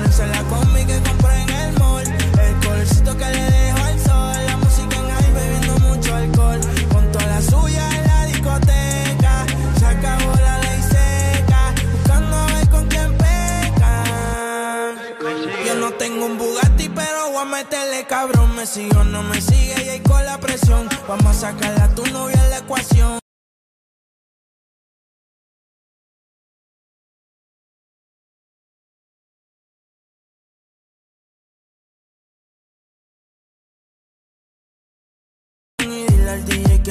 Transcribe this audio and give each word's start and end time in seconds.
Ponerse 0.00 0.26
la 0.28 0.42
combi 0.44 0.86
que 0.86 0.98
compré 1.02 1.42
en 1.42 1.50
el 1.50 1.78
mall. 1.78 2.06
El 2.06 2.66
colorcito 2.66 3.14
que 3.18 3.26
le 3.26 3.42
dejo 3.42 3.78
al 3.84 4.00
sol. 4.00 4.46
La 4.46 4.56
música 4.56 4.96
en 4.96 5.10
high 5.10 5.32
bebiendo 5.34 5.78
mucho 5.80 6.14
alcohol. 6.14 6.60
Con 6.90 7.12
toda 7.12 7.26
la 7.26 7.42
suya 7.42 7.86
en 7.98 8.06
la 8.06 8.24
discoteca. 8.24 9.44
Se 9.78 9.84
acabó 9.84 10.34
la 10.36 10.58
ley 10.60 10.82
seca. 10.88 11.74
Buscando 11.92 12.34
a 12.34 12.46
ver 12.46 12.68
con 12.70 12.86
quién 12.88 13.12
peca. 13.18 14.04
Yo 15.66 15.74
no 15.74 15.92
tengo 15.92 16.24
un 16.24 16.38
Bugatti, 16.38 16.88
pero 16.88 17.32
voy 17.32 17.42
a 17.42 17.44
meterle 17.44 18.06
cabrón. 18.06 18.56
Me 18.56 18.64
sigue 18.64 18.96
o 18.96 19.04
no 19.04 19.22
me 19.22 19.38
sigue 19.38 19.84
y 19.84 19.88
ahí 19.90 20.00
con 20.00 20.24
la 20.24 20.38
presión. 20.38 20.88
Vamos 21.08 21.26
a 21.26 21.52
sacarle 21.52 21.82
a 21.82 21.88
tu 21.88 22.06
novia 22.06 22.42
en 22.42 22.48
la 22.48 22.58
ecuación. 22.58 23.19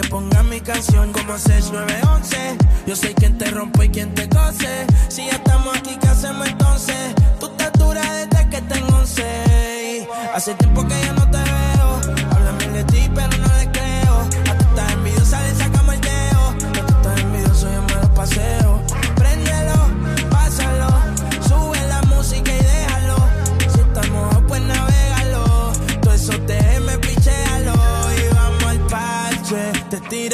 Que 0.02 0.08
ponga 0.08 0.44
mi 0.44 0.62
canción 0.62 1.12
como 1.12 1.38
6911. 1.38 2.58
Yo 2.86 2.96
sé 2.96 3.14
quién 3.14 3.38
te 3.38 3.46
rompe 3.52 3.86
y 3.86 3.90
quién 3.90 4.14
te 4.14 4.30
cose. 4.30 4.86
Si 5.10 5.26
ya 5.26 5.34
estamos 5.34 5.78
aquí, 5.78 5.98
¿qué 6.00 6.08
hacemos 6.08 6.48
entonces? 6.48 7.16
Tú 7.40 7.48
estás 7.48 7.72
dura 7.74 8.02
desde 8.14 8.50
que 8.50 8.62
tengo 8.62 8.98
11. 8.98 10.08
Hace 10.34 10.54
tiempo 10.56 10.88
que 10.88 10.96
yo 11.06 11.14
no 11.14 11.30
te 11.30 11.38
veo. 11.38 12.16
Háblame 12.32 12.68
de 12.70 12.84
ti, 12.86 13.10
pero 13.14 13.38
no 13.38 13.59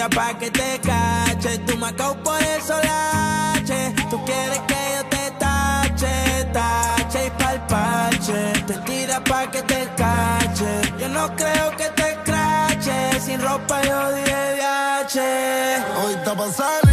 Te 0.06 0.12
tira 0.12 0.22
pa' 0.22 0.38
que 0.38 0.52
te 0.52 0.80
cache. 0.82 1.58
Tú 1.66 1.78
me 1.78 1.88
acabo 1.88 2.14
por 2.24 2.40
eso 2.40 2.76
lache. 2.84 3.92
Tú 4.12 4.24
quieres 4.24 4.60
que 4.68 4.76
yo 4.96 5.06
te 5.10 5.32
tache, 5.40 6.46
tache 6.54 7.26
y 7.26 7.30
pa'l 7.32 7.60
parche. 7.66 8.54
Te 8.68 8.74
tira 8.86 9.20
pa' 9.24 9.50
que 9.50 9.64
te 9.64 9.90
cache. 9.98 10.94
Yo 11.00 11.10
no 11.10 11.36
creo 11.36 11.76
que 11.76 11.90
te 11.96 12.18
crache. 12.24 13.20
Sin 13.20 13.42
ropa 13.42 13.82
yo 13.82 14.14
dije 14.14 14.54
viaje. 14.54 15.84
Hoy 16.04 16.14
está 16.14 16.36
pa' 16.36 16.85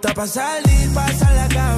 está 0.00 0.14
pa' 0.14 0.26
salir, 0.26 0.94
pásala 0.94 1.48
cabrón. 1.48 1.77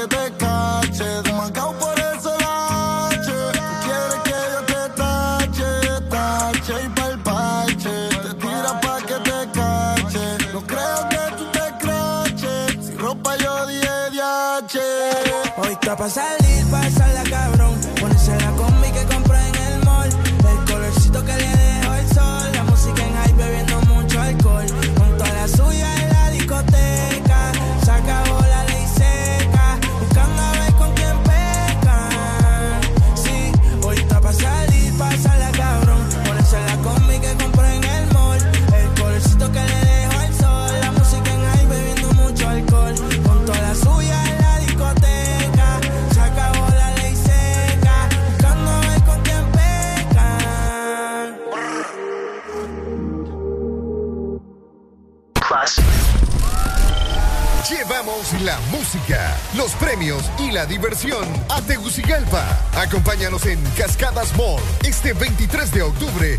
que 0.00 0.16
te 0.16 0.32
cache. 0.38 1.22
De 1.22 1.32
Macao 1.32 1.72
por 1.74 1.98
eso 1.98 2.34
la 2.38 3.08
H. 3.08 3.30
Tú 3.52 3.74
quieres 3.84 4.20
que 4.24 4.38
yo 4.52 4.60
te 4.72 4.82
tache, 5.00 5.70
tache 6.10 6.74
y 6.84 6.88
pa'l 6.88 7.18
parche. 7.22 8.08
Te 8.22 8.34
tira 8.34 8.80
pa' 8.80 9.00
que 9.08 9.16
te 9.28 9.38
cache. 9.58 10.24
No 10.52 10.60
creo 10.62 11.08
que 11.12 11.22
tú 11.36 11.44
te 11.56 11.66
craches. 11.82 12.86
Si 12.86 12.96
ropa 12.96 13.36
yo 13.36 13.66
di 13.66 13.80
DH. 13.80 14.76
Hoy 15.58 15.72
está 15.72 15.96
pa' 15.96 16.08
salir, 16.08 16.66
pásala 16.70 17.00
cabrón. 17.00 17.09
Los 59.56 59.72
premios 59.72 60.22
y 60.38 60.50
la 60.50 60.66
diversión 60.66 61.26
a 61.48 61.60
Tegucigalpa. 61.62 62.44
Acompáñanos 62.74 63.46
en 63.46 63.60
Cascadas 63.76 64.36
Mall 64.36 64.60
este 64.84 65.12
23 65.12 65.72
de 65.72 65.82
octubre 65.82 66.38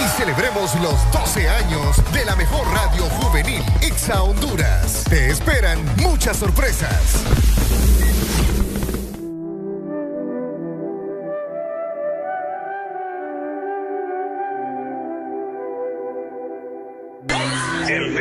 y 0.00 0.08
celebremos 0.18 0.74
los 0.76 0.94
12 1.12 1.48
años 1.48 1.96
de 2.12 2.24
la 2.24 2.36
mejor 2.36 2.66
radio 2.68 3.04
juvenil, 3.20 3.62
Exa 3.80 4.22
Honduras. 4.22 5.04
Te 5.08 5.30
esperan 5.30 5.78
muchas 5.96 6.36
sorpresas. 6.36 7.22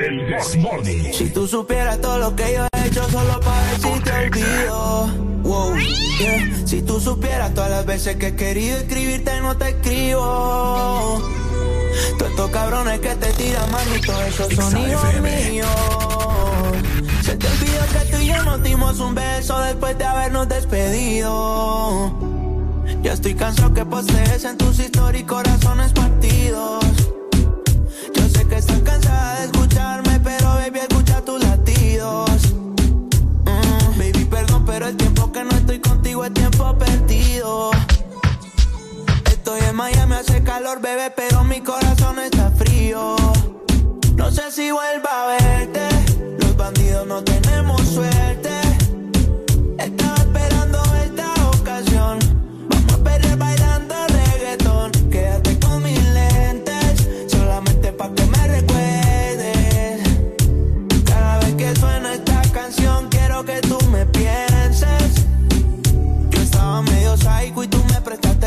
El. 0.02 1.14
Si 1.14 1.30
tú 1.30 1.48
supieras 1.48 2.02
todo 2.02 2.18
lo 2.18 2.36
que 2.36 2.54
yo 2.54 2.66
he 2.72 2.88
hecho 2.88 3.08
solo 3.10 3.40
para 3.40 3.62
ver 3.62 3.80
si 3.80 4.00
te 4.00 4.12
olvido. 4.12 5.08
Wow, 5.44 5.76
yeah. 5.76 6.68
Si 6.68 6.82
tú 6.82 7.00
supieras 7.00 7.54
todas 7.54 7.70
las 7.70 7.86
veces 7.86 8.16
que 8.16 8.28
he 8.28 8.36
querido 8.36 8.78
escribirte 8.78 9.38
y 9.38 9.42
no 9.42 9.56
te 9.58 9.70
escribo. 9.70 11.22
Todos 12.18 12.32
estos 12.32 12.50
cabrones 12.52 13.00
que 13.00 13.16
te 13.16 13.34
tiran 13.34 13.72
manito, 13.72 14.14
esos 14.24 14.54
son 14.54 14.78
hijos 14.78 15.22
míos. 15.22 15.68
Se 17.24 17.36
te 17.36 17.48
olvidó 17.48 17.82
que 17.94 18.12
tú 18.12 18.18
y 18.22 18.28
yo 18.28 18.44
nos 18.44 18.64
dimos 18.64 19.00
un 19.00 19.14
beso 19.14 19.60
después 19.60 19.98
de 19.98 20.06
habernos 20.06 20.50
despedido. 20.50 22.12
Ya 23.04 23.14
estoy 23.14 23.36
cansado 23.36 23.74
que 23.74 23.86
postees 23.86 24.46
en 24.46 24.58
tus 24.58 24.80
historias 24.80 25.24
y 25.24 25.26
corazones 25.26 25.92
partidos. 25.92 27.01
Escucharme, 29.72 30.20
pero 30.20 30.50
baby, 30.56 30.80
escucha 30.80 31.22
tus 31.22 31.42
latidos. 31.42 32.30
Mm, 33.46 33.98
baby, 33.98 34.26
perdón, 34.26 34.66
pero 34.66 34.88
el 34.88 34.98
tiempo 34.98 35.32
que 35.32 35.44
no 35.44 35.52
estoy 35.52 35.80
contigo 35.80 36.26
es 36.26 36.34
tiempo 36.34 36.78
perdido. 36.78 37.72
Estoy 39.26 39.62
en 39.62 39.76
Miami, 39.76 40.16
hace 40.16 40.44
calor, 40.44 40.82
bebé, 40.82 41.12
pero 41.16 41.44
mi 41.44 41.62
corazón 41.62 42.20
está 42.20 42.52
frío. 42.52 43.16
No 44.16 44.32
sé 44.32 44.52
si 44.52 44.72
vuelva 44.72 45.10
a 45.24 45.28
verte. 45.38 45.88
Los 46.40 46.56
bandidos 46.58 47.08
no 47.08 47.24
tenemos 47.24 47.82
suerte. 47.88 48.71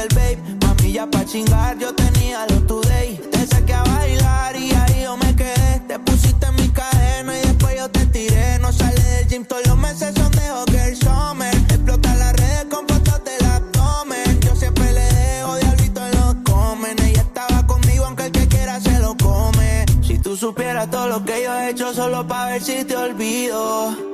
el 0.03 0.09
babe. 0.09 0.39
Mami, 0.63 0.93
ya 0.93 1.07
pa' 1.07 1.25
chingar, 1.25 1.79
yo 1.79 1.95
tenía 1.95 2.47
lo 2.49 2.61
today. 2.67 3.17
Te 3.31 3.47
saqué 3.47 3.75
a 3.75 3.83
bailar 3.83 4.57
y 4.57 4.73
ahí 4.73 5.03
yo 5.03 5.17
me 5.17 5.35
quedé. 5.35 5.81
Te 5.89 5.99
pusiste 5.99 6.47
en 6.47 6.55
mi 6.57 6.69
cadena 6.69 7.39
y 7.39 7.41
después 7.43 7.77
yo 7.77 7.89
te 7.91 8.07
tiré. 8.07 8.59
No 8.59 8.73
sale 8.73 9.01
del 9.01 9.29
gym 9.29 9.45
todos 9.45 9.67
los 9.67 9.77
meses, 9.77 10.15
son 10.15 10.31
de 10.33 10.49
hockey 10.49 10.97
summer. 10.97 11.55
Explota 11.55 12.15
las 12.15 12.33
redes 12.35 12.67
con 12.71 12.87
fotos 12.89 13.21
del 13.25 13.45
abdomen. 13.47 14.41
Yo 14.41 14.57
siempre 14.57 14.93
le 14.93 15.05
dejo 15.05 15.55
de 15.55 15.61
diablito 15.61 16.01
en 16.07 16.13
los 16.21 16.35
comen. 16.45 17.03
Ella 17.03 17.23
estaba 17.23 17.67
conmigo, 17.67 18.07
aunque 18.07 18.27
el 18.27 18.33
que 18.33 18.49
quiera 18.49 18.81
se 18.81 18.99
lo 18.99 19.17
come. 19.17 19.85
Si 20.03 20.19
tú 20.19 20.37
supieras 20.37 20.91
todo 20.91 21.09
lo 21.09 21.25
que 21.25 21.43
yo 21.45 21.55
he 21.59 21.71
hecho 21.71 21.93
solo 21.95 22.27
pa' 22.27 22.47
ver 22.47 22.63
si 22.63 22.85
te 22.85 22.97
olvido. 22.97 24.14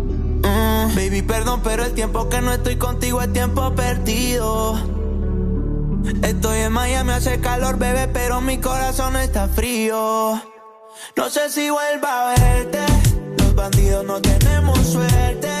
Mm, 0.43 0.95
baby, 0.95 1.21
perdón, 1.21 1.61
pero 1.63 1.85
el 1.85 1.93
tiempo 1.93 2.29
que 2.29 2.41
no 2.41 2.51
estoy 2.51 2.75
contigo 2.77 3.21
es 3.21 3.31
tiempo 3.31 3.73
perdido. 3.75 4.75
Estoy 6.23 6.59
en 6.59 6.73
Miami, 6.73 7.11
hace 7.11 7.39
calor, 7.39 7.77
bebé, 7.77 8.07
pero 8.07 8.41
mi 8.41 8.57
corazón 8.59 9.15
está 9.17 9.47
frío. 9.47 10.41
No 11.15 11.29
sé 11.29 11.49
si 11.49 11.69
vuelva 11.69 12.31
a 12.31 12.39
verte. 12.39 12.79
Los 13.37 13.55
bandidos 13.55 14.05
no 14.05 14.21
tenemos 14.21 14.79
suerte. 14.79 15.60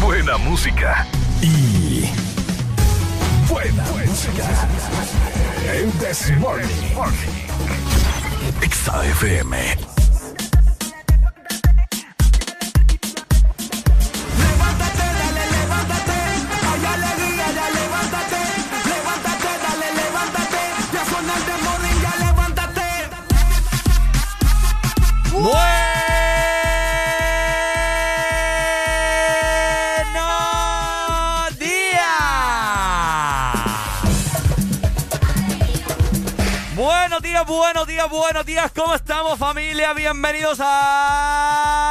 Buena 0.00 0.38
música. 0.38 1.06
Y. 1.42 2.10
Buena, 3.48 3.84
música. 4.06 4.68
El 5.72 5.92
This 5.92 6.30
Morning. 6.38 6.70
Buenos 37.60 37.86
días, 37.86 38.08
buenos 38.08 38.46
días. 38.46 38.72
¿Cómo 38.74 38.94
estamos 38.94 39.38
familia? 39.38 39.92
Bienvenidos 39.92 40.56
a... 40.62 41.90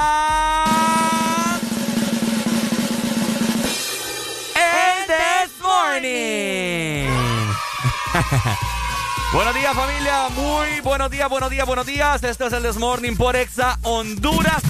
El 4.56 5.06
This 5.06 5.52
Morning. 5.62 7.12
buenos 9.32 9.54
días 9.54 9.76
familia, 9.76 10.30
muy 10.30 10.80
buenos 10.82 11.12
días, 11.12 11.30
buenos 11.30 11.52
días, 11.52 11.68
buenos 11.68 11.86
días. 11.86 12.24
Esto 12.24 12.48
es 12.48 12.54
el 12.54 12.64
This 12.64 12.78
Morning 12.78 13.16
por 13.16 13.36
Exa 13.36 13.78
Honduras. 13.84 14.64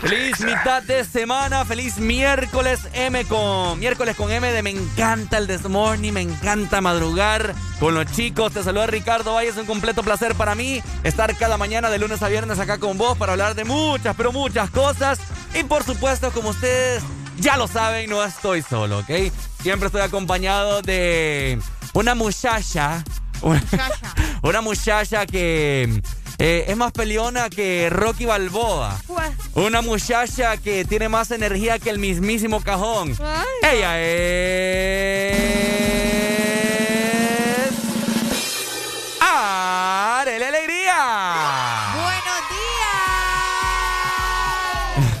Feliz 0.00 0.40
mitad 0.40 0.82
de 0.82 1.04
semana, 1.04 1.64
feliz 1.64 1.98
miércoles 1.98 2.80
M 2.94 3.24
con 3.26 3.78
miércoles 3.78 4.16
con 4.16 4.30
M 4.30 4.50
de 4.50 4.62
me 4.62 4.70
encanta 4.70 5.36
el 5.36 5.46
This 5.46 5.68
Morning, 5.68 6.12
me 6.12 6.22
encanta 6.22 6.80
madrugar 6.80 7.54
con 7.80 7.94
los 7.94 8.06
chicos. 8.12 8.52
Te 8.52 8.62
saluda 8.62 8.86
Ricardo 8.86 9.34
Valle, 9.34 9.50
es 9.50 9.56
un 9.56 9.66
completo 9.66 10.02
placer 10.02 10.34
para 10.34 10.54
mí 10.54 10.82
estar 11.02 11.34
cada 11.36 11.58
mañana 11.58 11.90
de 11.90 11.98
lunes 11.98 12.22
a 12.22 12.28
viernes 12.28 12.58
acá 12.58 12.78
con 12.78 12.96
vos 12.96 13.16
para 13.18 13.32
hablar 13.32 13.54
de 13.54 13.64
muchas, 13.64 14.16
pero 14.16 14.32
muchas 14.32 14.70
cosas. 14.70 15.18
Y 15.54 15.64
por 15.64 15.84
supuesto, 15.84 16.30
como 16.32 16.50
ustedes 16.50 17.02
ya 17.38 17.56
lo 17.56 17.66
saben, 17.66 18.08
no 18.08 18.24
estoy 18.24 18.62
solo, 18.62 19.00
¿ok? 19.00 19.10
Siempre 19.62 19.86
estoy 19.86 20.02
acompañado 20.02 20.80
de 20.82 21.58
una 21.92 22.14
muchacha, 22.14 23.04
una, 23.42 23.62
una 24.42 24.60
muchacha 24.60 25.26
que 25.26 26.02
eh, 26.38 26.64
es 26.68 26.76
más 26.76 26.92
peleona 26.92 27.48
que 27.50 27.88
Rocky 27.90 28.24
Balboa. 28.26 28.96
Una 29.54 29.82
muchacha 29.82 30.56
que 30.56 30.84
tiene 30.84 31.08
más 31.08 31.30
energía 31.30 31.78
que 31.78 31.90
el 31.90 31.98
mismísimo 31.98 32.60
cajón. 32.60 33.16
Ella 33.62 34.00
es. 34.00 35.44
¡Arele 39.20 40.46
Alegría! 40.46 41.92
Buenos 41.94 42.40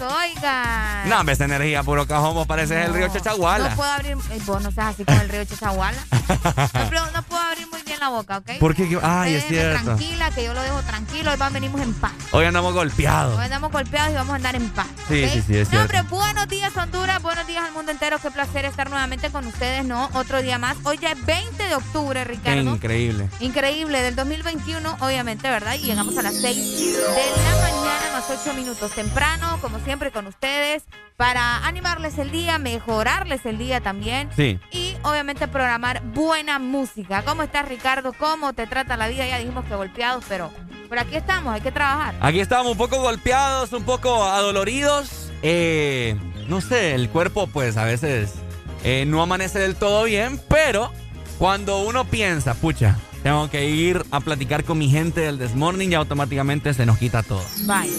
días. 0.00 0.12
Oigan. 0.12 1.08
No, 1.08 1.20
hombre, 1.20 1.34
esa 1.34 1.44
energía, 1.44 1.82
puro 1.82 2.06
cajón, 2.06 2.34
vos 2.34 2.46
pareces 2.46 2.84
el 2.86 2.94
río 2.94 3.08
Chachaguala. 3.08 3.70
No 3.70 3.76
puedo 3.76 3.90
abrir. 3.90 4.16
eh, 4.30 4.38
vos 4.46 4.62
no 4.62 4.70
seas 4.70 4.88
así 4.94 5.04
con 5.04 5.14
el 5.20 5.28
río 5.28 5.44
Chachaguala. 5.44 5.98
No, 6.28 6.90
puedo- 6.90 7.10
no 7.12 7.22
puedo 7.22 7.42
abrir 7.42 7.68
la 8.04 8.10
boca, 8.10 8.38
¿ok? 8.38 8.50
¿Por 8.60 8.74
qué? 8.74 8.98
Ay, 9.02 9.34
es 9.34 9.46
cierto. 9.46 9.84
Tranquila, 9.84 10.30
que 10.30 10.44
yo 10.44 10.54
lo 10.54 10.62
dejo 10.62 10.82
tranquilo. 10.82 11.30
Hoy 11.32 11.38
venimos 11.52 11.80
en 11.80 11.94
paz. 11.94 12.12
Hoy 12.32 12.44
andamos 12.44 12.74
golpeados. 12.74 13.38
Hoy 13.38 13.44
andamos 13.44 13.72
golpeados 13.72 14.12
y 14.12 14.14
vamos 14.14 14.32
a 14.32 14.36
andar 14.36 14.56
en 14.56 14.68
paz. 14.70 14.86
Sí, 15.08 15.28
sí, 15.28 15.42
sí, 15.46 15.56
es 15.56 15.72
No, 15.72 15.80
hombre, 15.80 16.02
buenos 16.02 16.48
días, 16.48 16.76
Honduras. 16.76 17.22
Buenos 17.22 17.46
días 17.46 17.64
al 17.64 17.72
mundo 17.72 17.92
entero. 17.92 18.18
Qué 18.18 18.30
placer 18.30 18.64
estar 18.64 18.90
nuevamente 18.90 19.30
con 19.30 19.46
ustedes, 19.46 19.84
¿no? 19.84 20.10
Otro 20.14 20.42
día 20.42 20.58
más. 20.58 20.76
Hoy 20.84 20.98
ya 20.98 21.12
es 21.12 21.24
20 21.24 21.62
de 21.62 21.74
octubre, 21.74 22.24
Ricardo. 22.24 22.60
Increíble. 22.60 23.28
Increíble, 23.40 24.02
del 24.02 24.16
2021, 24.16 24.96
obviamente, 25.00 25.48
¿verdad? 25.48 25.74
Y 25.74 25.86
llegamos 25.86 26.16
a 26.18 26.22
las 26.22 26.36
6 26.40 26.56
de 26.56 27.02
la 27.42 27.62
mañana, 27.62 28.12
más 28.12 28.24
8 28.30 28.54
minutos 28.54 28.92
temprano, 28.92 29.58
como 29.60 29.78
siempre 29.80 30.10
con 30.10 30.26
ustedes, 30.26 30.84
para 31.16 31.58
animarles 31.66 32.18
el 32.18 32.30
día, 32.30 32.58
mejorarles 32.58 33.46
el 33.46 33.58
día 33.58 33.80
también. 33.80 34.28
Sí. 34.34 34.58
Y 34.70 34.96
obviamente 35.02 35.46
programar 35.48 36.02
buena 36.02 36.58
música. 36.58 37.22
¿Cómo 37.22 37.42
estás, 37.42 37.68
Ricardo? 37.68 38.12
¿Cómo 38.12 38.52
te 38.52 38.66
trata 38.66 38.96
la 38.96 39.08
vida? 39.08 39.26
Ya 39.26 39.38
dijimos 39.38 39.64
que 39.66 39.74
golpeados, 39.74 40.24
pero 40.28 40.50
por 40.88 40.98
aquí 40.98 41.16
estamos, 41.16 41.54
hay 41.54 41.60
que 41.60 41.72
trabajar. 41.72 42.14
Aquí 42.20 42.40
estamos 42.40 42.72
un 42.72 42.78
poco 42.78 43.00
golpeados, 43.00 43.72
un 43.72 43.84
poco 43.84 44.24
adoloridos. 44.24 45.30
Eh, 45.42 46.16
no 46.48 46.60
sé, 46.60 46.94
el 46.94 47.08
cuerpo 47.08 47.46
pues 47.46 47.76
a 47.76 47.84
veces 47.84 48.34
eh, 48.82 49.04
no 49.06 49.22
amanece 49.22 49.58
del 49.58 49.76
todo 49.76 50.04
bien, 50.04 50.40
pero 50.48 50.90
cuando 51.38 51.82
uno 51.82 52.04
piensa, 52.04 52.54
pucha, 52.54 52.96
tengo 53.22 53.48
que 53.50 53.64
ir 53.68 54.04
a 54.10 54.20
platicar 54.20 54.64
con 54.64 54.78
mi 54.78 54.88
gente 54.88 55.20
del 55.22 55.38
Desmorning 55.38 55.92
y 55.92 55.94
automáticamente 55.94 56.72
se 56.74 56.86
nos 56.86 56.98
quita 56.98 57.22
todo. 57.22 57.42
Bye. 57.66 57.90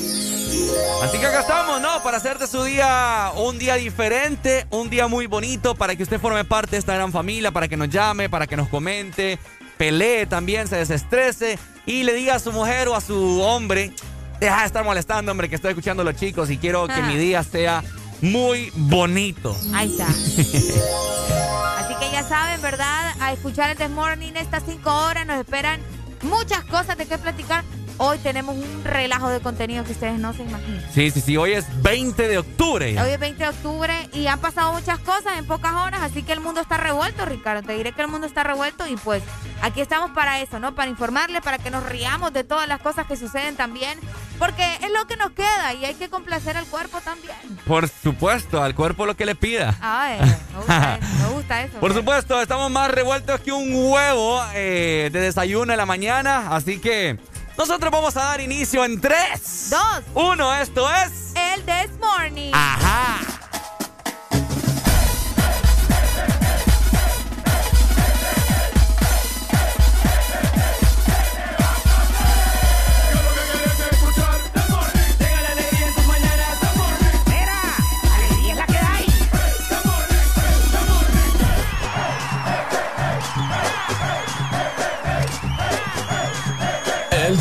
Así 1.03 1.17
que 1.19 1.25
acá 1.25 1.41
estamos, 1.41 1.81
¿no? 1.81 2.01
Para 2.03 2.17
hacer 2.17 2.37
de 2.39 2.47
su 2.47 2.63
día 2.63 3.31
un 3.35 3.57
día 3.59 3.75
diferente, 3.75 4.65
un 4.69 4.89
día 4.89 5.07
muy 5.07 5.27
bonito, 5.27 5.75
para 5.75 5.95
que 5.95 6.03
usted 6.03 6.19
forme 6.19 6.45
parte 6.45 6.71
de 6.71 6.77
esta 6.77 6.93
gran 6.95 7.11
familia, 7.11 7.51
para 7.51 7.67
que 7.67 7.75
nos 7.77 7.89
llame, 7.89 8.29
para 8.29 8.47
que 8.47 8.55
nos 8.55 8.69
comente, 8.69 9.37
pelee 9.77 10.25
también, 10.25 10.67
se 10.67 10.77
desestrese 10.77 11.59
y 11.85 12.03
le 12.03 12.13
diga 12.13 12.35
a 12.35 12.39
su 12.39 12.51
mujer 12.51 12.87
o 12.87 12.95
a 12.95 13.01
su 13.01 13.41
hombre, 13.41 13.91
deja 14.39 14.61
de 14.61 14.65
estar 14.65 14.83
molestando, 14.85 15.31
hombre, 15.31 15.49
que 15.49 15.55
estoy 15.55 15.71
escuchando 15.71 16.01
a 16.01 16.05
los 16.05 16.15
chicos 16.15 16.49
y 16.49 16.57
quiero 16.57 16.87
que 16.87 16.93
Ah. 16.93 17.01
mi 17.07 17.17
día 17.17 17.43
sea 17.43 17.83
muy 18.21 18.71
bonito. 18.75 19.55
Ahí 19.73 19.91
está. 19.91 20.07
Así 21.77 21.93
que 21.99 22.11
ya 22.11 22.23
saben, 22.27 22.61
¿verdad? 22.61 23.15
A 23.19 23.33
escuchar 23.33 23.69
el 23.69 23.77
This 23.77 23.89
Morning 23.89 24.33
estas 24.35 24.63
cinco 24.67 24.91
horas 24.91 25.25
nos 25.25 25.37
esperan 25.37 25.79
muchas 26.21 26.63
cosas 26.65 26.97
de 26.97 27.05
qué 27.05 27.17
platicar. 27.17 27.63
Hoy 27.97 28.17
tenemos 28.17 28.55
un 28.55 28.83
relajo 28.83 29.29
de 29.29 29.39
contenido 29.39 29.83
que 29.85 29.93
ustedes 29.93 30.19
no 30.19 30.33
se 30.33 30.43
imaginan. 30.43 30.83
Sí, 30.93 31.11
sí, 31.11 31.21
sí. 31.21 31.37
Hoy 31.37 31.53
es 31.53 31.65
20 31.81 32.27
de 32.27 32.37
octubre. 32.37 33.01
Hoy 33.01 33.09
es 33.11 33.19
20 33.19 33.41
de 33.41 33.49
octubre 33.49 34.09
y 34.11 34.27
han 34.27 34.39
pasado 34.39 34.73
muchas 34.73 34.99
cosas 34.99 35.37
en 35.37 35.45
pocas 35.45 35.73
horas, 35.73 36.01
así 36.01 36.21
que 36.21 36.33
el 36.33 36.41
mundo 36.41 36.59
está 36.59 36.75
revuelto, 36.75 37.25
Ricardo. 37.25 37.63
Te 37.63 37.73
diré 37.73 37.93
que 37.93 38.01
el 38.01 38.09
mundo 38.09 38.27
está 38.27 38.43
revuelto 38.43 38.85
y 38.85 38.97
pues 38.97 39.23
aquí 39.61 39.79
estamos 39.79 40.11
para 40.11 40.41
eso, 40.41 40.59
¿no? 40.59 40.75
Para 40.75 40.89
informarles, 40.89 41.41
para 41.41 41.57
que 41.57 41.71
nos 41.71 41.85
riamos 41.85 42.33
de 42.33 42.43
todas 42.43 42.67
las 42.67 42.81
cosas 42.81 43.07
que 43.07 43.15
suceden 43.15 43.55
también, 43.55 43.97
porque 44.39 44.65
es 44.83 44.91
lo 44.91 45.07
que 45.07 45.15
nos 45.15 45.31
queda 45.31 45.73
y 45.73 45.85
hay 45.85 45.95
que 45.95 46.09
complacer 46.09 46.57
al 46.57 46.65
cuerpo 46.65 46.99
también. 46.99 47.35
Por 47.65 47.87
supuesto, 47.87 48.61
al 48.61 48.75
cuerpo 48.75 49.05
lo 49.05 49.15
que 49.15 49.25
le 49.25 49.35
pida. 49.35 49.73
Ay, 49.79 50.19
me 50.19 50.57
gusta 50.57 50.95
eso. 50.95 51.07
Me 51.21 51.29
gusta 51.33 51.63
eso 51.63 51.79
Por 51.79 51.93
supuesto, 51.93 52.41
estamos 52.41 52.69
más 52.69 52.91
revueltos 52.91 53.39
que 53.39 53.53
un 53.53 53.73
huevo 53.73 54.43
eh, 54.53 55.09
de 55.13 55.19
desayuno 55.21 55.71
en 55.71 55.77
la 55.77 55.85
mañana, 55.85 56.53
así 56.53 56.79
que... 56.79 57.17
Nosotros 57.57 57.89
vamos 57.91 58.17
a 58.17 58.23
dar 58.23 58.41
inicio 58.41 58.83
en 58.83 58.99
3, 58.99 59.69
2, 59.69 59.81
1. 60.13 60.55
Esto 60.55 60.87
es. 60.93 61.33
El 61.35 61.63
This 61.63 61.97
Morning. 61.99 62.51
Ajá. 62.53 63.44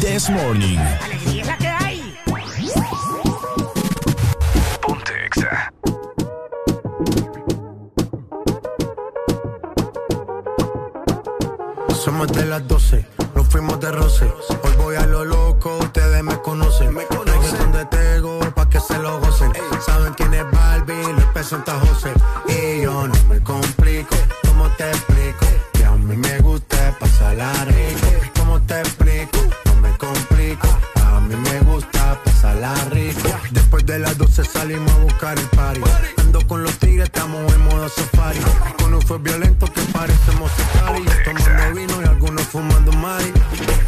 This 0.01 0.29
Morning. 0.29 0.79
Alegría 0.79 1.43
es 1.43 1.47
la 1.47 1.57
que 1.59 1.69
hay. 1.69 2.17
Ponte 4.81 5.27
Exa. 5.27 5.73
Somos 11.95 12.29
de 12.33 12.45
las 12.47 12.67
12, 12.67 13.07
nos 13.35 13.49
fuimos 13.49 13.79
de 13.81 13.93
roce. 13.93 14.33
Hoy 14.63 14.73
voy 14.79 14.97
a 14.97 15.07
lo 15.07 15.25
loco, 15.25 15.79
ustedes 15.79 16.23
me 16.23 16.41
conocen. 16.43 16.93
Me 16.95 17.05
conocen 17.07 17.59
donde 17.59 17.85
tengo 17.87 18.41
pa' 18.55 18.69
que 18.69 18.81
se 18.81 18.99
lo 18.99 19.21
gocen. 19.21 19.53
Saben 19.87 20.15
quién 20.15 20.35
es 20.35 20.51
Barbie, 20.51 21.13
les 21.17 21.27
presenta 21.27 21.79
José. 21.81 22.13
Y 22.49 22.83
yo 22.83 23.07
no 23.07 23.15
me 23.29 23.41
complico, 23.43 24.17
¿cómo 24.47 24.69
te 24.71 24.89
explico? 24.91 25.47
Que 25.73 25.85
a 25.85 25.93
mí 25.93 26.17
me 26.17 26.39
gusta 26.41 26.97
pasarla 26.99 27.53
rico. 27.67 27.74
Las 34.19 34.37
12 34.37 34.45
salimos 34.45 34.93
a 34.93 34.99
buscar 34.99 35.39
el 35.39 35.47
party. 35.49 35.81
Ando 36.19 36.47
con 36.47 36.63
los 36.63 36.77
tigres, 36.79 37.05
estamos 37.05 37.53
en 37.53 37.65
modo 37.65 37.89
safari. 37.89 38.39
Con 38.79 38.95
un 38.95 39.03
fue 39.03 39.19
violento 39.19 39.67
que 39.67 39.81
parecemos 39.93 40.51
Cali. 40.73 41.05
Tomando 41.25 41.75
vino 41.75 42.03
y 42.03 42.05
algunos 42.05 42.43
fumando 42.45 42.93
mari. 42.93 43.33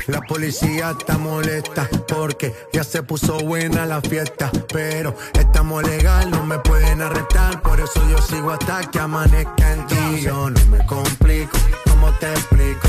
La 0.07 0.21
policía 0.21 0.95
está 0.99 1.19
molesta 1.19 1.89
porque 2.09 2.55
ya 2.73 2.85
se 2.85 3.03
puso 3.03 3.39
buena 3.41 3.87
la 3.87 4.01
fiesta. 4.01 4.51
Pero 4.73 5.17
estamos 5.35 5.83
legal, 5.85 6.31
no 6.31 6.45
me 6.45 6.59
pueden 6.59 7.03
arrestar. 7.03 7.63
Por 7.63 7.81
eso 7.81 8.01
yo 8.09 8.19
sigo 8.19 8.51
hasta 8.51 8.91
que 8.91 8.99
amanezca 8.99 9.73
en 9.73 9.87
ti. 9.87 10.21
Yo 10.23 10.51
no 10.51 10.67
me 10.67 10.85
complico, 10.87 11.57
¿cómo 11.85 12.11
te 12.19 12.33
explico? 12.33 12.89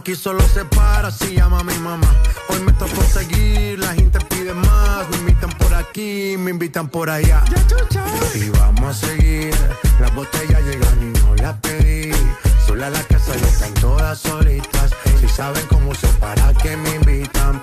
Aquí 0.00 0.14
solo 0.14 0.40
se 0.48 0.64
para 0.64 1.10
si 1.10 1.34
llama 1.34 1.62
mi 1.62 1.74
mamá. 1.74 2.10
Hoy 2.48 2.60
me 2.60 2.72
tocó 2.72 3.02
seguir, 3.02 3.78
la 3.80 3.92
gente 3.92 4.18
pide 4.30 4.54
más. 4.54 5.06
Me 5.10 5.16
invitan 5.18 5.50
por 5.50 5.74
aquí, 5.74 6.36
me 6.38 6.52
invitan 6.52 6.88
por 6.88 7.10
allá. 7.10 7.44
Y 8.34 8.48
vamos 8.48 8.96
a 8.96 9.06
seguir. 9.06 9.54
Las 10.00 10.14
botellas 10.14 10.62
llegan 10.62 11.02
y 11.02 11.18
no 11.18 11.34
las 11.34 11.54
pedí. 11.58 12.12
Sola 12.66 12.88
la 12.88 13.02
casa 13.02 13.36
ya 13.36 13.46
están 13.46 13.74
todas 13.74 14.18
solitas. 14.18 14.90
Si 15.20 15.28
saben 15.28 15.66
cómo 15.66 15.94
se 15.94 16.08
para 16.14 16.54
que 16.54 16.78
me 16.78 16.94
invitan, 16.94 17.62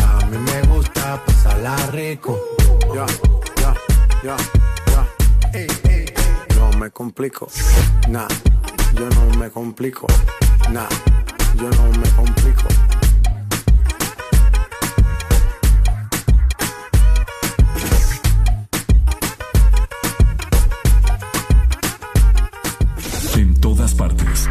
A 0.31 0.33
mí 0.33 0.39
me 0.39 0.61
gusta 0.73 1.21
pasarla 1.25 1.75
rico. 1.91 2.39
Ya, 2.95 3.05
ya, 3.59 3.73
ya, 4.23 4.37
ya. 4.93 6.55
No 6.55 6.71
me 6.79 6.89
complico. 6.89 7.49
Nah, 8.07 8.29
yo 8.93 9.09
no 9.09 9.37
me 9.37 9.49
complico. 9.51 10.07
Nah, 10.71 10.87
yo 11.57 11.69
no 11.69 11.99
me 11.99 12.09
complico. 12.11 12.63
En 23.35 23.59
todas 23.59 23.93
partes. 23.95 24.47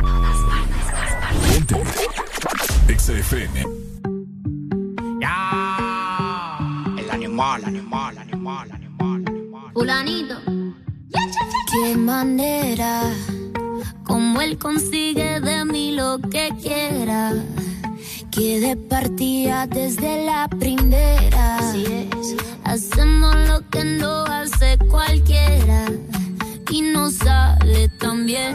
Ponte. 1.54 1.82
Exa 2.86 3.12
FM. 3.14 3.64
Ya. 5.20 5.59
Animal, 7.40 7.64
animal, 7.64 8.18
animal, 8.18 8.70
animal, 8.70 9.24
animal. 9.26 9.72
Fulanito. 9.72 10.36
Qué 11.72 11.96
manera, 11.96 13.14
como 14.04 14.42
él 14.42 14.58
consigue 14.58 15.40
de 15.40 15.64
mí 15.64 15.92
lo 15.92 16.18
que 16.20 16.50
quiera. 16.60 17.32
Que 18.30 18.60
de 18.60 18.76
partida 18.76 19.66
desde 19.66 20.26
la 20.26 20.48
primera. 20.48 21.56
Así 21.56 21.86
es. 21.86 22.36
Hacemos 22.64 23.34
lo 23.48 23.66
que 23.70 23.84
no 23.84 24.26
hace 24.26 24.76
cualquiera. 24.90 25.86
Y 26.70 26.82
no 26.82 27.10
sale 27.10 27.88
tan 27.88 28.26
bien. 28.26 28.54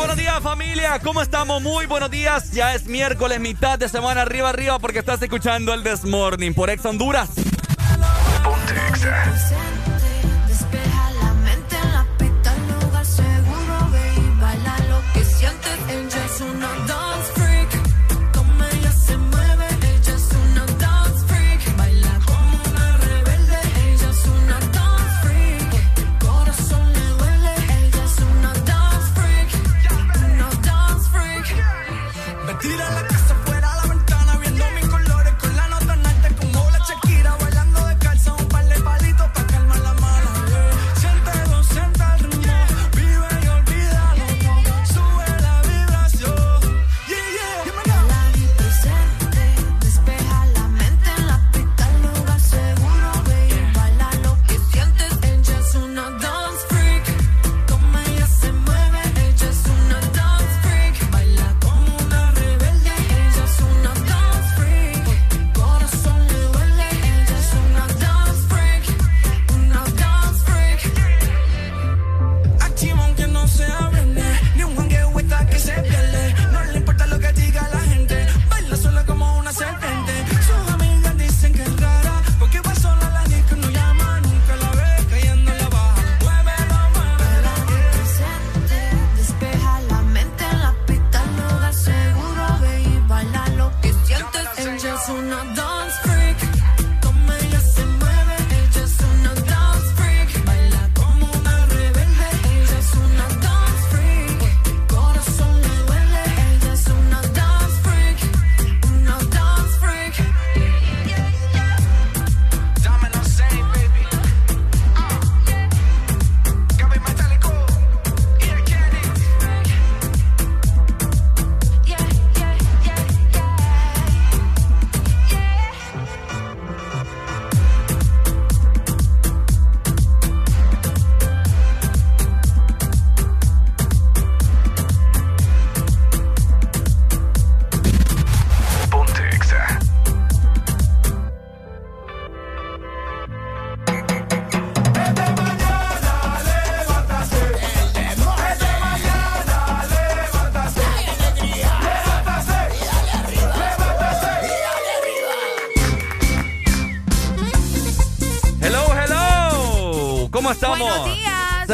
Buenos 0.00 0.16
días 0.16 0.40
familia, 0.40 0.98
¿cómo 1.04 1.20
estamos? 1.20 1.60
Muy 1.60 1.84
buenos 1.84 2.10
días, 2.10 2.52
ya 2.52 2.74
es 2.74 2.86
miércoles, 2.86 3.38
mitad 3.38 3.78
de 3.78 3.86
semana 3.86 4.22
arriba 4.22 4.48
arriba 4.48 4.78
porque 4.78 4.98
estás 4.98 5.20
escuchando 5.20 5.74
el 5.74 5.82
This 5.82 6.04
Morning 6.04 6.54
por 6.54 6.70
Ex 6.70 6.86
Honduras. 6.86 7.28
Ponte. 8.42 9.69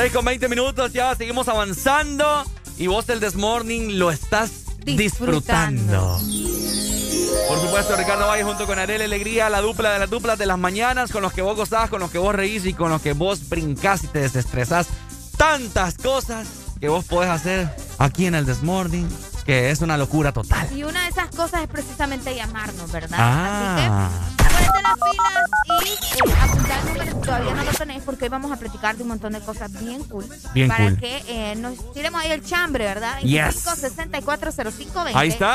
6 0.06 0.14
con 0.14 0.24
20 0.24 0.48
minutos, 0.48 0.92
ya 0.92 1.12
seguimos 1.16 1.48
avanzando. 1.48 2.44
Y 2.78 2.86
vos 2.86 3.08
el 3.08 3.18
Desmorning 3.18 3.98
lo 3.98 4.12
estás 4.12 4.52
disfrutando. 4.84 6.20
Por 7.48 7.60
supuesto, 7.60 7.96
Ricardo 7.96 8.28
Valle 8.28 8.44
junto 8.44 8.66
con 8.66 8.78
Arel 8.78 9.02
Alegría, 9.02 9.50
la 9.50 9.60
dupla 9.60 9.90
de 9.90 9.98
las 9.98 10.08
duplas 10.08 10.38
de 10.38 10.46
las 10.46 10.58
mañanas, 10.58 11.10
con 11.10 11.22
los 11.22 11.32
que 11.32 11.42
vos 11.42 11.56
gozás, 11.56 11.90
con 11.90 11.98
los 11.98 12.12
que 12.12 12.18
vos 12.18 12.32
reís 12.32 12.66
y 12.66 12.72
con 12.72 12.90
los 12.90 13.02
que 13.02 13.14
vos 13.14 13.48
brincás 13.48 14.04
y 14.04 14.06
te 14.06 14.20
desestresás. 14.20 14.86
Tantas 15.36 15.94
cosas 15.94 16.46
que 16.78 16.88
vos 16.88 17.04
podés 17.04 17.30
hacer 17.30 17.68
aquí 17.98 18.26
en 18.26 18.36
el 18.36 18.46
Desmorning, 18.46 19.08
que 19.44 19.70
es 19.70 19.80
una 19.80 19.96
locura 19.96 20.30
total. 20.30 20.68
Y 20.72 20.84
una 20.84 21.02
de 21.02 21.08
esas 21.08 21.34
cosas 21.34 21.62
es 21.62 21.68
precisamente 21.68 22.32
llamarnos, 22.32 22.92
¿verdad? 22.92 23.18
Ah. 23.20 24.08
Así 24.38 24.38
que 24.38 24.70
ponete 24.70 24.82
las 24.82 24.94
pilas 24.94 25.46
y 25.84 26.30
eh, 26.30 26.36
apuntar 26.40 26.78
el 26.78 26.86
número 26.86 27.16
todavía 27.26 27.54
no 27.54 27.64
lo 27.64 27.72
tenéis, 27.72 28.02
porque 28.04 28.24
hoy 28.24 28.30
vamos 28.30 28.52
a 28.52 28.56
platicar 28.86 28.96
de 28.96 29.02
un 29.02 29.08
montón 29.08 29.32
de 29.32 29.40
cosas 29.40 29.72
bien 29.72 30.04
cool. 30.04 30.24
Bien 30.54 30.68
para 30.68 30.84
cool. 30.84 30.98
que 30.98 31.22
eh, 31.28 31.56
nos 31.56 31.92
tiremos 31.92 32.20
ahí 32.20 32.30
el 32.30 32.44
chambre, 32.44 32.84
¿verdad? 32.84 33.18
Yes. 33.20 33.66
25640520. 33.66 35.12
Ahí 35.14 35.28
está. 35.28 35.54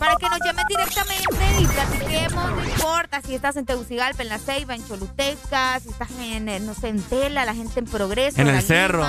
Para 0.00 0.16
que 0.16 0.28
nos 0.28 0.40
llames 0.44 0.64
directamente 0.68 1.60
y 1.60 1.66
platiquemos, 1.66 2.50
no 2.50 2.64
importa 2.64 3.22
si 3.22 3.34
estás 3.34 3.56
en 3.56 3.66
Tegucigalpa, 3.66 4.22
en 4.22 4.28
La 4.28 4.38
Ceiba, 4.38 4.74
en 4.74 4.86
Choluteca, 4.86 5.80
si 5.80 5.88
estás 5.90 6.10
en, 6.20 6.48
eh, 6.48 6.60
no 6.60 6.74
sé, 6.74 6.88
en 6.88 7.02
Tela, 7.02 7.44
la 7.44 7.54
gente 7.54 7.80
en 7.80 7.86
Progreso. 7.86 8.40
En 8.40 8.48
el 8.48 8.54
La 8.56 8.62
cerro. 8.62 9.06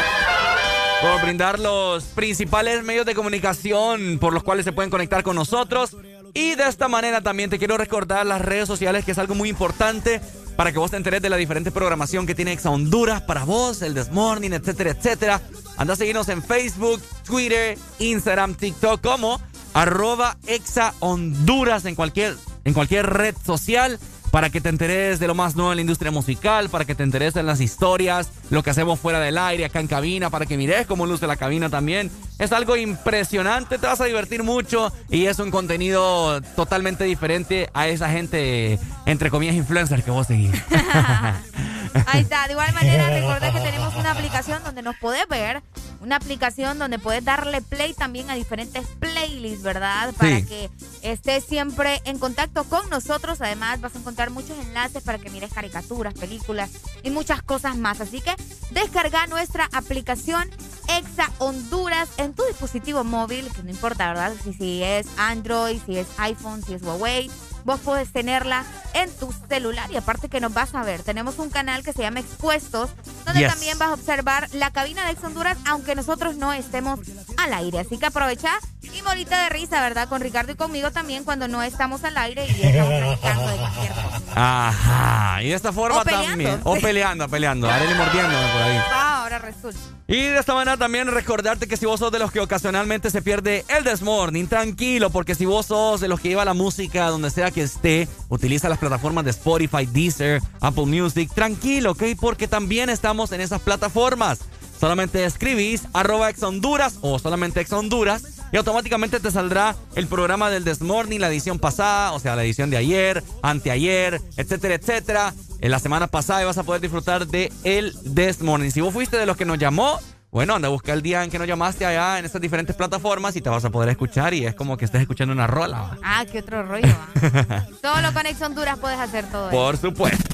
Por 1.00 1.22
brindar 1.22 1.58
los 1.58 2.04
principales 2.04 2.82
medios 2.82 3.04
de 3.04 3.14
comunicación 3.14 4.18
por 4.18 4.32
los 4.32 4.42
cuales 4.42 4.64
se 4.64 4.72
pueden 4.72 4.90
conectar 4.90 5.22
con 5.22 5.36
nosotros. 5.36 5.96
Y 6.32 6.54
de 6.54 6.68
esta 6.68 6.88
manera 6.88 7.20
también 7.20 7.50
te 7.50 7.58
quiero 7.58 7.76
recordar 7.76 8.26
las 8.26 8.40
redes 8.40 8.66
sociales, 8.66 9.04
que 9.04 9.12
es 9.12 9.18
algo 9.18 9.34
muy 9.34 9.48
importante 9.48 10.20
para 10.56 10.72
que 10.72 10.78
vos 10.78 10.90
te 10.90 10.96
enteres 10.96 11.22
de 11.22 11.30
la 11.30 11.36
diferente 11.36 11.70
programación 11.70 12.26
que 12.26 12.34
tiene 12.34 12.52
Exa 12.52 12.70
Honduras 12.70 13.22
para 13.22 13.44
vos, 13.44 13.82
el 13.82 13.94
Desmorning, 13.94 14.54
etcétera, 14.54 14.90
etcétera. 14.90 15.40
Anda 15.76 15.92
a 15.92 15.96
seguirnos 15.96 16.28
en 16.28 16.42
Facebook, 16.42 17.00
Twitter, 17.24 17.78
Instagram, 17.98 18.54
TikTok 18.54 19.00
como 19.02 19.40
arroba 19.74 20.38
Exa 20.46 20.94
Honduras 21.00 21.84
en 21.84 21.94
cualquier, 21.94 22.34
en 22.64 22.72
cualquier 22.72 23.06
red 23.06 23.34
social 23.44 23.98
para 24.36 24.50
que 24.50 24.60
te 24.60 24.68
enteres 24.68 25.18
de 25.18 25.28
lo 25.28 25.34
más 25.34 25.56
nuevo 25.56 25.72
en 25.72 25.76
la 25.76 25.80
industria 25.80 26.10
musical, 26.10 26.68
para 26.68 26.84
que 26.84 26.94
te 26.94 27.02
enteres 27.02 27.32
de 27.32 27.42
las 27.42 27.58
historias, 27.58 28.28
lo 28.50 28.62
que 28.62 28.68
hacemos 28.68 29.00
fuera 29.00 29.18
del 29.18 29.38
aire, 29.38 29.64
acá 29.64 29.80
en 29.80 29.86
cabina, 29.86 30.28
para 30.28 30.44
que 30.44 30.58
mires 30.58 30.86
cómo 30.86 31.06
luce 31.06 31.26
la 31.26 31.36
cabina 31.36 31.70
también. 31.70 32.10
Es 32.38 32.52
algo 32.52 32.76
impresionante, 32.76 33.78
te 33.78 33.86
vas 33.86 33.98
a 34.02 34.04
divertir 34.04 34.42
mucho 34.42 34.92
y 35.08 35.24
es 35.24 35.38
un 35.38 35.50
contenido 35.50 36.42
totalmente 36.54 37.04
diferente 37.04 37.70
a 37.72 37.88
esa 37.88 38.10
gente, 38.10 38.78
entre 39.06 39.30
comillas, 39.30 39.54
influencer 39.54 40.02
que 40.02 40.10
vos 40.10 40.26
seguís. 40.26 40.52
Ahí 42.06 42.20
está. 42.20 42.46
De 42.46 42.52
igual 42.52 42.74
manera, 42.74 43.08
recordad 43.18 43.54
que 43.54 43.60
tenemos 43.60 43.94
una 43.94 44.10
aplicación 44.10 44.62
donde 44.62 44.82
nos 44.82 44.96
podés 44.96 45.26
ver. 45.28 45.62
Una 46.00 46.16
aplicación 46.16 46.78
donde 46.78 46.98
puedes 46.98 47.24
darle 47.24 47.60
play 47.62 47.94
también 47.94 48.30
a 48.30 48.34
diferentes 48.34 48.86
playlists, 49.00 49.62
¿verdad? 49.62 50.12
Para 50.14 50.36
Sí. 50.40 50.44
que 50.46 50.70
estés 51.02 51.44
siempre 51.44 52.00
en 52.04 52.18
contacto 52.18 52.64
con 52.64 52.88
nosotros. 52.90 53.40
Además, 53.40 53.80
vas 53.80 53.94
a 53.94 53.98
encontrar 53.98 54.30
muchos 54.30 54.56
enlaces 54.58 55.02
para 55.02 55.18
que 55.18 55.30
mires 55.30 55.52
caricaturas, 55.52 56.14
películas 56.14 56.70
y 57.02 57.10
muchas 57.10 57.42
cosas 57.42 57.76
más. 57.76 58.00
Así 58.00 58.20
que 58.20 58.34
descarga 58.70 59.26
nuestra 59.26 59.68
aplicación 59.72 60.48
Exa 60.88 61.30
Honduras 61.38 62.08
en 62.18 62.32
tu 62.34 62.44
dispositivo 62.44 63.02
móvil, 63.02 63.50
que 63.52 63.62
no 63.62 63.70
importa, 63.70 64.08
¿verdad? 64.08 64.32
Si, 64.44 64.52
si 64.52 64.82
es 64.82 65.06
Android, 65.16 65.78
si 65.84 65.98
es 65.98 66.06
iPhone, 66.18 66.62
si 66.64 66.74
es 66.74 66.82
Huawei 66.82 67.30
vos 67.66 67.80
podés 67.80 68.12
tenerla 68.12 68.64
en 68.94 69.10
tu 69.16 69.34
celular 69.48 69.90
y 69.90 69.96
aparte 69.96 70.28
que 70.28 70.40
nos 70.40 70.54
vas 70.54 70.74
a 70.74 70.82
ver. 70.84 71.02
Tenemos 71.02 71.38
un 71.38 71.50
canal 71.50 71.82
que 71.82 71.92
se 71.92 72.02
llama 72.02 72.20
Expuestos, 72.20 72.90
donde 73.26 73.40
Yes. 73.40 73.50
también 73.50 73.76
vas 73.78 73.88
a 73.88 73.94
observar 73.94 74.48
la 74.52 74.70
cabina 74.70 75.04
de 75.04 75.10
Ex 75.12 75.24
Honduras, 75.24 75.58
aunque 75.66 75.94
nosotros 75.96 76.36
no 76.36 76.52
estemos 76.52 77.00
al 77.36 77.52
aire. 77.52 77.80
Así 77.80 77.98
que 77.98 78.06
aprovecha 78.06 78.52
y 78.82 79.02
morita 79.02 79.42
de 79.42 79.48
risa, 79.50 79.80
¿verdad? 79.82 80.08
Con 80.08 80.22
Ricardo 80.22 80.52
y 80.52 80.54
conmigo 80.54 80.92
también 80.92 81.24
cuando 81.24 81.48
no 81.48 81.60
estamos 81.62 82.04
al 82.04 82.16
aire 82.16 82.46
y 82.46 82.50
estamos 82.66 83.18
platicando 83.18 83.48
de 83.48 83.56
cualquier 83.56 83.92
cosa. 83.92 84.20
Ajá, 84.68 85.42
y 85.42 85.48
de 85.48 85.54
esta 85.54 85.72
forma 85.72 86.00
O 86.00 86.04
también. 86.04 86.60
O 86.64 86.76
peleando, 86.76 87.28
peleando. 87.28 87.68
Areli 87.68 87.94
mordiéndome 87.94 88.52
por 88.52 88.62
ahí. 88.62 88.78
Ah, 88.92 89.22
ahora 89.22 89.38
resulta. 89.40 89.78
Y 90.08 90.20
de 90.20 90.38
esta 90.38 90.54
manera 90.54 90.76
también 90.76 91.08
recordarte 91.08 91.66
que 91.66 91.76
si 91.76 91.84
vos 91.84 91.98
sos 91.98 92.12
de 92.12 92.20
los 92.20 92.30
que 92.30 92.38
ocasionalmente 92.38 93.10
se 93.10 93.22
pierde 93.22 93.64
el 93.68 93.82
Desmorning, 93.82 94.46
tranquilo, 94.46 95.10
porque 95.10 95.34
si 95.34 95.46
vos 95.46 95.66
sos 95.66 96.00
de 96.00 96.06
los 96.06 96.20
que 96.20 96.28
lleva 96.28 96.44
la 96.44 96.54
música 96.54 97.06
donde 97.08 97.30
sea 97.30 97.50
que 97.50 97.55
esté, 97.62 98.08
utiliza 98.28 98.68
las 98.68 98.78
plataformas 98.78 99.24
de 99.24 99.30
Spotify, 99.30 99.86
Deezer, 99.86 100.42
Apple 100.60 100.86
Music, 100.86 101.30
tranquilo, 101.34 101.92
¿ok? 101.92 102.02
Porque 102.20 102.48
también 102.48 102.90
estamos 102.90 103.32
en 103.32 103.40
esas 103.40 103.60
plataformas. 103.60 104.40
Solamente 104.78 105.24
escribís 105.24 105.84
arroba 105.94 106.28
ex 106.28 106.42
Honduras 106.42 106.98
o 107.00 107.18
solamente 107.18 107.60
ex 107.60 107.72
Honduras 107.72 108.24
y 108.52 108.56
automáticamente 108.56 109.20
te 109.20 109.30
saldrá 109.30 109.74
el 109.94 110.06
programa 110.06 110.50
del 110.50 110.64
Desmorning, 110.64 111.20
la 111.20 111.28
edición 111.28 111.58
pasada, 111.58 112.12
o 112.12 112.20
sea, 112.20 112.36
la 112.36 112.44
edición 112.44 112.70
de 112.70 112.76
ayer, 112.76 113.24
anteayer, 113.42 114.20
etcétera, 114.36 114.74
etcétera. 114.74 115.34
En 115.60 115.70
la 115.70 115.78
semana 115.78 116.06
pasada 116.06 116.42
y 116.42 116.44
vas 116.44 116.58
a 116.58 116.62
poder 116.62 116.82
disfrutar 116.82 117.26
de 117.26 117.50
el 117.64 117.94
Desmorning. 118.02 118.70
Si 118.70 118.82
vos 118.82 118.92
fuiste 118.92 119.16
de 119.16 119.26
los 119.26 119.36
que 119.36 119.46
nos 119.46 119.58
llamó, 119.58 119.98
bueno, 120.36 120.54
anda 120.54 120.68
a 120.68 120.70
buscar 120.70 120.96
el 120.96 121.00
día 121.00 121.24
en 121.24 121.30
que 121.30 121.38
nos 121.38 121.48
llamaste 121.48 121.86
allá 121.86 122.18
en 122.18 122.26
estas 122.26 122.42
diferentes 122.42 122.76
plataformas 122.76 123.34
y 123.36 123.40
te 123.40 123.48
vas 123.48 123.64
a 123.64 123.70
poder 123.70 123.88
escuchar 123.88 124.34
y 124.34 124.44
es 124.44 124.54
como 124.54 124.76
que 124.76 124.84
estés 124.84 125.00
escuchando 125.00 125.32
una 125.32 125.46
rola. 125.46 125.96
Ah, 126.04 126.26
qué 126.30 126.40
otro 126.40 126.62
rollo. 126.62 126.86
¿va? 126.86 127.66
Solo 127.80 128.12
con 128.12 128.26
Ex 128.26 128.42
Honduras 128.42 128.78
puedes 128.78 128.98
hacer 128.98 129.24
todo 129.30 129.48
eso. 129.48 129.56
Por 129.56 129.78
supuesto. 129.78 130.28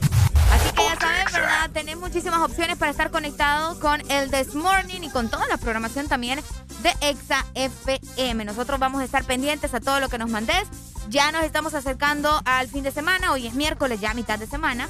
Así 0.51 0.75
que 0.75 0.83
ya 0.83 0.99
saben, 0.99 1.25
¿verdad? 1.33 1.71
Tenés 1.73 1.97
muchísimas 1.99 2.41
opciones 2.41 2.79
para 2.79 2.91
estar 2.91 3.13
conectado 3.13 3.79
con 3.79 4.03
el 4.11 4.29
This 4.33 4.57
Morning 4.57 5.03
y 5.03 5.09
con 5.09 5.31
toda 5.31 5.47
la 5.47 5.57
programación 5.57 6.09
también 6.09 6.41
de 6.83 6.93
Exa 7.01 7.47
FM. 7.55 8.45
Nosotros 8.45 8.81
vamos 8.81 9.03
a 9.03 9.05
estar 9.05 9.23
pendientes 9.23 9.73
a 9.73 9.79
todo 9.79 10.01
lo 10.01 10.09
que 10.09 10.19
nos 10.19 10.29
mandes. 10.29 10.65
Ya 11.09 11.31
nos 11.33 11.45
estamos 11.45 11.75
acercando 11.75 12.41
al 12.45 12.69
fin 12.69 12.85
de 12.85 12.91
semana. 12.91 13.33
Hoy 13.33 13.47
es 13.47 13.55
miércoles, 13.55 14.01
ya 14.01 14.15
mitad 14.15 14.39
de 14.39 14.47
semana. 14.47 14.89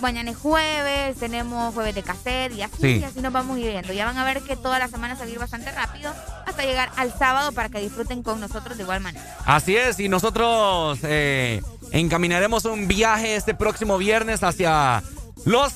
Mañana 0.00 0.30
es 0.30 0.36
jueves, 0.36 1.16
tenemos 1.18 1.72
jueves 1.74 1.94
de 1.94 2.02
cassette 2.02 2.52
y 2.54 2.62
así, 2.62 2.74
Sí. 2.80 2.88
y 3.00 3.04
así 3.04 3.20
nos 3.20 3.32
vamos 3.32 3.56
viendo. 3.56 3.92
Ya 3.92 4.04
van 4.04 4.18
a 4.18 4.24
ver 4.24 4.42
que 4.42 4.56
toda 4.56 4.78
la 4.78 4.88
semana 4.88 5.14
se 5.14 5.20
va 5.22 5.26
a 5.26 5.30
ir 5.30 5.38
bastante 5.38 5.70
rápido 5.72 6.12
hasta 6.46 6.62
llegar 6.64 6.90
al 6.96 7.16
sábado 7.16 7.52
para 7.52 7.68
que 7.68 7.80
disfruten 7.80 8.22
con 8.22 8.40
nosotros 8.40 8.76
de 8.76 8.82
igual 8.82 9.00
manera. 9.00 9.24
Así 9.44 9.76
es, 9.76 9.98
y 10.00 10.08
nosotros 10.08 10.98
eh, 11.02 11.62
encaminaremos 11.92 12.64
un 12.64 12.88
viaje 12.88 13.36
este 13.36 13.54
próximo 13.54 13.96
viernes 13.98 14.42
hacia 14.42 15.02
los 15.44 15.72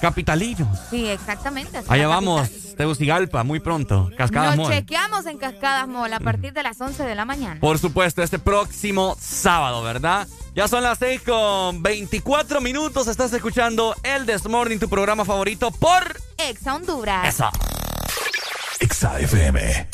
capitalinos. 0.00 0.78
Sí, 0.90 1.06
exactamente. 1.08 1.82
Allá 1.88 2.08
vamos, 2.08 2.48
capital. 2.48 2.61
Tegucigalpa, 2.76 3.42
muy 3.44 3.60
pronto. 3.60 4.10
Cascadas 4.16 4.56
Nos 4.56 4.68
Mall. 4.68 4.76
chequeamos 4.78 5.26
en 5.26 5.38
Cascadas 5.38 5.88
Mall 5.88 6.12
a 6.12 6.20
partir 6.20 6.52
de 6.52 6.62
las 6.62 6.80
11 6.80 7.02
de 7.04 7.14
la 7.14 7.24
mañana. 7.24 7.60
Por 7.60 7.78
supuesto, 7.78 8.22
este 8.22 8.38
próximo 8.38 9.16
sábado, 9.20 9.82
¿verdad? 9.82 10.26
Ya 10.54 10.68
son 10.68 10.82
las 10.82 10.98
6 10.98 11.22
con 11.22 11.82
24 11.82 12.60
minutos. 12.60 13.06
Estás 13.08 13.32
escuchando 13.32 13.94
el 14.02 14.26
This 14.26 14.46
Morning, 14.46 14.78
tu 14.78 14.88
programa 14.88 15.24
favorito 15.24 15.70
por 15.70 16.20
Exa 16.38 16.74
Honduras. 16.74 17.28
eso. 17.28 17.48
Exa 18.80 19.18
FM. 19.20 19.88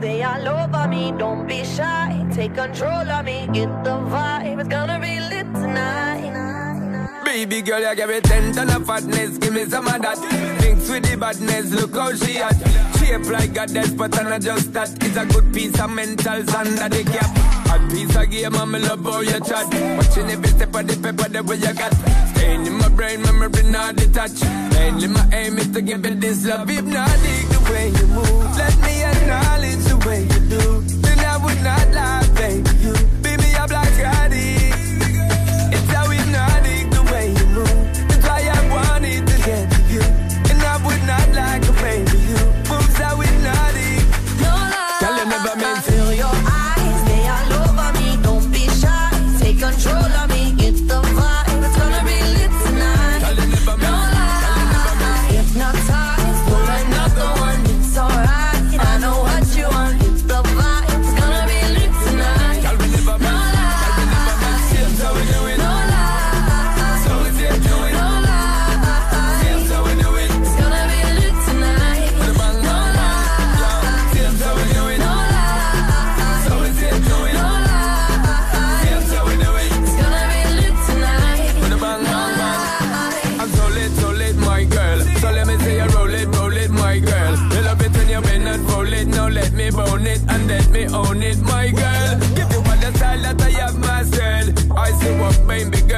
They 0.00 0.20
all 0.24 0.48
over 0.48 0.88
me. 0.88 1.12
Don't 1.16 1.46
be 1.46 1.62
shy. 1.64 2.26
Take 2.34 2.54
control 2.56 3.08
of 3.08 3.24
me. 3.24 3.46
Get 3.52 3.68
the 3.84 3.90
vibe. 4.10 4.58
It's 4.58 4.68
gonna 4.68 4.98
be 4.98 5.20
lit 5.20 5.30
tonight. 5.30 5.31
Baby 7.32 7.62
girl, 7.62 7.80
you 7.80 7.96
give 7.96 8.10
me 8.10 8.20
ten 8.20 8.52
ton 8.52 8.68
of 8.68 8.84
fatness, 8.84 9.38
give 9.38 9.54
me 9.54 9.64
some 9.64 9.86
of 9.86 10.02
that. 10.02 10.20
Mix 10.60 10.90
with 10.90 11.02
the 11.02 11.16
badness, 11.16 11.72
look 11.72 11.94
how 11.94 12.14
she 12.14 12.36
at. 12.36 12.52
Shape 12.98 13.24
like 13.32 13.54
death, 13.72 13.96
but 13.96 14.16
I'm 14.18 14.28
not 14.28 14.42
just 14.42 14.70
that. 14.74 14.90
It's 15.02 15.16
a 15.16 15.24
good 15.24 15.50
piece 15.54 15.72
of 15.80 15.88
mentals 15.88 16.52
under 16.52 16.90
the 16.90 17.02
cap. 17.10 17.32
A 17.72 17.90
piece 17.90 18.14
of 18.14 18.30
game, 18.30 18.54
I'm 18.54 18.72
love 18.72 19.02
how 19.02 19.20
you 19.20 19.40
chat. 19.40 19.64
Watching 19.96 20.28
every 20.28 20.48
step 20.50 20.74
of 20.74 20.86
the 20.86 20.94
paper, 21.00 21.28
the 21.30 21.42
way 21.42 21.56
you 21.56 21.72
got. 21.72 21.94
Staying 22.36 22.66
in 22.66 22.74
my 22.74 22.88
brain, 22.90 23.22
memory 23.22 23.62
not 23.62 23.96
detached. 23.96 24.44
Mainly 24.76 25.08
my 25.08 25.26
aim 25.32 25.56
is 25.56 25.72
to 25.72 25.80
give 25.80 26.04
you 26.04 26.14
this 26.14 26.44
love. 26.44 26.68
Hypnotic 26.68 27.48
the 27.48 27.60
way 27.72 27.88
you 27.88 28.06
move. 28.08 28.56
Let 28.60 28.76
me 28.84 29.02
acknowledge 29.02 29.82
the 29.88 29.96
way 30.04 30.20
you 30.20 30.40
do. 30.52 30.80
Then 31.00 31.18
I 31.18 31.38
would 31.38 31.62
not 31.64 31.88
lie, 31.96 32.28
baby. 32.36 32.70
You 32.84 32.92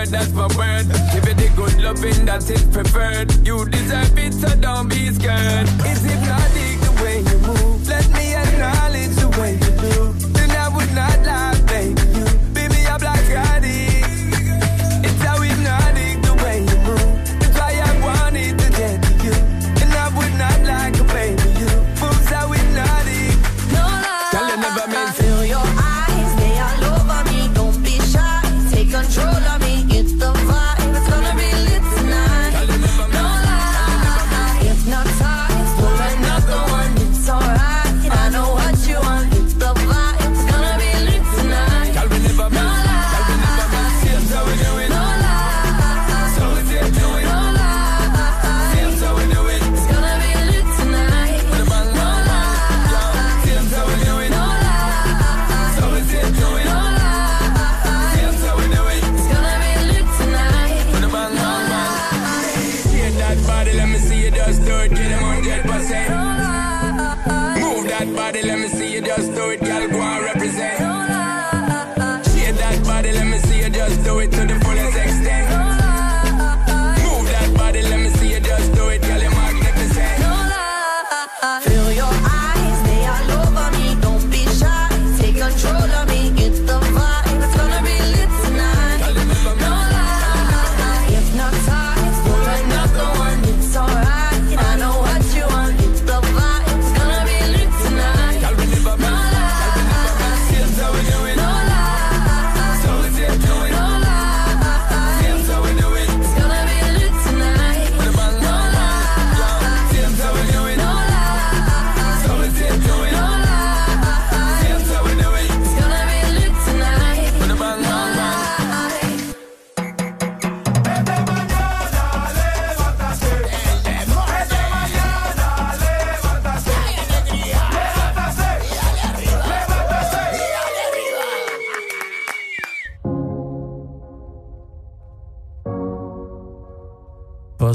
word, 0.05 0.13
that's 0.13 0.33
my 0.33 0.47
word. 0.57 0.87
Give 1.13 1.27
it 1.29 1.37
the 1.37 1.53
good 1.57 1.83
loving 1.83 2.27
that 2.27 2.49
is 2.51 2.63
preferred. 2.65 3.47
You 3.47 3.65
deserve 3.69 4.19
it, 4.19 4.35
so 4.35 4.49
don't 4.57 4.89
be 4.89 5.11
scared. 5.13 5.69
Is 5.87 6.05
it 6.05 6.21
not 6.27 6.51
the 6.53 7.03
way 7.03 7.19
you 7.19 7.39
move? 7.39 7.89
Let 7.89 8.09
me 8.11 8.34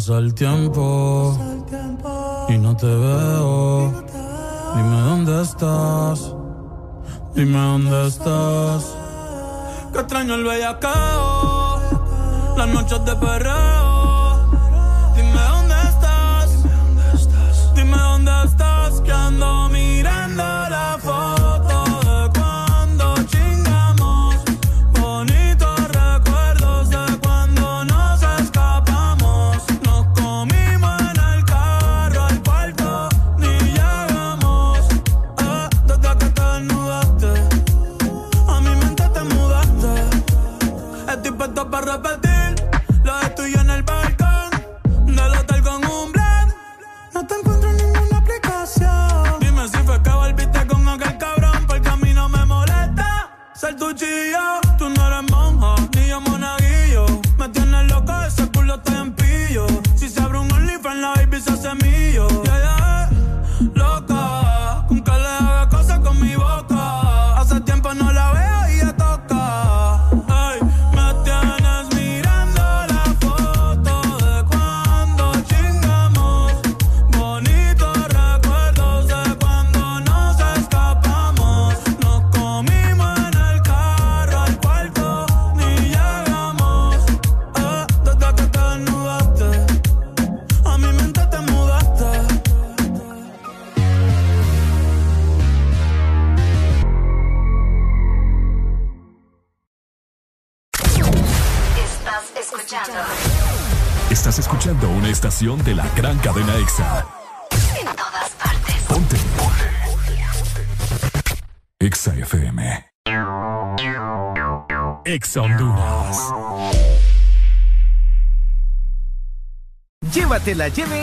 besarte 0.10 0.46
a 0.46 0.56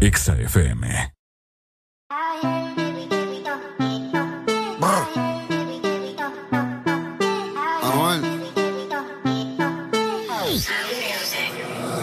Exa 0.00 0.34
FM. 0.34 1.14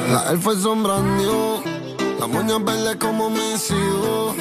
La 0.10 0.32
elfa 0.32 0.52
new. 0.54 1.64
La 2.20 2.28
moña 2.28 2.58
verde 2.58 2.98
como 2.98 3.30
mis 3.30 3.70
hijos. 3.70 4.36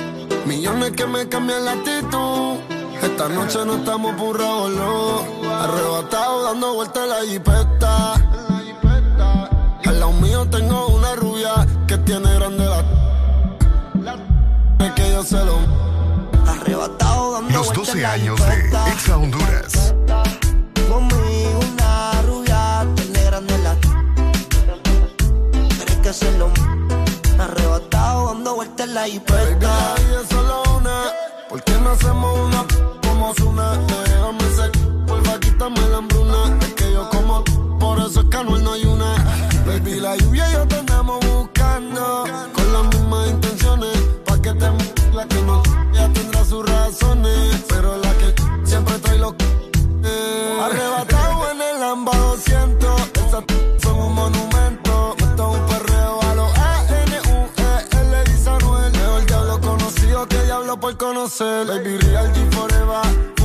Millones 0.47 0.93
que 0.93 1.07
me 1.07 1.29
cambian 1.29 1.65
la 1.67 1.73
actitud. 1.73 2.59
Esta 3.03 3.29
noche 3.29 3.59
no 3.67 3.75
estamos 3.75 4.17
burrados, 4.17 4.71
no. 4.71 5.53
Arrebatado 5.53 6.45
dando 6.45 6.75
vueltas 6.75 7.07
la 7.07 7.21
jipeta. 7.27 8.15
Al 9.85 10.01
lado 10.01 10.13
mío 10.13 10.49
tengo 10.49 10.87
una 10.87 11.15
rubia 11.17 11.67
que 11.87 11.99
tiene 11.99 12.35
grande 12.35 12.65
la. 12.65 13.02
Es 15.23 15.29
que 15.29 15.35
yo 15.35 15.39
se 15.39 15.45
lo. 15.45 15.59
Arrebatado 16.51 17.33
dando 17.33 17.51
Los 17.51 17.67
vueltas 17.67 17.87
12 17.87 17.93
en 17.93 18.03
la 18.03 18.13
años 18.13 18.41
de. 18.41 18.93
Exa 18.93 19.17
Honduras. 19.17 19.95
Conmigo 20.89 21.61
una 21.73 22.23
rubia 22.23 22.87
tiene 22.97 23.23
grande 23.25 23.59
la 23.59 23.77
Tienes 25.69 25.97
que 26.03 26.09
hacerlo 26.09 26.51
Arrebatado 27.39 28.27
dando 28.27 28.55
vueltas 28.57 28.89
en 28.89 28.95
la 28.95 29.09
hipeta 29.09 29.95
Y 30.01 30.23
es 30.23 30.29
solo 30.29 30.63
una 30.77 31.13
¿Por 31.49 31.63
qué 31.65 31.73
no 31.79 31.91
hacemos 31.91 32.39
una 32.41 32.67
como 33.07 33.35
Zuna? 33.35 33.79
Déjame 34.05 34.57
ser 34.57 34.73
Porfa, 35.07 35.41
quítame 35.41 35.89
la 35.89 35.99
hambruna 35.99 36.59
Es 36.61 36.75
que 36.75 36.93
yo 36.93 37.09
como 37.11 37.45
Por 37.79 38.01
eso 38.01 38.21
es 38.21 38.27
que 38.27 38.45
no 38.45 38.73
hay 38.73 38.85
una 38.85 39.15
Baby, 39.67 40.01
la 40.01 40.17
lluvia 40.17 40.49
y 40.51 40.53
yo 40.53 40.67
te 40.67 40.77
andamos 40.77 41.25
buscando 41.25 42.25
la 45.23 45.29
que 45.29 45.43
no 45.43 45.63
Ya 45.93 46.13
tendrá 46.13 46.45
sus 46.45 46.69
razones 46.69 47.65
Pero 47.69 47.97
la 47.97 48.13
que 48.15 48.35
siempre 48.65 48.99
trae 48.99 49.19
los 49.19 49.35
eh, 50.05 50.59
Arrebatado 50.63 51.51
en 51.51 51.61
el 51.61 51.83
AMBA 51.83 52.17
200 52.17 53.01
Esas 53.15 53.45
son 53.83 53.99
un 53.99 54.15
monumento. 54.15 55.15
Esto 55.19 55.53
es 55.53 55.61
un 55.61 55.67
perreo 55.67 56.23
a 56.23 56.35
los 56.35 56.59
A-N-U-E-L 56.59 58.25
Dice 58.31 58.51
Anuel. 58.51 58.93
Mejor 58.93 59.27
diablo 59.27 59.61
conocido 59.61 60.27
que 60.27 60.43
diablo 60.45 60.79
por 60.79 60.97
conocer. 60.97 61.67
Baby 61.67 61.99
Real 61.99 62.33
G 62.33 62.53
Forever 62.53 63.42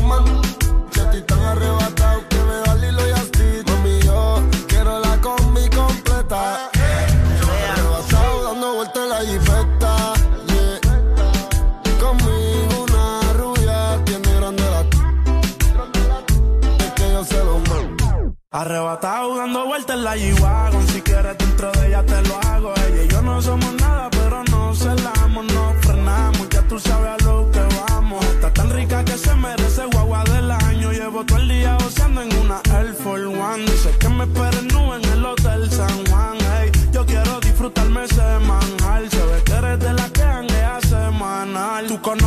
Arrebatado 18.58 19.38
dando 19.38 19.68
vueltas 19.68 19.98
en 19.98 20.04
la 20.04 20.18
G-Wagon 20.18 20.88
Si 20.88 21.00
quieres 21.04 21.38
dentro 21.38 21.72
de 21.74 21.90
ella 21.90 22.04
te 22.04 22.20
lo 22.28 22.40
hago. 22.40 22.74
Ella 22.88 23.04
y 23.04 23.08
yo 23.08 23.22
no 23.22 23.40
somos 23.40 23.72
nada 23.76 24.10
pero 24.10 24.44
nos 24.46 24.80
celamos 24.80 25.46
No 25.54 25.76
frenamos, 25.82 26.50
ya 26.50 26.64
tú 26.64 26.80
sabes 26.80 27.12
a 27.22 27.24
lo 27.24 27.52
que 27.52 27.60
vamos. 27.60 28.26
Está 28.26 28.52
tan 28.52 28.72
rica 28.72 29.06
que 29.06 29.16
se 29.16 29.36
merece 29.36 29.86
guagua 29.92 30.24
del 30.24 30.50
año. 30.50 30.92
Llevo 30.92 31.24
todo 31.24 31.38
el 31.38 31.50
día 31.50 31.78
goceando 31.84 32.24
en 32.24 32.36
una 32.40 32.60
Air 32.74 32.96
Force 32.96 33.26
One. 33.26 33.64
Dice 33.66 33.92
que 34.00 34.10
me 34.10 34.24
esperen 34.24 34.68
en 34.72 35.06
el 35.14 35.26
Hotel 35.26 35.70
San 35.72 36.06
Juan. 36.08 36.38
Ey, 36.60 36.72
Yo 36.92 37.06
quiero 37.06 37.40
disfrutarme 37.40 38.06
ese 38.06 38.40
manjar. 38.40 39.08
Se 39.08 39.24
ve 39.24 39.44
que 39.46 39.54
eres 39.54 39.80
de 39.80 39.94
la 39.94 40.10
que 40.10 40.24
hanguea 40.24 40.80
semanal. 40.82 41.86
Tú 41.88 42.02
conoces 42.02 42.27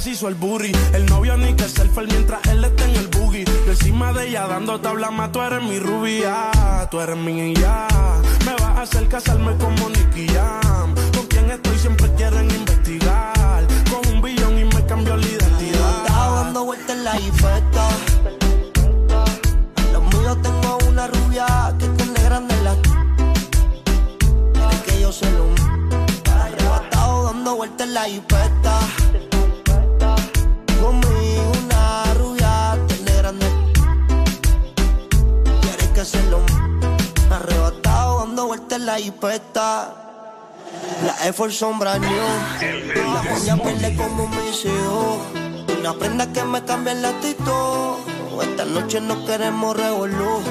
se 0.00 0.10
hizo 0.10 0.28
el 0.28 0.36
El 0.94 1.06
novio 1.06 1.36
ni 1.36 1.52
que 1.52 1.68
selfie 1.68 2.06
mientras 2.06 2.44
él 2.46 2.64
está 2.64 2.84
en 2.84 2.96
el 2.96 3.08
boogie 3.08 3.44
Yo 3.44 3.72
encima 3.72 4.12
de 4.12 4.28
ella 4.28 4.46
dando 4.46 4.80
tabla 4.80 5.10
más 5.10 5.30
Tú 5.30 5.42
eres 5.42 5.62
mi 5.62 5.78
rubia, 5.78 6.50
tú 6.90 7.00
eres 7.00 7.16
mi 7.16 7.54
ya 7.54 7.86
Me 8.46 8.52
vas 8.52 8.78
a 8.78 8.82
hacer 8.82 9.08
casarme 9.08 9.54
como 9.56 9.90
Nicky 9.90 10.26
Jam 10.28 10.94
Con 11.14 11.26
quien 11.26 11.50
estoy 11.50 11.78
siempre 11.78 12.10
quieren 12.14 12.50
investigar 12.50 13.66
Con 13.90 14.14
un 14.14 14.22
billón 14.22 14.58
y 14.58 14.64
me 14.64 14.86
cambió 14.86 15.16
la 15.16 15.26
identidad 15.26 16.06
Estaba 16.06 16.44
dando 16.44 16.64
vueltas 16.64 16.96
en 16.96 17.04
la 17.04 17.12
jipeta. 17.12 17.88
Los 19.92 20.02
míos 20.02 20.38
tengo 20.42 20.78
una 20.88 21.06
rubia 21.08 21.74
que 21.78 21.88
tiene 21.88 22.22
grande 22.22 22.54
la. 22.62 22.76
Que 24.84 25.00
yo 25.00 25.12
se 25.12 25.30
lo. 25.32 25.46
Arrebatado 26.32 27.24
dando 27.24 27.56
vueltas 27.56 27.86
en 27.86 27.94
la 27.94 28.04
jipeta. 28.04 28.99
Dando 38.40 38.46
vueltas 38.46 38.78
en 38.78 38.86
la 38.86 38.96
jipeta. 38.96 39.94
La 41.04 41.26
Air 41.26 41.34
Force 41.34 41.58
sombra 41.58 41.98
new. 41.98 42.10
La 43.12 43.22
moña 43.22 43.56
verde 43.56 43.96
como 43.96 44.28
mis 44.28 44.64
hijos. 44.64 45.18
Una 45.78 45.92
prenda 45.94 46.32
que 46.32 46.44
me 46.44 46.64
cambia 46.64 46.92
el 46.92 47.04
actitud. 47.04 47.98
Esta 48.42 48.64
noche 48.64 49.00
no 49.00 49.24
queremos 49.26 49.76
revolú. 49.76 50.42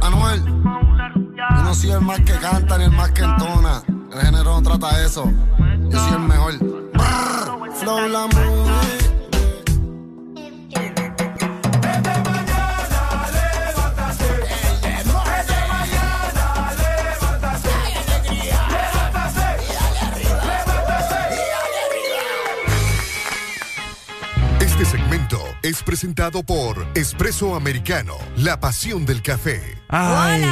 Anuel, 0.00 0.44
yo 0.44 1.62
no 1.62 1.74
soy 1.74 1.90
el 1.90 2.00
más 2.00 2.20
que 2.20 2.32
canta 2.38 2.78
ni 2.78 2.84
el 2.84 2.92
más 2.92 3.10
que 3.10 3.22
entona. 3.22 3.82
El 4.12 4.20
género 4.20 4.60
no 4.60 4.62
trata 4.62 5.02
eso. 5.02 5.24
Yo 5.90 5.98
soy 5.98 6.12
el 6.12 6.20
mejor. 6.20 6.58
Brrr, 6.58 7.72
Flow 7.72 8.08
la. 8.08 9.05
Es 25.68 25.82
presentado 25.82 26.44
por 26.44 26.86
Espresso 26.94 27.56
Americano, 27.56 28.14
la 28.36 28.60
pasión 28.60 29.04
del 29.04 29.20
café. 29.20 29.60
Ay, 29.88 30.44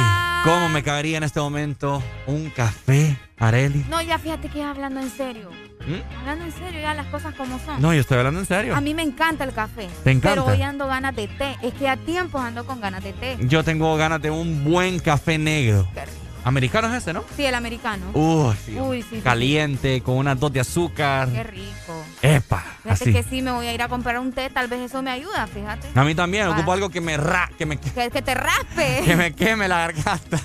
cómo 0.43 0.67
me 0.67 0.83
caería 0.83 1.15
en 1.15 1.23
este 1.23 1.39
momento 1.39 2.03
un 2.27 2.49
café, 2.49 3.17
Areli. 3.37 3.85
No, 3.89 4.01
ya 4.01 4.19
fíjate 4.19 4.49
que 4.49 4.61
hablando 4.61 4.99
en 4.99 5.09
serio. 5.09 5.51
¿Mm? 5.87 6.19
Hablando 6.19 6.45
en 6.45 6.51
serio, 6.51 6.81
ya 6.81 6.93
las 6.93 7.05
cosas 7.07 7.33
como 7.35 7.57
son. 7.59 7.81
No, 7.81 7.93
yo 7.93 8.01
estoy 8.01 8.17
hablando 8.17 8.41
en 8.41 8.45
serio. 8.45 8.75
A 8.75 8.81
mí 8.81 8.93
me 8.93 9.03
encanta 9.03 9.45
el 9.45 9.53
café. 9.53 9.87
¿Te 10.03 10.11
encanta? 10.11 10.43
Pero 10.43 10.53
hoy 10.53 10.61
ando 10.61 10.85
ganas 10.87 11.15
de 11.15 11.29
té. 11.29 11.55
Es 11.61 11.73
que 11.75 11.87
a 11.87 11.95
tiempos 11.95 12.41
ando 12.41 12.65
con 12.65 12.81
ganas 12.81 13.01
de 13.01 13.13
té. 13.13 13.37
Yo 13.41 13.63
tengo 13.63 13.95
ganas 13.95 14.21
de 14.21 14.31
un 14.31 14.65
buen 14.65 14.99
café 14.99 15.37
negro. 15.37 15.87
Americano 16.45 16.87
es 16.87 17.01
ese, 17.01 17.11
¿no? 17.11 17.23
Sí, 17.35 17.43
el 17.43 17.55
americano. 17.55 18.05
Uy, 18.13 18.55
sí, 18.65 18.79
Uy, 18.79 19.01
sí, 19.01 19.15
sí. 19.15 19.21
Caliente, 19.21 20.01
con 20.01 20.15
unas 20.17 20.39
dos 20.39 20.53
de 20.53 20.59
azúcar. 20.61 21.27
Qué 21.29 21.43
rico. 21.43 22.05
Epa, 22.21 22.63
Fíjate 22.83 23.03
así. 23.03 23.13
que 23.13 23.23
sí, 23.23 23.41
me 23.41 23.51
voy 23.51 23.65
a 23.67 23.73
ir 23.73 23.81
a 23.81 23.89
comprar 23.89 24.19
un 24.19 24.31
té. 24.31 24.49
Tal 24.51 24.67
vez 24.67 24.79
eso 24.79 25.01
me 25.01 25.09
ayuda, 25.11 25.47
fíjate. 25.47 25.89
A 25.99 26.03
mí 26.03 26.13
también, 26.15 26.45
Ah. 26.45 26.51
ocupo 26.51 26.71
algo 26.71 26.89
que 26.89 27.01
me 27.01 27.17
ra, 27.17 27.49
que 27.57 27.65
me, 27.65 27.77
Que, 27.77 28.09
que 28.11 28.21
te 28.21 28.33
raspe. 28.35 29.01
que 29.05 29.15
me 29.15 29.33
queme 29.33 29.67
la 29.67 29.79
garganta. 29.79 30.39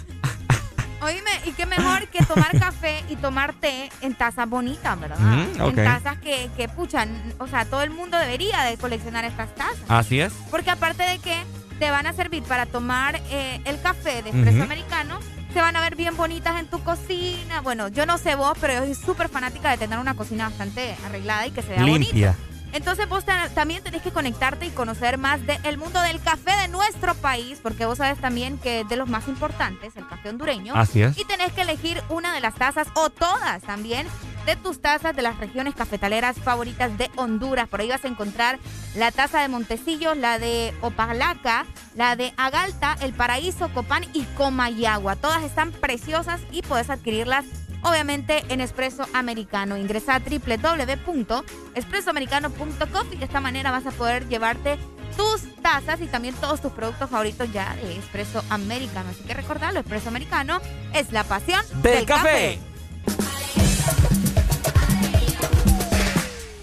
Oíme, 1.03 1.31
y 1.47 1.53
qué 1.53 1.65
mejor 1.65 2.09
que 2.09 2.23
tomar 2.25 2.59
café 2.59 3.03
y 3.09 3.17
tomar 3.17 3.55
té 3.55 3.89
en 4.03 4.15
tazas 4.15 4.47
bonitas, 4.49 5.01
¿verdad? 5.01 5.19
Mm. 5.19 5.63
En 5.63 5.75
tazas 5.77 6.19
que, 6.19 6.51
que, 6.59 6.69
puchan, 6.69 7.11
o 7.39 7.47
sea, 7.47 7.65
todo 7.65 7.83
el 7.83 7.89
mundo 7.91 8.19
debería 8.19 8.63
de 8.65 8.77
coleccionar 8.77 9.25
estas 9.25 9.55
tazas. 9.55 9.79
Así 9.89 10.21
es. 10.21 10.31
Porque 10.51 10.71
aparte 10.71 11.03
de 11.05 11.19
que 11.19 11.43
te 11.81 11.91
van 11.91 12.07
a 12.07 12.13
servir 12.13 12.43
para 12.43 12.67
tomar 12.67 13.17
eh, 13.31 13.59
el 13.65 13.81
café 13.81 14.23
de 14.23 14.31
espresso 14.31 14.63
americano, 14.63 15.19
se 15.53 15.61
van 15.61 15.75
a 15.77 15.81
ver 15.81 15.97
bien 15.97 16.15
bonitas 16.15 16.61
en 16.61 16.67
tu 16.67 16.79
cocina. 16.85 17.63
Bueno, 17.63 17.89
yo 17.89 18.05
no 18.05 18.19
sé 18.19 18.35
vos, 18.35 18.53
pero 18.61 18.75
yo 18.75 18.81
soy 18.81 18.95
súper 18.95 19.31
fanática 19.31 19.71
de 19.71 19.79
tener 19.79 19.99
una 19.99 20.15
cocina 20.15 20.49
bastante 20.51 20.95
arreglada 21.07 21.47
y 21.47 21.53
que 21.53 21.63
se 21.63 21.69
vea 21.71 21.83
Limpia. 21.83 22.33
bonita. 22.33 22.50
Entonces 22.73 23.09
vos 23.09 23.25
ta- 23.25 23.49
también 23.51 23.83
tenés 23.83 24.03
que 24.03 24.11
conectarte 24.13 24.67
y 24.67 24.71
conocer 24.71 25.19
más 25.19 25.41
del 25.47 25.77
mundo 25.79 26.01
del 26.01 26.21
café 26.21 26.53
de 26.63 26.69
nuestro 26.69 27.15
país, 27.17 27.59
porque 27.63 27.85
vos 27.87 27.99
sabes 27.99 28.19
también 28.21 28.59
que 28.59 28.81
es 28.81 28.89
de 28.89 28.97
los 28.97 29.09
más 29.09 29.29
importantes, 29.29 29.97
el 29.97 30.07
café 30.07 30.29
hondureño. 30.29 30.75
Así 30.77 31.03
es. 31.03 31.19
Y 31.19 31.25
tenés 31.25 31.53
que 31.53 31.63
elegir 31.63 32.03
una 32.09 32.33
de 32.33 32.41
las 32.41 32.55
tazas 32.55 32.89
o 32.95 33.11
todas 33.11 33.63
también 33.63 34.07
de 34.47 34.57
tus 34.57 34.81
tazas 34.81 35.15
de 35.15 35.21
las 35.23 35.37
regiones 35.39 35.75
cafetaleras 35.75 36.37
favoritas 36.39 36.97
de 36.97 37.11
Honduras. 37.17 37.69
Por 37.69 37.81
ahí 37.81 37.89
vas 37.89 38.05
a 38.05 38.09
encontrar 38.09 38.59
la 38.97 39.11
taza 39.13 39.41
de 39.41 39.49
Montecillo, 39.49 40.15
la 40.15 40.39
de 40.39 40.73
Opalaca, 40.81 41.67
la 41.95 42.17
de 42.17 42.33
Agalta, 42.37 42.97
El 43.03 43.13
Paraíso, 43.13 43.69
Copán 43.75 44.05
y 44.15 44.23
Comayagua. 44.37 45.17
Todas 45.17 45.43
están 45.43 45.73
preciosas 45.73 46.41
y 46.53 46.63
puedes 46.63 46.89
adquirirlas 46.89 47.45
obviamente 47.83 48.45
en 48.49 48.61
Espresso 48.61 49.07
Americano. 49.13 49.77
Ingresa 49.77 50.17
a 50.17 50.21
www.espressoamericano.com 50.21 53.07
y 53.13 53.17
de 53.17 53.25
esta 53.25 53.41
manera 53.41 53.71
vas 53.71 53.87
a 53.87 53.91
poder 53.91 54.29
llevarte 54.29 54.79
tus 55.17 55.43
tazas 55.63 56.01
y 56.01 56.07
también 56.07 56.35
todos 56.37 56.61
tus 56.61 56.71
productos 56.73 57.11
favoritos 57.11 57.53
ya 57.53 57.75
de 57.77 57.97
Espresso 57.97 58.45
Americano. 58.51 59.11
Así 59.11 59.23
que 59.25 59.35
recordalo, 59.35 59.81
Espresso 59.81 60.09
Americano 60.09 60.61
es 60.95 61.11
la 61.13 61.25
pasión 61.25 61.61
del, 61.83 62.07
café. 62.07 62.61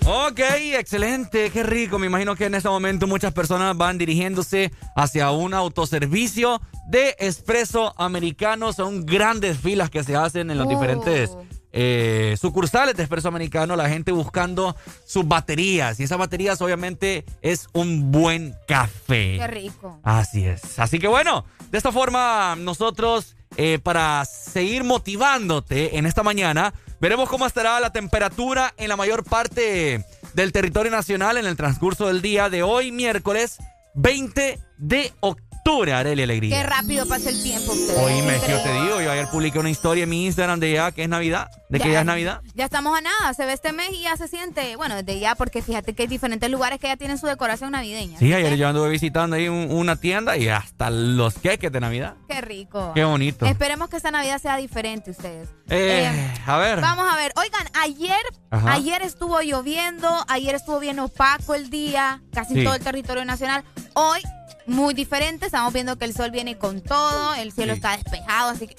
Ok, 0.10 0.39
excelente, 0.39 1.49
qué 1.51 1.64
rico. 1.64 1.99
Me 1.99 2.08
imagino 2.08 2.34
que 2.38 2.45
en 2.45 2.55
este 2.55 2.70
momento 2.70 3.08
muchas 3.08 3.34
personas 3.34 3.76
van 3.76 3.97
dirigiéndose 3.97 4.72
hacia 4.95 5.32
un 5.32 5.53
autoservicio 5.53 6.62
de 6.88 7.14
espresso 7.20 7.93
americano. 7.97 8.72
Son 8.72 9.05
grandes 9.05 9.58
filas 9.58 9.89
que 9.89 10.05
se 10.05 10.16
hacen 10.16 10.49
en 10.49 10.58
los 10.58 10.68
Oh. 10.68 10.70
diferentes 10.70 11.32
eh, 11.74 12.38
sucursales 12.39 12.95
de 12.95 13.03
espresso 13.03 13.28
americano. 13.28 13.76
La 13.76 13.89
gente 13.89 14.14
buscando 14.14 14.78
sus 15.05 15.28
baterías. 15.28 15.99
Y 15.99 16.03
esas 16.03 16.18
baterías 16.18 16.62
obviamente 16.62 17.26
es 17.41 17.68
un 17.74 18.10
buen 18.10 18.55
café. 18.66 19.36
Qué 19.38 19.47
rico. 19.47 19.99
Así 20.03 20.45
es. 20.45 20.80
Así 20.80 20.99
que 20.99 21.08
bueno, 21.10 21.43
de 21.70 21.78
esta 21.78 21.91
forma 21.91 22.55
nosotros, 22.58 23.36
eh, 23.58 23.78
para 23.84 24.24
seguir 24.24 24.86
motivándote 24.86 25.97
en 25.97 26.05
esta 26.05 26.24
mañana, 26.24 26.74
veremos 27.00 27.30
cómo 27.30 27.45
estará 27.45 27.80
la 27.80 27.91
temperatura 27.91 28.74
en 28.78 28.89
la 28.89 28.95
mayor 28.95 29.24
parte 29.24 30.04
del 30.34 30.52
territorio 30.52 30.91
nacional 30.91 31.38
en 31.38 31.45
el 31.45 31.56
transcurso 31.56 32.08
del 32.08 32.22
día 32.22 32.50
de 32.50 32.64
hoy, 32.64 32.91
miércoles 32.91 33.58
20 33.95 34.60
de 34.78 35.14
octubre. 35.20 35.47
Arely 35.68 36.24
Alegría. 36.24 36.57
Qué 36.57 36.63
rápido 36.63 37.05
pasa 37.05 37.30
el 37.30 37.43
tiempo. 37.43 37.74
ustedes. 37.74 37.97
Oíme, 37.99 38.39
yo 38.49 38.61
te 38.63 38.72
digo, 38.72 39.01
yo 39.01 39.11
ayer 39.11 39.28
publiqué 39.30 39.59
una 39.59 39.70
historia 39.70 40.03
en 40.05 40.09
mi 40.09 40.26
Instagram 40.26 40.59
de 40.61 40.72
ya 40.72 40.91
que 40.93 41.03
es 41.03 41.09
Navidad, 41.09 41.49
de 41.70 41.80
que 41.80 41.91
ya 41.91 41.99
es 41.99 42.05
Navidad. 42.05 42.41
Ya 42.55 42.63
estamos 42.65 42.97
a 42.97 43.01
nada, 43.01 43.34
se 43.34 43.45
ve 43.45 43.51
este 43.53 43.74
mes 43.74 43.89
y 43.91 44.03
ya 44.03 44.15
se 44.15 44.30
siente, 44.30 44.78
bueno, 44.78 44.95
desde 44.95 45.20
ya, 45.20 45.36
porque 45.36 45.61
fíjate 45.61 45.93
que 45.93 46.03
hay 46.03 46.07
diferentes 46.07 46.49
lugares 46.49 46.80
que 46.80 46.88
ya 46.88 46.95
tienen 46.95 47.18
su 47.18 47.28
decoración 47.28 47.74
navideña. 47.74 48.18
Sí, 48.18 48.34
ayer 48.34 48.55
yo 48.55 48.68
anduve 48.70 48.89
visitando 48.89 49.36
ahí 49.36 49.49
un- 49.49 49.70
una 49.70 49.97
tienda 49.97 50.38
y 50.38 50.47
hasta 50.47 50.89
los 50.89 51.34
queques 51.36 51.70
de 51.72 51.82
Navidad. 51.82 52.15
Qué 52.30 52.39
rico. 52.39 52.93
Qué 52.95 53.03
bonito. 53.03 53.45
Esperemos 53.45 53.89
que 53.89 53.97
esta 53.97 54.09
Navidad 54.11 54.41
sea 54.41 54.55
diferente 54.55 55.11
ustedes. 55.11 55.49
Eh, 55.70 56.09
Eh, 56.09 56.34
a 56.45 56.57
ver. 56.57 56.80
Vamos 56.80 57.11
a 57.11 57.15
ver, 57.18 57.34
oigan, 57.36 57.68
ayer, 57.82 58.22
Ajá. 58.51 58.72
ayer 58.74 59.01
estuvo 59.01 59.41
lloviendo, 59.41 60.07
ayer 60.30 60.55
estuvo 60.55 60.80
bien 60.80 60.99
opaco 60.99 61.55
el 61.55 61.70
día, 61.70 62.22
casi 62.34 62.53
Sí. 62.53 62.63
todo 62.63 62.76
el 62.76 62.82
territorio 62.84 63.26
nacional. 63.26 63.63
Hoy, 63.93 64.22
muy 64.68 64.93
diferente, 64.93 65.45
estamos 65.47 65.74
viendo 65.74 65.97
que 65.97 66.05
el 66.05 66.13
sol 66.13 66.32
viene 66.32 66.57
con 66.57 66.82
todo, 66.82 67.34
el 67.36 67.51
cielo 67.51 67.74
Sí. 67.74 67.78
está 67.78 67.97
despejado, 67.97 68.51
así 68.51 68.68
que, 68.68 68.76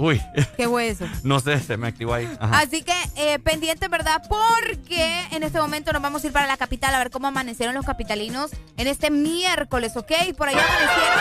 Uy, 0.00 0.22
qué 0.56 0.68
hueso. 0.68 1.06
no 1.24 1.40
sé, 1.40 1.58
se 1.58 1.76
me 1.76 1.88
activó 1.88 2.14
ahí. 2.14 2.28
Ajá. 2.38 2.60
Así 2.60 2.82
que 2.82 2.92
eh, 3.16 3.40
pendiente, 3.40 3.88
¿verdad? 3.88 4.22
Porque 4.28 5.24
en 5.32 5.42
este 5.42 5.60
momento 5.60 5.92
nos 5.92 6.00
vamos 6.00 6.22
a 6.22 6.28
ir 6.28 6.32
para 6.32 6.46
la 6.46 6.56
capital 6.56 6.94
a 6.94 6.98
ver 6.98 7.10
cómo 7.10 7.26
amanecieron 7.26 7.74
los 7.74 7.84
capitalinos 7.84 8.52
en 8.76 8.86
este 8.86 9.10
miércoles, 9.10 9.96
¿ok? 9.96 10.12
Por 10.36 10.48
allá 10.48 10.62
amanecieron 10.64 11.18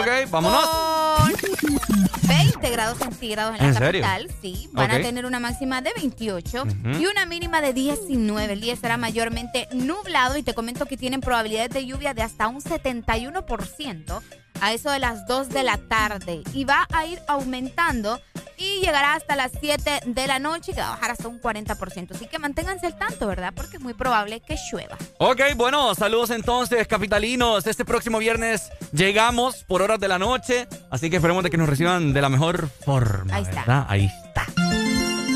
Ok, 0.00 0.30
vámonos. 0.30 0.66
con 0.66 2.28
20 2.28 2.70
grados 2.70 2.98
centígrados 2.98 3.58
en 3.60 3.74
la 3.74 3.80
capital, 3.80 4.28
sí. 4.40 4.68
Van 4.72 4.90
a 4.90 5.00
tener 5.00 5.26
una 5.26 5.40
máxima 5.40 5.82
de 5.82 5.92
28 5.96 6.62
Ujú. 6.62 6.90
y 6.98 7.06
una 7.06 7.26
mínima 7.26 7.60
de 7.60 7.72
19. 7.72 8.52
El 8.52 8.60
día 8.60 8.76
será 8.76 8.96
mayormente 8.96 9.68
nublado 9.72 10.36
y 10.36 10.42
te 10.42 10.54
comento 10.54 10.86
que 10.86 10.96
tienen 10.96 11.20
probabilidades 11.20 11.70
de 11.70 11.84
lluvia 11.86 12.14
de 12.14 12.22
hasta 12.22 12.48
un 12.48 12.60
71% 12.60 14.20
a 14.60 14.72
eso 14.72 14.90
de 14.90 14.98
las 14.98 15.26
2 15.26 15.48
de 15.48 15.62
la 15.62 15.78
tarde. 15.78 16.42
Y 16.52 16.64
va 16.64 16.86
a 16.92 17.06
ir 17.06 17.20
aumentando 17.28 18.20
y 18.56 18.80
llegará 18.80 19.14
hasta 19.14 19.34
las 19.34 19.52
7 19.58 20.00
de 20.06 20.26
la 20.26 20.38
noche 20.38 20.70
y 20.70 20.74
que 20.74 20.80
va 20.80 20.88
a 20.88 20.90
bajar 20.90 21.10
hasta 21.10 21.28
un 21.28 21.40
40%. 21.40 22.14
Así 22.14 22.26
que 22.26 22.38
manténganse 22.38 22.86
al 22.86 22.96
tanto, 22.96 23.26
¿verdad? 23.26 23.52
Porque 23.54 23.76
es 23.76 23.82
muy 23.82 23.94
probable 23.94 24.40
que 24.40 24.56
llueva. 24.70 24.96
Ok, 25.18 25.40
bueno, 25.56 25.94
saludos 25.94 26.30
entonces, 26.30 26.86
capitalinos. 26.86 27.66
Este 27.66 27.84
próximo 27.84 28.18
viernes 28.18 28.70
llegamos 28.92 29.64
por 29.64 29.82
horas 29.82 29.98
de 29.98 30.08
la 30.08 30.18
noche, 30.18 30.68
así 30.90 31.10
que 31.10 31.16
esperemos 31.16 31.42
de 31.42 31.50
que 31.50 31.56
nos 31.56 31.68
reciban 31.68 32.12
de 32.12 32.20
la 32.20 32.28
mejor 32.28 32.68
forma. 32.68 33.34
Ahí 33.34 33.42
está. 33.42 33.86
Ahí 33.88 34.10
está. 34.26 34.46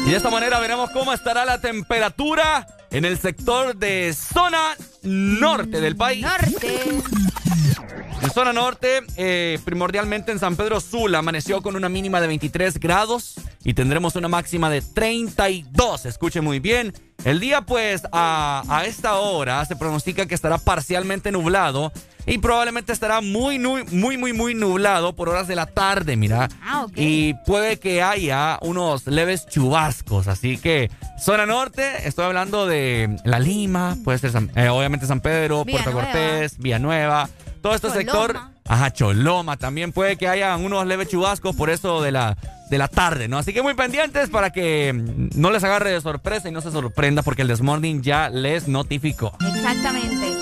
Y 0.07 0.11
de 0.11 0.17
esta 0.17 0.31
manera 0.31 0.61
veremos 0.61 0.91
cómo 0.91 1.13
estará 1.13 1.45
la 1.45 1.61
temperatura 1.61 2.65
en 2.93 3.05
el 3.05 3.19
sector 3.19 3.75
de 3.75 4.15
zona 4.15 4.77
norte 5.03 5.81
del 5.81 5.97
país. 5.97 6.23
Norte. 6.23 7.03
En 8.23 8.31
zona 8.31 8.53
norte, 8.53 9.03
eh, 9.17 9.59
primordialmente 9.65 10.33
en 10.33 10.39
San 10.39 10.57
Pedro 10.57 10.81
Sula, 10.81 11.19
amaneció 11.19 11.63
con 11.63 11.77
una 11.77 11.89
mínima 11.89 12.21
de 12.21 12.27
23 12.27 12.81
grados 12.81 13.35
y 13.63 13.75
tendremos 13.75 14.17
una 14.17 14.29
máxima 14.29 14.71
de 14.71 14.81
32. 14.81 16.07
Escuche 16.07 16.41
muy 16.41 16.59
bien. 16.59 16.93
El 17.25 17.41
día, 17.41 17.63
pues, 17.63 18.03
a, 18.13 18.63
a 18.69 18.85
esta 18.85 19.15
hora 19.17 19.65
se 19.65 19.75
pronostica 19.77 20.27
que 20.27 20.35
estará 20.35 20.59
parcialmente 20.59 21.33
nublado 21.33 21.93
y 22.25 22.39
probablemente 22.39 22.93
estará 22.93 23.21
muy, 23.21 23.59
muy, 23.59 23.85
muy, 23.85 24.17
muy, 24.17 24.33
muy 24.33 24.55
nublado 24.55 25.15
por 25.17 25.29
horas 25.29 25.49
de 25.49 25.57
la 25.57 25.67
tarde, 25.67 26.17
mira. 26.17 26.49
Ah, 26.63 26.83
ok. 26.85 26.93
Y 26.97 27.35
puede 27.47 27.79
que 27.79 28.03
haya 28.03 28.59
unos 28.63 29.07
leves 29.07 29.47
chubascos. 29.47 30.29
Así 30.29 30.57
que, 30.59 30.91
zona 31.19 31.47
norte, 31.47 32.07
estoy 32.07 32.27
hablando 32.27 32.67
de 32.67 33.17
La 33.25 33.39
Lima, 33.41 33.97
puede 34.05 34.19
ser 34.19 34.31
San- 34.33 34.51
eh, 34.55 34.69
obviamente 34.69 35.07
San 35.07 35.21
Pedro, 35.21 35.65
Puerto. 35.65 35.93
Cortés, 35.93 36.59
Villanueva. 36.59 37.29
Todo 37.63 37.75
este 37.75 37.91
sector. 37.91 38.39
Ajá, 38.69 38.93
Choloma. 38.93 39.57
También 39.57 39.93
puede 39.93 40.17
que 40.17 40.29
haya 40.29 40.57
unos 40.57 40.87
leves 40.87 41.09
chubascos 41.09 41.55
por 41.55 41.71
eso 41.71 42.03
de 42.03 42.13
la, 42.13 42.37
de 42.71 42.79
la 42.79 42.89
tarde, 42.89 43.29
¿no? 43.29 43.39
Así 43.39 43.53
que 43.53 43.63
muy 43.63 43.75
pendientes 43.75 44.29
para 44.31 44.51
que 44.51 44.93
mm, 44.93 45.41
no 45.41 45.51
les 45.51 45.65
agarre 45.65 45.91
de 45.93 46.01
sorpresa 46.01 46.49
y 46.49 46.53
no 46.53 46.61
se 46.61 46.71
sorprenda 46.71 47.23
porque 47.23 47.43
el 47.43 47.49
Desmorning 47.49 48.03
ya 48.03 48.29
les 48.29 48.69
notificó. 48.69 49.37
Exactamente. 49.55 50.36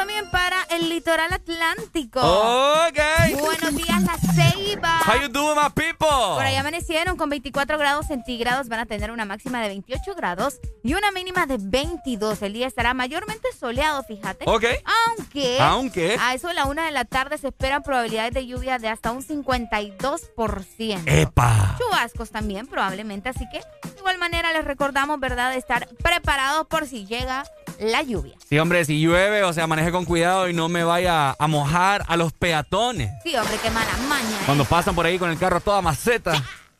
También 0.00 0.30
para 0.30 0.62
el 0.70 0.88
litoral 0.88 1.30
atlántico. 1.30 2.20
Ok. 2.22 2.98
Buenos 3.38 3.76
días, 3.76 4.02
La 4.02 4.16
Ceiba. 4.32 4.98
How 5.06 5.20
you 5.20 5.28
doing, 5.28 5.54
my 5.54 5.68
people? 5.74 6.08
Por 6.08 6.42
ahí 6.42 6.56
amanecieron 6.56 7.18
con 7.18 7.28
24 7.28 7.76
grados 7.76 8.06
centígrados, 8.06 8.68
van 8.68 8.80
a 8.80 8.86
tener 8.86 9.10
una 9.10 9.26
máxima 9.26 9.60
de 9.60 9.68
28 9.68 10.14
grados 10.14 10.58
y 10.82 10.94
una 10.94 11.10
mínima 11.10 11.44
de 11.44 11.58
22. 11.60 12.40
El 12.40 12.54
día 12.54 12.66
estará 12.66 12.94
mayormente 12.94 13.50
soleado, 13.52 14.02
fíjate. 14.02 14.46
Ok. 14.48 14.64
Aunque, 15.06 15.58
Aunque. 15.60 16.16
a 16.18 16.32
eso 16.32 16.48
de 16.48 16.54
la 16.54 16.64
una 16.64 16.86
de 16.86 16.92
la 16.92 17.04
tarde 17.04 17.36
se 17.36 17.48
esperan 17.48 17.82
probabilidades 17.82 18.32
de 18.32 18.46
lluvia 18.46 18.78
de 18.78 18.88
hasta 18.88 19.12
un 19.12 19.22
52%. 19.22 21.02
¡Epa! 21.04 21.76
Chubascos 21.78 22.30
también, 22.30 22.66
probablemente. 22.66 23.28
Así 23.28 23.46
que, 23.52 23.58
de 23.58 23.98
igual 23.98 24.16
manera, 24.16 24.50
les 24.54 24.64
recordamos, 24.64 25.20
¿verdad?, 25.20 25.50
de 25.50 25.58
estar 25.58 25.88
preparados 26.02 26.66
por 26.68 26.86
si 26.86 27.04
llega 27.04 27.44
la 27.80 28.02
lluvia. 28.02 28.34
Sí, 28.48 28.58
hombre, 28.58 28.84
si 28.84 29.00
llueve, 29.00 29.42
o 29.42 29.52
sea, 29.52 29.66
maneje 29.66 29.90
con 29.92 30.04
cuidado 30.04 30.48
y 30.48 30.52
no 30.52 30.68
me 30.68 30.84
vaya 30.84 31.34
a 31.38 31.46
mojar 31.46 32.04
a 32.08 32.16
los 32.16 32.32
peatones. 32.32 33.10
Sí, 33.24 33.34
hombre, 33.36 33.56
qué 33.62 33.70
mala 33.70 33.96
maña. 34.08 34.28
¿eh? 34.28 34.42
Cuando 34.46 34.64
pasan 34.64 34.94
por 34.94 35.06
ahí 35.06 35.18
con 35.18 35.30
el 35.30 35.38
carro 35.38 35.60
toda 35.60 35.80
maceta. 35.82 36.32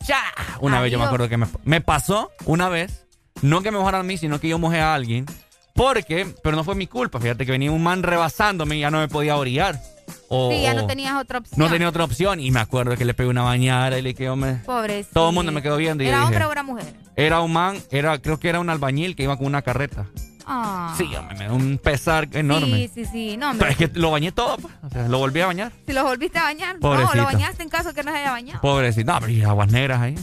¡Ya! 0.06 0.22
Una 0.60 0.80
vez 0.80 0.90
yo 0.92 0.98
me 0.98 1.04
acuerdo 1.04 1.28
que 1.28 1.36
me, 1.36 1.46
me 1.64 1.80
pasó 1.80 2.30
una 2.46 2.68
vez, 2.68 3.06
no 3.42 3.62
que 3.62 3.70
me 3.70 3.78
mojaran 3.78 4.00
a 4.00 4.04
mí, 4.04 4.16
sino 4.16 4.40
que 4.40 4.48
yo 4.48 4.58
mojé 4.58 4.80
a 4.80 4.94
alguien. 4.94 5.26
Porque, 5.74 6.26
pero 6.42 6.56
no 6.56 6.64
fue 6.64 6.74
mi 6.74 6.86
culpa, 6.86 7.20
fíjate 7.20 7.46
que 7.46 7.52
venía 7.52 7.70
un 7.70 7.82
man 7.82 8.02
rebasándome 8.02 8.76
y 8.76 8.80
ya 8.80 8.90
no 8.90 8.98
me 8.98 9.08
podía 9.08 9.36
orillar. 9.36 9.80
O, 10.28 10.50
Sí, 10.50 10.62
ya 10.62 10.74
no 10.74 10.86
tenías 10.86 11.14
otra 11.20 11.38
opción. 11.38 11.58
no 11.58 11.70
tenía 11.70 11.88
otra 11.88 12.04
opción. 12.04 12.40
Y 12.40 12.50
me 12.50 12.60
acuerdo 12.60 12.96
que 12.96 13.04
le 13.04 13.14
pegué 13.14 13.28
una 13.28 13.42
bañada 13.42 13.98
y 13.98 14.02
le 14.02 14.14
quedó 14.14 14.36
me... 14.36 14.54
Pobrecito. 14.54 15.14
Todo 15.14 15.28
el 15.30 15.34
mundo 15.34 15.52
me 15.52 15.62
quedó 15.62 15.76
viendo 15.76 16.02
y 16.02 16.06
yo 16.06 16.12
¿Era 16.12 16.20
dije, 16.20 16.26
hombre 16.28 16.44
o 16.46 16.52
era 16.52 16.62
mujer? 16.62 16.94
Era 17.16 17.40
un 17.40 17.52
man, 17.52 17.78
era, 17.90 18.18
creo 18.20 18.38
que 18.40 18.48
era 18.48 18.60
un 18.60 18.68
albañil 18.70 19.14
que 19.16 19.22
iba 19.22 19.36
con 19.36 19.46
una 19.46 19.62
carreta. 19.62 20.06
Ah. 20.52 20.92
Sí, 20.98 21.04
hombre, 21.14 21.38
me 21.38 21.44
dio 21.44 21.54
un 21.54 21.78
pesar 21.78 22.26
enorme. 22.32 22.88
Sí, 22.88 22.90
sí, 22.92 23.04
sí. 23.04 23.36
No, 23.36 23.52
Pero 23.56 23.70
es 23.70 23.76
que 23.76 23.88
lo 23.94 24.10
bañé 24.10 24.32
todo, 24.32 24.56
pues. 24.56 24.74
O 24.82 24.90
sea, 24.90 25.06
lo 25.06 25.18
volví 25.18 25.40
a 25.40 25.46
bañar. 25.46 25.70
Si 25.86 25.92
lo 25.92 26.02
volviste 26.02 26.40
a 26.40 26.42
bañar. 26.42 26.76
No, 26.80 27.14
lo 27.14 27.24
bañaste 27.24 27.62
en 27.62 27.68
caso 27.68 27.94
que 27.94 28.02
no 28.02 28.10
se 28.10 28.18
haya 28.18 28.32
bañado. 28.32 28.60
Pobrecito. 28.60 29.20
No, 29.20 29.28
y 29.28 29.42
aguas 29.42 29.70
negras 29.70 30.00
ahí. 30.00 30.16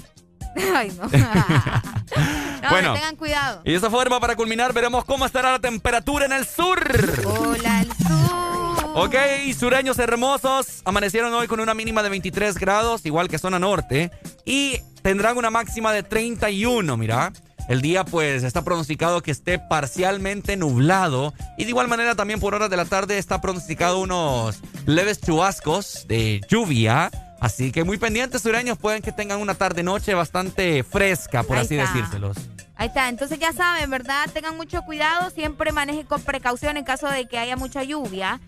Ay, 0.76 0.92
no. 0.98 1.08
no, 2.62 2.70
Bueno. 2.70 2.94
tengan 2.94 3.16
cuidado. 3.16 3.62
Y 3.64 3.72
de 3.72 3.78
esa 3.78 3.90
forma, 3.90 4.20
para 4.20 4.36
culminar, 4.36 4.74
veremos 4.74 5.06
cómo 5.06 5.26
estará 5.26 5.54
la 5.54 5.60
temperatura 5.60 6.26
en 6.26 6.34
el 6.34 6.46
sur. 6.46 6.78
Hola, 7.26 7.82
el 7.82 7.88
sur. 7.94 8.92
Ok, 8.96 9.16
sureños 9.58 9.98
hermosos, 10.00 10.82
amanecieron 10.84 11.34
hoy 11.34 11.48
con 11.48 11.60
una 11.60 11.74
mínima 11.74 12.04
de 12.04 12.10
23 12.10 12.58
grados, 12.58 13.06
igual 13.06 13.30
que 13.30 13.38
zona 13.38 13.60
norte, 13.60 14.12
y 14.44 14.80
tendrán 15.04 15.38
una 15.38 15.52
máxima 15.52 15.94
de 15.94 16.04
31, 16.04 16.98
mira. 16.98 17.32
El 17.68 17.82
día 17.82 18.06
pues 18.06 18.44
está 18.44 18.64
pronosticado 18.64 19.22
que 19.22 19.32
esté 19.32 19.60
parcialmente 19.60 20.56
nublado 20.56 21.34
y 21.58 21.64
de 21.66 21.70
igual 21.70 21.88
manera 21.88 22.16
también 22.16 22.40
por 22.40 22.56
horas 22.56 22.70
de 22.70 22.78
la 22.78 22.86
tarde 22.86 23.18
está 23.18 23.42
pronosticado 23.42 24.00
unos 24.00 24.60
leves 24.86 25.20
chubascos 25.20 26.06
de 26.08 26.42
lluvia. 26.50 27.12
Así 27.40 27.72
que 27.72 27.84
muy 27.84 27.98
pendientes 27.98 28.42
sureños 28.42 28.78
pueden 28.78 29.02
que 29.02 29.12
tengan 29.12 29.40
una 29.42 29.54
tarde-noche 29.56 30.14
bastante 30.14 30.84
fresca, 30.84 31.44
por 31.44 31.58
Ahí 31.58 31.66
así 31.66 31.76
está. 31.78 31.94
decírselos. 31.94 32.38
Ahí 32.76 32.88
está, 32.88 33.10
entonces 33.10 33.38
ya 33.40 33.52
saben, 33.54 33.90
¿verdad? 33.90 34.28
Tengan 34.34 34.56
mucho 34.56 34.82
cuidado, 34.84 35.30
siempre 35.32 35.72
manejen 35.72 36.06
con 36.06 36.22
precaución 36.22 36.78
en 36.78 36.84
caso 36.86 37.08
de 37.10 37.28
que 37.28 37.38
haya 37.38 37.56
mucha 37.58 37.84
lluvia. 37.84 38.40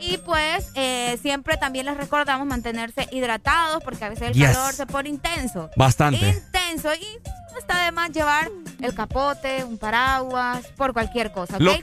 Y 0.00 0.18
pues 0.18 0.70
eh, 0.76 1.18
siempre 1.20 1.56
también 1.56 1.84
les 1.86 1.96
recordamos 1.96 2.46
mantenerse 2.46 3.08
hidratados 3.10 3.82
porque 3.82 4.04
a 4.04 4.08
veces 4.10 4.28
el 4.28 4.34
Yes. 4.34 4.50
calor 4.56 4.72
se 4.72 4.86
pone 4.86 5.08
intenso. 5.08 5.70
Bastante. 5.76 6.28
Intenso 6.28 6.94
y 6.94 7.47
está 7.58 7.84
de 7.84 7.92
más 7.92 8.10
llevar 8.10 8.50
el 8.80 8.94
capote, 8.94 9.64
un 9.64 9.78
paraguas, 9.78 10.66
por 10.76 10.92
cualquier 10.92 11.32
cosa, 11.32 11.56
¿ok? 11.56 11.62
Lo, 11.62 11.74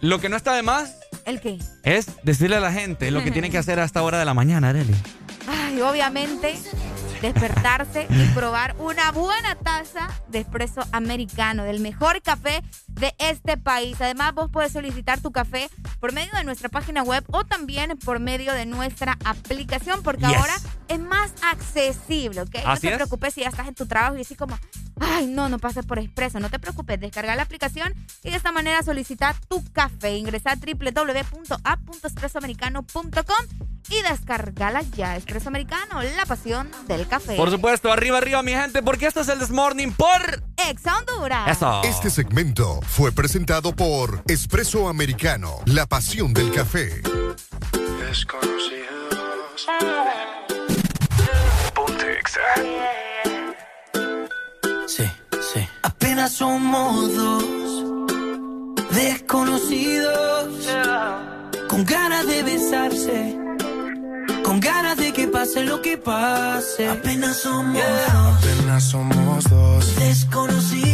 lo 0.00 0.20
que 0.20 0.28
no 0.28 0.36
está 0.36 0.54
de 0.54 0.62
más 0.62 0.96
¿El 1.24 1.40
qué? 1.40 1.58
es 1.84 2.06
decirle 2.22 2.56
a 2.56 2.60
la 2.60 2.72
gente 2.72 3.10
lo 3.10 3.22
que 3.22 3.30
tienen 3.30 3.50
que 3.50 3.58
hacer 3.58 3.78
a 3.78 3.84
esta 3.84 4.02
hora 4.02 4.18
de 4.18 4.24
la 4.24 4.34
mañana, 4.34 4.70
Arely. 4.70 4.94
Ay, 5.46 5.80
obviamente 5.80 6.58
despertarse 7.22 8.08
y 8.10 8.26
probar 8.34 8.74
una 8.78 9.12
buena 9.12 9.54
taza 9.54 10.08
de 10.28 10.40
espresso 10.40 10.82
americano, 10.90 11.62
del 11.62 11.78
mejor 11.78 12.20
café 12.20 12.62
de 12.94 13.14
este 13.18 13.56
país. 13.56 14.00
Además, 14.00 14.34
vos 14.34 14.50
puedes 14.52 14.72
solicitar 14.72 15.20
tu 15.20 15.32
café 15.32 15.68
por 16.00 16.12
medio 16.12 16.32
de 16.34 16.44
nuestra 16.44 16.68
página 16.68 17.02
web 17.02 17.24
o 17.32 17.44
también 17.44 17.96
por 18.04 18.20
medio 18.20 18.52
de 18.52 18.66
nuestra 18.66 19.16
aplicación, 19.24 20.02
porque 20.02 20.26
Yes. 20.26 20.36
ahora 20.36 20.54
es 20.88 21.00
más 21.00 21.32
accesible, 21.42 22.42
¿ok? 22.42 22.56
no 22.64 22.76
te 22.76 22.88
es. 22.88 22.94
preocupes 22.96 23.34
si 23.34 23.40
ya 23.40 23.48
estás 23.48 23.66
en 23.68 23.74
tu 23.74 23.86
trabajo 23.86 24.14
y 24.14 24.18
decís 24.18 24.36
como, 24.36 24.58
ay, 25.00 25.26
no, 25.26 25.48
no 25.48 25.58
pases 25.58 25.86
por 25.86 25.98
expreso. 25.98 26.38
No 26.40 26.50
te 26.50 26.58
preocupes, 26.58 27.00
descarga 27.00 27.34
la 27.34 27.42
aplicación 27.42 27.94
y 28.22 28.30
de 28.30 28.36
esta 28.36 28.52
manera 28.52 28.82
solicita 28.82 29.34
tu 29.48 29.64
café. 29.72 30.16
Ingresa 30.16 30.52
a 30.52 30.56
www.app.expresoamericano.com 30.56 33.46
y 33.88 34.02
descargala 34.02 34.82
ya. 34.96 35.16
Espresso 35.16 35.48
Americano, 35.48 36.02
la 36.02 36.26
pasión 36.26 36.70
del 36.86 37.06
café. 37.08 37.36
Por 37.36 37.50
supuesto, 37.50 37.90
arriba, 37.92 38.18
arriba, 38.18 38.42
mi 38.42 38.52
gente, 38.52 38.82
porque 38.82 39.06
esto 39.06 39.20
es 39.20 39.28
el 39.28 39.38
This 39.38 39.50
Morning 39.50 39.92
por... 39.92 40.42
Ex 40.68 40.82
Honduras. 40.86 41.48
Eso. 41.50 41.80
Este 41.82 42.08
segmento 42.10 42.80
fue 42.88 43.12
presentado 43.12 43.74
por 43.74 44.22
Espresso 44.26 44.88
Americano, 44.88 45.60
la 45.66 45.86
pasión 45.86 46.32
del 46.34 46.52
café. 46.52 47.02
Exa. 52.18 52.40
Sí, 54.86 55.04
sí. 55.52 55.68
Apenas 55.82 56.32
somos 56.32 57.14
dos 57.14 57.44
desconocidos 58.92 60.48
con 61.68 61.84
ganas 61.84 62.26
de 62.26 62.42
besarse, 62.42 63.36
con 64.44 64.60
ganas 64.60 64.96
de 64.98 65.12
que 65.12 65.28
pase 65.28 65.64
lo 65.64 65.80
que 65.80 65.96
pase. 65.96 66.88
Apenas 66.88 67.38
somos 67.38 67.82
dos 68.12 68.44
Apenas 68.44 68.84
somos 68.84 69.44
dos. 69.48 69.96
desconocidos 69.96 70.91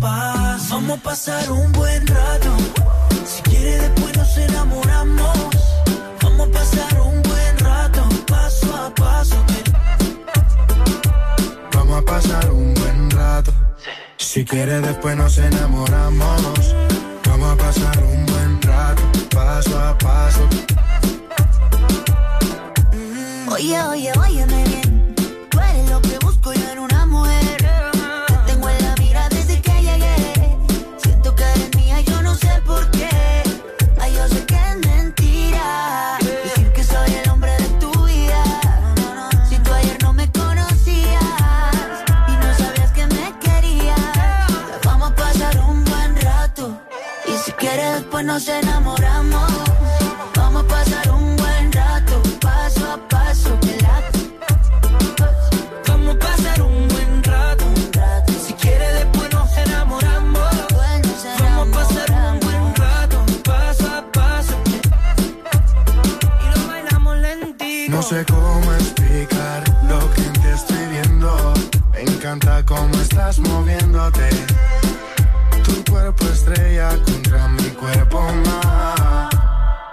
Vamos 0.00 0.98
a 0.98 1.02
pasar 1.02 1.50
un 1.50 1.72
buen 1.72 2.06
rato. 2.06 2.56
Si 3.24 3.42
quiere 3.42 3.78
después 3.78 4.16
nos 4.16 4.36
enamoramos. 4.38 5.36
Vamos 6.22 6.48
a 6.48 6.52
pasar 6.52 7.00
un 7.00 7.22
buen 7.22 7.58
rato, 7.58 8.08
paso 8.26 8.76
a 8.76 8.94
paso. 8.94 9.36
Vamos 11.72 11.98
a 11.98 12.02
pasar 12.02 12.50
un 12.50 12.74
buen 12.74 13.10
rato. 13.10 13.52
Si 14.16 14.44
quiere 14.44 14.80
después 14.80 15.16
nos 15.16 15.36
enamoramos. 15.38 16.74
Vamos 17.24 17.52
a 17.52 17.56
pasar 17.56 17.98
un 18.04 18.26
buen 18.26 18.62
rato, 18.62 19.02
paso 19.34 19.78
a 19.78 19.98
paso. 19.98 20.48
Oye, 23.50 23.82
oye, 23.82 24.12
óyeme 24.18 24.64
bien. 24.64 24.67
Después 48.18 48.24
nos 48.26 48.48
enamoramos. 48.48 49.52
Vamos 50.34 50.64
a 50.64 50.66
pasar 50.66 51.10
un 51.10 51.36
buen 51.36 51.72
rato, 51.72 52.22
paso 52.40 52.92
a 52.92 53.08
paso. 53.08 53.58
Vamos 55.86 56.16
a 56.16 56.18
pasar 56.18 56.62
un 56.62 56.88
buen 56.88 57.22
rato. 57.22 57.64
Si 58.44 58.54
quiere 58.54 58.92
después 58.94 59.32
nos 59.32 59.56
enamoramos. 59.56 60.54
Vamos 61.40 61.68
a 61.68 61.78
pasar 61.78 62.10
un 62.32 62.40
buen 62.40 62.74
rato, 62.74 63.24
paso 63.44 63.86
a 63.86 64.12
paso. 64.12 64.54
Y 66.42 66.58
lo 66.58 66.66
bailamos 66.66 67.16
lentito. 67.18 67.96
No 67.96 68.02
sé 68.02 68.24
cómo 68.24 68.72
explicar 68.72 69.62
lo 69.88 70.00
que 70.12 70.22
ti 70.22 70.48
estoy 70.54 70.86
viendo. 70.90 71.54
Me 71.92 72.02
encanta 72.02 72.64
cómo 72.64 72.94
estás 73.00 73.38
moviéndote. 73.38 74.47
Estrella 76.48 76.98
contra 77.04 77.46
mi 77.48 77.68
cuerpo 77.72 78.22
más. 78.46 79.28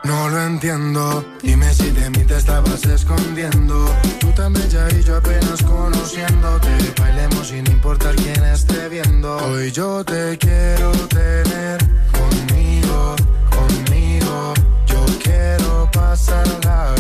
No 0.06 0.30
lo 0.30 0.42
entiendo. 0.42 1.26
Dime 1.42 1.74
si 1.74 1.90
de 1.92 2.10
mí 2.12 2.24
te 2.24 2.38
estabas 2.38 2.86
escondiendo. 2.86 3.94
Tú 4.22 4.32
tan 4.32 4.54
bella 4.54 4.88
y 4.98 5.04
yo 5.04 5.18
apenas 5.18 5.62
conociéndote. 5.64 6.70
Bailemos 6.98 7.50
sin 7.50 7.70
importar 7.70 8.16
quién 8.16 8.42
esté 8.46 8.88
viendo. 8.88 9.36
Hoy 9.36 9.70
yo 9.74 10.06
te 10.06 10.38
quiero 10.38 10.92
tener 11.10 11.78
conmigo, 12.14 13.16
conmigo. 13.50 14.54
Yo 14.88 15.06
quiero 15.22 15.90
pasarla 15.92 16.95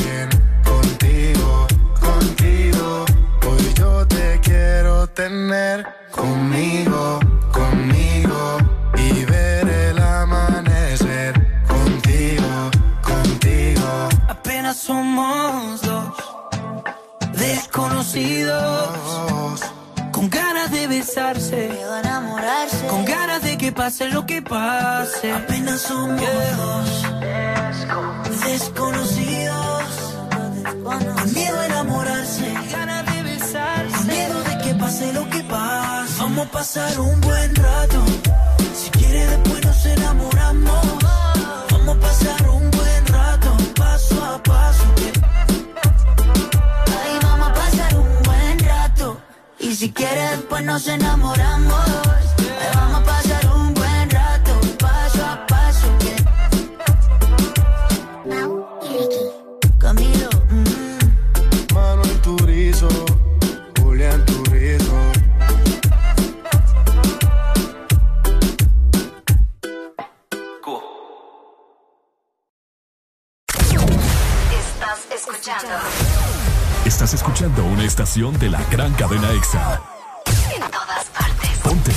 somos 14.85 15.81
dos 15.81 16.13
desconocidos 17.33 19.59
con 20.11 20.29
ganas 20.29 20.69
de 20.69 20.85
besarse, 20.87 21.71
con 22.87 23.03
ganas 23.03 23.41
de 23.41 23.57
que 23.57 23.71
pase 23.71 24.09
lo 24.09 24.27
que 24.27 24.43
pase. 24.43 25.31
Apenas 25.31 25.81
somos 25.81 26.21
dos 26.57 27.03
desconocidos 28.45 29.83
con 30.83 31.33
miedo 31.33 31.59
a 31.59 31.65
enamorarse, 31.65 32.53
ganas 32.71 33.05
de 33.11 33.23
besarse, 33.23 33.97
con 33.97 34.07
miedo 34.07 34.43
de 34.43 34.57
que 34.59 34.75
pase 34.75 35.13
lo 35.13 35.27
que 35.31 35.43
pase. 35.43 36.13
Vamos 36.19 36.47
a 36.47 36.51
pasar 36.51 36.99
un 36.99 37.19
buen 37.21 37.55
rato. 37.55 38.05
Si 38.75 38.91
quiere 38.91 39.25
después 39.25 39.65
nos 39.65 39.83
enamoramos. 39.85 40.85
Vamos 41.71 41.97
a 41.97 41.99
pasar 41.99 42.49
un 42.49 42.61
buen 42.61 42.61
rato, 42.61 42.74
paso 43.95 44.25
a 44.25 44.43
paso. 44.43 44.83
Ay, 47.01 47.19
vamos 47.23 47.47
a 47.47 47.53
pasar 47.53 47.95
un 47.95 48.23
buen 48.23 48.59
rato. 48.59 49.17
Y 49.57 49.73
si 49.73 49.93
quieres, 49.93 50.31
después 50.31 50.63
nos 50.65 50.85
enamoramos. 50.87 52.04
Estás 76.95 77.13
escuchando 77.13 77.65
una 77.65 77.83
estación 77.83 78.39
de 78.39 78.49
la 78.49 78.63
gran 78.71 78.93
cadena 78.93 79.29
EXA. 79.33 79.81
en 80.55 80.61
todas 80.71 81.05
partes. 81.07 81.49
Ponte. 81.61 81.91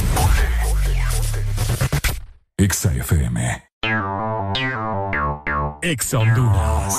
EXA 2.57 2.93
FM. 2.95 3.63
EXA 5.83 6.19
Honduras. 6.19 6.97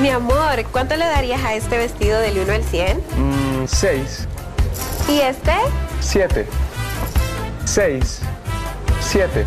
Mi 0.00 0.08
amor, 0.08 0.64
¿cuánto 0.72 0.96
le 0.96 1.04
darías 1.04 1.40
a 1.44 1.54
este 1.54 1.78
vestido 1.78 2.18
del 2.18 2.36
1 2.40 2.52
al 2.52 2.64
100? 2.64 2.98
Mmm, 3.16 3.64
6. 3.68 4.28
¿Y 5.08 5.20
este? 5.20 5.54
7. 6.00 6.48
6. 7.64 8.20
7. 9.00 9.46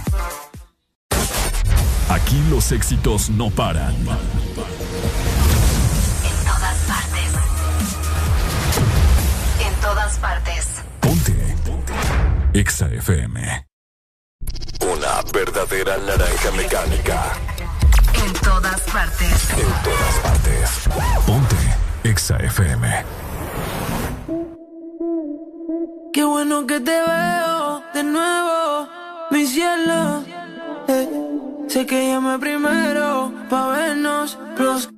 Aquí 2.11 2.43
los 2.49 2.73
éxitos 2.73 3.29
no 3.29 3.49
paran. 3.49 3.95
En 3.95 4.05
todas 6.45 6.77
partes. 6.85 7.31
En 9.65 9.73
todas 9.81 10.17
partes. 10.17 10.67
Exa 12.53 12.87
FM. 12.87 13.65
Una 14.81 15.21
verdadera 15.31 15.97
naranja 15.99 16.51
mecánica. 16.57 17.23
En 18.25 18.33
todas 18.41 18.81
partes. 18.81 19.49
En 19.51 19.71
todas 19.81 20.15
partes. 20.21 20.89
Ponte 21.25 21.55
Exa 22.03 22.35
FM. 22.39 23.05
Qué 26.11 26.25
bueno 26.25 26.67
que 26.67 26.81
te 26.81 26.91
veo 26.91 27.83
de 27.93 28.03
nuevo, 28.03 28.89
mi 29.31 29.47
cielo. 29.47 30.25
Eh, 30.89 31.30
sé 31.71 31.85
que 31.85 32.05
llamé 32.09 32.37
primero 32.37 33.31
pa' 33.49 33.67
vernos 33.69 34.37
los. 34.57 34.89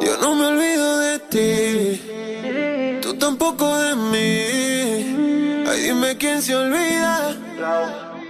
Yo 0.00 0.12
no 0.22 0.34
me 0.34 0.46
olvido 0.46 0.98
de 1.06 1.18
ti, 1.32 3.00
tú 3.02 3.12
tampoco 3.18 3.64
de 3.76 3.94
mí. 4.12 5.66
Ay, 5.68 5.80
dime 5.82 6.16
quién 6.16 6.40
se 6.40 6.54
olvida 6.54 7.36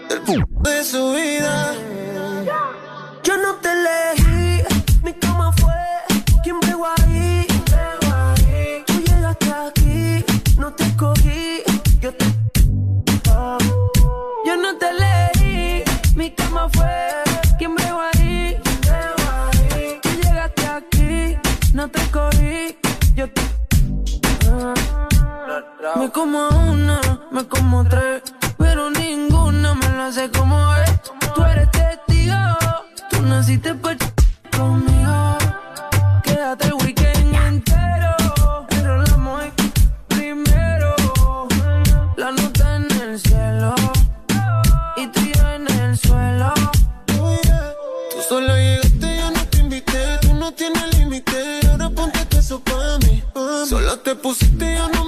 del 0.08 0.20
p 0.22 0.30
de 0.68 0.82
su 0.82 1.12
vida. 1.12 1.72
Yo 3.22 3.36
no 3.36 3.54
te 3.62 3.68
elegí, 3.78 4.64
mi 5.04 5.12
cama 5.12 5.52
fue 5.52 5.59
Me 25.96 26.10
como 26.10 26.46
una, 26.48 27.00
me 27.30 27.48
como 27.48 27.82
tres, 27.88 28.22
pero 28.58 28.90
ninguna 28.90 29.72
me 29.72 29.88
lo 29.88 30.02
hace 30.02 30.30
como 30.30 30.74
es. 30.74 31.00
Tú 31.34 31.42
eres 31.42 31.70
testigo, 31.70 32.36
tú 33.08 33.22
naciste 33.22 33.74
pa' 33.74 33.96
conmigo. 34.54 35.38
Quédate 36.22 36.66
el 36.66 36.74
weekend 36.74 37.34
entero, 37.34 38.14
enrolamos 38.68 39.44
primero. 40.08 40.94
La 42.16 42.30
nota 42.30 42.76
en 42.76 42.90
el 43.00 43.18
cielo 43.18 43.74
y 44.98 45.06
tú 45.06 45.20
y 45.20 45.32
yo 45.32 45.48
en 45.48 45.66
el 45.66 45.96
suelo. 45.96 46.52
Tú 47.06 48.20
solo 48.28 48.54
llegaste, 48.54 49.16
yo 49.16 49.30
no 49.30 49.46
te 49.46 49.58
invité. 49.58 50.18
Tú 50.20 50.34
no 50.34 50.52
tienes 50.52 50.98
límite. 50.98 51.60
Ahora 51.70 51.88
ponte 51.88 52.36
eso 52.36 52.60
pa' 52.60 52.98
mí. 53.06 53.22
Solo 53.66 53.98
te 54.00 54.14
pusiste, 54.14 54.76
yo 54.76 54.88
no 54.88 54.99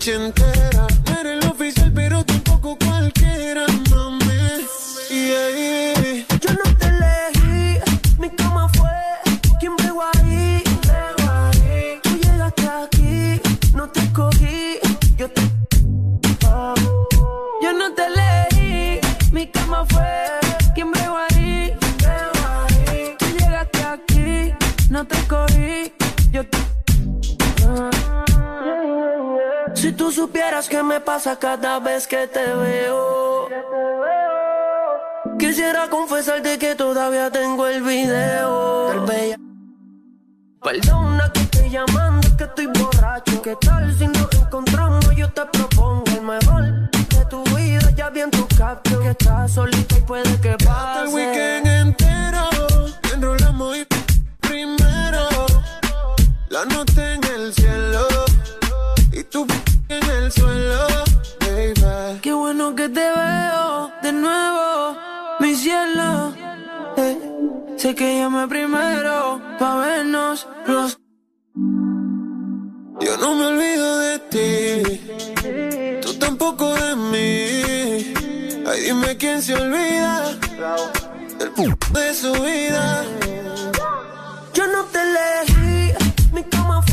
La 0.00 0.59
tú 30.10 30.22
supieras 30.22 30.68
qué 30.68 30.82
me 30.82 31.00
pasa 31.00 31.38
cada 31.38 31.78
vez 31.78 32.06
que 32.08 32.26
te 32.26 32.44
veo. 32.54 33.48
Quisiera 35.38 35.88
confesarte 35.88 36.58
que 36.58 36.74
todavía 36.74 37.30
tengo 37.30 37.66
el 37.68 37.82
video 37.82 38.88
del 38.88 39.00
bella. 39.00 39.36
Perdona 40.62 41.30
que 41.32 41.40
estoy 41.40 41.70
llamando, 41.70 42.36
que 42.36 42.44
estoy 42.44 42.66
borracho. 42.66 43.42
¿Qué 43.42 43.56
tal 43.60 43.96
si 43.96 44.08
nos 44.08 44.32
encontramos? 44.34 45.14
Yo 45.14 45.30
te 45.30 45.46
propongo 45.46 46.04
el 46.06 46.22
mejor 46.22 46.62
de 46.90 47.24
tu 47.30 47.44
vida. 47.54 47.90
Ya 47.96 48.10
vi 48.10 48.20
en 48.20 48.30
tu 48.32 48.46
caption 48.58 49.02
que 49.02 49.10
estás 49.10 49.52
solita 49.52 49.96
y 49.96 50.00
puede 50.00 50.40
que 50.40 50.56
pase. 50.64 51.02
el 51.02 51.14
weekend 51.14 51.66
entero. 51.68 52.48
Enrolamos 53.14 53.76
y 53.76 53.86
primero. 54.40 55.28
La 56.48 56.64
nota 56.64 57.14
en 57.14 57.22
el 57.24 57.54
cielo. 57.54 58.08
Y 59.12 59.20
en 59.20 59.59
el 60.30 60.42
suelo, 60.42 60.86
baby. 61.40 62.20
Qué 62.22 62.32
bueno 62.32 62.74
que 62.74 62.88
te 62.88 63.00
veo 63.00 63.92
de 64.02 64.12
nuevo, 64.12 64.96
mi 65.40 65.54
cielo. 65.54 66.32
Eh, 66.96 67.18
sé 67.76 67.94
que 67.94 68.18
llamé 68.18 68.46
primero 68.48 69.40
pa' 69.58 69.76
vernos 69.76 70.46
los. 70.66 70.98
Yo 73.00 73.16
no 73.16 73.34
me 73.34 73.46
olvido 73.46 73.98
de 73.98 74.18
ti. 74.32 76.00
Tú 76.02 76.14
tampoco 76.18 76.74
de 76.74 76.96
mí. 76.96 78.14
Ay, 78.66 78.80
dime 78.84 79.16
quién 79.16 79.42
se 79.42 79.54
olvida 79.54 80.38
del 81.38 81.76
de 81.92 82.14
su 82.14 82.32
vida. 82.32 83.04
Yo 84.52 84.66
no 84.66 84.84
te 84.92 84.98
elegí, 85.00 85.92
mi 86.32 86.42
cama 86.44 86.82
fue 86.82 86.89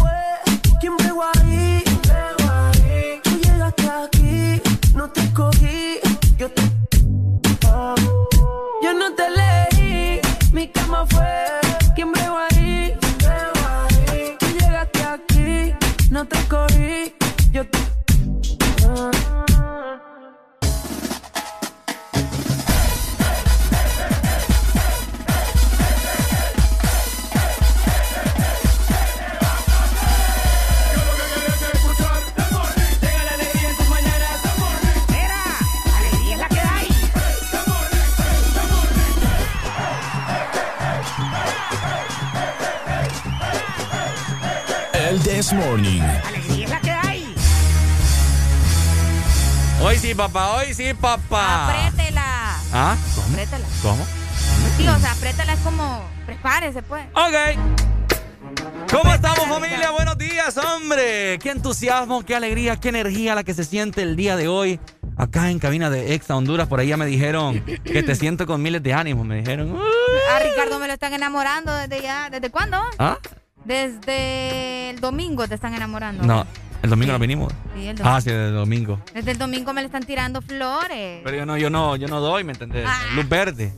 This 45.38 45.54
Morning. 45.54 46.02
¡Alegría 46.02 46.80
que 46.82 46.90
hay! 46.90 47.36
Hoy 49.84 49.96
sí, 50.00 50.16
papá, 50.16 50.54
hoy 50.56 50.74
sí, 50.74 50.96
papá. 51.00 51.68
Apriétela. 51.68 52.56
¿Ah? 52.74 52.98
¿Cómo? 53.14 53.28
Apriétela. 53.28 53.66
¿Cómo? 53.84 54.06
Sí, 54.78 54.88
o 54.88 54.98
sea, 54.98 55.12
apriétela 55.12 55.54
es 55.54 55.60
como, 55.60 56.02
prepárese 56.26 56.82
pues. 56.82 57.06
Ok. 57.14 58.90
¿Cómo 58.92 59.14
estamos 59.14 59.46
familia? 59.48 59.92
Buenos 59.92 60.18
días, 60.18 60.58
hombre. 60.58 61.38
Qué 61.38 61.52
entusiasmo, 61.52 62.26
qué 62.26 62.36
alegría, 62.36 62.78
qué 62.78 62.90
energía 62.90 63.36
la 63.36 63.44
que 63.44 63.54
se 63.54 63.64
siente 63.64 64.02
el 64.02 64.16
día 64.16 64.38
de 64.38 64.48
hoy. 64.48 64.80
Acá 65.18 65.52
en 65.52 65.60
cabina 65.60 65.92
de 65.92 66.16
Exa 66.16 66.36
Honduras, 66.36 66.68
por 66.68 66.80
ahí 66.80 66.88
ya 66.88 66.98
me 66.98 67.06
dijeron 67.06 67.64
que 67.84 68.02
te 68.02 68.16
siento 68.16 68.48
con 68.48 68.60
miles 68.64 68.82
de 68.82 68.92
ánimos. 68.96 69.24
Me 69.24 69.36
dijeron. 69.36 69.72
"Uh". 69.74 69.82
A 70.36 70.40
Ricardo 70.40 70.80
me 70.80 70.88
lo 70.88 70.94
están 70.94 71.14
enamorando 71.14 71.76
desde 71.76 72.02
ya, 72.02 72.32
¿desde 72.32 72.50
cuándo? 72.50 72.82
¿Ah? 72.98 73.20
Desde 73.68 74.92
el 74.92 75.02
domingo 75.02 75.46
te 75.46 75.56
están 75.56 75.74
enamorando. 75.74 76.24
No, 76.24 76.48
el 76.82 76.90
domingo 76.90 77.12
no 77.12 77.20
vinimos. 77.20 77.54
Sí, 77.76 77.88
el 77.88 77.98
domingo. 77.98 78.16
Ah, 78.16 78.22
sí, 78.22 78.30
el 78.30 78.54
domingo. 78.54 79.02
Desde 79.14 79.32
el 79.32 79.38
domingo 79.38 79.74
me 79.74 79.82
le 79.82 79.88
están 79.88 80.04
tirando 80.04 80.42
flores. 80.42 81.20
Pero 81.22 81.36
yo 81.36 81.46
no, 81.46 81.58
yo 81.58 81.70
no, 81.70 81.98
yo 81.98 82.08
no 82.08 82.22
doy, 82.22 82.46
¿me 82.46 82.54
entendés? 82.54 82.86
Ah. 82.88 82.98
Luz 83.14 83.28
verde. 83.28 83.74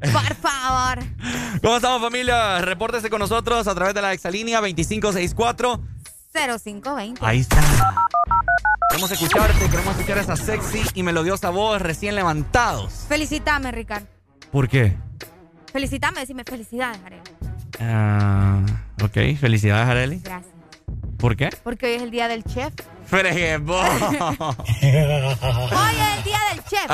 Por 0.00 0.34
favor. 0.34 0.98
¿Cómo 1.62 1.76
estamos, 1.76 2.02
familia? 2.02 2.60
Repórtese 2.60 3.08
con 3.08 3.20
nosotros 3.20 3.68
a 3.68 3.74
través 3.76 3.94
de 3.94 4.02
la 4.02 4.12
exalínea 4.12 4.60
2564. 4.60 5.80
0520. 6.32 7.24
Ahí 7.24 7.38
está. 7.38 7.62
Queremos 8.90 9.12
escucharte, 9.12 9.70
queremos 9.70 9.94
escuchar 9.94 10.18
esa 10.18 10.34
sexy 10.34 10.82
y 10.94 11.04
melodiosa 11.04 11.50
voz 11.50 11.80
recién 11.80 12.16
levantados. 12.16 13.06
Felicítame, 13.08 13.70
Ricardo. 13.70 14.08
¿Por 14.50 14.68
qué? 14.68 14.96
Felicítame, 15.72 16.18
decime 16.18 16.42
felicidades, 16.42 16.98
Ariel. 17.04 17.22
Ah, 17.80 18.60
ok, 19.02 19.36
felicidades, 19.38 19.88
Areli. 19.88 20.20
Gracias. 20.22 20.52
¿Por 21.18 21.36
qué? 21.36 21.50
Porque 21.62 21.86
hoy 21.86 21.92
es 21.92 22.02
el 22.02 22.10
día 22.10 22.28
del 22.28 22.44
chef. 22.44 22.72
Fregue, 23.06 23.58
vos. 23.58 23.86
Hoy 24.02 24.66
es 24.82 26.18
el 26.18 26.24
día 26.24 26.38
del 26.50 26.64
chef. 26.64 26.90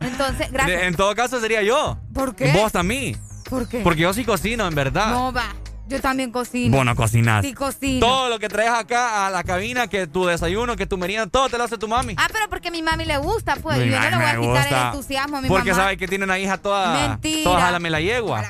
Entonces, 0.00 0.50
gracias. 0.52 0.82
En 0.82 0.94
todo 0.94 1.14
caso 1.14 1.40
sería 1.40 1.62
yo. 1.62 1.98
¿Por 2.12 2.34
qué? 2.34 2.52
Vos 2.52 2.74
a 2.74 2.82
mí. 2.82 3.16
¿Por 3.48 3.68
qué? 3.68 3.80
Porque 3.80 4.02
yo 4.02 4.12
sí 4.12 4.24
cocino, 4.24 4.66
en 4.66 4.74
verdad. 4.74 5.10
No 5.10 5.32
va. 5.32 5.54
Yo 5.88 6.00
también 6.00 6.30
cocino. 6.30 6.76
Vos 6.76 6.84
no 6.84 6.94
cocinas. 6.94 7.44
Sí 7.44 7.54
cocino. 7.54 8.06
Todo 8.06 8.28
lo 8.28 8.38
que 8.38 8.48
traes 8.48 8.70
acá 8.70 9.26
a 9.26 9.30
la 9.30 9.42
cabina, 9.42 9.88
que 9.88 10.06
tu 10.06 10.26
desayuno, 10.26 10.76
que 10.76 10.86
tu 10.86 10.98
merienda, 10.98 11.26
todo 11.26 11.48
te 11.48 11.56
lo 11.58 11.64
hace 11.64 11.78
tu 11.78 11.88
mami. 11.88 12.14
Ah, 12.18 12.28
pero 12.32 12.48
porque 12.48 12.68
a 12.68 12.70
mi 12.70 12.82
mami 12.82 13.04
le 13.04 13.16
gusta, 13.18 13.56
pues. 13.56 13.78
Mi 13.78 13.88
yo 13.90 13.98
no 13.98 14.10
le 14.10 14.16
voy 14.16 14.24
a 14.24 14.40
quitar 14.40 14.66
el 14.68 14.86
entusiasmo 14.86 15.36
a 15.38 15.40
mi 15.40 15.48
Porque 15.48 15.70
mamá. 15.70 15.82
sabe 15.82 15.96
que 15.96 16.06
tiene 16.06 16.24
una 16.24 16.38
hija 16.38 16.58
toda. 16.58 17.08
Mentira. 17.08 17.44
Toda 17.44 17.78
me 17.78 17.90
la 17.90 18.00
yegua. 18.00 18.44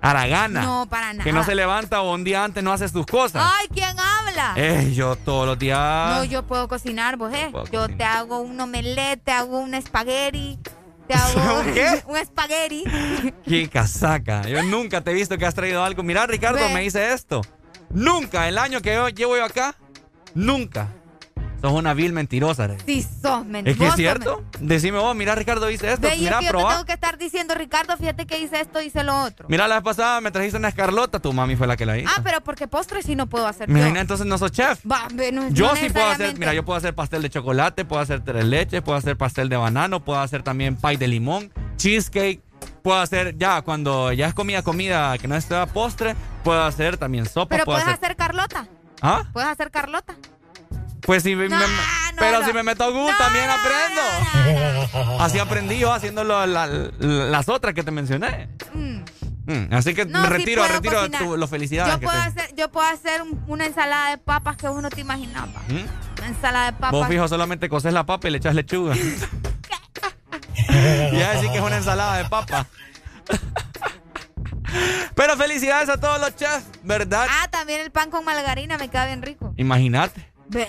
A 0.00 0.14
la 0.14 0.26
gana. 0.26 0.62
No, 0.62 0.86
para 0.88 1.12
nada. 1.12 1.24
Que 1.24 1.32
no 1.32 1.44
se 1.44 1.54
levanta 1.54 2.00
o 2.02 2.14
un 2.14 2.24
día 2.24 2.44
antes 2.44 2.62
no 2.62 2.72
hace 2.72 2.88
sus 2.88 3.04
cosas. 3.06 3.42
Ay, 3.44 3.66
¿quién 3.72 3.96
habla? 3.98 4.54
Eh, 4.56 4.92
yo 4.94 5.16
todos 5.16 5.46
los 5.46 5.58
días. 5.58 5.78
No, 6.16 6.24
yo 6.24 6.44
puedo 6.44 6.68
cocinar, 6.68 7.16
vos, 7.16 7.32
eh. 7.34 7.50
Yo 7.72 7.88
te 7.88 8.04
hago 8.04 8.40
un 8.40 8.60
omelette, 8.60 9.22
te 9.24 9.32
hago 9.32 9.58
un 9.58 9.74
espagueti, 9.74 10.58
te 11.08 11.14
hago 11.14 11.60
¿Un 11.60 11.74
qué? 11.74 12.02
un 12.06 12.16
espagueti. 12.16 12.84
Qué 13.44 13.68
casaca. 13.68 14.42
Yo 14.42 14.62
nunca 14.62 15.00
te 15.00 15.10
he 15.10 15.14
visto 15.14 15.36
que 15.38 15.46
has 15.46 15.54
traído 15.54 15.82
algo. 15.82 16.02
Mira, 16.02 16.26
Ricardo, 16.26 16.58
Ve. 16.60 16.74
me 16.74 16.80
dice 16.82 17.12
esto. 17.12 17.40
Nunca, 17.90 18.46
el 18.48 18.58
año 18.58 18.80
que 18.82 18.94
yo 18.94 19.08
llevo 19.08 19.36
yo 19.36 19.44
acá, 19.44 19.74
nunca. 20.34 20.88
Sos 21.60 21.72
una 21.72 21.92
vil 21.92 22.12
mentirosa. 22.12 22.68
Sí, 22.86 23.02
sos 23.02 23.40
¿Es 23.40 23.46
mentiroso. 23.46 23.78
que 23.80 23.86
es 23.88 23.94
cierto? 23.96 24.44
Decime 24.60 24.98
vos, 24.98 25.16
mira, 25.16 25.34
Ricardo 25.34 25.66
dice 25.66 25.92
esto. 25.92 26.02
Ve, 26.08 26.10
y 26.14 26.18
es 26.18 26.20
mira, 26.20 26.38
que 26.38 26.44
yo 26.46 26.52
te 26.52 26.58
tengo 26.72 26.84
que 26.84 26.92
estar 26.92 27.18
diciendo, 27.18 27.54
Ricardo, 27.54 27.96
fíjate 27.96 28.26
que 28.26 28.38
hice 28.38 28.60
esto, 28.60 28.80
hice 28.80 29.02
lo 29.02 29.22
otro. 29.22 29.46
Mira, 29.48 29.66
la 29.66 29.76
vez 29.76 29.84
pasada 29.84 30.20
me 30.20 30.30
trajiste 30.30 30.56
una 30.56 30.68
escarlota. 30.68 31.18
Tu 31.18 31.32
mami 31.32 31.56
fue 31.56 31.66
la 31.66 31.76
que 31.76 31.84
la 31.86 31.98
hizo. 31.98 32.08
Ah, 32.16 32.20
pero 32.22 32.40
porque 32.42 32.68
postre 32.68 33.02
sí 33.02 33.16
no 33.16 33.26
puedo 33.26 33.46
hacer 33.46 33.68
Mira, 33.68 33.88
yo. 33.88 33.96
entonces 33.96 34.26
no 34.26 34.38
sos 34.38 34.52
chef. 34.52 34.80
Va, 34.86 35.08
no- 35.12 35.48
Yo 35.50 35.68
no 35.70 35.76
sí 35.76 35.88
puedo 35.90 36.06
hacer, 36.06 36.38
mira, 36.38 36.54
yo 36.54 36.64
puedo 36.64 36.76
hacer 36.78 36.94
pastel 36.94 37.22
de 37.22 37.30
chocolate, 37.30 37.84
puedo 37.84 38.00
hacer 38.02 38.22
tres 38.24 38.44
leches, 38.44 38.80
puedo 38.82 38.96
hacer 38.96 39.16
pastel 39.16 39.48
de 39.48 39.56
banano, 39.56 40.04
puedo 40.04 40.20
hacer 40.20 40.42
también 40.44 40.76
pie 40.76 40.96
de 40.96 41.08
limón, 41.08 41.52
cheesecake, 41.76 42.40
puedo 42.82 43.00
hacer, 43.00 43.36
ya, 43.36 43.62
cuando 43.62 44.12
ya 44.12 44.28
es 44.28 44.34
comida, 44.34 44.62
comida 44.62 45.18
que 45.18 45.26
no 45.26 45.34
es 45.34 45.46
postre, 45.74 46.14
puedo 46.44 46.62
hacer 46.62 46.96
también 46.98 47.26
sopa, 47.26 47.48
Pero 47.48 47.64
puedo 47.64 47.78
puedes 47.78 47.92
hacer... 47.94 48.04
hacer 48.12 48.16
Carlota. 48.16 48.68
¿Ah? 49.02 49.24
Puedes 49.32 49.48
hacer 49.48 49.70
Carlota. 49.70 50.14
Pues 51.08 51.22
si 51.22 51.34
me- 51.34 51.48
me- 51.48 51.56
pero 52.18 52.40
no. 52.40 52.46
si 52.46 52.52
me 52.52 52.62
meto 52.62 52.84
a 52.84 52.90
Google 52.90 53.16
también 53.16 53.46
aprendo. 53.48 55.16
Así 55.24 55.38
aprendí 55.38 55.78
yo 55.78 55.90
haciendo 55.90 56.22
lo- 56.22 56.46
la- 56.46 56.66
la- 56.66 56.90
las 56.98 57.48
otras 57.48 57.72
que 57.72 57.82
te 57.82 57.90
mencioné. 57.90 58.50
Mm. 58.74 58.98
Mm, 59.46 59.72
así 59.72 59.94
que 59.94 60.04
me 60.04 60.20
sí 60.20 60.26
retiro, 60.26 60.60
puedo 60.62 60.74
retiro 60.74 61.08
tu, 61.18 61.36
los 61.38 61.48
felicidades. 61.48 61.94
Yo 61.94 61.98
que 62.00 62.04
puedo, 62.04 62.20
te- 62.20 62.28
hacer, 62.28 62.54
yo 62.54 62.70
puedo 62.70 62.86
hacer 62.86 63.22
un- 63.22 63.42
una 63.46 63.64
ensalada 63.64 64.10
de 64.10 64.18
papas 64.18 64.58
que 64.58 64.68
vos 64.68 64.82
no 64.82 64.90
te 64.90 65.00
imaginabas. 65.00 65.66
¿Mm? 65.68 65.86
Una 66.18 66.26
ensalada 66.28 66.66
de 66.66 66.72
papas. 66.74 66.90
Vos 66.92 67.08
fijo 67.08 67.26
solamente 67.26 67.70
coces 67.70 67.94
la 67.94 68.04
papa 68.04 68.28
y 68.28 68.32
le 68.32 68.36
echas 68.36 68.54
lechuga. 68.54 68.94
y 68.94 68.98
ya 71.18 71.32
decir 71.32 71.50
que 71.50 71.56
es 71.56 71.62
una 71.64 71.78
ensalada 71.78 72.18
de 72.18 72.26
papa. 72.28 72.66
Pero 75.14 75.38
felicidades 75.38 75.88
a 75.88 75.98
todos 75.98 76.20
los 76.20 76.36
chefs, 76.36 76.66
¿verdad? 76.82 77.26
Ah, 77.30 77.48
también 77.50 77.80
el 77.80 77.90
pan 77.90 78.10
con 78.10 78.26
margarina 78.26 78.76
me 78.76 78.88
queda 78.88 79.06
bien 79.06 79.22
rico. 79.22 79.54
Imagínate. 79.56 80.30
Ve. 80.50 80.66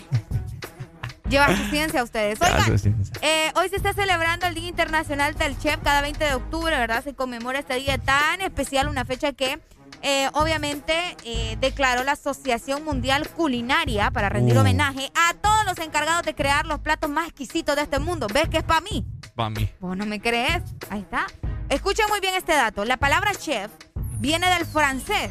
Lleva 1.29 1.55
su 1.55 1.63
ciencia 1.69 2.01
a 2.01 2.03
ustedes. 2.03 2.39
Oigan, 2.41 2.75
eh, 3.21 3.51
hoy 3.55 3.69
se 3.69 3.75
está 3.75 3.93
celebrando 3.93 4.47
el 4.47 4.55
Día 4.55 4.67
Internacional 4.67 5.35
del 5.35 5.57
Chef 5.59 5.77
cada 5.83 6.01
20 6.01 6.23
de 6.23 6.33
octubre, 6.33 6.75
¿verdad? 6.77 7.03
Se 7.03 7.13
conmemora 7.13 7.59
este 7.59 7.75
día 7.75 7.97
tan 7.97 8.41
especial, 8.41 8.87
una 8.89 9.05
fecha 9.05 9.33
que 9.33 9.59
eh, 10.01 10.29
obviamente 10.33 10.93
eh, 11.25 11.57
declaró 11.59 12.03
la 12.03 12.13
Asociación 12.13 12.83
Mundial 12.83 13.27
Culinaria 13.29 14.11
para 14.11 14.29
rendir 14.29 14.55
Uh. 14.57 14.61
homenaje 14.61 15.11
a 15.13 15.33
todos 15.35 15.65
los 15.65 15.77
encargados 15.85 16.23
de 16.23 16.33
crear 16.33 16.65
los 16.65 16.79
platos 16.79 17.09
más 17.09 17.27
exquisitos 17.27 17.75
de 17.75 17.83
este 17.83 17.99
mundo. 17.99 18.27
¿Ves 18.33 18.49
que 18.49 18.57
es 18.57 18.63
para 18.63 18.81
mí? 18.81 19.05
Para 19.35 19.49
mí. 19.51 19.69
¿Vos 19.79 19.95
no 19.95 20.05
me 20.05 20.19
crees? 20.19 20.63
Ahí 20.89 21.01
está. 21.01 21.27
Escuchen 21.69 22.05
muy 22.09 22.19
bien 22.21 22.33
este 22.35 22.53
dato. 22.53 22.85
La 22.85 22.97
palabra 22.97 23.31
chef 23.35 23.69
viene 24.17 24.49
del 24.49 24.65
francés 24.65 25.29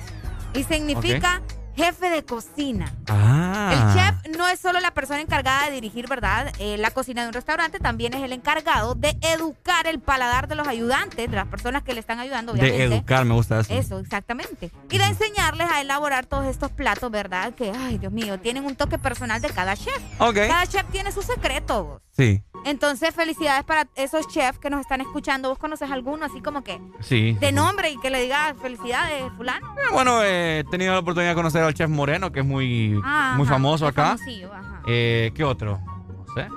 y 0.55 0.63
significa 0.65 1.43
jefe 1.79 2.11
de 2.11 2.25
cocina. 2.25 2.93
Ah. 3.09 3.71
El 3.73 3.95
chef 3.95 4.37
no 4.37 4.49
es 4.49 4.59
solo 4.59 4.81
la 4.81 4.91
persona 4.91 5.21
encargada 5.21 5.67
de 5.67 5.73
dirigir, 5.73 6.09
¿verdad? 6.09 6.53
Eh, 6.59 6.77
la 6.77 6.91
cocina 6.91 7.23
de 7.23 7.29
un 7.29 7.35
restaurante, 7.35 7.79
también 7.79 8.15
es 8.15 8.23
el 8.23 8.33
encargado 8.33 8.97
de 8.97 9.17
educar 9.21 9.87
el 9.87 10.01
paladar 10.01 10.49
de 10.49 10.57
los 10.57 10.67
ayudantes, 10.67 11.31
de 11.31 11.37
las 11.37 11.47
personas 11.47 11.85
que 11.85 11.95
le 11.95 12.01
están 12.01 12.19
ayudando, 12.19 12.53
obviamente. 12.53 12.89
De 12.89 12.97
educar, 12.97 13.25
me 13.25 13.35
gusta 13.35 13.61
eso. 13.61 13.73
Eso, 13.73 13.99
exactamente. 14.01 14.73
Y 14.91 14.99
de 14.99 15.05
enseñarles 15.05 15.71
a 15.71 15.81
elaborar 15.81 16.27
todos 16.27 16.47
estos 16.47 16.73
platos, 16.73 17.11
¿verdad? 17.13 17.55
Que, 17.55 17.71
ay, 17.71 17.99
Dios 17.99 18.13
mío, 18.13 18.41
tienen 18.41 18.65
un 18.65 18.75
toque 18.75 18.99
personal 18.99 19.41
de 19.41 19.51
cada 19.51 19.77
chef. 19.77 20.03
Ok. 20.19 20.37
Cada 20.49 20.67
chef 20.67 20.85
tiene 20.91 21.13
su 21.13 21.23
secreto. 21.23 21.85
vos. 21.85 22.08
Sí, 22.19 22.43
Entonces, 22.65 23.15
felicidades 23.15 23.63
para 23.65 23.87
esos 23.95 24.27
chefs 24.27 24.59
que 24.59 24.69
nos 24.71 24.81
están 24.81 25.01
escuchando. 25.01 25.49
¿Vos 25.49 25.59
conoces 25.59 25.89
alguno 25.91 26.27
así 26.27 26.41
como 26.43 26.65
que 26.65 26.81
sí. 27.01 27.35
de 27.41 27.53
nombre 27.53 27.91
y 27.91 27.99
que 28.01 28.11
le 28.11 28.21
diga 28.23 28.55
felicidades, 28.61 29.23
fulano? 29.37 29.67
Eh, 29.79 29.93
Bueno, 29.93 30.23
eh, 30.25 30.59
he 30.59 30.65
tenido 30.65 30.93
la 30.93 30.99
oportunidad 30.99 31.31
de 31.31 31.37
conocer 31.37 31.63
al 31.63 31.73
chef 31.75 31.89
Moreno, 31.89 32.33
que 32.33 32.41
es 32.41 32.45
muy, 32.47 33.01
Ah, 33.05 33.35
muy 33.37 33.47
ajá, 33.47 33.55
famoso 33.55 33.87
acá. 33.87 34.13
ajá. 34.15 34.83
Eh, 34.89 35.31
¿Qué 35.35 35.45
otro? 35.45 35.79
No 35.81 36.25
sé. 36.35 36.49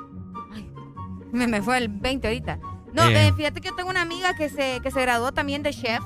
Me, 1.32 1.48
me 1.48 1.62
fue 1.62 1.78
el 1.78 1.88
20 1.90 2.28
ahorita. 2.28 2.58
No, 2.94 3.04
Eh. 3.08 3.28
eh, 3.28 3.34
fíjate 3.38 3.62
que 3.62 3.70
yo 3.70 3.76
tengo 3.76 3.90
una 3.92 4.02
amiga 4.02 4.34
que 4.36 4.50
se, 4.50 4.80
que 4.82 4.90
se 4.92 5.00
graduó 5.02 5.32
también 5.32 5.62
de 5.64 5.72
chef. 5.72 6.02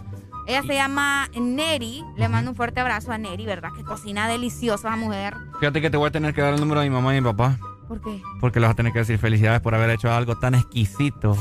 Ella 0.47 0.62
se 0.64 0.76
llama 0.76 1.30
Neri. 1.34 2.03
Le 2.18 2.28
mando 2.30 2.51
un 2.51 2.58
fuerte 2.58 2.80
abrazo 2.82 3.12
a 3.12 3.18
Neri, 3.18 3.45
¿verdad? 3.45 3.70
Que 3.76 3.84
cocina 3.84 4.28
deliciosa 4.28 4.95
mujer. 4.97 5.34
Fíjate 5.60 5.82
que 5.82 5.89
te 5.89 5.97
voy 5.97 6.10
a 6.10 6.12
tener 6.12 6.34
que 6.36 6.41
dar 6.41 6.53
el 6.53 6.60
número 6.60 6.82
de 6.82 6.89
mi 6.89 6.93
mamá 6.95 7.16
y 7.16 7.22
mi 7.22 7.26
papá. 7.32 7.58
¿Por 7.88 8.01
qué? 8.01 8.21
Porque 8.41 8.59
les 8.59 8.67
vas 8.67 8.73
a 8.73 8.77
tener 8.77 8.93
que 8.93 8.99
decir 8.99 9.17
felicidades 9.19 9.61
por 9.61 9.75
haber 9.75 9.89
hecho 9.91 10.11
algo 10.11 10.36
tan 10.38 10.55
exquisito. 10.55 11.38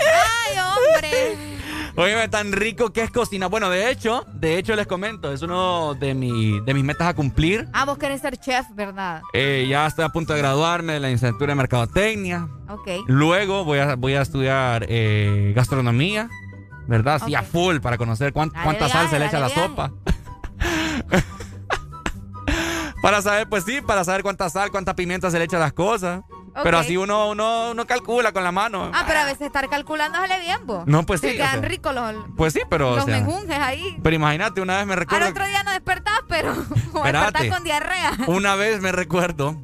¡Ay, 0.00 0.58
hombre! 0.58 1.36
Óyeme, 1.96 2.28
tan 2.28 2.52
rico 2.52 2.92
que 2.92 3.02
es 3.02 3.10
cocinar. 3.10 3.50
Bueno, 3.50 3.70
de 3.70 3.90
hecho, 3.90 4.24
de 4.32 4.56
hecho 4.58 4.76
les 4.76 4.86
comento, 4.86 5.32
es 5.32 5.42
uno 5.42 5.94
de, 5.94 6.14
mi, 6.14 6.60
de 6.60 6.74
mis 6.74 6.84
metas 6.84 7.08
a 7.08 7.14
cumplir. 7.14 7.68
Ah, 7.72 7.84
vos 7.84 7.98
querés 7.98 8.20
ser 8.20 8.36
chef, 8.36 8.66
¿verdad? 8.74 9.20
Eh, 9.32 9.66
ya 9.68 9.86
estoy 9.86 10.04
a 10.04 10.08
punto 10.10 10.32
de 10.32 10.38
graduarme 10.38 10.92
de 10.94 11.00
la 11.00 11.08
licenciatura 11.08 11.52
de 11.52 11.56
Mercadotecnia. 11.56 12.48
Ok. 12.68 12.88
Luego 13.08 13.64
voy 13.64 13.80
a, 13.80 13.96
voy 13.96 14.14
a 14.14 14.22
estudiar 14.22 14.86
eh, 14.88 15.52
gastronomía, 15.56 16.28
¿verdad? 16.86 17.20
Sí, 17.26 17.34
a 17.34 17.42
full 17.42 17.78
para 17.78 17.98
conocer 17.98 18.32
cuán- 18.32 18.50
Dale 18.50 18.64
cuánta 18.64 18.84
viaje, 18.86 18.98
sal 19.00 19.10
se 19.10 19.18
le 19.18 19.26
echa 19.26 19.36
a 19.38 19.40
la 19.40 19.48
dale 19.48 19.60
sopa. 19.68 19.90
Para 23.02 23.22
saber, 23.22 23.48
pues 23.48 23.64
sí, 23.64 23.80
para 23.80 24.04
saber 24.04 24.22
cuánta 24.22 24.48
sal, 24.50 24.70
cuánta 24.70 24.94
pimienta 24.96 25.30
se 25.30 25.38
le 25.38 25.44
echa 25.44 25.56
a 25.56 25.60
las 25.60 25.72
cosas. 25.72 26.22
Pero 26.64 26.78
así 26.78 26.96
uno, 26.96 27.30
uno, 27.30 27.70
uno 27.70 27.86
calcula 27.86 28.32
con 28.32 28.42
la 28.42 28.50
mano. 28.50 28.90
Ah, 28.92 29.04
pero 29.06 29.20
a 29.20 29.24
veces 29.26 29.42
estar 29.42 29.68
calculando 29.68 30.18
sale 30.18 30.40
bien, 30.40 30.66
vos. 30.66 30.84
No, 30.86 31.04
pues 31.06 31.20
sí, 31.20 31.28
o 31.28 31.30
quedan 31.30 31.60
sea. 31.60 31.68
ricos 31.68 31.94
los, 31.94 32.14
Pues 32.36 32.52
sí, 32.52 32.60
pero. 32.68 32.92
o 32.92 32.96
los 32.96 33.04
sea, 33.04 33.16
menjunjes 33.20 33.58
ahí. 33.58 33.96
pero 34.02 34.16
imagínate, 34.16 34.60
una 34.60 34.78
vez 34.78 34.86
me 34.86 34.94
Al 34.94 34.98
recuerdo. 34.98 35.28
otro 35.28 35.46
día 35.46 35.62
no 35.62 35.70
despertás, 35.70 36.20
pero 36.28 36.50
o 36.94 37.02
despertás 37.04 37.46
con 37.48 37.62
diarrea. 37.62 38.12
Una 38.26 38.56
vez 38.56 38.80
me 38.80 38.90
recuerdo 38.90 39.56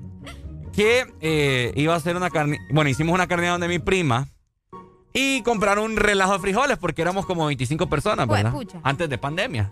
que 0.72 1.12
eh, 1.20 1.72
iba 1.74 1.94
a 1.94 1.96
hacer 1.96 2.16
una 2.16 2.30
carne. 2.30 2.58
Bueno, 2.70 2.88
hicimos 2.90 3.12
una 3.14 3.26
carne 3.26 3.48
donde 3.48 3.66
mi 3.66 3.80
prima. 3.80 4.28
y 5.12 5.42
comprar 5.42 5.78
un 5.80 5.96
relajo 5.96 6.34
de 6.34 6.38
frijoles 6.40 6.78
porque 6.78 7.02
éramos 7.02 7.26
como 7.26 7.46
25 7.46 7.88
personas, 7.88 8.28
¿verdad? 8.28 8.52
Antes 8.84 9.08
de 9.08 9.18
pandemia. 9.18 9.68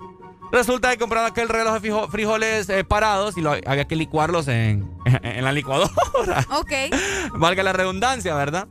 Resulta 0.53 0.90
que 0.90 0.98
compraron 0.98 1.30
aquel 1.30 1.48
relajo 1.48 1.74
de 1.74 1.80
frijo- 1.80 2.09
frijoles 2.11 2.68
eh, 2.68 2.84
parados 2.84 3.36
y 3.38 3.40
lo- 3.40 3.53
había 3.66 3.86
que 3.86 3.96
licuarlos 3.96 4.46
en, 4.48 4.88
en 5.22 5.44
la 5.44 5.50
licuadora. 5.53 6.46
Ok. 6.50 6.72
Valga 7.38 7.62
la 7.62 7.72
redundancia, 7.72 8.34
¿verdad? 8.34 8.68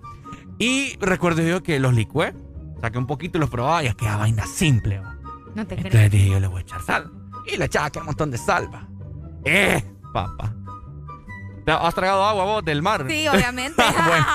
Y 0.60 0.96
recuerdo 1.00 1.42
yo 1.42 1.64
que 1.64 1.80
los 1.80 1.94
licué, 1.94 2.36
saqué 2.82 2.98
un 3.00 3.08
poquito 3.08 3.38
y 3.40 3.42
los 3.42 3.50
probaba 3.50 3.84
y 3.84 3.88
es 3.88 3.96
que 3.96 4.06
era 4.06 4.18
vaina 4.18 4.46
simple. 4.46 5.00
¿va? 5.00 5.16
No 5.56 5.66
te 5.66 5.76
creo. 5.76 5.88
Entonces 5.88 6.12
dije, 6.12 6.30
yo 6.30 6.40
le 6.40 6.48
voy 6.48 6.60
a 6.60 6.62
echar 6.62 6.82
sal. 6.84 7.12
Y 7.52 7.58
le 7.58 7.66
echaba 7.66 7.88
aquel 7.88 8.04
montón 8.04 8.30
de 8.30 8.38
salva. 8.38 8.88
¡Eh, 9.44 9.84
papá! 10.14 10.54
¿Te 11.66 11.72
¿Has 11.72 11.94
tragado 11.96 12.24
agua 12.24 12.44
vos 12.46 12.64
del 12.66 12.82
mar? 12.84 13.06
Sí, 13.10 13.28
obviamente. 13.34 13.82
Bueno, 13.84 14.26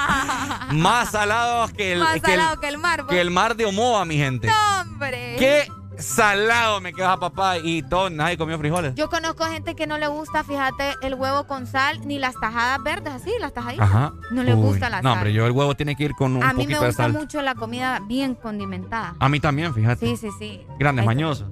más 0.72 1.12
salados 1.12 1.72
que 1.72 1.92
el, 1.92 2.00
Más 2.00 2.14
que 2.14 2.18
el- 2.34 2.40
salado 2.40 2.60
que 2.60 2.68
el 2.68 2.78
mar. 2.78 3.06
que 3.06 3.20
el 3.20 3.30
mar 3.30 3.54
de 3.56 3.66
Omoa, 3.66 4.04
mi 4.04 4.16
gente. 4.16 4.48
No, 4.48 4.80
hombre. 4.82 5.36
¡Qué 5.38 5.68
salado 5.98 6.80
me 6.80 6.92
queda 6.92 7.16
papá! 7.16 7.58
Y 7.58 7.82
todo, 7.82 8.10
nadie 8.10 8.36
comió 8.36 8.58
frijoles. 8.58 8.94
Yo 8.94 9.08
conozco 9.08 9.44
gente 9.44 9.74
que 9.74 9.86
no 9.86 9.98
le 9.98 10.06
gusta, 10.06 10.44
fíjate, 10.44 10.94
el 11.02 11.14
huevo 11.14 11.46
con 11.46 11.66
sal 11.66 12.06
ni 12.06 12.18
las 12.18 12.34
tajadas 12.40 12.82
verdes, 12.82 13.12
así, 13.14 13.32
las 13.40 13.52
tajaditas. 13.52 13.88
Ajá. 13.88 14.12
No 14.30 14.42
le 14.42 14.54
Uy, 14.54 14.62
gusta 14.62 14.90
la 14.90 14.98
No, 15.02 15.10
sal. 15.10 15.12
hombre, 15.18 15.32
yo 15.32 15.46
el 15.46 15.52
huevo 15.52 15.74
tiene 15.74 15.96
que 15.96 16.04
ir 16.04 16.12
con 16.14 16.36
un 16.36 16.42
A 16.42 16.52
mí 16.52 16.66
me 16.66 16.74
gusta 16.78 16.92
sal. 16.92 17.12
mucho 17.12 17.40
la 17.42 17.54
comida 17.54 18.00
bien 18.06 18.34
condimentada. 18.34 19.14
A 19.18 19.28
mí 19.28 19.40
también, 19.40 19.72
fíjate. 19.74 20.06
Sí, 20.06 20.16
sí, 20.16 20.28
sí. 20.38 20.66
Grandes 20.78 21.02
Ay, 21.02 21.06
mañosos. 21.06 21.48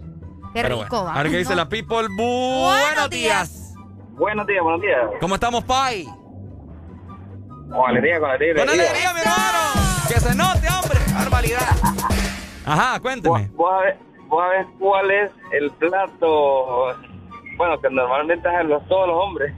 Qué 0.53 0.63
Pero 0.63 0.83
rico, 0.83 0.97
bueno, 1.03 1.05
va. 1.07 1.15
A 1.15 1.23
ver 1.23 1.33
qué 1.33 1.39
dice 1.39 1.51
No. 1.51 1.57
la 1.57 1.69
people. 1.69 2.07
Bu- 2.17 2.71
Buenos 2.71 3.11
días. 3.11 3.75
Buenos 4.13 4.47
días, 4.47 4.63
buenos 4.63 4.81
días. 4.81 5.01
¿Cómo 5.21 5.35
estamos, 5.35 5.65
Pai? 5.65 6.05
Con 7.71 7.91
alegría, 7.91 8.21
con 8.21 8.31
alegría. 8.31 8.65
Con 8.65 8.73
alegría, 8.73 9.13
mi 9.15 9.21
hermano. 9.21 10.09
Que 10.09 10.21
se 10.21 10.35
note, 10.35 10.69
hombre. 10.69 11.01
Barbaridad. 11.13 11.77
Ajá, 12.65 13.01
cuénteme. 13.01 13.51
Vos 13.57 13.73
a 13.73 13.79
ver, 13.85 13.99
vos 14.35 14.43
a 14.43 14.49
ver 14.49 14.67
cuál 14.81 15.11
es 15.13 15.31
el 15.53 15.71
plato, 15.73 16.87
bueno, 17.57 17.81
que 17.81 17.89
normalmente 17.89 18.49
hacen 18.49 18.69
los, 18.69 18.85
todos 18.89 19.07
los 19.07 19.17
hombres. 19.17 19.55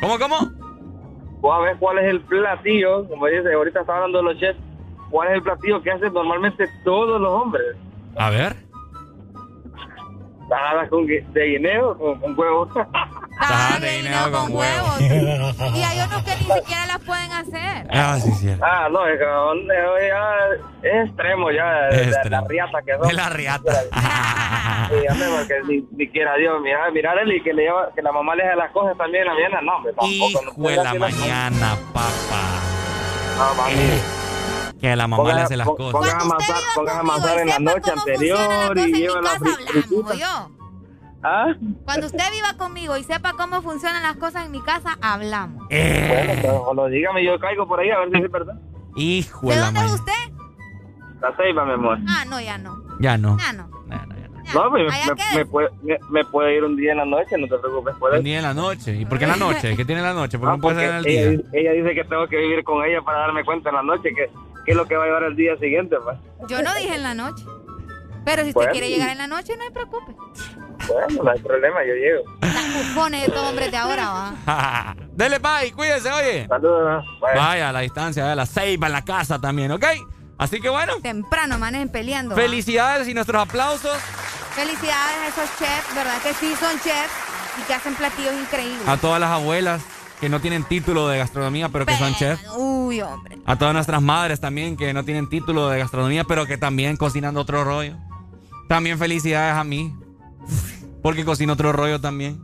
¿Cómo, 0.00 0.18
cómo? 0.18 0.36
Vos 1.40 1.54
a 1.54 1.60
ver 1.60 1.76
cuál 1.78 1.98
es 1.98 2.06
el 2.06 2.20
platillo, 2.22 3.08
como 3.08 3.26
dice, 3.26 3.52
ahorita 3.52 3.80
está 3.80 3.94
hablando 3.94 4.18
de 4.18 4.24
los 4.24 4.38
chefs, 4.38 4.58
cuál 5.10 5.28
es 5.28 5.34
el 5.34 5.42
platillo 5.42 5.82
que 5.82 5.92
hacen 5.92 6.12
normalmente 6.12 6.68
todos 6.84 7.20
los 7.20 7.30
hombres. 7.30 7.76
A 8.16 8.30
ver. 8.30 8.65
Tajadas 10.48 10.88
con 10.88 11.06
de 11.06 11.46
guineo 11.46 11.96
con, 11.98 12.20
con 12.20 12.38
huevos. 12.38 12.68
Tajadas 13.38 13.80
de 13.80 13.96
guineo 13.96 14.32
con 14.32 14.52
huevo. 14.54 14.88
Y 15.00 15.82
hay 15.82 16.00
unos 16.00 16.22
que 16.22 16.36
ni 16.36 16.60
siquiera 16.60 16.86
las 16.86 16.98
pueden 17.00 17.32
hacer. 17.32 17.86
Ah, 17.90 18.18
sí, 18.20 18.30
sí. 18.32 18.48
Ah, 18.62 18.88
no, 18.90 19.06
es, 19.06 19.18
que, 19.18 19.24
eh, 19.24 20.08
ya 20.08 20.88
es 20.88 21.08
extremo 21.08 21.50
ya, 21.50 21.66
de, 21.90 21.96
de 21.96 22.06
la 22.06 22.16
extremo. 22.16 22.48
riata 22.48 22.82
que 22.82 22.92
son. 22.92 23.08
De 23.08 23.14
la 23.14 23.28
riata. 23.28 23.72
Sí, 24.88 25.06
hombre, 25.10 25.26
porque 25.36 25.54
ni, 25.68 25.84
ni 25.96 26.08
quiera 26.10 26.34
Dios, 26.36 26.60
mira, 26.62 26.90
mirar 26.90 27.18
él 27.18 27.32
y 27.32 27.42
que, 27.42 27.52
le 27.52 27.62
lleva, 27.64 27.90
que 27.94 28.02
la 28.02 28.12
mamá 28.12 28.34
le 28.34 28.44
deja 28.44 28.56
las 28.56 28.70
cosas 28.72 28.96
también 28.96 29.28
a 29.28 29.34
la 29.34 29.40
nena, 29.40 29.60
no, 29.62 29.76
hombre, 29.76 29.92
tampoco. 29.92 30.44
no 30.44 30.50
Hijo 30.52 30.68
de 30.70 30.76
la 30.84 30.94
mañana, 30.94 31.76
papá. 31.92 32.60
No, 33.36 33.54
mami. 33.54 34.25
Que 34.86 34.94
la 34.94 35.08
mamá 35.08 35.24
le 35.24 35.30
Pongan- 35.32 35.44
hace 35.44 35.56
las 35.56 35.66
cosas. 35.66 35.92
Pongan 35.92 36.16
a 36.16 36.20
amasar, 36.20 36.56
pongan 36.76 36.96
a 36.96 37.00
amasar 37.00 37.38
en 37.40 37.48
la 37.48 37.58
noche 37.58 37.90
anterior 37.90 38.78
y 38.78 38.92
lleva 38.92 39.20
la 39.20 40.14
yo. 40.14 40.50
¿Ah? 41.24 41.46
Cuando 41.84 42.06
usted 42.06 42.24
viva 42.30 42.56
conmigo 42.56 42.96
y 42.96 43.02
sepa 43.02 43.32
cómo 43.32 43.62
funcionan 43.62 44.00
las 44.04 44.14
cosas 44.16 44.46
en 44.46 44.52
mi 44.52 44.60
casa, 44.62 44.96
hablamos. 45.02 45.66
Bueno, 45.68 46.32
pero 46.40 46.62
cuando 46.64 46.86
dígame, 46.86 47.24
yo 47.24 47.36
caigo 47.40 47.66
por 47.66 47.80
ahí 47.80 47.90
a 47.90 47.98
ver 47.98 48.10
si 48.12 48.18
es 48.22 48.30
verdad. 48.30 48.54
Hijo 48.94 49.48
¿De 49.48 49.56
dónde 49.56 49.80
es 49.80 49.92
usted? 49.92 50.12
La 51.20 51.36
ceiba, 51.36 51.64
mi 51.64 51.72
amor. 51.72 51.98
Ah, 52.08 52.24
no, 52.28 52.40
ya 52.40 52.56
no. 52.56 52.76
Ya 53.00 53.18
no. 53.18 53.36
Ya 53.38 53.52
no. 53.54 53.68
No, 54.54 54.70
pues, 54.70 54.84
me, 54.84 55.38
me 55.38 55.44
puede, 55.46 55.68
me, 55.82 55.98
me 56.10 56.24
puede 56.26 56.56
ir 56.56 56.62
un 56.62 56.76
día 56.76 56.92
en 56.92 56.98
la 56.98 57.04
noche, 57.04 57.36
no 57.36 57.48
te 57.48 57.58
preocupes 57.58 57.96
por 57.96 58.12
Un 58.12 58.22
día 58.22 58.36
en 58.36 58.44
la 58.44 58.54
noche. 58.54 58.94
¿Y 58.94 59.04
por 59.04 59.18
qué 59.18 59.24
en 59.24 59.30
la 59.30 59.36
noche? 59.36 59.74
¿Qué 59.76 59.84
tiene 59.84 60.00
en 60.02 60.06
la 60.06 60.14
noche? 60.14 60.38
¿Por 60.38 60.46
qué 60.46 60.52
Ah, 60.52 60.56
no 60.56 60.60
puede 60.62 60.76
ser 60.76 60.90
en 60.90 60.96
el 60.98 61.06
ella, 61.08 61.30
día? 61.30 61.40
ella 61.52 61.72
dice 61.72 61.94
que 61.96 62.04
tengo 62.04 62.28
que 62.28 62.36
vivir 62.36 62.62
con 62.62 62.84
ella 62.84 63.02
para 63.02 63.18
darme 63.18 63.44
cuenta 63.44 63.70
en 63.70 63.74
la 63.74 63.82
noche 63.82 64.10
que, 64.14 64.30
que 64.66 64.72
es 64.72 64.76
lo 64.76 64.86
que 64.86 64.96
va 64.96 65.04
a 65.04 65.06
llevar 65.06 65.22
el 65.22 65.36
día 65.36 65.56
siguiente, 65.58 65.96
pues. 66.02 66.18
Yo 66.48 66.60
no 66.60 66.74
dije 66.74 66.96
en 66.96 67.02
la 67.04 67.14
noche. 67.14 67.44
Pero 68.24 68.42
si 68.42 68.48
usted 68.48 68.72
quiere 68.72 68.88
llegar 68.90 69.10
en 69.10 69.18
la 69.18 69.28
noche, 69.28 69.56
no 69.56 69.64
se 69.64 69.70
preocupe. 69.70 70.12
Bueno, 70.88 71.22
no 71.22 71.30
hay 71.30 71.40
problema, 71.40 71.78
yo 71.84 71.94
llego. 71.94 72.24
Pone 72.94 73.22
de 73.22 73.28
todo 73.28 73.48
hombre 73.48 73.70
de 73.70 73.76
ahora, 73.76 74.34
va. 74.44 74.96
Dele, 75.12 75.38
Pai, 75.38 75.70
cuídese, 75.70 76.10
oye. 76.10 76.46
Saludos. 76.48 77.04
Vaya, 77.20 77.68
a 77.68 77.72
la 77.72 77.80
distancia, 77.80 78.24
vaya, 78.24 78.34
la 78.34 78.46
ceiba 78.46 78.88
en 78.88 78.92
la 78.92 79.04
casa 79.04 79.38
también, 79.40 79.70
¿ok? 79.70 79.84
Así 80.38 80.60
que 80.60 80.68
bueno, 80.68 80.94
Temprano 81.00 81.58
manejen 81.58 81.88
peleando. 81.88 82.34
¿va? 82.34 82.42
felicidades 82.42 83.08
y 83.08 83.14
nuestros 83.14 83.40
aplausos 83.40 83.96
Felicidades 84.54 85.16
a 85.22 85.28
esos 85.28 85.58
chefs, 85.58 85.94
¿verdad? 85.94 86.20
Que 86.22 86.34
sí 86.34 86.54
son 86.56 86.72
chefs 86.80 87.12
y 87.58 87.62
que 87.66 87.72
hacen 87.74 87.94
platillos 87.94 88.34
increíbles. 88.34 88.86
a 88.86 88.96
todas 88.98 89.18
las 89.20 89.30
abuelas 89.30 89.82
que 90.20 90.28
no 90.28 90.40
tienen 90.40 90.64
título 90.64 91.08
de 91.08 91.18
gastronomía, 91.18 91.68
pero 91.68 91.84
que 91.86 91.96
son 91.96 92.14
chefs. 92.14 92.42
Uy, 92.56 93.00
hombre. 93.02 93.38
A 93.44 93.56
todas 93.56 93.74
nuestras 93.74 94.00
madres 94.02 94.40
también 94.40 94.76
que 94.76 94.92
no 94.94 95.04
tienen 95.04 95.28
título 95.28 95.68
de 95.68 95.78
gastronomía, 95.78 96.24
pero 96.24 96.46
que 96.46 96.56
también 96.58 96.96
cocinan 96.96 97.36
otro 97.36 97.64
rollo. 97.64 97.96
También 98.68 98.98
felicidades 98.98 99.54
a 99.56 99.64
mí, 99.64 99.94
porque 101.02 101.24
cocino 101.24 101.52
otro 101.52 101.72
rollo 101.72 102.00
también. 102.00 102.42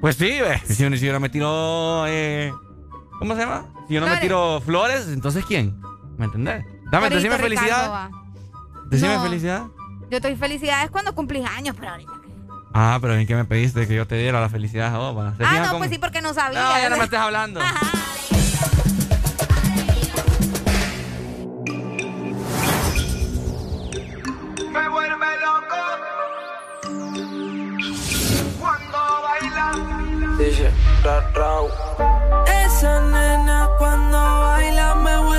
Pues 0.00 0.16
sí, 0.16 0.26
ve. 0.40 0.60
Si 0.66 0.82
yo, 0.82 0.90
si 0.96 1.06
yo 1.06 1.12
no 1.12 1.20
me 1.20 1.28
tiro. 1.30 2.04
eh, 2.06 2.52
¿Cómo 3.18 3.34
se 3.34 3.40
llama? 3.40 3.66
Si 3.88 3.94
yo 3.94 4.00
no 4.00 4.06
me 4.06 4.16
tiro 4.18 4.60
flores, 4.60 5.08
entonces 5.08 5.44
¿quién? 5.46 5.80
¿Me 6.18 6.26
entendés? 6.26 6.64
Dame, 6.90 7.06
Ahorita, 7.06 7.14
decime 7.16 7.36
Ricardo, 7.38 7.42
felicidad. 7.48 7.90
va. 7.90 8.10
Decime 8.90 9.14
No. 9.16 9.22
felicidad. 9.22 9.64
Yo 10.10 10.20
te 10.20 10.28
doy 10.28 10.36
felicidades 10.36 10.90
cuando 10.90 11.14
cumplís 11.14 11.44
años, 11.46 11.74
pero 11.78 11.92
ahorita. 11.92 12.12
Ah, 12.76 12.98
pero 13.00 13.14
bien 13.14 13.26
que 13.26 13.36
me 13.36 13.44
pediste 13.44 13.86
que 13.86 13.94
yo 13.94 14.06
te 14.06 14.16
diera 14.16 14.40
la 14.40 14.48
felicidad 14.48 14.92
a 14.94 14.98
vos. 14.98 15.16
va. 15.16 15.34
¿Se 15.36 15.44
Ah, 15.44 15.58
no, 15.60 15.66
cómo? 15.68 15.78
pues 15.78 15.90
sí, 15.90 15.98
porque 15.98 16.20
no 16.20 16.34
sabía. 16.34 16.60
No, 16.60 16.76
ya 16.78 16.90
no 16.90 16.96
me 16.96 17.04
estés 17.04 17.20
hablando. 17.20 17.60
Me 24.72 24.88
vuelve 24.88 25.26
loco 25.44 25.82
cuando 28.60 28.98
baila. 29.22 30.36
Dice, 30.38 30.70
ra, 31.04 31.20
rau. 31.34 31.68
Esa 32.46 33.00
nena 33.02 33.68
cuando 33.78 34.18
baila 34.18 34.94
me 34.96 35.16
vuelve 35.18 35.33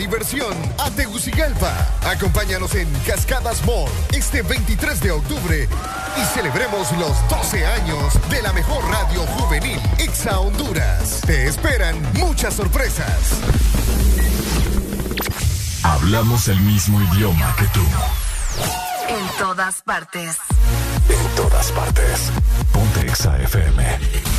diversión 0.00 0.56
a 0.78 0.90
Tegucigalpa. 0.90 1.70
Acompáñanos 2.06 2.74
en 2.74 2.90
Cascadas 3.06 3.62
Mall 3.66 3.90
este 4.12 4.40
23 4.40 4.98
de 4.98 5.10
octubre 5.10 5.68
y 6.16 6.24
celebremos 6.34 6.90
los 6.92 7.28
12 7.28 7.66
años 7.66 8.14
de 8.30 8.40
la 8.40 8.54
mejor 8.54 8.82
radio 8.90 9.20
juvenil, 9.26 9.78
Exa 9.98 10.40
Honduras. 10.40 11.20
Te 11.26 11.46
esperan 11.46 12.00
muchas 12.14 12.54
sorpresas. 12.54 13.40
Hablamos 15.82 16.48
el 16.48 16.60
mismo 16.60 16.98
idioma 17.12 17.54
que 17.58 17.66
tú. 17.66 17.84
En 19.06 19.38
todas 19.38 19.82
partes. 19.82 20.38
En 21.10 21.36
todas 21.36 21.70
partes. 21.72 22.32
Ponte 22.72 23.02
Exa 23.02 23.36
FM. 23.36 24.29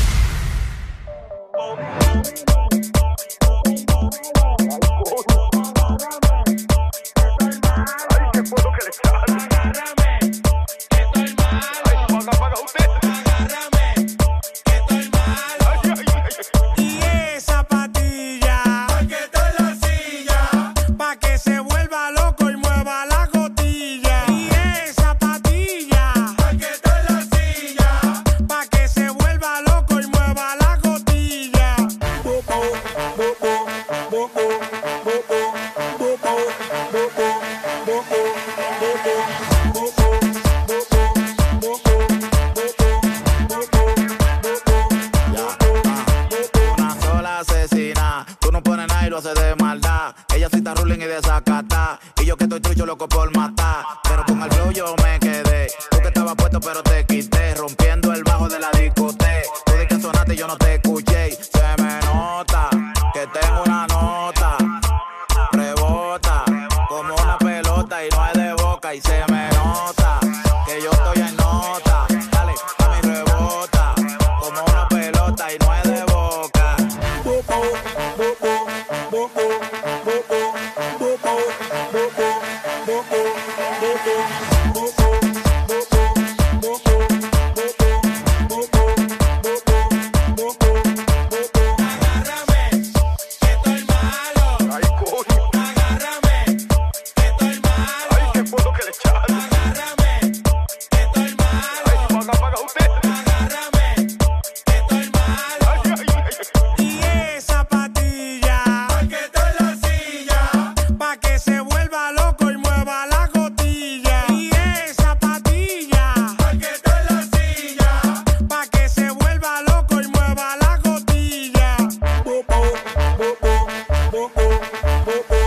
bo 125.06 125.14
bo 125.30 125.42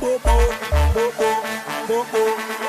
bo 0.00 0.18
bo 0.24 0.34
bo 0.94 1.34
bo 1.88 2.04
bo. 2.12 2.61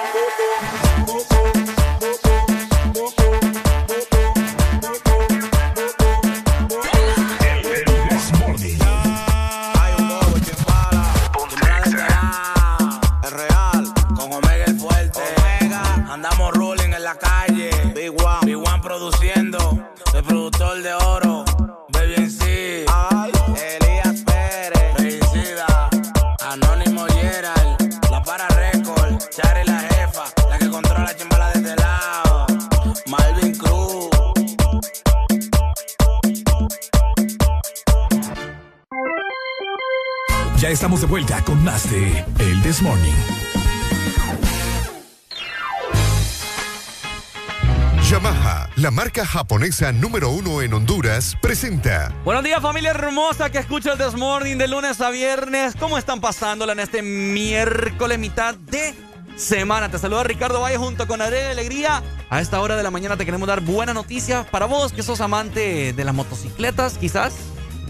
número 49.81 50.29
uno 50.29 50.61
en 50.61 50.71
Honduras, 50.71 51.35
presenta. 51.41 52.13
Buenos 52.23 52.43
días, 52.43 52.61
familia 52.61 52.91
hermosa 52.91 53.49
que 53.49 53.57
escucha 53.57 53.93
el 53.93 53.97
Desmorning 53.97 54.59
de 54.59 54.67
lunes 54.67 55.01
a 55.01 55.09
viernes. 55.09 55.73
¿Cómo 55.79 55.97
están 55.97 56.21
pasándola 56.21 56.73
en 56.73 56.79
este 56.79 57.01
miércoles, 57.01 58.19
mitad 58.19 58.53
de 58.53 58.93
semana? 59.35 59.89
Te 59.89 59.97
saluda 59.97 60.23
Ricardo 60.23 60.61
Valle 60.61 60.77
junto 60.77 61.07
con 61.07 61.21
Adriana 61.21 61.49
Alegría. 61.49 62.03
A 62.29 62.39
esta 62.39 62.61
hora 62.61 62.75
de 62.75 62.83
la 62.83 62.91
mañana 62.91 63.17
te 63.17 63.25
queremos 63.25 63.47
dar 63.47 63.61
buenas 63.61 63.95
noticias 63.95 64.45
para 64.45 64.67
vos 64.67 64.93
que 64.93 65.01
sos 65.01 65.21
amante 65.21 65.91
de 65.91 66.03
las 66.03 66.13
motocicletas, 66.13 66.99
quizás, 66.99 67.33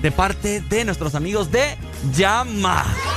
de 0.01 0.09
parte 0.09 0.61
de 0.61 0.85
nuestros 0.85 1.15
amigos 1.15 1.51
de 1.51 1.77
Yamaha. 2.15 3.12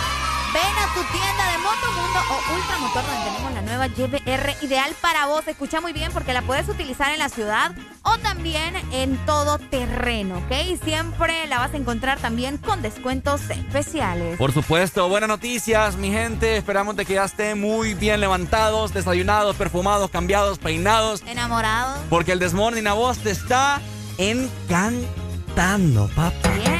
Ven 0.53 0.79
a 0.79 0.95
tu 0.95 1.03
tienda 1.13 1.51
de 1.51 1.59
Motomundo 1.59 2.21
o 2.31 2.55
Ultramotor 2.55 3.05
donde 3.05 3.25
tenemos 3.25 3.53
la 3.53 3.63
nueva 3.63 3.89
GBR 3.89 4.65
ideal 4.65 4.95
para 5.01 5.27
vos. 5.27 5.47
Escucha 5.47 5.81
muy 5.81 5.93
bien 5.93 6.13
porque 6.13 6.33
la 6.33 6.43
puedes 6.43 6.69
utilizar 6.69 7.13
en 7.13 7.19
la 7.19 7.29
ciudad 7.29 7.73
o 8.03 8.19
también 8.19 8.75
en 8.93 9.17
todo 9.27 9.59
terreno, 9.59 10.39
¿ok? 10.39 10.81
Siempre 10.83 11.47
la 11.47 11.59
vas 11.59 11.75
a 11.75 11.77
encontrar 11.77 12.19
también 12.21 12.59
con 12.59 12.81
descuentos 12.81 13.43
especiales. 13.51 14.39
Por 14.39 14.53
supuesto, 14.53 15.09
buenas 15.09 15.29
noticias, 15.29 15.97
mi 15.97 16.11
gente. 16.11 16.57
Esperamos 16.57 16.97
de 16.97 17.05
que 17.05 17.15
ya 17.15 17.25
estén 17.25 17.61
muy 17.61 17.95
bien 17.95 18.21
levantados, 18.21 18.95
desayunados, 18.95 19.57
perfumados, 19.57 20.11
cambiados, 20.11 20.59
peinados. 20.59 21.23
Enamorados. 21.27 21.99
Porque 22.09 22.33
el 22.33 22.39
Desmorning 22.39 22.87
a 22.87 22.93
vos 22.93 23.19
te 23.19 23.31
está 23.31 23.81
encantando, 24.19 26.09
papá. 26.15 26.51
Bien. 26.51 26.76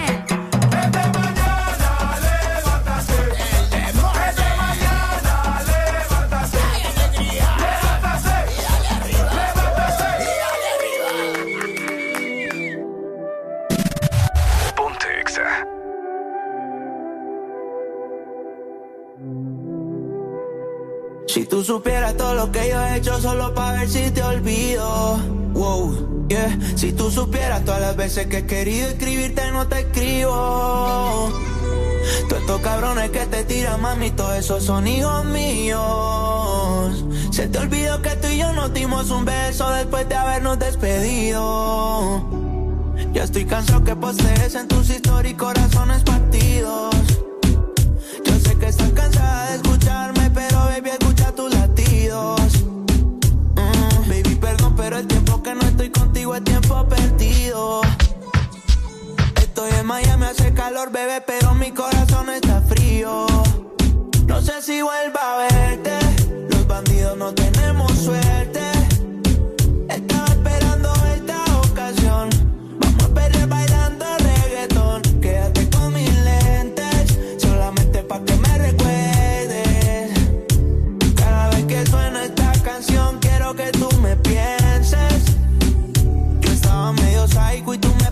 Si 21.37 21.45
tú 21.45 21.63
supieras 21.63 22.17
todo 22.17 22.33
lo 22.33 22.51
que 22.51 22.67
yo 22.71 22.81
he 22.81 22.97
hecho 22.97 23.21
solo 23.21 23.53
para 23.53 23.81
ver 23.81 23.91
si 23.91 24.11
te 24.11 24.23
olvido. 24.23 25.19
Wow, 25.53 26.29
yeah. 26.31 26.59
Si 26.77 26.95
tú 26.95 27.11
supieras 27.11 27.63
todas 27.63 27.83
las 27.83 27.95
veces 27.95 28.29
que 28.29 28.39
he 28.39 28.47
querido 28.47 28.89
escribirte, 28.89 29.51
no 29.53 29.69
te 29.69 29.81
escribo. 29.81 31.31
Todos 32.31 32.41
estos 32.41 32.61
cabrones 32.63 33.11
que 33.11 33.27
te 33.27 33.45
tiran, 33.45 33.83
mami, 33.83 34.13
todos 34.13 34.35
esos 34.35 34.65
son 34.65 34.87
hijos 34.87 35.27
míos. 35.27 37.05
Se 37.33 37.49
te 37.49 37.59
olvidó 37.59 38.01
que 38.01 38.17
tú 38.17 38.29
y 38.29 38.39
yo 38.39 38.51
nos 38.55 38.73
dimos 38.73 39.11
un 39.11 39.27
beso 39.27 39.71
después 39.73 40.09
de 40.09 40.15
habernos 40.15 40.59
despedido. 40.59 42.25
Ya 43.13 43.25
estoy 43.25 43.45
cansado 43.45 43.85
que 43.85 43.95
postees 43.95 44.55
en 44.55 44.69
tus 44.69 44.89
historias 44.89 45.35
y 45.35 45.37
corazones 45.37 46.03
partidos. 46.03 46.95
Estoy 59.37 59.71
en 59.81 59.87
Miami, 59.87 60.25
hace 60.25 60.53
calor, 60.53 60.91
bebé, 60.91 61.23
pero 61.27 61.55
mi 61.55 61.71
corazón 61.73 62.29
está 62.31 62.61
frío. 62.61 63.27
No 64.27 64.43
sé 64.43 64.61
si 64.61 64.83
vuelva 64.83 65.35
a 65.35 65.39
verte. 65.39 65.99
Los 66.51 66.67
bandidos 66.67 67.17
no 67.17 67.33
tenemos 67.33 67.91
suerte. 67.93 68.76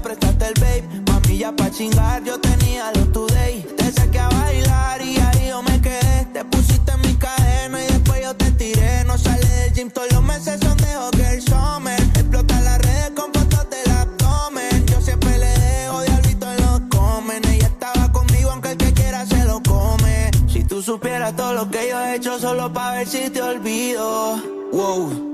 Prestaste 0.04 0.46
el 0.48 0.54
babe. 0.60 0.84
Mami, 1.08 1.38
ya 1.38 1.50
pa' 1.56 1.70
chingar, 1.70 2.22
yo 2.22 2.38
tenía 2.38 2.92
lo 2.92 3.06
today. 3.06 3.62
Te 3.76 3.90
saqué 3.90 4.18
a 4.18 4.28
bailar 4.28 5.00
y 5.02 5.16
ahí 5.16 5.48
yo 5.48 5.62
me 5.62 5.80
quedé. 5.80 6.26
Te 6.32 6.44
pusiste 6.44 6.92
en 6.92 7.00
mi 7.00 7.14
cadena 7.14 7.82
y 7.82 7.86
después 7.86 8.22
yo 8.22 8.34
te 8.36 8.50
tiré. 8.52 9.04
No 9.04 9.16
sale 9.16 9.46
del 9.46 9.72
gym, 9.72 9.90
todos 9.90 10.12
los 10.12 10.22
meses 10.22 10.60
son 10.60 10.76
de 10.76 10.96
Hogger 10.96 11.42
Summer. 11.42 12.00
Explota 12.00 12.60
las 12.60 12.78
redes 12.82 13.10
con 13.16 13.32
fotos 13.32 13.66
del 13.70 13.90
abdomen. 13.90 14.86
Yo 14.86 15.00
siempre 15.00 15.38
le 15.38 15.52
dejo 15.58 16.02
diablito 16.02 16.46
en 16.52 16.60
los 16.66 16.80
comen. 16.90 17.44
Ella 17.48 17.66
estaba 17.66 18.12
conmigo, 18.12 18.50
aunque 18.50 18.72
el 18.72 18.76
que 18.76 18.92
quiera 18.92 19.24
se 19.26 19.42
lo 19.44 19.62
come. 19.62 20.30
Si 20.48 20.64
tú 20.64 20.82
supieras 20.82 21.34
todo 21.34 21.54
lo 21.54 21.70
que 21.70 21.88
yo 21.88 21.98
he 22.00 22.16
hecho 22.16 22.38
solo 22.38 22.70
para 22.72 22.96
ver 22.98 23.08
si 23.08 23.30
te 23.30 23.40
olvido. 23.40 24.36
Wow, 24.70 25.33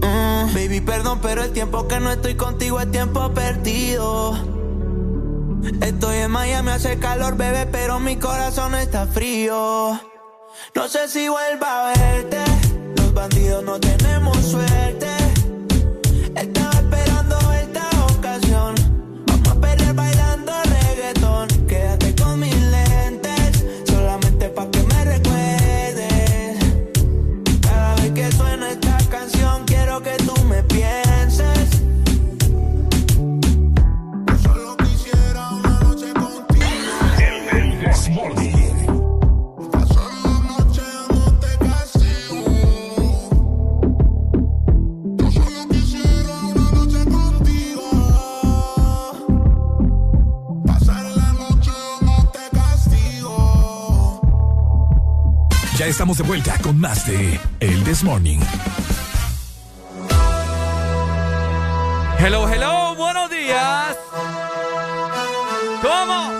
Mm, 0.00 0.54
baby, 0.54 0.80
perdón, 0.80 1.20
pero 1.22 1.42
el 1.42 1.52
tiempo 1.52 1.86
que 1.88 2.00
no 2.00 2.10
estoy 2.10 2.34
contigo 2.34 2.80
es 2.80 2.90
tiempo 2.90 3.32
perdido. 3.32 4.34
Estoy 5.80 6.16
en 6.18 6.30
Miami, 6.30 6.70
hace 6.70 6.98
calor, 6.98 7.36
bebé, 7.36 7.66
pero 7.66 7.98
mi 8.00 8.16
corazón 8.16 8.74
está 8.74 9.06
frío. 9.06 9.98
No 10.74 10.88
sé 10.88 11.08
si 11.08 11.28
vuelva 11.28 11.90
a 11.90 11.94
verte. 11.94 12.38
Los 12.96 13.14
bandidos 13.14 13.64
no 13.64 13.80
tenemos 13.80 14.36
suerte. 14.38 15.23
Ya 55.84 55.90
estamos 55.90 56.16
de 56.16 56.24
vuelta 56.24 56.56
con 56.62 56.80
más 56.80 57.06
de 57.06 57.38
El 57.60 57.84
Desmorning. 57.84 58.40
Hello, 62.18 62.48
hello, 62.48 62.94
buenos 62.94 63.28
días. 63.28 63.94
¿Cómo? 65.82 66.30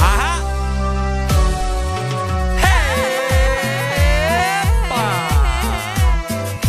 Ajá. 0.00 0.40
¡Epa! 4.82 5.28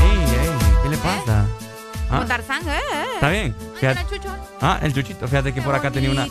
Ey, 0.03 0.19
ey, 0.39 0.49
¿qué 0.83 0.89
le 0.89 0.97
pasa? 0.97 1.47
Como 2.09 2.21
Ah, 2.21 2.25
Tarzán, 2.27 2.61
eh, 2.69 2.73
eh. 2.77 3.05
¿Está 3.15 3.29
bien? 3.31 3.55
Ay, 3.59 3.67
Fíjate-. 3.79 4.05
Ah, 4.61 4.79
el 4.83 4.93
chuchito. 4.93 5.27
Fíjate 5.27 5.51
que 5.51 5.63
por 5.63 5.73
acá 5.73 5.89
tenía 5.89 6.11
una. 6.11 6.27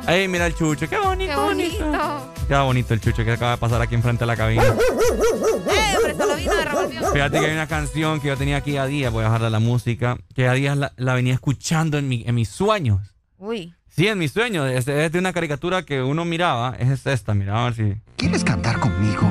Bonito. 0.00 0.12
Ey, 0.12 0.28
mira 0.28 0.46
el 0.46 0.54
chucho. 0.54 0.88
Qué 0.88 0.98
bonito, 0.98 1.32
Qué 1.32 1.36
bonito. 1.40 2.32
Queda 2.48 2.62
bonito 2.62 2.94
el 2.94 3.00
chucho 3.00 3.24
que 3.24 3.32
acaba 3.32 3.52
de 3.52 3.56
pasar 3.58 3.80
aquí 3.82 3.94
enfrente 3.94 4.20
de 4.20 4.26
la 4.26 4.36
cabina. 4.36 4.62
Eh, 4.64 5.96
hombre, 5.96 6.14
solo 6.16 6.36
vino 6.36 6.52
de. 6.54 7.10
Fíjate 7.12 7.40
que 7.40 7.46
hay 7.46 7.52
una 7.52 7.66
canción 7.66 8.20
que 8.20 8.28
yo 8.28 8.36
tenía 8.36 8.56
aquí 8.56 8.76
a 8.76 8.86
día, 8.86 9.10
voy 9.10 9.22
a 9.24 9.28
bajarle 9.28 9.50
la 9.50 9.60
música, 9.60 10.16
que 10.34 10.48
a 10.48 10.52
días 10.54 10.76
la, 10.76 10.92
la 10.96 11.14
venía 11.14 11.34
escuchando 11.34 11.98
en, 11.98 12.08
mi, 12.08 12.24
en 12.26 12.34
mis 12.34 12.48
sueños. 12.48 13.14
Uy. 13.38 13.74
Sí, 13.88 14.08
en 14.08 14.18
mis 14.18 14.32
sueños. 14.32 14.68
Es, 14.70 14.88
es 14.88 15.12
de 15.12 15.18
una 15.18 15.32
caricatura 15.32 15.82
que 15.82 16.02
uno 16.02 16.24
miraba. 16.24 16.74
Es 16.78 17.06
esta, 17.06 17.34
mira, 17.34 17.60
a 17.60 17.64
ver 17.70 17.74
si. 17.74 17.94
¿Quieres 18.16 18.44
cantar 18.44 18.78
conmigo 18.80 19.28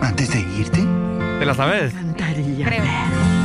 antes 0.00 0.30
de 0.30 0.40
irte? 0.40 0.84
¿Te 1.38 1.46
la 1.46 1.54
sabes? 1.54 1.94
Creo. 2.16 2.84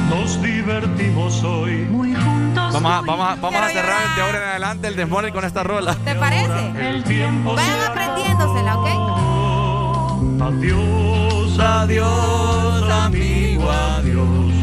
Nos 0.09 0.41
divertimos 0.41 1.43
hoy. 1.43 1.85
Muy 1.89 2.13
juntos. 2.13 2.36
Vamos 2.57 2.91
a, 2.91 3.01
vamos 3.01 3.27
a, 3.29 3.35
vamos 3.35 3.61
a 3.61 3.69
cerrar 3.69 4.15
de 4.15 4.21
ahora 4.21 4.37
en 4.37 4.49
adelante 4.49 4.87
el 4.87 4.95
desmorning 4.95 5.31
con 5.33 5.45
esta 5.45 5.63
rola. 5.63 5.95
¿Te 5.95 6.15
parece? 6.15 6.71
El 6.77 7.03
tiempo 7.03 7.55
Vayan 7.55 7.81
aprendiéndosela, 7.91 8.77
¿ok? 8.77 8.87
Adiós, 10.41 11.59
adiós, 11.59 12.89
amigo, 12.91 13.71
adiós. 13.71 14.53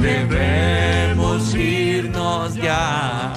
Debemos 0.00 1.54
irnos 1.54 2.54
ya. 2.54 3.32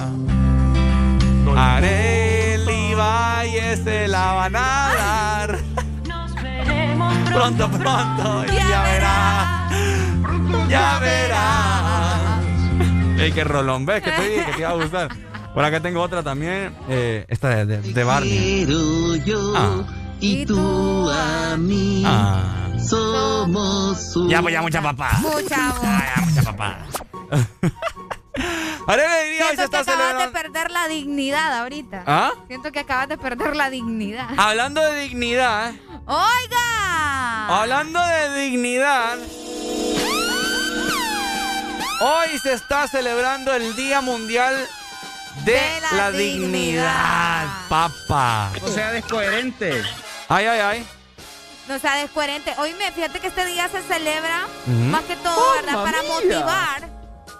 Areli 1.56 2.94
Valle 2.94 3.76
se 3.76 4.06
la 4.08 4.32
van 4.32 4.56
a 4.56 4.90
dar. 4.96 5.58
Nos 6.06 6.34
veremos 6.34 7.14
Pronto, 7.32 7.68
pronto, 7.70 8.44
ya, 8.46 8.82
verás. 8.82 9.72
Ya 10.68 10.98
verás. 11.00 11.87
Ey, 13.18 13.32
qué 13.32 13.44
rolón, 13.44 13.84
¿ves? 13.86 14.02
Que 14.02 14.10
te 14.12 14.28
dije 14.28 14.44
que 14.46 14.52
te 14.52 14.58
iba 14.60 14.70
a 14.70 14.74
gustar. 14.74 15.08
Por 15.54 15.64
acá 15.64 15.80
tengo 15.80 16.00
otra 16.00 16.22
también. 16.22 16.76
eh, 16.88 17.24
esta 17.28 17.48
de, 17.48 17.66
de, 17.66 17.92
de 17.92 18.04
Barney. 18.04 18.64
Quiero 18.66 19.16
yo 19.16 19.52
Ah. 19.56 19.84
y 20.20 20.46
tú 20.46 21.10
a 21.10 21.56
mí. 21.56 22.02
Ah. 22.06 22.54
Somos 22.78 24.16
un... 24.16 24.28
Ya, 24.28 24.40
pues 24.40 24.52
ya, 24.54 24.62
mucha 24.62 24.80
papá. 24.80 25.10
Mucha 25.20 25.68
voz. 25.72 25.80
Ah, 25.84 26.12
ya, 26.16 26.22
mucha 26.22 26.42
papá. 26.42 26.78
Hoy 28.90 28.94
se 28.96 29.36
Siento 29.36 29.56
que 29.56 29.62
está 29.64 29.80
acabas 29.80 30.26
de 30.26 30.28
perder 30.32 30.70
la 30.70 30.88
dignidad 30.88 31.58
ahorita. 31.60 32.04
¿Ah? 32.06 32.30
Siento 32.46 32.72
que 32.72 32.78
acabas 32.78 33.08
de 33.08 33.18
perder 33.18 33.56
la 33.56 33.68
dignidad. 33.68 34.28
Hablando 34.36 34.80
de 34.80 35.00
dignidad, 35.02 35.72
¡Oiga! 36.06 37.60
hablando 37.60 38.00
de 38.00 38.40
dignidad, 38.42 39.16
hoy 42.00 42.38
se 42.38 42.52
está 42.52 42.86
celebrando 42.88 43.52
el 43.54 43.74
Día 43.76 44.00
Mundial 44.00 44.54
de, 45.44 45.52
De 45.52 45.80
la 45.80 45.92
la, 45.92 46.10
dignidad. 46.10 46.48
dignidad, 46.48 47.46
papá. 47.68 48.50
O 48.62 48.68
sea, 48.68 48.90
descoherente. 48.90 49.82
Ay, 50.28 50.46
ay, 50.46 50.60
ay. 50.60 50.86
No 51.68 51.78
sea 51.78 51.96
descoherente. 51.96 52.54
Hoy 52.58 52.74
me 52.74 52.90
fíjate 52.92 53.20
que 53.20 53.26
este 53.28 53.44
día 53.46 53.68
se 53.68 53.82
celebra 53.82 54.46
más 54.66 55.04
que 55.04 55.16
todo, 55.16 55.52
¿verdad? 55.52 55.84
Para 55.84 56.02
motivar 56.02 56.88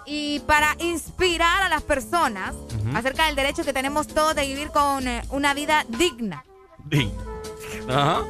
y 0.05 0.39
para 0.41 0.75
inspirar 0.79 1.63
a 1.63 1.69
las 1.69 1.81
personas 1.81 2.53
acerca 2.95 3.25
del 3.25 3.35
derecho 3.35 3.63
que 3.63 3.73
tenemos 3.73 4.07
todos 4.07 4.35
de 4.35 4.45
vivir 4.45 4.69
con 4.69 5.07
eh, 5.07 5.23
una 5.29 5.53
vida 5.53 5.83
digna. 5.89 6.43
Digno. 6.85 7.21
Ajá. 7.89 8.23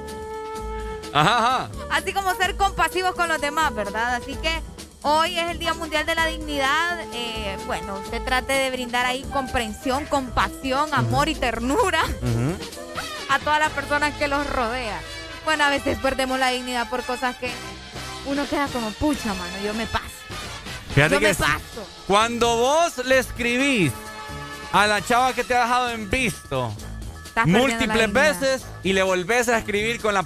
Ajá, 1.13 1.37
ajá. 1.37 1.69
Así 1.91 2.13
como 2.13 2.33
ser 2.35 2.55
compasivos 2.55 3.13
con 3.15 3.27
los 3.27 3.41
demás, 3.41 3.73
¿verdad? 3.75 4.15
Así 4.15 4.35
que 4.35 4.61
hoy 5.01 5.37
es 5.37 5.49
el 5.49 5.59
Día 5.59 5.73
Mundial 5.73 6.05
de 6.05 6.15
la 6.15 6.25
Dignidad. 6.25 6.99
Eh, 7.13 7.57
bueno, 7.65 7.99
usted 8.03 8.23
trate 8.23 8.53
de 8.53 8.71
brindar 8.71 9.05
ahí 9.05 9.23
comprensión, 9.31 10.05
compasión, 10.05 10.89
amor 10.93 11.29
y 11.29 11.35
ternura 11.35 12.01
a 13.29 13.39
todas 13.39 13.59
las 13.59 13.71
personas 13.71 14.13
que 14.15 14.27
los 14.27 14.47
rodean. 14.47 15.01
Bueno, 15.45 15.63
a 15.63 15.69
veces 15.69 15.97
perdemos 15.99 16.39
la 16.39 16.49
dignidad 16.49 16.89
por 16.89 17.03
cosas 17.03 17.35
que 17.37 17.49
uno 18.25 18.47
queda 18.47 18.67
como, 18.67 18.91
pucha, 18.91 19.33
mano, 19.33 19.53
yo 19.63 19.73
me 19.73 19.85
paso. 19.87 20.05
Fíjate 20.93 21.15
yo 21.15 21.19
que 21.19 21.27
me 21.27 21.35
paso. 21.35 21.87
cuando 22.07 22.57
vos 22.57 23.05
le 23.05 23.19
escribís 23.19 23.91
a 24.71 24.87
la 24.87 25.01
chava 25.01 25.33
que 25.33 25.43
te 25.43 25.55
ha 25.55 25.63
dejado 25.63 25.89
en 25.91 26.09
visto 26.09 26.73
múltiples 27.45 28.11
veces 28.11 28.65
y 28.83 28.93
le 28.93 29.03
volvés 29.03 29.49
a 29.49 29.57
escribir 29.57 30.01
con 30.01 30.13
la 30.13 30.25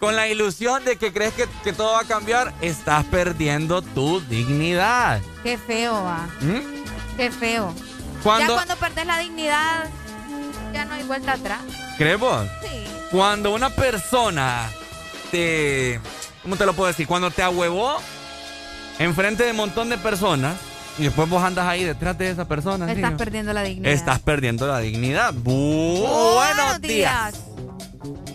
con 0.00 0.16
la 0.16 0.26
ilusión 0.28 0.84
de 0.84 0.96
que 0.96 1.12
crees 1.12 1.34
que, 1.34 1.46
que 1.62 1.72
todo 1.72 1.92
va 1.92 2.00
a 2.00 2.04
cambiar, 2.04 2.52
estás 2.62 3.04
perdiendo 3.04 3.82
tu 3.82 4.20
dignidad. 4.22 5.20
Qué 5.42 5.58
feo, 5.58 5.92
va. 6.02 6.26
¿Mm? 6.40 7.16
Qué 7.16 7.30
feo. 7.30 7.72
Cuando- 8.22 8.54
Ya 8.54 8.54
cuando 8.64 8.76
perdés 8.76 9.06
la 9.06 9.18
dignidad, 9.18 9.84
ya 10.72 10.84
no 10.86 10.94
hay 10.94 11.02
vuelta 11.04 11.32
atrás. 11.34 11.60
¿Crees 11.98 12.18
vos? 12.18 12.46
Sí. 12.62 12.84
Cuando 13.10 13.54
una 13.54 13.70
persona 13.70 14.68
te. 15.30 16.00
¿Cómo 16.42 16.56
te 16.56 16.64
lo 16.64 16.72
puedo 16.72 16.88
decir? 16.88 17.06
Cuando 17.06 17.30
te 17.30 17.42
ahuevó 17.42 17.98
enfrente 18.98 19.44
de 19.44 19.50
un 19.50 19.56
montón 19.58 19.90
de 19.90 19.98
personas 19.98 20.56
y 20.98 21.04
después 21.04 21.28
vos 21.28 21.42
andas 21.42 21.66
ahí 21.66 21.84
detrás 21.84 22.16
de 22.16 22.30
esa 22.30 22.46
persona. 22.46 22.90
Estás 22.90 23.12
perdiendo 23.12 23.52
la 23.52 23.62
dignidad. 23.62 23.92
Estás 23.92 24.18
perdiendo 24.20 24.66
la 24.66 24.78
dignidad. 24.78 25.34
Bu- 25.34 26.34
buenos 26.34 26.80
días. 26.80 27.34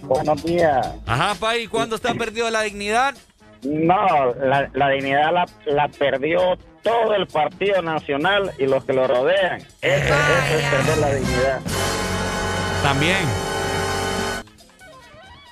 Buenos 0.04 0.44
días. 0.44 0.88
Ajá, 1.06 1.36
Pai, 1.40 1.68
¿cuándo 1.68 1.96
está 1.96 2.14
perdido 2.14 2.50
la 2.50 2.62
dignidad? 2.62 3.16
No, 3.64 4.34
la, 4.36 4.70
la 4.74 4.90
dignidad 4.90 5.34
la, 5.34 5.46
la 5.66 5.88
perdió 5.88 6.58
todo 6.84 7.16
el 7.16 7.26
Partido 7.26 7.82
Nacional 7.82 8.52
y 8.60 8.68
los 8.68 8.86
que 8.86 8.94
lo 8.94 9.08
rodean. 9.08 9.60
Eso, 9.82 10.14
eso 10.14 10.58
es 10.58 10.66
perder 10.70 10.98
la 11.00 11.14
dignidad. 11.16 11.60
También. 12.84 13.18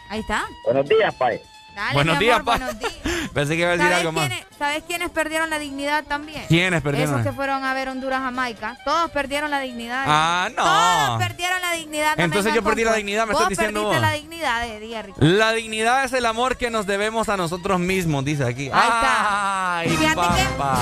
Ahí 0.10 0.20
está. 0.20 0.44
Buenos 0.66 0.88
días, 0.88 1.16
Pai. 1.16 1.42
Dale, 1.76 1.94
Buenos 1.94 2.20
días, 2.20 2.40
amor, 2.40 2.60
buenos 2.60 2.80
días. 2.80 2.94
Pensé 3.34 3.56
que 3.56 3.62
iba 3.62 3.70
a 3.70 3.72
decir 3.72 3.86
¿Sabes 3.86 3.98
algo 4.00 4.12
más. 4.12 4.28
quiénes, 4.28 4.46
¿Sabes 4.60 4.84
quiénes 4.88 5.10
perdieron 5.10 5.50
la 5.50 5.58
dignidad 5.58 6.04
también? 6.04 6.46
¿Quiénes 6.48 6.82
perdieron? 6.84 7.16
Esos 7.16 7.26
que 7.26 7.34
fueron 7.34 7.64
a 7.64 7.74
ver 7.74 7.90
Honduras, 7.90 8.22
Jamaica. 8.22 8.78
Todos 8.86 9.10
perdieron 9.12 9.50
la 9.50 9.60
dignidad. 9.60 10.04
Ah, 10.08 10.50
no. 10.56 10.64
Todos 10.64 11.28
perdieron 11.28 11.62
la 11.62 11.74
dignidad. 11.74 12.16
no 12.16 12.24
Entonces 12.24 12.54
yo 12.54 12.64
perdí 12.64 12.84
la 12.84 12.94
dignidad, 12.94 13.26
me 13.26 13.34
vos 13.34 13.42
estás 13.42 13.58
diciendo 13.58 13.84
vos. 13.86 14.00
la 14.00 14.12
dignidad, 14.12 14.68
eh, 14.68 14.80
diga, 14.80 15.02
Rico. 15.02 15.18
La 15.20 15.52
dignidad 15.54 16.04
es 16.04 16.14
el 16.14 16.26
amor 16.28 16.58
que 16.58 16.70
nos 16.70 16.86
debemos 16.86 17.28
a 17.30 17.38
nosotros 17.38 17.80
mismos, 17.80 18.24
dice 18.24 18.44
aquí. 18.44 18.70
Ahí 18.72 18.88
está. 18.88 19.78
Ay, 19.80 19.90
Fíjate 19.90 20.42
que 20.42 20.50
papá. 20.58 20.78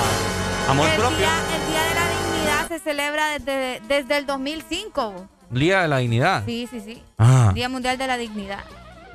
Amor 0.68 0.88
el 0.88 0.96
propio. 0.96 1.16
Día, 1.18 1.30
el 1.56 1.70
Día 1.72 1.82
de 1.84 1.94
la 1.94 2.08
Dignidad 2.08 2.68
se 2.68 2.78
celebra 2.80 3.38
desde, 3.38 3.80
desde 3.88 4.16
el 4.18 4.26
2005. 4.26 5.28
Día 5.50 5.82
de 5.82 5.88
la 5.88 5.98
dignidad. 5.98 6.44
Sí, 6.44 6.68
sí, 6.70 6.80
sí. 6.80 7.02
Ah. 7.18 7.50
Día 7.54 7.68
Mundial 7.68 7.96
de 7.98 8.06
la 8.06 8.16
Dignidad. 8.18 8.60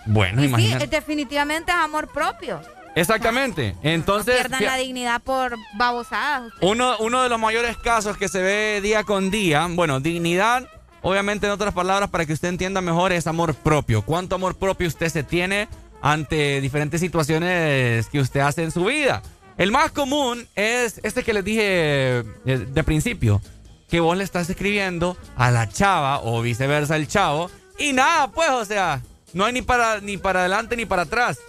Bueno, 0.08 0.42
y 0.42 0.46
sí, 0.46 0.50
imagínate. 0.50 0.86
eh, 0.86 0.88
definitivamente 0.88 1.72
es 1.72 1.78
amor 1.78 2.08
propio. 2.08 2.62
Exactamente. 2.96 3.76
Entonces, 3.84 4.36
Pierdan 4.36 4.60
fia- 4.60 4.72
la 4.72 4.78
dignidad 4.78 5.22
por 5.22 5.56
babosadas. 5.78 6.52
uno, 6.62 6.96
uno 7.00 7.22
de 7.22 7.30
los 7.30 7.40
mayores 7.40 7.78
casos 7.78 8.18
que 8.18 8.28
se 8.28 8.42
ve 8.42 8.80
día 8.82 9.04
con 9.04 9.30
día, 9.30 9.68
bueno, 9.70 10.00
dignidad, 10.00 10.68
obviamente 11.04 11.46
en 11.46 11.52
otras 11.52 11.74
palabras, 11.76 12.10
para 12.10 12.26
que 12.26 12.34
usted 12.34 12.48
entienda 12.50 12.82
mejor, 12.82 13.12
es 13.12 13.28
amor 13.28 13.54
propio. 13.54 14.02
¿Cuánto 14.02 14.36
amor 14.36 14.56
propio 14.56 14.88
usted 14.88 15.10
se 15.10 15.22
tiene 15.24 15.68
ante 16.02 16.60
diferentes 16.60 17.00
situaciones 17.00 18.08
que 18.08 18.20
usted 18.20 18.40
hace 18.40 18.64
en 18.64 18.72
su 18.72 18.86
vida? 18.86 19.22
El 19.58 19.72
más 19.72 19.92
común 19.92 20.48
es 20.56 21.00
este 21.04 21.24
que 21.24 21.34
les 21.34 21.44
dije 21.46 21.64
eh, 21.66 22.24
de 22.46 22.84
principio, 22.84 23.42
que 23.90 24.00
vos 24.00 24.18
le 24.18 24.24
estás 24.24 24.50
escribiendo 24.50 25.18
a 25.36 25.52
la 25.52 25.70
chava 25.70 26.20
o 26.22 26.42
viceversa 26.42 26.96
el 26.96 27.08
chavo 27.08 27.50
y 27.80 27.94
nada, 27.94 28.28
pues, 28.30 28.50
o 28.50 28.66
sea, 28.66 29.02
no 29.38 29.46
hay 29.46 29.54
ni 29.54 29.62
para, 29.62 30.02
ni 30.02 30.18
para 30.18 30.40
adelante 30.42 30.76
ni 30.76 30.86
para 30.86 31.04
atrás. 31.04 31.40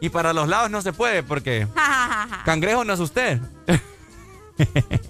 Y 0.00 0.10
para 0.10 0.32
los 0.32 0.48
lados 0.48 0.70
no 0.70 0.80
se 0.82 0.92
puede 0.92 1.22
porque 1.24 1.66
cangrejo 2.44 2.84
no 2.84 2.92
es 2.92 3.00
usted. 3.00 3.40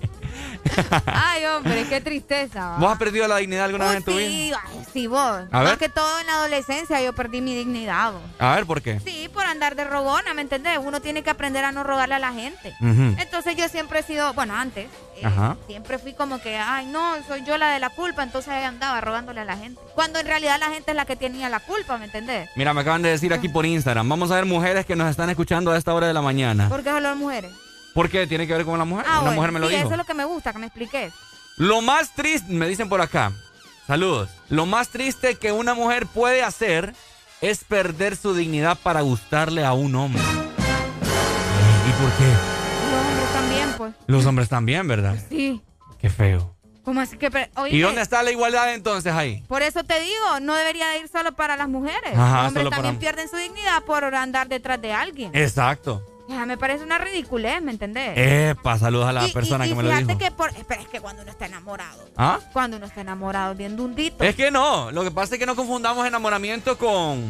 Ay, 1.06 1.44
hombre, 1.46 1.84
qué 1.88 2.00
tristeza. 2.00 2.70
va. 2.70 2.76
¿Vos 2.78 2.92
has 2.92 2.98
perdido 2.98 3.26
la 3.28 3.36
dignidad 3.36 3.64
alguna 3.64 3.88
vez 3.88 3.96
en 3.98 4.04
tu 4.04 4.12
vida? 4.16 4.28
Sí, 4.28 4.52
ay, 4.52 4.84
sí, 4.92 5.06
vos. 5.06 5.18
A 5.20 5.46
Más 5.50 5.64
ver. 5.64 5.78
que 5.78 5.88
todo 5.88 6.20
en 6.20 6.26
la 6.26 6.34
adolescencia 6.34 7.00
yo 7.02 7.12
perdí 7.14 7.40
mi 7.40 7.54
dignidad. 7.54 8.12
vos. 8.12 8.22
A 8.38 8.54
ver, 8.56 8.66
¿por 8.66 8.82
qué? 8.82 9.00
Sí, 9.00 9.28
por 9.32 9.44
andar 9.44 9.74
de 9.76 9.84
rogona, 9.84 10.34
¿me 10.34 10.42
entendés? 10.42 10.78
Uno 10.82 11.00
tiene 11.00 11.22
que 11.22 11.30
aprender 11.30 11.64
a 11.64 11.72
no 11.72 11.84
rogarle 11.84 12.14
a 12.14 12.18
la 12.18 12.32
gente. 12.32 12.74
Entonces 12.80 13.56
yo 13.56 13.68
siempre 13.68 14.00
he 14.00 14.02
sido, 14.02 14.32
bueno, 14.34 14.54
antes, 14.54 14.86
eh, 15.16 15.24
Ajá. 15.24 15.56
siempre 15.66 15.98
fui 15.98 16.12
como 16.14 16.40
que, 16.40 16.56
ay, 16.56 16.86
no, 16.86 17.14
soy 17.26 17.44
yo 17.44 17.58
la 17.58 17.70
de 17.72 17.78
la 17.80 17.90
culpa, 17.90 18.22
entonces 18.22 18.52
ahí 18.52 18.64
andaba 18.64 19.00
rogándole 19.00 19.40
a 19.40 19.44
la 19.44 19.56
gente. 19.56 19.80
Cuando 19.94 20.18
en 20.20 20.26
realidad 20.26 20.58
la 20.60 20.68
gente 20.70 20.90
es 20.92 20.96
la 20.96 21.04
que 21.04 21.16
tenía 21.16 21.48
la 21.48 21.60
culpa, 21.60 21.98
¿me 21.98 22.04
entendés? 22.06 22.48
Mira, 22.56 22.72
me 22.74 22.80
acaban 22.82 23.02
de 23.02 23.10
decir 23.10 23.32
aquí 23.32 23.48
por 23.48 23.66
Instagram. 23.66 24.08
Vamos 24.08 24.30
a 24.30 24.36
ver 24.36 24.44
mujeres 24.44 24.86
que 24.86 24.96
nos 24.96 25.08
están 25.10 25.28
escuchando 25.30 25.72
a 25.72 25.76
esta 25.78 25.92
hora 25.94 26.06
de 26.06 26.14
la 26.14 26.22
mañana. 26.22 26.68
Porque 26.68 26.90
solo 26.90 27.14
mujeres. 27.16 27.50
¿Por 27.94 28.08
qué? 28.10 28.26
¿Tiene 28.26 28.46
que 28.46 28.54
ver 28.54 28.64
con 28.64 28.78
la 28.78 28.84
mujer? 28.84 29.04
Ah, 29.08 29.14
Una 29.14 29.20
bueno, 29.20 29.36
mujer 29.36 29.52
me 29.52 29.60
lo 29.60 29.66
sí, 29.68 29.74
dijo. 29.74 29.84
eso 29.86 29.92
es 29.94 29.98
lo 29.98 30.04
que 30.04 30.14
me 30.14 30.24
gusta, 30.24 30.52
que 30.52 30.58
me 30.58 30.66
expliques. 30.66 31.12
Lo 31.56 31.80
más 31.80 32.14
triste, 32.14 32.52
me 32.52 32.68
dicen 32.68 32.88
por 32.88 33.00
acá. 33.00 33.32
Saludos. 33.86 34.28
Lo 34.48 34.66
más 34.66 34.88
triste 34.90 35.34
que 35.36 35.50
una 35.50 35.74
mujer 35.74 36.06
puede 36.06 36.42
hacer 36.42 36.94
es 37.40 37.64
perder 37.64 38.16
su 38.16 38.34
dignidad 38.34 38.78
para 38.82 39.00
gustarle 39.00 39.64
a 39.64 39.72
un 39.72 39.94
hombre. 39.94 40.22
¿Y 40.22 41.92
por 41.92 42.12
qué? 42.12 42.32
Los 42.90 43.06
hombres 43.06 43.32
también, 43.32 43.74
pues. 43.76 43.94
Los 44.06 44.26
hombres 44.26 44.48
también, 44.48 44.86
¿verdad? 44.88 45.16
Sí. 45.28 45.62
Qué 46.00 46.10
feo. 46.10 46.54
¿Cómo 46.84 47.00
así 47.00 47.18
que? 47.18 47.30
pre- 47.30 47.50
¿Y 47.70 47.80
dónde 47.80 48.00
está 48.00 48.22
la 48.22 48.30
igualdad 48.30 48.72
entonces 48.72 49.12
ahí? 49.12 49.42
Por 49.48 49.62
eso 49.62 49.84
te 49.84 50.00
digo, 50.00 50.40
no 50.40 50.54
debería 50.54 50.88
de 50.88 51.00
ir 51.00 51.08
solo 51.08 51.32
para 51.32 51.56
las 51.56 51.68
mujeres. 51.68 52.12
Ajá, 52.16 52.36
Los 52.38 52.46
hombres 52.48 52.52
solo 52.62 52.70
para- 52.70 52.82
también 52.82 52.98
pierden 52.98 53.28
su 53.28 53.36
dignidad 53.36 53.82
por 53.84 54.04
andar 54.14 54.48
detrás 54.48 54.80
de 54.80 54.92
alguien. 54.92 55.30
Exacto. 55.34 56.02
Ya, 56.28 56.44
me 56.44 56.58
parece 56.58 56.84
una 56.84 56.98
ridiculez, 56.98 57.62
¿me 57.62 57.70
entendés? 57.72 58.12
Epa, 58.16 58.78
saludos 58.78 59.08
a 59.08 59.12
la 59.14 59.26
Y- 59.26 59.32
persona 59.32 59.64
y- 59.66 59.70
que 59.70 59.74
me 59.74 59.82
lo 59.82 59.88
fíjate 59.88 60.06
dijo. 60.06 60.18
que 60.18 60.30
por, 60.30 60.52
pero 60.66 60.82
es 60.82 60.88
que 60.88 61.00
cuando 61.00 61.22
uno 61.22 61.30
está 61.30 61.46
enamorado, 61.46 62.06
¿Ah? 62.18 62.38
cuando 62.52 62.76
uno 62.76 62.84
está 62.86 63.00
enamorado, 63.00 63.54
bien 63.54 63.76
dundito. 63.76 64.22
Es 64.22 64.36
que 64.36 64.50
no, 64.50 64.90
lo 64.90 65.02
que 65.04 65.10
pasa 65.10 65.34
es 65.34 65.38
que 65.40 65.46
no 65.46 65.56
confundamos 65.56 66.06
enamoramiento 66.06 66.76
con, 66.76 67.26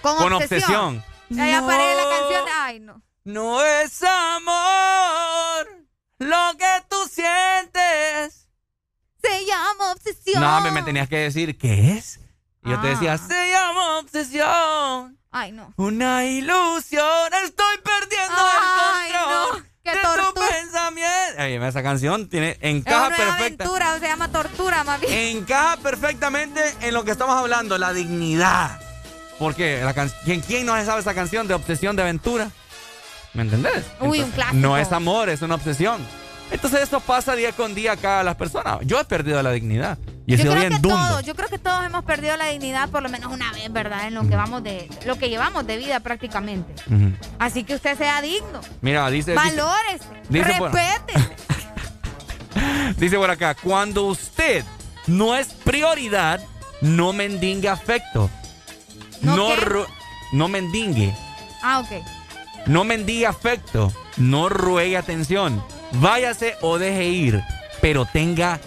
con, 0.00 0.16
con 0.16 0.32
obsesión. 0.34 1.02
No. 1.28 1.66
paré 1.66 1.94
la 1.96 2.04
canción. 2.18 2.44
Ay, 2.54 2.78
no. 2.80 3.02
No 3.24 3.64
es 3.64 4.00
amor 4.04 5.66
lo 6.20 6.56
que 6.56 6.84
tú 6.88 6.96
sientes. 7.10 8.48
Se 9.22 9.44
llama 9.44 9.90
obsesión. 9.92 10.40
No, 10.40 10.60
me, 10.60 10.70
me 10.70 10.82
tenías 10.84 11.08
que 11.08 11.18
decir, 11.18 11.58
¿qué 11.58 11.94
es? 11.94 12.20
Y 12.66 12.70
yo 12.70 12.80
te 12.80 12.88
Ah. 12.88 12.90
decía, 12.90 13.18
se 13.18 13.50
llama 13.50 13.98
obsesión. 14.00 15.18
Ay, 15.30 15.52
no. 15.52 15.72
Una 15.76 16.24
ilusión, 16.24 17.32
estoy 17.44 17.76
perdiendo 17.84 18.34
Ay, 18.36 19.10
el 19.10 19.16
control 19.16 19.58
no. 19.62 19.66
Qué 19.84 19.90
de 19.92 19.96
tortura. 20.02 20.26
tu 20.34 20.52
pensamiento. 20.52 21.34
Ay, 21.38 21.54
esa 21.54 21.82
canción 21.82 22.28
tiene, 22.28 22.50
Es 22.52 22.58
encaja 22.62 23.06
una 23.08 23.16
perfecta. 23.16 23.64
aventura, 23.64 23.98
se 24.00 24.06
llama 24.08 24.28
tortura, 24.32 24.84
bien. 25.00 25.36
Encaja 25.38 25.76
perfectamente 25.76 26.74
en 26.80 26.92
lo 26.94 27.04
que 27.04 27.12
estamos 27.12 27.36
hablando, 27.36 27.78
la 27.78 27.92
dignidad. 27.92 28.80
Porque 29.38 29.82
la 29.84 29.92
can- 29.94 30.10
¿quién, 30.24 30.40
¿quién 30.40 30.66
no 30.66 30.72
sabe 30.84 31.00
esa 31.02 31.14
canción 31.14 31.46
de 31.46 31.54
obsesión 31.54 31.94
de 31.94 32.02
aventura? 32.02 32.50
¿Me 33.34 33.42
entendés? 33.42 33.84
Uy, 34.00 34.22
un 34.22 34.30
clásico. 34.32 34.56
No 34.56 34.76
es 34.78 34.90
amor, 34.92 35.28
es 35.28 35.42
una 35.42 35.54
obsesión. 35.56 36.04
Entonces 36.50 36.82
esto 36.82 37.00
pasa 37.00 37.34
día 37.34 37.52
con 37.52 37.74
día 37.74 37.92
acá 37.92 38.20
a 38.20 38.24
las 38.24 38.36
personas. 38.36 38.78
Yo 38.82 39.00
he 39.00 39.04
perdido 39.04 39.42
la 39.42 39.50
dignidad. 39.52 39.98
Y 40.26 40.34
he 40.34 40.36
Yo 40.36 40.42
sido 40.44 40.54
creo, 40.54 40.68
bien 40.68 40.82
que 40.82 40.88
todos, 40.88 41.22
yo 41.24 41.34
creo 41.34 41.48
que 41.48 41.58
todos 41.58 41.84
hemos 41.84 42.04
perdido 42.04 42.36
la 42.36 42.46
dignidad 42.46 42.88
por 42.88 43.02
lo 43.02 43.08
menos 43.08 43.32
una 43.32 43.52
vez, 43.52 43.72
¿verdad? 43.72 44.06
En 44.08 44.14
lo 44.14 44.28
que 44.28 44.34
vamos 44.36 44.62
de, 44.62 44.88
lo 45.04 45.16
que 45.18 45.28
llevamos 45.28 45.66
de 45.66 45.76
vida 45.76 46.00
prácticamente. 46.00 46.72
Así 47.38 47.64
que 47.64 47.74
usted 47.74 47.96
sea 47.98 48.20
digno. 48.22 48.60
Mira, 48.80 49.08
dice, 49.10 49.34
Valores, 49.34 50.00
dice 50.28 50.54
por- 50.58 50.72
respete. 50.72 51.36
dice 52.96 53.16
por 53.16 53.30
acá, 53.30 53.54
cuando 53.54 54.04
usted 54.06 54.64
no 55.06 55.36
es 55.36 55.48
prioridad, 55.48 56.40
no 56.80 57.12
mendigue 57.12 57.68
afecto. 57.68 58.30
¿No 59.20 59.36
No, 59.36 59.56
ru- 59.56 59.86
no 60.32 60.48
mendigue. 60.48 61.14
Ah, 61.62 61.80
ok. 61.80 62.04
No 62.66 62.84
mendigue 62.84 63.26
afecto. 63.26 63.92
No 64.16 64.48
ruegue 64.48 64.96
atención. 64.96 65.62
Váyase 65.92 66.56
o 66.60 66.78
deje 66.78 67.04
ir. 67.04 67.42
Pero 67.80 68.04
tenga 68.06 68.58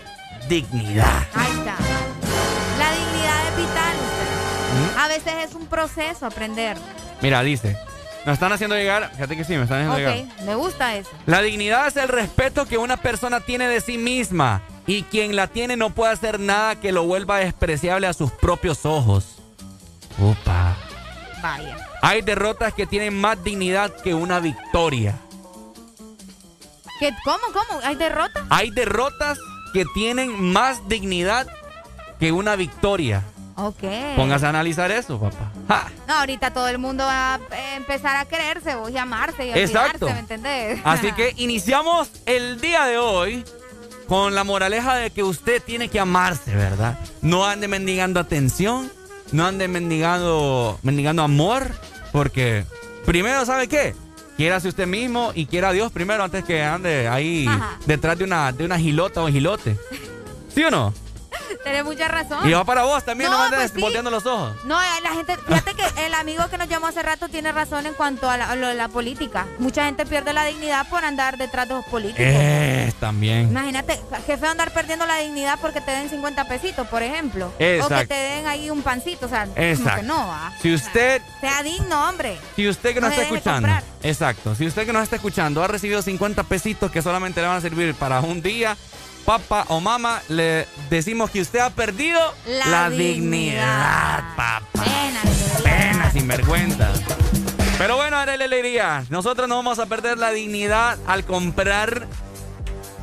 dignidad. 0.48 1.24
Ahí 1.34 1.52
está. 1.52 1.76
La 2.78 2.92
dignidad 2.92 3.48
es 3.48 3.58
vital. 3.58 3.98
¿Mm? 4.76 5.00
A 5.00 5.08
veces 5.08 5.34
es 5.50 5.56
un 5.56 5.66
proceso 5.68 6.26
aprender. 6.26 6.78
Mira, 7.22 7.42
dice. 7.44 7.78
Nos 8.26 8.34
están 8.34 8.52
haciendo 8.52 8.76
llegar. 8.76 9.10
Fíjate 9.14 9.38
que 9.38 9.44
sí, 9.44 9.56
me 9.56 9.64
están 9.64 9.80
haciendo 9.80 9.98
llegar. 9.98 10.38
Ok, 10.38 10.44
me 10.46 10.56
gusta 10.56 10.96
eso. 10.96 11.10
La 11.26 11.42
dignidad 11.42 11.88
es 11.88 11.96
el 11.96 12.10
respeto 12.10 12.66
que 12.66 12.78
una 12.78 12.98
persona 12.98 13.40
tiene 13.40 13.68
de 13.68 13.82
sí 13.82 13.98
misma. 13.98 14.62
Y 14.88 15.04
quien 15.04 15.36
la 15.36 15.48
tiene 15.48 15.78
no 15.78 15.92
puede 15.92 16.14
hacer 16.14 16.40
nada 16.40 16.76
que 16.76 16.92
lo 16.92 17.04
vuelva 17.04 17.38
despreciable 17.38 18.08
a 18.08 18.14
sus 18.14 18.32
propios 18.32 18.86
ojos. 18.86 19.38
Opa. 20.22 20.76
Vaya. 21.42 21.78
Hay 22.02 22.22
derrotas 22.22 22.74
que 22.74 22.86
tienen 22.86 23.16
más 23.16 23.44
dignidad 23.44 23.96
que 24.02 24.14
una 24.14 24.40
victoria. 24.40 25.16
¿Qué, 27.00 27.14
¿Cómo, 27.24 27.40
cómo? 27.54 27.80
¿Hay 27.84 27.96
derrota? 27.96 28.46
Hay 28.50 28.72
derrotas 28.72 29.40
que 29.74 29.86
tienen 29.94 30.52
más 30.52 30.88
dignidad 30.88 31.48
que 32.20 32.32
una 32.32 32.56
victoria. 32.56 33.24
Ok. 33.56 33.84
Póngase 34.16 34.46
a 34.46 34.50
analizar 34.50 34.92
eso, 34.92 35.20
papá. 35.20 35.52
Ja. 35.68 35.92
No, 36.08 36.16
ahorita 36.16 36.52
todo 36.52 36.68
el 36.70 36.78
mundo 36.78 37.04
va 37.06 37.36
a 37.36 37.76
empezar 37.76 38.16
a 38.16 38.26
quererse 38.26 38.76
vos 38.76 38.90
y 38.92 38.98
amarse 38.98 39.48
y 39.48 39.52
a 39.52 39.58
Exacto. 39.58 40.08
¿me 40.08 40.20
entendés? 40.20 40.80
Así 40.84 41.12
que 41.12 41.34
iniciamos 41.38 42.10
el 42.26 42.60
día 42.62 42.86
de 42.86 42.98
hoy 42.98 43.44
con 44.08 44.34
la 44.34 44.44
moraleja 44.44 44.96
de 44.96 45.12
que 45.12 45.24
usted 45.24 45.62
tiene 45.62 45.90
que 45.90 46.00
amarse, 46.00 46.56
¿verdad? 46.56 46.98
No 47.22 47.46
ande 47.46 47.68
mendigando 47.68 48.20
atención, 48.20 48.92
no 49.32 49.46
ande 49.46 49.68
mendigando, 49.68 50.80
mendigando 50.82 51.22
amor, 51.22 51.70
porque 52.12 52.66
primero, 53.06 53.46
¿sabe 53.46 53.68
qué? 53.68 53.94
Quiérase 54.40 54.70
usted 54.70 54.88
mismo 54.88 55.34
y 55.36 55.48
quiera 55.48 55.68
a 55.68 55.74
Dios 55.74 55.92
primero 55.92 56.24
antes 56.24 56.46
que 56.46 56.64
ande 56.64 57.10
ahí 57.10 57.46
Ajá. 57.46 57.78
detrás 57.86 58.18
de 58.18 58.24
una, 58.24 58.54
de 58.54 58.64
una 58.64 58.80
gilota 58.80 59.22
o 59.22 59.28
gilote. 59.28 59.76
¿Sí 60.56 60.64
o 60.64 60.72
no? 60.72 60.94
Tienes 61.64 61.84
mucha 61.84 62.08
razón. 62.08 62.48
Y 62.48 62.54
va 62.54 62.64
para 62.64 62.84
vos 62.84 63.04
también, 63.04 63.30
no, 63.32 63.38
No, 63.38 63.44
andes 63.44 63.60
pues 63.60 63.72
sí. 63.74 63.82
volteando 63.82 64.10
los 64.12 64.26
ojos. 64.26 64.56
No, 64.66 64.82
eh, 64.82 64.86
la 65.04 65.12
gente, 65.12 65.38
fíjate 65.38 65.74
que 65.74 66.06
el 66.06 66.14
amigo 66.14 66.48
que 66.50 66.58
nos 66.58 66.68
llamó 66.68 66.88
hace 66.88 67.02
rato 67.04 67.30
tiene 67.30 67.52
razón 67.52 67.86
en 67.86 67.94
cuanto 67.94 68.30
a 68.30 68.38
la, 68.38 68.50
a 68.52 68.56
lo 68.56 68.68
de 68.68 68.76
la 68.76 68.88
política. 68.88 69.48
Mucha 69.60 69.86
gente 69.86 70.06
pierde 70.06 70.34
la 70.34 70.46
dignidad 70.46 70.88
por 70.90 71.04
andar 71.06 71.38
detrás 71.38 71.68
de 71.68 71.76
los 71.76 71.86
políticos. 71.86 72.26
Eh, 72.26 72.92
también. 73.00 73.50
Imagínate, 73.50 74.00
feo 74.26 74.50
andar 74.50 74.72
perdiendo 74.72 75.06
la 75.06 75.18
dignidad 75.18 75.58
porque 75.62 75.82
te 75.82 75.92
den 75.92 76.10
50 76.10 76.48
pesitos, 76.48 76.88
por 76.88 77.02
ejemplo. 77.04 77.48
O 77.48 77.54
Exacto. 77.64 77.96
que 78.00 78.06
te 78.08 78.14
den 78.16 78.48
ahí 78.48 78.70
un 78.70 78.82
pancito, 78.82 79.26
o 79.26 79.30
sea, 79.30 79.46
como 79.46 79.96
que 79.96 80.04
no, 80.04 80.28
¿va? 80.28 80.52
Si 80.62 80.74
usted 80.74 81.22
Sea 81.42 81.64
digno, 81.64 82.10
hombre. 82.10 82.38
Si 82.56 82.68
usted 82.68 82.94
que 82.94 83.02
No 83.02 83.08
nos 83.08 83.16
se 83.16 83.24
está 83.24 83.36
escuchando, 83.36 83.70
exacto, 84.04 84.56
si 84.56 84.68
usted 84.68 84.86
que 84.86 84.94
nos 84.94 85.04
está 85.04 85.16
escuchando 85.18 85.64
ha 85.64 85.68
recibido 85.68 86.02
50 86.02 86.44
pesitos 86.44 86.92
que 86.92 87.02
solamente 87.02 87.42
le 87.42 87.48
van 87.48 87.58
a 87.58 87.62
servir 87.62 87.94
para 87.96 88.20
un 88.22 88.42
día, 88.42 88.76
papá 89.30 89.64
o 89.68 89.80
mamá, 89.80 90.24
le 90.28 90.68
decimos 90.90 91.30
que 91.30 91.40
usted 91.40 91.60
ha 91.60 91.70
perdido 91.70 92.20
La 92.48 92.90
dignidad, 92.90 94.24
papá. 94.36 94.64
Pena, 95.64 96.12
sinvergüenza. 96.12 96.92
Pero 97.78 97.96
bueno, 97.96 98.18
Arely 98.18 98.46
Alegría, 98.46 99.06
nosotros 99.12 99.48
no 99.48 99.58
vamos 99.58 99.78
a 99.78 99.86
perder 99.86 100.18
la 100.18 100.32
dignidad 100.32 100.98
al 101.06 101.26
comprar 101.26 102.08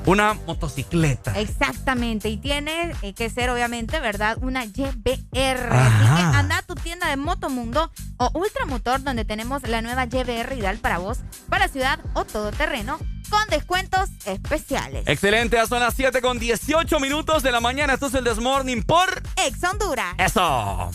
una 0.04 0.34
motocicleta. 0.34 1.38
Exactamente, 1.38 2.28
y 2.28 2.38
tiene 2.38 2.92
eh, 3.02 3.14
que 3.14 3.30
ser 3.30 3.48
obviamente, 3.50 4.00
¿verdad? 4.00 4.36
Una 4.40 4.64
YBR. 4.64 5.68
Ajá. 5.70 6.14
Así 6.14 6.32
que 6.32 6.36
anda 6.38 6.58
a 6.58 6.62
tu 6.62 6.74
tienda 6.74 7.08
de 7.08 7.16
Motomundo 7.16 7.92
o 8.16 8.30
Ultramotor 8.34 9.00
donde 9.04 9.24
tenemos 9.24 9.62
la 9.68 9.80
nueva 9.80 10.06
YBR 10.06 10.54
ideal 10.58 10.78
para 10.78 10.98
vos, 10.98 11.18
para 11.48 11.68
ciudad 11.68 12.00
o 12.14 12.24
todoterreno, 12.24 12.98
con 13.28 13.46
descuentos 13.48 14.08
especiales. 14.24 15.04
Excelente, 15.06 15.56
ya 15.56 15.66
son 15.66 15.80
las 15.80 15.94
7 15.94 16.20
con 16.20 16.38
18 16.38 17.00
minutos 17.00 17.42
de 17.42 17.52
la 17.52 17.60
mañana. 17.60 17.94
Esto 17.94 18.06
es 18.06 18.14
el 18.14 18.24
Desmorning 18.24 18.82
por 18.82 19.22
Ex 19.46 19.62
Honduras. 19.64 20.14
eso. 20.18 20.90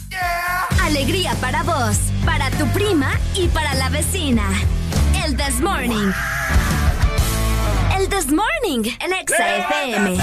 Alegría 0.84 1.34
para 1.36 1.64
vos, 1.64 1.98
para 2.26 2.50
tu 2.52 2.68
prima 2.68 3.12
y 3.36 3.48
para 3.48 3.74
la 3.76 3.90
vecina. 3.90 4.44
El 5.24 5.36
This 5.38 5.60
Morning. 5.60 6.12
El 7.98 8.10
This 8.10 8.28
Morning, 8.32 8.90
el 9.00 9.14
Exa 9.14 9.58
FM. 9.58 10.18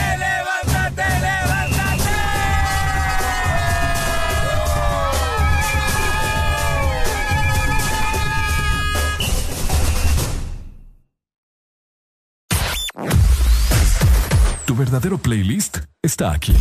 Tu 14.64 14.74
verdadero 14.74 15.18
playlist 15.18 15.78
está 16.02 16.32
aquí. 16.32 16.54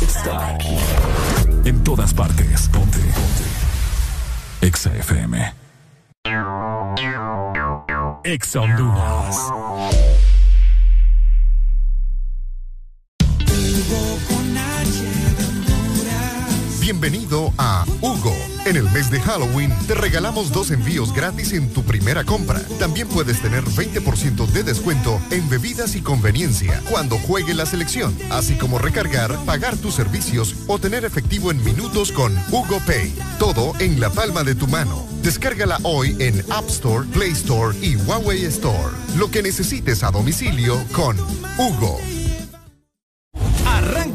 Está 0.00 0.48
aquí. 0.48 0.76
En 1.64 1.84
todas 1.84 2.12
partes. 2.12 2.68
Ponte. 2.68 2.98
Ponte. 2.98 4.66
Exa 4.66 4.94
FM. 4.96 5.54
Exa 8.24 8.60
Honduras. 8.60 9.36
Bienvenido 16.80 17.52
a 17.58 17.84
Hugo. 18.00 18.34
En 18.66 18.74
el 18.74 18.90
mes 18.90 19.12
de 19.12 19.20
Halloween 19.20 19.72
te 19.86 19.94
regalamos 19.94 20.50
dos 20.50 20.72
envíos 20.72 21.14
gratis 21.14 21.52
en 21.52 21.72
tu 21.72 21.84
primera 21.84 22.24
compra. 22.24 22.60
También 22.80 23.06
puedes 23.06 23.40
tener 23.40 23.62
20% 23.62 24.44
de 24.44 24.62
descuento 24.64 25.20
en 25.30 25.48
bebidas 25.48 25.94
y 25.94 26.00
conveniencia 26.00 26.82
cuando 26.90 27.16
juegue 27.16 27.54
la 27.54 27.64
selección, 27.64 28.12
así 28.28 28.56
como 28.56 28.78
recargar, 28.78 29.32
pagar 29.44 29.76
tus 29.76 29.94
servicios 29.94 30.56
o 30.66 30.80
tener 30.80 31.04
efectivo 31.04 31.52
en 31.52 31.62
minutos 31.62 32.10
con 32.10 32.36
Hugo 32.50 32.80
Pay. 32.84 33.14
Todo 33.38 33.72
en 33.78 34.00
la 34.00 34.10
palma 34.10 34.42
de 34.42 34.56
tu 34.56 34.66
mano. 34.66 35.06
Descárgala 35.22 35.78
hoy 35.84 36.16
en 36.18 36.40
App 36.50 36.68
Store, 36.68 37.06
Play 37.12 37.30
Store 37.30 37.76
y 37.80 37.94
Huawei 37.94 38.46
Store. 38.46 38.92
Lo 39.16 39.30
que 39.30 39.44
necesites 39.44 40.02
a 40.02 40.10
domicilio 40.10 40.76
con 40.92 41.16
Hugo. 41.56 42.00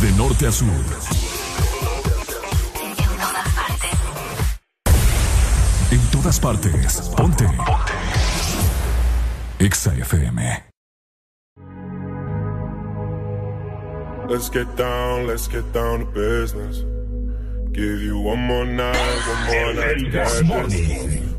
De 0.00 0.10
norte 0.16 0.46
a 0.46 0.50
sur. 0.50 0.66
En 5.92 6.10
todas 6.10 6.38
partes. 6.40 7.10
Ponte. 7.16 7.44
Ponte. 7.44 7.90
Exa 9.58 9.92
FM. 9.92 10.40
Let's 14.26 14.48
get 14.48 14.74
down, 14.76 15.26
let's 15.26 15.48
get 15.48 15.70
down 15.72 15.98
to 15.98 16.06
business. 16.06 16.84
Give 17.72 18.00
you 18.00 18.18
one 18.18 18.38
more 18.38 18.64
night, 18.64 18.96
one 19.28 19.44
more 19.46 19.74
night 19.74 20.10
this. 20.12 20.42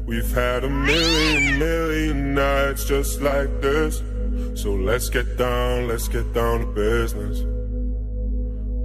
We've 0.06 0.32
had 0.36 0.64
a 0.64 0.70
million, 0.70 1.58
million 1.58 2.36
nights 2.36 2.86
just 2.86 3.22
like 3.22 3.50
this. 3.62 4.04
So 4.54 4.76
let's 4.76 5.10
get 5.10 5.38
down, 5.38 5.88
let's 5.88 6.08
get 6.08 6.32
down 6.34 6.60
to 6.60 6.66
business. 6.68 7.51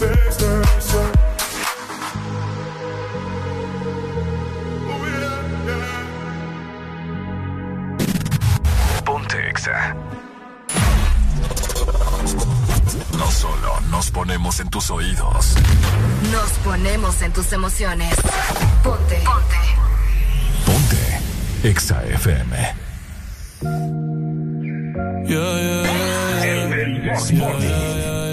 business. 0.00 0.96
Ponte 9.04 9.50
Exa. 9.50 9.96
No 13.16 13.30
solo 13.30 13.80
nos 13.90 14.10
ponemos 14.10 14.60
en 14.60 14.68
tus 14.68 14.90
oídos. 14.90 15.54
Nos 16.32 16.50
ponemos 16.64 17.22
en 17.22 17.32
tus 17.32 17.52
emociones. 17.52 18.14
Ponte. 18.82 19.22
Ponte. 19.24 19.77
Exa 21.62 22.04
FM. 22.04 22.56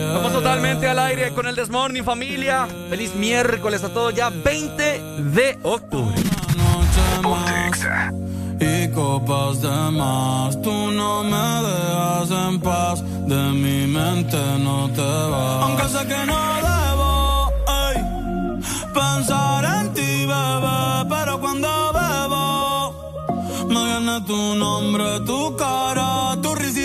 Estamos 0.07 0.33
totalmente 0.33 0.87
al 0.87 0.99
aire 0.99 1.31
con 1.31 1.47
el 1.47 1.55
Desmorning 1.55 2.03
familia. 2.03 2.67
Feliz 2.89 3.15
miércoles 3.15 3.83
a 3.83 3.89
todos 3.89 4.13
ya 4.13 4.29
20 4.29 5.01
de 5.33 5.57
octubre. 5.63 6.15
Ponte 7.23 7.67
Exa. 7.67 8.11
y 8.59 8.87
copas 8.89 9.61
de 9.61 9.91
más. 9.91 10.61
Tú 10.61 10.91
no 10.91 11.23
me 11.23 11.67
dejas 11.67 12.29
en 12.29 12.59
paz, 12.59 13.03
de 13.27 13.51
mi 13.53 13.87
mente 13.87 14.37
no 14.59 14.87
te 14.89 15.01
vas. 15.01 15.63
Aunque 15.63 15.83
sé 15.89 16.07
que 16.07 16.25
no 16.27 16.37
debo 16.61 17.51
ey, 17.89 18.61
pensar 18.93 19.74
tu 24.25 24.55
nombre, 24.55 25.19
tu 25.25 25.55
cara, 25.57 26.35
tu 26.41 26.49
risa 26.53 26.84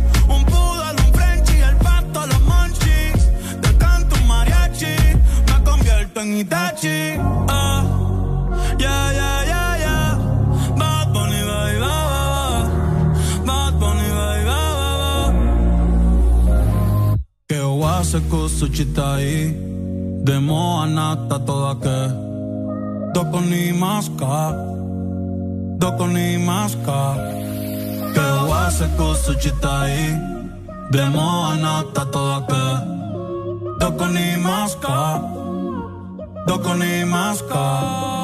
en 6.21 6.37
Itachi. 6.37 7.17
Ah, 7.49 7.81
ya, 8.83 8.97
ya, 9.19 9.31
ya, 9.51 9.63
ya. 9.85 9.97
Bad 10.79 11.07
Bunny, 11.13 11.41
bye, 11.49 11.77
ba, 11.83 11.95
ba. 12.11 12.23
Bad 13.47 13.73
Bunny, 13.79 14.09
bye, 14.17 14.43
ba, 14.49 14.61
ba. 14.79 14.89
Que 17.49 17.59
oase 17.59 18.19
kusuchita 18.29 19.15
aí. 19.15 19.37
Demo 20.25 20.81
anata 20.83 21.37
toda 21.47 21.73
que. 21.83 21.99
Doko 23.13 23.39
ni 23.51 23.73
maska. 23.73 24.37
Doko 25.81 26.05
ni 26.07 26.37
maska. 26.37 27.01
Que 28.13 28.25
oase 28.45 28.85
kusuchita 28.97 29.71
aí. 29.81 30.05
Demo 30.91 31.27
anata 31.51 32.03
toda 32.13 32.39
que. 32.49 32.65
Doko 33.81 34.05
ni 34.15 34.27
maska. 34.47 35.40
Doko 36.45 36.73
ni 36.75 37.05
maska. 37.05 38.20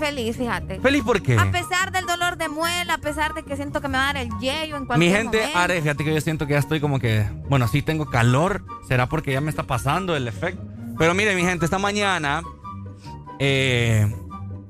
Feliz, 0.00 0.36
fíjate. 0.36 0.80
¿Feliz 0.80 1.04
por 1.04 1.22
qué? 1.22 1.38
A 1.38 1.50
pesar 1.52 1.92
del 1.92 2.06
dolor 2.06 2.36
de 2.36 2.48
muela, 2.48 2.94
a 2.94 2.98
pesar 2.98 3.34
de 3.34 3.44
que 3.44 3.54
siento 3.56 3.80
que 3.80 3.86
me 3.88 3.98
va 3.98 4.10
a 4.10 4.12
dar 4.14 4.16
el 4.24 4.30
yello 4.40 4.76
en 4.76 4.86
cualquier 4.86 5.10
Mi 5.10 5.14
gente, 5.16 5.38
momento. 5.38 5.58
Are, 5.58 5.80
fíjate 5.80 6.04
que 6.04 6.12
yo 6.14 6.20
siento 6.20 6.46
que 6.48 6.54
ya 6.54 6.58
estoy 6.58 6.80
como 6.80 6.98
que, 6.98 7.24
bueno, 7.48 7.68
sí 7.68 7.82
tengo 7.82 8.06
calor, 8.06 8.64
será 8.88 9.08
porque 9.08 9.32
ya 9.32 9.40
me 9.40 9.50
está 9.50 9.62
pasando 9.62 10.16
el 10.16 10.26
efecto. 10.26 10.62
Pero 10.98 11.14
mire, 11.14 11.36
mi 11.36 11.42
gente, 11.42 11.64
esta 11.64 11.78
mañana 11.78 12.42
eh, 13.38 14.12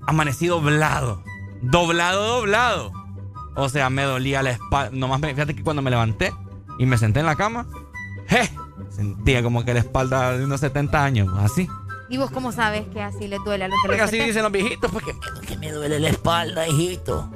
amanecí 0.07 0.47
doblado, 0.47 1.23
doblado, 1.63 2.37
doblado. 2.39 2.93
O 3.57 3.69
sea, 3.69 3.91
me 3.91 4.03
dolía 4.05 4.43
la 4.43 4.51
espalda. 4.51 4.91
Nomás, 4.97 5.21
me- 5.21 5.35
fíjate 5.35 5.55
que 5.57 5.63
cuando 5.63 5.83
me 5.83 5.91
levanté 5.91 6.33
y 6.79 6.87
me 6.87 6.97
senté 6.99 7.21
en 7.21 7.27
la 7.27 7.37
cama, 7.37 7.67
¡je! 8.29 8.49
Sentía 8.91 9.43
como 9.43 9.65
que 9.65 9.75
la 9.75 9.81
espalda 9.81 10.37
de 10.37 10.45
unos 10.45 10.61
70 10.61 11.05
años, 11.05 11.29
así. 11.39 11.69
¿Y 12.11 12.19
vos 12.19 12.31
cómo 12.31 12.51
sabes 12.53 12.87
que 12.89 13.01
así 13.01 13.29
les 13.29 13.43
duele 13.45 13.65
a 13.65 13.69
los 13.69 13.77
de 13.83 13.87
Porque 13.87 14.03
así 14.03 14.17
70? 14.17 14.27
dicen 14.27 14.43
los 14.43 14.53
viejitos, 14.53 14.91
pues 14.91 15.05
que, 15.05 15.47
que 15.47 15.57
me 15.57 15.71
duele 15.71 16.01
la 16.01 16.09
espalda, 16.09 16.67
hijito. 16.67 17.31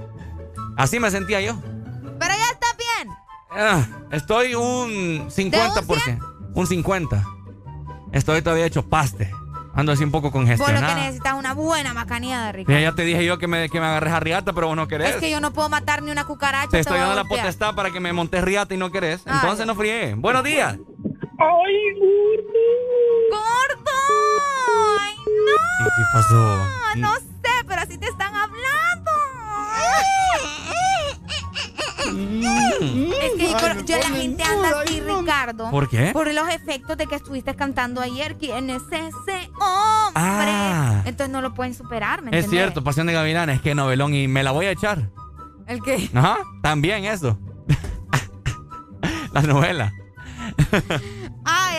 Así 0.77 0.99
me 0.99 1.11
sentía 1.11 1.41
yo. 1.41 1.55
Pero 2.19 2.35
ya 2.35 2.51
está 2.53 2.67
bien. 2.77 3.09
Ah, 3.51 3.87
estoy 4.11 4.55
un 4.57 5.31
50%. 5.31 6.51
Un 6.55 6.67
50. 6.67 7.25
Estoy 8.13 8.43
todavía 8.43 8.67
hecho 8.67 8.89
paste. 8.89 9.31
Ando 9.77 9.91
así 9.93 10.05
un 10.05 10.13
poco 10.13 10.31
Vos 10.31 10.35
lo 10.41 10.45
que 10.47 10.57
congestionado. 10.57 10.95
necesitas 10.95 11.33
es 11.33 11.39
una 11.39 11.53
buena 11.53 11.95
macaneada, 11.95 12.53
Ricardo. 12.53 12.79
Mira, 12.79 12.91
ya 12.91 12.95
te 12.97 13.03
dije 13.03 13.25
yo 13.25 13.39
que 13.39 13.49
me, 13.49 13.69
que 13.69 13.81
me 13.81 13.87
agarres 13.87 14.13
a 14.13 14.21
riata, 14.21 14.53
pero 14.53 14.69
vos 14.69 14.77
no 14.77 14.87
querés. 14.87 15.11
Es 15.11 15.17
que 15.17 15.31
yo 15.31 15.41
no 15.41 15.53
puedo 15.53 15.69
matar 15.69 16.03
ni 16.03 16.13
una 16.13 16.25
cucaracha. 16.25 16.69
te 16.69 16.79
estoy 16.81 16.99
dando 16.99 17.17
la 17.17 17.25
potestad 17.25 17.75
para 17.75 17.91
que 17.91 17.99
me 18.01 18.13
montes 18.13 18.43
riata 18.43 18.73
y 18.75 18.77
no 18.77 18.91
querés. 18.93 19.23
Ay. 19.27 19.39
Entonces 19.43 19.67
no 19.67 19.75
fríe. 19.75 20.15
Buenos 20.15 20.45
días. 20.45 20.75
¡Ay, 20.75 21.93
gordo! 21.99 22.53
¡Ay, 23.33 23.74
no! 25.45 25.85
¿Qué, 25.85 25.91
qué 25.97 26.03
pasó? 26.13 26.67
No 26.97 27.15
sé, 27.17 27.65
pero 27.67 27.81
así 27.83 27.99
te 27.99 28.07
están 28.07 28.35
hablando. 28.35 29.11
Es 33.23 33.33
que 33.39 33.87
yo, 33.87 33.99
la 33.99 34.09
gente 34.17 34.43
anda 34.43 34.81
así, 34.81 35.01
Ricardo. 35.01 35.71
¿Por 35.71 35.89
qué? 35.89 36.11
Por 36.13 36.33
los 36.33 36.49
efectos 36.49 36.97
de 36.97 37.07
que 37.07 37.15
estuviste 37.17 37.55
cantando 37.55 38.01
ayer. 38.01 38.37
¿Quién 38.37 38.71
es 38.71 38.83
ese 38.91 39.51
hombre? 39.61 40.13
Ah. 40.15 41.03
Entonces 41.05 41.31
no 41.31 41.41
lo 41.41 41.55
pueden 41.55 41.75
superar, 41.75 42.23
¿me 42.23 42.31
Es 42.31 42.45
entendés? 42.45 42.51
cierto, 42.51 42.85
Pasión 42.85 43.07
de 43.07 43.13
Gavilanes, 43.15 43.61
que 43.61 43.75
novelón 43.75 44.15
y 44.15 44.29
me 44.29 44.43
la 44.43 44.51
voy 44.53 44.67
a 44.67 44.71
echar. 44.73 45.11
¿El 45.67 45.83
qué? 45.83 46.11
Ajá, 46.15 46.39
también 46.63 47.05
eso. 47.05 47.39
la 49.33 49.43
novela. 49.43 49.93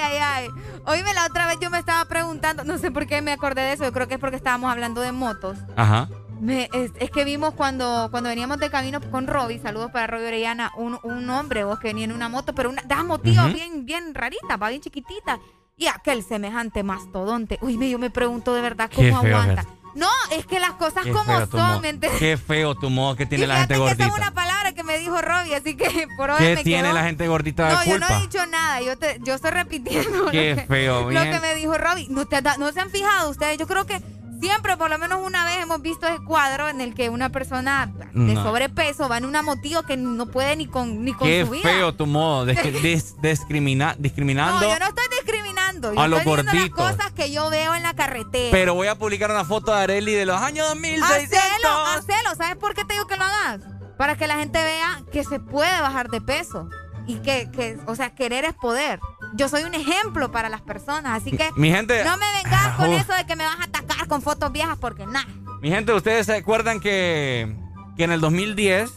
Ay, 0.03 0.17
ay, 0.17 0.17
ay. 0.22 0.49
Oíme, 0.85 1.13
la 1.13 1.26
otra 1.26 1.47
vez 1.47 1.57
yo 1.61 1.69
me 1.69 1.80
estaba 1.80 2.05
preguntando, 2.05 2.63
no 2.63 2.77
sé 2.77 2.91
por 2.91 3.07
qué 3.07 3.22
me 3.22 3.31
acordé 3.31 3.61
de 3.61 3.73
eso, 3.73 3.84
yo 3.84 3.91
creo 3.93 4.07
que 4.07 4.15
es 4.15 4.19
porque 4.19 4.35
estábamos 4.35 4.72
hablando 4.72 5.01
de 5.01 5.11
motos. 5.11 5.57
Ajá. 5.76 6.09
Me- 6.41 6.69
es, 6.73 6.91
es 6.99 7.09
que 7.11 7.23
vimos 7.23 7.53
cuando, 7.53 8.09
cuando 8.11 8.30
veníamos 8.30 8.57
de 8.59 8.69
camino 8.69 8.99
con 9.09 9.26
Robbie, 9.26 9.59
saludos 9.59 9.91
para 9.91 10.05
Robbie 10.07 10.27
Orellana, 10.27 10.72
un, 10.77 10.99
un 11.03 11.30
hombre 11.30 11.63
vos 11.63 11.80
que 11.80 11.88
venía 11.88 12.03
en 12.05 12.11
una 12.11 12.27
moto, 12.30 12.53
pero 12.53 12.69
una 12.69 12.81
da 12.84 13.03
motiva 13.03 13.45
Ujú. 13.45 13.53
bien, 13.53 13.85
bien 13.85 14.13
rarita, 14.13 14.57
va 14.57 14.69
bien 14.69 14.81
chiquitita. 14.81 15.39
Y 15.77 15.88
aquel 15.88 16.23
semejante 16.23 16.84
mastodonte. 16.84 17.57
Uy, 17.61 17.77
me- 17.77 17.89
yo 17.89 17.99
me 17.99 18.09
pregunto 18.09 18.53
de 18.53 18.61
verdad 18.61 18.89
cómo 18.93 19.17
aguanta. 19.17 19.65
No, 19.95 20.09
es 20.31 20.45
que 20.45 20.59
las 20.59 20.72
cosas 20.73 21.03
Qué 21.03 21.11
como 21.11 21.23
feo 21.23 21.47
tu 21.47 21.57
son. 21.57 21.81
Qué 22.19 22.38
feo 22.38 22.76
tu 22.76 22.89
modo 22.89 23.15
que 23.15 23.26
tiene 23.26 23.45
Y 23.45 23.47
la 23.47 23.57
gente 23.59 23.76
fíjate 23.76 23.95
que 23.97 24.03
esa 24.03 24.09
gordita. 24.09 24.23
es 24.26 24.27
una 24.27 24.34
palabra 24.35 24.73
que 24.73 24.84
me 24.84 24.97
dijo 24.99 25.22
Robbie, 25.22 25.55
así 25.55 25.76
que 25.77 26.07
por 26.17 26.30
hoy 26.31 26.38
¿Qué 26.38 26.55
me 26.55 26.63
tiene 26.63 26.91
la 26.93 27.03
gente 27.05 27.27
gordita 27.30 27.67
de 27.69 27.73
No, 27.73 27.84
yo 27.85 27.99
no 27.99 28.05
culpa? 28.07 28.17
he 28.19 28.22
dicho 28.23 28.45
nada, 28.47 28.81
yo, 28.81 28.97
te, 28.97 29.19
yo 29.23 29.34
estoy 29.35 29.51
repitiendo 29.51 30.26
Qué 30.31 30.49
lo, 30.51 30.55
que, 30.57 30.67
feo, 30.67 31.01
lo 31.03 31.07
bien. 31.07 31.31
que 31.31 31.39
me 31.39 31.55
dijo 31.55 31.77
Robbie. 31.77 32.07
¿No, 32.09 32.26
te, 32.26 32.41
¿No 32.57 32.72
se 32.73 32.81
han 32.81 32.89
fijado 32.89 33.30
ustedes? 33.30 33.57
Yo 33.57 33.67
creo 33.67 33.85
que 33.85 34.01
siempre, 34.40 34.78
por 34.78 34.90
lo 34.90 34.98
menos 34.98 35.20
una 35.26 35.45
vez, 35.45 35.57
hemos 35.64 35.82
visto 35.82 36.07
ese 36.07 36.24
cuadro 36.24 36.68
en 36.70 36.82
el 36.82 36.94
que 36.94 37.10
una 37.10 37.30
persona 37.30 37.91
de 38.14 38.34
No. 38.34 38.44
sobrepeso 38.44 39.07
va 39.10 39.18
en 39.18 39.26
una 39.26 39.41
motillo 39.41 39.84
que 39.84 39.98
no 39.98 40.26
puede 40.28 40.56
ni 40.56 40.68
con, 40.68 41.03
ni 41.03 41.14
con 41.14 41.28
Qué 41.28 41.44
su 41.45 41.52
vida. 41.52 41.64
feo 41.64 41.94
tu 41.94 42.06
modo. 42.06 42.45
Discrimina- 43.22 43.95
discriminando. 43.98 44.60
No, 44.62 44.74
yo 44.74 44.80
no 44.80 44.86
estoy 44.88 45.06
discriminando. 45.22 45.94
Yo 45.94 45.99
a 46.02 46.07
los 46.07 46.20
estoy 46.20 46.36
diciendo 46.44 46.76
las 46.84 46.95
cosas 46.95 47.12
que 47.14 47.32
yo 47.32 47.49
veo 47.49 47.76
en 47.76 47.84
la 47.84 47.94
carretera. 47.95 48.52
Pero 48.52 48.74
voy 48.76 48.88
a 48.88 48.95
publicar 48.95 49.32
una 49.32 49.45
foto 49.45 49.74
de 49.76 49.82
Areli 49.84 50.14
de 50.14 50.26
los 50.26 50.41
años 50.41 50.68
2600. 50.70 51.40
Hacelo, 51.40 51.86
hacelo. 51.88 52.36
¿Sabes 52.36 52.56
por 52.57 52.74
qué 52.74 52.86
te 52.86 52.94
digo 52.94 53.07
que 53.07 53.18
lo 53.18 53.24
hagas? 53.24 53.62
Para 53.98 54.16
que 54.18 54.28
la 54.28 54.36
gente 54.36 54.62
vea 54.62 55.02
que 55.12 55.24
se 55.24 55.40
puede 55.40 55.82
bajar 55.82 56.10
de 56.10 56.22
peso. 56.22 56.70
Y 57.07 57.15
que, 57.18 57.49
que, 57.52 57.77
o 57.86 57.95
sea, 57.95 58.15
querer 58.15 58.45
es 58.45 58.53
poder. 58.53 58.99
Yo 59.36 59.48
soy 59.49 59.64
un 59.64 59.73
ejemplo 59.76 60.32
para 60.32 60.49
las 60.49 60.61
personas. 60.61 61.22
Así 61.22 61.32
que 61.36 61.49
Mi 61.56 61.69
gente- 61.72 62.03
no 62.03 62.18
me 62.18 62.26
vengas 62.44 62.76
con 62.77 62.91
eso 62.94 63.14
de 63.14 63.26
que 63.26 63.36
me 63.36 63.44
vas 63.44 63.60
a 63.60 63.64
atacar 63.65 64.07
con 64.07 64.22
fotos 64.22 64.52
viejas 64.52 64.77
porque 64.80 65.06
nada. 65.06 65.27
Mi 65.61 65.69
gente, 65.69 65.94
¿ustedes 65.94 66.26
se 66.26 66.36
acuerdan 66.36 66.80
que, 66.80 67.56
que 67.98 68.03
en 68.03 68.11
el 68.11 68.22
2010 68.22 68.91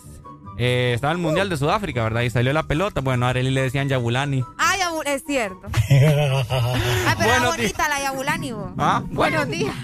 eh, 0.58 0.92
estaba 0.94 1.12
el 1.12 1.18
Mundial 1.18 1.48
de 1.48 1.56
Sudáfrica, 1.56 2.02
verdad? 2.02 2.22
Y 2.22 2.30
salió 2.30 2.52
la 2.52 2.64
pelota. 2.64 3.00
Bueno, 3.00 3.26
a 3.26 3.30
Areli 3.30 3.50
le 3.50 3.62
decían 3.62 3.88
Yabulani. 3.88 4.42
Yabu- 4.42 5.02
es 5.06 5.24
cierto. 5.24 5.68
Ay, 5.90 5.98
pero 7.18 7.30
era 7.30 7.46
bonita 7.50 7.88
la 7.88 8.00
Yabulani, 8.00 8.52
vos. 8.52 8.72
Ah, 8.78 9.02
Buenos 9.10 9.48
días. 9.48 9.74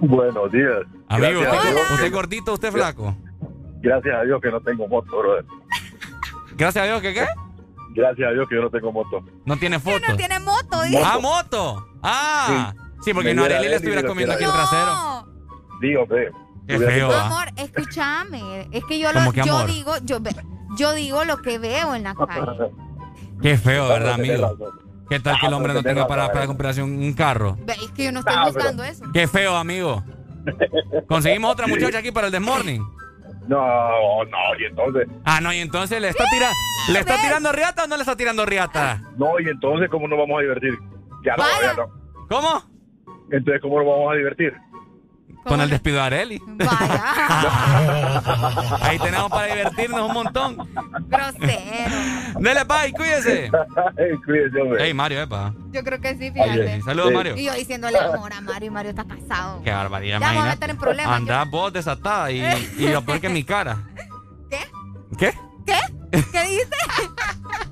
Buenos 0.00 0.52
días. 0.52 0.80
Amigo, 1.08 1.40
Gracias 1.40 1.64
¿usted, 1.64 1.94
usted 1.94 2.12
gordito, 2.12 2.52
usted 2.52 2.72
flaco? 2.72 3.16
Gracias 3.80 4.14
a 4.14 4.22
Dios 4.24 4.40
que 4.42 4.50
no 4.50 4.60
tengo 4.60 4.86
moto, 4.88 5.16
brother. 5.18 5.44
Gracias 6.58 6.82
a 6.82 6.86
Dios, 6.86 7.00
¿que 7.00 7.14
qué? 7.14 7.24
Gracias 7.94 8.28
a 8.28 8.32
Dios 8.32 8.48
que 8.48 8.56
yo 8.56 8.62
no 8.62 8.70
tengo 8.70 8.92
moto. 8.92 9.24
No 9.44 9.56
tiene 9.56 9.78
foto. 9.78 10.00
No 10.08 10.16
tiene 10.16 10.40
moto, 10.40 10.82
dice. 10.82 11.00
Ah, 11.04 11.18
moto. 11.20 11.86
Ah. 12.02 12.74
Sí, 13.00 13.14
porque 13.14 13.32
no 13.32 13.44
Arely 13.44 13.68
le 13.68 13.76
estuviera 13.76 14.02
comiendo 14.02 14.34
aquí 14.34 14.44
el 14.44 14.50
trasero. 14.50 15.28
Digo, 15.80 16.06
ve. 16.06 16.32
Qué 16.66 16.78
feo. 16.78 17.12
Amor, 17.12 17.48
escúchame. 17.56 18.68
Es 18.72 18.84
que 18.84 18.98
yo, 18.98 19.08
¿Cómo 19.12 19.26
lo, 19.26 19.32
que 19.32 19.42
yo 19.44 19.66
digo, 19.66 19.94
yo, 20.02 20.18
yo 20.76 20.92
digo 20.94 21.24
lo 21.24 21.38
que 21.38 21.58
veo 21.58 21.94
en 21.94 22.02
la 22.02 22.14
calle. 22.14 22.72
Qué 23.42 23.56
feo, 23.56 23.86
¿verdad, 23.86 24.14
amigo? 24.14 24.56
¿Qué 25.08 25.20
tal 25.20 25.38
que 25.38 25.46
el 25.46 25.54
hombre 25.54 25.72
no 25.72 25.82
tenga 25.82 26.08
para, 26.08 26.30
para 26.32 26.48
comprarse 26.48 26.82
un, 26.82 27.12
carro? 27.12 27.56
Es 27.68 27.92
que 27.92 28.04
yo 28.04 28.12
no 28.12 28.20
estoy 28.20 28.34
buscando 28.44 28.82
eso. 28.82 29.04
Qué 29.12 29.28
feo, 29.28 29.56
amigo. 29.56 30.02
Conseguimos 31.08 31.52
otra 31.52 31.68
muchacha 31.68 31.98
aquí 31.98 32.10
para 32.10 32.26
el 32.26 32.32
Desmorning. 32.32 32.84
No, 33.48 34.24
no, 34.24 34.38
y 34.60 34.64
entonces. 34.66 35.08
Ah, 35.24 35.40
no, 35.40 35.52
y 35.52 35.58
entonces 35.58 36.00
le 36.00 36.08
está, 36.08 36.24
tira 36.30 36.50
¿le 36.92 36.98
está 36.98 37.16
tirando 37.20 37.50
riata 37.50 37.84
o 37.84 37.86
no 37.86 37.96
le 37.96 38.02
está 38.02 38.14
tirando 38.14 38.44
riata? 38.44 39.02
No, 39.16 39.40
y 39.40 39.48
entonces, 39.48 39.88
¿cómo 39.88 40.06
nos 40.06 40.18
vamos 40.18 40.38
a 40.38 40.42
divertir? 40.42 40.78
Ya 41.24 41.34
no, 41.36 41.44
ya 41.62 41.72
no. 41.74 41.88
¿Cómo? 42.28 42.62
Entonces, 43.30 43.62
¿cómo 43.62 43.78
nos 43.78 43.86
vamos 43.86 44.12
a 44.12 44.16
divertir? 44.16 44.54
Con 45.44 45.60
el 45.60 45.70
despido 45.70 45.96
de 45.96 46.02
Areli. 46.02 46.42
Vaya, 46.46 46.78
Ahí 48.82 48.98
tenemos 48.98 49.30
para 49.30 49.46
divertirnos 49.54 50.00
un 50.08 50.12
montón. 50.12 50.56
grosero. 51.08 51.96
Dele, 52.38 52.64
bye, 52.64 52.92
cuídese. 52.92 53.50
Cuídese, 54.24 54.60
hombre. 54.60 54.84
Ey, 54.84 54.94
Mario, 54.94 55.22
epa. 55.22 55.54
Yo 55.70 55.82
creo 55.82 56.00
que 56.00 56.16
sí, 56.16 56.30
fíjate. 56.30 56.82
saludos, 56.82 57.12
Mario. 57.12 57.36
Y 57.36 57.44
yo 57.44 57.54
diciéndole 57.54 57.98
amor 57.98 58.32
a 58.32 58.40
Mario 58.40 58.66
y 58.66 58.70
Mario 58.70 58.90
está 58.90 59.04
casado. 59.04 59.62
Qué 59.62 59.70
barbaridad, 59.70 60.20
Ya 60.20 60.26
vamos 60.26 60.44
a 60.44 60.48
meter 60.48 60.70
en 60.70 60.76
problemas, 60.76 61.16
Andás 61.16 61.50
vos 61.50 61.72
desatada 61.72 62.30
y, 62.30 62.40
y 62.78 62.88
lo 62.88 63.02
peor 63.02 63.20
que 63.20 63.28
mi 63.28 63.42
cara. 63.44 63.78
¿Qué? 64.50 64.58
¿Qué? 65.18 65.32
¿Qué? 65.66 65.78
¿Qué 66.32 66.42
dice? 66.42 66.68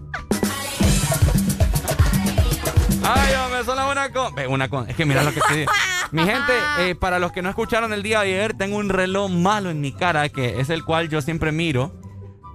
Ay, 3.09 3.35
hombre, 3.35 3.65
son 3.65 3.77
las 3.77 3.91
una 3.91 4.13
con... 4.13 4.33
Una 4.49 4.69
con... 4.69 4.89
Es 4.91 4.97
que 4.97 5.05
mira 5.07 5.23
lo 5.23 5.33
que 5.33 5.41
te 5.41 5.55
digo. 5.55 5.73
Mi 6.13 6.25
gente, 6.25 6.53
eh, 6.81 6.95
para 6.95 7.19
los 7.19 7.33
que 7.33 7.43
no 7.43 7.49
escucharon 7.49 7.93
el 7.93 8.03
día 8.03 8.21
de 8.21 8.27
ayer, 8.27 8.55
tengo 8.55 8.77
un 8.77 8.89
reloj 8.89 9.31
malo 9.31 9.71
en 9.71 9.81
mi 9.81 9.93
cara 9.93 10.29
que 10.29 10.61
es 10.61 10.71
el 10.71 10.85
cual 10.85 11.09
yo 11.09 11.21
siempre 11.21 11.53
miro 11.53 12.01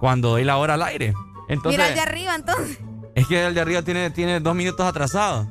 cuando 0.00 0.30
doy 0.30 0.44
la 0.44 0.56
hora 0.56 0.74
al 0.74 0.82
aire. 0.82 1.14
Entonces, 1.48 1.78
Mira 1.78 1.88
el 1.88 1.94
de 1.94 2.00
arriba, 2.00 2.34
entonces. 2.34 2.78
es 3.14 3.26
que 3.26 3.46
el 3.46 3.54
de 3.54 3.60
arriba 3.60 3.82
tiene, 3.82 4.10
tiene 4.10 4.40
dos 4.40 4.54
minutos 4.54 4.86
atrasado. 4.86 5.48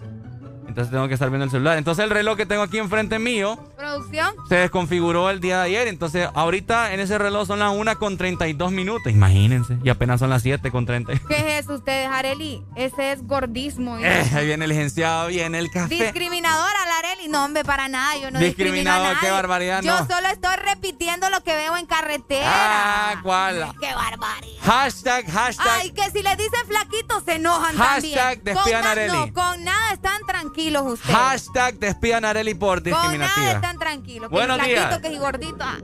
Entonces 0.72 0.92
tengo 0.92 1.08
que 1.08 1.14
estar 1.16 1.30
viendo 1.30 1.46
el 1.46 1.52
celular. 1.52 1.78
Entonces 1.78 2.04
el 2.04 2.10
reloj 2.10 2.38
que 2.38 2.46
tengo 2.46 2.62
aquí 2.64 2.78
enfrente 2.78 3.20
mío 3.20 3.58
Producción. 3.78 4.34
se 4.50 4.56
desconfiguró 4.56 5.30
el 5.30 5.40
día 5.42 5.58
de 5.60 5.66
ayer. 5.66 5.88
Entonces 5.88 6.30
ahorita 6.34 6.94
en 6.94 7.00
ese 7.02 7.18
reloj 7.18 7.46
son 7.48 7.60
las 7.60 7.74
1 7.74 7.98
con 8.00 8.18
32 8.18 8.72
minutos. 8.72 9.12
Imagínense. 9.12 9.78
Y 9.84 9.90
apenas 9.90 10.20
son 10.20 10.30
las 10.30 10.42
7 10.44 10.72
con 10.72 10.86
30. 10.86 11.14
¿Qué 11.28 11.58
es 11.58 11.66
eso 11.66 11.74
ustedes, 11.76 12.08
Areli? 12.10 12.64
Ese 12.76 13.12
es 13.12 13.26
gordismo. 13.28 13.98
¿eh? 13.98 14.02
Eh, 14.04 14.32
ahí 14.36 14.46
viene 14.46 14.66
el 14.66 14.70
licenciado, 14.70 15.28
viene 15.28 15.60
el 15.60 15.70
café. 15.70 15.94
Discriminador 15.96 16.70
a 16.84 16.86
la 16.88 16.98
Areli. 17.00 17.28
No, 17.28 17.46
hombre, 17.46 17.64
para 17.64 17.88
nada. 17.88 18.18
Yo 18.18 18.32
no 18.32 18.40
discrimino 18.40 18.92
a 18.92 18.98
nadie. 19.00 19.18
qué 19.22 19.30
barbaridad, 19.32 19.82
Yo 19.84 19.92
no. 20.00 20.08
solo 20.08 20.28
estoy 20.30 20.56
repitiendo 20.56 21.30
lo 21.30 21.44
que 21.44 21.54
veo 21.56 21.76
en 21.78 21.86
carretera. 21.86 22.46
Ah, 22.46 23.16
¿cuál? 23.24 23.68
Qué 23.80 23.94
barbaridad. 23.94 24.62
Hashtag, 24.64 25.30
hashtag. 25.30 25.68
Ay, 25.82 25.92
que 25.92 26.10
si 26.12 26.22
le 26.24 26.36
dicen 26.36 26.60
flaquitos 26.68 27.24
se 27.26 27.34
enojan 27.36 27.76
Hashtag 27.76 28.42
también. 28.42 28.56
despidan 28.56 28.64
con 28.64 28.76
a 28.76 28.82
na- 28.82 28.92
Arely. 28.92 29.12
No, 29.18 29.34
con 29.34 29.64
nada 29.64 29.94
están 29.94 30.22
tranquilos 30.28 30.61
ustedes. 30.70 31.16
Hashtag 31.16 31.80
despidan 31.80 32.26
a 32.26 32.30
Areli 32.32 32.54
por 32.54 32.82
con 32.84 32.92
nada 32.92 33.02
discriminativa. 33.04 33.52
están 33.52 33.78
tranquilos. 33.80 34.30
Que 34.30 34.36
Buenos 34.36 34.62
días. 34.64 35.00
que 35.00 35.10
si 35.10 35.18
gordito. 35.18 35.58
ah. 35.62 35.78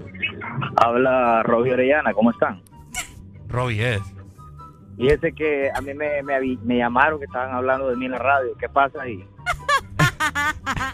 Habla 0.77 1.43
Robbie 1.43 1.73
Orellana, 1.73 2.13
¿cómo 2.13 2.31
están? 2.31 2.61
Robbie 3.47 3.95
es. 3.95 4.01
Fíjese 4.97 5.31
que 5.33 5.69
a 5.73 5.81
mí 5.81 5.93
me, 5.93 6.21
me, 6.23 6.39
me 6.63 6.77
llamaron 6.77 7.19
que 7.19 7.25
estaban 7.25 7.53
hablando 7.53 7.89
de 7.89 7.95
mí 7.95 8.05
en 8.05 8.11
la 8.13 8.17
radio. 8.19 8.49
¿Qué 8.59 8.67
pasa 8.69 9.01
ahí? 9.01 9.23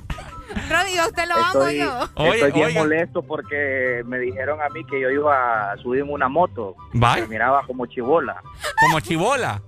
Robbie, 0.69 0.99
a 0.99 1.07
usted 1.07 1.27
lo 1.27 1.35
amo 1.35 1.47
Estoy, 1.63 1.77
yo. 1.79 2.09
Oye, 2.15 2.33
estoy 2.35 2.51
bien 2.51 2.65
oiga. 2.67 2.79
molesto 2.81 3.21
porque 3.23 4.03
me 4.05 4.19
dijeron 4.19 4.61
a 4.61 4.69
mí 4.69 4.83
que 4.85 4.99
yo 5.01 5.09
iba 5.09 5.71
a 5.71 5.77
subirme 5.77 6.11
una 6.11 6.29
moto. 6.29 6.75
Bye. 6.93 7.21
Me 7.21 7.27
miraba 7.27 7.65
como 7.65 7.85
chibola. 7.85 8.41
Como 8.81 8.99
chibola. 8.99 9.61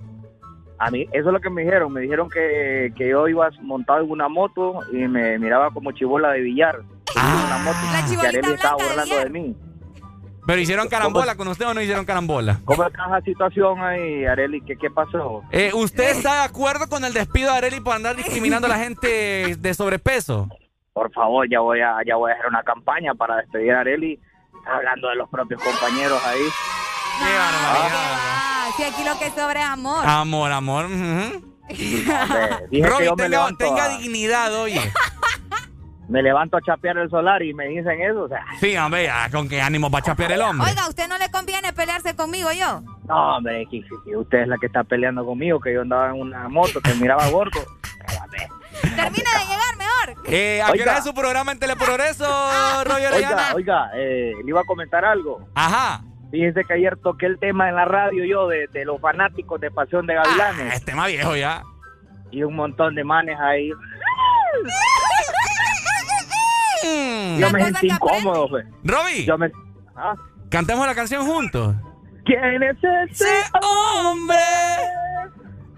A 0.78 0.92
mí, 0.92 1.08
eso 1.12 1.28
es 1.28 1.34
lo 1.34 1.40
que 1.40 1.50
me 1.50 1.64
dijeron. 1.64 1.92
Me 1.94 2.02
dijeron 2.02 2.30
que, 2.30 2.94
que 2.98 3.10
yo 3.10 3.28
iba 3.28 3.50
montado 3.62 4.04
en 4.04 4.12
una 4.12 4.28
moto 4.28 4.80
y 4.92 5.08
me 5.08 5.40
miraba 5.40 5.72
como 5.72 5.92
chibola 5.92 6.32
de 6.32 6.42
billar. 6.42 6.82
Ah. 7.16 7.44
Una 7.48 7.58
moto. 7.64 7.78
La 8.24 8.32
que 8.32 8.54
estaba 8.54 8.76
burlando 8.76 9.20
de 9.20 9.30
mí. 9.30 9.56
Pero 10.46 10.62
hicieron 10.62 10.88
carambola 10.88 11.36
con 11.36 11.48
usted 11.48 11.66
o 11.66 11.74
no 11.74 11.82
hicieron 11.82 12.06
carambola. 12.06 12.60
¿Cómo 12.66 12.86
está 12.86 13.06
esa 13.06 13.22
situación 13.22 13.82
ahí, 13.82 14.26
Areli? 14.26 14.62
¿Qué, 14.62 14.76
qué 14.76 14.92
pasó? 14.92 15.42
Eh, 15.52 15.72
¿Usted 15.74 16.12
está 16.12 16.42
de 16.42 16.44
acuerdo 16.44 16.88
con 16.88 17.04
el 17.04 17.14
despido 17.14 17.52
de 17.52 17.58
Areli 17.58 17.80
por 17.80 17.96
andar 17.96 18.16
discriminando 18.16 18.68
a 18.68 18.70
la 18.70 18.78
gente 18.78 19.56
de 19.58 19.74
sobrepeso? 19.74 20.48
Por 20.94 21.12
favor, 21.14 21.50
ya 21.50 21.62
voy 21.62 21.82
a, 21.82 21.96
ya 22.06 22.16
voy 22.16 22.32
a 22.32 22.36
hacer 22.36 22.46
una 22.48 22.62
campaña 22.62 23.16
para 23.16 23.38
despedir 23.38 23.72
a 23.74 23.80
Areli. 23.80 24.20
Está 24.60 24.78
hablando 24.78 25.10
de 25.10 25.16
los 25.16 25.30
propios 25.30 25.62
compañeros 25.64 26.24
ahí. 26.28 26.44
Qué 27.18 27.38
barbaridad. 27.38 28.18
Ah, 28.18 28.70
si 28.78 28.84
aquí 28.84 29.04
lo 29.04 29.18
que 29.20 29.30
sobra 29.32 29.62
es 29.62 29.68
amor. 29.68 30.06
Amor, 30.06 30.52
amor. 30.52 30.86
Hombre, 30.86 31.42
yo 32.70 33.16
me 33.16 33.24
tenga, 33.24 33.28
levanto, 33.28 33.66
tenga 33.66 33.86
a, 33.86 33.98
dignidad, 33.98 34.54
oye. 34.54 34.80
me 36.10 36.22
levanto 36.22 36.58
a 36.58 36.62
chapear 36.62 36.98
el 36.98 37.10
solar 37.10 37.42
y 37.42 37.54
me 37.54 37.68
dicen 37.68 38.02
eso. 38.02 38.24
O 38.24 38.28
sea, 38.28 38.46
Sí, 38.60 38.76
hombre, 38.78 39.06
ya, 39.06 39.30
¿con 39.32 39.50
qué 39.50 39.62
ánimo 39.62 39.90
va 39.90 40.00
a 40.00 40.02
chapear 40.02 40.32
el 40.34 40.42
hombre? 40.42 40.70
Oiga, 40.70 40.84
¿a 40.84 40.90
usted 40.90 41.08
no 41.08 41.18
le 41.18 41.30
conviene 41.32 41.74
pelearse 41.74 42.16
conmigo 42.16 42.52
yo? 42.52 42.82
no, 43.08 43.38
hombre, 43.38 43.66
que, 43.70 43.84
usted 44.16 44.40
es 44.40 44.48
la 44.48 44.58
que 44.58 44.68
está 44.68 44.84
peleando 44.84 45.26
conmigo, 45.26 45.60
que 45.60 45.74
yo 45.74 45.82
andaba 45.82 46.10
en 46.10 46.22
una 46.22 46.48
moto, 46.50 46.82
que 46.82 46.94
miraba 46.96 47.28
gordo. 47.30 47.60
Termina 48.82 49.30
de 49.32 49.46
llegar 49.46 49.78
mejor. 49.78 50.26
Eh, 50.28 50.62
¿A 50.62 50.68
qué 50.68 50.74
Oiga. 50.74 50.84
hora 50.92 50.98
es 51.00 51.04
su 51.06 51.14
programa 51.14 51.52
en 51.52 51.60
Teleprogreso, 51.60 52.26
Robbie 52.84 53.08
Orellana? 53.08 53.54
Oiga, 53.56 53.86
oiga, 53.86 53.90
eh, 53.96 54.34
le 54.44 54.50
iba 54.50 54.62
a 54.62 54.66
comentar 54.66 55.04
algo. 55.06 55.48
Ajá. 55.56 56.04
Fíjese 56.36 56.66
que 56.66 56.74
ayer 56.74 56.98
toqué 56.98 57.28
el 57.28 57.40
tema 57.40 57.70
en 57.70 57.76
la 57.76 57.86
radio 57.86 58.26
yo 58.26 58.50
de, 58.50 58.68
de 58.74 58.84
los 58.84 59.00
fanáticos 59.00 59.62
de 59.62 59.72
Pasión 59.72 60.06
de 60.06 60.18
Ah, 60.18 60.24
Gavilanes. 60.26 60.74
es 60.76 60.84
tema 60.84 61.08
viejo 61.08 61.34
ya. 61.38 61.64
Y 62.30 62.44
un 62.44 62.58
montón 62.58 62.94
de 62.94 63.06
manes 63.06 63.40
ahí. 63.40 63.72
Mm. 66.84 67.40
Yo 67.40 67.50
me 67.52 67.64
sentí 67.64 67.88
incómodo, 67.88 68.50
pues. 68.50 68.66
Robbie, 68.84 69.24
Yo 69.26 69.38
me... 69.38 69.50
Ah, 69.96 70.14
cantemos 70.50 70.86
la 70.86 70.94
canción 70.94 71.26
juntos. 71.26 71.74
¿Quién 72.26 72.62
es 72.64 72.78
ese? 73.12 73.30
hombre 73.62 74.36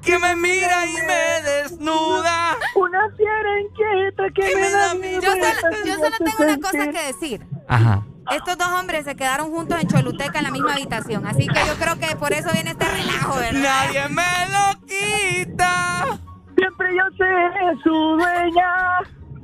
que 0.01 0.17
me 0.17 0.35
mira 0.37 0.85
y 0.87 0.93
me 1.05 1.49
desnuda. 1.51 2.55
Una 2.75 3.09
fiera 3.15 3.59
inquieta 3.61 4.23
que 4.33 4.55
me 4.55 4.69
da 4.71 4.93
miedo. 4.95 5.21
Yo 5.21 5.31
solo, 5.33 5.75
yo 5.85 5.93
solo 5.95 6.15
tengo 6.17 6.43
una 6.51 6.57
cosa 6.57 6.91
que 6.91 7.07
decir. 7.13 7.45
Ajá. 7.67 8.03
Estos 8.31 8.57
dos 8.57 8.67
hombres 8.67 9.05
se 9.05 9.15
quedaron 9.15 9.51
juntos 9.51 9.79
en 9.81 9.87
Choluteca 9.87 10.39
en 10.39 10.43
la 10.43 10.51
misma 10.51 10.73
habitación. 10.73 11.25
Así 11.25 11.47
que 11.47 11.65
yo 11.65 11.75
creo 11.75 11.97
que 11.97 12.15
por 12.15 12.33
eso 12.33 12.51
viene 12.51 12.71
este 12.71 12.85
relajo, 12.85 13.35
¿verdad? 13.35 13.85
Nadie 13.85 14.07
me 14.09 14.23
lo 14.49 14.79
quita. 14.85 16.19
Siempre 16.57 16.87
yo 16.95 17.03
seré 17.17 17.81
su 17.83 17.89
dueña. 17.89 18.67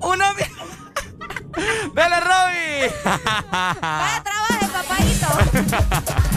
Una 0.02 0.26
¡Dale, 1.94 2.20
Robbie! 2.20 2.92
Vaya 3.04 4.24
trabaje, 4.24 4.68
papadito. 4.74 6.30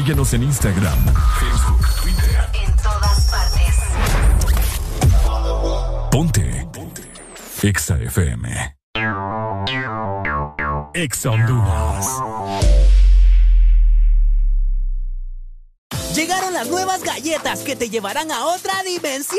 Síguenos 0.00 0.32
en 0.32 0.44
Instagram, 0.44 0.98
Facebook, 1.38 1.86
Twitter. 2.00 2.48
En 2.54 2.74
todas 2.76 3.30
partes. 3.30 3.74
Ponte. 6.10 6.66
Ponte. 6.72 7.02
Exa 7.60 7.98
FM. 8.00 8.76
Exa 10.94 11.30
Honduras. 11.30 12.06
Llegaron 16.14 16.54
las 16.54 16.68
nuevas 16.68 17.02
galletas 17.02 17.60
que 17.60 17.76
te 17.76 17.90
llevarán 17.90 18.32
a 18.32 18.46
otra 18.46 18.82
dimensión 18.84 19.38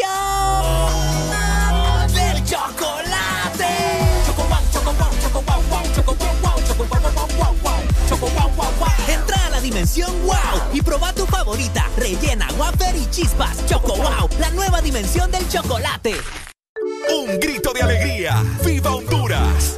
dimensión 9.72 10.11
wow 10.26 10.61
y 10.73 10.81
proba 10.81 11.14
tu 11.14 11.26
favorita, 11.26 11.88
rellena, 11.95 12.45
wafer 12.57 12.93
y 12.95 13.10
chispas. 13.10 13.65
Choco 13.68 13.95
wow, 13.95 14.30
la 14.38 14.52
nueva 14.52 14.81
dimensión 14.81 15.31
del 15.31 15.48
chocolate. 15.48 16.15
Un 17.10 17.39
grito 17.39 17.72
de 17.72 17.81
alegría. 17.81 18.43
¡Viva 18.65 18.93
Honduras! 18.93 19.77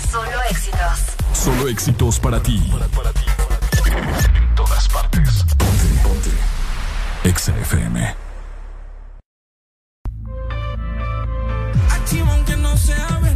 Solo 0.11 0.43
éxitos. 0.49 0.99
Solo 1.31 1.67
éxitos 1.69 2.19
para 2.19 2.43
ti. 2.43 2.61
En 3.85 4.55
todas 4.55 4.89
partes. 4.89 5.45
Ponte, 5.57 5.87
ponte. 6.03 6.29
Exa 7.23 7.57
FM. 7.57 8.15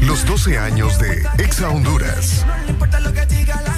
Los 0.01 0.25
12 0.25 0.57
años 0.59 0.99
de 0.99 1.25
Exa 1.37 1.69
Honduras. 1.69 2.43
No 2.45 2.57
le 2.57 2.71
importa 2.71 2.99
lo 2.99 3.13
que 3.13 3.25
diga 3.25 3.61
la 3.61 3.74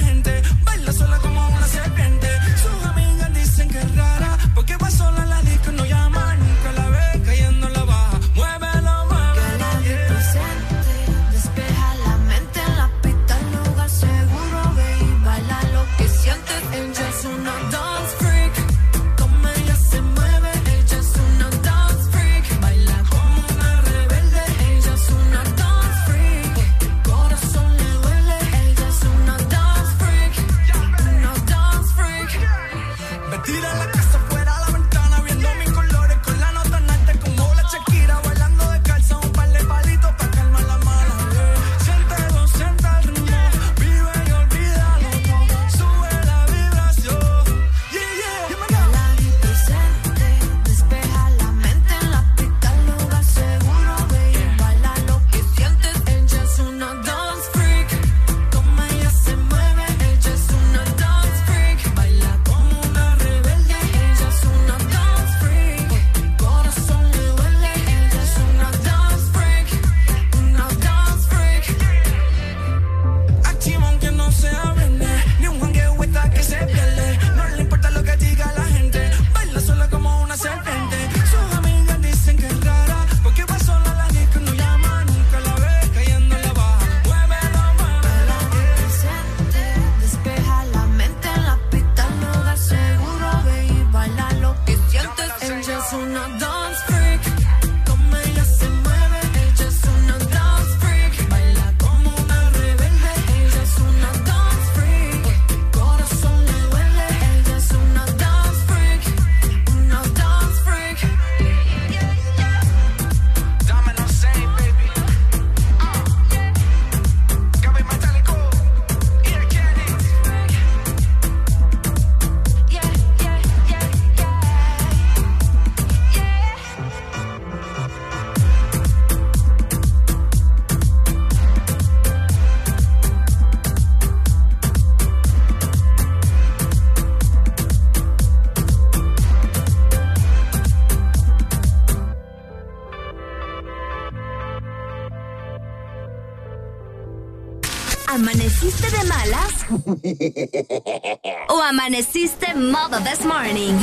¿O 151.49 151.61
amaneciste 151.61 152.53
modo 152.55 152.99
this 153.01 153.23
morning? 153.25 153.77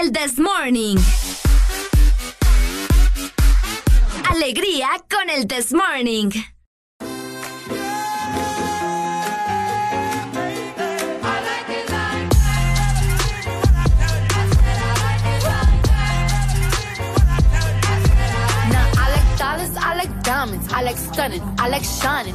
El 0.00 0.12
this 0.12 0.38
morning. 0.38 0.98
Alegría 4.30 4.88
con 5.10 5.28
el 5.28 5.46
this 5.46 5.72
morning. 5.72 6.30
I 19.84 19.94
like 19.94 20.22
diamonds, 20.22 20.72
I 20.72 20.82
like 20.82 20.96
stunning, 20.96 21.42
I 21.58 21.68
like 21.68 21.84
shining, 21.84 22.34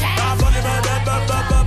Jack. 0.00 1.57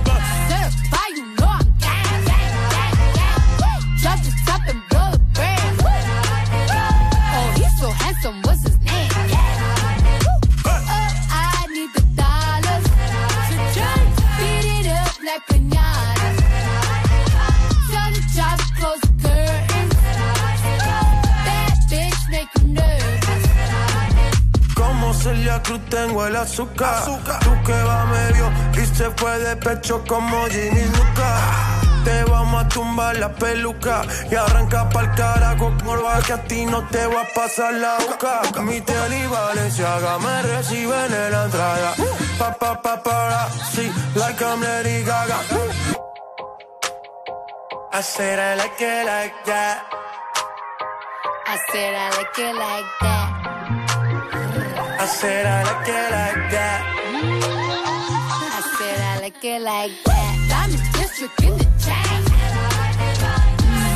Celia 25.52 25.62
Cruz 25.62 25.80
tengo 25.90 26.26
el 26.26 26.36
azúcar. 26.36 27.04
Tú 27.04 27.62
que 27.66 27.82
va 27.82 28.04
medio 28.06 28.50
y 28.74 28.86
se 28.86 29.10
fue 29.10 29.38
de 29.38 29.56
pecho 29.56 30.02
como 30.08 30.46
Ginny 30.46 30.84
Luca. 30.84 31.40
Te 32.04 32.24
vamos 32.24 32.64
a 32.64 32.68
tumbar 32.68 33.16
la 33.18 33.28
peluca 33.28 34.02
y 34.30 34.34
arranca 34.34 34.88
pa'l 34.88 35.14
carajo 35.14 35.72
con 35.84 36.22
que 36.22 36.32
a 36.32 36.42
ti 36.44 36.64
no 36.64 36.86
te 36.88 37.06
va 37.06 37.22
a 37.22 37.26
pasar 37.34 37.74
la 37.74 37.96
boca. 37.98 38.62
Mi 38.62 38.80
tele 38.80 39.18
y 39.18 39.26
Valenciaga 39.26 40.18
me 40.18 40.42
reciben 40.42 41.12
en 41.12 41.32
la 41.32 41.44
entrada. 41.44 41.94
Pa 42.38 42.52
pa 42.54 42.80
pa 42.80 43.02
para, 43.02 43.48
sí, 43.72 43.92
like 44.14 44.42
I'm 44.42 44.60
Lady 44.60 45.04
Gaga. 45.04 45.38
I 47.92 48.00
said 48.00 48.38
I 48.38 48.56
like 48.56 48.80
it 48.80 49.06
like 49.06 49.44
that. 49.44 49.84
I 51.46 51.58
said 51.70 51.94
I 51.94 52.08
like 52.16 52.38
it 52.38 52.54
like 52.56 52.86
that. 53.02 53.21
I 55.02 55.06
said 55.06 55.46
I 55.46 55.64
like 55.64 55.88
it 55.88 56.10
like 56.12 56.50
that. 56.52 56.80
I 58.54 58.60
said 58.78 59.00
I 59.00 59.20
like 59.20 59.44
it 59.44 59.60
like 59.60 59.90
that. 60.04 60.34
I'm 60.62 60.70
district 60.92 61.42
in 61.42 61.58
the 61.58 61.64
chain. 61.82 62.22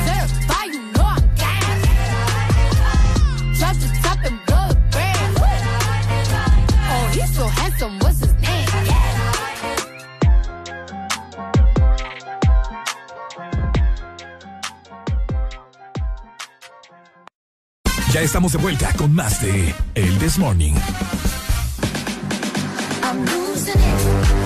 Certified, 0.07 0.75
you 0.75 0.83
know 0.91 1.07
I'm 1.07 1.25
gang. 1.39 1.81
Drop 3.55 3.77
the 3.79 3.89
top 4.03 4.19
and 4.27 4.39
blow 4.47 4.67
the 4.67 4.75
brand. 4.91 5.37
Oh, 6.91 7.07
he's 7.15 7.31
so 7.37 7.45
handsome, 7.47 7.95
what's 8.01 8.19
his 8.19 8.35
Ya 18.13 18.21
estamos 18.23 18.53
de 18.53 18.59
vuelta 18.59 18.93
con 18.95 19.13
más 19.13 19.43
de 19.43 19.75
El 19.95 20.19
This 20.19 20.39
Morning. 20.39 20.75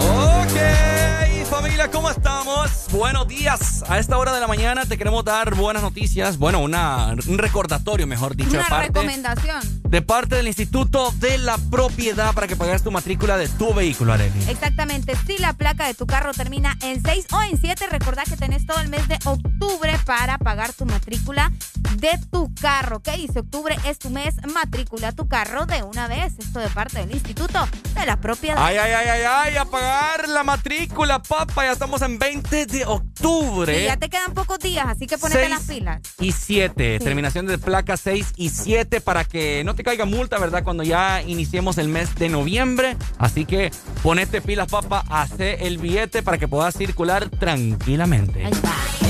Ok, 0.00 1.46
familia, 1.48 1.90
¿cómo 1.90 2.10
estamos? 2.10 2.86
Buenos 2.92 3.28
días. 3.28 3.84
A 3.88 4.00
esta 4.00 4.18
hora 4.18 4.32
de 4.32 4.40
la 4.40 4.48
mañana 4.48 4.84
te 4.84 4.98
queremos 4.98 5.24
dar 5.24 5.54
buenas 5.54 5.80
noticias. 5.80 6.38
Bueno, 6.38 6.58
una, 6.58 7.14
un 7.28 7.38
recordatorio, 7.38 8.04
mejor 8.08 8.34
dicho. 8.34 8.50
Una 8.50 8.64
de 8.64 8.68
parte, 8.68 8.86
recomendación. 8.88 9.82
De 9.84 10.02
parte 10.02 10.34
del 10.34 10.48
Instituto 10.48 11.12
de 11.18 11.38
la 11.38 11.56
Propiedad 11.70 12.34
para 12.34 12.48
que 12.48 12.56
pagues 12.56 12.82
tu 12.82 12.90
matrícula 12.90 13.36
de 13.36 13.48
tu 13.48 13.72
vehículo, 13.74 14.12
Arely. 14.12 14.48
Exactamente. 14.48 15.14
Si 15.24 15.38
la 15.38 15.52
placa 15.52 15.86
de 15.86 15.94
tu 15.94 16.06
carro 16.06 16.32
termina 16.32 16.76
en 16.82 17.00
6 17.00 17.26
o 17.32 17.42
en 17.42 17.60
7, 17.60 17.86
recordá 17.86 18.24
que 18.24 18.36
tenés 18.36 18.66
todo 18.66 18.80
el 18.80 18.88
mes 18.88 19.06
de 19.06 19.18
octubre 19.24 19.96
para 20.04 20.38
pagar 20.38 20.72
tu 20.72 20.84
matrícula 20.84 21.52
de 21.96 22.18
tu 22.32 22.52
carro, 22.60 22.96
¿ok? 22.96 23.08
Y 23.18 23.28
si 23.28 23.38
octubre 23.38 23.76
es 23.84 24.00
tu 24.00 24.10
mes, 24.10 24.34
matrícula 24.52 25.12
tu 25.12 25.28
carro 25.28 25.64
de 25.64 25.84
una 25.84 26.08
vez. 26.08 26.32
Esto 26.38 26.58
de 26.58 26.68
parte 26.68 26.98
del 26.98 27.12
Instituto 27.12 27.68
de 27.94 28.06
la 28.06 28.16
Propiedad. 28.16 28.56
Ay, 28.58 28.78
ay, 28.78 28.92
ay, 28.92 29.08
ay, 29.08 29.22
ay, 29.22 29.56
a 29.56 29.64
pagar 29.64 30.28
la 30.28 30.42
matrícula, 30.42 31.22
papá. 31.22 31.66
Ya 31.66 31.72
estamos 31.72 32.02
en 32.02 32.18
20 32.18 32.66
de 32.66 32.79
octubre. 32.84 33.78
Sí, 33.78 33.84
ya 33.84 33.96
te 33.96 34.08
quedan 34.08 34.32
pocos 34.34 34.58
días, 34.58 34.86
así 34.88 35.06
que 35.06 35.18
ponete 35.18 35.48
las 35.48 35.62
pilas. 35.62 36.00
Y 36.20 36.32
7, 36.32 36.98
Sí. 36.98 37.04
terminación 37.04 37.46
de 37.46 37.58
placa 37.58 37.96
6 37.96 38.32
y 38.36 38.48
7 38.50 39.00
para 39.00 39.24
que 39.24 39.62
no 39.64 39.74
te 39.74 39.82
caiga 39.82 40.04
multa, 40.04 40.38
¿verdad? 40.38 40.62
Cuando 40.64 40.82
ya 40.82 41.22
iniciemos 41.22 41.78
el 41.78 41.88
mes 41.88 42.14
de 42.16 42.28
noviembre. 42.28 42.96
Así 43.18 43.44
que 43.44 43.70
ponete 44.02 44.40
pilas, 44.40 44.68
papá, 44.68 45.04
hace 45.08 45.66
el 45.66 45.78
billete 45.78 46.22
para 46.22 46.38
que 46.38 46.48
puedas 46.48 46.74
circular 46.76 47.28
tranquilamente. 47.28 48.42
Ponte 48.42 49.09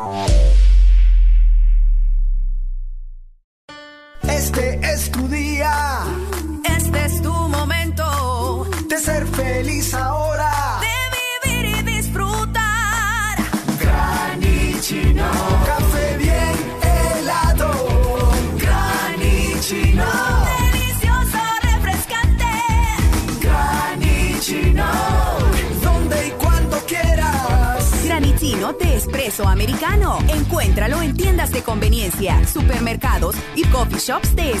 Y 34.11 34.13
coffee 34.13 34.60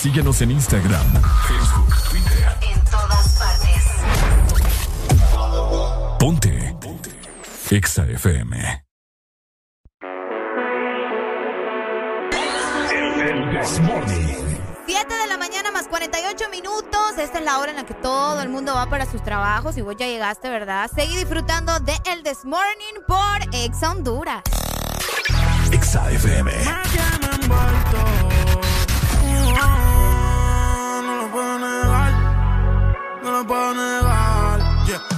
Síguenos 0.00 0.40
en 0.42 0.52
Instagram, 0.52 1.06
Facebook, 1.48 1.92
Twitter. 2.08 2.56
En 2.72 2.80
todas 2.84 3.36
partes. 3.36 3.82
Ponte. 6.20 6.76
Ponte. 6.80 7.10
Exa 7.68 8.06
FM. 8.06 8.84
El 13.20 13.52
Desmorning. 13.52 14.36
7 14.86 15.14
de 15.14 15.26
la 15.26 15.36
mañana 15.36 15.72
más 15.72 15.88
48 15.88 16.48
minutos. 16.48 17.18
Esta 17.18 17.40
es 17.40 17.44
la 17.44 17.58
hora 17.58 17.72
en 17.72 17.78
la 17.78 17.84
que 17.84 17.94
todo 17.94 18.40
el 18.40 18.50
mundo 18.50 18.74
va 18.76 18.88
para 18.88 19.04
sus 19.04 19.24
trabajos 19.24 19.76
y 19.78 19.80
vos 19.80 19.96
ya 19.98 20.06
llegaste, 20.06 20.48
¿verdad? 20.48 20.88
Seguí 20.94 21.16
disfrutando 21.16 21.80
de 21.80 21.94
El 22.04 22.22
This 22.22 22.44
Morning 22.44 23.02
por 23.08 23.52
Ex 23.52 23.82
Honduras. 23.82 24.44
Exa 25.72 26.08
FM. 26.12 26.52
Puedo 31.38 31.58
negar, 31.60 32.12
no 33.22 33.30
lo 33.30 33.46
puedo 33.46 33.74
negar. 33.74 34.58
Yeah. 34.86 35.17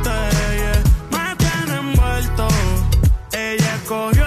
Ella 3.91 4.20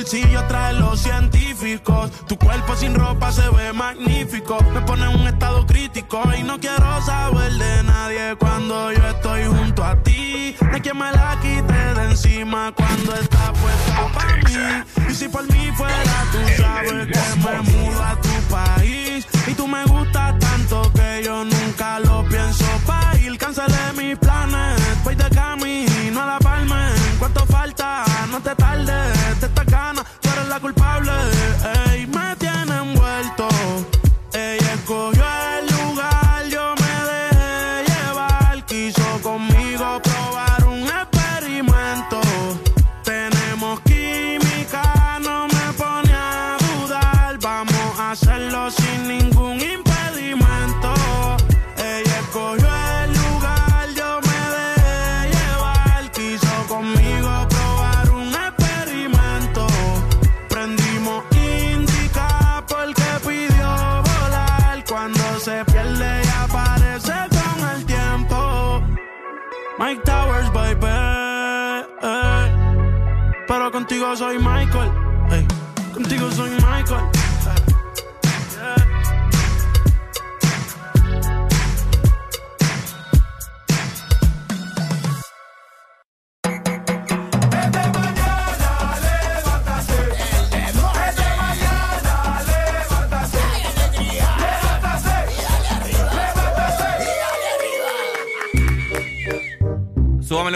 bolsillos 0.00 0.48
trae 0.48 0.72
los 0.74 0.98
científicos. 1.00 2.10
Tu 2.26 2.36
cuerpo 2.38 2.74
sin 2.74 2.94
ropa 2.94 3.30
se 3.32 3.46
ve 3.50 3.72
magnífico. 3.72 4.56
Me 4.72 4.80
pone 4.80 5.04
en 5.04 5.20
un 5.20 5.26
estado 5.26 5.66
crítico 5.66 6.22
y 6.38 6.42
no 6.42 6.58
quiero 6.58 7.02
saber 7.02 7.52
de 7.52 7.82
nadie 7.82 8.34
cuando 8.38 8.92
yo 8.92 9.06
estoy 9.06 9.44
junto 9.44 9.84
a 9.84 9.94
ti. 10.02 10.56
No 10.62 10.74
hay 10.74 10.80
quien 10.80 10.96
me 10.96 11.12
la 11.12 11.38
quite 11.42 12.00
de 12.00 12.04
encima 12.10 12.72
cuando 12.74 13.14
está 13.14 13.52
puesta 13.52 14.12
para 14.14 14.36
mí. 14.36 14.84
Y 15.10 15.14
si 15.14 15.28
por 15.28 15.42
mí 15.52 15.70
fuera, 15.76 16.24
tú 16.32 16.38
sabes 16.62 17.06
que 17.06 17.20
me 17.44 17.60
mudo 17.70 18.02
a 18.02 18.16
tu 18.22 18.34
país. 18.48 19.26
Y 19.46 19.54
tú 19.54 19.68
me 19.68 19.84
gustas 19.84 20.38
tanto 20.38 20.90
que 20.94 21.22
yo 21.24 21.44
nunca 21.44 21.59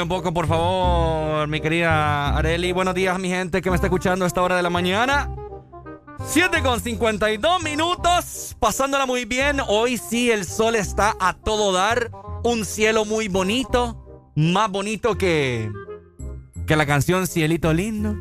un 0.05 0.09
poco, 0.09 0.35
por 0.35 0.47
favor, 0.47 1.49
mi 1.49 1.63
querida 1.63 2.37
Areli. 2.37 2.73
Buenos 2.73 2.95
días, 2.95 3.19
mi 3.19 3.31
gente 3.31 3.63
que 3.63 3.71
me 3.71 3.77
está 3.77 3.87
escuchando 3.87 4.27
a 4.27 4.29
esta 4.29 4.43
hora 4.43 4.55
de 4.55 4.63
la 4.63 4.69
mañana. 4.69 5.35
7 6.27 6.63
con 6.63 6.79
52 6.79 7.63
minutos, 7.63 8.55
pasándola 8.61 9.07
muy 9.07 9.25
bien. 9.25 9.61
Hoy 9.67 9.97
sí 9.97 10.31
el 10.31 10.45
sol 10.45 10.77
está 10.77 11.17
a 11.19 11.33
todo 11.33 11.73
dar. 11.73 12.11
Un 12.45 12.67
cielo 12.67 13.07
muy 13.07 13.29
bonito, 13.29 14.33
más 14.37 14.71
bonito 14.71 15.17
que, 15.17 15.71
que 16.67 16.77
la 16.77 16.85
canción 16.85 17.27
Cielito 17.27 17.73
Lindo. 17.73 18.15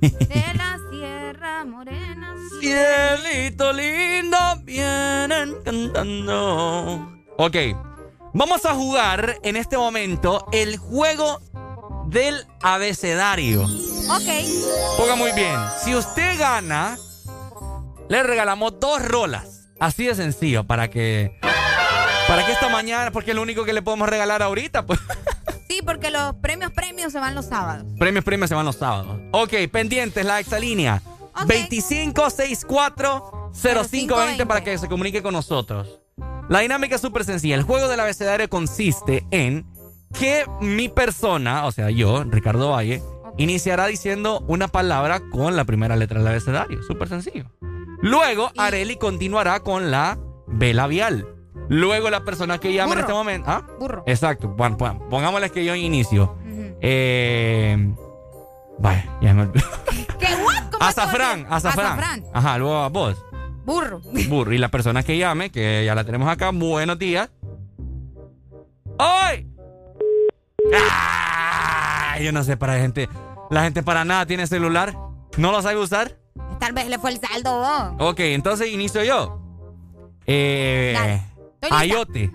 De 0.00 0.44
la 0.54 0.78
Sierra 0.92 1.64
Morena. 1.64 2.36
Cielito 2.60 3.72
lindo, 3.72 4.38
vienen 4.62 5.56
cantando. 5.64 7.04
Ok, 7.36 7.56
vamos 8.32 8.64
a 8.64 8.74
jugar 8.74 9.38
en 9.42 9.56
este 9.56 9.76
momento 9.76 10.46
el 10.52 10.76
juego 10.76 11.40
del 12.06 12.46
abecedario. 12.62 13.62
Ok. 13.62 14.28
Ponga 14.96 15.16
muy 15.16 15.32
bien, 15.32 15.56
si 15.82 15.94
usted 15.94 16.38
gana, 16.38 16.96
le 18.08 18.22
regalamos 18.22 18.78
dos 18.80 19.04
rolas. 19.04 19.68
Así 19.78 20.06
de 20.06 20.14
sencillo, 20.14 20.64
para 20.64 20.88
que... 20.90 21.38
Para 22.28 22.44
que 22.46 22.52
esta 22.52 22.68
mañana, 22.68 23.10
porque 23.10 23.30
es 23.30 23.34
lo 23.34 23.42
único 23.42 23.64
que 23.64 23.72
le 23.72 23.82
podemos 23.82 24.08
regalar 24.08 24.42
ahorita, 24.42 24.86
pues. 24.86 25.00
Sí, 25.68 25.82
porque 25.86 26.10
los 26.10 26.34
premios 26.34 26.72
premios 26.72 27.12
se 27.12 27.20
van 27.20 27.36
los 27.36 27.46
sábados. 27.46 27.86
Premios, 27.96 28.24
premios 28.24 28.48
se 28.48 28.56
van 28.56 28.66
los 28.66 28.74
sábados. 28.74 29.20
Ok, 29.30 29.54
pendientes, 29.70 30.26
la 30.26 30.40
exalínea. 30.40 31.00
2564-0520 31.46 34.46
para 34.48 34.64
que 34.64 34.76
se 34.78 34.88
comunique 34.88 35.22
con 35.22 35.32
nosotros. 35.32 36.00
La 36.48 36.60
dinámica 36.60 36.96
es 36.96 37.00
súper 37.00 37.24
sencilla. 37.24 37.54
El 37.54 37.62
juego 37.62 37.88
del 37.88 38.00
abecedario 38.00 38.48
consiste 38.48 39.24
en 39.30 39.66
que 40.18 40.44
mi 40.60 40.88
persona, 40.88 41.66
o 41.66 41.72
sea, 41.72 41.90
yo, 41.90 42.24
Ricardo 42.24 42.70
Valle, 42.70 43.02
iniciará 43.36 43.86
diciendo 43.86 44.44
una 44.48 44.68
palabra 44.68 45.20
con 45.30 45.56
la 45.56 45.64
primera 45.64 45.96
letra 45.96 46.18
del 46.18 46.28
abecedario. 46.28 46.82
Súper 46.82 47.08
sencillo. 47.08 47.46
Luego, 48.02 48.50
Areli 48.56 48.96
continuará 48.96 49.60
con 49.60 49.90
la 49.90 50.18
B 50.46 50.74
labial. 50.74 51.26
Luego, 51.68 52.10
la 52.10 52.24
persona 52.24 52.58
que 52.58 52.72
llame 52.72 52.94
en 52.94 52.98
este 53.00 53.12
momento. 53.12 53.48
¿Ah? 53.48 53.66
Burro. 53.78 54.02
Exacto. 54.06 54.48
Bueno, 54.48 54.76
pues, 54.76 54.92
pongámosle 55.08 55.50
que 55.50 55.64
yo 55.64 55.74
inicio. 55.74 56.36
Eh. 56.80 57.94
Vaya, 58.78 59.18
ya 59.20 59.34
me 59.34 59.42
olvidé. 59.42 59.64
¿Qué 60.18 60.26
what? 60.26 60.70
¿Cómo 60.72 60.84
Azafrán, 60.84 61.46
azafrán. 61.50 61.86
Azafrán. 61.98 62.24
Ajá, 62.32 62.58
luego 62.58 62.76
a 62.78 62.88
vos. 62.88 63.16
Burro. 63.70 64.00
Burro. 64.28 64.52
Y 64.52 64.58
la 64.58 64.68
persona 64.68 65.04
que 65.04 65.16
llame, 65.16 65.50
que 65.50 65.84
ya 65.84 65.94
la 65.94 66.02
tenemos 66.02 66.28
acá, 66.28 66.50
buenos 66.50 66.98
días. 66.98 67.30
¡Ay! 68.98 69.46
¡Ah! 70.74 72.18
Yo 72.20 72.32
no 72.32 72.42
sé 72.42 72.56
para 72.56 72.74
la 72.74 72.80
gente. 72.80 73.08
La 73.48 73.62
gente 73.62 73.84
para 73.84 74.04
nada 74.04 74.26
tiene 74.26 74.48
celular. 74.48 74.96
¿No 75.36 75.52
lo 75.52 75.62
sabe 75.62 75.76
usar? 75.76 76.16
Tal 76.58 76.72
vez 76.72 76.88
le 76.88 76.98
fue 76.98 77.12
el 77.12 77.20
saldo 77.20 77.60
vos. 77.60 78.10
Ok, 78.10 78.18
entonces 78.20 78.72
inicio 78.72 79.04
yo. 79.04 79.40
Eh. 80.26 81.22
Ayote. 81.70 82.28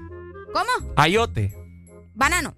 ¿Cómo? 0.54 0.94
Ayote. 0.96 1.54
Banano. 2.14 2.56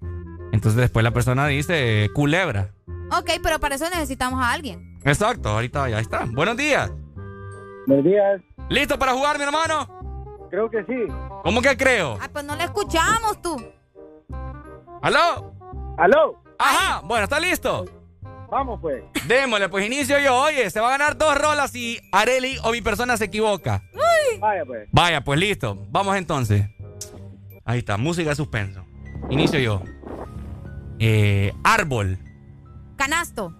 Entonces 0.52 0.80
después 0.80 1.02
la 1.02 1.10
persona 1.10 1.48
dice 1.48 2.08
culebra. 2.14 2.74
Ok, 3.10 3.40
pero 3.42 3.58
para 3.58 3.74
eso 3.74 3.90
necesitamos 3.90 4.40
a 4.40 4.52
alguien. 4.52 5.00
Exacto, 5.04 5.48
ahorita 5.48 5.88
ya 5.88 5.98
está. 5.98 6.26
Buenos 6.26 6.56
días. 6.56 6.92
Buenos 7.88 8.04
días. 8.04 8.47
¿Listo 8.68 8.98
para 8.98 9.12
jugar, 9.12 9.38
mi 9.38 9.44
hermano? 9.44 9.88
Creo 10.50 10.70
que 10.70 10.84
sí. 10.84 11.12
¿Cómo 11.42 11.62
que 11.62 11.76
creo? 11.76 12.18
Ah, 12.20 12.28
pues 12.32 12.44
no 12.44 12.56
le 12.56 12.64
escuchamos 12.64 13.40
tú. 13.42 13.56
¿Aló? 15.02 15.54
¿Aló? 15.96 16.42
Ajá, 16.58 17.00
bueno, 17.04 17.24
¿está 17.24 17.38
listo? 17.38 17.84
Vamos 18.50 18.80
pues. 18.80 19.04
Démosle, 19.26 19.68
pues 19.68 19.86
inicio 19.86 20.18
yo. 20.18 20.36
Oye, 20.36 20.70
se 20.70 20.80
va 20.80 20.88
a 20.88 20.90
ganar 20.92 21.16
dos 21.16 21.36
rolas 21.36 21.70
si 21.70 22.00
Areli 22.12 22.56
o 22.64 22.72
mi 22.72 22.80
persona 22.80 23.16
se 23.16 23.26
equivoca. 23.26 23.82
Vaya 24.40 24.64
pues. 24.64 24.88
Vaya, 24.90 25.20
pues 25.22 25.38
listo. 25.38 25.78
Vamos 25.90 26.16
entonces. 26.16 26.66
Ahí 27.64 27.80
está, 27.80 27.96
música 27.98 28.30
de 28.30 28.36
suspenso. 28.36 28.84
Inicio 29.30 29.58
yo. 29.58 29.82
Eh, 30.98 31.52
árbol. 31.62 32.18
Canasto. 32.96 33.54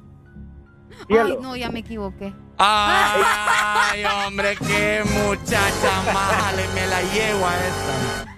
Cielo. 1.07 1.25
Ay, 1.27 1.39
no, 1.41 1.57
ya 1.57 1.71
me 1.71 1.81
equivoqué. 1.81 2.33
Ay, 2.59 4.05
hombre, 4.05 4.57
qué 4.57 5.03
muchacha 5.05 6.03
mala. 6.13 6.63
Me 6.75 6.87
la 6.87 7.03
llevo 7.03 7.47
a 7.47 7.57
esta. 7.57 8.37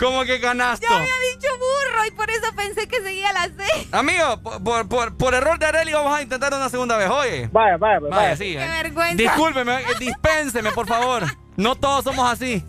¿Cómo 0.00 0.24
que 0.24 0.40
canasto? 0.40 0.84
Ya 0.88 0.96
había 0.96 1.32
dicho 1.32 1.46
burro 1.58 2.04
y 2.06 2.10
por 2.10 2.28
eso 2.28 2.52
pensé 2.56 2.88
que 2.88 3.00
seguía 3.02 3.32
la 3.32 3.44
C. 3.44 3.88
Amigo, 3.92 4.42
por, 4.88 5.16
por, 5.16 5.34
error 5.34 5.60
de 5.60 5.66
Areli 5.66 5.92
vamos 5.92 6.12
a 6.18 6.22
intentar 6.22 6.52
una 6.52 6.68
segunda 6.68 6.96
vez, 6.96 7.08
oye. 7.08 7.48
Vaya, 7.52 7.76
vaya, 7.76 8.00
Vaya, 8.00 8.16
vaya. 8.16 8.36
sí. 8.36 8.54
Qué 8.54 8.64
eh. 8.64 8.82
vergüenza. 8.82 9.22
Discúlpeme, 9.22 9.76
eh, 9.76 9.94
dispénseme, 10.00 10.72
por 10.72 10.88
favor. 10.88 11.22
No 11.56 11.76
todos 11.76 12.02
somos 12.02 12.28
así. 12.28 12.64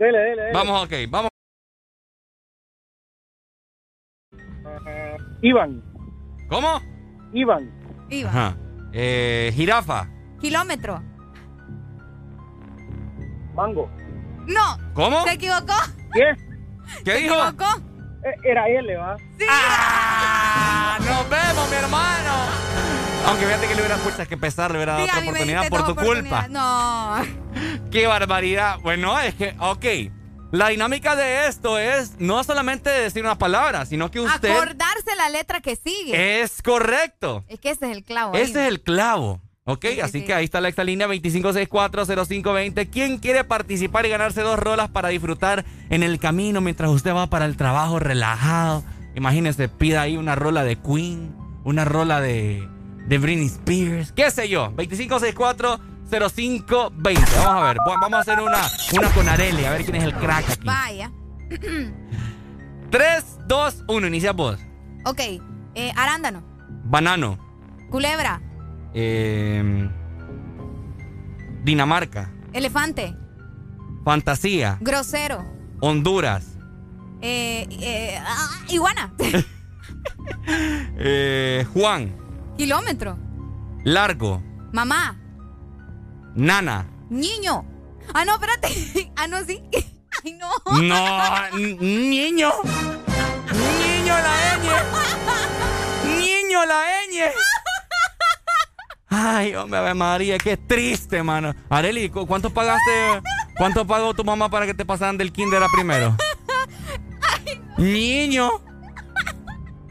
Dele, 0.00 0.18
dele, 0.18 0.42
dele. 0.42 0.52
Vamos, 0.52 0.84
ok, 0.84 0.92
vamos. 1.08 1.30
Iván. 5.42 5.82
¿Cómo? 6.48 6.82
Iván. 7.32 7.70
Iba. 8.10 8.28
Ajá. 8.28 8.56
Eh, 8.92 9.52
jirafa. 9.54 10.08
Kilómetro. 10.40 11.02
Mango. 13.54 13.90
No. 14.46 14.78
¿Cómo? 14.94 15.24
¿Se 15.26 15.34
equivocó? 15.34 15.74
¿Qué? 16.12 16.24
¿Qué 17.04 17.12
¿Se 17.12 17.18
dijo? 17.18 17.34
equivocó? 17.34 17.80
Eh, 18.24 18.34
Era 18.50 18.68
L, 18.68 18.96
¿va? 18.96 19.16
Sí. 19.38 19.44
¡Ah! 19.48 20.98
¡Nos 20.98 21.28
vemos, 21.30 21.70
mi 21.70 21.76
hermano! 21.76 22.34
Aunque 23.26 23.44
fíjate 23.46 23.66
que 23.68 23.74
le 23.74 23.80
hubiera 23.82 23.96
puesto 23.96 24.26
que 24.26 24.36
pesar, 24.36 24.70
le 24.70 24.78
hubiera 24.78 24.92
dado 24.94 25.04
Sí, 25.04 25.10
otra 25.10 25.18
a 25.18 25.20
mí 25.20 25.26
me 25.26 25.30
oportunidad 25.32 25.60
diste 25.62 25.76
por 25.76 25.86
tu 25.86 25.94
culpa. 25.94 26.38
oportunidades. 26.46 26.50
No. 26.50 27.90
¡Qué 27.90 28.06
barbaridad! 28.06 28.78
Bueno, 28.82 29.18
es 29.20 29.34
que, 29.34 29.54
ok. 29.58 29.84
La 30.52 30.68
dinámica 30.68 31.14
de 31.16 31.46
esto 31.46 31.78
es 31.78 32.14
no 32.18 32.42
solamente 32.42 32.90
decir 32.90 33.22
una 33.22 33.38
palabra, 33.38 33.86
sino 33.86 34.10
que 34.10 34.20
usted. 34.20 34.50
Acordarse 34.50 35.14
la 35.16 35.28
letra 35.30 35.60
que 35.60 35.76
sigue. 35.76 36.42
Es 36.42 36.60
correcto. 36.62 37.44
Es 37.48 37.60
que 37.60 37.70
ese 37.70 37.86
es 37.90 37.96
el 37.96 38.02
clavo. 38.04 38.34
ahí. 38.34 38.42
Ese 38.42 38.62
es 38.62 38.68
el 38.68 38.80
clavo. 38.80 39.40
Ok, 39.64 39.84
Sí, 39.84 39.94
sí, 39.94 40.00
así 40.00 40.20
sí. 40.20 40.24
que 40.26 40.34
ahí 40.34 40.44
está 40.44 40.60
la 40.60 40.68
extra 40.68 40.82
línea 40.84 41.06
25640520. 41.06 42.88
¿Quién 42.90 43.18
quiere 43.18 43.44
participar 43.44 44.06
y 44.06 44.08
ganarse 44.08 44.40
dos 44.42 44.58
rolas 44.58 44.88
para 44.90 45.08
disfrutar 45.08 45.64
en 45.90 46.02
el 46.02 46.18
camino 46.18 46.60
mientras 46.60 46.90
usted 46.90 47.14
va 47.14 47.28
para 47.28 47.44
el 47.46 47.56
trabajo 47.56 47.98
relajado? 47.98 48.82
Imagínese, 49.14 49.68
pida 49.68 50.02
ahí 50.02 50.16
una 50.16 50.34
rola 50.34 50.64
de 50.64 50.76
Queen, 50.76 51.34
una 51.64 51.84
rola 51.84 52.20
de, 52.20 52.66
de 53.06 53.18
Britney 53.18 53.46
Spears, 53.46 54.12
qué 54.12 54.30
sé 54.30 54.48
yo. 54.48 54.72
25640520. 56.10 57.36
Vamos 57.44 57.62
a 57.62 57.62
ver, 57.68 57.76
vamos 57.86 58.12
a 58.14 58.18
hacer 58.20 58.40
una, 58.40 58.62
una 58.94 59.08
con 59.14 59.28
Areli, 59.28 59.64
a 59.64 59.70
ver 59.70 59.84
quién 59.84 59.96
es 59.96 60.04
el 60.04 60.14
crack 60.14 60.50
aquí. 60.50 60.66
Vaya. 60.66 61.10
3, 62.90 63.24
2, 63.46 63.84
1, 63.88 64.06
inicia 64.06 64.32
vos. 64.32 64.58
ok. 65.04 65.20
Eh, 65.76 65.92
arándano. 65.96 66.42
Banano. 66.84 67.38
Culebra. 67.90 68.40
eh, 68.94 69.88
Dinamarca. 71.62 72.32
Elefante. 72.52 73.14
Fantasía. 74.04 74.78
Grosero. 74.80 75.44
Honduras. 75.80 76.56
Eh, 77.22 77.66
eh, 77.70 78.18
ah, 78.20 78.48
iguana. 78.68 79.12
Eh, 80.98 81.64
Juan. 81.74 82.16
Kilómetro. 82.56 83.16
Largo. 83.84 84.42
Mamá. 84.72 85.19
Nana. 86.34 86.86
Niño. 87.08 87.64
Ah, 88.14 88.24
no, 88.24 88.34
espérate. 88.34 89.12
Ah, 89.16 89.26
no, 89.26 89.44
sí. 89.44 89.62
Ay, 90.24 90.32
no. 90.32 90.48
No, 90.80 91.56
niño. 91.58 92.50
Niño 93.52 94.14
la 94.14 94.56
ñ. 94.56 94.66
Niño 96.18 96.64
la 96.64 96.80
ñ. 97.10 97.32
Ay, 99.10 99.54
hombre, 99.56 99.92
María, 99.92 100.38
qué 100.38 100.56
triste, 100.56 101.22
mano. 101.22 101.54
Areli, 101.68 102.08
¿cuánto 102.08 102.48
pagaste? 102.48 103.20
¿Cuánto 103.58 103.86
pagó 103.86 104.14
tu 104.14 104.24
mamá 104.24 104.48
para 104.48 104.64
que 104.64 104.72
te 104.72 104.86
pasaran 104.86 105.18
del 105.18 105.32
kinder 105.32 105.62
a 105.62 105.68
primero? 105.68 106.16
Niño. 107.76 108.50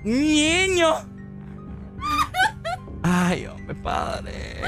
Niño. 0.04 0.96
Ay, 3.04 3.46
hombre, 3.46 3.76
padre. 3.76 4.62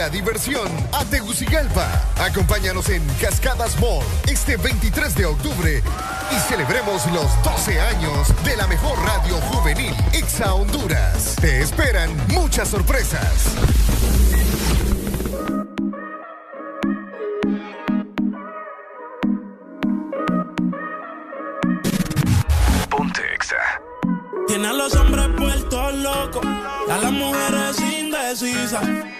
la 0.00 0.08
diversión 0.08 0.66
a 0.94 1.04
Tegucigalpa. 1.04 1.86
Acompáñanos 2.16 2.88
en 2.88 3.06
Cascadas 3.20 3.78
Mall 3.80 4.02
este 4.30 4.56
23 4.56 5.14
de 5.14 5.26
octubre 5.26 5.82
y 6.30 6.34
celebremos 6.48 7.04
los 7.12 7.26
12 7.44 7.78
años 7.78 8.28
de 8.42 8.56
la 8.56 8.66
mejor 8.66 8.98
radio 8.98 9.34
juvenil 9.42 9.94
Exa 10.14 10.54
Honduras. 10.54 11.36
Te 11.38 11.60
esperan 11.60 12.16
muchas 12.28 12.68
sorpresas. 12.68 13.44
Ponte 22.88 23.20
Exa. 23.34 23.56
Tiene 24.46 24.66
a 24.66 24.72
los 24.72 24.94
hombres 24.94 25.28
puertos 25.36 25.94
locos, 25.96 26.46
a 26.46 26.98
las 27.02 27.12
mujeres 27.12 27.78
indecisas. 27.80 29.19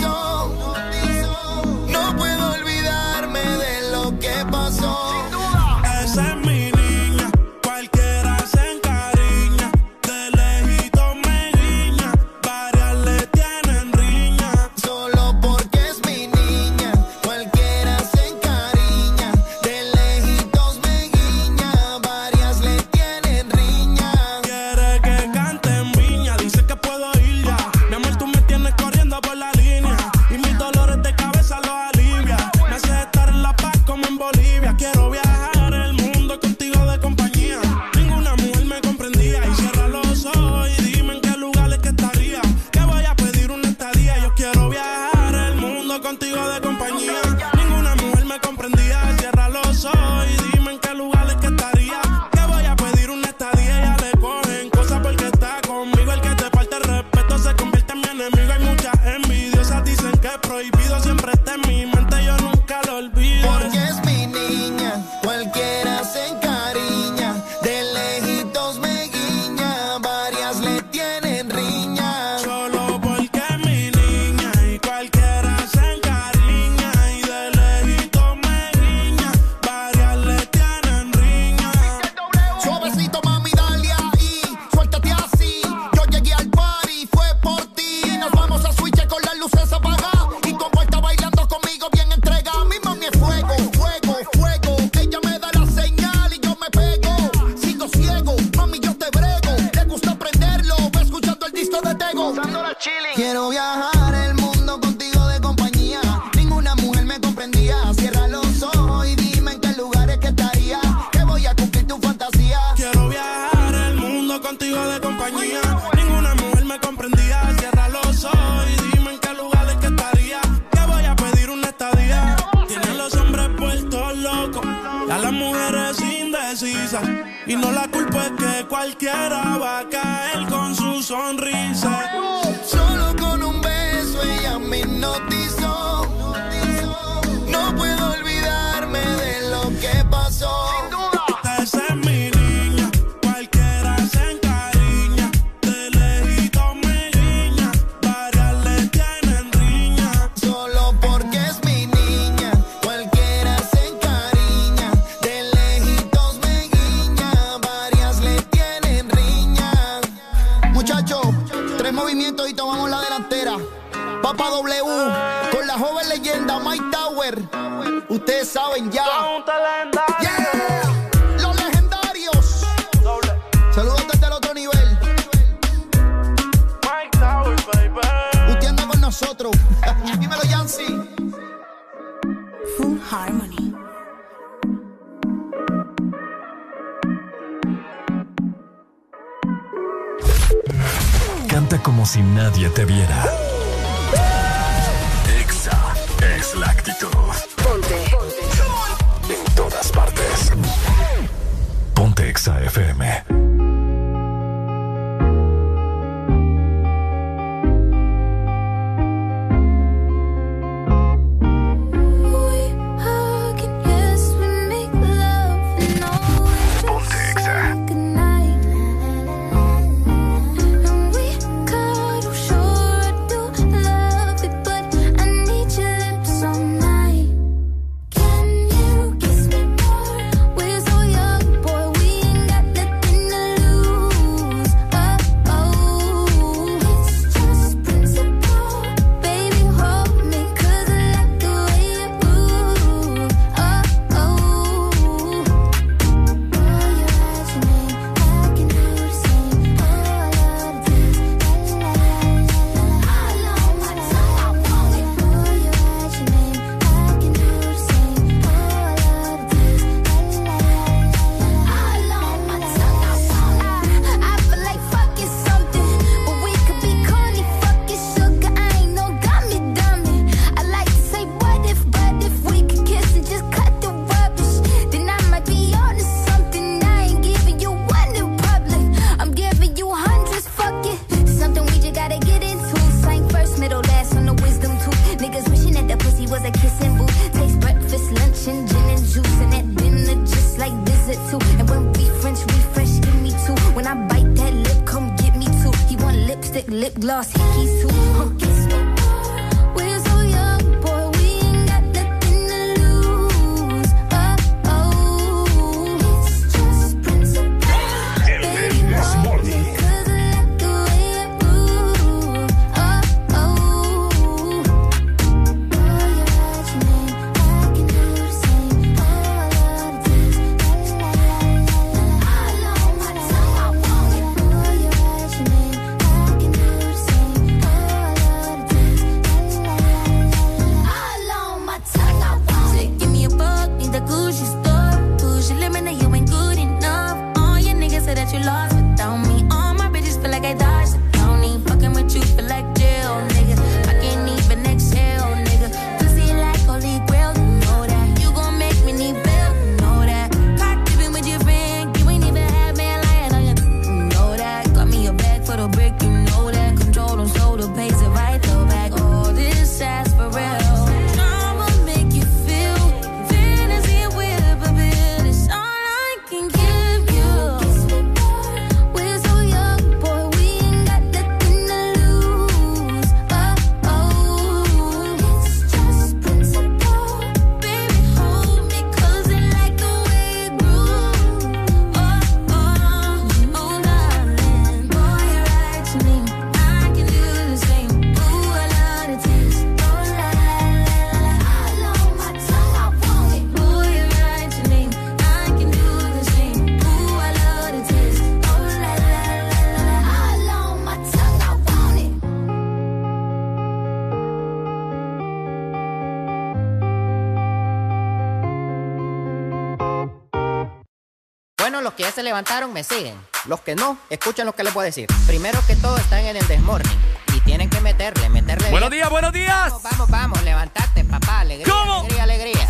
ya 412.11 412.15
se 412.15 412.23
levantaron 412.23 412.73
me 412.73 412.83
siguen. 412.83 413.15
Los 413.45 413.61
que 413.61 413.75
no, 413.75 413.97
escuchen 414.09 414.45
lo 414.45 414.53
que 414.53 414.63
les 414.63 414.73
voy 414.73 414.83
a 414.83 414.85
decir. 414.85 415.07
Primero 415.27 415.59
que 415.65 415.75
todo, 415.75 415.97
están 415.97 416.25
en 416.25 416.35
el 416.35 416.47
desmorning. 416.47 416.97
Y 417.33 417.39
tienen 417.41 417.69
que 417.69 417.79
meterle, 417.79 418.29
meterle. 418.29 418.69
Buenos 418.69 418.89
bien. 418.89 419.01
días, 419.01 419.09
buenos 419.09 419.33
días. 419.33 419.69
Vamos, 419.69 419.83
vamos, 419.83 420.09
vamos, 420.09 420.43
levantate, 420.43 421.05
papá. 421.05 421.39
Alegría, 421.39 421.73
¿Cómo? 421.73 421.99
alegría, 421.99 422.23
alegría. 422.23 422.69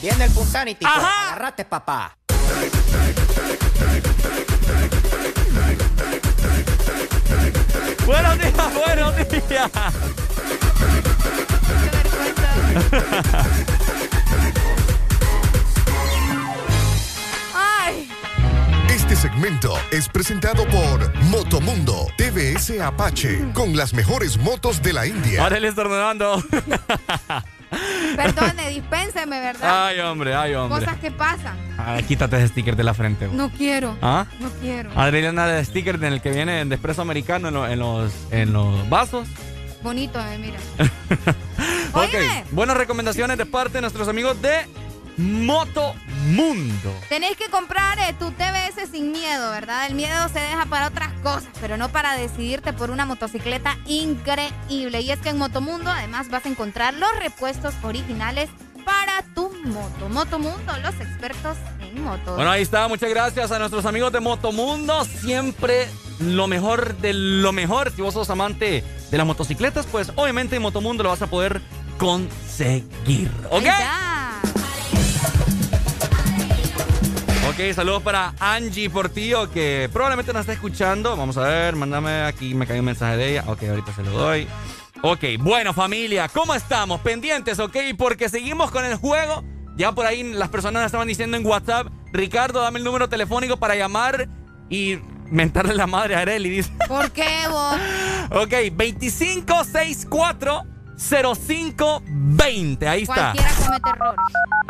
Viene 0.00 0.24
el 0.24 0.30
Punsanity. 0.32 0.84
pues. 0.84 0.96
Agarrate, 0.96 1.64
papá. 1.64 2.16
Buenos 8.06 8.38
días, 8.38 8.74
buenos 8.74 9.16
días. 9.48 9.70
segmento 19.20 19.74
es 19.90 20.08
presentado 20.08 20.66
por 20.68 21.14
Motomundo 21.24 22.06
TVS 22.16 22.80
Apache 22.80 23.52
con 23.52 23.76
las 23.76 23.92
mejores 23.92 24.38
motos 24.38 24.80
de 24.82 24.92
la 24.94 25.06
India. 25.06 25.42
Ahora 25.42 25.60
le 25.60 25.68
estornudando. 25.68 26.42
Perdone, 28.16 28.70
dispénseme, 28.70 29.40
¿verdad? 29.40 29.86
Ay, 29.88 30.00
hombre, 30.00 30.34
ay, 30.34 30.54
hombre. 30.54 30.80
Cosas 30.86 30.98
que 31.00 31.10
pasan. 31.10 31.54
Ay, 31.78 32.02
quítate 32.04 32.36
ese 32.38 32.48
sticker 32.48 32.74
de 32.76 32.82
la 32.84 32.94
frente. 32.94 33.28
No 33.28 33.50
quiero. 33.50 33.96
¿Ah? 34.02 34.26
No 34.40 34.48
quiero. 34.60 34.90
Adriana 34.98 35.46
de 35.46 35.64
sticker 35.64 35.96
en 35.96 36.04
el 36.04 36.20
que 36.22 36.30
viene 36.30 36.64
de 36.64 36.74
espresso 36.74 37.02
americano 37.02 37.48
en, 37.48 37.54
lo- 37.54 37.68
en 37.68 37.78
los, 37.78 38.12
en 38.30 38.52
los 38.52 38.88
vasos. 38.88 39.28
Bonito, 39.82 40.18
eh, 40.20 40.38
mira. 40.38 40.58
Ok, 41.92 42.14
buenas 42.52 42.76
recomendaciones 42.76 43.36
de 43.36 43.44
parte 43.46 43.74
de 43.74 43.80
nuestros 43.80 44.06
amigos 44.06 44.40
de 44.40 44.52
Moto 45.16 45.92
Mundo. 46.28 46.94
Tenéis 47.08 47.36
que 47.36 47.48
¿verdad? 49.70 49.86
El 49.86 49.94
miedo 49.94 50.28
se 50.32 50.40
deja 50.40 50.66
para 50.66 50.88
otras 50.88 51.12
cosas, 51.22 51.48
pero 51.60 51.76
no 51.76 51.90
para 51.90 52.16
decidirte 52.16 52.72
por 52.72 52.90
una 52.90 53.06
motocicleta 53.06 53.78
increíble. 53.86 55.00
Y 55.00 55.12
es 55.12 55.20
que 55.20 55.28
en 55.28 55.38
Motomundo 55.38 55.90
además 55.90 56.28
vas 56.28 56.44
a 56.44 56.48
encontrar 56.48 56.92
los 56.94 57.08
repuestos 57.20 57.72
originales 57.84 58.50
para 58.84 59.22
tu 59.32 59.52
moto. 59.64 60.08
Motomundo, 60.08 60.76
los 60.82 60.94
expertos 60.96 61.56
en 61.80 62.02
motos. 62.02 62.34
Bueno, 62.34 62.50
ahí 62.50 62.62
está. 62.62 62.88
Muchas 62.88 63.10
gracias 63.10 63.52
a 63.52 63.60
nuestros 63.60 63.86
amigos 63.86 64.10
de 64.12 64.18
Motomundo. 64.18 65.04
Siempre 65.04 65.86
lo 66.18 66.48
mejor 66.48 66.96
de 66.96 67.12
lo 67.12 67.52
mejor. 67.52 67.92
Si 67.92 68.02
vos 68.02 68.14
sos 68.14 68.28
amante 68.28 68.82
de 69.08 69.18
las 69.18 69.26
motocicletas, 69.26 69.86
pues 69.86 70.10
obviamente 70.16 70.56
en 70.56 70.62
Motomundo 70.62 71.04
lo 71.04 71.10
vas 71.10 71.22
a 71.22 71.28
poder 71.28 71.60
conseguir. 71.96 73.30
¿Ok? 73.50 73.66
Ok, 77.60 77.74
saludos 77.74 78.02
para 78.02 78.32
Angie 78.40 78.88
Portillo, 78.88 79.50
que 79.50 79.90
probablemente 79.92 80.32
nos 80.32 80.40
está 80.40 80.54
escuchando. 80.54 81.14
Vamos 81.14 81.36
a 81.36 81.42
ver, 81.42 81.76
mándame 81.76 82.22
aquí, 82.22 82.54
me 82.54 82.66
cayó 82.66 82.80
un 82.80 82.86
mensaje 82.86 83.18
de 83.18 83.32
ella. 83.32 83.44
Ok, 83.48 83.64
ahorita 83.64 83.92
se 83.92 84.02
lo 84.02 84.12
doy. 84.12 84.48
Ok, 85.02 85.24
bueno 85.40 85.74
familia, 85.74 86.30
¿cómo 86.30 86.54
estamos? 86.54 87.02
Pendientes, 87.02 87.58
ok, 87.58 87.76
porque 87.98 88.30
seguimos 88.30 88.70
con 88.70 88.86
el 88.86 88.96
juego. 88.96 89.44
Ya 89.76 89.92
por 89.92 90.06
ahí 90.06 90.22
las 90.22 90.48
personas 90.48 90.86
estaban 90.86 91.06
diciendo 91.06 91.36
en 91.36 91.44
WhatsApp, 91.44 91.88
Ricardo, 92.14 92.62
dame 92.62 92.78
el 92.78 92.84
número 92.86 93.10
telefónico 93.10 93.58
para 93.58 93.76
llamar 93.76 94.26
y 94.70 94.98
mentarle 95.30 95.74
la 95.74 95.86
madre 95.86 96.16
a 96.16 96.20
Areli, 96.20 96.48
dice. 96.48 96.72
¿Por 96.88 97.10
qué 97.10 97.46
vos? 97.50 97.76
Ok, 98.42 98.54
2564 98.72 100.62
0520, 100.96 102.88
ahí 102.88 103.02
está. 103.02 103.34
Cualquiera 103.34 103.50
comete 103.54 103.90
errores. 103.90 104.20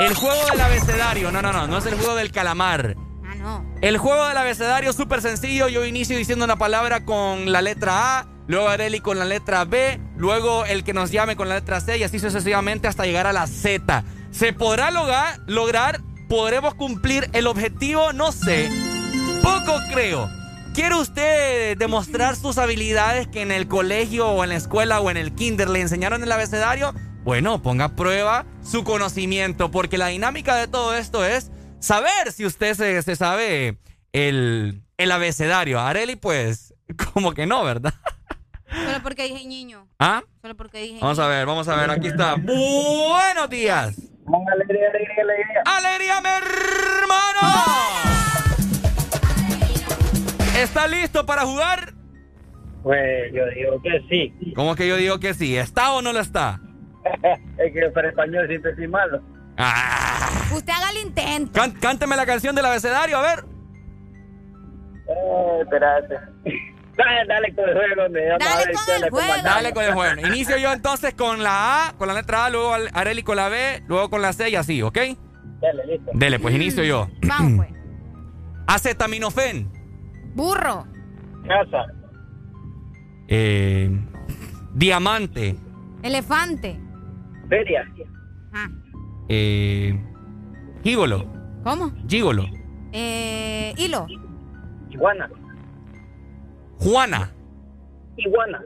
El 0.00 0.14
juego 0.14 0.40
del 0.50 0.60
abecedario, 0.62 1.30
no, 1.30 1.42
no, 1.42 1.52
no, 1.52 1.66
no 1.66 1.76
es 1.76 1.84
el 1.84 1.94
juego 1.94 2.14
del 2.14 2.32
calamar. 2.32 2.96
Ah, 3.22 3.34
no. 3.34 3.64
El 3.82 3.98
juego 3.98 4.26
del 4.26 4.36
abecedario 4.38 4.88
es 4.88 4.96
súper 4.96 5.20
sencillo. 5.20 5.68
Yo 5.68 5.84
inicio 5.84 6.16
diciendo 6.16 6.46
una 6.46 6.56
palabra 6.56 7.04
con 7.04 7.52
la 7.52 7.60
letra 7.60 8.18
A, 8.18 8.26
luego 8.46 8.68
Areli 8.68 9.00
con 9.00 9.18
la 9.18 9.26
letra 9.26 9.66
B, 9.66 10.00
luego 10.16 10.64
el 10.64 10.84
que 10.84 10.94
nos 10.94 11.10
llame 11.10 11.36
con 11.36 11.50
la 11.50 11.56
letra 11.56 11.82
C 11.82 11.98
y 11.98 12.02
así 12.02 12.18
sucesivamente 12.18 12.88
hasta 12.88 13.04
llegar 13.04 13.26
a 13.26 13.34
la 13.34 13.46
Z. 13.46 14.02
¿Se 14.30 14.54
podrá 14.54 14.90
lograr? 14.90 15.38
lograr? 15.46 16.00
¿Podremos 16.30 16.74
cumplir 16.74 17.28
el 17.34 17.46
objetivo? 17.46 18.14
No 18.14 18.32
sé. 18.32 18.70
Poco 19.42 19.78
creo. 19.92 20.30
¿Quiere 20.72 20.94
usted 20.94 21.76
demostrar 21.76 22.36
sus 22.36 22.56
habilidades 22.56 23.26
que 23.26 23.42
en 23.42 23.52
el 23.52 23.68
colegio 23.68 24.28
o 24.28 24.44
en 24.44 24.48
la 24.50 24.56
escuela 24.56 25.00
o 25.00 25.10
en 25.10 25.18
el 25.18 25.34
kinder 25.34 25.68
le 25.68 25.82
enseñaron 25.82 26.22
el 26.22 26.32
abecedario? 26.32 26.94
Bueno, 27.22 27.60
ponga 27.60 27.90
prueba 27.96 28.46
su 28.62 28.84
conocimiento, 28.84 29.70
porque 29.70 29.98
la 29.98 30.08
dinámica 30.08 30.56
de 30.56 30.68
todo 30.68 30.94
esto 30.94 31.24
es 31.24 31.50
saber 31.78 32.32
si 32.32 32.44
usted 32.44 32.74
se, 32.74 33.02
se 33.02 33.16
sabe 33.16 33.78
el, 34.12 34.82
el 34.96 35.12
abecedario. 35.12 35.80
Areli, 35.80 36.16
pues, 36.16 36.74
como 37.12 37.32
que 37.32 37.46
no, 37.46 37.64
¿verdad? 37.64 37.94
Solo 38.70 39.02
porque 39.02 39.24
dije 39.24 39.46
niño. 39.46 39.88
¿Ah? 39.98 40.22
Solo 40.42 40.56
porque 40.56 40.78
dije 40.82 40.98
Vamos 41.00 41.18
a 41.18 41.26
ver, 41.26 41.44
vamos 41.44 41.66
a 41.68 41.76
ver, 41.76 41.90
aquí 41.90 42.06
está. 42.06 42.36
Buenos 42.36 43.50
días. 43.50 43.96
Alegría, 44.52 44.88
alegría, 44.88 45.22
alegría. 45.22 45.62
¡Alegría, 45.64 46.20
mi 46.20 46.28
hermano! 46.28 47.40
¿Está 50.56 50.86
listo 50.86 51.26
para 51.26 51.42
jugar? 51.42 51.94
Pues 52.82 53.32
yo 53.34 53.44
digo 53.56 53.82
que 53.82 54.00
sí. 54.08 54.52
¿Cómo 54.54 54.76
que 54.76 54.86
yo 54.86 54.96
digo 54.96 55.18
que 55.18 55.34
sí? 55.34 55.56
¿Está 55.56 55.92
o 55.92 56.02
no 56.02 56.12
lo 56.12 56.20
está? 56.20 56.60
es 57.58 57.72
que 57.72 57.90
para 57.90 58.08
español 58.08 58.46
siempre 58.48 58.70
estoy 58.72 58.88
malo. 58.88 59.20
Usted 60.54 60.72
haga 60.72 60.90
el 60.90 61.06
intento. 61.06 61.52
Can- 61.52 61.72
cánteme 61.72 62.16
la 62.16 62.26
canción 62.26 62.54
del 62.54 62.64
abecedario, 62.66 63.18
a 63.18 63.22
ver. 63.22 63.44
Eh, 65.08 65.60
espérate. 65.62 66.18
Dale, 66.96 67.26
dale 67.28 67.54
con 67.54 67.66
el 67.66 67.74
juego, 67.74 68.04
hombre. 68.04 68.28
Vamos 68.28 68.46
a 68.46 68.56
ver 68.58 68.66
qué 68.66 69.00
le 69.00 69.10
comandamos. 69.10 69.44
Dale 69.44 69.72
con 69.72 69.84
el 69.84 69.92
juego. 69.94 70.26
Inicio 70.26 70.58
yo 70.58 70.70
entonces 70.70 71.14
con 71.14 71.42
la 71.42 71.88
A, 71.88 71.92
con 71.96 72.08
la 72.08 72.14
letra 72.14 72.44
A, 72.44 72.50
luego 72.50 72.74
Areli 72.92 73.22
con 73.22 73.36
la 73.36 73.48
B, 73.48 73.82
luego 73.86 74.10
con 74.10 74.20
la 74.20 74.34
C 74.34 74.50
y 74.50 74.56
así, 74.56 74.82
¿ok? 74.82 74.98
Dale, 75.62 75.86
listo. 75.86 76.10
Dele, 76.12 76.38
pues 76.38 76.54
inicio 76.54 76.84
yo. 76.84 77.08
Vamos, 77.26 77.64
pues. 77.66 77.80
Acetaminofén. 78.66 79.70
Burro. 80.34 80.86
Casa. 81.48 81.86
Eh, 83.28 83.90
diamante. 84.74 85.56
Elefante. 86.02 86.78
Feria. 87.50 87.84
Ah. 88.54 88.68
Eh, 89.28 89.92
gígolo. 90.82 91.26
¿Cómo? 91.64 91.92
Gígolo. 92.08 92.46
Eh, 92.92 93.74
hilo. 93.76 94.06
Iguana. 94.88 95.28
Juana. 96.78 97.30
Iguana. 98.16 98.60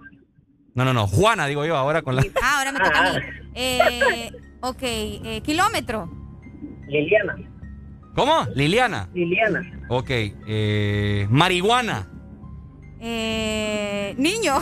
No, 0.75 0.85
no, 0.85 0.93
no. 0.93 1.07
Juana, 1.07 1.47
digo 1.47 1.65
yo, 1.65 1.77
ahora 1.77 2.03
con 2.03 2.15
la. 2.17 2.23
Ah, 2.43 2.59
ahora 2.59 2.73
me 2.73 2.79
toca 2.79 2.99
a 2.99 3.13
mí. 3.13 3.19
Eh, 3.55 4.31
ok. 4.61 4.83
eh, 4.83 5.41
kilómetro. 5.45 6.11
Liliana. 6.87 7.37
¿Cómo? 8.15 8.47
Liliana. 8.55 9.09
Liliana. 9.15 9.63
Ok. 9.89 10.11
Eh, 10.11 11.27
marihuana. 11.31 12.09
Eh, 13.01 14.15
niño. 14.19 14.55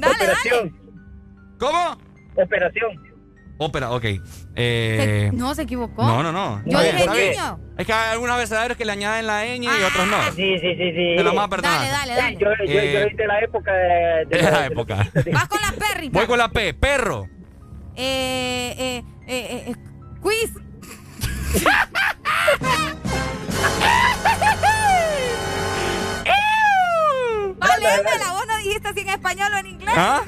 dale, 0.00 0.14
Operación. 0.14 0.87
¿Cómo? 1.58 1.98
Operación. 2.36 3.08
Ópera, 3.60 3.90
ok. 3.90 4.04
Eh, 4.54 5.28
Se- 5.32 5.36
no, 5.36 5.52
se 5.54 5.62
equivocó. 5.62 6.04
no, 6.04 6.22
no, 6.22 6.30
no. 6.30 6.62
Yo 6.64 6.80
dije 6.80 7.30
niño. 7.32 7.58
Es 7.76 7.86
que 7.86 7.92
hay 7.92 8.12
algunos 8.12 8.34
abecedarios 8.36 8.78
que 8.78 8.84
le 8.84 8.92
añaden 8.92 9.26
la 9.26 9.44
ñ 9.44 9.64
y 9.64 9.82
otros 9.82 10.06
no. 10.06 10.22
Sí, 10.36 10.58
sí, 10.60 10.74
sí, 10.76 10.92
sí. 10.92 11.14
Te 11.16 11.24
lo 11.24 11.30
vamos 11.30 11.44
a 11.44 11.48
perdonar. 11.48 11.80
Dale, 11.80 11.90
dale, 11.90 12.14
dale. 12.14 12.36
Yo, 12.36 12.46
yo, 12.64 12.80
Eh, 12.80 13.08
yo 13.10 13.16
de 13.16 13.26
la 13.26 13.40
época 13.40 13.72
de... 13.72 14.26
de 14.26 14.38
Es 14.38 14.42
la 14.52 14.66
época. 14.66 14.96
Vas 15.32 15.48
con 15.48 15.60
la 15.60 15.72
perrita. 15.76 16.18
Voy 16.18 16.26
con 16.28 16.38
la 16.38 16.48
P. 16.50 16.72
Perro. 16.74 17.26
Eh, 17.96 18.74
eh, 18.78 19.02
eh, 19.26 19.64
eh, 19.66 19.74
quiz. 20.22 20.52
Vale, 27.58 27.84
la 28.18 28.32
vos 28.32 28.46
no 28.46 28.56
dijiste 28.58 28.92
si 28.94 29.00
en 29.00 29.08
español 29.08 29.52
o 29.54 29.58
en 29.58 29.66
inglés. 29.66 29.94
¿Ah? 29.96 30.22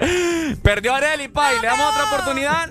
Perdió 0.62 0.94
Areli, 0.94 1.28
Pai. 1.28 1.56
¿Le 1.60 1.66
damos 1.66 1.90
otra 1.92 2.04
oportunidad? 2.04 2.68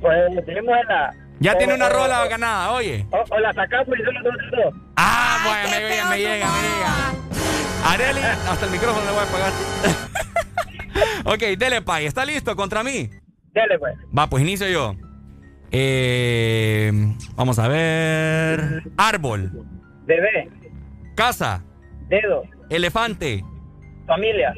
Pues 0.00 0.46
tenemos 0.46 0.74
la... 0.88 1.14
Ya 1.40 1.56
tiene 1.56 1.74
una 1.74 1.86
o- 1.86 1.90
rola 1.90 2.26
ganada, 2.26 2.72
oye. 2.72 3.06
O, 3.10 3.24
o 3.34 3.38
la 3.38 3.52
sacamos 3.52 3.88
y 3.98 4.02
solo 4.04 4.20
dos 4.24 4.34
dos. 4.50 4.74
Ah, 4.96 5.38
bueno, 5.44 5.68
me 5.70 5.88
llega, 5.88 6.10
me 6.10 6.18
llega, 6.18 6.46
me 6.50 6.62
llega. 6.62 7.14
Areli, 7.84 8.20
hasta 8.48 8.66
el 8.66 8.72
micrófono 8.72 9.04
le 9.06 9.10
voy 9.12 9.20
a 9.20 9.22
apagar. 9.22 9.52
ok, 11.34 11.58
dele, 11.58 11.80
Pai. 11.82 12.06
¿Está 12.06 12.24
listo 12.24 12.56
contra 12.56 12.82
mí? 12.82 13.08
Dale, 13.54 13.78
pues. 13.78 13.94
Va, 14.16 14.26
pues 14.28 14.42
inicio 14.42 14.68
yo. 14.68 14.94
Eh, 15.70 16.90
vamos 17.36 17.58
a 17.60 17.68
ver. 17.68 18.82
Árbol. 18.96 19.50
Bebé. 20.06 20.50
Casa. 21.14 21.62
Dedo. 22.08 22.42
Elefante. 22.68 23.44
Familia. 24.06 24.54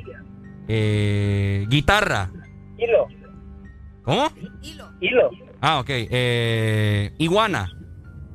Eh, 0.72 1.66
guitarra. 1.68 2.30
Hilo. 2.78 3.08
¿Cómo? 4.04 4.28
Hilo. 5.00 5.30
Ah, 5.60 5.80
ok. 5.80 5.88
Eh, 5.90 7.12
iguana. 7.18 7.68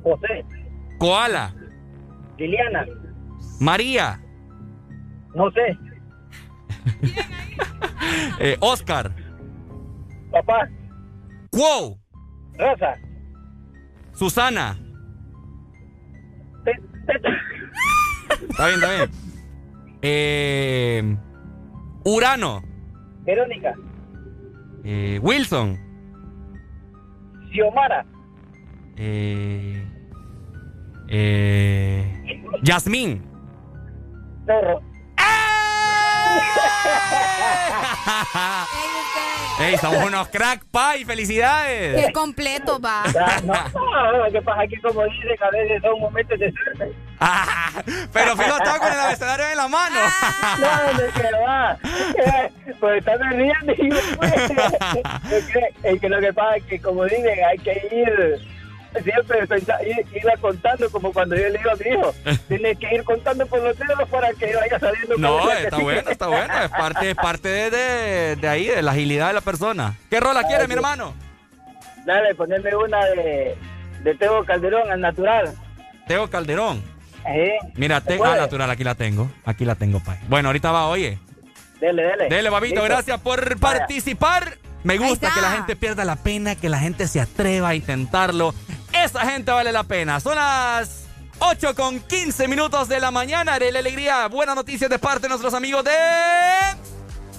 José. 0.02 0.44
Koala. 0.98 1.54
Liliana. 2.36 2.84
María. 3.60 4.20
No 5.34 5.50
sé. 5.50 5.78
Eh, 8.38 8.56
Oscar. 8.60 9.10
Papá. 10.30 10.68
Wow. 11.52 11.98
Rosa. 12.58 12.94
Susana. 14.12 14.78
Está 16.66 18.66
bien, 18.66 18.74
está 18.74 18.90
bien. 18.92 19.10
Eh, 20.02 21.16
Urano. 22.08 22.62
Verónica. 23.24 23.74
Eh, 24.84 25.18
Wilson. 25.20 25.76
Xiomara. 27.50 28.06
Eh, 28.96 29.84
eh, 31.08 32.44
Yasmín. 32.62 33.24
Zorro. 34.46 34.80
¡Ey, 39.60 39.76
somos 39.78 40.04
unos 40.04 40.28
crack, 40.28 40.64
pa! 40.70 40.96
¡Y 40.96 41.04
felicidades! 41.04 42.04
Qué 42.06 42.12
completo 42.12 42.78
va. 42.78 43.04
No, 43.44 43.54
no, 44.12 44.24
lo 44.24 44.32
que 44.32 44.42
pasa 44.42 44.64
es 44.64 44.70
que 44.70 44.80
como 44.80 45.04
dicen, 45.04 45.36
a 45.42 45.50
veces 45.50 45.82
son 45.82 46.00
momentos 46.00 46.38
de 46.38 46.52
suerte. 46.52 46.92
Pero 48.12 48.36
Fijo 48.36 48.56
estaba 48.56 48.78
con 48.78 48.92
el 48.92 49.00
abecedario 49.00 49.46
en 49.48 49.56
la 49.56 49.68
mano. 49.68 49.96
No, 50.58 50.92
no, 50.92 51.12
que 51.14 51.30
va. 51.46 51.78
Pues 52.80 52.98
está 52.98 53.16
riendo 53.16 53.74
pues. 54.16 54.32
Que, 55.52 55.90
es 55.90 56.00
que 56.00 56.08
lo 56.08 56.20
que 56.20 56.32
pasa 56.32 56.56
es 56.56 56.64
que, 56.64 56.80
como 56.80 57.04
dicen, 57.04 57.38
hay 57.48 57.58
que 57.58 57.88
ir 57.92 58.46
siempre 59.02 59.38
irla 60.14 60.36
contando 60.40 60.90
como 60.90 61.12
cuando 61.12 61.36
yo 61.36 61.48
le 61.48 61.58
digo 61.58 61.70
a 61.70 61.74
mi 61.76 61.90
hijo, 61.90 62.14
tienes 62.48 62.78
que 62.78 62.94
ir 62.94 63.04
contando 63.04 63.46
por 63.46 63.62
los 63.62 63.78
dedos 63.78 64.08
para 64.08 64.32
que 64.34 64.54
vaya 64.54 64.78
sabiendo 64.78 65.16
No, 65.18 65.50
está 65.52 65.78
bueno, 65.78 66.10
está 66.10 66.26
bueno. 66.28 66.54
Es 66.62 66.70
parte, 66.70 67.10
es 67.10 67.16
parte 67.16 67.48
de, 67.48 67.70
de, 67.70 68.36
de 68.36 68.48
ahí, 68.48 68.66
de 68.66 68.82
la 68.82 68.92
agilidad 68.92 69.28
de 69.28 69.34
la 69.34 69.40
persona. 69.40 69.94
¿Qué 70.10 70.20
rola 70.20 70.44
quiere, 70.44 70.66
mi 70.68 70.74
hermano? 70.74 71.14
Dale, 72.04 72.34
poneme 72.34 72.74
una 72.76 73.04
de, 73.06 73.56
de 74.02 74.14
Teo 74.14 74.44
Calderón 74.44 74.90
al 74.90 75.00
natural. 75.00 75.52
Teo 76.06 76.28
Calderón. 76.30 76.82
¿Eh? 77.28 77.58
Mira, 77.74 78.00
¿Se 78.00 78.06
tengo 78.08 78.22
puede? 78.24 78.34
ah, 78.38 78.42
natural, 78.42 78.70
aquí 78.70 78.84
la 78.84 78.94
tengo. 78.94 79.28
Aquí 79.44 79.64
la 79.64 79.74
tengo, 79.74 79.98
pa. 79.98 80.16
Bueno, 80.28 80.48
ahorita 80.50 80.70
va, 80.70 80.86
oye. 80.86 81.18
Dele, 81.80 82.02
dele. 82.04 82.28
Dele, 82.28 82.48
babito, 82.48 82.76
Listo. 82.76 82.84
gracias 82.94 83.20
por 83.20 83.58
Vaya. 83.58 83.78
participar. 83.78 84.56
Me 84.84 84.98
gusta 84.98 85.32
que 85.34 85.40
la 85.40 85.50
gente 85.50 85.74
pierda 85.74 86.04
la 86.04 86.14
pena, 86.14 86.54
que 86.54 86.68
la 86.68 86.78
gente 86.78 87.08
se 87.08 87.20
atreva 87.20 87.70
a 87.70 87.74
intentarlo. 87.74 88.54
Esa 88.92 89.20
gente 89.30 89.50
vale 89.50 89.72
la 89.72 89.84
pena. 89.84 90.20
Son 90.20 90.34
las 90.34 91.04
8 91.38 91.74
con 91.74 92.00
15 92.00 92.48
minutos 92.48 92.88
de 92.88 93.00
la 93.00 93.10
mañana. 93.10 93.58
De 93.58 93.70
la 93.72 93.78
alegría, 93.78 94.26
buenas 94.28 94.56
noticias 94.56 94.90
de 94.90 94.98
parte 94.98 95.22
de 95.22 95.28
nuestros 95.28 95.54
amigos 95.54 95.84
de... 95.84 95.92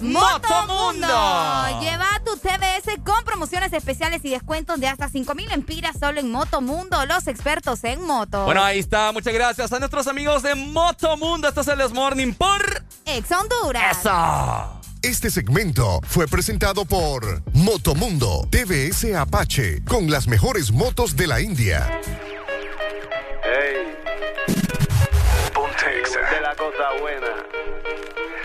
Motomundo. 0.00 1.08
Lleva 1.80 2.06
tu 2.24 2.36
TBS 2.36 3.02
con 3.04 3.24
promociones 3.24 3.72
especiales 3.72 4.24
y 4.24 4.30
descuentos 4.30 4.78
de 4.78 4.86
hasta 4.86 5.08
5 5.08 5.34
mil 5.34 5.50
empiras 5.50 5.96
solo 5.98 6.20
en 6.20 6.30
Motomundo, 6.30 7.04
los 7.06 7.26
expertos 7.26 7.82
en 7.82 8.02
moto. 8.02 8.44
Bueno, 8.44 8.62
ahí 8.62 8.78
está. 8.78 9.10
Muchas 9.12 9.34
gracias 9.34 9.72
a 9.72 9.78
nuestros 9.80 10.06
amigos 10.06 10.42
de 10.42 10.54
Motomundo. 10.54 11.48
Esto 11.48 11.62
es 11.62 11.68
el 11.68 11.90
Morning 11.92 12.32
por... 12.32 12.84
Ex 13.06 13.30
Honduras. 13.32 13.98
Eso. 13.98 14.77
Este 15.02 15.30
segmento 15.30 16.00
fue 16.08 16.26
presentado 16.26 16.84
por 16.84 17.42
Motomundo 17.52 18.48
TVS 18.50 19.14
Apache 19.14 19.80
con 19.84 20.10
las 20.10 20.26
mejores 20.26 20.72
motos 20.72 21.14
de 21.14 21.28
la 21.28 21.40
India. 21.40 21.88
Ey. 23.44 23.94
De 26.30 26.40
la 26.40 26.54
cosa 26.56 27.00
buena. 27.00 27.28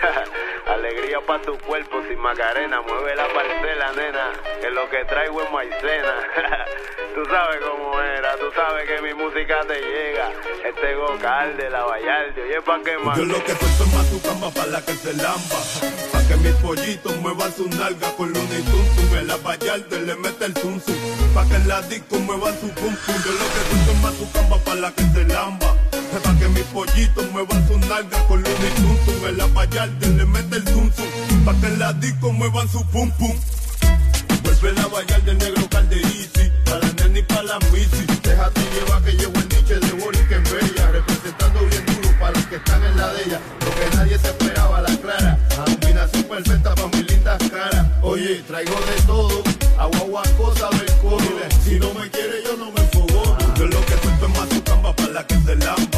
Alegría 0.68 1.20
para 1.26 1.42
tu 1.42 1.58
cuerpo 1.60 2.02
sin 2.08 2.20
macarena. 2.20 2.82
Mueve 2.82 3.16
la 3.16 3.28
parcela, 3.28 3.92
nena. 3.94 4.32
Que 4.62 4.70
lo 4.70 4.90
que 4.90 5.06
traigo 5.06 5.42
es 5.42 5.52
maicena. 5.52 6.14
tú 7.16 7.26
sabes 7.26 7.58
cómo 7.62 8.00
era. 8.02 8.36
Tú 8.38 8.52
sabes 8.56 8.88
que 8.88 9.02
mi 9.02 9.14
música 9.14 9.62
te 9.68 9.80
llega. 9.80 10.30
Este 10.64 10.96
gocal 10.96 11.58
de 11.58 11.70
la 11.70 11.84
Vallarde. 11.84 12.42
Oye, 12.44 12.62
pa' 12.62 12.80
qué 12.84 12.98
más. 12.98 13.18
Yo 13.18 13.26
lo 13.26 13.44
que 13.44 13.54
suelto 13.56 13.84
es 13.84 13.94
más 13.94 14.10
tu 14.10 14.22
cama 14.22 14.50
para 14.52 14.68
la 14.68 14.82
que 14.82 14.94
se 14.94 15.14
lamba. 15.14 15.58
Pa' 16.12 16.28
que 16.28 16.36
mis 16.38 16.56
pollitos 16.56 17.16
muevan 17.18 17.54
su 17.54 17.68
nalga 17.70 18.10
con 18.18 18.32
luna 18.32 18.56
y 18.58 18.64
tum 18.64 18.96
tum. 18.96 19.18
En 19.18 19.28
la 19.28 19.38
vallarde 19.38 20.02
le 20.02 20.16
mete 20.16 20.46
el 20.46 20.54
zum 20.56 20.80
zum. 20.80 20.96
Pa' 21.34 21.46
que 21.48 21.56
en 21.56 21.68
la 21.68 21.82
disco 21.84 22.16
muevan 22.20 22.54
su 22.60 22.70
pum 22.74 22.96
pum. 22.96 23.16
Yo 23.26 23.32
lo 23.32 23.46
que 23.54 23.62
suelto 23.70 23.92
es 23.92 24.02
más 24.02 24.14
tu 24.16 24.32
cama 24.32 24.58
para 24.64 24.80
la 24.82 24.92
que 24.92 25.04
se 25.04 25.24
lamba. 25.26 25.76
Pa' 26.22 26.38
que 26.38 26.48
mis 26.50 26.64
pollitos 26.66 27.32
muevan 27.32 27.68
su 27.68 27.76
nalga 27.80 28.28
con 28.28 28.44
luna 28.44 28.68
y 28.70 28.82
tum 28.82 28.98
tum. 29.04 29.28
En 29.28 29.38
la 29.38 29.48
vallarde 29.48 30.10
le 30.10 30.26
mete 30.26 30.58
el 30.58 30.68
zum 30.68 30.92
zum. 30.94 31.44
Pa' 31.44 31.56
que 31.60 31.66
en 31.66 31.80
la 31.80 31.92
disco 31.94 32.32
muevan 32.32 32.70
su 32.70 32.86
pum 32.86 33.10
pum. 33.18 33.36
Vuelve 34.44 34.74
la 34.74 34.88
vallarde 34.88 35.34
negro 35.34 35.68
calderici. 35.70 36.52
Pa' 36.66 36.78
la 36.78 36.88
nena 36.94 37.18
y 37.18 37.24
pa' 37.24 37.42
la 37.42 37.58
misi. 37.72 38.06
Déjate 38.22 38.62
llevar 38.74 39.02
que 39.02 39.14
llevo 39.14 39.40
el 39.40 39.50
niche 39.50 39.80
de 39.80 39.92
Boris 39.94 40.22
que 40.30 40.38
Bella. 40.38 40.92
Representando 40.92 41.60
bien 41.66 41.86
duro 41.88 42.20
para 42.20 42.32
los 42.34 42.46
que 42.46 42.56
están 42.58 42.84
en 42.84 42.96
la 42.96 43.12
de 43.14 43.24
ella. 43.24 43.40
Lo 43.66 43.72
que 43.74 43.98
nadie 43.98 44.20
se 44.20 44.28
esperaba, 44.28 44.82
la 44.82 44.96
clara. 44.98 45.40
Combinación 45.66 46.24
perfecta 46.26 46.76
para 46.76 46.88
mis 46.90 47.12
lindas 47.12 47.40
caras. 47.50 47.88
Oye, 48.04 48.44
traigo 48.48 48.76
de 48.76 49.02
todo. 49.08 49.44
Agua, 49.80 49.98
agua, 49.98 50.24
cosa 50.38 50.70
del 50.78 50.94
coro. 51.02 51.26
Si 51.64 51.80
no 51.80 51.92
me 51.96 52.08
quiere, 52.12 52.44
yo 52.46 52.56
no 52.56 52.72
me 52.72 52.82
enfogono. 52.82 53.56
Yo 53.56 53.66
lo 53.66 53.84
que 53.88 53.98
suelto 53.98 54.28
es 54.28 54.38
más 54.38 54.50
su 54.50 54.62
para 54.64 55.12
la 55.12 55.26
que 55.26 55.36
se 55.40 55.56
lamba. 55.56 55.93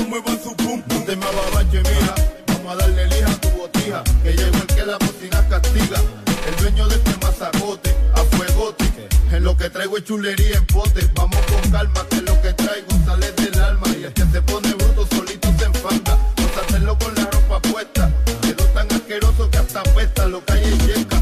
Muevan 0.00 0.42
su 0.42 0.54
pum 0.56 0.82
pum. 0.82 1.04
Te 1.04 1.16
me 1.16 1.26
mija. 1.26 2.14
Vamos 2.46 2.72
a 2.72 2.76
darle 2.76 3.06
lija 3.06 3.30
a 3.30 3.40
tu 3.40 3.48
botija. 3.50 4.04
Que 4.22 4.32
llegó 4.32 4.56
el 4.56 4.66
que 4.66 4.86
la 4.86 4.96
bocina 4.98 5.48
castiga. 5.48 6.00
El 6.48 6.56
dueño 6.56 6.88
de 6.88 6.96
este 6.96 7.16
mazacote, 7.22 7.94
a 8.14 8.36
fuegote. 8.36 8.84
En 9.30 9.44
lo 9.44 9.56
que 9.56 9.70
traigo 9.70 9.96
es 9.96 10.04
chulería 10.04 10.56
en 10.56 10.66
pote. 10.66 11.08
Vamos 11.14 11.38
con 11.46 11.70
calma, 11.70 12.06
que 12.10 12.22
lo 12.22 12.40
que 12.42 12.52
traigo 12.52 12.90
sale 13.06 13.32
del 13.32 13.60
alma. 13.60 13.86
Y 13.98 14.04
el 14.04 14.12
que 14.12 14.26
se 14.26 14.42
pone 14.42 14.72
bruto 14.74 15.06
solito 15.14 15.48
se 15.58 15.64
enfanga. 15.64 16.18
No 16.36 16.62
hacerlo 16.62 16.98
con 16.98 17.14
la 17.14 17.24
ropa 17.24 17.60
puesta. 17.60 18.10
Quedó 18.42 18.64
tan 18.74 18.92
asqueroso 18.92 19.50
que 19.50 19.58
hasta 19.58 19.80
apesta. 19.80 20.26
Lo 20.26 20.42
es 20.48 20.86
yeca. 20.86 21.21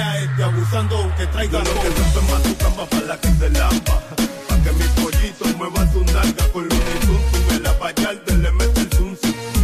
Área 0.00 0.20
este 0.20 0.42
abusando 0.42 0.96
aunque 0.96 1.26
traiga 1.26 1.58
lo 1.58 1.64
que 1.64 1.92
siento 1.92 2.20
es 2.20 2.30
más 2.30 2.42
tu 2.42 2.56
cama 2.56 2.86
para 2.86 3.06
la 3.06 3.16
que 3.20 3.28
se 3.28 3.50
lamba. 3.50 4.02
Pa' 4.48 4.56
que 4.62 4.72
mis 4.72 4.88
pollitos 4.88 5.56
muevan 5.56 5.92
su 5.92 6.04
nalga 6.04 6.48
con 6.52 6.64
luna 6.64 6.84
y. 7.02 7.54
En 7.54 7.62
la 7.62 7.72
vallarde 7.72 8.36
le 8.36 8.50
mete 8.52 8.80
el 8.80 8.90
zum. 8.92 9.16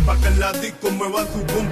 Pa' 0.06 0.16
que 0.16 0.28
en 0.28 0.40
la 0.40 0.52
disco 0.52 0.90
muevan 0.90 1.26
su 1.26 1.42
pum 1.46 1.66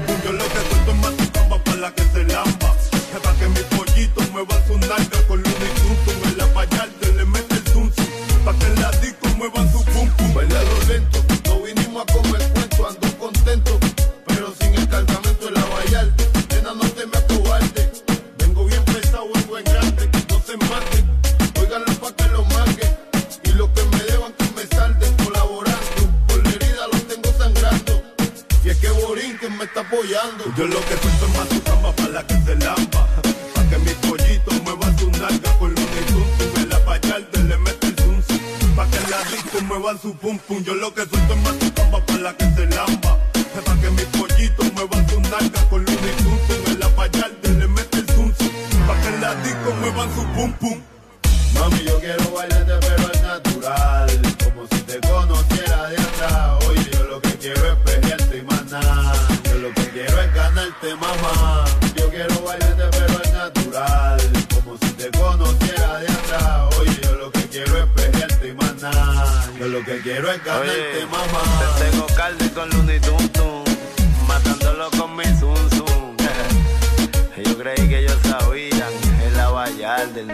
Yo 30.59 30.67
lo 30.67 30.81
que 30.81 30.97
suelto 30.97 31.27
es 31.27 31.39
más 31.39 31.49
su 31.51 31.63
cama 31.63 31.93
para 31.93 32.09
la 32.09 32.27
que 32.27 32.35
se 32.35 32.57
lamba. 32.57 33.07
Pa' 33.55 33.65
que 33.71 33.79
mis 33.79 33.93
pollitos 33.93 34.63
muevan 34.65 34.99
su 34.99 35.09
nalga 35.09 35.57
con 35.57 35.73
luna 35.73 35.99
y 36.03 36.11
zum. 36.11 36.63
En 36.63 36.69
la 36.69 36.79
vallarde 36.81 37.45
le 37.45 37.59
mete 37.59 37.87
el 37.87 37.97
zum. 37.97 38.75
Pa' 38.75 38.91
que 38.91 38.99
la 39.09 39.23
disco 39.31 39.61
muevan 39.69 40.03
su 40.03 40.17
pum 40.17 40.37
pum. 40.37 40.65
Yo 40.65 40.75
lo 40.75 40.93
que 40.93 41.07
suelto 41.07 41.35
es 41.35 41.43
más 41.43 41.55
su 41.61 41.68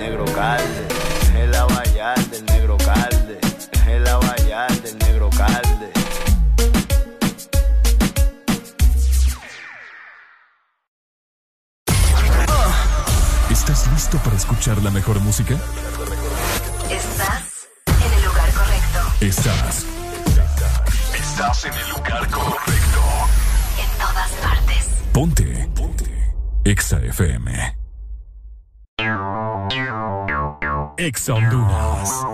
negro 0.04 0.26
calde, 0.34 0.86
es 1.34 1.48
la 1.48 1.64
vallar 1.64 2.18
del 2.26 2.44
negro 2.44 2.76
calde, 2.76 3.38
es 3.40 4.00
la 4.02 4.16
vallar 4.18 4.70
del 4.82 4.98
negro 4.98 5.30
calde. 5.30 5.90
¿Estás 13.50 13.90
listo 13.92 14.18
para 14.18 14.36
escuchar 14.36 14.82
la 14.82 14.90
mejor 14.90 15.20
música? 15.20 15.54
Estás 16.90 17.68
en 17.86 18.12
el 18.12 18.24
lugar 18.24 18.50
correcto. 18.52 19.00
Estás. 19.22 19.86
Estás 21.14 21.64
en 21.64 21.72
el 21.72 21.88
lugar 21.88 22.28
correcto. 22.28 23.00
En 23.82 23.98
todas 23.98 24.30
partes. 24.42 24.88
Ponte. 25.12 25.68
Ponte. 25.74 26.34
Exa 26.64 26.98
FM. 26.98 27.73
Exa 31.04 31.34
Honduras. 31.34 32.33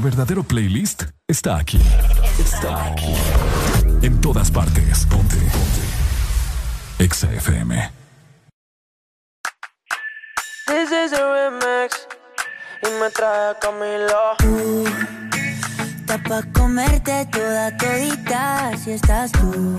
Tu 0.00 0.04
verdadero 0.04 0.42
playlist 0.42 1.02
está 1.28 1.58
aquí. 1.58 1.78
Está 2.38 2.86
aquí. 2.86 3.14
En 4.00 4.18
todas 4.22 4.50
partes. 4.50 5.04
Ponte. 5.04 5.36
Ponte. 5.36 7.04
Exa 7.04 7.30
FM. 7.34 7.92
This 10.66 10.90
is 10.90 11.12
a 11.12 11.50
remix 11.50 12.08
y 12.82 12.88
me 12.98 13.10
trae 13.10 13.54
Camilo. 13.60 14.36
Está 15.98 16.16
pa' 16.22 16.50
comerte 16.54 17.26
toda 17.26 17.76
todita 17.76 18.72
si 18.82 18.92
estás 18.92 19.30
tú. 19.32 19.78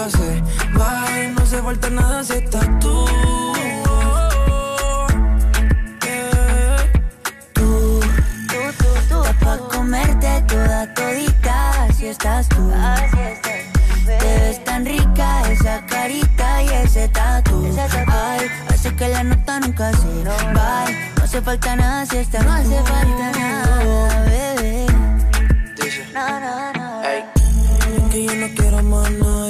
Nunca 0.00 0.18
se. 0.18 0.42
No 1.34 1.46
se 1.46 1.62
falta 1.62 1.90
nada 1.90 2.24
si 2.24 2.32
estás 2.34 2.66
tú. 2.80 3.06
Tú, 7.54 8.00
está 9.08 9.32
pa' 9.40 9.58
comerte 9.72 10.44
toda 10.48 10.94
todita, 10.94 11.84
así 11.84 12.06
estás 12.06 12.48
tú. 12.48 12.70
Te 14.06 14.38
ves 14.40 14.64
tan 14.64 14.84
rica 14.84 15.42
esa 15.50 15.84
carita 15.86 16.62
y 16.62 16.68
ese 16.68 17.08
tatu. 17.08 17.66
Ay, 18.06 18.46
hace 18.68 18.94
que 18.94 19.08
la 19.08 19.22
nota 19.24 19.60
nunca 19.60 19.92
se 19.92 20.24
va. 20.24 20.84
No 21.16 21.24
hace 21.24 21.40
falta 21.42 21.76
nada 21.76 22.06
si 22.06 22.16
estás 22.18 22.44
No 22.44 22.52
hace 22.52 22.82
falta 22.82 23.32
nada, 23.38 24.24
bebé. 24.24 24.86
No, 26.14 26.40
no, 26.40 26.72
no. 26.72 26.90
Que 28.10 28.24
yo 28.24 28.34
no 28.34 28.48
quiero 28.56 28.82
más 28.82 29.10
nadie. 29.12 29.49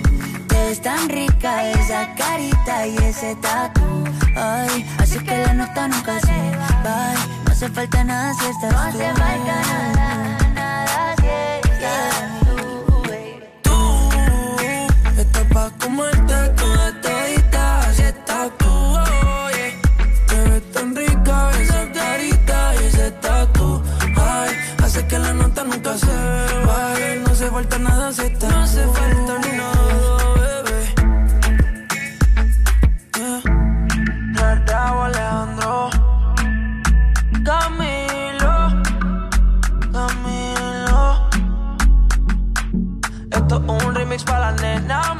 Ves 0.71 0.81
tan 0.81 1.09
rica 1.09 1.69
esa 1.71 2.15
carita 2.15 2.87
y 2.87 2.95
ese 2.99 3.35
tatu. 3.35 3.81
Ay, 4.37 4.87
así 4.99 5.19
que 5.19 5.37
la 5.37 5.53
nota 5.53 5.89
nunca 5.89 6.17
se 6.21 6.31
va. 6.31 7.13
No 7.43 7.51
hace 7.51 7.67
falta 7.67 8.05
nada 8.05 8.33
si 8.35 8.45
estás 8.45 8.69
tú. 8.69 8.71
No 8.71 8.79
hace 8.79 9.11
falta 9.11 9.61
nada, 9.67 10.37
nada 10.55 11.15
si 11.19 11.27
estás 11.67 12.39
tú, 12.45 12.55
baby. 13.09 13.43
Estás 15.19 15.43
pa' 15.53 15.69
comerte 15.77 16.37
toda 16.55 17.01
todita, 17.01 17.79
así 17.89 18.03
estás 18.03 18.49
tú. 18.57 18.71
oye. 19.47 19.77
Te 20.25 20.35
ves 20.51 20.71
tan 20.71 20.95
rica 20.95 21.51
esa 21.59 21.91
carita 21.91 22.75
y 22.75 22.77
ese 22.85 23.11
tatu. 23.19 23.83
Ay, 24.15 24.55
hace 24.81 25.05
que 25.05 25.19
la 25.19 25.33
nota 25.33 25.65
nunca 25.65 25.97
se 25.97 26.15
vaya. 26.65 27.15
No 27.27 27.35
se 27.35 27.49
falta 27.49 27.77
nada 27.77 28.13
si 28.13 28.21
estás 28.21 28.40
Esto 43.31 43.63
es 43.63 43.85
un 43.85 43.95
remix 43.95 44.23
para 44.23 44.51
la 44.51 44.61
nena 44.61 45.13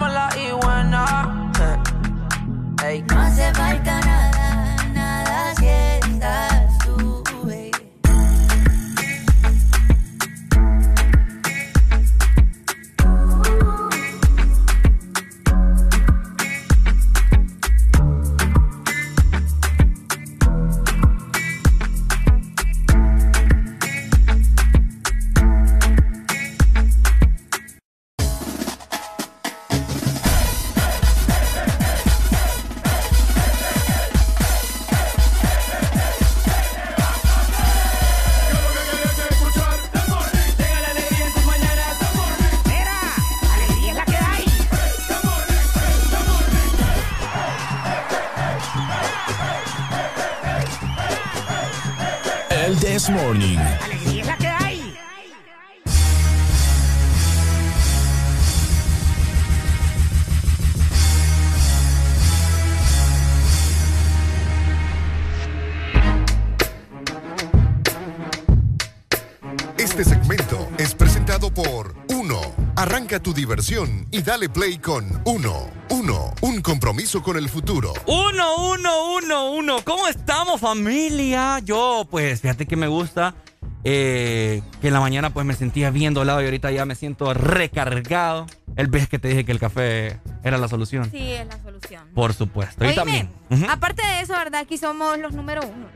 This 53.02 53.10
Morning. 53.10 53.91
Tu 73.20 73.34
diversión 73.34 74.08
y 74.10 74.22
dale 74.22 74.48
play 74.50 74.78
con 74.78 75.22
Uno. 75.26 75.70
Uno, 75.90 76.34
un 76.42 76.62
compromiso 76.62 77.22
con 77.22 77.36
el 77.38 77.50
futuro. 77.50 77.94
Uno, 78.08 78.72
uno, 78.72 79.16
uno, 79.18 79.52
uno. 79.52 79.78
¿Cómo 79.84 80.08
estamos, 80.08 80.62
familia? 80.62 81.60
Yo, 81.60 82.08
pues, 82.10 82.40
fíjate 82.42 82.66
que 82.66 82.76
me 82.78 82.88
gusta. 82.88 83.36
eh, 83.84 84.62
que 84.80 84.88
en 84.88 84.94
la 84.94 85.00
mañana, 85.02 85.32
pues, 85.32 85.46
me 85.46 85.54
sentía 85.56 85.90
bien 85.90 86.14
dolado 86.14 86.42
y 86.42 86.46
ahorita 86.46 86.72
ya 86.72 86.86
me 86.86 86.96
siento 86.96 87.34
recargado. 87.34 88.46
El 88.78 88.88
vez 88.88 89.10
que 89.10 89.20
te 89.20 89.28
dije 89.28 89.44
que 89.44 89.52
el 89.52 89.60
café 89.60 90.20
era 90.44 90.58
la 90.58 90.68
solución. 90.70 91.10
Sí, 91.12 91.34
es 91.34 91.46
la 91.48 91.62
solución. 91.62 92.08
Por 92.16 92.34
supuesto. 92.34 92.84
Y 92.86 92.88
Oíme, 92.90 92.96
también. 92.96 93.30
Ujú. 93.50 93.66
Aparte 93.70 94.02
de 94.06 94.22
eso, 94.22 94.34
¿verdad? 94.34 94.62
Aquí 94.62 94.78
somos 94.78 95.18
los 95.20 95.34
número 95.34 95.62
uno. 95.64 95.88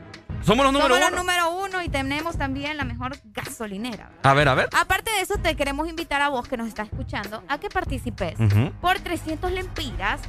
Somos 0.46 0.64
los 0.64 0.72
número 0.72 0.94
somos 0.94 1.08
uno. 1.08 1.16
los 1.16 1.26
número 1.26 1.50
uno 1.64 1.82
y 1.82 1.88
tenemos 1.88 2.38
también 2.38 2.76
la 2.76 2.84
mejor 2.84 3.16
gasolinera. 3.24 4.10
A 4.22 4.34
ver, 4.34 4.48
a 4.48 4.54
ver. 4.54 4.68
Aparte 4.72 5.10
de 5.10 5.20
eso, 5.20 5.34
te 5.38 5.56
queremos 5.56 5.88
invitar 5.88 6.22
a 6.22 6.28
vos 6.28 6.46
que 6.46 6.56
nos 6.56 6.68
estás 6.68 6.88
escuchando 6.88 7.42
a 7.48 7.58
que 7.58 7.68
participes 7.68 8.34
por 8.80 8.98
300 9.00 9.50
lempiras 9.50 10.20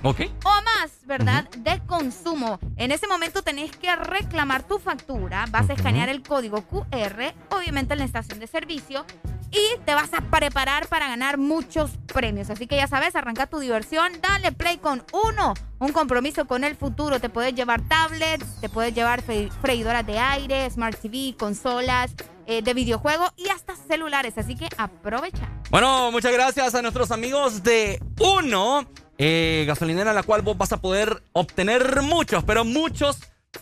o 0.43 0.49
más, 0.63 0.91
¿verdad? 1.05 1.47
De 1.57 1.79
consumo. 1.85 2.59
En 2.77 2.91
ese 2.91 3.07
momento 3.07 3.41
tenés 3.43 3.71
que 3.75 3.95
reclamar 3.95 4.63
tu 4.63 4.79
factura, 4.79 5.45
vas 5.49 5.69
a 5.69 5.73
escanear 5.73 6.09
el 6.09 6.21
código 6.23 6.63
QR, 6.63 7.33
obviamente 7.49 7.93
en 7.93 7.99
la 7.99 8.05
estación 8.05 8.39
de 8.39 8.47
servicio, 8.47 9.05
y 9.51 9.79
te 9.85 9.93
vas 9.93 10.13
a 10.13 10.21
preparar 10.21 10.87
para 10.87 11.07
ganar 11.07 11.37
muchos 11.37 11.91
premios. 12.13 12.49
Así 12.49 12.67
que 12.67 12.75
ya 12.75 12.87
sabes, 12.87 13.15
arranca 13.15 13.47
tu 13.47 13.59
diversión, 13.59 14.11
dale 14.21 14.51
play 14.51 14.77
con 14.77 15.03
uno, 15.13 15.53
un 15.79 15.93
compromiso 15.93 16.45
con 16.47 16.63
el 16.65 16.75
futuro. 16.75 17.21
Te 17.21 17.29
puedes 17.29 17.55
llevar 17.55 17.81
tablets, 17.87 18.59
te 18.59 18.67
puedes 18.67 18.93
llevar 18.93 19.23
fre- 19.23 19.49
freidoras 19.61 20.05
de 20.07 20.17
aire, 20.17 20.67
smart 20.71 20.97
TV, 20.99 21.35
consolas. 21.37 22.15
eh, 22.49 22.61
de 22.61 22.73
videojuego 22.73 23.25
y 23.35 23.49
hasta 23.49 23.75
celulares, 23.75 24.37
así 24.37 24.55
que 24.55 24.69
aprovecha. 24.77 25.49
Bueno, 25.69 26.11
muchas 26.13 26.31
gracias 26.31 26.73
a 26.75 26.81
nuestros 26.81 27.11
amigos 27.11 27.61
de 27.61 28.01
Uno, 28.21 28.87
eh, 29.17 29.65
gasolinera 29.67 30.11
en 30.11 30.15
la 30.15 30.23
cual 30.23 30.43
vos 30.43 30.57
vas 30.57 30.71
a 30.71 30.77
poder 30.77 31.21
obtener 31.33 32.01
muchos, 32.03 32.45
pero 32.45 32.63
muchos 32.63 33.17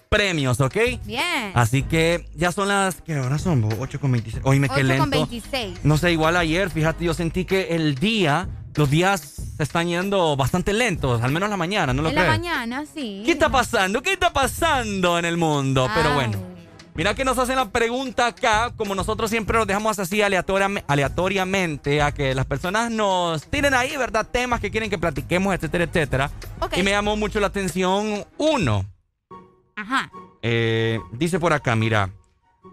premios, 0.10 0.62
¿ok? 0.62 0.76
Bien. 1.04 1.52
Así 1.56 1.82
que 1.82 2.28
ya 2.36 2.52
son 2.52 2.68
las. 2.68 3.02
¿Qué 3.02 3.18
horas 3.18 3.42
son? 3.42 3.68
8 3.80 4.00
con 4.00 4.12
26. 4.12 4.44
Hoy 4.46 4.60
me 4.60 4.70
quedé 4.70 4.82
8 4.82 4.88
lento. 4.88 5.02
con 5.04 5.10
26. 5.10 5.80
No 5.84 5.98
sé, 5.98 6.12
igual 6.12 6.38
ayer, 6.38 6.70
fíjate, 6.70 7.06
yo 7.06 7.16
sentí 7.16 7.46
que 7.46 7.76
el 7.76 7.96
día, 7.96 8.48
los 8.76 8.90
días 8.90 9.22
se 9.58 9.64
están 9.64 9.88
yendo 9.88 10.36
bastante 10.36 10.74
lentos, 10.74 11.22
al 11.22 11.32
menos 11.32 11.50
la 11.50 11.58
mañana, 11.58 11.94
¿no 11.94 12.02
lo 12.02 12.10
en 12.10 12.16
la 12.16 12.26
mañana, 12.26 12.84
sí. 12.94 13.24
¿Qué 13.26 13.32
está 13.32 13.50
pasando? 13.50 14.02
¿Qué 14.02 14.14
está 14.14 14.34
pasando 14.34 15.18
en 15.18 15.26
el 15.26 15.38
mundo? 15.38 15.88
Pero 15.96 16.14
bueno. 16.14 16.56
Mira 16.98 17.14
que 17.14 17.26
nos 17.26 17.38
hacen 17.38 17.58
la 17.58 17.70
pregunta 17.72 18.28
acá, 18.28 18.72
como 18.78 18.96
nosotros 18.96 19.30
siempre 19.30 19.58
nos 19.58 19.68
dejamos 19.68 20.00
así 20.00 20.20
aleatoriam- 20.22 20.82
aleatoriamente 20.88 22.02
a 22.02 22.14
que 22.14 22.34
las 22.34 22.46
personas 22.46 22.90
nos 22.90 23.44
tiren 23.48 23.74
ahí, 23.74 23.98
¿verdad? 23.98 24.26
Temas 24.32 24.62
que 24.62 24.72
quieren 24.72 24.90
que 24.90 24.98
platiquemos, 24.98 25.54
etcétera, 25.54 25.84
etcétera. 25.84 26.32
Y 26.74 26.84
me 26.84 26.92
llamó 26.92 27.18
mucho 27.18 27.42
la 27.42 27.48
atención 27.48 28.26
uno. 28.38 28.86
Ajá. 29.76 30.10
Eh, 30.42 31.02
dice 31.12 31.38
por 31.38 31.52
acá, 31.52 31.76
mira. 31.76 32.12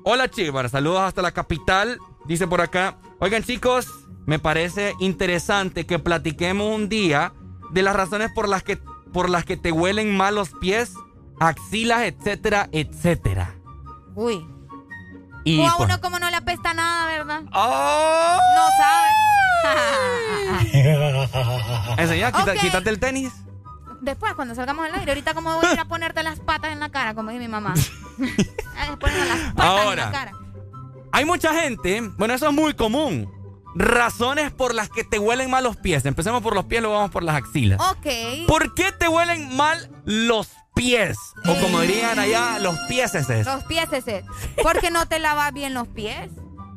Hola 0.05 0.29
Chivar, 0.29 0.69
saludos 0.71 1.01
hasta 1.01 1.21
la 1.21 1.33
capital. 1.33 1.99
Dice 2.25 2.47
por 2.47 2.61
acá. 2.61 2.99
Oigan 3.19 3.43
chicos, 3.43 3.89
me 4.27 4.39
parece 4.39 4.95
interesante 5.01 5.87
que 5.87 5.99
platiquemos 5.99 6.75
un 6.75 6.89
día 6.89 7.33
de 7.71 7.83
las 7.83 7.95
razones 7.97 8.31
por 8.35 8.49
las 8.49 8.63
que, 8.63 8.77
por 9.13 9.29
las 9.31 9.45
que 9.45 9.57
te 9.57 9.73
huelen 9.73 10.17
mal 10.17 10.35
los 10.37 10.51
pies, 10.51 10.95
axilas, 11.41 12.03
etcétera, 12.03 12.69
etcétera. 12.73 13.55
Uy. 14.15 14.47
Y 15.45 15.59
o 15.61 15.67
a 15.69 15.77
pues- 15.77 15.89
uno 15.89 16.01
como 16.01 16.19
no 16.21 16.31
le 16.31 16.37
apesta 16.37 16.73
nada, 16.75 17.07
¿verdad? 17.07 17.43
¡Oh! 17.53 18.39
No 18.57 18.69
sabe. 18.79 19.09
Enseña, 21.99 22.33
quita- 22.33 22.53
Ok. 22.53 22.59
quítate 22.61 22.91
el 22.91 22.99
tenis. 23.01 23.33
Después, 24.01 24.35
cuando 24.35 24.55
salgamos 24.55 24.85
al 24.87 24.95
aire, 24.97 25.13
ahorita 25.13 25.33
como 25.35 25.55
voy 25.57 25.67
a 25.67 25.73
ir 25.75 25.81
a 25.81 25.85
ponerte 25.85 26.23
las 26.23 26.41
patas 26.41 26.73
en 26.73 26.81
la 26.81 26.89
cara, 26.91 27.15
como 27.15 27.31
dice 27.31 27.41
mi 27.41 27.49
mamá. 27.49 27.75
Ponerme 29.01 29.27
las 29.27 29.39
patas 29.55 29.55
en 29.55 29.61
Ahora. 29.61 30.07
la 30.07 30.13
cara. 30.13 30.33
Hay 31.13 31.25
mucha 31.25 31.53
gente, 31.55 32.01
bueno, 32.17 32.35
eso 32.35 32.49
es 32.49 32.53
muy 32.55 32.75
común. 32.75 33.31
Razones 33.75 34.53
por 34.53 34.75
las 34.75 34.89
que 34.91 35.05
te 35.05 35.19
huelen 35.19 35.51
mal 35.51 35.65
los 35.65 35.77
pies. 35.77 36.05
Empecemos 36.05 36.43
por 36.43 36.55
los 36.55 36.65
pies, 36.67 36.83
luego 36.83 36.97
vamos 36.97 37.11
por 37.11 37.23
las 37.23 37.37
axilas. 37.37 37.81
Ok. 37.81 38.47
¿Por 38.47 38.75
qué 38.75 38.93
te 38.93 39.09
huelen 39.09 39.57
mal 39.57 39.91
los 40.05 40.49
pies? 40.75 41.17
O 41.47 41.55
como 41.61 41.81
dirían 41.81 42.19
allá, 42.19 42.59
los 42.59 42.77
pies 42.89 43.15
ese. 43.15 43.45
Los 43.45 43.65
pies 43.65 43.91
ese. 43.93 44.25
Porque 44.63 44.91
no 44.91 45.07
te 45.07 45.19
lavas 45.19 45.53
bien 45.53 45.73
los 45.75 45.89
pies. 45.89 46.31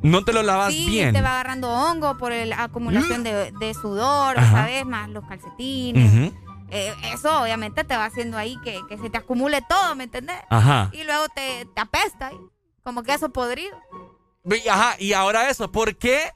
No 0.04 0.24
te 0.24 0.34
los 0.34 0.46
lavas 0.46 0.72
sí, 0.72 0.86
bien. 0.88 1.14
te 1.14 1.22
va 1.22 1.32
agarrando 1.32 1.70
hongo 1.70 2.18
por 2.18 2.32
la 2.32 2.64
acumulación 2.64 3.24
de, 3.24 3.52
de 3.60 3.74
sudor, 3.74 4.38
Ajá. 4.38 4.52
¿sabes? 4.52 4.86
Más 4.86 5.10
los 5.10 5.26
calcetines. 5.28 6.32
Eh, 6.70 6.94
eso 7.14 7.42
obviamente 7.42 7.84
te 7.84 7.96
va 7.96 8.06
haciendo 8.06 8.38
ahí 8.38 8.58
que, 8.64 8.80
que 8.88 8.98
se 8.98 9.10
te 9.10 9.18
acumule 9.18 9.62
todo, 9.68 9.96
¿me 9.96 10.04
entendés? 10.06 10.38
Ajá. 10.50 10.90
Y 10.94 11.04
luego 11.04 11.26
te, 11.30 11.68
te 11.74 11.82
apesta 11.82 12.28
ahí, 12.28 12.38
como 12.84 13.04
queso 13.04 13.30
podrido. 13.30 13.76
Y- 14.46 14.68
Ajá, 14.68 14.96
y 15.00 15.14
ahora 15.14 15.50
eso, 15.50 15.72
¿por 15.72 15.96
qué 15.98 16.32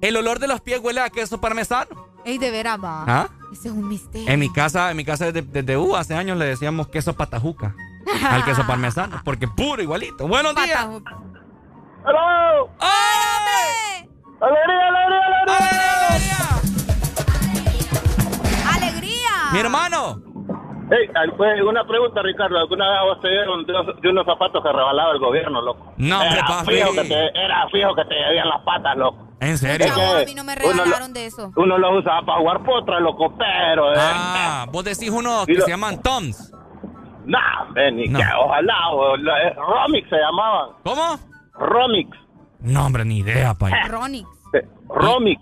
el 0.00 0.16
olor 0.16 0.38
de 0.38 0.48
los 0.48 0.60
pies 0.60 0.80
huele 0.80 1.00
a 1.00 1.10
queso 1.10 1.40
parmesano? 1.40 2.08
Ey, 2.24 2.38
de 2.38 2.50
veras 2.50 2.78
va. 2.82 3.04
¿Ah? 3.06 3.28
Ese 3.52 3.68
es 3.68 3.74
un 3.74 3.88
misterio. 3.88 4.28
En 4.28 4.38
mi 4.38 4.52
casa, 4.52 4.90
en 4.90 4.96
mi 4.96 5.04
casa 5.04 5.30
desde, 5.30 5.42
desde 5.42 5.76
uh, 5.76 5.96
hace 5.96 6.14
años 6.14 6.36
le 6.36 6.44
decíamos 6.44 6.88
queso 6.88 7.14
patajuca 7.14 7.74
al 8.30 8.44
queso 8.44 8.66
parmesano, 8.66 9.20
porque 9.24 9.48
puro 9.48 9.82
igualito. 9.82 10.26
Buenos 10.28 10.54
días. 10.54 10.86
¡Hello! 12.06 12.70
¡Ay! 12.80 14.08
¡Alegría, 14.40 14.88
alegría, 14.88 15.20
alegría! 15.46 16.36
¡Alegría! 18.74 19.52
Mi 19.52 19.58
hermano. 19.58 20.27
Hey, 20.90 21.60
una 21.66 21.84
pregunta, 21.84 22.22
Ricardo. 22.22 22.58
¿Alguna 22.58 22.88
vez 22.88 23.00
vos 23.04 23.20
te 23.20 23.28
dieron 23.28 23.64
de, 23.66 23.72
unos- 23.72 23.96
unos 24.04 24.24
zapatos 24.26 24.62
que 24.62 24.72
regalaba 24.72 25.12
el 25.12 25.18
gobierno, 25.18 25.60
loco? 25.60 25.92
No, 25.98 26.22
era 26.22 26.46
papi. 26.46 26.72
fijo, 26.74 26.92
que 26.92 27.04
te, 27.04 27.26
era 27.44 27.68
fijo 27.70 27.94
que 27.94 28.04
te 28.06 28.14
debían 28.14 28.48
las 28.48 28.60
patas, 28.62 28.96
loco. 28.96 29.28
¿En 29.40 29.58
serio? 29.58 29.86
A 29.92 30.24
mí 30.24 30.34
no 30.34 30.44
me 30.44 30.54
uno 30.64 30.82
regalaron 30.84 31.12
de 31.12 31.26
eso. 31.26 31.52
Uno 31.56 31.78
lo 31.78 31.98
usaba 31.98 32.22
para 32.22 32.38
jugar 32.38 32.62
potra, 32.64 33.00
loco, 33.00 33.34
pero... 33.36 33.92
eh, 33.92 33.96
Ah, 33.98 34.66
vos 34.72 34.82
decís 34.84 35.10
uno 35.10 35.44
que 35.46 35.54
lo- 35.54 35.64
se 35.64 35.70
llaman 35.70 36.00
Toms. 36.02 36.52
Nah, 37.26 37.64
ven, 37.72 37.96
ni 37.96 38.08
No. 38.08 38.18
que 38.18 38.24
ojalá. 38.40 38.88
o 38.92 39.16
la- 39.18 39.42
eh, 39.48 39.54
Romix 39.54 40.08
se 40.08 40.16
llamaban. 40.16 40.70
¿Cómo? 40.82 41.18
Romix. 41.52 42.16
No, 42.60 42.86
hombre, 42.86 43.04
ni 43.04 43.18
idea, 43.18 43.54
pay. 43.54 43.72
Ronix. 43.88 44.26
Eh, 44.54 44.66
Romix. 44.88 45.40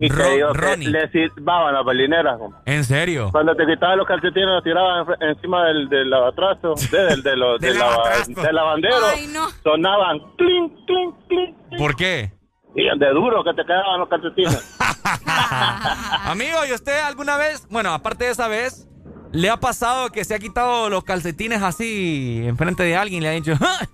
Y 0.00 0.08
Ro- 0.08 0.24
que 0.24 0.44
Ronnie. 0.60 0.88
le 0.90 1.10
silbaban 1.10 1.74
las 1.74 1.84
balineras. 1.84 2.38
¿En 2.66 2.84
serio? 2.84 3.30
Cuando 3.32 3.54
te 3.56 3.66
quitaban 3.66 3.98
los 3.98 4.06
calcetines, 4.06 4.46
los 4.48 4.62
tiraban 4.62 5.06
encima 5.20 5.64
del, 5.66 5.88
del 5.88 6.08
lavatrasto, 6.10 6.74
de- 6.92 6.98
del, 7.04 7.22
de 7.22 7.36
los- 7.36 7.60
Del 7.60 7.72
del 7.74 8.54
lavandero. 8.54 8.94
Ay, 9.12 9.26
no. 9.32 9.48
Sonaban 9.64 10.18
clink, 10.36 10.72
clink, 10.86 11.14
clink. 11.28 11.56
¿Por 11.78 11.96
qué? 11.96 12.32
Y 12.76 12.84
de 12.96 13.10
duro 13.10 13.42
que 13.42 13.54
te 13.54 13.64
quedaban 13.64 13.98
los 13.98 14.08
calcetines. 14.08 14.78
Amigo, 16.24 16.58
¿y 16.68 16.72
usted 16.72 16.98
alguna 17.00 17.36
vez, 17.36 17.66
bueno, 17.70 17.92
aparte 17.92 18.26
de 18.26 18.30
esa 18.30 18.46
vez, 18.48 18.88
le 19.32 19.50
ha 19.50 19.56
pasado 19.58 20.10
que 20.10 20.24
se 20.24 20.34
ha 20.34 20.38
quitado 20.38 20.88
los 20.90 21.02
calcetines 21.04 21.62
así 21.62 22.42
enfrente 22.46 22.82
de 22.82 22.96
alguien 22.96 23.20
y 23.22 23.22
le 23.24 23.28
ha 23.28 23.32
dicho, 23.32 23.52
¡Ah! 23.60 23.86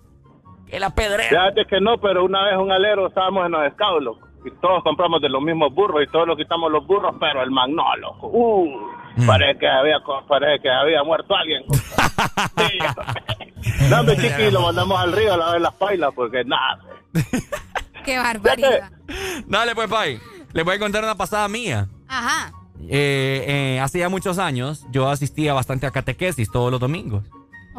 ¡Que 0.67 0.81
la 0.81 0.91
pedrea! 0.91 1.29
Fíjate 1.29 1.67
que 1.67 1.81
no, 1.81 1.99
pero 1.99 2.25
una 2.25 2.45
vez 2.45 2.57
un 2.59 2.71
alero 2.73 3.07
estábamos 3.09 3.47
en 3.47 3.53
los 3.53 3.63
loco, 4.03 4.27
y 4.45 4.51
todos 4.61 4.83
compramos 4.83 5.21
de 5.23 5.29
los 5.29 5.43
mismos 5.43 5.73
burros 5.75 6.03
y 6.03 6.11
todos 6.11 6.27
los 6.27 6.37
quitamos 6.37 6.71
los 6.71 6.87
burros, 6.87 7.15
pero 7.19 7.43
el 7.43 7.51
man 7.51 7.75
no, 7.75 7.85
loco. 7.97 8.29
Uh, 8.29 8.95
Mm. 9.17 9.27
parece, 9.27 9.59
que 9.59 9.69
había, 9.69 9.97
parece 10.29 10.63
que 10.63 10.71
había 10.71 11.03
muerto 11.03 11.35
alguien. 11.35 11.63
Sí. 12.57 12.79
No, 13.89 14.01
hombre, 14.01 14.17
chiqui, 14.19 14.51
lo 14.51 14.61
mandamos 14.61 15.01
al 15.01 15.13
río 15.13 15.33
a 15.33 15.37
lavar 15.39 15.59
las 15.61 15.73
pailas 15.75 16.13
porque 16.15 16.45
nada. 16.45 16.81
Qué 18.05 18.19
barbaridad. 18.19 18.91
Dale, 19.47 19.75
pues, 19.75 19.89
Pai. 19.89 20.21
Le 20.53 20.63
voy 20.63 20.77
a 20.77 20.79
contar 20.79 21.03
una 21.03 21.15
pasada 21.15 21.49
mía. 21.49 21.89
Ajá. 22.07 22.53
Eh, 22.91 23.45
eh, 23.49 23.81
hace 23.81 24.01
ya 24.01 24.11
muchos 24.11 24.39
años 24.39 24.87
yo 24.91 25.09
asistía 25.09 25.55
bastante 25.55 25.87
a 25.87 25.91
catequesis 25.93 26.51
todos 26.51 26.71
los 26.71 26.79
domingos. 26.79 27.25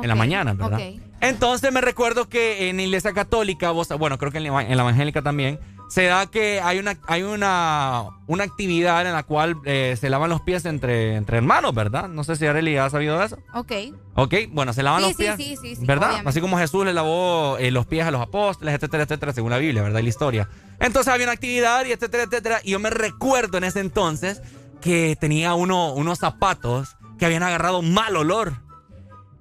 En 0.01 0.07
la 0.07 0.15
mañana, 0.15 0.53
¿verdad? 0.53 0.79
ok. 0.79 1.01
Entonces 1.21 1.71
me 1.71 1.81
recuerdo 1.81 2.27
que 2.29 2.69
en 2.69 2.77
la 2.77 2.81
iglesia 2.81 3.13
católica, 3.13 3.69
vos, 3.69 3.87
bueno, 3.99 4.17
creo 4.17 4.31
que 4.31 4.39
en 4.39 4.45
la, 4.51 4.61
en 4.63 4.75
la 4.75 4.81
evangélica 4.83 5.21
también, 5.21 5.59
se 5.89 6.03
da 6.05 6.25
que 6.27 6.59
hay 6.61 6.79
una, 6.79 6.97
hay 7.07 7.23
una, 7.23 8.05
una 8.27 8.43
actividad 8.43 9.05
en 9.05 9.13
la 9.13 9.23
cual 9.23 9.55
eh, 9.65 9.95
se 9.99 10.09
lavan 10.09 10.29
los 10.29 10.41
pies 10.41 10.65
entre, 10.65 11.15
entre 11.15 11.37
hermanos, 11.37 11.73
¿verdad? 11.75 12.09
No 12.09 12.23
sé 12.23 12.35
si 12.35 12.45
Arely 12.45 12.77
ha 12.77 12.89
sabido 12.89 13.19
de 13.19 13.25
eso. 13.25 13.37
Ok. 13.53 13.71
Ok, 14.15 14.33
bueno, 14.49 14.73
se 14.73 14.81
lavan 14.83 15.01
Sí, 15.01 15.07
los 15.07 15.17
sí, 15.17 15.23
pies. 15.23 15.35
sí, 15.37 15.57
sí, 15.61 15.75
sí, 15.75 15.85
¿Verdad? 15.85 16.07
obviamente. 16.09 16.29
Así 16.29 16.41
como 16.41 16.57
Jesús 16.57 16.85
le 16.85 16.93
lavó 16.93 17.57
eh, 17.59 17.69
los 17.71 17.85
pies 17.85 18.05
a 18.05 18.11
los 18.11 18.21
apóstoles, 18.21 18.73
etcétera, 18.73 19.03
etcétera, 19.03 19.33
según 19.33 19.51
la 19.51 19.57
Biblia, 19.57 19.83
¿verdad? 19.83 19.99
Y 19.99 20.03
la 20.03 20.09
historia. 20.09 20.49
Entonces 20.79 21.13
había 21.13 21.25
una 21.27 21.33
actividad 21.33 21.85
y 21.85 21.91
etcétera, 21.91 22.23
etcétera. 22.23 22.59
Y 22.63 22.71
yo 22.71 22.79
me 22.79 22.89
recuerdo 22.89 23.57
en 23.57 23.63
ese 23.65 23.79
entonces 23.79 24.41
que 24.81 25.15
tenía 25.19 25.53
uno, 25.53 25.93
unos 25.93 26.19
zapatos 26.19 26.95
que 27.19 27.25
habían 27.25 27.43
agarrado 27.43 27.81
mal 27.81 28.15
olor. 28.17 28.61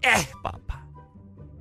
¡Eh, 0.02 0.28
papá! 0.42 0.58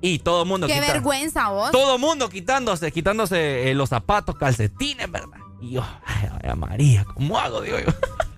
Y 0.06 0.18
todo 0.18 0.44
mundo 0.44 0.66
Qué 0.66 0.74
quita- 0.74 0.92
vergüenza 0.92 1.48
vos. 1.48 1.70
Todo 1.70 1.96
mundo 1.98 2.28
quitándose, 2.28 2.92
quitándose 2.92 3.70
eh, 3.70 3.74
los 3.74 3.88
zapatos, 3.88 4.36
calcetines, 4.36 5.10
¿verdad? 5.10 5.38
Y 5.62 5.70
yo, 5.72 5.82
ay, 6.04 6.28
ay, 6.42 6.54
María, 6.56 7.04
¿cómo 7.14 7.38
hago? 7.38 7.62
Digo 7.62 7.78
yo. 7.78 7.86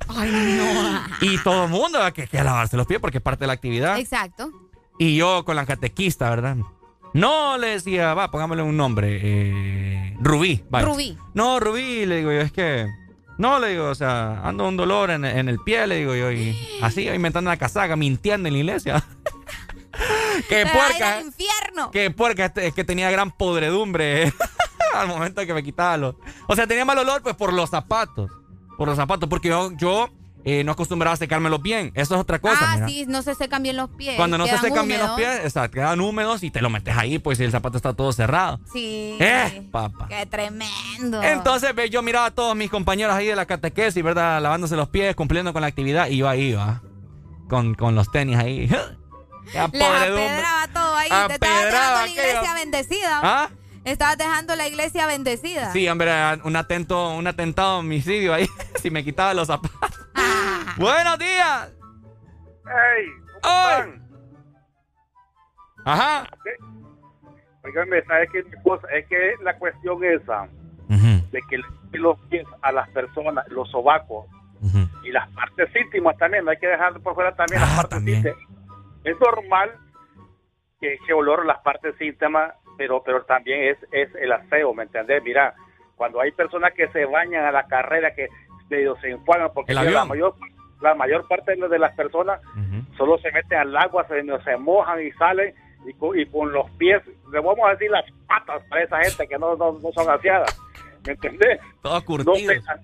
Ay, 0.08 0.30
no. 0.30 1.00
Y 1.22 1.38
todo 1.42 1.64
el 1.64 1.70
mundo 1.70 1.98
que, 2.14 2.28
que 2.28 2.44
lavarse 2.44 2.76
los 2.76 2.86
pies 2.86 3.00
porque 3.00 3.18
es 3.18 3.22
parte 3.24 3.40
de 3.40 3.46
la 3.48 3.54
actividad. 3.54 3.98
Exacto. 3.98 4.50
Y 4.98 5.16
yo 5.16 5.44
con 5.44 5.56
la 5.56 5.66
catequista, 5.66 6.30
¿verdad? 6.30 6.56
No 7.14 7.58
le 7.58 7.68
decía, 7.68 8.14
va, 8.14 8.30
pongámosle 8.30 8.62
un 8.62 8.76
nombre. 8.76 9.18
eh, 9.22 10.16
Rubí. 10.20 10.62
vaya. 10.70 10.86
Rubí. 10.86 11.18
No, 11.34 11.58
Rubí, 11.58 12.06
le 12.06 12.18
digo 12.18 12.30
yo, 12.30 12.40
es 12.42 12.52
que. 12.52 12.86
No, 13.38 13.58
le 13.58 13.70
digo, 13.70 13.86
o 13.90 13.94
sea, 13.96 14.40
ando 14.44 14.68
un 14.68 14.76
dolor 14.76 15.10
en, 15.10 15.24
en 15.24 15.48
el 15.48 15.58
pie, 15.58 15.86
le 15.88 15.96
digo 15.96 16.14
yo, 16.14 16.30
y 16.30 16.56
así 16.80 17.08
inventando 17.08 17.50
la 17.50 17.56
casaca, 17.56 17.96
mintiendo 17.96 18.46
en 18.48 18.54
la 18.54 18.58
iglesia. 18.60 19.04
Ir 20.50 20.70
puerca. 20.73 21.20
infierno. 21.20 21.91
Qué 21.91 22.10
puerca, 22.10 22.52
es 22.57 22.75
que 22.75 22.84
tenía 22.84 23.10
gran 23.10 23.31
podredumbre 23.31 24.33
al 24.94 25.08
momento 25.08 25.44
que 25.47 25.55
me 25.55 25.62
quitaba 25.62 25.97
los. 25.97 26.16
O 26.47 26.55
sea, 26.57 26.66
tenía 26.66 26.84
mal 26.84 26.99
olor, 26.99 27.23
pues 27.23 27.36
por 27.36 27.52
los 27.52 27.70
zapatos. 27.70 28.31
Por 28.76 28.89
los 28.89 28.97
zapatos, 28.97 29.28
porque 29.28 29.49
yo, 29.49 29.73
yo 29.73 30.10
eh, 30.49 30.62
no 30.62 30.70
acostumbraba 30.70 31.15
a 31.15 31.16
secármelos 31.16 31.60
bien. 31.60 31.91
Eso 31.97 32.15
es 32.15 32.20
otra 32.20 32.39
cosa. 32.39 32.58
ah, 32.60 32.75
mira. 32.76 32.89
sí, 32.89 33.05
no 33.08 33.20
se 33.23 33.34
secan 33.34 33.65
bien 33.65 33.76
los 33.76 33.91
pies. 33.91 34.15
Cuando 34.16 34.39
no 34.39 34.47
se 34.47 34.57
secan 34.58 34.86
bien 34.86 35.00
los 35.00 35.10
pies, 35.12 35.41
exacto, 35.42 35.75
quedan 35.75 36.00
húmedos 36.00 36.44
y 36.44 36.52
te 36.52 36.60
lo 36.60 36.70
metes 36.70 36.97
ahí, 36.97 37.18
pues 37.18 37.39
si 37.39 37.44
el 37.44 37.50
zapato 37.50 37.76
está 37.76 37.94
todo 37.94 38.12
cerrado. 38.12 38.60
Sí. 38.73 39.16
Eh, 39.18 39.66
papá. 39.73 40.07
Qué 40.08 40.25
tremendo. 40.26 41.20
Entonces, 41.20 41.75
ve, 41.75 41.91
yo 41.91 42.00
miraba 42.00 42.26
a 42.26 42.31
todos 42.31 42.55
mis 42.55 42.70
compañeros 42.70 43.16
ahí 43.16 43.26
de 43.26 43.34
la 43.34 43.47
catequesis, 43.47 44.05
¿verdad? 44.05 44.41
Lavándose 44.41 44.76
los 44.76 44.89
pies, 44.89 45.16
cumpliendo 45.16 45.52
con 45.52 45.62
la 45.62 45.68
actividad, 45.68 46.07
y 46.08 46.18
yo 46.18 46.28
ahí, 46.28 46.52
va. 46.52 46.81
Con, 47.49 47.75
con 47.75 47.97
los 47.97 48.12
tenis 48.12 48.36
ahí. 48.36 48.70
Qué 49.52 49.58
Les 49.73 49.83
apedraba 49.83 50.68
todo 50.73 50.97
ahí. 50.97 51.08
Te 51.08 51.34
estabas 51.34 51.65
dejando 51.65 52.00
la 52.00 52.08
iglesia 52.08 52.55
bendecida. 52.55 53.20
¿Ah? 53.23 53.50
Estabas 53.84 54.18
dejando 54.18 54.57
la 54.57 54.66
iglesia 54.66 55.07
bendecida. 55.07 55.73
Sí, 55.73 55.89
hombre, 55.89 56.10
un 56.42 56.57
atento, 56.57 57.10
un 57.15 57.26
atentado 57.26 57.78
homicidio 57.78 58.34
ahí, 58.34 58.49
si 58.83 58.91
me 58.91 59.05
quitaba 59.05 59.33
los 59.33 59.47
zapatos. 59.47 59.78
Ah. 60.15 60.75
Buenos 60.76 61.18
días. 61.18 61.70
¡Ey! 62.66 63.07
¿Cómo 63.42 63.68
están? 63.68 64.08
Ajá. 65.84 66.28
Oiganme, 67.62 68.02
¿sabes 68.07 68.28
qué? 68.33 68.41
Es 68.41 69.07
que 69.07 69.34
la 69.42 69.57
cuestión 69.57 70.02
esa 70.05 70.49
de 70.89 71.41
que 71.49 71.58
le 71.58 71.65
los 71.99 72.18
pies 72.28 72.47
a 72.62 72.73
las 72.73 72.89
personas, 72.91 73.47
los 73.49 73.70
sobacos 73.70 74.26
y 75.05 75.12
las 75.12 75.28
partes 75.31 75.68
íntimas 75.76 76.16
también, 76.18 76.44
no 76.44 76.50
hay 76.50 76.58
que 76.58 76.66
dejar 76.66 76.99
por 77.00 77.15
fuera 77.15 77.34
también 77.36 77.62
Ah, 77.62 77.66
las 77.66 77.76
partes 77.76 77.99
íntimas. 78.00 78.36
Es 79.07 79.20
normal 79.20 79.70
que 80.81 80.94
eche 80.94 81.12
olor 81.12 81.47
las 81.47 81.59
partes 81.60 81.99
íntimas, 82.01 82.52
pero 82.76 83.02
pero 83.02 83.25
también 83.25 83.62
es, 83.68 83.78
es 83.93 84.15
el 84.17 84.33
aseo, 84.33 84.75
¿me 84.75 84.83
entendés? 84.85 85.23
Mira, 85.23 85.55
cuando 85.97 86.20
hay 86.20 86.33
personas 86.33 86.73
que 86.75 86.89
se 86.89 87.05
bañan 87.07 87.44
a 87.47 87.52
la 87.52 87.67
carrera, 87.67 88.15
que 88.15 88.28
medio 88.68 88.97
se 88.97 89.10
enjuagan, 89.10 89.51
porque 89.55 89.73
El 89.73 89.78
la 89.94 90.05
mayor 90.05 90.35
la 90.83 90.94
mayor 90.94 91.26
parte 91.26 91.55
de 91.57 91.78
las 91.78 91.94
personas 91.94 92.41
solo 92.99 93.17
se 93.18 93.33
meten 93.33 93.59
al 93.59 93.76
agua, 93.76 94.07
se, 94.09 94.23
se 94.44 94.57
mojan 94.59 95.01
y 95.02 95.10
salen 95.12 95.55
y 95.86 95.94
con, 95.94 96.18
y 96.18 96.26
con 96.26 96.52
los 96.52 96.70
pies, 96.73 97.01
le 97.33 97.39
vamos 97.41 97.60
a 97.67 97.70
decir 97.70 97.91
las 97.91 98.05
patas 98.26 98.62
para 98.68 98.83
esa 98.83 98.99
gente 99.02 99.26
que 99.28 99.39
no, 99.39 99.57
no, 99.57 99.73
no 99.78 99.93
son 99.93 100.10
aseadas, 100.10 100.60
¿me 101.07 101.12
entendés? 101.12 101.60
Todos 101.81 102.01
No 102.01 102.05
curtidos. 102.07 102.39
se, 102.47 102.60
la- 102.60 102.81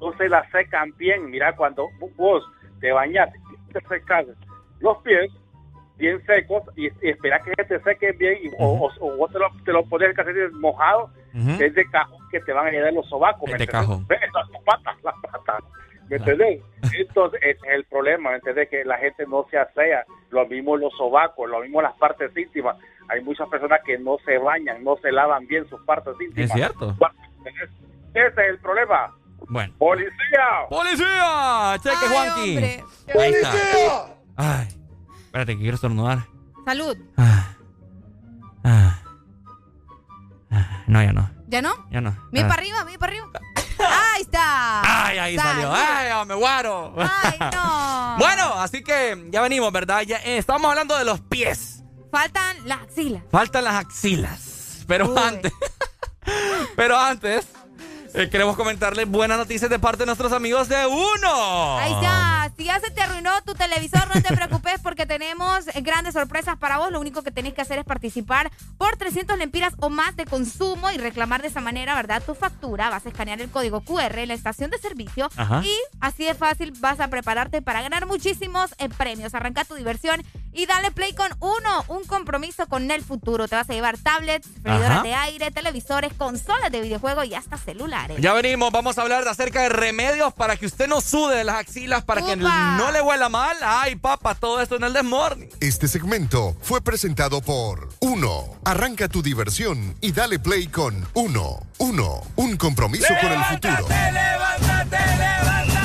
no 0.00 0.12
se 0.16 0.28
la 0.28 0.50
secan 0.50 0.92
bien, 0.96 1.30
mira, 1.30 1.54
cuando 1.54 1.88
vos 2.16 2.42
te 2.80 2.90
bañas, 2.90 3.28
te 3.72 3.80
secas 3.86 4.26
los 4.80 4.98
pies 5.02 5.30
bien 5.98 6.24
secos 6.26 6.62
y, 6.76 6.86
y 6.86 7.10
esperas 7.10 7.42
que 7.44 7.64
te 7.64 7.80
sequen 7.80 8.16
bien 8.16 8.38
y, 8.42 8.48
o, 8.58 8.66
o- 8.86 8.92
o 9.00 9.16
vos 9.16 9.30
te 9.32 9.38
lo, 9.38 9.46
te 9.64 9.72
lo 9.72 9.84
pones 9.84 10.08
el 10.10 10.14
calcetín 10.14 10.58
mojado, 10.60 11.10
Ujú. 11.34 11.62
es 11.62 11.74
de 11.74 11.84
cajón 11.90 12.18
que 12.30 12.40
te 12.40 12.52
van 12.52 12.68
a 12.68 12.70
llenar 12.70 12.92
los 12.92 13.06
sobacos, 13.08 13.46
¿me 13.48 13.52
Es 13.54 13.58
de 13.58 13.66
cajón. 13.66 14.06
Las 14.08 14.62
patas, 14.64 14.96
las 15.02 15.14
patas. 15.22 15.62
¿Me 16.08 16.16
entendés? 16.16 16.62
Entonces, 16.98 17.38
ese 17.42 17.66
es 17.66 17.74
el 17.74 17.84
problema, 17.84 18.30
¿me 18.30 18.36
entendés? 18.36 18.68
Que 18.70 18.82
la 18.84 18.96
gente 18.96 19.26
no 19.26 19.44
se 19.50 19.58
asea. 19.58 20.04
Lo 20.30 20.46
mismo 20.46 20.74
los 20.78 20.90
sobacos, 20.96 21.50
lo 21.50 21.60
mismo 21.60 21.82
las 21.82 21.94
partes 21.98 22.34
íntimas. 22.34 22.76
Hay 23.10 23.22
muchas 23.22 23.46
personas 23.48 23.80
que 23.84 23.98
no 23.98 24.16
se 24.24 24.38
bañan, 24.38 24.82
no 24.84 24.96
se 25.02 25.12
lavan 25.12 25.46
bien 25.46 25.68
sus 25.68 25.80
partes 25.82 26.14
íntimas. 26.20 26.48
Es 26.50 26.56
cierto. 26.56 26.96
Ese 28.14 28.26
es 28.28 28.38
el 28.38 28.58
problema. 28.60 29.14
Bueno. 29.50 29.72
¡Policía! 29.78 30.66
¡Policía! 30.70 31.74
¡Cheque, 31.82 32.06
Juanqui! 32.10 32.56
Ahí 33.18 33.32
está. 33.32 34.06
Ay, 34.36 34.68
espérate 35.28 35.54
que 35.56 35.60
quiero 35.62 35.74
estornudar. 35.76 36.26
Salud. 36.64 36.96
Ah. 37.16 37.46
Ah. 38.64 38.98
Ah, 40.50 40.82
No, 40.86 41.02
ya 41.02 41.12
no. 41.12 41.30
¿Ya 41.48 41.62
no? 41.62 41.86
Ya 41.90 42.00
no. 42.00 42.16
Mira 42.32 42.46
Ah. 42.46 42.48
para 42.48 42.60
arriba, 42.62 42.84
mira 42.84 42.98
para 42.98 43.12
arriba. 43.12 43.28
Ahí 43.78 44.22
está. 44.22 45.06
Ay, 45.06 45.18
ahí 45.18 45.36
salió. 45.36 45.70
Ay, 45.72 46.26
me 46.26 46.34
guaro. 46.34 46.94
Ay, 46.98 47.38
no. 47.52 48.16
Bueno, 48.18 48.54
así 48.54 48.82
que 48.82 49.28
ya 49.30 49.40
venimos, 49.42 49.70
¿verdad? 49.72 50.00
Ya 50.02 50.16
eh, 50.16 50.38
estamos 50.38 50.68
hablando 50.68 50.96
de 50.98 51.04
los 51.04 51.20
pies. 51.20 51.84
Faltan 52.10 52.56
las 52.66 52.80
axilas. 52.82 53.22
Faltan 53.30 53.64
las 53.64 53.74
axilas. 53.76 54.84
Pero 54.88 55.10
Uy. 55.12 55.18
antes. 55.22 55.52
pero 56.76 56.98
antes. 56.98 57.46
Eh, 58.14 58.28
queremos 58.30 58.56
comentarles 58.56 59.08
buenas 59.08 59.38
noticias 59.38 59.70
de 59.70 59.78
parte 59.78 59.98
de 60.00 60.06
nuestros 60.06 60.32
amigos 60.32 60.68
de 60.68 60.86
Uno. 60.86 61.78
Ahí 61.78 61.92
está. 61.92 62.50
Si 62.56 62.64
ya 62.64 62.80
se 62.80 62.90
te 62.90 63.00
arruinó 63.00 63.30
tu 63.44 63.54
televisor, 63.54 64.08
no 64.14 64.20
te 64.20 64.34
preocupes 64.34 64.80
porque 64.82 65.06
tenemos 65.06 65.66
grandes 65.82 66.14
sorpresas 66.14 66.56
para 66.56 66.78
vos. 66.78 66.90
Lo 66.90 67.00
único 67.00 67.22
que 67.22 67.30
tenés 67.30 67.54
que 67.54 67.60
hacer 67.60 67.78
es 67.78 67.84
participar 67.84 68.50
por 68.78 68.96
300 68.96 69.38
lempiras 69.38 69.74
o 69.78 69.90
más 69.90 70.16
de 70.16 70.24
consumo 70.24 70.90
y 70.90 70.96
reclamar 70.96 71.42
de 71.42 71.48
esa 71.48 71.60
manera, 71.60 71.94
¿verdad? 71.94 72.22
Tu 72.24 72.34
factura. 72.34 72.90
Vas 72.90 73.06
a 73.06 73.10
escanear 73.10 73.40
el 73.40 73.50
código 73.50 73.82
QR 73.82 74.18
en 74.18 74.28
la 74.28 74.34
estación 74.34 74.70
de 74.70 74.78
servicio 74.78 75.28
Ajá. 75.36 75.62
y 75.64 75.72
así 76.00 76.24
de 76.24 76.34
fácil 76.34 76.72
vas 76.80 77.00
a 77.00 77.08
prepararte 77.08 77.62
para 77.62 77.82
ganar 77.82 78.06
muchísimos 78.06 78.74
eh, 78.78 78.88
premios. 78.88 79.34
Arranca 79.34 79.64
tu 79.64 79.74
diversión 79.74 80.24
y 80.52 80.66
dale 80.66 80.90
play 80.90 81.12
con 81.12 81.30
Uno. 81.40 81.84
Un 81.88 82.04
compromiso 82.04 82.66
con 82.66 82.90
el 82.90 83.02
futuro. 83.02 83.46
Te 83.46 83.56
vas 83.56 83.68
a 83.68 83.74
llevar 83.74 83.98
tablets, 83.98 84.48
freidoras 84.62 85.02
de 85.02 85.14
aire, 85.14 85.50
televisores, 85.50 86.12
consolas 86.14 86.72
de 86.72 86.80
videojuego 86.80 87.22
y 87.24 87.34
hasta 87.34 87.56
celulares. 87.58 88.07
Ya 88.18 88.32
venimos, 88.32 88.72
vamos 88.72 88.98
a 88.98 89.02
hablar 89.02 89.24
de 89.24 89.30
acerca 89.30 89.62
de 89.62 89.68
remedios 89.68 90.32
para 90.32 90.56
que 90.56 90.66
usted 90.66 90.88
no 90.88 91.00
sude 91.00 91.36
de 91.36 91.44
las 91.44 91.56
axilas, 91.56 92.04
para 92.04 92.22
que 92.22 92.36
no 92.36 92.90
le 92.90 93.00
huela 93.02 93.28
mal. 93.28 93.56
Ay, 93.62 93.96
papá, 93.96 94.34
todo 94.34 94.60
esto 94.60 94.76
en 94.76 94.84
el 94.84 94.92
Desmorning. 94.92 95.50
Este 95.60 95.88
segmento 95.88 96.56
fue 96.62 96.80
presentado 96.80 97.40
por 97.40 97.88
Uno. 98.00 98.44
Arranca 98.64 99.08
tu 99.08 99.22
diversión 99.22 99.94
y 100.00 100.12
dale 100.12 100.38
play 100.38 100.68
con 100.68 101.06
Uno. 101.14 101.60
Uno. 101.78 102.22
Un 102.36 102.56
compromiso 102.56 103.08
con 103.20 103.32
el 103.32 103.44
futuro. 103.44 103.86
levántate, 103.88 104.96
levántate. 105.16 105.77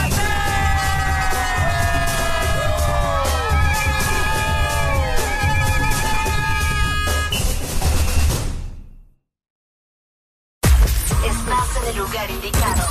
lugar 12.04 12.30
indicado. 12.30 12.88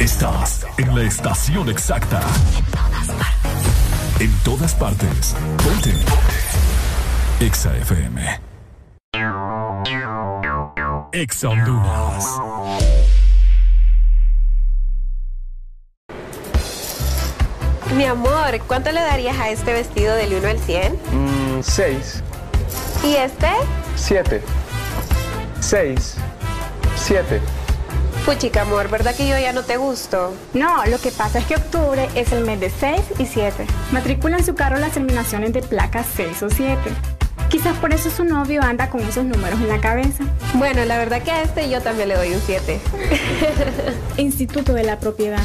Estás 0.00 0.66
en 0.78 0.94
la 0.96 1.02
estación 1.02 1.68
exacta. 1.68 2.20
En 2.58 2.64
todas 2.72 3.08
partes. 3.08 4.20
En 4.20 4.38
todas 4.42 4.74
partes. 4.74 5.34
Ponte. 5.62 5.92
Ponte. 5.92 7.46
Exa 7.46 7.76
FM. 7.76 8.40
Exa 11.12 11.48
Honduras. 11.48 12.24
Mi 17.96 18.06
amor, 18.06 18.60
¿cuánto 18.66 18.90
le 18.90 19.00
darías 19.00 19.38
a 19.38 19.50
este 19.50 19.72
vestido 19.72 20.16
del 20.16 20.34
1 20.34 20.48
al 20.48 20.58
100? 20.58 20.98
6. 21.62 22.22
Mm, 22.22 23.06
¿Y 23.06 23.16
este? 23.16 23.50
7. 23.94 24.42
6. 25.60 26.16
7. 26.96 27.63
Pues 28.24 28.38
amor, 28.56 28.88
¿verdad 28.88 29.14
que 29.14 29.28
yo 29.28 29.38
ya 29.38 29.52
no 29.52 29.64
te 29.64 29.76
gusto? 29.76 30.32
No, 30.54 30.86
lo 30.86 30.98
que 30.98 31.10
pasa 31.10 31.40
es 31.40 31.44
que 31.44 31.56
octubre 31.56 32.08
es 32.14 32.32
el 32.32 32.44
mes 32.44 32.58
de 32.58 32.70
6 32.70 33.00
y 33.18 33.26
7. 33.26 33.66
Matriculan 33.92 34.42
su 34.42 34.54
carro 34.54 34.78
las 34.78 34.92
terminaciones 34.92 35.52
de 35.52 35.60
placas 35.60 36.06
6 36.16 36.42
o 36.42 36.48
7. 36.48 36.78
Quizás 37.50 37.76
por 37.76 37.92
eso 37.92 38.10
su 38.10 38.24
novio 38.24 38.62
anda 38.62 38.88
con 38.88 39.02
esos 39.02 39.26
números 39.26 39.60
en 39.60 39.68
la 39.68 39.78
cabeza. 39.78 40.24
Bueno, 40.54 40.86
la 40.86 40.96
verdad 40.96 41.22
que 41.22 41.32
a 41.32 41.42
este 41.42 41.68
yo 41.68 41.82
también 41.82 42.08
le 42.08 42.16
doy 42.16 42.32
un 42.32 42.40
7. 42.40 42.80
Instituto 44.16 44.72
de 44.72 44.84
la 44.84 44.98
Propiedad. 44.98 45.44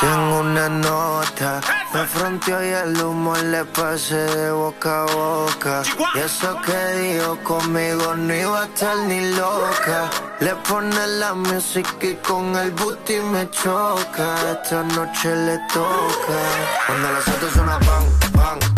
Tengo 0.00 0.40
una 0.40 0.68
nota, 0.68 1.60
me 1.94 2.04
fronteó 2.04 2.62
y 2.62 2.68
el 2.68 3.00
humo 3.00 3.34
le 3.36 3.64
pasé 3.64 4.14
de 4.14 4.50
boca 4.50 5.02
a 5.02 5.06
boca. 5.06 5.82
Y 6.14 6.18
eso 6.18 6.60
que 6.60 7.00
dijo 7.00 7.38
conmigo 7.42 8.14
no 8.14 8.34
iba 8.34 8.62
a 8.62 8.66
estar 8.66 8.96
ni 9.08 9.32
loca. 9.32 10.10
Le 10.40 10.54
pone 10.68 11.06
la 11.18 11.32
música 11.32 12.06
y 12.06 12.14
con 12.16 12.54
el 12.56 12.70
booty 12.72 13.20
me 13.32 13.48
choca. 13.50 14.34
Esta 14.52 14.82
noche 14.82 15.34
le 15.34 15.58
toca. 15.72 16.38
Cuando 16.86 17.12
las 17.12 17.24
pan, 17.24 17.66
pan, 17.66 17.80
pan, 17.80 18.58
pan, 18.60 18.75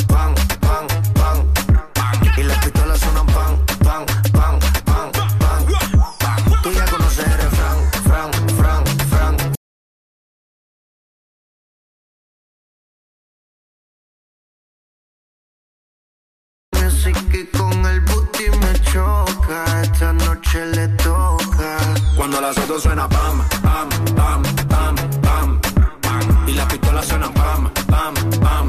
Música 16.89 17.21
y 17.35 17.45
con 17.55 17.85
el 17.85 18.01
booty 18.01 18.45
me 18.63 18.73
choca. 18.81 19.83
Esta 19.83 20.11
noche 20.15 20.65
le 20.75 20.89
toca. 20.97 21.77
Cuando 22.17 22.41
las 22.41 22.57
autos 22.57 22.83
suena 22.83 23.07
pam, 23.07 23.47
pam, 23.63 23.89
pam, 24.17 24.43
pam, 24.69 24.97
pam, 25.21 25.61
pam. 26.01 26.49
Y 26.49 26.55
las 26.55 26.65
pistolas 26.65 27.07
pam, 27.07 27.33
pam, 27.35 27.71
pam, 27.89 28.15
pam, 28.41 28.69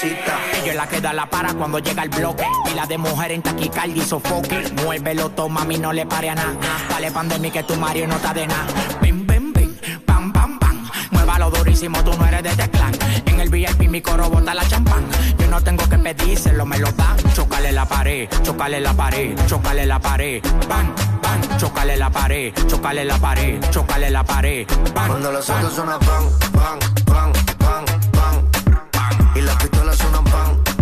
Ella 0.00 0.70
es 0.70 0.74
la 0.74 0.88
que 0.88 1.00
da 1.00 1.12
la 1.12 1.26
para 1.26 1.52
cuando 1.54 1.78
llega 1.78 2.02
el 2.02 2.08
bloque. 2.08 2.46
Y 2.70 2.74
la 2.74 2.86
de 2.86 2.98
mujer 2.98 3.32
en 3.32 3.42
taquicardia 3.42 4.02
y 4.02 4.06
sofoque. 4.06 4.72
Muévelo, 4.82 5.28
toma, 5.30 5.60
mami, 5.60 5.78
no 5.78 5.92
le 5.92 6.06
pare 6.06 6.30
a 6.30 6.34
nada. 6.34 6.54
Dale 6.88 7.10
pandemia 7.10 7.50
que 7.52 7.62
tu 7.62 7.76
Mario 7.76 8.06
no 8.08 8.16
está 8.16 8.32
de 8.32 8.46
nada. 8.46 8.66
Bim, 9.02 9.26
bim, 9.26 9.52
bim, 9.52 9.76
pam, 10.06 10.32
pam, 10.32 10.58
pam. 10.58 10.88
Muévalo 11.10 11.50
durísimo, 11.50 12.02
tú 12.02 12.12
no 12.16 12.26
eres 12.26 12.42
de 12.42 12.48
este 12.50 12.70
clan. 12.70 12.92
En 13.26 13.40
el 13.40 13.50
VIP 13.50 13.88
mi 13.88 14.00
coro 14.00 14.30
bota 14.30 14.54
la 14.54 14.66
champán. 14.66 15.04
Yo 15.38 15.46
no 15.48 15.60
tengo 15.62 15.86
que 15.88 15.98
pedírselo, 15.98 16.64
me 16.64 16.78
lo 16.78 16.90
dan. 16.92 17.16
Chocale 17.34 17.70
la 17.70 17.84
pared, 17.84 18.28
chocale 18.42 18.80
la 18.80 18.94
pared, 18.94 19.36
chocale 19.46 19.84
la 19.84 19.98
pared. 19.98 20.42
Pan, 20.68 20.94
pan, 21.20 21.58
chocale 21.58 21.96
la 21.96 22.08
pared, 22.10 22.54
chocale 22.66 23.04
la 23.04 23.18
pared, 23.18 23.60
chocale 23.70 24.10
la 24.10 24.24
pared. 24.24 24.66
Pan, 24.94 25.08
Cuando 25.08 25.32
los 25.32 25.50
autos 25.50 25.74
suenan 25.74 26.00
pan, 26.00 26.24
pan, 26.52 26.78
pan, 27.04 27.32
pan, 27.58 27.84
pan. 27.84 28.02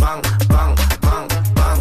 Pan, 0.00 0.20
pan, 0.48 0.74
pan, 1.00 1.28
pan. 1.54 1.78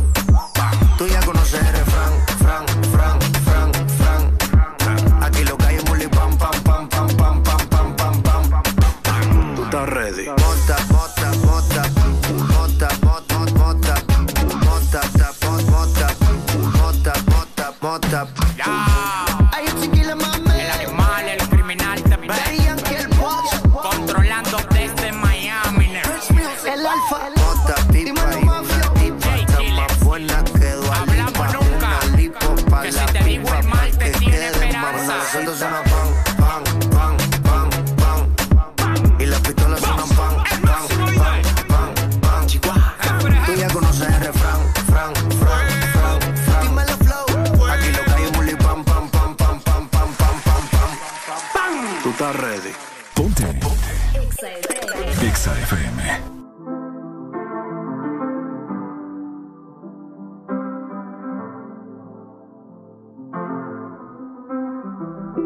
Tú 0.97 1.07
ya 1.07 1.19
conoces 1.21 1.61
el 1.61 1.73
refrán, 1.73 2.13
fran, 2.39 2.65
fran, 2.93 3.19
fran, 3.45 3.71
fran. 3.97 5.23
Aquí 5.23 5.43
lo 5.45 5.57
que 5.57 5.65
hay 5.65 5.75
es 5.77 5.85
bully 5.85 6.07
pam, 6.07 6.37
pam, 6.37 6.51
pam, 6.63 6.87
pam, 6.89 7.07
pam, 7.17 7.43
pam, 7.43 7.67
pam, 7.69 7.95
pam, 7.95 8.21
pam. 8.21 9.55
Tú 9.55 9.63
estás 9.63 9.89
ready. 9.89 10.27
Mota, 10.27 10.77
mota, 10.91 11.31
mota, 11.45 11.83
mota, 12.51 12.89
mota, 13.01 13.39
mota, 13.57 13.95
mota, 14.65 15.01
ta, 15.17 15.29
mot, 15.41 15.63
mota, 16.77 17.13
mota, 17.31 17.73
mota, 17.81 18.88
Exa 55.49 55.65
FM. 55.65 55.95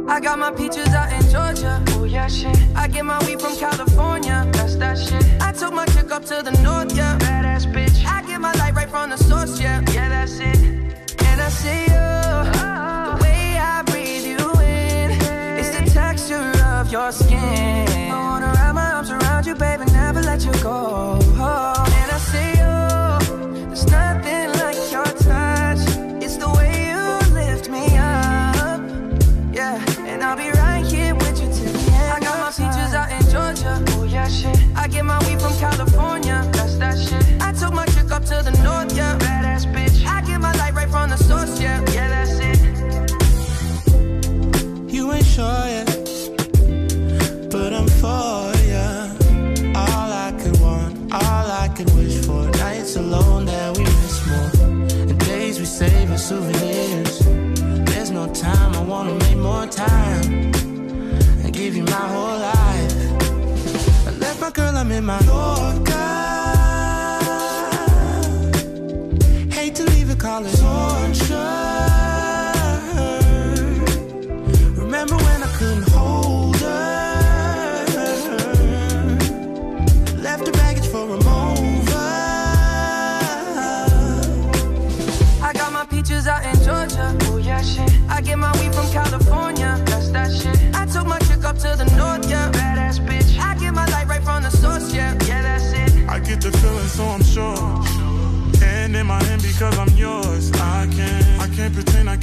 I 0.10 0.20
got 0.20 0.38
my 0.38 0.52
peaches 0.52 0.88
out 0.90 1.12
in 1.12 1.22
Georgia. 1.30 1.84
Oh 1.90 2.04
yeah, 2.04 2.28
shit. 2.28 2.58
I 2.76 2.88
get 2.88 3.06
my 3.06 3.18
weed 3.26 3.42
from 3.42 3.56
California. 3.58 4.48
That's 4.54 4.76
that 4.76 4.98
shit. 4.98 5.26
I 5.42 5.52
took 5.52 5.74
my 5.74 5.86
chick 5.86 6.12
up 6.12 6.26
to 6.26 6.42
the 6.44 6.52
north, 6.62 6.96
yeah. 6.96 7.18
Badass 7.20 7.66
bitch. 7.72 8.06
I 8.06 8.22
get 8.28 8.40
my 8.42 8.52
light 8.54 8.76
right 8.76 8.90
from 8.90 9.10
the 9.10 9.18
source, 9.18 9.60
yeah. 9.60 9.82
Yeah, 9.92 10.10
that's 10.10 10.40
it. 10.40 10.58
And 11.24 11.42
I 11.42 11.50
see 11.50 11.84
you. 11.84 11.88
The 11.88 12.52
uh-huh. 12.52 13.18
way 13.22 13.58
I 13.58 13.82
breathe 13.84 14.26
you 14.26 14.52
in. 14.62 15.12
It's 15.58 15.70
the 15.76 15.90
texture 15.90 16.52
of 16.66 16.92
your 16.92 17.12
skin. 17.12 18.04
You, 19.46 19.56
baby, 19.56 19.86
never 19.92 20.22
let 20.22 20.46
you 20.46 20.52
go. 20.62 21.18
Oh. 21.38 21.83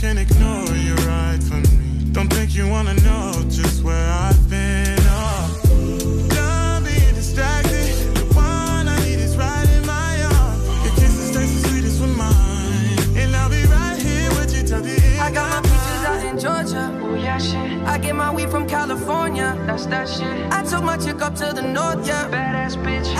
Can't 0.00 0.16
pretend, 0.16 0.18
I 0.18 0.24
can't 0.24 0.68
ignore 0.68 0.76
you 0.76 0.94
right 1.06 1.42
from 1.42 1.62
me. 1.62 2.12
Don't 2.12 2.32
think 2.32 2.54
you 2.54 2.68
wanna 2.68 2.94
know 3.02 3.32
just 3.48 3.82
where 3.82 4.10
I've 4.10 4.48
been. 4.48 4.98
Oh. 5.00 6.26
Done 6.28 6.84
being 6.84 7.14
distracted. 7.14 8.14
The 8.14 8.24
one 8.34 8.88
I 8.88 8.98
need 9.04 9.20
is 9.20 9.36
right 9.36 9.68
in 9.76 9.84
my 9.86 10.22
arms. 10.24 10.64
Your 10.84 10.94
kisses 10.94 11.36
taste 11.36 11.62
the 11.62 11.68
sweetest 11.68 12.00
with 12.00 12.16
mine, 12.16 13.16
and 13.16 13.36
I'll 13.36 13.50
be 13.50 13.62
right 13.64 13.98
here 14.00 14.30
with 14.30 14.56
you 14.56 14.62
till 14.66 14.80
the 14.80 14.94
end. 14.94 15.20
I 15.20 15.30
got 15.32 15.48
my 15.52 15.60
peaches 15.68 16.04
out 16.08 16.24
in 16.24 16.38
Georgia. 16.38 17.00
Oh 17.02 17.14
yeah, 17.14 17.38
shit. 17.38 17.82
I 17.86 17.98
get 17.98 18.16
my 18.16 18.30
weed 18.32 18.50
from 18.50 18.66
California. 18.66 19.56
That's 19.66 19.86
that 19.86 20.08
shit. 20.08 20.52
I 20.52 20.62
took 20.62 20.82
my 20.82 20.96
chick 20.96 21.20
up 21.20 21.34
to 21.36 21.52
the 21.52 21.62
north, 21.62 22.06
yeah. 22.06 22.28
Badass 22.30 22.76
bitch. 22.84 23.19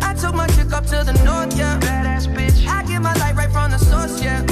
My 0.41 0.47
chick 0.47 0.73
up 0.73 0.87
to 0.87 1.03
the 1.05 1.13
north, 1.23 1.55
yeah. 1.55 1.79
Badass 1.79 2.25
bitch. 2.33 2.65
I 2.67 2.81
get 2.83 2.99
my 2.99 3.13
light 3.19 3.35
right 3.35 3.51
from 3.51 3.69
the 3.69 3.77
source, 3.77 4.23
yeah. 4.23 4.50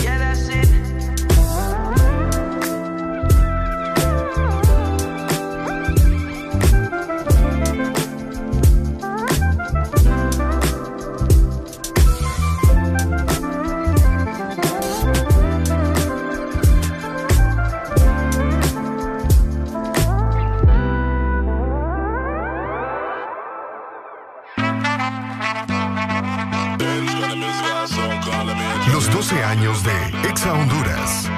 Años 29.60 29.84
de 29.84 30.30
Exa 30.30 30.54
Honduras. 30.54 31.30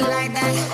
Like 0.00 0.32
that. 0.34 0.67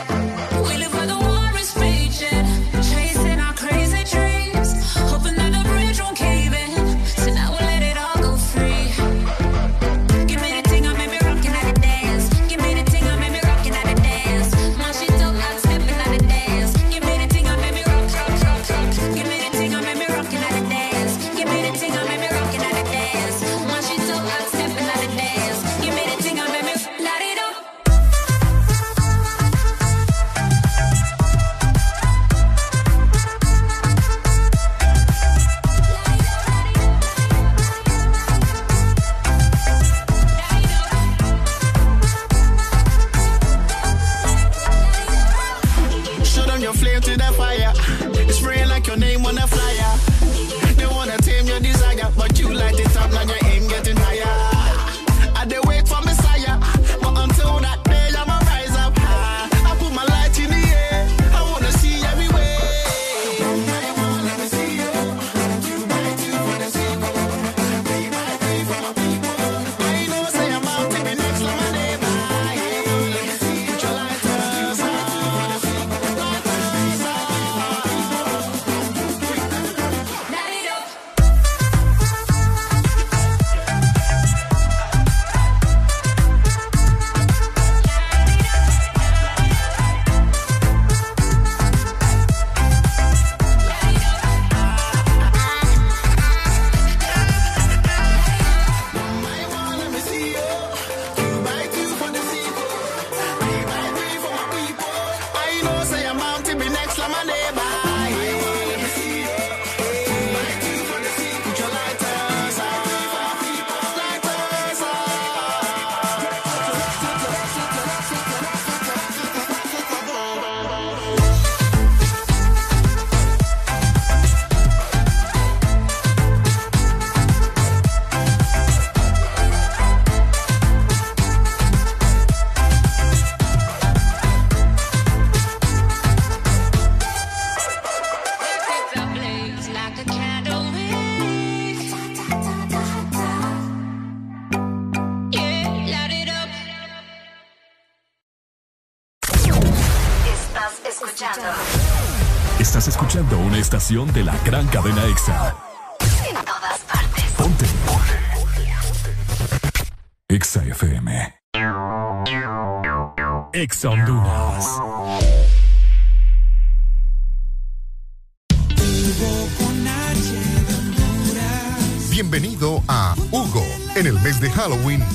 De 153.86 154.24
la 154.24 154.34
gran 154.46 154.66
cadena 154.68 155.04
EXA. 155.04 155.43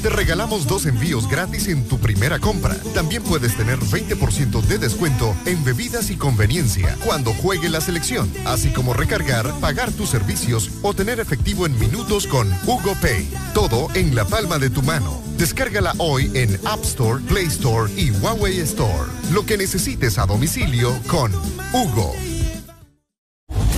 Te 0.02 0.10
regalamos 0.10 0.68
dos 0.68 0.86
envíos 0.86 1.28
gratis 1.30 1.68
en 1.68 1.88
tu 1.88 2.00
primera 2.00 2.40
compra. 2.40 2.76
También 2.94 3.24
puedes 3.24 3.56
tener 3.56 3.80
20% 3.80 4.62
de 4.62 4.78
descuento 4.78 5.36
en 5.46 5.64
bebidas 5.64 6.10
y 6.10 6.16
conveniencia 6.16 6.96
cuando 7.06 7.34
juegue 7.34 7.70
la 7.70 7.82
selección, 7.82 8.32
así 8.46 8.72
como 8.72 8.94
recargar, 8.94 9.52
pagar 9.60 9.92
tus 9.92 10.10
servicios 10.10 10.72
o 10.82 10.94
tener 10.94 11.20
efectivo 11.20 11.66
en 11.66 11.78
minutos 11.80 12.28
con 12.28 12.52
Hugo 12.66 12.96
Pay. 13.02 13.30
Todo 13.54 13.88
en 13.96 14.16
la 14.16 14.26
palma 14.26 14.58
de 14.58 14.70
tu 14.70 14.82
mano. 14.82 15.22
Descárgala 15.38 15.94
hoy 16.00 16.30
en 16.34 16.60
App 16.66 16.84
Store, 16.84 17.24
Play 17.24 17.46
Store 17.46 17.92
y 17.96 18.12
Huawei 18.12 18.60
Store. 18.60 19.10
Lo 19.32 19.46
que 19.46 19.58
necesites 19.58 20.18
a 20.18 20.26
domicilio 20.26 20.94
con 21.08 21.32
Hugo. 21.74 22.14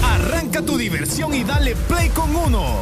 Arranca 0.03 0.61
tu 0.61 0.77
diversión 0.77 1.33
y 1.33 1.43
dale 1.43 1.75
play 1.87 2.09
con 2.09 2.35
uno. 2.35 2.81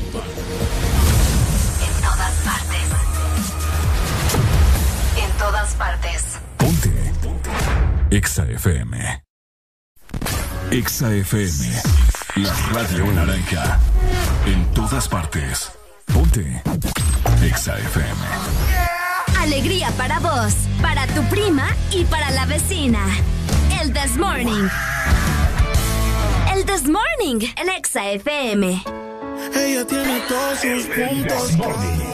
Partes. 5.81 6.37
Ponte. 6.57 6.91
EXA 8.11 8.43
FM. 8.43 9.23
EXA 10.69 11.09
FM. 11.15 11.81
La 12.35 12.53
radio 12.71 13.05
naranja. 13.13 13.79
En 14.45 14.63
todas 14.75 15.07
partes. 15.07 15.71
Ponte. 16.13 16.61
EXA 17.41 17.79
FM. 17.79 18.21
Alegría 19.39 19.89
para 19.97 20.19
vos, 20.19 20.53
para 20.83 21.07
tu 21.07 21.23
prima 21.31 21.67
y 21.89 22.05
para 22.05 22.29
la 22.29 22.45
vecina. 22.45 23.03
El 23.81 23.91
This 23.91 24.17
Morning. 24.17 24.69
El 26.53 26.63
This 26.63 26.83
Morning 26.83 27.39
en 27.57 27.69
Exa 27.69 28.11
FM. 28.11 28.83
Ella 29.55 29.87
tiene 29.87 30.19
todos 30.29 30.59
sus 30.59 30.85
puntos. 30.85 32.10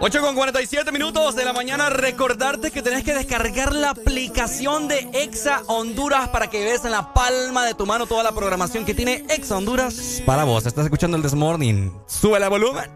8 0.00 0.20
con 0.20 0.34
47 0.34 0.90
minutos 0.92 1.36
de 1.36 1.44
la 1.44 1.52
mañana. 1.52 1.88
Recordarte 1.88 2.70
que 2.70 2.82
tenés 2.82 3.04
que 3.04 3.14
descargar 3.14 3.74
la 3.74 3.90
aplicación 3.90 4.88
de 4.88 5.08
Exa 5.12 5.62
Honduras 5.66 6.28
para 6.28 6.48
que 6.48 6.64
veas 6.64 6.84
en 6.84 6.90
la 6.90 7.14
palma 7.14 7.64
de 7.64 7.74
tu 7.74 7.86
mano 7.86 8.06
toda 8.06 8.22
la 8.22 8.32
programación 8.32 8.84
que 8.84 8.94
tiene 8.94 9.24
Exa 9.28 9.56
Honduras 9.56 10.22
para 10.26 10.44
vos. 10.44 10.66
Estás 10.66 10.84
escuchando 10.84 11.16
el 11.16 11.22
This 11.22 11.34
Morning. 11.34 11.90
Sube 12.06 12.38
el 12.38 12.48
volumen. 12.48 12.90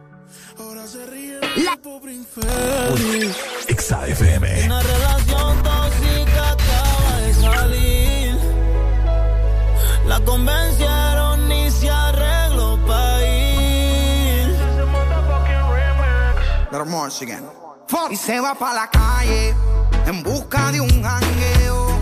EXA 3.69 4.07
FM. 4.09 4.65
Una 4.67 4.83
relación 4.83 5.63
tóxica 5.63 6.51
acaba 6.51 7.21
de 7.21 7.35
salir. 7.35 8.39
La 10.07 10.21
convencieron 10.21 11.08
Little 16.71 16.85
again. 17.23 17.45
Y 18.11 18.17
se 18.17 18.41
va 18.41 18.55
para 18.55 18.75
la 18.75 18.91
calle 18.91 19.55
en 20.07 20.23
busca 20.23 20.71
de 20.71 20.83
un 20.83 21.03
jangueo. 21.03 21.99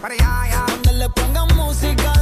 Para 0.00 0.14
allá, 0.14 0.42
allá. 0.42 0.64
Donde 0.66 0.92
le 0.94 1.08
pongan 1.10 1.56
música 1.56 2.21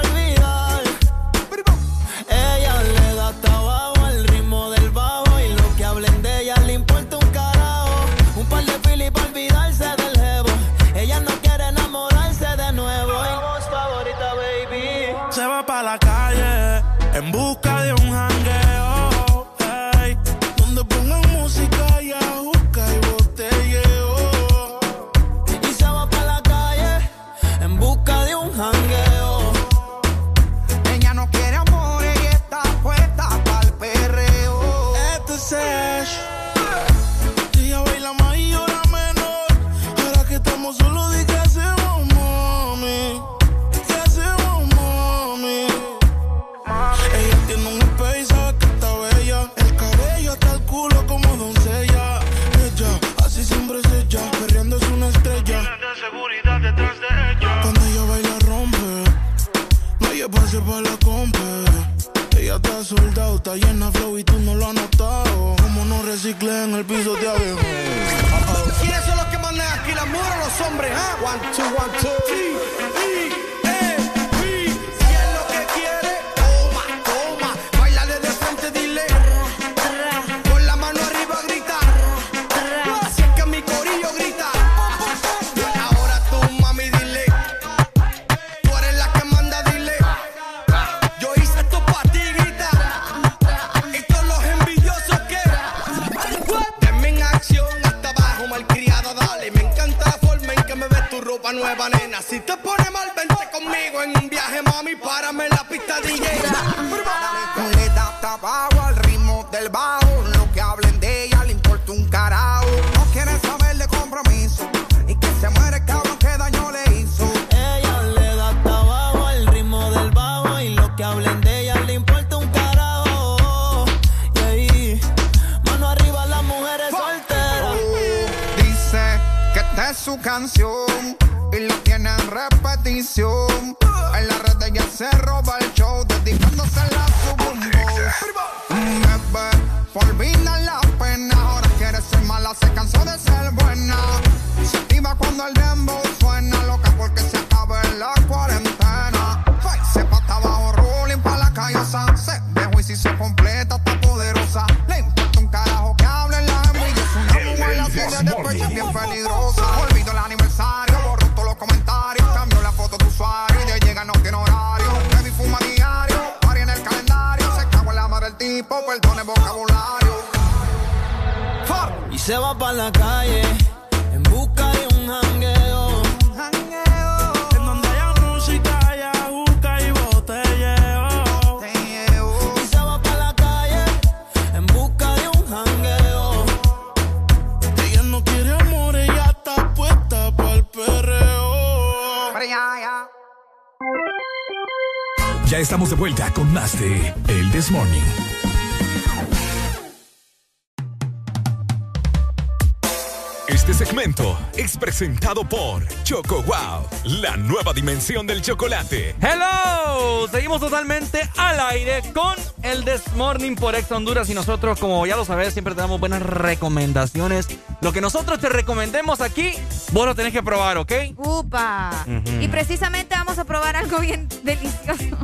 presentado 205.41 205.45
por 205.49 206.03
Choco 206.03 206.43
Wow, 206.43 206.87
la 207.21 207.37
nueva 207.37 207.73
dimensión 207.73 208.27
del 208.27 208.41
chocolate. 208.41 209.15
Hello, 209.21 210.27
seguimos 210.29 210.59
totalmente 210.59 211.21
al 211.37 211.59
aire 211.59 212.01
con 212.13 212.35
el 212.63 212.83
This 212.85 213.13
Morning 213.15 213.55
por 213.55 213.75
Ex 213.75 213.91
Honduras 213.91 214.29
y 214.29 214.33
nosotros, 214.33 214.79
como 214.79 215.05
ya 215.05 215.15
lo 215.15 215.25
sabes, 215.25 215.53
siempre 215.53 215.73
te 215.75 215.81
damos 215.81 215.99
buenas 215.99 216.21
recomendaciones. 216.21 217.47
Lo 217.81 217.91
que 217.93 218.01
nosotros 218.01 218.39
te 218.39 218.49
recomendemos 218.49 219.21
aquí, 219.21 219.53
vos 219.91 220.05
lo 220.05 220.15
tenés 220.15 220.33
que 220.33 220.43
probar, 220.43 220.77
¿ok? 220.77 220.91
Upa. 221.17 222.05
Y 222.39 222.47
precisamente 222.47 223.15
vamos 223.15 223.37
a 223.39 223.45
probar 223.45 223.75
algo 223.75 223.99
bien 223.99 224.27
delicioso. 224.43 225.17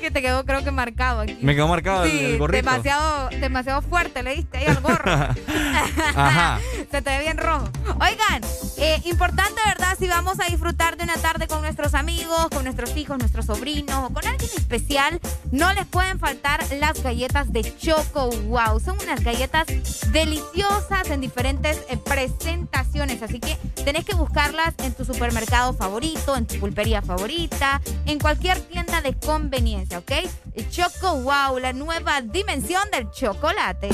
que 0.00 0.10
te 0.10 0.22
quedó 0.22 0.44
creo 0.44 0.62
que 0.64 0.70
marcado 0.70 1.20
aquí. 1.20 1.38
Me 1.40 1.54
quedó 1.54 1.66
marcado 1.68 2.04
el- 2.04 2.10
Sí, 2.10 2.18
el 2.24 2.38
gorrito. 2.38 2.64
demasiado, 2.70 3.28
demasiado 3.30 3.82
fuerte 3.82 4.22
le 4.22 4.34
diste 4.36 4.58
ahí 4.58 4.66
al 4.66 4.80
gorro. 4.80 5.10
Ajá. 6.14 6.58
Se 6.90 7.02
te 7.02 7.10
ve 7.10 7.20
bien 7.20 7.38
rojo. 7.38 7.68
Oigan, 8.08 8.40
eh, 8.78 9.02
importante, 9.04 9.60
¿verdad? 9.66 9.94
Si 9.98 10.06
vamos 10.06 10.40
a 10.40 10.44
disfrutar 10.44 10.96
de 10.96 11.04
una 11.04 11.16
tarde 11.16 11.46
con 11.46 11.60
nuestros 11.60 11.92
amigos, 11.92 12.48
con 12.48 12.64
nuestros 12.64 12.96
hijos, 12.96 13.18
nuestros 13.18 13.46
sobrinos 13.46 14.02
o 14.08 14.14
con 14.14 14.26
alguien 14.26 14.50
especial, 14.56 15.20
no 15.50 15.72
les 15.74 15.84
pueden 15.84 16.18
faltar 16.18 16.64
las 16.72 17.02
galletas 17.02 17.52
de 17.52 17.76
Choco 17.76 18.30
Wow. 18.30 18.80
Son 18.80 18.96
unas 19.02 19.22
galletas 19.22 19.66
deliciosas 20.10 21.10
en 21.10 21.20
diferentes 21.20 21.82
eh, 21.90 21.98
presentaciones. 21.98 23.20
Así 23.22 23.40
que 23.40 23.56
tenés 23.84 24.06
que 24.06 24.14
buscarlas 24.14 24.74
en 24.78 24.94
tu 24.94 25.04
supermercado 25.04 25.74
favorito, 25.74 26.34
en 26.34 26.46
tu 26.46 26.58
pulpería 26.60 27.02
favorita, 27.02 27.82
en 28.06 28.18
cualquier 28.18 28.58
tienda 28.60 29.02
de 29.02 29.12
conveniencia, 29.18 29.98
¿ok? 29.98 30.12
Choco 30.70 31.16
Wow, 31.16 31.58
la 31.58 31.74
nueva 31.74 32.22
dimensión 32.22 32.90
del 32.90 33.10
chocolate. 33.10 33.90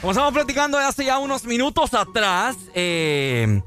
Como 0.00 0.12
estamos 0.12 0.32
platicando 0.32 0.78
hace 0.78 1.04
ya 1.04 1.18
unos 1.18 1.44
minutos 1.44 1.92
atrás, 1.92 2.56
eh, 2.74 3.60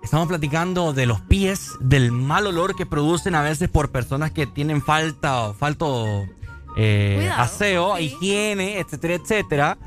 estamos 0.00 0.28
platicando 0.28 0.92
de 0.92 1.06
los 1.06 1.20
pies, 1.22 1.72
del 1.80 2.12
mal 2.12 2.46
olor 2.46 2.76
que 2.76 2.86
producen 2.86 3.34
a 3.34 3.42
veces 3.42 3.68
por 3.68 3.90
personas 3.90 4.30
que 4.30 4.46
tienen 4.46 4.80
falta 4.80 5.48
o 5.48 5.54
falto 5.54 6.24
eh, 6.76 7.16
Cuidado, 7.16 7.42
aseo, 7.42 7.98
higiene, 7.98 8.78
etcétera, 8.78 9.14
etcétera. 9.14 9.78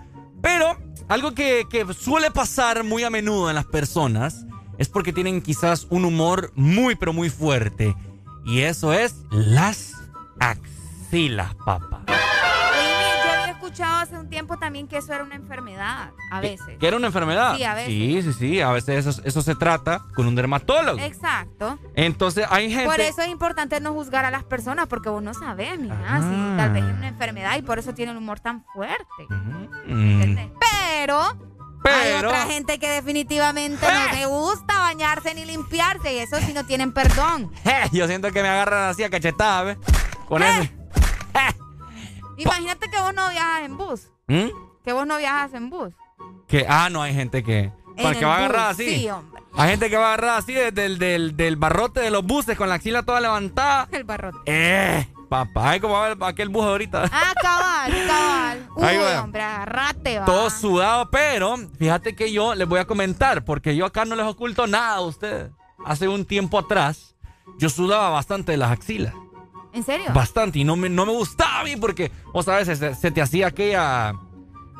Pero 0.41 0.77
algo 1.07 1.33
que, 1.33 1.63
que 1.69 1.85
suele 1.93 2.29
pasar 2.29 2.83
muy 2.83 3.03
a 3.03 3.09
menudo 3.09 3.47
en 3.47 3.55
las 3.55 3.65
personas 3.65 4.45
es 4.77 4.89
porque 4.89 5.13
tienen 5.13 5.41
quizás 5.41 5.87
un 5.89 6.03
humor 6.03 6.51
muy, 6.55 6.95
pero 6.95 7.13
muy 7.13 7.29
fuerte. 7.29 7.95
Y 8.45 8.61
eso 8.61 8.91
es 8.91 9.15
las 9.31 9.93
axilas, 10.41 11.55
papá. 11.65 12.03
Escuchado 13.69 13.97
hace 13.99 14.17
un 14.17 14.29
tiempo 14.29 14.57
también 14.57 14.87
que 14.87 14.97
eso 14.97 15.13
era 15.13 15.23
una 15.23 15.35
enfermedad, 15.35 16.11
a 16.31 16.39
veces. 16.41 16.77
¿Que 16.79 16.87
era 16.87 16.97
una 16.97 17.07
enfermedad? 17.07 17.55
Sí, 17.55 17.63
a 17.63 17.73
veces. 17.75 17.89
Sí, 17.93 18.21
sí, 18.23 18.33
sí. 18.33 18.61
A 18.61 18.71
veces 18.71 19.05
eso, 19.05 19.21
eso 19.23 19.41
se 19.43 19.53
trata 19.55 20.01
con 20.15 20.25
un 20.27 20.33
dermatólogo. 20.35 20.97
Exacto. 20.99 21.77
Entonces 21.95 22.47
hay 22.49 22.69
gente... 22.71 22.85
Por 22.89 22.99
eso 22.99 23.21
es 23.21 23.27
importante 23.27 23.79
no 23.79 23.93
juzgar 23.93 24.25
a 24.25 24.31
las 24.31 24.43
personas, 24.43 24.87
porque 24.87 25.09
vos 25.09 25.21
no 25.21 25.33
sabes, 25.35 25.79
mira, 25.79 25.95
Ah. 26.07 26.19
si 26.19 26.57
tal 26.57 26.71
vez 26.73 26.83
es 26.83 26.93
una 26.93 27.07
enfermedad 27.09 27.57
y 27.57 27.61
por 27.61 27.77
eso 27.77 27.93
tiene 27.93 28.11
un 28.11 28.17
humor 28.17 28.39
tan 28.39 28.63
fuerte. 28.73 29.05
Mm. 29.85 30.35
Pero, 30.59 31.21
hay 31.21 31.33
Pero- 31.83 32.29
otra 32.29 32.45
gente 32.47 32.79
que 32.79 32.89
definitivamente 32.89 33.85
no 33.85 34.15
le 34.15 34.25
gusta 34.25 34.79
bañarse 34.79 35.35
ni 35.35 35.45
limpiarse 35.45 36.13
y 36.13 36.17
eso 36.17 36.37
sí 36.39 36.53
no 36.53 36.65
tienen 36.65 36.91
perdón. 36.91 37.51
Yo 37.91 38.07
siento 38.07 38.31
que 38.31 38.41
me 38.41 38.49
agarran 38.49 38.89
así 38.89 39.03
a 39.03 39.09
cachetadas, 39.11 39.65
¿ves? 39.65 39.77
Con 40.27 40.41
Eh. 40.41 40.59
ese. 40.61 40.79
Imagínate 42.43 42.89
que 42.89 42.99
vos 42.99 43.13
no 43.13 43.29
viajas 43.29 43.61
en 43.63 43.77
bus, 43.77 44.07
¿Mm? 44.27 44.47
que 44.83 44.93
vos 44.93 45.05
no 45.07 45.17
viajas 45.17 45.53
en 45.53 45.69
bus. 45.69 45.93
Que, 46.47 46.65
ah, 46.67 46.89
no, 46.89 47.01
hay 47.01 47.13
gente 47.13 47.43
que... 47.43 47.71
Para 48.01 48.17
que 48.17 48.25
va 48.25 48.35
a 48.37 48.39
bus, 48.39 48.45
agarrar 48.49 48.69
así. 48.71 48.95
sí, 48.99 49.09
hombre. 49.09 49.41
Hay 49.55 49.69
gente 49.71 49.89
que 49.89 49.97
va 49.97 50.05
a 50.05 50.13
agarrar 50.13 50.37
así 50.37 50.53
desde 50.53 50.85
el 50.85 50.97
del, 50.99 51.35
del 51.35 51.55
barrote 51.57 51.99
de 51.99 52.11
los 52.11 52.23
buses 52.23 52.57
con 52.57 52.69
la 52.69 52.75
axila 52.75 53.03
toda 53.03 53.19
levantada. 53.19 53.87
El 53.91 54.03
barrote. 54.05 54.37
Eh, 54.45 55.07
papá, 55.27 55.75
es 55.75 55.81
como 55.81 55.95
va 55.95 56.05
a 56.05 56.15
ver 56.15 56.17
aquel 56.23 56.49
bus 56.49 56.63
ahorita. 56.65 57.09
Ah, 57.11 57.33
cabal, 57.41 57.91
cabal. 58.07 58.67
Uy, 58.75 58.83
Ahí 58.85 58.97
va. 58.97 59.23
hombre, 59.23 59.41
agarrate, 59.41 60.19
va. 60.19 60.25
Todo 60.25 60.49
sudado, 60.49 61.09
pero 61.11 61.55
fíjate 61.77 62.15
que 62.15 62.31
yo 62.31 62.55
les 62.55 62.67
voy 62.67 62.79
a 62.79 62.85
comentar, 62.85 63.43
porque 63.43 63.75
yo 63.75 63.85
acá 63.85 64.05
no 64.05 64.15
les 64.15 64.25
oculto 64.25 64.65
nada 64.65 64.95
a 64.95 65.01
ustedes. 65.01 65.51
Hace 65.85 66.07
un 66.07 66.25
tiempo 66.25 66.57
atrás, 66.59 67.15
yo 67.57 67.69
sudaba 67.69 68.09
bastante 68.11 68.51
de 68.53 68.57
las 68.59 68.71
axilas. 68.71 69.13
¿En 69.73 69.83
serio? 69.83 70.07
Bastante, 70.13 70.59
y 70.59 70.63
no 70.63 70.75
me, 70.75 70.89
no 70.89 71.05
me 71.05 71.11
gustaba 71.11 71.59
a 71.59 71.63
mí 71.63 71.75
porque, 71.75 72.11
vos 72.33 72.45
sabes, 72.45 72.67
se, 72.77 72.95
se 72.95 73.11
te 73.11 73.21
hacía 73.21 73.47
aquella... 73.47 74.13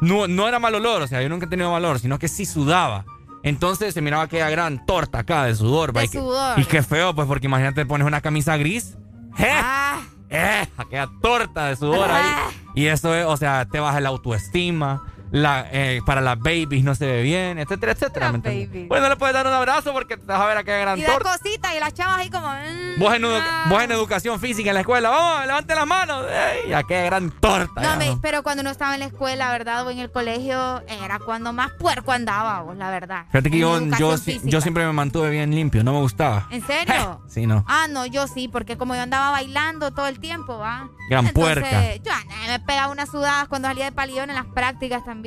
No, 0.01 0.27
no 0.27 0.47
era 0.47 0.59
mal 0.59 0.73
olor, 0.75 1.01
o 1.01 1.07
sea, 1.07 1.21
yo 1.21 1.29
nunca 1.29 1.45
he 1.45 1.49
tenido 1.49 1.71
mal 1.71 1.83
olor, 1.83 1.99
sino 1.99 2.17
que 2.19 2.27
sí 2.27 2.45
sudaba. 2.45 3.05
Entonces 3.43 3.93
se 3.93 4.01
miraba 4.01 4.23
aquella 4.23 4.49
gran 4.49 4.85
torta 4.85 5.19
acá 5.19 5.43
de 5.45 5.55
sudor. 5.55 5.93
De 5.93 6.05
y 6.05 6.07
que- 6.09 6.17
sudor. 6.19 6.59
Y 6.59 6.65
qué 6.65 6.81
feo, 6.83 7.13
pues, 7.13 7.27
porque 7.27 7.47
imagínate, 7.47 7.81
te 7.81 7.85
pones 7.85 8.07
una 8.07 8.21
camisa 8.21 8.57
gris. 8.57 8.97
¡Eh! 9.37 9.47
Ah. 9.51 10.01
¡Eh! 10.29 10.67
Aquella 10.77 11.09
torta 11.21 11.65
de 11.67 11.75
sudor 11.75 12.09
ahí. 12.09 12.31
Y 12.75 12.85
eso 12.87 13.13
es, 13.15 13.25
o 13.25 13.35
sea, 13.37 13.65
te 13.65 13.79
baja 13.79 13.99
la 13.99 14.09
autoestima. 14.09 15.03
La, 15.31 15.67
eh, 15.71 16.01
para 16.05 16.21
las 16.21 16.39
babies 16.39 16.83
no 16.83 16.95
se 16.95 17.05
ve 17.05 17.21
bien, 17.21 17.59
etcétera, 17.59 17.91
etcétera. 17.91 18.31
Bueno, 18.31 19.03
no 19.03 19.09
le 19.09 19.15
puedes 19.15 19.33
dar 19.33 19.45
un 19.45 19.53
abrazo 19.53 19.93
porque 19.93 20.17
te 20.17 20.25
vas 20.25 20.41
a 20.41 20.45
ver 20.47 20.57
aquella 20.57 20.77
gran 20.79 20.99
Y 20.99 21.03
torta. 21.03 21.37
cositas 21.37 21.71
y 21.75 21.79
las 21.79 21.93
chavas 21.93 22.17
ahí 22.19 22.29
como... 22.29 22.47
mm, 22.47 22.99
Vos 22.99 23.13
en, 23.13 23.23
edu- 23.23 23.69
vos 23.69 23.83
en 23.83 23.91
educación 23.91 24.39
física 24.39 24.69
en 24.69 24.73
la 24.75 24.79
escuela, 24.81 25.09
vamos, 25.09 25.45
levante 25.45 25.75
las 25.75 25.85
manos. 25.87 26.25
¡Ey! 26.65 26.73
Aquella 26.73 27.03
gran 27.05 27.29
torta. 27.31 27.81
No, 27.81 27.81
ya, 27.83 27.95
me- 27.95 28.07
¿no? 28.07 28.19
pero 28.21 28.41
cuando 28.43 28.61
uno 28.61 28.71
estaba 28.71 28.93
en 28.95 29.01
la 29.01 29.05
escuela, 29.05 29.51
¿verdad? 29.51 29.85
O 29.85 29.91
en 29.91 29.99
el 29.99 30.11
colegio, 30.11 30.81
era 30.87 31.19
cuando 31.19 31.53
más 31.53 31.71
puerco 31.79 32.11
andábamos, 32.11 32.75
la 32.77 32.89
verdad. 32.89 33.25
Fíjate 33.31 33.51
que 33.51 33.59
yo, 33.59 34.61
siempre 34.61 34.85
me 34.85 34.93
mantuve 34.93 35.29
bien 35.29 35.51
limpio, 35.53 35.83
no 35.83 35.93
me 35.93 35.99
gustaba. 35.99 36.47
¿En 36.51 36.65
serio? 36.65 37.21
Sí, 37.29 37.45
no. 37.45 37.63
Ah, 37.67 37.85
no, 37.89 38.05
yo 38.07 38.27
sí, 38.27 38.47
porque 38.47 38.75
como 38.77 38.95
yo 38.95 39.01
andaba 39.01 39.29
bailando 39.29 39.91
todo 39.91 40.07
el 40.07 40.19
tiempo, 40.19 40.57
¿va? 40.57 40.89
Gran 41.09 41.27
Entonces, 41.27 41.33
puerca. 41.61 41.95
Yo 41.97 42.11
andaba 42.11 42.47
me 42.47 42.59
pegaba 42.59 42.91
unas 42.91 43.09
sudadas 43.09 43.47
cuando 43.47 43.67
salía 43.67 43.85
de 43.85 43.91
palillón 43.91 44.29
en 44.29 44.35
las 44.35 44.45
prácticas 44.47 45.05
también, 45.05 45.18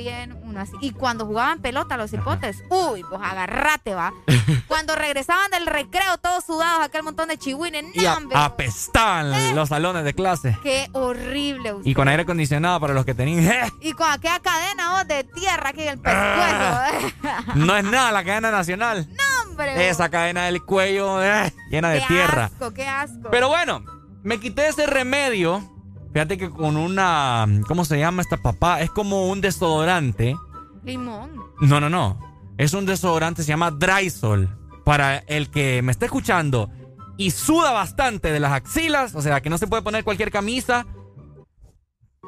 uno 0.43 0.59
así. 0.59 0.73
Y 0.81 0.91
cuando 0.91 1.25
jugaban 1.25 1.59
pelota 1.61 1.97
los 1.97 2.11
hipotes, 2.13 2.63
uy, 2.69 3.03
pues 3.09 3.21
agarrate, 3.23 3.93
va. 3.95 4.11
cuando 4.67 4.95
regresaban 4.95 5.49
del 5.51 5.65
recreo 5.65 6.17
todos 6.17 6.43
sudados, 6.45 6.83
aquel 6.83 7.03
montón 7.03 7.29
de 7.29 7.37
chihuines, 7.37 7.85
Y 7.93 8.05
a- 8.05 8.17
apestaban 8.33 9.33
Eh. 9.33 9.53
los 9.53 9.69
salones 9.69 10.03
de 10.03 10.13
clase. 10.13 10.57
qué 10.63 10.87
horrible. 10.93 11.73
usted. 11.73 11.89
Y 11.89 11.93
con 11.93 12.07
aire 12.07 12.23
acondicionado 12.23 12.79
para 12.79 12.93
los 12.93 13.05
que 13.05 13.13
tenían. 13.13 13.45
¡eh! 13.51 13.71
Y 13.81 13.93
con 13.93 14.09
aquella 14.11 14.39
cadena 14.39 15.03
de 15.03 15.23
tierra 15.23 15.69
aquí 15.69 15.81
en 15.83 15.89
el 15.89 15.99
pescuezo. 15.99 17.55
No 17.55 17.75
es 17.75 17.83
nada 17.83 18.11
la 18.11 18.23
cadena 18.23 18.51
nacional. 18.51 19.07
no, 19.09 19.49
hombre. 19.49 19.89
Esa 19.89 20.09
cadena 20.09 20.45
del 20.45 20.63
cuello 20.63 21.21
eh, 21.23 21.53
llena 21.69 21.89
de 21.89 21.99
qué 22.01 22.05
tierra. 22.07 22.45
asco, 22.45 22.73
qué 22.73 22.87
asco. 22.87 23.29
Pero 23.31 23.47
bueno, 23.49 23.83
me 24.23 24.39
quité 24.39 24.67
ese 24.67 24.85
remedio. 24.87 25.69
Fíjate 26.13 26.37
que 26.37 26.49
con 26.49 26.77
una. 26.77 27.45
¿Cómo 27.67 27.85
se 27.85 27.97
llama 27.97 28.21
esta 28.21 28.37
papá? 28.37 28.81
Es 28.81 28.91
como 28.91 29.29
un 29.29 29.41
desodorante. 29.41 30.35
Limón. 30.83 31.31
No, 31.59 31.79
no, 31.79 31.89
no. 31.89 32.19
Es 32.57 32.73
un 32.73 32.85
desodorante, 32.85 33.41
se 33.43 33.49
llama 33.49 33.71
Drysol. 33.71 34.49
Para 34.85 35.17
el 35.17 35.49
que 35.49 35.81
me 35.81 35.91
está 35.91 36.05
escuchando 36.05 36.69
y 37.17 37.31
suda 37.31 37.71
bastante 37.71 38.31
de 38.31 38.39
las 38.39 38.51
axilas, 38.51 39.15
o 39.15 39.21
sea, 39.21 39.41
que 39.41 39.49
no 39.49 39.57
se 39.57 39.67
puede 39.67 39.81
poner 39.81 40.03
cualquier 40.03 40.29
camisa, 40.29 40.85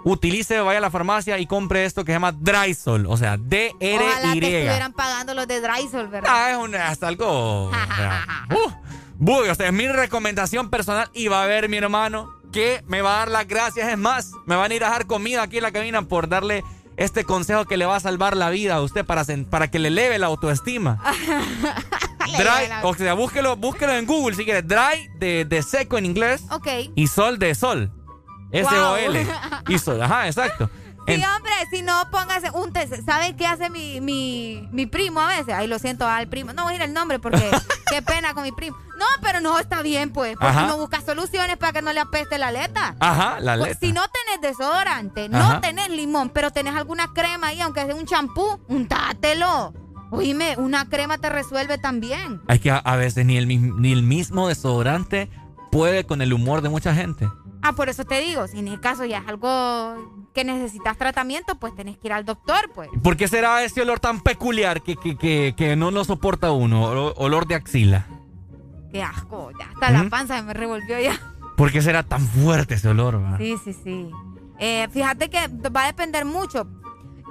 utilice, 0.05 0.59
vaya 0.61 0.77
a 0.77 0.81
la 0.81 0.91
farmacia 0.91 1.38
y 1.39 1.47
compre 1.47 1.85
esto 1.85 2.05
que 2.05 2.11
se 2.11 2.15
llama 2.15 2.31
Drysol, 2.31 3.07
o 3.07 3.17
sea, 3.17 3.33
Ojalá 3.33 3.49
te 3.49 3.72
D-R-Y. 3.80 4.45
estuvieran 4.45 4.93
pagando 4.93 5.33
los 5.33 5.47
de 5.47 5.59
Drysol, 5.59 6.07
¿verdad? 6.07 6.31
Ah, 6.33 6.51
es, 6.51 6.57
un, 6.57 6.75
es 6.75 7.03
algo. 7.03 7.65
o 7.65 7.72
sea, 7.72 8.47
uh, 8.51 8.72
Bugue, 9.17 9.49
o 9.49 9.55
sea, 9.55 9.67
es 9.67 9.73
mi 9.73 9.88
recomendación 9.88 10.69
personal 10.69 11.09
y 11.14 11.27
va 11.27 11.43
a 11.43 11.47
ver 11.47 11.67
mi 11.67 11.77
hermano 11.77 12.33
que 12.56 12.82
me 12.88 13.01
va 13.01 13.16
a 13.16 13.19
dar 13.19 13.32
las 13.32 13.48
gracias. 13.48 13.90
Es 13.90 13.98
más, 13.98 14.32
me 14.45 14.56
van 14.56 14.72
a 14.72 14.74
ir 14.75 14.82
a 14.85 14.88
dejar 14.88 15.08
comida 15.08 15.43
aquí 15.43 15.58
en 15.58 15.64
la 15.64 15.74
cabina 15.74 16.03
por 16.03 16.30
darle 16.30 16.64
este 16.95 17.25
consejo 17.25 17.66
que 17.66 17.75
le 17.75 17.85
va 17.85 17.98
a 17.98 18.00
salvar 18.00 18.38
la 18.38 18.50
vida 18.50 18.75
a 18.75 18.82
usted 18.82 19.03
para, 19.06 19.25
para 19.50 19.69
que 19.69 19.77
le 19.77 19.90
eleve 19.90 20.17
la 20.17 20.27
autoestima. 20.27 21.03
Dry, 22.38 22.72
o 22.82 22.93
sea, 22.93 23.14
búsquelo, 23.14 23.58
búsquelo 23.58 23.92
en 23.92 24.06
Google 24.06 24.38
si 24.38 24.45
quiere. 24.45 24.61
Dry 24.61 25.09
de, 25.19 25.43
de 25.43 25.61
seco 25.64 25.98
en 25.98 26.06
inglés 26.06 26.43
Ok. 26.50 26.67
y 26.95 27.08
sol 27.08 27.40
de 27.40 27.53
sol. 27.56 27.92
S-O-L. 28.51 29.27
Y 29.67 29.77
sol, 29.77 30.01
ajá, 30.01 30.27
exacto. 30.27 30.69
Sí, 31.08 31.24
hombre, 31.35 31.51
si 31.72 31.82
no, 31.82 32.09
póngase 32.11 32.50
un 32.51 32.74
test. 32.74 32.93
¿Sabe 33.06 33.35
qué 33.35 33.45
hace 33.48 33.69
mi, 33.69 34.01
mi, 34.01 34.67
mi 34.72 34.85
primo 34.85 35.19
a 35.22 35.27
veces? 35.27 35.53
Ay, 35.53 35.67
lo 35.67 35.77
siento 35.80 36.08
al 36.08 36.27
primo. 36.27 36.53
No 36.53 36.64
voy 36.64 36.74
a 36.74 36.75
ir 36.77 36.82
el 36.82 36.93
nombre 36.93 37.19
porque 37.19 37.50
qué 37.90 38.01
pena 38.01 38.34
con 38.34 38.43
mi 38.43 38.51
primo. 38.51 38.75
No, 38.98 39.06
pero 39.22 39.42
no, 39.42 39.59
está 39.59 39.82
bien, 39.82 40.11
pues. 40.11 40.34
Porque 40.34 40.48
Ajá. 40.48 40.66
uno 40.66 40.77
busca 40.77 41.01
soluciones 41.01 41.58
para 41.58 41.74
que 41.74 41.82
no 41.82 41.92
le 41.93 42.00
apeste 42.00 42.38
la 42.38 42.48
aleta. 42.48 42.95
Ajá, 43.00 43.40
la 43.40 43.58
Pues, 43.58 43.69
letra. 43.74 43.88
Si 43.88 43.93
no 43.93 44.01
tenés 44.08 44.42
desodorante, 44.58 45.30
Ajá. 45.32 45.53
no 45.56 45.61
tenés 45.61 45.90
limón, 45.90 46.30
pero 46.30 46.51
tenés 46.51 46.74
alguna 46.75 47.11
crema 47.14 47.48
ahí, 47.48 47.61
aunque 47.61 47.85
sea 47.85 47.93
un 47.95 48.06
champú, 48.06 48.59
untátelo. 48.67 49.74
Oíme, 50.11 50.56
una 50.58 50.88
crema 50.88 51.17
te 51.17 51.30
resuelve 51.30 51.77
también. 51.77 52.42
Es 52.48 52.59
que 52.61 52.72
a, 52.72 52.77
a 52.77 52.95
veces 52.95 53.25
ni 53.25 53.38
el, 53.38 53.48
ni 53.48 53.92
el 53.92 54.03
mismo 54.03 54.48
desodorante 54.48 55.30
puede 55.72 56.06
con 56.06 56.22
el 56.22 56.32
humor 56.32 56.61
de 56.61 56.69
mucha 56.69 56.93
gente. 56.95 57.27
Ah, 57.67 57.73
por 57.73 57.89
eso 57.89 58.05
te 58.05 58.19
digo, 58.21 58.47
si 58.47 58.59
en 58.59 58.67
el 58.67 58.79
caso 58.79 59.05
ya 59.05 59.17
es 59.19 59.27
algo 59.27 60.27
que 60.33 60.43
necesitas 60.43 60.97
tratamiento, 60.97 61.55
pues 61.55 61.73
tenés 61.75 61.97
que 61.97 62.07
ir 62.09 62.13
al 62.13 62.23
doctor, 62.23 62.69
pues. 62.75 62.89
¿Por 63.01 63.17
qué 63.17 63.27
será 63.27 63.63
ese 63.63 63.81
olor 63.81 63.99
tan 63.99 64.21
peculiar 64.21 64.83
que, 64.83 64.95
que, 64.95 65.17
que, 65.17 65.55
que 65.57 65.75
no 65.75 65.89
lo 65.89 66.03
soporta 66.03 66.51
uno? 66.51 66.83
Olo- 66.83 67.13
Olor 67.17 67.47
de 67.47 67.55
axila. 67.55 68.05
Qué 68.91 69.01
asco, 69.01 69.49
ya 69.59 69.69
hasta 69.73 69.89
la 69.89 70.09
panza 70.09 70.41
me 70.43 70.53
revolvió 70.53 70.99
ya. 70.99 71.19
¿Por 71.57 71.71
qué 71.71 71.81
será 71.81 72.03
tan 72.03 72.21
fuerte 72.27 72.75
ese 72.75 72.87
olor? 72.89 73.21
va? 73.23 73.37
Sí, 73.37 73.55
sí, 73.63 73.73
sí. 73.73 74.09
Eh, 74.59 74.87
fíjate 74.91 75.29
que 75.29 75.47
va 75.75 75.83
a 75.83 75.87
depender 75.87 76.23
mucho. 76.25 76.67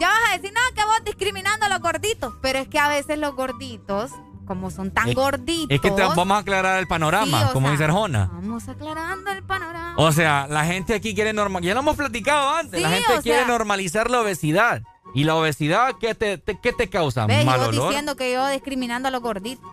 Ya 0.00 0.08
vas 0.08 0.18
a 0.30 0.36
decir, 0.36 0.52
no, 0.52 0.60
que 0.74 0.82
vos 0.84 0.98
discriminando 1.04 1.66
a 1.66 1.68
los 1.68 1.78
gorditos. 1.80 2.34
Pero 2.42 2.58
es 2.58 2.66
que 2.68 2.78
a 2.80 2.88
veces 2.88 3.18
los 3.18 3.34
gorditos, 3.36 4.10
como 4.44 4.70
son 4.70 4.90
tan 4.90 5.08
Es- 5.08 5.14
gorditos. 5.14 5.66
Es 5.70 5.80
que 5.80 5.90
te- 5.90 6.02
vamos 6.02 6.30
a 6.36 6.38
aclarar 6.38 6.78
el 6.78 6.86
panorama, 6.86 7.46
Sí, 7.46 7.52
como 7.52 7.66
sea, 7.68 7.72
dice 7.72 7.84
Arjona. 7.84 8.30
Vamos 8.32 8.68
aclarando 8.68 9.30
el 9.30 9.42
panorama. 9.42 9.94
O 9.96 10.12
sea, 10.12 10.46
la 10.48 10.64
gente 10.64 10.94
aquí 10.94 11.14
quiere 11.14 11.32
normalizar. 11.32 11.68
Ya 11.68 11.74
lo 11.74 11.80
hemos 11.80 11.96
platicado 11.96 12.50
antes. 12.56 12.80
la 12.80 12.88
gente 12.90 13.12
quiere 13.22 13.40
sea- 13.40 13.48
normalizar 13.48 14.10
la 14.10 14.20
obesidad. 14.20 14.82
¿Y 15.14 15.24
la 15.24 15.36
obesidad 15.36 15.94
qué 16.00 16.14
te, 16.14 16.38
te- 16.38 16.58
qué 16.60 16.72
te 16.72 16.88
causa? 16.88 17.26
Ve, 17.26 17.42
y 17.42 17.44
¿Mal 17.44 17.58
vos 17.60 17.68
olor? 17.68 17.88
diciendo 17.88 18.16
que 18.16 18.32
yo 18.32 18.48
discriminando 18.48 19.08
a 19.08 19.10
los 19.12 19.22
gorditos. 19.22 19.70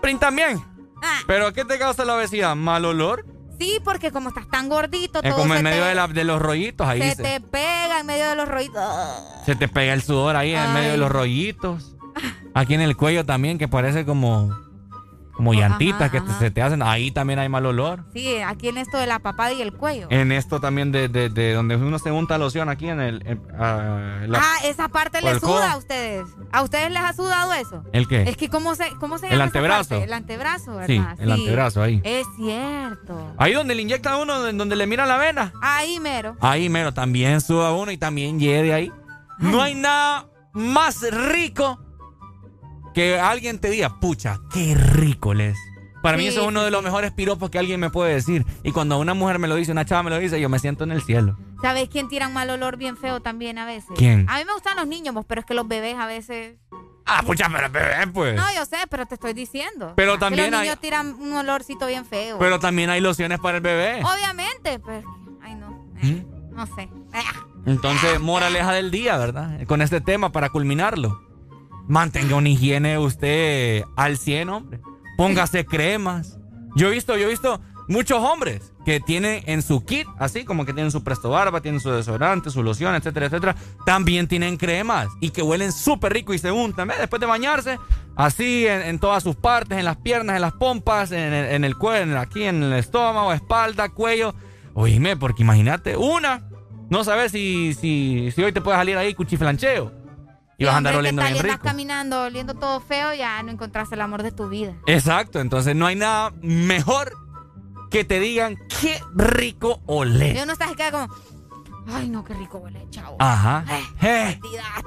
Prin 0.00 0.18
también. 0.18 0.62
Ah. 1.02 1.18
¿Pero 1.26 1.52
qué 1.52 1.64
te 1.64 1.78
causa 1.78 2.04
la 2.04 2.14
obesidad? 2.16 2.56
¿Mal 2.56 2.84
olor? 2.86 3.26
Sí, 3.58 3.78
porque 3.84 4.10
como 4.10 4.30
estás 4.30 4.48
tan 4.48 4.70
gordito, 4.70 5.18
Es 5.22 5.30
todo 5.30 5.42
como 5.42 5.54
en 5.54 5.62
medio 5.62 5.82
te, 5.82 5.88
de, 5.90 5.94
la- 5.94 6.08
de 6.08 6.24
los 6.24 6.40
rollitos. 6.40 6.86
Ahí 6.86 7.02
se 7.02 7.16
se, 7.16 7.22
te 7.22 7.40
pega 7.42 8.00
en 8.00 8.06
medio 8.06 8.26
de 8.30 8.34
los 8.36 8.48
rollitos. 8.48 8.82
se 9.44 9.54
te 9.54 9.68
pega 9.68 9.92
el 9.92 10.00
sudor 10.02 10.34
ahí 10.36 10.54
en 10.54 10.72
medio 10.72 10.92
de 10.92 10.96
los 10.96 11.10
rollitos. 11.12 11.94
Aquí 12.54 12.74
en 12.74 12.80
el 12.80 12.96
cuello 12.96 13.24
también, 13.24 13.58
que 13.58 13.68
parece 13.68 14.04
como, 14.04 14.50
como 15.34 15.54
llantitas 15.54 16.02
Ajá, 16.02 16.10
que 16.10 16.18
ajá. 16.18 16.38
se 16.38 16.50
te 16.50 16.60
hacen. 16.62 16.82
Ahí 16.82 17.10
también 17.12 17.38
hay 17.38 17.48
mal 17.48 17.64
olor. 17.64 18.04
Sí, 18.12 18.38
aquí 18.44 18.68
en 18.68 18.76
esto 18.76 18.98
de 18.98 19.06
la 19.06 19.20
papada 19.20 19.52
y 19.52 19.62
el 19.62 19.72
cuello. 19.72 20.08
En 20.10 20.32
esto 20.32 20.60
también 20.60 20.90
de, 20.92 21.08
de- 21.08 21.28
de 21.30 21.52
donde 21.54 21.76
uno 21.76 21.98
se 22.00 22.10
unta 22.10 22.36
loción 22.38 22.68
aquí 22.68 22.88
en 22.88 23.00
el... 23.00 23.22
en- 23.26 23.40
ah, 23.58 24.22
la- 24.26 24.40
ah, 24.42 24.56
esa 24.64 24.88
parte 24.88 25.18
por 25.20 25.24
le 25.28 25.30
el 25.36 25.40
suda 25.40 25.50
codo. 25.52 25.62
a 25.62 25.76
ustedes. 25.76 26.26
¿A 26.52 26.62
ustedes 26.62 26.90
les 26.90 27.02
ha 27.02 27.12
sudado 27.12 27.52
eso? 27.54 27.84
¿El 27.92 28.08
qué? 28.08 28.22
Es 28.24 28.36
que 28.36 28.48
¿cómo 28.50 28.74
se, 28.74 28.90
cómo 28.98 29.16
se 29.18 29.26
El 29.26 29.32
llama 29.32 29.44
esa 29.44 29.58
antebrazo. 29.58 29.88
parte? 29.90 30.04
El 30.04 30.12
antebrazo, 30.12 30.70
¿verdad? 30.72 30.86
Sí, 31.16 31.22
el 31.22 31.30
antebrazo, 31.32 31.82
ahí. 31.82 32.00
Es 32.04 32.26
cierto. 32.36 33.32
Ahí 33.38 33.52
donde 33.54 33.74
le 33.76 33.82
inyectan 33.82 34.14
a 34.14 34.16
uno, 34.18 34.40
donde 34.52 34.74
le 34.76 34.86
miran 34.86 35.06
la 35.08 35.16
vena. 35.16 35.52
Ahí 35.62 36.00
mero. 36.00 36.36
Ahí, 36.40 36.68
mero, 36.68 36.92
también 36.92 37.40
suda 37.40 37.70
uno 37.72 37.92
y 37.92 37.96
también 37.96 38.40
hiede 38.40 38.74
ahí. 38.74 38.92
No 39.38 39.62
hay 39.62 39.74
nada 39.76 40.26
más 40.52 41.00
rico 41.10 41.78
que 42.94 43.18
alguien 43.18 43.58
te 43.58 43.70
diga, 43.70 44.00
pucha, 44.00 44.38
qué 44.52 44.74
rico 44.74 45.34
les. 45.34 45.56
Para 46.02 46.16
mí 46.16 46.26
eso 46.26 46.40
es 46.40 46.46
uno 46.46 46.62
de 46.62 46.70
los 46.70 46.82
mejores 46.82 47.12
piropos 47.12 47.50
que 47.50 47.58
alguien 47.58 47.78
me 47.78 47.90
puede 47.90 48.14
decir. 48.14 48.46
Y 48.62 48.72
cuando 48.72 48.98
una 48.98 49.12
mujer 49.12 49.38
me 49.38 49.48
lo 49.48 49.54
dice, 49.56 49.70
una 49.72 49.84
chava 49.84 50.02
me 50.02 50.08
lo 50.10 50.18
dice, 50.18 50.40
yo 50.40 50.48
me 50.48 50.58
siento 50.58 50.84
en 50.84 50.92
el 50.92 51.02
cielo. 51.02 51.36
¿Sabes 51.60 51.90
quién 51.90 52.08
tira 52.08 52.26
un 52.28 52.32
mal 52.32 52.48
olor 52.48 52.78
bien 52.78 52.96
feo 52.96 53.20
también 53.20 53.58
a 53.58 53.66
veces? 53.66 53.90
¿Quién? 53.96 54.24
A 54.30 54.38
mí 54.38 54.44
me 54.46 54.52
gustan 54.54 54.76
los 54.78 54.86
niños, 54.86 55.14
pero 55.28 55.42
es 55.42 55.46
que 55.46 55.52
los 55.52 55.68
bebés 55.68 55.96
a 55.98 56.06
veces... 56.06 56.56
Ah, 57.04 57.22
pucha, 57.26 57.48
pero 57.52 57.68
bebé, 57.70 58.06
pues. 58.14 58.34
No, 58.36 58.44
yo 58.54 58.64
sé, 58.64 58.76
pero 58.88 59.04
te 59.04 59.16
estoy 59.16 59.34
diciendo. 59.34 59.92
Pero 59.96 60.14
Que 60.14 60.18
también 60.20 60.50
los 60.50 60.60
hay- 60.60 60.68
niños 60.68 60.80
tiran 60.80 61.14
un 61.20 61.34
olorcito 61.36 61.86
bien 61.86 62.06
feo. 62.06 62.38
Pero 62.38 62.58
también 62.60 62.88
hay 62.88 63.02
lociones 63.02 63.38
para 63.38 63.58
el 63.58 63.62
bebé. 63.62 64.02
Obviamente, 64.02 64.78
pero... 64.78 65.02
Ay, 65.42 65.54
no. 65.54 65.86
eh, 66.02 66.24
No 66.52 66.64
sé. 66.66 66.88
Entonces, 67.66 68.20
moraleja 68.20 68.72
del 68.72 68.90
día, 68.90 69.18
¿verdad? 69.18 69.62
Con 69.66 69.82
este 69.82 70.00
tema 70.00 70.32
para 70.32 70.48
culminarlo. 70.48 71.20
Mantenga 71.90 72.36
una 72.36 72.48
higiene 72.48 73.00
usted 73.00 73.82
al 73.96 74.16
100, 74.16 74.48
hombre. 74.48 74.80
Póngase 75.16 75.64
cremas. 75.66 76.38
Yo 76.76 76.86
he 76.86 76.90
visto, 76.92 77.16
yo 77.16 77.26
he 77.26 77.30
visto 77.30 77.60
muchos 77.88 78.22
hombres 78.22 78.72
que 78.84 79.00
tienen 79.00 79.42
en 79.46 79.60
su 79.60 79.84
kit, 79.84 80.06
así 80.20 80.44
como 80.44 80.64
que 80.64 80.72
tienen 80.72 80.92
su 80.92 81.02
presto 81.02 81.30
barba, 81.30 81.60
tienen 81.60 81.80
su 81.80 81.90
desodorante, 81.90 82.50
su 82.50 82.62
loción, 82.62 82.94
etcétera, 82.94 83.26
etcétera. 83.26 83.56
También 83.84 84.28
tienen 84.28 84.56
cremas 84.56 85.08
y 85.20 85.30
que 85.30 85.42
huelen 85.42 85.72
súper 85.72 86.12
rico 86.12 86.32
y 86.32 86.38
se 86.38 86.52
untan. 86.52 86.86
Después 86.96 87.18
de 87.18 87.26
bañarse, 87.26 87.80
así 88.14 88.68
en, 88.68 89.00
todas 89.00 89.24
sus 89.24 89.34
partes, 89.34 89.76
en 89.76 89.84
las 89.84 89.96
piernas, 89.96 90.36
en 90.36 90.42
las 90.42 90.52
pompas, 90.52 91.10
en 91.10 91.32
el, 91.32 91.46
en 91.46 91.64
el 91.64 91.76
cuello, 91.76 92.20
aquí 92.20 92.44
en 92.44 92.62
el 92.62 92.74
estómago, 92.74 93.32
espalda, 93.32 93.88
cuello. 93.88 94.32
Oíme, 94.74 95.16
porque 95.16 95.42
imagínate, 95.42 95.96
una, 95.96 96.48
no 96.88 97.02
sabes 97.02 97.32
si, 97.32 97.74
si, 97.74 98.30
si 98.30 98.44
hoy 98.44 98.52
te 98.52 98.60
puede 98.60 98.78
salir 98.78 98.96
ahí 98.96 99.12
cuchiflancheo. 99.12 99.99
Y 100.60 100.64
vas 100.66 100.74
a 100.74 100.76
andar 100.78 100.94
oliendo 100.94 101.22
bien 101.22 101.38
rico. 101.42 101.58
caminando, 101.62 102.22
oliendo 102.24 102.54
todo 102.54 102.80
feo, 102.80 103.14
ya 103.14 103.42
no 103.42 103.50
encontraste 103.50 103.94
el 103.96 104.00
amor 104.02 104.22
de 104.22 104.30
tu 104.30 104.48
vida. 104.48 104.74
Exacto, 104.86 105.40
entonces 105.40 105.74
no 105.74 105.86
hay 105.86 105.96
nada 105.96 106.32
mejor 106.42 107.12
que 107.90 108.04
te 108.04 108.20
digan 108.20 108.56
qué 108.80 109.00
rico 109.14 109.80
olé. 109.86 110.34
Y 110.38 110.42
uno 110.42 110.52
está 110.52 110.66
así 110.66 110.74
queda 110.76 110.90
como, 110.92 111.08
ay 111.92 112.08
no, 112.08 112.24
qué 112.24 112.34
rico 112.34 112.58
huele, 112.58 112.86
chavo. 112.90 113.16
Ajá. 113.18 113.64
Eh, 114.02 114.38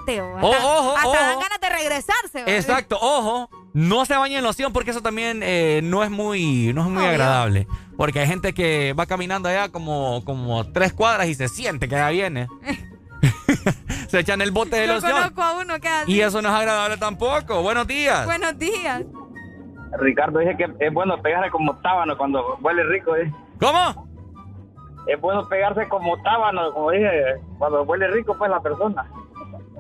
Eh, 0.08 0.22
o 0.22 0.40
Oh, 0.42 0.54
hasta, 0.54 0.68
ojo, 0.68 0.96
hasta 0.96 1.08
ojo. 1.10 1.18
dan 1.18 1.40
ganas 1.40 1.60
de 1.60 1.70
regresarse. 1.70 2.44
¿va? 2.44 2.52
Exacto, 2.52 2.98
ojo, 3.02 3.50
no 3.74 4.06
se 4.06 4.16
bañe 4.16 4.38
en 4.38 4.44
loción 4.44 4.72
porque 4.74 4.92
eso 4.92 5.02
también 5.02 5.42
eh, 5.44 5.82
no 5.84 6.04
es 6.04 6.12
muy, 6.12 6.72
no 6.74 6.82
es 6.84 6.88
muy 6.88 7.00
Obvio. 7.00 7.10
agradable. 7.10 7.68
Porque 7.98 8.20
hay 8.20 8.28
gente 8.28 8.54
que 8.54 8.94
va 8.94 9.06
caminando 9.08 9.50
allá 9.50 9.70
como, 9.70 10.24
como 10.24 10.66
tres 10.72 10.94
cuadras 10.94 11.28
y 11.28 11.36
se 11.36 11.48
siente 11.50 11.88
que 11.90 11.96
ya 11.96 12.10
viene. 12.10 12.48
se 14.14 14.20
echan 14.20 14.42
el 14.42 14.52
bote 14.52 14.76
de 14.76 14.86
Yo 14.86 14.94
loción. 14.94 15.12
conozco 15.12 15.42
a 15.42 15.58
uno 15.58 15.80
que 15.80 15.88
hace. 15.88 16.12
Y 16.12 16.22
eso 16.22 16.40
no 16.40 16.50
es 16.50 16.54
agradable 16.54 16.98
tampoco. 16.98 17.64
Buenos 17.64 17.88
días. 17.88 18.28
Buenos 18.28 18.56
días. 18.60 19.02
Ricardo 20.00 20.38
dice 20.38 20.56
que 20.56 20.68
es 20.86 20.94
bueno 20.94 21.20
pegarse 21.20 21.50
como 21.50 21.76
tábano 21.78 22.16
cuando 22.16 22.60
huele 22.62 22.84
rico. 22.84 23.16
¿eh? 23.16 23.34
¿Cómo? 23.60 24.08
Es 25.08 25.20
bueno 25.20 25.50
pegarse 25.50 25.88
como 25.90 26.16
tábano, 26.22 26.72
como 26.74 26.92
dije, 26.92 27.10
cuando 27.58 27.82
huele 27.82 28.08
rico 28.10 28.36
pues 28.38 28.52
la 28.52 28.60
persona. 28.60 29.04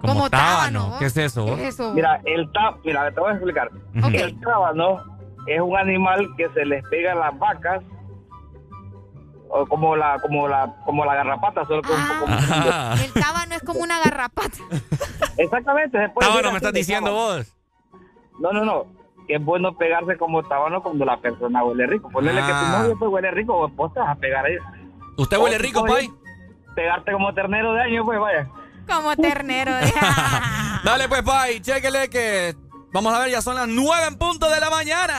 Como, 0.01 0.13
Como 0.13 0.29
tábano, 0.31 0.79
tábano. 0.79 0.97
¿Qué 0.97 1.05
es 1.05 1.17
eso? 1.17 1.45
¿Qué 1.45 1.53
es 1.67 1.75
eso? 1.75 1.93
Mira, 1.93 2.19
el 2.25 2.51
tá, 2.51 2.73
mira, 2.83 3.11
te 3.11 3.19
voy 3.19 3.29
a 3.29 3.33
explicar. 3.33 3.69
El 3.93 4.39
tábano 4.39 4.99
es 5.45 5.61
un 5.61 5.77
animal 5.77 6.27
que 6.37 6.49
se 6.55 6.65
les 6.65 6.83
pega 6.89 7.11
a 7.11 7.15
las 7.15 7.37
vacas 7.37 7.83
o 9.55 9.67
como 9.67 9.95
la, 9.95 10.19
como 10.19 10.47
la, 10.47 10.73
como 10.83 11.05
la 11.05 11.15
garrapata, 11.15 11.63
solo 11.65 11.81
que 11.83 11.91
un 11.91 12.07
poco 12.07 12.27
más 12.27 12.47
grande. 12.47 12.69
Ajá. 12.69 13.03
El 13.05 13.13
tábano 13.13 13.55
es 13.55 13.61
como 13.63 13.79
una 13.81 13.99
garrapata. 13.99 14.57
Exactamente. 15.37 16.09
Tábano, 16.19 16.51
me 16.51 16.57
estás 16.57 16.73
de 16.73 16.79
diciendo 16.79 17.11
tábano. 17.11 17.37
vos. 17.37 17.53
No, 18.39 18.51
no, 18.51 18.65
no. 18.65 18.85
Que 19.27 19.35
es 19.35 19.43
bueno 19.45 19.77
pegarse 19.77 20.17
como 20.17 20.43
tábano 20.43 20.81
cuando 20.81 21.05
la 21.05 21.17
persona 21.17 21.63
huele 21.63 21.85
rico. 21.87 22.09
Ponele 22.09 22.41
que 22.41 22.47
tu 22.47 22.53
Ah. 22.53 22.79
novio 22.81 22.97
pues 22.97 23.11
huele 23.11 23.31
rico, 23.31 23.53
vos- 23.53 23.75
vos 23.75 23.93
te 23.93 23.99
vas 23.99 24.09
a 24.09 24.15
pegar 24.15 24.45
ahí. 24.45 24.55
¿Usted 25.17 25.37
huele 25.37 25.55
O 25.55 25.59
rico, 25.59 25.79
novio, 25.81 25.93
Pai? 25.93 26.11
Pegarte 26.75 27.11
como 27.11 27.33
ternero 27.33 27.73
de 27.73 27.81
año, 27.83 28.03
pues 28.03 28.19
vaya. 28.19 28.47
Como 28.89 29.15
ternero. 29.15 29.71
Dale 30.83 31.07
pues, 31.07 31.21
Pai, 31.21 31.61
chéquele 31.61 32.09
que... 32.09 32.55
Vamos 32.91 33.13
a 33.13 33.19
ver, 33.19 33.29
ya 33.31 33.41
son 33.41 33.55
las 33.55 33.67
9 33.67 34.07
en 34.07 34.17
punto 34.17 34.49
de 34.49 34.59
la 34.59 34.69
mañana. 34.69 35.15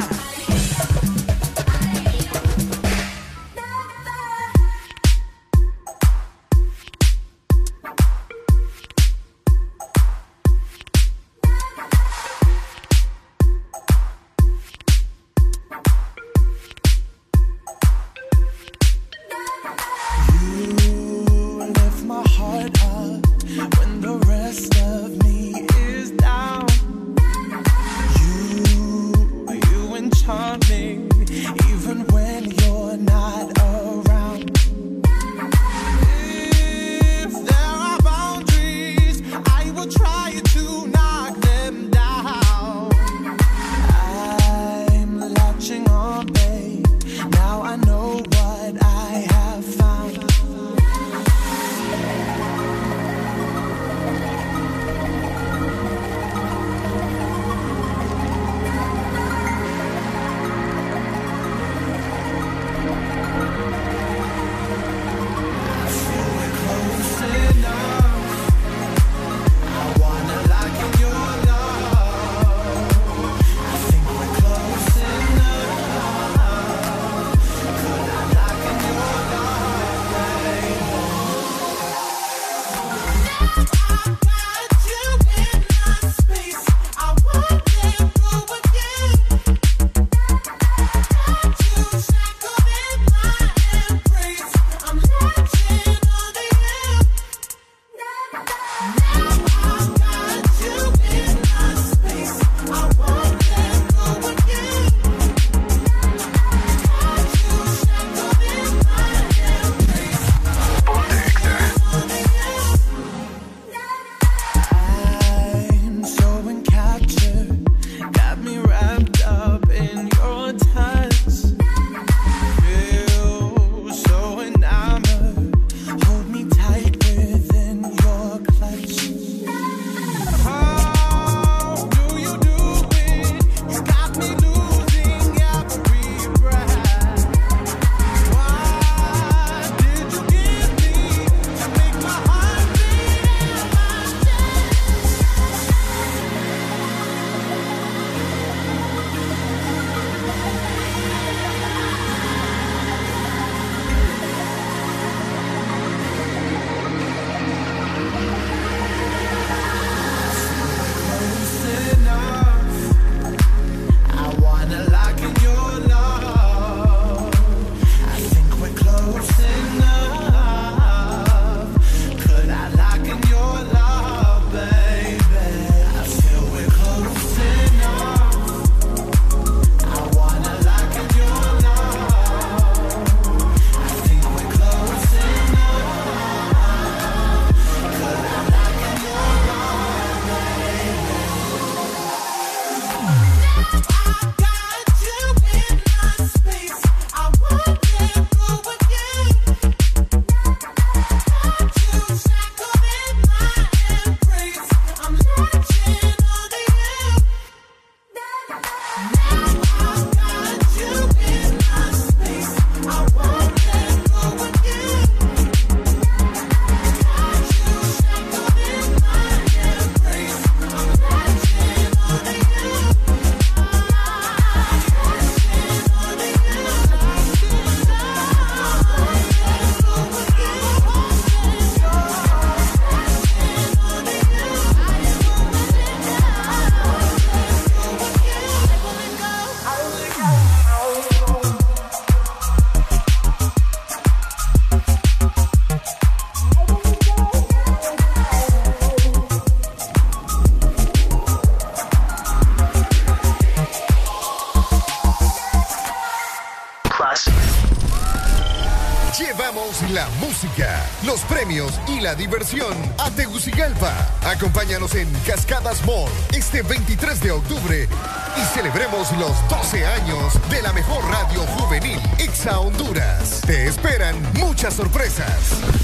Premios 261.28 261.72
y 261.88 262.00
la 262.00 262.14
diversión 262.14 262.74
a 262.98 263.10
Tegucigalpa. 263.10 263.92
Acompáñanos 264.24 264.94
en 264.94 265.10
Cascadas 265.26 265.84
Mall 265.86 266.10
este 266.32 266.62
23 266.62 267.20
de 267.20 267.30
octubre 267.30 267.88
y 268.36 268.54
celebremos 268.54 269.10
los 269.18 269.32
12 269.48 269.86
años 269.86 270.50
de 270.50 270.62
la 270.62 270.72
mejor 270.72 271.04
radio 271.04 271.40
juvenil 271.58 272.00
Exa 272.18 272.58
Honduras. 272.58 273.42
Te 273.46 273.66
esperan 273.66 274.16
muchas 274.34 274.74
sorpresas. 274.74 275.83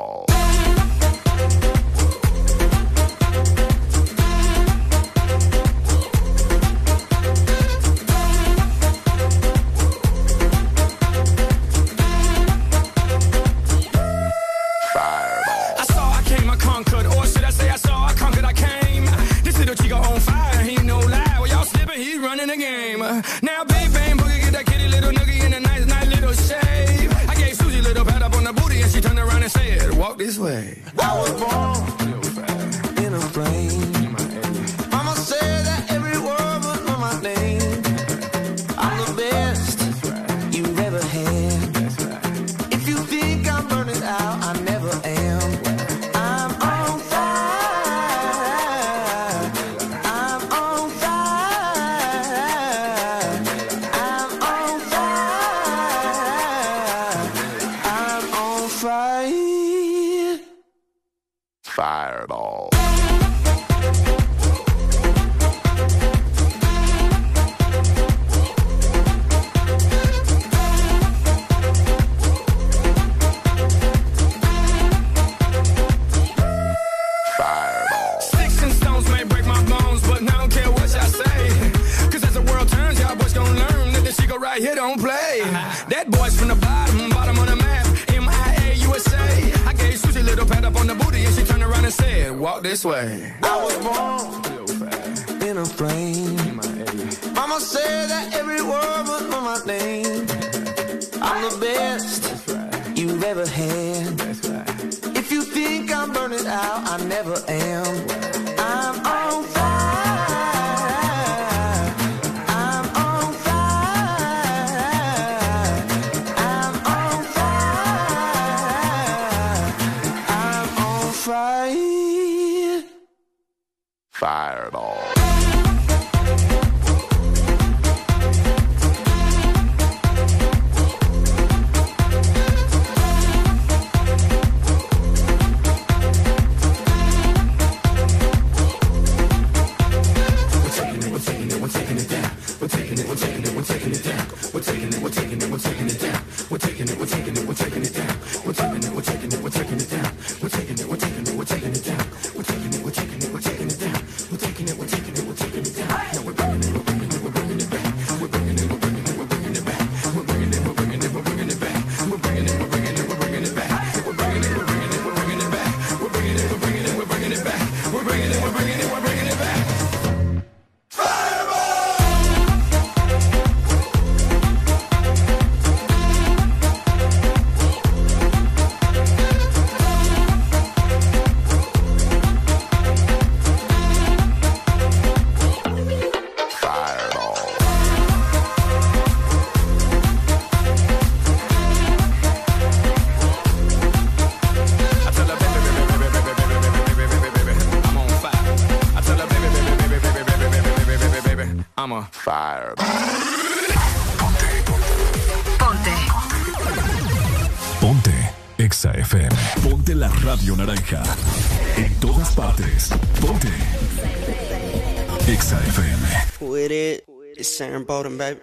Sharon 217.51 217.85
Bowden, 217.85 218.17
baby. 218.17 218.39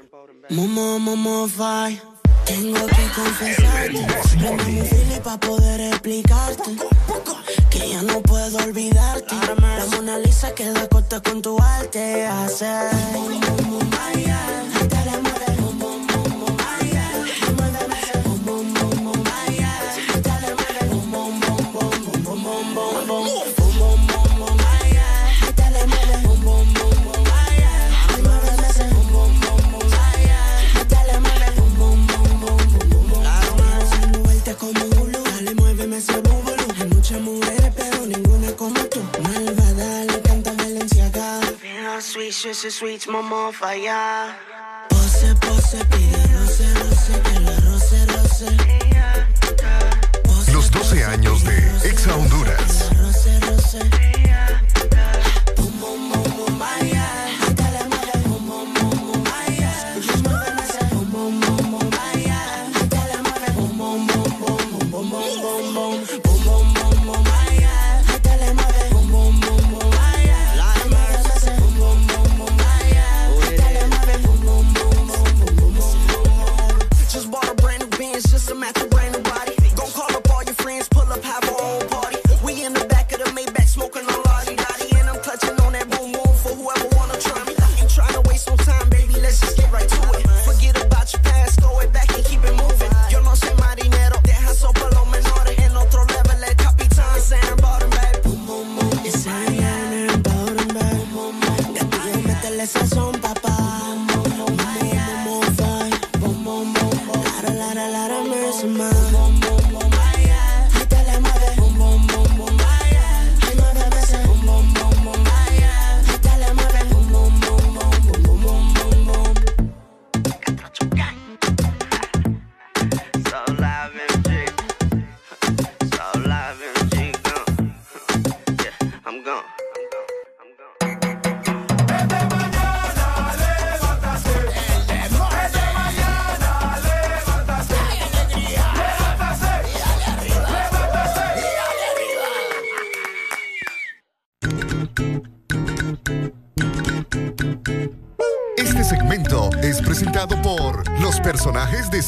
Momo, 0.50 0.98
momo, 0.98 1.48
fire. 1.48 1.98
Tengo 2.44 2.86
que 2.86 3.08
confesarte, 3.14 4.06
prendo 4.38 4.64
mi 4.64 4.80
feeling 4.82 5.20
pa' 5.22 5.38
poder 5.38 5.80
explicarte 5.80 6.76
Que 7.68 7.90
ya 7.90 8.02
no 8.02 8.22
puedo 8.22 8.56
olvidarte 8.58 9.34
La 9.76 9.84
Mona 9.94 10.18
Lisa 10.18 10.54
queda 10.54 10.88
corta 10.88 11.20
con 11.20 11.42
tu 11.42 11.58
arte 11.60 12.26
Hace 12.26 12.64
Dando 12.64 13.58
sweet, 42.78 43.08
mamá 43.08 43.50
falla. 43.52 44.36
Pose, 44.88 45.34
pose, 45.40 45.84
pide 45.90 46.22
roce, 46.34 46.66
roce, 46.74 47.20
que 47.24 47.40
la 47.40 47.56
roce, 47.66 48.06
roce. 48.06 48.87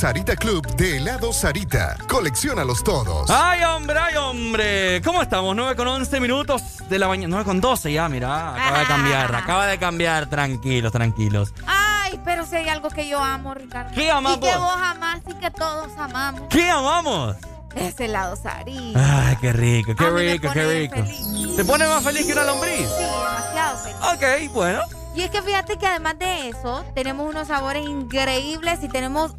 Sarita 0.01 0.35
Club 0.35 0.67
de 0.77 0.97
helado 0.97 1.31
Sarita. 1.31 1.95
Colecciónalos 2.09 2.83
todos. 2.83 3.29
Ay, 3.29 3.63
hombre, 3.65 3.99
ay, 3.99 4.17
hombre. 4.17 5.03
¿Cómo 5.05 5.21
estamos? 5.21 5.55
9 5.55 5.77
con 5.77 5.89
11 5.89 6.21
minutos 6.21 6.63
de 6.89 6.99
la 6.99 7.07
mañana. 7.07 7.29
9 7.29 7.45
con 7.45 7.61
12 7.61 7.93
ya, 7.93 8.09
mira. 8.09 8.55
Acaba 8.55 8.79
de 8.79 8.87
cambiar, 8.87 9.35
acaba 9.35 9.67
de 9.67 9.79
cambiar. 9.79 10.31
Tranquilos, 10.31 10.91
tranquilos. 10.91 11.53
Ay, 11.67 12.19
pero 12.25 12.47
si 12.47 12.57
hay 12.57 12.71
algo 12.71 12.89
que 12.89 13.07
yo 13.09 13.23
amo, 13.23 13.53
Ricardo. 13.53 13.91
¿Qué 13.95 14.11
amamos? 14.11 14.39
Y 14.39 14.41
que 14.41 14.57
vos 14.57 14.77
amás 14.83 15.21
y 15.29 15.35
que 15.35 15.51
todos 15.51 15.91
amamos. 15.99 16.45
¿Qué 16.49 16.71
amamos? 16.71 17.37
Es 17.77 18.01
helado 18.01 18.37
Sarita. 18.37 19.29
Ay, 19.29 19.37
qué 19.39 19.53
rico, 19.53 19.95
qué 19.95 20.05
A 20.07 20.09
rico, 20.09 20.49
qué 20.51 20.81
rico. 20.81 20.97
feliz. 20.97 21.57
¿Te 21.57 21.65
pone 21.67 21.87
más 21.87 22.03
feliz 22.03 22.25
que 22.27 22.33
una 22.33 22.45
lombriz? 22.45 22.89
Sí, 22.89 23.05
demasiado 23.05 23.79
feliz. 23.81 24.49
Ok, 24.49 24.55
bueno. 24.55 24.81
Y 25.13 25.23
es 25.23 25.31
que 25.31 25.43
fíjate 25.43 25.77
que 25.77 25.87
además 25.89 26.19
de 26.21 26.51
eso, 26.51 26.85
tenemos 26.95 27.29
unos 27.29 27.49
sabores 27.49 27.85
increíbles 27.85 28.79
y 28.83 28.89
tenemos 28.89 29.35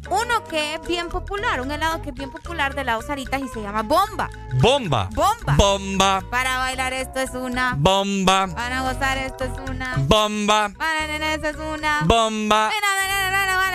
que 0.52 0.74
es 0.74 0.86
bien 0.86 1.08
popular, 1.08 1.62
un 1.62 1.70
helado 1.70 2.02
que 2.02 2.10
es 2.10 2.14
bien 2.14 2.30
popular 2.30 2.74
de 2.74 2.82
helado 2.82 3.00
Saritas 3.00 3.40
y 3.40 3.48
se 3.48 3.62
llama 3.62 3.82
Bomba. 3.82 4.28
Bomba. 4.60 5.08
Bomba. 5.14 5.54
Bomba. 5.56 6.22
Para 6.30 6.58
bailar 6.58 6.92
esto 6.92 7.20
es 7.20 7.30
una. 7.30 7.74
Bomba. 7.78 8.48
Para 8.54 8.82
gozar 8.82 9.16
esto 9.16 9.44
es 9.44 9.70
una. 9.70 9.94
Bomba. 10.00 10.70
Para 10.76 11.06
nena 11.06 11.32
esto 11.32 11.48
es 11.48 11.56
una. 11.56 12.02
Bomba. 12.04 12.70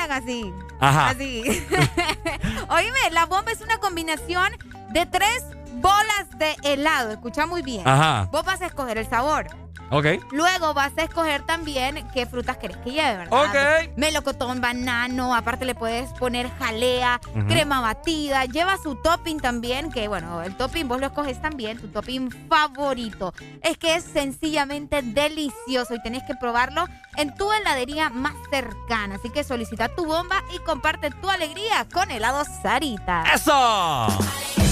Así. 0.09 0.53
Ajá. 0.79 1.09
Así. 1.09 1.43
Oíme, 2.69 2.99
la 3.11 3.25
bomba 3.25 3.51
es 3.51 3.61
una 3.61 3.79
combinación 3.79 4.51
de 4.91 5.05
tres 5.07 5.43
bolas 5.73 6.27
de 6.37 6.55
helado. 6.63 7.11
Escucha 7.11 7.47
muy 7.47 7.63
bien. 7.63 7.87
Ajá. 7.87 8.29
Vos 8.31 8.45
vas 8.45 8.61
a 8.61 8.67
escoger 8.67 8.99
el 8.99 9.09
sabor. 9.09 9.47
Ok. 9.89 10.05
Luego 10.31 10.73
vas 10.73 10.91
a 10.97 11.03
escoger 11.03 11.45
también 11.45 12.07
qué 12.13 12.25
frutas 12.25 12.57
querés 12.57 12.77
que 12.77 12.91
lleve, 12.91 13.17
¿verdad? 13.17 13.43
Ok. 13.43 13.97
Melocotón, 13.97 14.59
banano, 14.59 15.33
aparte 15.33 15.65
le 15.65 15.75
puedes 15.75 16.09
poner 16.13 16.49
jalea, 16.57 17.19
crema 17.47 17.81
batida, 17.81 18.45
lleva 18.45 18.77
su 18.77 18.95
topping 18.95 19.39
también, 19.39 19.91
que 19.91 20.07
bueno, 20.07 20.41
el 20.41 20.55
topping 20.55 20.87
vos 20.87 20.99
lo 20.99 21.07
escoges 21.07 21.41
también, 21.41 21.79
tu 21.79 21.87
topping 21.87 22.29
favorito. 22.49 23.33
Es 23.61 23.77
que 23.77 23.95
es 23.95 24.03
sencillamente 24.03 25.01
delicioso 25.01 25.95
y 25.95 26.01
tenés 26.01 26.23
que 26.23 26.35
probarlo 26.35 26.85
en 27.15 27.33
tu 27.35 27.51
heladería 27.51 28.09
más 28.09 28.33
cercana. 28.51 29.15
Así 29.15 29.29
que 29.29 29.43
solicita 29.43 29.89
tu 29.89 30.05
bomba 30.05 30.43
y 30.53 30.59
comparte 30.59 31.11
tu 31.11 31.29
alegría 31.29 31.87
con 31.91 32.11
helado 32.11 32.43
Sarita. 32.61 33.23
¡Eso! 33.33 34.66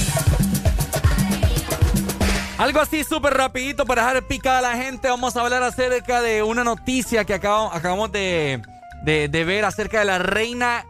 Algo 2.57 2.79
así 2.79 3.03
súper 3.03 3.33
rapidito 3.33 3.85
para 3.85 4.05
dejar 4.07 4.23
picada 4.23 4.59
a 4.59 4.61
la 4.61 4.77
gente. 4.77 5.09
Vamos 5.09 5.35
a 5.35 5.41
hablar 5.41 5.61
acerca 5.63 6.21
de 6.21 6.41
una 6.43 6.63
noticia 6.63 7.25
que 7.25 7.33
acabo- 7.33 7.69
acabamos 7.73 8.11
de, 8.11 8.61
de- 9.03 9.27
de 9.27 9.43
ver 9.45 9.65
acerca 9.65 9.99
de 9.99 10.05
la 10.05 10.19
reina 10.19 10.85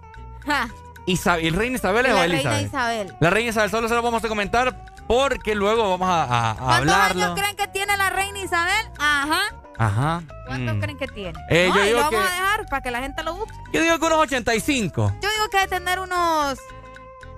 Ja, 0.46 0.70
Isabel. 1.08 1.54
¿Reina 1.56 1.78
Isabel 1.78 2.06
o 2.06 2.14
la 2.14 2.26
Elizabeth? 2.26 2.54
reina 2.54 2.68
Isabel. 2.68 3.16
La 3.20 3.30
reina 3.32 3.50
Isabel. 3.50 3.72
Solo 3.72 3.88
se 3.88 3.96
lo 3.96 4.04
vamos 4.04 4.24
a 4.24 4.28
comentar 4.28 4.76
porque 5.08 5.56
luego 5.56 5.90
vamos 5.98 6.08
a, 6.08 6.24
a- 6.24 6.52
a 6.52 6.56
¿Cuántos 6.56 6.78
hablarlo. 6.94 7.24
años 7.24 7.40
creen 7.40 7.56
que 7.56 7.68
tiene 7.68 7.98
la 7.98 8.10
reina 8.12 8.40
Isabel? 8.40 8.86
Ajá. 9.00 9.42
Ajá. 9.78 10.24
¿Cuántos 10.46 10.76
Mm. 10.76 10.80
creen 10.80 10.98
que 11.00 11.08
tiene? 11.08 11.40
Eh, 11.50 11.68
No, 11.70 11.76
yo 11.78 11.84
digo 11.84 11.98
lo 11.98 12.04
vamos 12.06 12.22
que- 12.22 12.28
a 12.28 12.32
dejar 12.32 12.66
para 12.68 12.82
que 12.82 12.92
la 12.92 13.00
gente 13.02 13.24
lo 13.24 13.34
busque. 13.36 13.54
Yo 13.74 13.82
digo 13.82 14.00
que 14.00 14.06
unos 14.06 14.20
85. 14.20 15.14
Yo 15.22 15.30
digo 15.30 15.50
que 15.52 15.58
debe 15.58 15.70
tener 15.70 16.00
unos 16.00 16.60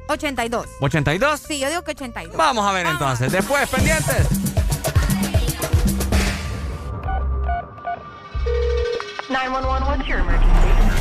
82. 0.08 0.68
¿82? 0.80 1.38
Sí, 1.38 1.60
yo 1.60 1.70
digo 1.70 1.84
que 1.84 1.92
82. 1.92 2.36
Vamos 2.36 2.66
a 2.66 2.72
ver 2.72 2.88
entonces. 2.88 3.32
Después, 3.32 3.70
pendientes. 3.70 4.28
911, 9.30 9.84
what's 9.86 10.08
your 10.08 10.20
emergency? 10.20 10.98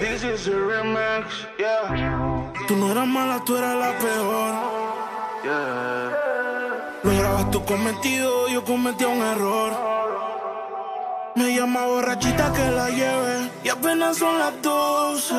This 0.00 0.22
is 0.24 0.48
a 0.48 0.50
remix, 0.50 1.46
yeah. 1.58 2.52
Tú 2.66 2.76
no 2.76 2.90
eras 2.90 3.06
mala, 3.06 3.42
tú 3.44 3.56
eras 3.56 3.76
la 3.76 3.96
peor. 3.98 4.54
Yeah. 5.44 7.00
Lograbas 7.04 7.50
tu 7.50 7.64
cometido, 7.64 8.48
yo 8.48 8.64
cometí 8.64 9.04
un 9.04 9.22
error. 9.22 9.72
Me 11.36 11.54
llama 11.54 11.86
borrachita 11.86 12.52
que 12.52 12.70
la 12.70 12.88
lleve 12.90 13.50
y 13.62 13.68
apenas 13.68 14.16
son 14.16 14.38
las 14.38 14.52
12. 14.62 15.34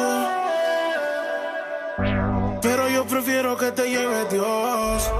Pero 2.61 2.89
yo 2.89 3.05
prefiero 3.05 3.57
que 3.57 3.71
te 3.71 3.89
lleve 3.89 4.25
Dios. 4.31 5.11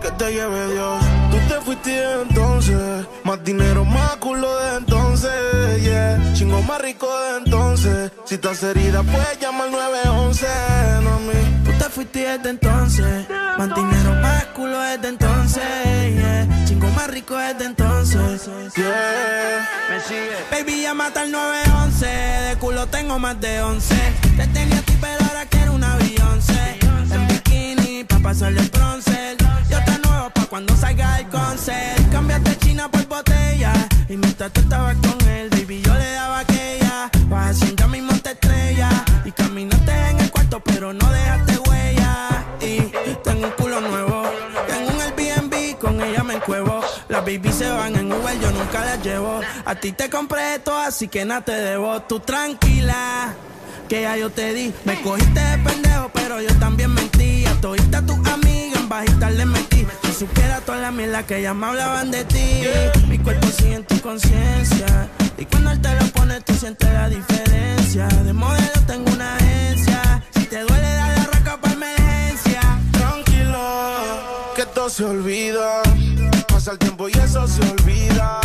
Que 0.00 0.10
te 0.12 0.32
lleve 0.32 0.72
Dios. 0.72 1.02
Tú 1.30 1.36
te 1.48 1.60
fuiste 1.60 2.22
entonces. 2.22 3.06
Más 3.24 3.42
dinero, 3.44 3.84
más 3.84 4.16
culo 4.16 4.56
de 4.56 4.76
entonces. 4.78 5.30
Chingo 6.34 6.60
más 6.62 6.80
rico 6.80 7.06
de 7.06 7.38
entonces. 7.38 8.12
Si 8.24 8.34
estás 8.34 8.62
herida, 8.62 9.02
puedes 9.02 9.38
llamar 9.40 9.70
911. 9.70 10.46
No 11.02 11.18
a. 11.18 11.64
Tú 11.64 11.72
te 11.78 11.90
fuiste 11.90 12.20
desde 12.20 12.50
entonces. 12.50 13.28
Más 13.56 13.74
dinero, 13.74 14.14
más 14.20 14.44
culo 14.46 14.78
desde 14.80 15.08
entonces. 15.08 15.64
Chingo 16.66 16.88
más 16.90 17.08
rico 17.08 17.36
desde 17.36 17.64
entonces. 17.64 17.75
Yeah. 18.12 19.68
Me 19.90 20.00
sigue. 20.00 20.36
Baby, 20.50 20.82
llama 20.82 21.10
al 21.12 21.32
911. 21.32 22.06
De 22.06 22.56
culo 22.60 22.86
tengo 22.86 23.18
más 23.18 23.40
de 23.40 23.60
11. 23.60 23.94
Te 24.36 24.46
tenía 24.46 24.78
a 24.78 24.82
ti, 24.82 24.96
pero 25.00 25.24
ahora 25.26 25.44
quiero 25.46 25.72
una 25.72 25.96
Beyoncé. 25.96 26.78
En 27.10 27.26
bikini, 27.26 28.04
pa' 28.04 28.20
pasarle 28.20 28.60
el 28.60 28.68
bronce. 28.68 29.36
Yo 29.68 29.78
te 29.84 29.98
nuevo 30.06 30.30
pa' 30.30 30.46
cuando 30.46 30.76
salga 30.76 31.18
el 31.18 31.26
concert. 31.28 32.12
Cambiaste 32.12 32.56
China 32.58 32.88
por 32.88 33.06
botella. 33.08 33.72
Y 34.08 34.16
mientras 34.16 34.52
tú 34.52 34.60
estabas 34.60 34.96
con 34.98 35.28
él, 35.28 35.50
baby, 35.50 35.82
yo 35.82 35.92
le 35.94 36.12
daba 36.12 36.40
aquella. 36.40 37.10
Vas 37.28 37.56
haciendo 37.56 37.82
ya 37.82 37.88
mismo 37.88 38.12
te 38.20 38.30
estrella. 38.30 38.88
Y 39.24 39.32
caminaste 39.32 39.92
en 40.10 40.20
el 40.20 40.30
cuarto, 40.30 40.60
pero 40.60 40.92
no 40.92 41.10
dejaste 41.10 41.55
baby 47.26 47.52
se 47.52 47.68
van 47.68 47.96
en 47.96 48.12
Uber, 48.12 48.38
yo 48.40 48.52
nunca 48.52 48.84
las 48.84 49.02
llevo. 49.02 49.40
A 49.64 49.74
ti 49.74 49.90
te 49.90 50.08
compré 50.08 50.54
esto, 50.54 50.78
así 50.78 51.08
que 51.08 51.24
nada 51.24 51.40
te 51.40 51.52
debo. 51.52 52.00
Tú 52.02 52.20
tranquila, 52.20 53.34
que 53.88 54.02
ya 54.02 54.16
yo 54.16 54.30
te 54.30 54.54
di. 54.54 54.72
Me 54.84 55.02
cogiste 55.02 55.40
de 55.40 55.58
pendejo, 55.58 56.08
pero 56.14 56.40
yo 56.40 56.54
también 56.60 56.94
mentí. 56.94 57.44
A 57.46 57.54
todita 57.60 58.00
tus 58.02 58.16
amigas 58.28 58.80
en 58.80 58.88
bajita 58.88 59.30
le 59.30 59.44
metí. 59.44 59.84
Si 60.04 60.12
supiera 60.12 60.60
toda 60.60 60.78
la 60.78 60.92
mierda 60.92 61.24
que 61.24 61.42
ya 61.42 61.52
me 61.52 61.66
hablaban 61.66 62.12
de 62.12 62.24
ti. 62.24 62.62
Mi 63.08 63.18
cuerpo 63.18 63.48
sigue 63.48 63.74
en 63.74 63.84
tu 63.84 64.00
conciencia. 64.00 65.08
Y 65.36 65.44
cuando 65.46 65.72
él 65.72 65.80
te 65.80 65.92
lo 65.96 66.06
pone, 66.12 66.40
tú 66.42 66.54
sientes 66.54 66.92
la 66.92 67.08
diferencia. 67.08 68.06
De 68.06 68.32
modelo 68.32 68.80
tengo 68.86 69.10
una 69.10 69.34
agencia. 69.34 70.22
Si 70.32 70.44
te 70.44 70.60
duele, 70.60 70.90
dale 70.94 71.20
arranca 71.22 71.60
pa' 71.60 71.72
emergencia. 71.72 72.60
Tranquilo, 72.92 74.52
que 74.54 74.64
todo 74.66 74.88
se 74.88 75.04
olvida. 75.04 75.82
Pasa 76.66 76.72
el 76.72 76.78
tiempo 76.80 77.08
y 77.08 77.12
eso 77.12 77.46
se 77.46 77.62
olvida. 77.62 78.40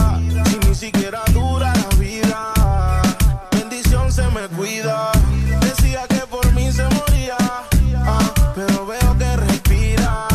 Si 0.45 0.69
ni 0.69 0.75
siquiera 0.75 1.24
dura 1.33 1.74
la 1.74 1.98
vida. 1.98 2.53
Bendición 3.51 4.11
se 4.11 4.22
me 4.27 4.48
cuida. 4.50 5.11
Decía 5.59 6.06
que 6.08 6.19
por 6.27 6.45
mí 6.53 6.72
se 6.72 6.83
moría. 6.83 7.35
ah, 7.95 8.32
pero 8.53 8.85
veo 8.85 9.17
que 9.17 9.35
respiras. 9.38 10.27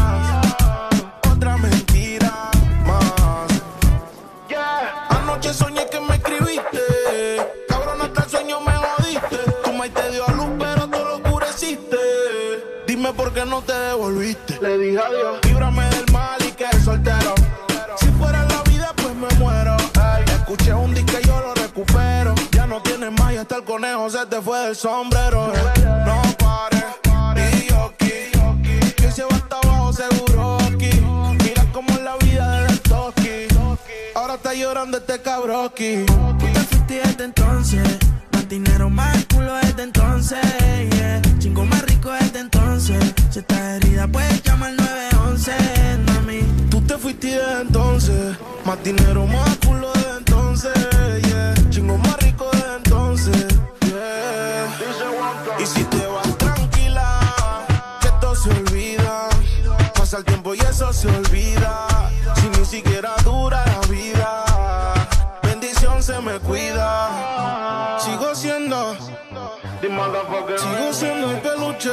Otra 1.31 1.57
mentira 1.59 2.51
más. 2.85 3.47
Yeah. 4.49 5.07
Anoche 5.11 5.55
soñé 5.55 5.87
que 5.89 6.01
me 6.01 6.17
escribiste. 6.17 6.81
Cabrón, 7.69 8.03
hasta 8.03 8.25
el 8.25 8.31
sueño 8.31 8.61
me 8.63 8.73
jodiste. 8.73 9.39
Tu 9.63 9.73
maíz 9.75 9.95
te 9.95 10.11
dio 10.11 10.29
a 10.29 10.33
luz, 10.33 10.49
pero 10.59 10.89
tú 10.89 10.99
lo 10.99 11.17
oscureciste. 11.19 11.97
Dime 12.89 13.13
por 13.13 13.33
qué 13.33 13.45
no 13.45 13.63
te 13.63 13.75
devolviste. 13.75 14.59
Le 14.61 14.77
dije 14.77 14.99
adiós. 14.99 15.46
El 23.55 23.65
conejo 23.65 24.11
se 24.11 24.27
te 24.27 24.41
fue 24.41 24.59
del 24.61 24.77
sombrero. 24.77 25.53
No 26.05 26.23
pares. 26.39 26.85
Y 27.55 27.69
yo 27.69 27.85
aquí. 27.85 28.93
Que 28.97 29.11
se 29.11 29.23
va 29.23 29.37
hasta 29.37 29.59
abajo 29.59 29.93
seguro 29.93 30.59
aquí. 30.63 30.91
Mira 31.45 31.65
cómo 31.73 31.89
es 31.91 32.03
la 32.03 32.17
vida 32.17 32.63
de 32.63 32.77
Toki. 32.79 33.47
Ahora 34.15 34.35
está 34.35 34.55
llorando 34.55 34.99
este 34.99 35.21
cabroki. 35.23 36.05
Tú 36.07 36.37
te 36.39 36.61
fuiste 36.61 37.01
desde 37.05 37.25
entonces. 37.25 37.99
Más 38.33 38.49
dinero, 38.49 38.91
más 38.91 39.25
culo 39.27 39.55
desde 39.55 39.83
entonces. 39.85 40.39
Yeah. 40.97 41.23
Chingo 41.39 41.65
más 41.65 41.83
rico 41.83 42.11
desde 42.11 42.41
entonces. 42.41 42.99
Si 43.31 43.39
estás 43.39 43.59
herida, 43.77 44.09
puedes 44.09 44.43
llamar 44.43 44.71
al 44.71 44.77
911, 44.77 45.53
mami. 46.07 46.41
Tú 46.71 46.81
te 46.83 46.99
fuiste 46.99 47.29
desde 47.29 47.61
entonces. 47.61 48.37
Más 48.65 48.83
dinero, 48.83 49.27
más 49.27 49.57
culo 49.59 49.93
desde 49.93 50.19
entonces. 50.19 50.96
Sigo 69.97 70.93
siendo 70.93 71.31
el 71.31 71.39
peluche. 71.39 71.91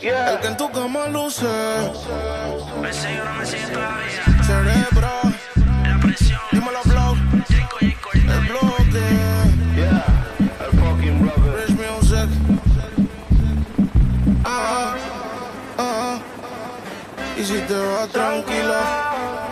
El 0.00 0.38
que 0.40 0.46
en 0.46 0.56
tu 0.56 0.70
cama 0.70 1.08
luce. 1.08 1.46
Cerebro. 4.46 5.10
Dímelo, 6.52 6.82
blow. 6.84 7.16
El 8.14 8.40
bloque. 8.48 9.02
El 10.60 10.78
fucking 10.78 11.20
brother. 11.22 11.66
Rich 11.66 11.76
music. 11.76 12.30
Ah, 14.44 14.94
ah. 15.78 16.18
Y 17.36 17.44
si 17.44 17.60
te 17.62 17.74
vas 17.74 18.08
tranquila. 18.10 19.45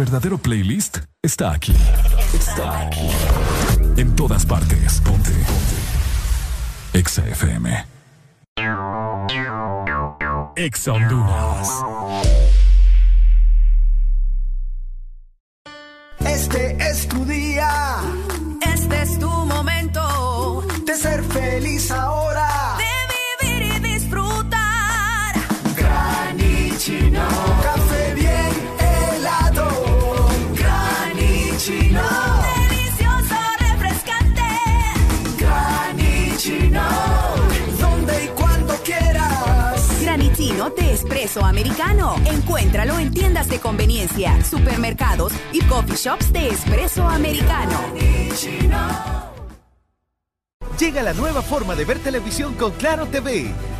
Verdadero 0.00 0.38
playlist 0.38 1.00
está 1.22 1.52
aquí. 1.52 1.74
Está 2.32 2.86
aquí. 2.86 3.06
En 3.98 4.16
todas 4.16 4.46
partes. 4.46 4.98
Ponte. 5.04 5.30
Ponte. 5.30 6.98
Exa 6.98 7.22
FM. 7.28 7.84
Exa 10.56 10.92
Honduras. 10.92 11.68
Este 16.20 16.78
es 16.90 17.06
tu 17.06 17.26
día. 17.26 17.70
Este 18.74 19.02
es 19.02 19.18
tu 19.18 19.28
momento 19.28 20.64
de 20.86 20.96
ser 20.96 21.22
feliz 21.24 21.90
ahora. 21.90 22.29
Granitino 40.60 40.70
de 40.70 40.92
espresso 40.92 41.44
americano. 41.44 42.16
Encuéntralo 42.26 42.98
en 42.98 43.12
tiendas 43.12 43.48
de 43.48 43.58
conveniencia, 43.58 44.44
supermercados 44.44 45.32
y 45.52 45.62
coffee 45.62 45.96
shops 45.96 46.32
de 46.32 46.48
espresso 46.48 47.06
americano. 47.08 47.78
Llega 50.78 51.02
la 51.02 51.14
nueva 51.14 51.40
forma 51.42 51.74
de 51.74 51.84
ver 51.84 51.98
televisión 52.00 52.54
con 52.54 52.72
Claro 52.72 53.06
TV, 53.06 53.52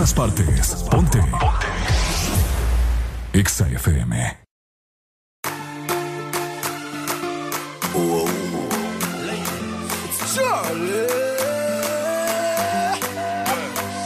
Todas 0.00 0.14
partes. 0.14 0.84
Ponte. 0.90 1.18
Ponte. 1.18 1.66
Exa 3.34 3.66
FM. 3.66 4.08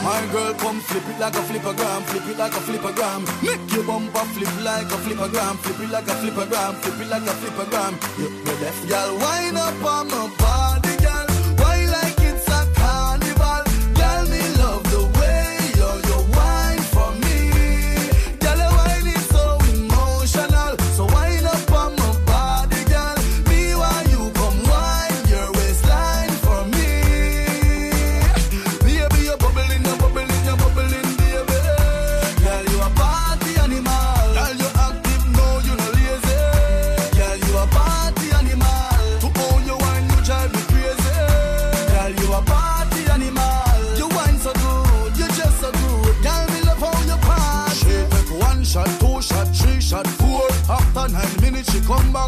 My 0.02 0.20
girl, 0.32 0.54
come 0.54 0.80
flip 0.80 1.02
it 1.08 1.20
like 1.20 1.34
a 1.34 1.38
flippergram, 1.38 2.02
flip 2.06 2.26
it 2.28 2.38
like 2.38 2.52
a 2.52 2.60
flippergram. 2.66 3.22
Make 3.42 3.72
your 3.72 3.84
bumper 3.84 4.24
flip 4.34 4.48
like 4.64 4.90
a 4.90 4.96
flippergram, 5.04 5.56
flip 5.58 5.80
it 5.80 5.90
like 5.92 6.08
a 6.08 6.14
flippergram, 6.20 6.74
flip 6.82 7.00
it 7.00 7.08
like 7.08 7.22
a 7.22 7.34
me 8.18 8.52
left, 8.62 8.88
girl, 8.88 9.16
wind 9.18 9.56
up 9.56 9.84
on 9.84 10.08
my 10.08 10.28
body, 10.38 10.63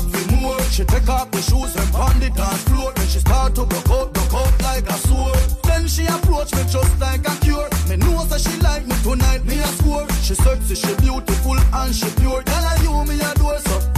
back 0.00 0.28
for 0.28 0.36
more. 0.36 0.60
She 0.70 0.84
take 0.84 1.08
off 1.08 1.31
the 1.31 1.41
shoes 1.42 1.75
and 1.76 1.92
pound 1.92 2.20
the 2.20 2.31
dance 2.31 2.62
floor. 2.65 2.92
Then 2.94 3.07
she 3.07 3.18
start 3.18 3.55
to 3.55 3.65
broke 3.65 3.91
out, 3.91 4.12
broke 4.12 4.34
out 4.34 4.62
like 4.62 4.86
a 4.89 4.99
sword. 5.08 5.39
Then 5.65 5.89
she 5.89 6.07
approach 6.07 6.55
me 6.55 6.62
just 6.68 7.00
like 7.00 7.26
a 7.26 7.34
cure. 7.44 7.68
Me 7.89 7.97
know 7.97 8.25
that 8.25 8.41
she 8.41 8.57
like 8.60 8.86
me 8.86 8.94
tonight, 9.02 9.44
me 9.44 9.58
a 9.58 9.66
score. 9.78 10.07
She 10.23 10.34
sexy, 10.34 10.75
she 10.75 10.94
beautiful 10.97 11.58
and 11.58 11.94
she 11.94 12.08
pure. 12.20 12.42
Girl, 12.42 12.65
I 12.65 12.76
you 12.83 13.05
me 13.05 13.20
a 13.20 13.34
door, 13.34 13.58
so 13.58 13.95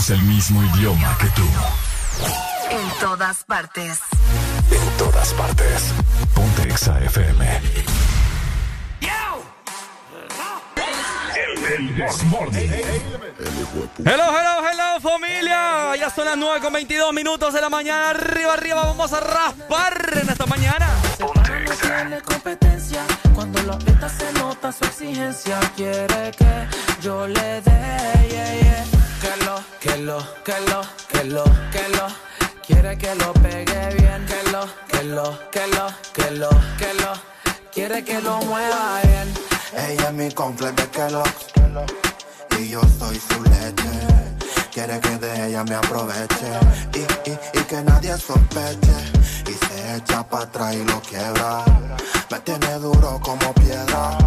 Hablamos 0.00 0.10
el 0.10 0.22
mismo 0.22 0.62
idioma 0.76 1.18
que 1.18 1.26
tú. 1.28 1.42
En 2.70 3.00
todas 3.00 3.44
partes. 3.44 3.98
En 4.70 4.96
todas 4.96 5.34
partes. 5.34 5.92
Ponte 6.34 6.62
Exa 6.62 6.98
FM. 7.00 7.60
El. 9.00 9.10
Hello, 14.06 14.38
hello, 14.38 14.68
hello, 14.70 15.00
familia. 15.02 15.94
Ya 15.96 16.08
son 16.08 16.24
las 16.24 16.36
9 16.38 16.60
con 16.60 16.72
22 16.72 17.12
minutos 17.12 17.52
de 17.52 17.60
la 17.60 17.68
mañana. 17.68 18.10
Arriba, 18.10 18.54
arriba, 18.54 18.84
vamos 18.86 19.12
a 19.12 19.20
raspar 19.20 20.18
en 20.22 20.30
esta 20.30 20.46
mañana. 20.46 20.88
No 21.18 21.30
tiene 21.74 22.22
competencia. 22.22 23.04
Cuando 23.34 23.62
lo 23.64 23.74
aprieta 23.74 24.08
se 24.08 24.32
nota 24.32 24.72
su 24.72 24.84
exigencia. 24.84 25.60
Quiere 25.76 26.30
que 26.38 26.66
yo 27.02 27.26
le 27.26 27.60
dé, 27.60 28.28
yeah, 28.30 28.60
yeah. 28.60 28.84
Que 29.20 29.44
lo, 29.44 29.69
que 29.80 29.96
lo, 29.96 30.18
que 30.44 30.60
lo, 30.68 30.82
que 31.08 31.24
lo, 31.24 31.44
que 31.72 31.88
lo. 31.88 32.06
Quiere 32.66 32.96
que 32.98 33.14
lo 33.14 33.32
pegue 33.32 33.94
bien. 33.96 34.26
Que 34.26 34.50
lo, 34.52 34.66
que 34.88 35.02
lo, 35.04 35.38
que 35.50 35.66
lo, 35.68 35.86
que 36.12 36.30
lo, 36.32 36.50
que 36.78 36.94
lo. 37.02 37.12
Quiere 37.72 38.04
que 38.04 38.20
lo 38.20 38.38
mueva 38.42 39.00
bien. 39.02 39.32
Ella 39.72 40.08
es 40.08 40.12
mi 40.12 40.30
completo 40.32 40.82
de 40.82 40.88
Kellogg's 40.88 41.46
Y 42.58 42.70
yo 42.70 42.80
soy 42.98 43.20
su 43.20 43.40
leche 43.44 44.34
Quiere 44.72 44.98
que 44.98 45.16
de 45.16 45.46
ella 45.46 45.62
me 45.62 45.76
aproveche 45.76 46.50
Y, 46.92 47.30
y, 47.30 47.38
y 47.54 47.62
que 47.62 47.80
nadie 47.82 48.18
sospeche 48.18 48.96
Y 49.46 49.52
se 49.52 49.96
echa 49.96 50.24
para 50.24 50.42
atrás 50.42 50.74
y 50.74 50.84
lo 50.84 51.00
quiebra 51.02 51.64
Me 52.32 52.40
tiene 52.40 52.74
duro 52.80 53.20
como 53.22 53.54
piedra 53.54 54.18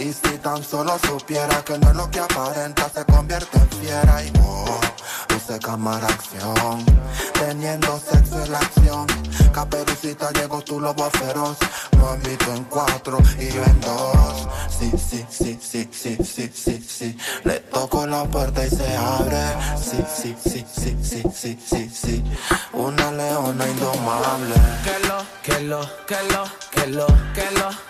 Y 0.00 0.14
si 0.14 0.38
tan 0.38 0.64
solo 0.64 0.98
supiera 1.06 1.62
que 1.62 1.76
no 1.78 1.90
es 1.90 1.96
lo 1.96 2.10
que 2.10 2.20
aparenta 2.20 2.88
Se 2.88 3.04
convierte 3.04 3.58
en 3.58 3.68
fiera 3.68 4.24
y 4.24 4.32
oh, 4.42 4.80
luce 5.28 5.58
cámara 5.58 6.06
acción 6.06 6.86
Teniendo 7.34 8.00
sexo 8.00 8.42
en 8.42 8.50
la 8.50 8.60
acción 8.60 9.06
Caperucita 9.52 10.30
llegó 10.30 10.62
tu 10.62 10.80
lobo 10.80 11.10
feroz 11.10 11.58
Mami 11.98 12.34
tú 12.36 12.50
en 12.50 12.64
cuatro 12.64 13.18
y 13.38 13.48
yo 13.52 13.62
en 13.62 13.80
dos 13.82 14.48
Sí, 14.70 14.90
sí, 14.96 15.26
sí, 15.28 15.58
sí, 15.60 15.86
sí, 15.92 16.16
sí, 16.24 16.50
sí, 16.54 16.82
sí 16.88 17.18
Le 17.44 17.60
toco 17.60 18.06
la 18.06 18.24
puerta 18.24 18.64
y 18.64 18.70
se 18.70 18.96
abre 18.96 19.42
Sí, 19.76 20.02
sí, 20.16 20.34
sí, 20.42 20.64
sí, 20.74 20.96
sí, 21.02 21.22
sí, 21.30 21.58
sí, 21.62 21.90
sí 21.90 22.24
Una 22.72 23.12
leona 23.12 23.68
indomable 23.68 24.54
Que 24.82 25.06
lo, 25.06 25.26
que 25.42 25.60
lo, 25.60 25.80
que 26.06 26.22
lo, 26.32 26.44
que 26.70 26.86
lo, 26.86 27.06
que 27.34 27.50
lo. 27.58 27.89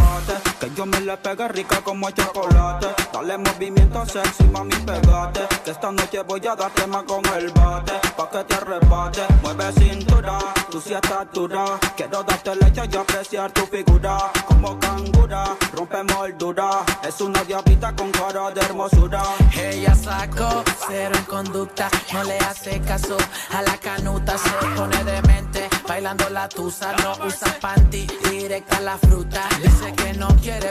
yo 0.81 0.85
me 0.87 0.99
le 1.01 1.15
pegue 1.17 1.47
rica 1.49 1.79
como 1.83 2.07
el 2.07 2.13
chocolate. 2.15 2.87
Dale 3.13 3.37
movimiento 3.37 4.03
sexy, 4.03 4.45
mami, 4.45 4.75
pegate. 4.77 5.41
Que 5.63 5.71
esta 5.71 5.91
noche 5.91 6.23
voy 6.23 6.41
a 6.47 6.55
darte 6.55 6.87
más 6.87 7.03
con 7.03 7.23
el 7.37 7.51
bate. 7.51 7.93
Pa' 8.17 8.29
que 8.31 8.43
te 8.45 8.55
arrebate, 8.55 9.21
mueve 9.43 9.71
cintura, 9.73 10.39
tú 10.71 10.81
sí 10.81 10.93
estás 10.93 11.27
dura. 11.33 11.65
Quiero 11.95 12.23
darte 12.23 12.55
leche 12.55 12.81
y 12.91 12.95
apreciar 12.95 13.51
tu 13.51 13.67
figura. 13.67 14.31
Como 14.47 14.79
cangura, 14.79 15.55
rompe 15.73 16.03
moldura. 16.03 16.83
Es 17.07 17.21
una 17.21 17.43
diablita 17.43 17.95
con 17.95 18.11
cara 18.11 18.49
de 18.49 18.61
hermosura. 18.61 19.21
Ella 19.55 19.93
sacó 19.93 20.63
cero 20.87 21.15
en 21.15 21.25
conducta, 21.25 21.89
no 22.11 22.23
le 22.23 22.37
hace 22.39 22.81
caso 22.81 23.17
a 23.53 23.61
la 23.61 23.77
canuta, 23.77 24.35
se 24.37 24.49
pone 24.75 25.03
demente, 25.03 25.69
bailando 25.87 26.27
la 26.29 26.49
tusa, 26.49 26.93
no 27.03 27.25
usa 27.25 27.55
panty, 27.61 28.07
directa 28.29 28.79
la 28.79 28.97
fruta. 28.97 29.47
Dice 29.61 29.93
que 29.93 30.13
no 30.13 30.27
quiere 30.41 30.70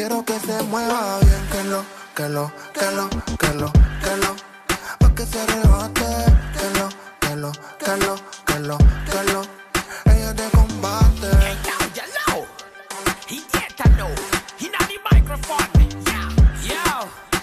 Quiero 0.00 0.24
que 0.24 0.40
se 0.40 0.62
mueva 0.62 1.18
bien, 1.18 1.48
que 1.52 1.62
lo, 1.64 1.84
que 2.14 2.26
lo, 2.30 2.50
que 2.72 2.90
lo, 2.90 3.10
que 3.36 3.52
lo, 3.52 3.70
que 4.02 4.16
lo. 4.16 4.34
Pa' 4.98 5.14
que 5.14 5.26
se 5.26 5.46
rebate, 5.46 6.06
que 6.56 6.78
lo, 6.78 6.88
que 7.20 7.36
lo, 7.36 7.52
que 7.52 7.96
lo, 7.98 8.14
que 8.46 8.58
lo, 8.60 8.78
que 8.78 9.22
lo. 9.30 9.42
Ella 10.06 10.34
te 10.34 10.50
combate. 10.56 11.28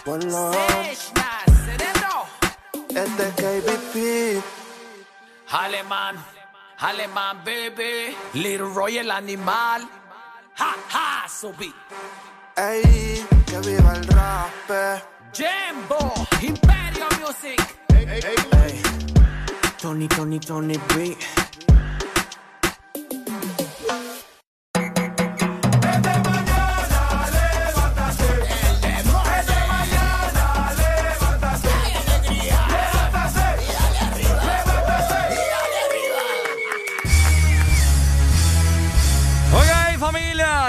Ponlo. 0.04 0.52
Este 2.90 3.26
KBP. 3.38 4.44
Alemán, 5.52 6.16
Alemán, 6.80 7.38
baby. 7.46 8.18
Little 8.34 8.74
Roy 8.74 8.98
el 8.98 9.12
animal. 9.12 9.88
Ha, 10.58 10.76
ha, 10.92 11.30
subí. 11.30 11.72
Ey, 12.58 13.24
que 13.46 13.60
viva 13.60 13.94
el 13.94 14.08
rap. 14.08 14.50
Jimbo, 15.32 16.28
Imperio 16.42 17.06
Music. 17.22 17.62
Ey. 17.94 18.82
Tony, 19.80 20.08
Tony, 20.08 20.40
Tony 20.40 20.78
B. 20.96 21.16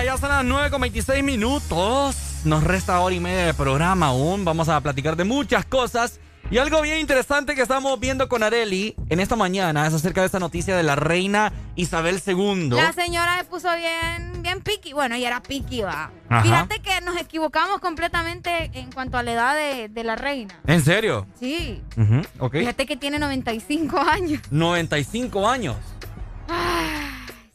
ya 0.04 0.16
son 0.16 0.28
las 0.30 0.44
9 0.44 0.70
con 0.70 0.80
26 0.80 1.22
minutos. 1.24 2.16
Nos 2.44 2.62
resta 2.64 3.00
hora 3.00 3.14
y 3.14 3.20
media 3.20 3.46
de 3.46 3.54
programa 3.54 4.06
aún. 4.06 4.44
Vamos 4.44 4.68
a 4.68 4.80
platicar 4.80 5.16
de 5.16 5.24
muchas 5.24 5.64
cosas. 5.64 6.20
Y 6.50 6.56
algo 6.56 6.80
bien 6.80 6.98
interesante 6.98 7.54
que 7.54 7.60
estamos 7.60 8.00
viendo 8.00 8.26
con 8.28 8.42
Areli 8.42 8.94
en 9.10 9.20
esta 9.20 9.36
mañana 9.36 9.86
es 9.86 9.92
acerca 9.92 10.22
de 10.22 10.26
esta 10.26 10.38
noticia 10.38 10.74
de 10.76 10.82
la 10.82 10.96
reina 10.96 11.52
Isabel 11.76 12.22
II. 12.26 12.70
La 12.70 12.92
señora 12.94 13.36
se 13.38 13.44
puso 13.44 13.68
bien, 13.76 14.40
bien 14.42 14.62
piqui. 14.62 14.94
Bueno, 14.94 15.14
ella 15.16 15.26
era 15.28 15.42
piqui, 15.42 15.82
va. 15.82 16.10
Ajá. 16.30 16.42
Fíjate 16.42 16.80
que 16.80 17.02
nos 17.02 17.16
equivocamos 17.18 17.80
completamente 17.80 18.70
en 18.72 18.90
cuanto 18.92 19.18
a 19.18 19.22
la 19.22 19.32
edad 19.32 19.56
de, 19.56 19.88
de 19.90 20.04
la 20.04 20.16
reina. 20.16 20.58
¿En 20.66 20.82
serio? 20.82 21.26
Sí. 21.38 21.82
Ujú, 21.98 22.22
ok. 22.38 22.52
Fíjate 22.52 22.86
que 22.86 22.96
tiene 22.96 23.18
95 23.18 23.98
años. 23.98 24.40
95 24.50 25.46
años. 25.46 25.76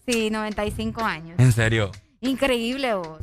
Sí, 0.07 0.29
95 0.29 1.01
años. 1.03 1.39
¿En 1.39 1.51
serio? 1.51 1.89
Increíble, 2.23 2.93
vos. 2.95 3.19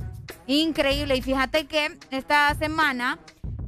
Increíble. 0.47 1.17
Y 1.17 1.23
fíjate 1.23 1.67
que 1.67 1.99
esta 2.11 2.55
semana 2.55 3.19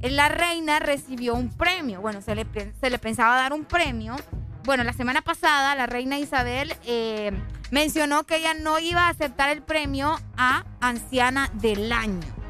eh, 0.03 0.11
la 0.11 0.29
reina 0.29 0.79
recibió 0.79 1.35
un 1.35 1.49
premio. 1.49 2.01
Bueno, 2.01 2.21
se 2.21 2.35
le, 2.35 2.47
se 2.81 2.91
le 2.91 2.99
pensaba 2.99 3.37
dar 3.37 3.53
un 3.53 3.65
premio. 3.65 4.15
Bueno, 4.65 4.85
la 4.85 4.93
semana 4.93 5.23
pasada 5.23 5.75
la 5.75 5.87
reina 5.87 6.19
Isabel 6.19 6.75
eh, 6.85 7.33
mencionó 7.71 8.25
que 8.25 8.37
ella 8.37 8.55
no 8.55 8.79
iba 8.79 9.07
a 9.07 9.09
aceptar 9.09 9.49
el 9.49 9.63
premio 9.63 10.19
a 10.37 10.65
anciana 10.81 11.51
del 11.55 11.93
año. 11.93 12.42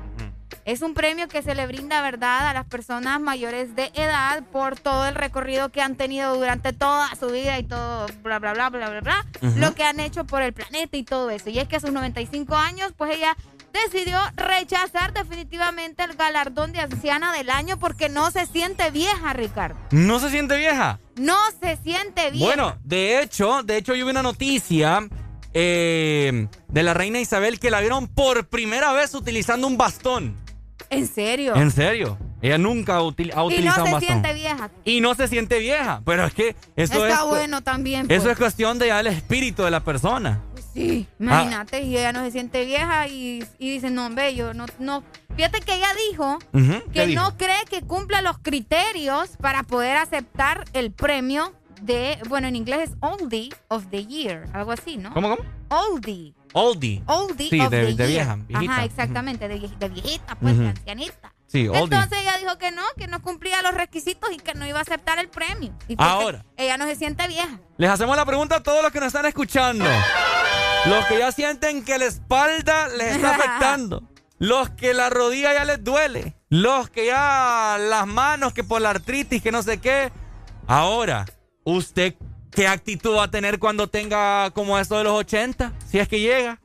Es 0.65 0.81
un 0.83 0.95
premio 0.95 1.27
que 1.27 1.43
se 1.43 1.57
le 1.57 1.67
brinda, 1.67 2.01
¿verdad?, 2.03 2.49
a 2.49 2.53
las 2.53 2.67
personas 2.67 3.21
mayores 3.21 3.75
de 3.75 3.91
edad 3.95 4.45
por 4.53 4.79
todo 4.79 5.09
el 5.09 5.17
recorrido 5.17 5.71
que 5.71 5.83
han 5.83 5.97
tenido 5.97 6.37
durante 6.37 6.73
toda 6.73 7.09
su 7.17 7.27
vida 7.27 7.59
y 7.59 7.65
todo, 7.65 8.07
bla, 8.23 8.39
bla, 8.39 8.53
bla, 8.53 8.71
bla, 8.71 8.89
bla, 8.89 9.01
bla, 9.01 9.27
lo 9.57 9.75
que 9.75 9.83
han 9.83 9.99
hecho 9.99 10.25
por 10.25 10.41
el 10.43 10.53
planeta 10.53 10.97
y 10.97 11.03
todo 11.03 11.31
eso. 11.31 11.51
Y 11.51 11.59
es 11.59 11.67
que 11.67 11.77
a 11.77 11.81
sus 11.81 11.91
95 11.91 12.55
años, 12.55 12.93
pues 12.97 13.17
ella 13.17 13.37
decidió 13.73 14.19
rechazar 14.37 15.13
definitivamente 15.13 16.05
el 16.05 16.15
galardón 16.15 16.73
de 16.73 16.81
anciana 16.81 17.33
del 17.33 17.51
año 17.51 17.79
porque 17.79 18.09
no 18.09 18.31
se 18.31 18.47
siente 18.47 18.91
vieja, 18.91 19.33
Ricardo. 19.33 19.77
¿No 19.91 20.21
se 20.21 20.31
siente 20.31 20.57
vieja? 20.57 21.01
No 21.17 21.39
se 21.61 21.77
siente 21.79 22.31
vieja. 22.31 22.47
Bueno, 22.47 22.79
de 22.85 23.21
hecho, 23.21 23.63
de 23.63 23.79
hecho 23.79 23.95
yo 23.95 24.05
vi 24.05 24.11
una 24.11 24.23
noticia 24.23 25.09
eh, 25.55 26.47
de 26.69 26.83
la 26.83 26.95
reina 26.95 27.21
Isabel 27.21 27.59
que 27.59 27.71
la 27.71 27.81
vieron 27.81 28.09
por 28.09 28.47
primera 28.49 28.93
vez 28.93 29.15
utilizando 29.15 29.67
un 29.67 29.77
bastón. 29.77 30.42
¿En 30.91 31.07
serio? 31.07 31.55
En 31.57 31.71
serio. 31.71 32.19
Ella 32.43 32.59
nunca 32.59 33.01
util- 33.01 33.33
ha 33.35 33.43
y 33.45 33.47
utilizado 33.47 33.79
no 33.81 33.85
se 33.87 33.89
un 33.89 33.93
bastón. 33.93 34.09
siente 34.09 34.35
vieja. 34.35 34.71
Y 34.85 35.01
no 35.01 35.15
se 35.15 35.29
siente 35.29 35.59
vieja. 35.59 36.03
Pero 36.05 36.27
es 36.27 36.35
que 36.35 36.57
eso 36.77 37.07
Está 37.07 37.23
es. 37.23 37.29
bueno 37.29 37.63
también. 37.63 38.11
Eso 38.11 38.23
pues. 38.25 38.33
es 38.33 38.39
cuestión 38.39 38.79
de 38.79 38.89
ya 38.89 39.01
el 39.01 39.07
espíritu 39.07 39.63
de 39.63 39.71
la 39.71 39.81
persona. 39.81 40.41
Sí, 40.75 41.07
imagínate, 41.21 41.83
y 41.83 41.99
ella 41.99 42.13
no 42.15 42.25
se 42.25 42.31
siente 42.31 42.65
vieja 42.65 43.07
y, 43.07 43.45
y 43.59 43.71
dice, 43.73 43.91
no, 43.91 44.07
hombre, 44.07 44.35
yo 44.35 44.55
no, 44.55 44.65
no. 44.79 45.05
Fíjate 45.37 45.61
que 45.61 45.75
ella 45.75 45.89
dijo 46.11 46.39
Ujú, 46.55 46.83
¿qué 46.87 46.91
que 46.93 47.07
dijo? 47.09 47.23
no 47.23 47.37
cree 47.37 47.63
que 47.69 47.83
cumpla 47.83 48.23
los 48.23 48.39
criterios 48.39 49.37
para 49.39 49.65
poder 49.65 49.99
aceptar 49.99 50.65
el 50.73 50.91
premio 50.91 51.53
de, 51.83 52.17
bueno, 52.29 52.49
en 52.49 52.57
inglés 52.57 52.91
es 52.91 52.97
Oldie 53.01 53.51
of 53.69 53.85
the 53.91 54.07
Year, 54.07 54.47
algo 54.55 54.73
así, 54.73 54.97
¿no? 54.97 55.13
¿Cómo, 55.13 55.37
cómo? 55.37 55.49
Oldie. 55.69 56.33
Oldie. 56.53 57.03
Oldie 57.07 57.49
Sí, 57.51 57.61
of 57.61 57.71
de, 57.71 57.87
the 57.87 57.95
de 57.95 58.07
vieja, 58.07 58.37
viejita. 58.37 58.73
Ajá, 58.73 58.85
exactamente, 58.85 59.49
de, 59.49 59.61
vie- 59.61 59.79
de 59.79 59.89
viejita, 59.89 60.35
pues, 60.37 60.59
de 60.59 60.69
ancianita. 60.69 61.33
Sí, 61.47 61.69
oldie. 61.69 61.83
Entonces 61.85 62.19
ella 62.21 62.37
dijo 62.39 62.57
que 62.59 62.71
no, 62.71 62.83
que 62.97 63.07
no 63.09 63.21
cumplía 63.23 63.61
los 63.63 63.75
requisitos 63.75 64.31
y 64.33 64.37
que 64.39 64.55
no 64.55 64.67
iba 64.67 64.79
a 64.79 64.83
aceptar 64.83 65.19
el 65.19 65.29
premio. 65.29 65.73
Y 65.89 65.97
Ahora. 65.99 66.45
Ella 66.57 66.77
no 66.79 66.87
se 66.87 66.97
siente 66.97 67.27
vieja. 67.29 67.59
Les 67.77 67.91
hacemos 67.91 68.17
la 68.17 68.25
pregunta 68.25 68.57
a 68.57 68.63
todos 68.63 68.83
los 68.83 68.91
que 68.93 69.01
nos 69.01 69.09
están 69.09 69.27
escuchando. 69.27 69.85
Los 70.87 71.05
que 71.07 71.19
ya 71.19 71.31
sienten 71.33 71.85
que 71.85 71.99
la 71.99 72.07
espalda 72.07 72.89
les 72.89 73.17
está 73.17 73.31
afectando. 73.35 74.03
Los 74.39 74.71
que 74.71 74.93
la 74.95 75.09
rodilla 75.11 75.53
ya 75.55 75.65
les 75.65 75.83
duele. 75.85 76.35
Los 76.49 76.91
que 76.91 77.07
ya 77.07 77.77
las 77.79 78.07
manos, 78.07 78.53
que 78.53 78.65
por 78.65 78.81
la 78.81 78.91
artritis, 78.91 79.43
que 79.43 79.53
no 79.53 79.63
sé 79.63 79.79
qué. 79.79 80.11
Ahora, 80.67 81.25
¿usted 81.65 82.15
qué 82.55 82.69
actitud 82.69 83.17
va 83.17 83.25
a 83.25 83.31
tener 83.31 83.59
cuando 83.59 83.89
tenga 83.89 84.51
como 84.53 84.79
eso 84.79 84.97
de 84.99 85.05
los 85.05 85.15
80? 85.15 85.73
Si 85.89 85.99
es 85.99 86.09
que 86.09 86.21
llega. 86.21 86.59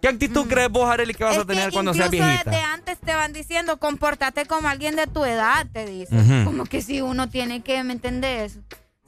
¿Qué 0.00 0.08
actitud 0.08 0.48
crees 0.48 0.68
vos, 0.68 0.90
Arely, 0.90 1.14
que 1.14 1.22
vas 1.22 1.38
a 1.38 1.44
tener 1.44 1.70
cuando 1.72 1.94
seas 1.94 2.10
viejita? 2.10 2.50
desde 2.50 2.60
antes 2.60 2.98
te 2.98 3.14
van 3.14 3.32
diciendo, 3.32 3.78
compórtate 3.78 4.46
como 4.46 4.68
alguien 4.68 4.96
de 4.96 5.06
tu 5.06 5.24
edad, 5.24 5.64
te 5.72 5.86
dicen. 5.86 6.44
Como 6.44 6.64
que 6.64 6.82
si 6.82 7.00
uno 7.00 7.28
tiene 7.28 7.62
que, 7.62 7.84
¿me 7.84 7.92
entendés? 7.92 8.58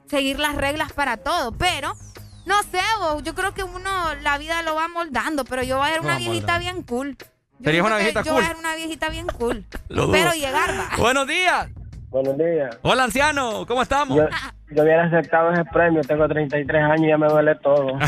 Seguir 0.08 0.38
las 0.38 0.54
reglas 0.54 0.92
para 0.92 1.16
todo. 1.16 1.50
Pero, 1.52 1.96
no 2.46 2.62
sé, 2.62 2.80
vos, 3.00 3.24
yo 3.24 3.34
creo 3.34 3.54
que 3.54 3.64
uno 3.64 4.14
la 4.22 4.38
vida 4.38 4.62
lo 4.62 4.76
va 4.76 4.86
moldando, 4.86 5.44
pero 5.44 5.64
yo 5.64 5.78
voy 5.78 5.88
a 5.88 5.92
ser 5.92 6.00
una 6.02 6.18
viejita 6.18 6.52
moldando. 6.52 6.60
bien 6.60 6.82
cool. 6.84 7.16
Yo 7.58 7.64
¿Serías 7.64 7.86
una 7.86 7.96
viejita 7.96 8.22
Yo 8.22 8.30
cool? 8.30 8.34
voy 8.34 8.44
a 8.44 8.46
ser 8.46 8.56
una 8.56 8.76
viejita 8.76 9.08
bien 9.08 9.26
cool. 9.38 9.64
Lo 9.88 10.02
dudo. 10.02 10.12
pero 10.12 10.32
llegar 10.32 10.78
va. 10.78 10.96
Buenos 10.96 11.26
días. 11.26 11.70
Buenos 12.10 12.38
días. 12.38 12.78
Hola, 12.82 13.02
anciano. 13.04 13.66
¿Cómo 13.66 13.82
estamos? 13.82 14.16
Yo, 14.16 14.28
yo 14.74 14.82
hubiera 14.82 15.04
aceptado 15.04 15.52
ese 15.52 15.64
premio, 15.66 16.00
tengo 16.02 16.26
33 16.28 16.82
años 16.82 17.00
y 17.02 17.08
ya 17.08 17.18
me 17.18 17.26
duele 17.28 17.54
todo. 17.56 17.98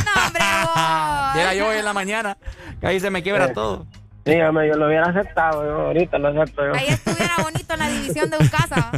Llega 1.35 1.55
yo 1.55 1.69
hoy 1.69 1.77
en 1.79 1.85
la 1.85 1.93
mañana, 1.93 2.37
que 2.81 2.87
ahí 2.87 3.01
se 3.01 3.11
me 3.11 3.23
quiebra 3.23 3.47
Eh. 3.47 3.53
todo. 3.55 3.87
Dígame, 4.25 4.67
yo 4.67 4.75
lo 4.75 4.87
hubiera 4.89 5.05
aceptado, 5.09 5.65
yo 5.65 5.87
ahorita 5.87 6.19
lo 6.19 6.29
acepto 6.29 6.67
yo. 6.67 6.75
Ahí 6.75 6.89
estuviera 6.89 7.35
bonito 7.43 7.75
en 7.75 7.79
la 7.81 7.89
división 7.89 8.29
de 8.31 8.37
un 8.39 8.49
casa. 8.49 8.91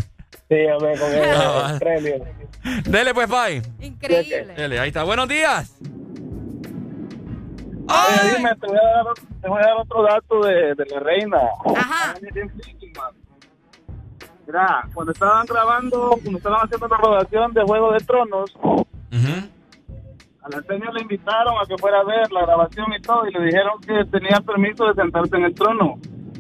Dígame 0.49 0.99
con 0.99 1.13
el, 1.13 1.23
Ah, 1.37 1.71
el 1.75 1.79
premio. 1.79 2.15
Dele 2.85 3.13
pues, 3.13 3.29
bye. 3.29 3.63
Increíble. 3.81 4.55
Dele, 4.55 4.79
ahí 4.81 4.89
está. 4.89 5.03
Buenos 5.05 5.29
días. 5.29 5.75
Oye, 7.91 8.37
dime, 8.37 8.51
te 8.61 8.67
voy 8.67 8.77
a 8.77 8.83
dar, 8.97 9.05
te 9.43 9.49
voy 9.49 9.59
a 9.63 9.67
dar 9.67 9.77
otro 9.79 10.03
dato 10.03 10.41
de, 10.47 10.75
de 10.75 10.85
la 10.91 11.01
reina. 11.01 11.39
Ajá. 11.77 12.15
Mira, 14.49 14.89
cuando 14.95 15.13
estaban 15.13 15.45
grabando, 15.45 16.19
cuando 16.23 16.39
estaban 16.39 16.61
haciendo 16.65 16.89
la 16.89 16.97
rodación 16.97 17.53
de 17.53 17.63
Juego 17.65 17.93
de 17.93 17.99
Tronos, 17.99 18.51
a 20.43 20.49
la 20.49 20.63
señora 20.63 20.93
le 20.93 21.03
invitaron 21.03 21.55
a 21.63 21.67
que 21.69 21.77
fuera 21.77 22.01
a 22.01 22.05
ver 22.05 22.33
la 22.33 22.47
grabación 22.47 22.87
y 22.99 23.03
todo, 23.03 23.29
y 23.29 23.33
le 23.35 23.45
dijeron 23.45 23.79
que 23.83 24.07
tenía 24.11 24.41
permiso 24.41 24.87
de 24.87 24.95
sentarse 24.95 25.37
en 25.37 25.45
el 25.45 25.55
trono. 25.55 25.97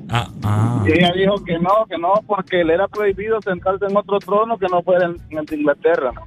Ah, 0.08 0.82
Y 0.86 0.92
ella 0.92 1.12
dijo 1.14 1.34
que 1.44 1.58
no, 1.58 1.84
que 1.86 1.98
no, 1.98 2.14
porque 2.26 2.64
le 2.64 2.72
era 2.72 2.88
prohibido 2.88 3.42
sentarse 3.42 3.84
en 3.84 3.94
otro 3.94 4.18
trono 4.20 4.56
que 4.56 4.68
no 4.68 4.80
fuera 4.82 5.04
en, 5.04 5.16
en 5.28 5.38
el 5.40 5.44
de 5.44 5.56
Inglaterra. 5.56 6.10
¿no? 6.14 6.22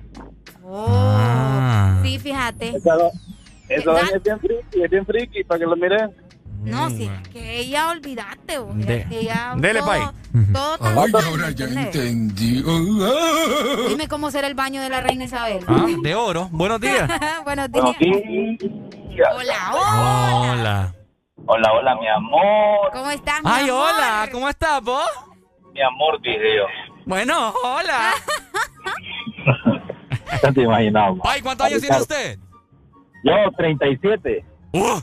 Ah. 0.68 2.00
Sí, 2.04 2.20
fíjate. 2.20 2.76
Esa, 2.76 2.94
esa 3.70 3.92
doña 3.92 4.10
es 4.14 4.22
bien 4.22 4.40
friki, 4.40 4.84
es 4.84 4.90
bien 4.92 5.06
friki, 5.08 5.44
para 5.46 5.60
que 5.60 5.66
lo 5.66 5.76
miren. 5.76 6.12
No, 6.64 6.90
sí, 6.92 7.10
que 7.32 7.60
ella, 7.60 7.90
olvídate, 7.90 8.60
vos. 8.60 8.78
De- 8.78 9.08
ella, 9.12 9.54
Dele, 9.58 9.80
todo, 9.80 9.90
pay. 9.90 10.02
todo 10.54 10.78
tan 10.78 10.98
Ay, 10.98 11.12
ahora 11.26 11.50
ya 11.52 11.66
entendí. 11.66 12.64
Dime 13.90 14.08
cómo 14.08 14.30
será 14.30 14.48
el 14.48 14.54
baño 14.54 14.82
de 14.82 14.90
la 14.90 15.02
reina 15.02 15.24
Isabel. 15.24 15.64
Ah, 15.68 15.86
de 16.02 16.16
oro. 16.16 16.50
Buenos 16.52 16.80
días. 16.80 17.10
Buenos 17.44 17.72
días. 17.72 17.86
Hola, 19.36 19.72
hola. 19.74 20.52
Hola. 20.52 20.96
Hola, 21.48 21.74
hola, 21.74 21.96
mi 21.96 22.08
amor. 22.08 22.92
¿Cómo 22.94 23.10
estás, 23.10 23.44
mi 23.44 23.50
Ay, 23.52 23.70
amor? 23.70 23.90
hola. 23.96 24.30
¿Cómo 24.32 24.48
estás 24.50 24.82
vos? 24.84 25.10
Mi 25.74 25.82
amor, 25.82 26.22
dije 26.22 26.58
yo. 26.58 26.66
Bueno, 27.06 27.54
hola. 27.64 28.12
Ya 30.44 30.52
te 30.52 30.62
imaginaba. 30.62 31.16
Pai, 31.18 31.42
¿cuántos 31.42 31.68
años 31.68 31.82
tiene 31.82 31.98
usted? 32.00 32.40
Yo, 33.24 33.34
37. 33.58 34.46
Uh, 34.74 35.00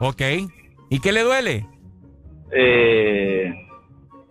ok. 0.00 0.20
¿Y 0.92 1.00
qué 1.00 1.10
le 1.10 1.22
duele? 1.22 1.66
Eh, 2.50 3.50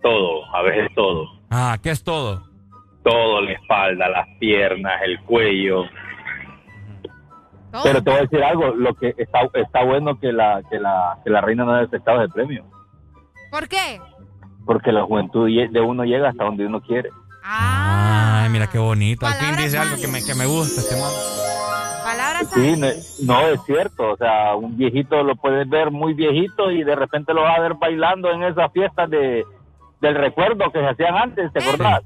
todo, 0.00 0.44
a 0.54 0.62
veces 0.62 0.94
todo. 0.94 1.26
Ah, 1.50 1.76
¿qué 1.82 1.90
es 1.90 2.04
todo? 2.04 2.44
Todo, 3.02 3.40
la 3.40 3.50
espalda, 3.50 4.08
las 4.08 4.28
piernas, 4.38 4.92
el 5.04 5.18
cuello. 5.24 5.82
Pero 7.82 8.00
te 8.00 8.10
voy 8.10 8.18
a 8.20 8.22
decir 8.22 8.44
algo, 8.44 8.68
lo 8.76 8.94
que 8.94 9.12
está, 9.18 9.40
está 9.54 9.82
bueno 9.82 10.20
que 10.20 10.32
la, 10.32 10.62
que 10.70 10.78
la, 10.78 11.18
que 11.24 11.30
la 11.30 11.40
reina 11.40 11.64
no 11.64 11.72
haya 11.72 11.86
aceptado 11.86 12.22
el 12.22 12.30
premio. 12.30 12.64
¿Por 13.50 13.66
qué? 13.66 14.00
Porque 14.64 14.92
la 14.92 15.02
juventud 15.02 15.48
de 15.48 15.80
uno 15.80 16.04
llega 16.04 16.28
hasta 16.28 16.44
donde 16.44 16.64
uno 16.64 16.80
quiere. 16.80 17.10
Ay, 17.44 18.48
mira 18.50 18.68
qué 18.68 18.78
bonito. 18.78 19.26
Al 19.26 19.32
fin 19.34 19.40
Palabras 19.40 19.64
dice 19.64 19.78
algo 19.78 19.96
que 19.96 20.06
me, 20.08 20.24
que 20.24 20.34
me 20.34 20.46
gusta 20.46 20.80
este 20.80 20.94
man. 20.96 21.10
Palabras 22.04 22.48
Sí, 22.54 22.74
no, 22.76 23.34
no, 23.34 23.46
es 23.48 23.60
cierto. 23.64 24.10
O 24.12 24.16
sea, 24.16 24.54
un 24.54 24.76
viejito 24.76 25.22
lo 25.22 25.36
puedes 25.36 25.68
ver 25.68 25.90
muy 25.90 26.14
viejito 26.14 26.70
y 26.70 26.82
de 26.84 26.94
repente 26.94 27.32
lo 27.34 27.42
vas 27.42 27.58
a 27.58 27.62
ver 27.62 27.74
bailando 27.74 28.30
en 28.30 28.42
esas 28.44 28.70
fiestas 28.72 29.08
de, 29.10 29.44
del 30.00 30.14
recuerdo 30.14 30.70
que 30.72 30.80
se 30.80 30.86
hacían 30.88 31.16
antes, 31.16 31.52
¿te 31.52 31.62
acordás? 31.62 32.02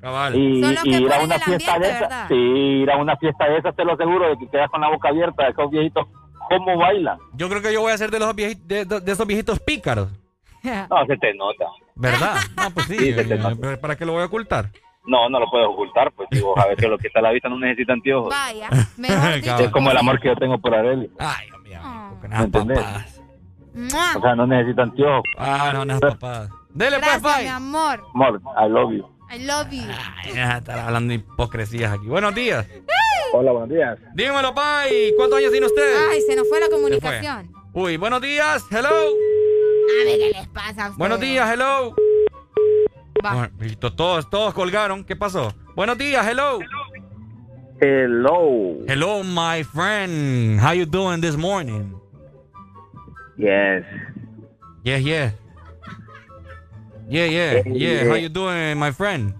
Cabal. 0.00 0.34
Y, 0.34 0.60
y 0.84 0.94
ir 0.96 1.12
a 1.12 1.18
una 1.20 1.38
fiesta 1.38 1.74
ambiente, 1.74 1.98
de 1.98 2.04
esas, 2.06 2.28
sí, 2.28 2.34
ir 2.34 2.90
a 2.90 2.96
una 2.96 3.16
fiesta 3.16 3.44
de 3.46 3.58
esas, 3.58 3.76
te 3.76 3.84
lo 3.84 3.92
aseguro, 3.94 4.30
de 4.30 4.38
que 4.38 4.48
quedas 4.48 4.70
con 4.70 4.80
la 4.80 4.88
boca 4.88 5.08
abierta 5.10 5.44
de 5.44 5.50
esos 5.50 5.70
viejitos, 5.70 6.06
¿cómo 6.48 6.78
bailan? 6.78 7.18
Yo 7.34 7.48
creo 7.50 7.60
que 7.60 7.72
yo 7.72 7.82
voy 7.82 7.92
a 7.92 7.98
ser 7.98 8.10
de, 8.10 8.18
los 8.18 8.34
vieji- 8.34 8.60
de, 8.64 8.84
de- 8.86 9.00
de 9.00 9.12
esos 9.12 9.26
viejitos 9.26 9.60
pícaros. 9.60 10.08
No, 10.62 11.04
se 11.06 11.16
te 11.18 11.34
nota. 11.34 11.66
¿Verdad? 12.00 12.36
No, 12.56 12.70
pues 12.72 12.86
sí. 12.86 12.96
Sí, 12.98 13.14
eh. 13.16 13.76
¿Para 13.80 13.96
qué 13.96 14.04
lo 14.04 14.12
voy 14.12 14.22
a 14.22 14.26
ocultar? 14.26 14.70
No, 15.06 15.28
no 15.28 15.40
lo 15.40 15.46
puedes 15.50 15.66
ocultar, 15.66 16.12
pues 16.12 16.28
digo, 16.30 16.58
a 16.58 16.66
ver 16.66 16.76
que 16.76 16.86
lo 16.86 16.98
que 16.98 17.06
está 17.08 17.20
a 17.20 17.22
la 17.22 17.30
vista 17.30 17.48
no 17.48 17.58
necesita 17.58 17.92
anteojos. 17.94 18.28
Vaya, 18.30 18.68
mejor 18.98 19.34
dicho. 19.40 19.56
Es 19.58 19.70
como 19.70 19.90
el 19.90 19.96
amor 19.96 20.20
que 20.20 20.28
yo 20.28 20.36
tengo 20.36 20.58
por 20.58 20.74
Arely. 20.74 21.10
Ay, 21.18 21.48
¿Me 22.28 22.36
entendés? 22.36 23.20
¡Mua! 23.74 24.16
O 24.16 24.20
sea, 24.20 24.34
no 24.34 24.46
necesita 24.46 24.82
anteojos. 24.82 25.24
Ah, 25.38 25.70
no, 25.72 25.84
no, 25.84 25.98
papá. 26.00 26.48
Dele 26.70 26.98
pues, 26.98 27.00
Gracias, 27.00 27.22
mi 27.22 27.28
Pai. 27.30 27.46
amor. 27.48 28.04
Amor, 28.14 28.40
I 28.56 28.68
love 28.68 28.92
you. 28.92 29.06
I 29.32 29.44
love 29.44 29.70
you. 29.70 29.82
Ay, 30.24 30.34
ya 30.34 30.58
estar 30.58 30.78
hablando 30.78 31.10
de 31.10 31.14
hipocresías 31.16 31.92
aquí. 31.92 32.06
Buenos 32.06 32.34
días. 32.34 32.66
Hola, 33.32 33.52
buenos 33.52 33.70
días. 33.70 33.98
Dímelo, 34.14 34.52
Pai. 34.54 35.12
¿Cuántos 35.16 35.38
años 35.38 35.50
tiene 35.50 35.66
usted? 35.66 36.10
Ay, 36.10 36.20
se 36.22 36.36
nos 36.36 36.48
fue 36.48 36.60
la 36.60 36.68
comunicación. 36.68 37.50
Uy, 37.72 37.96
buenos 37.96 38.20
días. 38.20 38.64
Hello. 38.70 38.90
A 39.90 40.04
ver 40.04 40.18
qué 40.18 40.30
les 40.34 40.48
pasa 40.48 40.68
a 40.68 40.72
ustedes. 40.72 40.96
Buenos 40.98 41.20
días, 41.20 41.50
hello. 41.50 41.94
Va. 43.24 43.50
Todos, 43.96 44.30
todos 44.30 44.54
colgaron. 44.54 45.04
¿Qué 45.04 45.16
pasó? 45.16 45.52
Buenos 45.74 45.98
días, 45.98 46.26
hello. 46.26 46.60
Hello. 47.80 48.76
Hello, 48.86 49.22
my 49.24 49.64
friend. 49.64 50.60
How 50.60 50.72
you 50.72 50.86
doing 50.86 51.20
this 51.20 51.36
morning? 51.36 51.94
Yes. 53.36 53.84
Yeah, 54.84 54.98
yeah. 54.98 55.32
Yeah, 57.08 57.26
yeah, 57.26 57.62
yeah. 57.66 58.08
How 58.08 58.16
you 58.16 58.28
doing, 58.28 58.78
my 58.78 58.92
friend? 58.92 59.34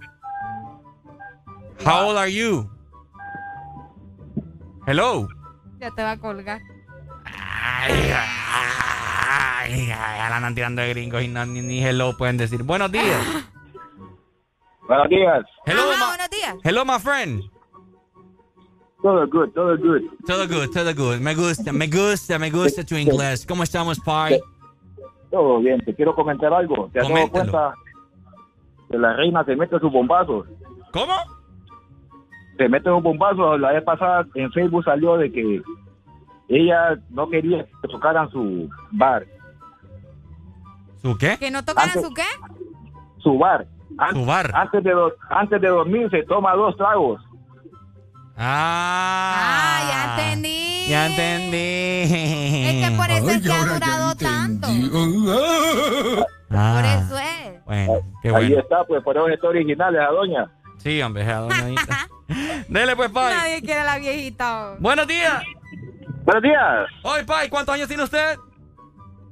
How 1.84 2.08
old 2.08 2.16
are 2.16 2.28
you? 2.28 2.68
Hello. 4.86 5.28
Ya 5.78 5.90
te 5.90 6.02
va 6.02 6.12
a 6.12 6.18
colgar. 6.18 6.60
Ay, 9.32 9.72
ay, 9.92 10.18
ya 10.18 10.28
la 10.28 10.36
andan 10.38 10.54
tirando 10.56 10.82
de 10.82 10.88
gringos 10.88 11.22
y 11.22 11.28
no- 11.28 11.46
ni, 11.46 11.60
ni 11.60 11.84
hello 11.84 12.16
pueden 12.16 12.36
decir. 12.36 12.64
Buenos 12.64 12.90
días. 12.90 13.46
Buenos 14.88 15.08
días. 15.08 15.44
Hello, 15.66 15.82
Ajá, 15.92 16.06
buenos 16.08 16.30
días. 16.30 16.56
hello, 16.64 16.84
my 16.84 16.98
friend. 16.98 17.42
Todo 19.02 19.26
good, 19.28 19.50
todo 19.54 19.76
good. 19.78 20.02
Todo 20.26 20.48
good, 20.48 20.70
todo 20.74 20.92
good. 20.94 21.20
Me 21.20 21.34
gusta, 21.36 21.72
me 21.72 21.86
gusta, 21.86 22.38
me 22.40 22.50
gusta 22.50 22.84
tu 22.84 22.96
inglés. 22.96 23.46
¿Cómo 23.46 23.62
estamos, 23.62 24.00
Pai? 24.00 24.40
Todo 25.30 25.60
bien, 25.60 25.80
te 25.84 25.94
quiero 25.94 26.12
comentar 26.14 26.52
algo. 26.52 26.90
¿Te 26.92 26.98
has 27.00 27.08
dado 27.08 27.28
cuenta 27.30 27.74
que 28.90 28.98
la 28.98 29.12
reina 29.14 29.44
se 29.44 29.54
mete 29.54 29.78
sus 29.78 29.92
bombazos? 29.92 30.46
¿Cómo? 30.92 31.14
Se 32.58 32.68
mete 32.68 32.90
sus 32.90 33.00
bombazos. 33.02 33.60
La 33.60 33.72
vez 33.72 33.84
pasada 33.84 34.26
en 34.34 34.50
Facebook 34.50 34.82
salió 34.84 35.16
de 35.16 35.30
que 35.30 35.62
ella 36.50 36.98
no 37.10 37.28
quería 37.30 37.64
que 37.64 37.88
tocaran 37.88 38.30
su 38.30 38.68
bar. 38.92 39.24
¿Su 41.02 41.16
qué? 41.16 41.38
¿Que 41.38 41.50
no 41.50 41.64
tocaran 41.64 41.90
Antes- 41.90 42.02
su 42.06 42.12
qué? 42.14 42.24
Su 43.22 43.38
bar. 43.38 43.66
An- 43.98 44.14
Su 44.14 44.24
bar. 44.24 44.50
Antes 44.54 44.84
de, 44.84 44.92
antes 45.30 45.60
de 45.60 45.68
dormir 45.68 46.08
se 46.10 46.22
toma 46.24 46.54
dos 46.54 46.76
tragos. 46.76 47.20
Ah. 48.36 49.34
Ah, 49.36 49.80
ya 49.90 50.24
entendí. 50.24 50.86
Ya 50.88 51.06
entendí. 51.06 52.66
Es 52.66 52.88
que 52.88 52.96
por 52.96 53.10
eso 53.10 53.30
es 53.30 53.42
que 53.42 53.52
ha 53.52 53.64
durado 53.66 54.14
tanto. 54.16 54.68
Por 56.48 56.56
Ah, 56.58 57.02
eso 57.04 57.18
es. 57.18 57.64
bueno, 57.64 57.92
qué 58.22 58.34
Ahí 58.34 58.54
está, 58.54 58.84
pues 58.84 59.02
por 59.04 59.16
eso 59.16 59.28
está 59.28 59.48
original 59.48 59.94
esa 59.94 60.06
doña. 60.06 60.50
Sí, 60.78 61.00
hombre, 61.02 61.22
esa 61.22 61.36
doñadita. 61.40 62.08
Dele 62.68 62.96
pues, 62.96 63.10
Pai. 63.10 63.34
Nadie 63.34 63.60
quiere 63.60 63.80
a 63.80 63.84
la 63.84 63.98
viejita. 63.98 64.74
Buenos 64.78 65.06
días. 65.06 65.42
Buenos 66.32 66.42
días. 66.44 66.86
Hoy, 67.02 67.24
Pai, 67.26 67.48
¿cuántos 67.48 67.74
años 67.74 67.88
tiene 67.88 68.04
usted? 68.04 68.36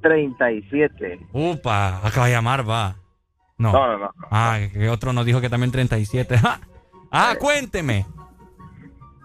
37. 0.01 1.27
Upa, 1.31 2.05
acaba 2.05 2.25
de 2.27 2.33
llamar, 2.33 2.69
va. 2.69 2.95
No. 3.57 3.71
No, 3.71 3.87
no, 3.87 3.97
no. 3.99 4.11
Ah, 4.29 4.59
que 4.73 4.89
otro 4.89 5.13
nos 5.13 5.25
dijo 5.25 5.39
que 5.39 5.49
también 5.49 5.71
37. 5.71 6.37
Ja. 6.37 6.59
Ah, 7.11 7.35
cuénteme. 7.39 8.05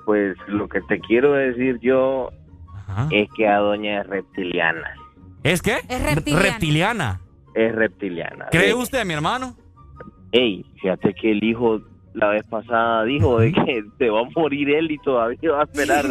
Pues 0.07 0.37
lo 0.47 0.69
que 0.69 0.81
te 0.83 0.99
quiero 1.01 1.33
decir 1.33 1.79
yo 1.83 2.31
Ajá. 2.89 3.09
es 3.11 3.29
que 3.37 3.47
a 3.47 3.59
doña 3.59 4.01
es 4.01 4.07
reptiliana. 4.07 4.95
¿Es 5.43 5.61
qué? 5.61 5.81
Es 5.89 6.03
reptiliana. 6.03 6.43
Reptiliana. 6.43 7.21
Es 7.55 7.75
reptiliana. 7.75 8.47
¿Cree 8.53 8.69
Sí. 8.69 8.73
usted, 8.75 9.05
mi 9.05 9.13
hermano? 9.13 9.55
Ey, 10.33 10.65
fíjate 10.81 11.13
que 11.13 11.33
el 11.33 11.45
hijo 11.45 11.81
la 12.15 12.29
vez 12.29 12.45
pasada 12.45 13.05
dijo 13.05 13.39
de 13.41 13.53
que 13.53 13.85
se 13.99 14.09
va 14.09 14.21
a 14.21 14.31
morir 14.35 14.71
él 14.71 14.91
y 14.91 14.99
todavía 14.99 15.51
va 15.53 15.61
a 15.61 15.65
esperar. 15.65 16.07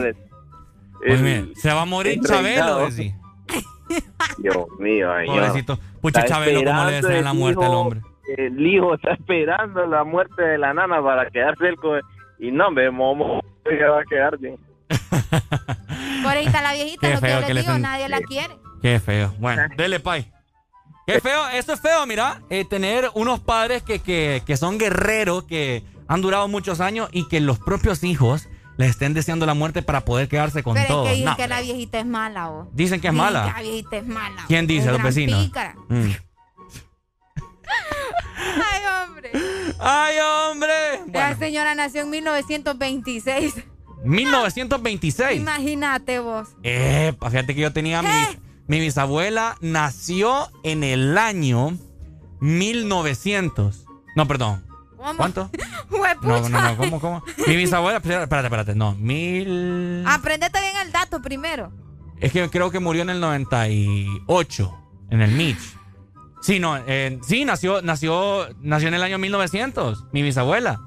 El- 1.05 1.45
Pues 1.47 1.61
se 1.61 1.73
va 1.73 1.81
a 1.81 1.85
morir 1.85 2.13
el 2.19 2.25
Chabelo. 2.25 2.87
Dios 4.37 4.55
mío, 4.79 5.11
ay, 5.11 5.27
yo- 5.27 5.33
Pobrecito. 5.33 5.79
Pucha, 6.01 6.25
Chabelo, 6.25 6.63
¿cómo 6.63 6.85
le 6.85 6.97
esperando 6.97 7.07
desea 7.07 7.21
la 7.21 7.31
el 7.31 7.37
muerte 7.37 7.63
al 7.65 7.71
hijo- 7.71 7.79
hombre? 7.79 8.01
El 8.37 8.65
hijo 8.67 8.93
está 8.95 9.11
esperando 9.13 9.85
la 9.85 10.03
muerte 10.03 10.41
de 10.41 10.57
la 10.57 10.73
nana 10.73 11.01
para 11.01 11.29
quedarse 11.29 11.67
él 11.67 11.75
con... 11.75 11.99
Y 12.39 12.51
no, 12.51 12.71
me 12.71 12.89
momo, 12.89 13.41
ya 13.65 13.89
va 13.89 14.01
a 14.01 14.05
quedar 14.05 14.37
bien. 14.37 14.57
Por 16.23 16.31
ahí 16.31 16.45
está 16.45 16.61
la 16.61 16.73
viejita, 16.73 17.07
Qué 17.07 17.13
lo 17.15 17.19
que 17.21 17.27
feo 17.27 17.39
yo 17.41 17.47
que 17.47 17.53
les 17.53 17.65
le 17.65 17.71
digo, 17.73 17.79
nadie 17.83 18.09
la 18.09 18.21
quiere. 18.21 18.55
Qué 18.81 18.99
feo. 18.99 19.33
Bueno, 19.39 19.63
dele, 19.77 19.99
Pai. 19.99 20.31
Qué 21.05 21.19
feo, 21.19 21.47
eso 21.49 21.73
es 21.73 21.81
feo, 21.81 22.05
mira, 22.05 22.41
eh, 22.49 22.63
tener 22.65 23.09
unos 23.13 23.41
padres 23.41 23.83
que, 23.83 23.99
que, 23.99 24.41
que 24.45 24.55
son 24.55 24.77
guerreros, 24.77 25.43
que 25.43 25.83
han 26.07 26.21
durado 26.21 26.47
muchos 26.47 26.79
años 26.79 27.09
y 27.11 27.27
que 27.27 27.41
los 27.41 27.59
propios 27.59 28.03
hijos 28.05 28.47
les 28.77 28.89
estén 28.91 29.13
deseando 29.13 29.45
la 29.45 29.53
muerte 29.53 29.81
para 29.81 30.01
poder 30.05 30.27
quedarse 30.27 30.63
con 30.63 30.73
Pero 30.75 30.87
todo. 30.87 31.03
es 31.05 31.09
que 31.11 31.15
dicen 31.17 31.25
No, 31.29 31.37
que 31.37 31.47
la 31.47 31.61
viejita 31.61 31.99
es 31.99 32.05
mala, 32.05 32.49
¿o? 32.49 32.69
Dicen 32.73 32.99
que 33.01 33.07
es 33.07 33.13
Dicen 33.13 33.25
mala. 33.25 33.45
que 33.45 33.51
la 33.53 33.61
viejita 33.61 33.97
es 33.97 34.07
mala. 34.07 34.45
¿Quién 34.47 34.67
dice? 34.67 34.91
¿Los 34.91 35.01
vecinos? 35.03 35.51
Mm. 35.89 36.09
Ay, 38.37 38.81
hombre. 39.07 39.31
¡Ay, 39.79 40.15
hombre! 40.19 40.73
La 41.11 41.35
señora 41.35 41.75
nació 41.75 42.01
en 42.01 42.09
1926. 42.09 43.55
1926. 44.03 45.39
Imagínate 45.39 46.19
vos. 46.19 46.49
Epa, 46.63 47.29
fíjate 47.29 47.55
que 47.55 47.61
yo 47.61 47.71
tenía 47.71 48.01
mi, 48.01 48.09
mi 48.67 48.79
bisabuela 48.81 49.55
nació 49.61 50.49
en 50.63 50.83
el 50.83 51.17
año 51.17 51.77
1900. 52.41 53.85
No, 54.15 54.27
perdón. 54.27 54.63
¿Cómo? 55.03 55.17
¿Cuánto? 55.17 55.49
No, 56.23 56.49
no, 56.49 56.61
no, 56.61 56.77
¿cómo, 56.77 56.99
cómo? 57.01 57.23
Mi 57.47 57.55
bisabuela, 57.57 57.97
espérate, 57.97 58.33
espérate, 58.47 58.75
no, 58.75 58.95
mil... 58.95 60.03
Aprendete 60.07 60.59
bien 60.61 60.73
el 60.83 60.91
dato 60.91 61.21
primero. 61.21 61.71
Es 62.19 62.31
que 62.31 62.49
creo 62.49 62.71
que 62.71 62.79
murió 62.79 63.01
en 63.01 63.09
el 63.09 63.19
98, 63.19 64.77
en 65.09 65.21
el 65.21 65.31
Mitch. 65.31 65.59
Sí, 66.41 66.59
no, 66.59 66.77
eh, 66.87 67.19
sí, 67.27 67.43
nació, 67.45 67.81
nació, 67.81 68.47
nació 68.61 68.87
en 68.87 68.93
el 68.93 69.03
año 69.03 69.17
1900, 69.17 70.05
mi 70.13 70.21
bisabuela. 70.23 70.79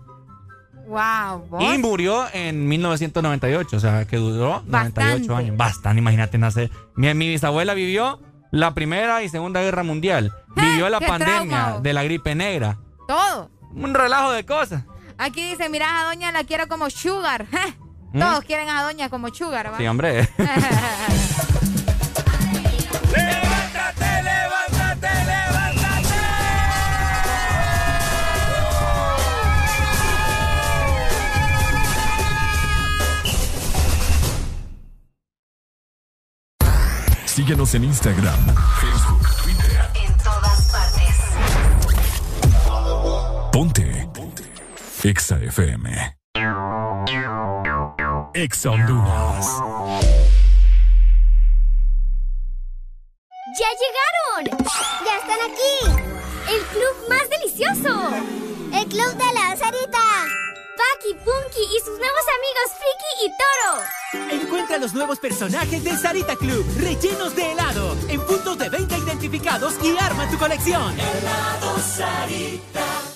Wow, 0.87 1.47
vos. 1.51 1.63
Y 1.63 1.79
murió 1.79 2.27
en 2.33 2.67
1998, 2.67 3.77
o 3.77 3.81
sea, 3.81 4.07
que 4.07 4.17
duró 4.17 4.63
98 4.67 4.69
Bastante. 4.71 5.35
años. 5.35 5.57
Bastante, 5.57 5.99
imagínate 5.99 6.39
nacer. 6.39 6.71
Mi, 6.95 7.13
mi 7.15 7.29
bisabuela 7.29 7.75
vivió 7.75 8.21
la 8.51 8.75
Primera 8.75 9.23
y 9.23 9.29
Segunda 9.29 9.61
Guerra 9.61 9.83
Mundial. 9.83 10.33
Vivió 10.57 10.89
la 10.89 11.01
pandemia 11.01 11.65
trauma. 11.65 11.81
de 11.81 11.93
la 11.93 12.03
gripe 12.03 12.35
negra. 12.35 12.79
Todo 13.07 13.51
un 13.77 13.95
relajo 13.95 14.33
de 14.33 14.45
cosas. 14.45 14.83
Aquí 15.19 15.51
dice, 15.51 15.69
mirá, 15.69 16.01
a 16.01 16.05
Doña 16.05 16.33
la 16.33 16.45
quiero 16.45 16.69
como 16.69 16.91
Sugar. 16.91 17.47
Eh, 18.15 18.19
¿Mm? 18.19 18.21
Todos 18.21 18.45
quieren 18.45 18.69
a 18.71 18.83
Doña 18.85 19.11
como 19.11 19.35
Sugar, 19.35 19.73
¿va? 19.73 19.79
Sí, 19.79 19.87
hombre. 19.87 20.27
¡Levántate, 23.13 24.23
levántate, 24.23 25.09
levántate! 25.27 26.17
Síguenos 37.27 37.75
en 37.75 37.85
Instagram, 37.85 38.55
Facebook 38.81 39.36
Exa 45.07 45.39
FM. 45.41 45.87
Exa 48.35 48.71
Honduras. 48.73 49.47
¡Ya 53.57 53.71
llegaron! 53.81 54.67
¡Ya 55.05 55.17
están 55.19 55.39
aquí! 55.47 55.77
¡El 56.53 56.61
club 56.73 57.09
más 57.09 57.31
delicioso! 57.31 58.11
¡El 58.75 58.87
club 58.89 59.13
de 59.15 59.33
la 59.33 59.57
Sarita! 59.57 60.27
Paki, 60.77 61.15
Punky 61.25 61.63
y 61.63 61.81
sus 61.85 61.99
nuevos 62.01 62.25
amigos 62.37 62.69
Friki 62.81 63.13
y 63.23 63.29
Toro. 63.39 64.43
Encuentra 64.43 64.79
los 64.79 64.93
nuevos 64.93 65.21
personajes 65.21 65.85
del 65.85 65.97
Sarita 65.97 66.35
Club, 66.35 66.67
rellenos 66.81 67.37
de 67.37 67.53
helado, 67.53 67.97
en 68.09 68.21
puntos 68.23 68.59
de 68.59 68.69
venta 68.71 68.99
identificados 68.99 69.75
y 69.85 69.97
arma 69.97 70.29
tu 70.29 70.37
colección. 70.37 70.99
Helado 70.99 71.79
Sarita. 71.79 73.16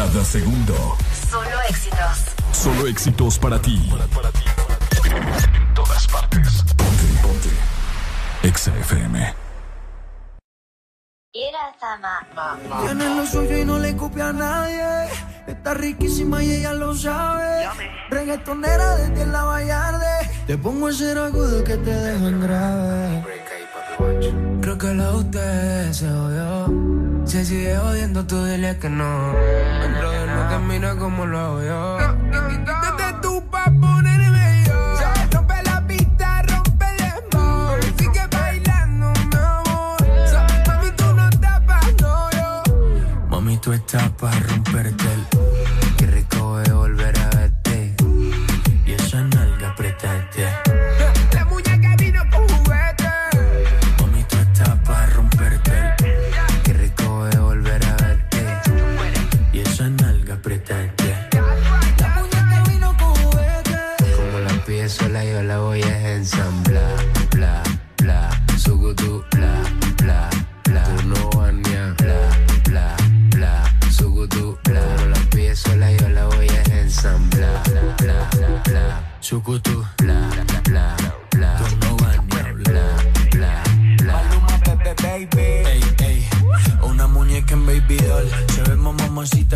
Cada 0.00 0.24
segundo. 0.24 0.74
Solo 1.30 1.56
éxitos. 1.68 2.16
Solo 2.52 2.86
éxitos 2.86 3.38
para 3.38 3.60
ti. 3.60 3.76
En 5.04 5.74
todas 5.74 6.08
partes. 6.08 6.64
Ponte, 6.78 7.06
ponte. 7.22 7.50
Exa 8.42 8.74
FM. 8.78 9.34
Tiene 12.82 13.14
lo 13.14 13.26
suyo 13.26 13.58
y 13.58 13.64
no 13.66 13.78
le 13.78 13.94
copia 13.94 14.30
a 14.30 14.32
nadie. 14.32 15.10
Está 15.46 15.74
riquísima 15.74 16.42
y 16.42 16.50
ella 16.50 16.72
lo 16.72 16.94
sabe. 16.94 17.68
Reggaetonera 18.08 18.96
desde 18.96 19.26
la 19.26 19.44
Vallarde. 19.44 20.30
Te 20.46 20.56
pongo 20.56 20.86
a 20.86 20.90
hacer 20.90 21.18
agudo 21.18 21.62
que 21.62 21.76
te 21.76 21.92
dejan 21.92 22.40
grave. 22.40 23.22
Creo 24.62 24.78
que 24.78 24.94
la 24.94 25.10
usted 25.12 25.92
se 25.92 26.08
odió. 26.08 26.99
Se 27.30 27.44
sigue 27.44 27.76
jodiendo, 27.76 28.26
tú 28.26 28.44
dile 28.44 28.76
que 28.78 28.88
no. 28.90 29.36
El 29.84 29.94
brother 29.94 30.28
no 30.30 30.48
te 30.48 30.58
mira 30.66 30.96
como 30.96 31.26
lo 31.26 31.38
hago 31.38 31.62
yo. 31.62 31.98
Desde 32.28 33.20
tu 33.22 33.40
pa' 33.48 33.66
ponerme 33.80 34.64
yo. 34.66 34.96
Rompe 35.30 35.62
la 35.62 35.86
pista, 35.86 36.42
rompe 36.42 36.86
el 36.90 36.96
dembow. 37.30 37.80
Sigue 37.96 38.26
bailando, 38.32 39.12
mi 39.12 39.36
amor. 39.36 40.02
Mami, 40.66 40.90
tú 40.96 41.04
no 41.14 41.28
estás 41.28 41.60
pa' 41.60 41.80
no 42.00 42.30
yo. 42.32 42.62
Mami, 43.28 43.56
tú 43.58 43.72
estás 43.74 44.10
pa' 44.10 44.32
romperte 44.32 45.19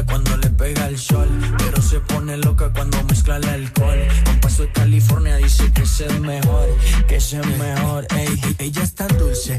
cuando 0.06 0.36
le 0.36 0.50
pega 0.50 0.88
el 0.88 0.98
sol. 0.98 1.28
Pero 1.58 1.80
se 1.82 2.00
pone 2.00 2.36
loca 2.36 2.70
cuando 2.72 3.02
mezcla 3.04 3.36
el 3.36 3.48
alcohol. 3.48 3.98
Un 4.30 4.40
paso 4.40 4.62
de 4.62 4.72
California 4.72 5.36
dice 5.36 5.70
que 5.72 5.82
es 5.82 6.00
el 6.00 6.20
mejor, 6.20 6.68
que 7.06 7.16
es 7.16 7.32
el 7.32 7.46
mejor. 7.58 8.06
Ey, 8.16 8.56
ella 8.58 8.82
está 8.82 9.06
dulce, 9.08 9.56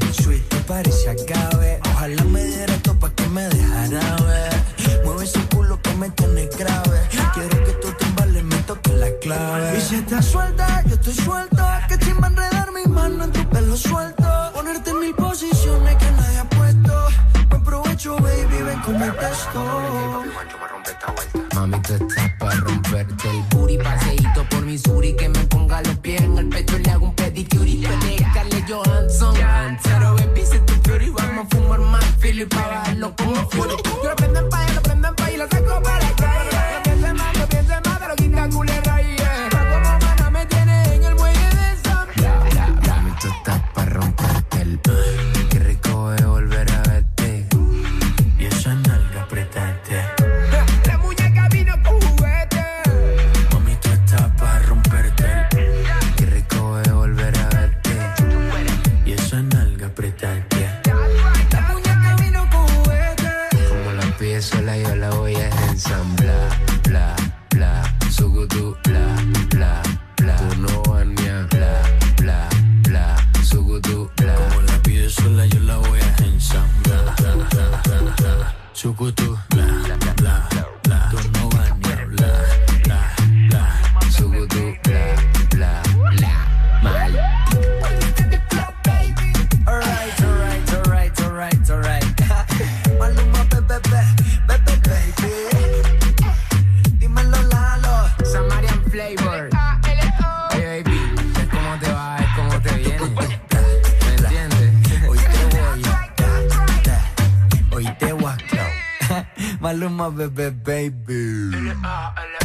Bebé, 110.16 110.50
baby. 110.50 111.50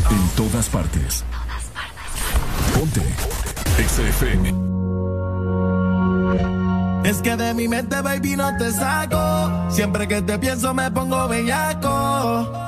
En 0.09 0.29
todas 0.35 0.67
partes. 0.67 1.23
Ponte. 2.73 3.01
Exa 3.77 4.01
FM. 4.01 4.53
Es 7.05 7.21
que 7.21 7.37
de 7.37 7.53
mi 7.53 7.69
mente, 7.69 8.01
baby, 8.01 8.35
no 8.35 8.57
te 8.57 8.73
saco. 8.73 9.71
Siempre 9.71 10.05
que 10.05 10.21
te 10.21 10.37
pienso 10.37 10.73
me 10.73 10.91
pongo 10.91 11.29
bellaco. 11.29 12.60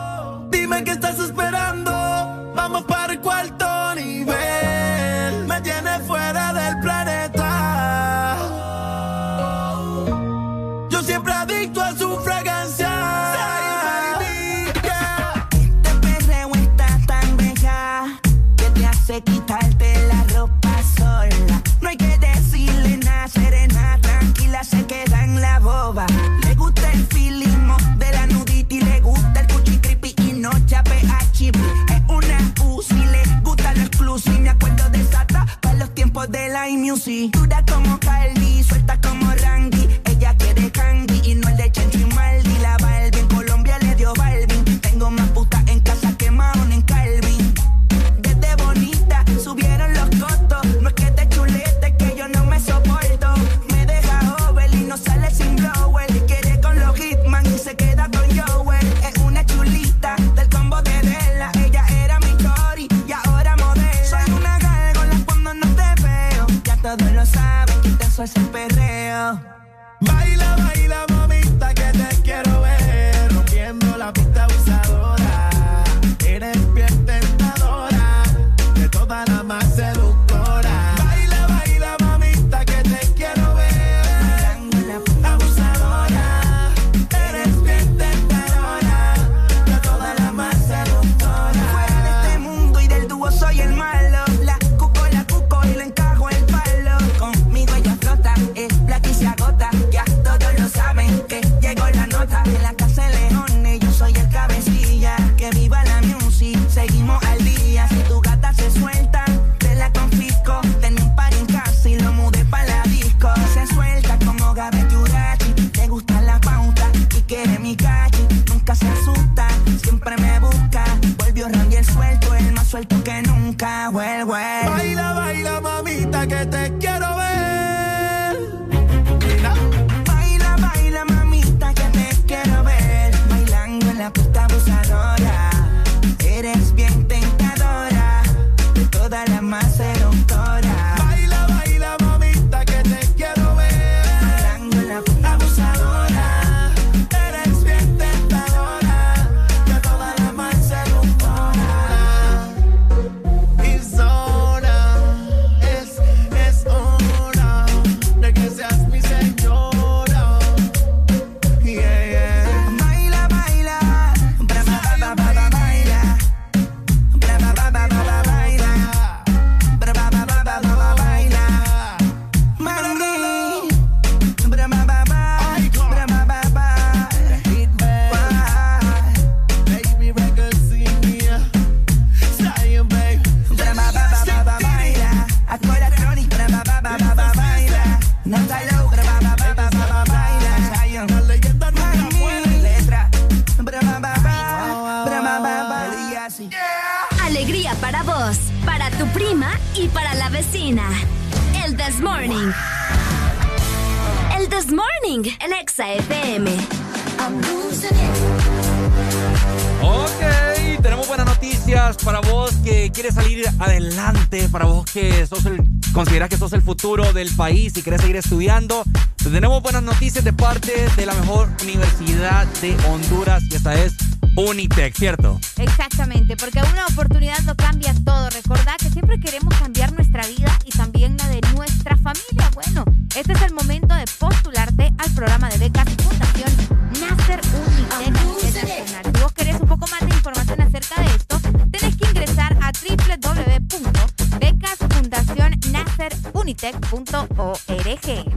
país, 217.36 217.74
si 217.74 217.82
querés 217.82 218.02
seguir 218.02 218.16
estudiando, 218.16 218.84
te 219.18 219.30
tenemos 219.30 219.62
buenas 219.62 219.84
noticias 219.84 220.24
de 220.24 220.34
parte 220.34 220.88
de 220.96 221.06
la 221.06 221.14
mejor 221.16 221.50
universidad 221.64 222.46
de 222.62 222.76
Honduras, 222.88 223.44
y 223.50 223.56
esta 223.56 223.74
es 223.74 223.94
Unitec, 224.36 224.96
¿cierto? 224.96 225.40
Exactamente, 225.58 226.36
porque 226.38 226.60
una 226.60 226.86
oportunidad 226.88 227.40
lo 227.42 227.56
cambia 227.56 227.94
todo. 228.04 228.30
Recordad 228.32 228.76
que 228.78 228.90
siempre 228.90 229.20
queremos 229.20 229.54
cambiar 229.56 229.83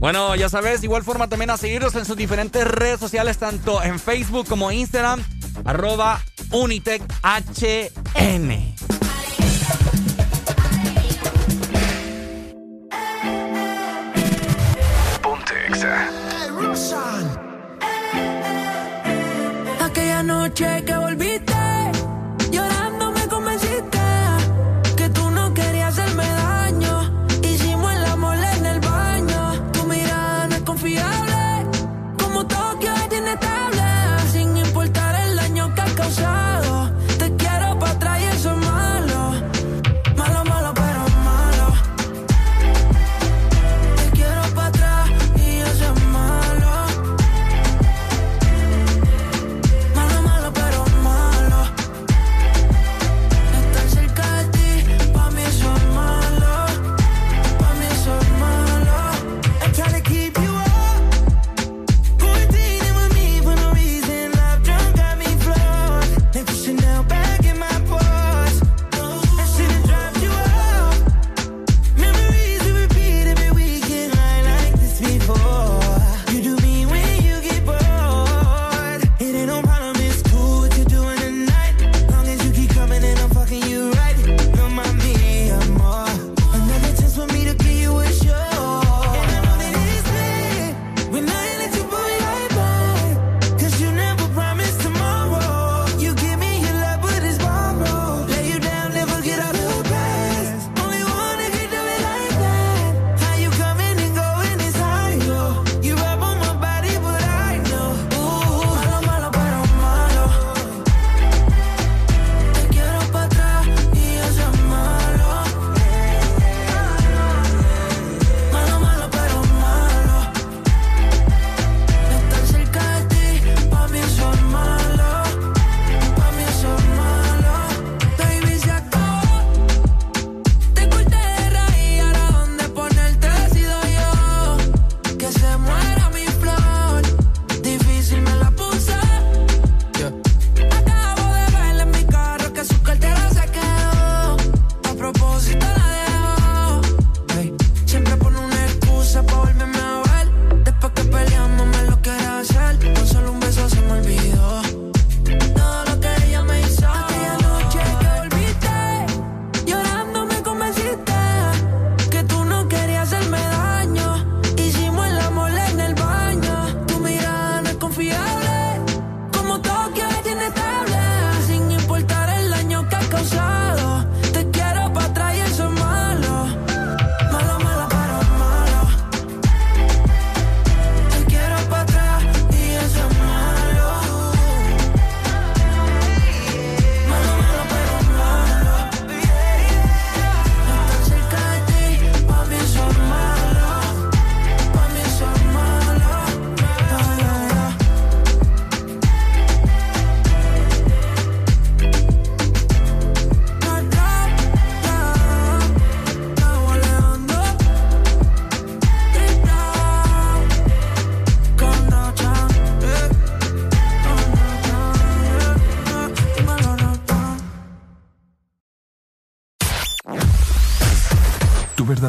Bueno, 0.07 0.37
ya 0.37 0.49
sabes, 0.49 0.83
de 0.83 0.87
igual 0.87 1.03
forma 1.03 1.27
también 1.27 1.51
a 1.51 1.57
seguirnos 1.57 1.97
en 1.97 2.05
sus 2.05 2.17
diferentes 2.17 2.65
redes 2.65 3.01
sociales, 3.01 3.39
tanto 3.39 3.83
en 3.83 3.99
Facebook 3.99 4.47
como 4.47 4.71
Instagram, 4.71 5.21
arroba 5.65 6.23
UnitechHN. 6.53 7.07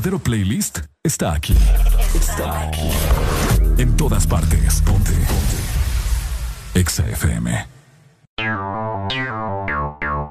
Verdadero 0.08 0.19
playlist 0.19 0.80
está 1.03 1.34
aquí. 1.34 1.56
Está 2.14 2.68
aquí. 2.68 2.90
En 3.77 3.95
todas 3.98 4.26
partes. 4.26 4.82
Ponte. 4.82 5.11
Ponte. 5.11 6.80
Exa 6.80 7.03
FM. 7.10 7.68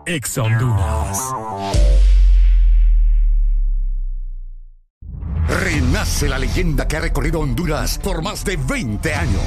Exa 0.06 0.42
Honduras. 0.42 1.18
Renace 5.48 6.28
la 6.28 6.38
leyenda 6.38 6.88
que 6.88 6.96
ha 6.96 7.00
recorrido 7.00 7.40
Honduras 7.40 7.98
por 7.98 8.22
más 8.22 8.44
de 8.44 8.56
20 8.56 9.14
años. 9.14 9.42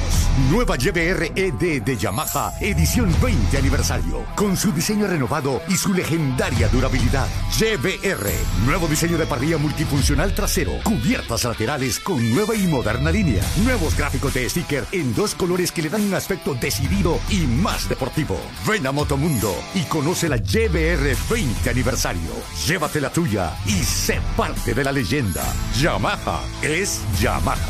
Nueva 0.50 0.76
YBR 0.76 1.32
ED 1.36 1.82
de 1.82 1.96
Yamaha, 1.96 2.52
edición 2.60 3.14
20 3.22 3.58
aniversario. 3.58 4.24
Con 4.34 4.56
su 4.56 4.72
diseño 4.72 5.06
renovado 5.06 5.60
y 5.68 5.76
su 5.76 5.92
legendaria 5.92 6.68
durabilidad. 6.68 7.26
YBR, 7.60 8.64
nuevo 8.64 8.88
diseño 8.88 9.18
de 9.18 9.26
parrilla 9.26 9.58
multifuncional 9.58 10.34
trasero. 10.34 10.72
Cubiertas 10.82 11.44
laterales 11.44 12.00
con 12.00 12.18
nueva 12.34 12.54
y 12.54 12.66
moderna 12.66 13.10
línea. 13.10 13.42
Nuevos 13.62 13.94
gráficos 13.98 14.32
de 14.32 14.48
sticker 14.48 14.86
en 14.92 15.14
dos 15.14 15.34
colores 15.34 15.70
que 15.70 15.82
le 15.82 15.90
dan 15.90 16.00
un 16.00 16.14
aspecto 16.14 16.54
decidido 16.54 17.18
y 17.28 17.40
más 17.40 17.86
deportivo. 17.86 18.40
Ven 18.66 18.86
a 18.86 18.92
Motomundo 18.92 19.54
y 19.74 19.82
conoce 19.82 20.30
la 20.30 20.38
YBR 20.38 21.14
20 21.28 21.68
aniversario. 21.68 22.30
Llévate 22.66 22.98
la 22.98 23.12
tuya 23.12 23.54
y 23.66 23.72
sé 23.84 24.18
parte 24.38 24.72
de 24.72 24.82
la 24.82 24.92
leyenda. 24.92 25.44
Yamaha 25.78 26.40
es 26.62 27.02
Yamaha. 27.20 27.69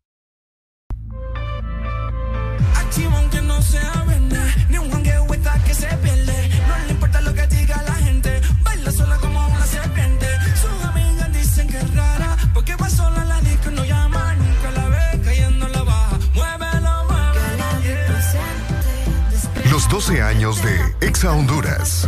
12 19.91 20.21
años 20.21 20.63
de 20.63 21.05
Exa 21.05 21.33
Honduras. 21.33 22.07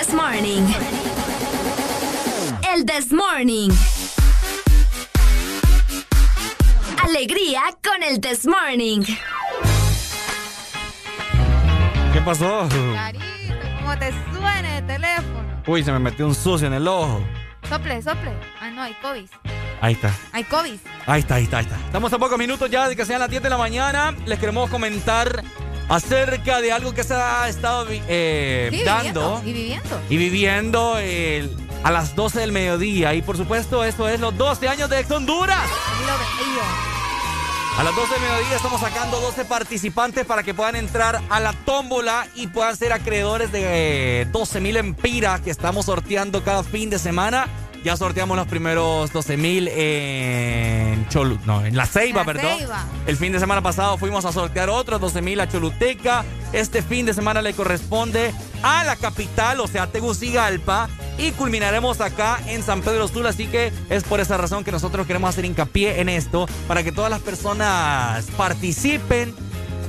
This 0.00 0.14
morning? 0.14 0.64
El 2.72 2.86
this 2.86 3.12
morning. 3.12 3.70
Alegría 7.04 7.60
con 7.82 8.02
el 8.02 8.18
this 8.18 8.46
morning. 8.46 9.02
¿Qué 12.14 12.20
pasó? 12.24 12.66
Como 13.78 13.98
te 13.98 14.10
suene 14.32 14.78
el 14.78 14.86
teléfono. 14.86 15.62
Uy, 15.66 15.84
se 15.84 15.92
me 15.92 15.98
metió 15.98 16.26
un 16.26 16.34
sucio 16.34 16.66
en 16.66 16.72
el 16.72 16.88
ojo. 16.88 17.22
Sople, 17.68 18.00
sople. 18.00 18.32
Ah, 18.58 18.70
no, 18.70 18.82
hay 18.82 18.94
COVID. 19.02 19.28
Ahí 19.82 19.92
está. 19.92 20.14
Hay 20.32 20.44
COVID. 20.44 20.78
Ahí 21.06 21.20
está, 21.20 21.34
ahí 21.34 21.44
está, 21.44 21.58
ahí 21.58 21.64
está. 21.64 21.76
Estamos 21.76 22.10
a 22.10 22.18
pocos 22.18 22.38
minutos 22.38 22.70
ya 22.70 22.88
de 22.88 22.96
que 22.96 23.04
sean 23.04 23.20
las 23.20 23.28
10 23.28 23.42
de 23.42 23.50
la 23.50 23.58
mañana. 23.58 24.14
Les 24.24 24.38
queremos 24.38 24.70
comentar 24.70 25.44
acerca 25.90 26.60
de 26.62 26.72
algo 26.72 26.94
que 26.94 27.04
se 27.04 27.12
ha 27.14 27.46
estado 27.48 27.84
eh, 27.90 28.68
Sí, 28.72 28.82
dando 28.84 29.42
Y 29.44 29.52
viviendo. 29.52 30.00
y 30.08 30.16
viviendo 30.16 30.96
el- 30.98 31.54
a 31.82 31.90
las 31.90 32.14
12 32.14 32.40
del 32.40 32.52
mediodía. 32.52 33.12
Y 33.14 33.22
por 33.22 33.36
supuesto, 33.36 33.84
esto 33.84 34.08
es 34.08 34.20
los 34.20 34.36
12 34.38 34.68
años 34.68 34.88
de 34.88 35.00
Ex 35.00 35.10
Honduras. 35.10 35.68
A 37.78 37.82
las 37.82 37.94
12 37.96 38.12
del 38.14 38.22
mediodía 38.22 38.56
estamos 38.56 38.80
sacando 38.80 39.20
12 39.20 39.44
participantes 39.46 40.26
para 40.26 40.42
que 40.42 40.52
puedan 40.52 40.76
entrar 40.76 41.20
a 41.30 41.40
la 41.40 41.52
tómbola 41.64 42.26
y 42.34 42.46
puedan 42.48 42.76
ser 42.76 42.92
acreedores 42.92 43.50
de 43.52 44.28
12 44.30 44.60
mil 44.60 44.76
empiras 44.76 45.40
que 45.40 45.50
estamos 45.50 45.86
sorteando 45.86 46.44
cada 46.44 46.62
fin 46.62 46.90
de 46.90 46.98
semana 46.98 47.48
Ya 47.82 47.96
sorteamos 47.96 48.36
los 48.36 48.46
primeros 48.46 49.10
12 49.10 49.36
mil 49.38 49.68
en 49.68 51.08
Cholu, 51.08 51.38
no, 51.46 51.64
en 51.64 51.76
La 51.76 51.86
Ceiba, 51.86 52.20
La 52.20 52.24
perdón. 52.26 52.58
Ceiba. 52.58 52.84
El 53.06 53.16
fin 53.16 53.32
de 53.32 53.40
semana 53.40 53.62
pasado 53.62 53.96
fuimos 53.96 54.26
a 54.26 54.32
sortear 54.32 54.68
otros 54.68 55.00
12 55.00 55.22
mil 55.22 55.40
a 55.40 55.48
Choluteca. 55.48 56.24
Este 56.52 56.82
fin 56.82 57.06
de 57.06 57.14
semana 57.14 57.40
le 57.40 57.54
corresponde 57.54 58.34
a 58.62 58.84
la 58.84 58.96
capital, 58.96 59.60
o 59.60 59.66
sea, 59.66 59.86
Tegucigalpa. 59.86 60.88
Y 61.16 61.32
culminaremos 61.32 62.00
acá 62.00 62.38
en 62.46 62.62
San 62.62 62.82
Pedro 62.82 63.08
Sula. 63.08 63.30
Así 63.30 63.46
que 63.46 63.72
es 63.88 64.04
por 64.04 64.20
esa 64.20 64.36
razón 64.36 64.62
que 64.62 64.72
nosotros 64.72 65.06
queremos 65.06 65.30
hacer 65.30 65.46
hincapié 65.46 66.00
en 66.00 66.10
esto. 66.10 66.46
Para 66.68 66.82
que 66.82 66.92
todas 66.92 67.10
las 67.10 67.20
personas 67.20 68.26
participen. 68.36 69.34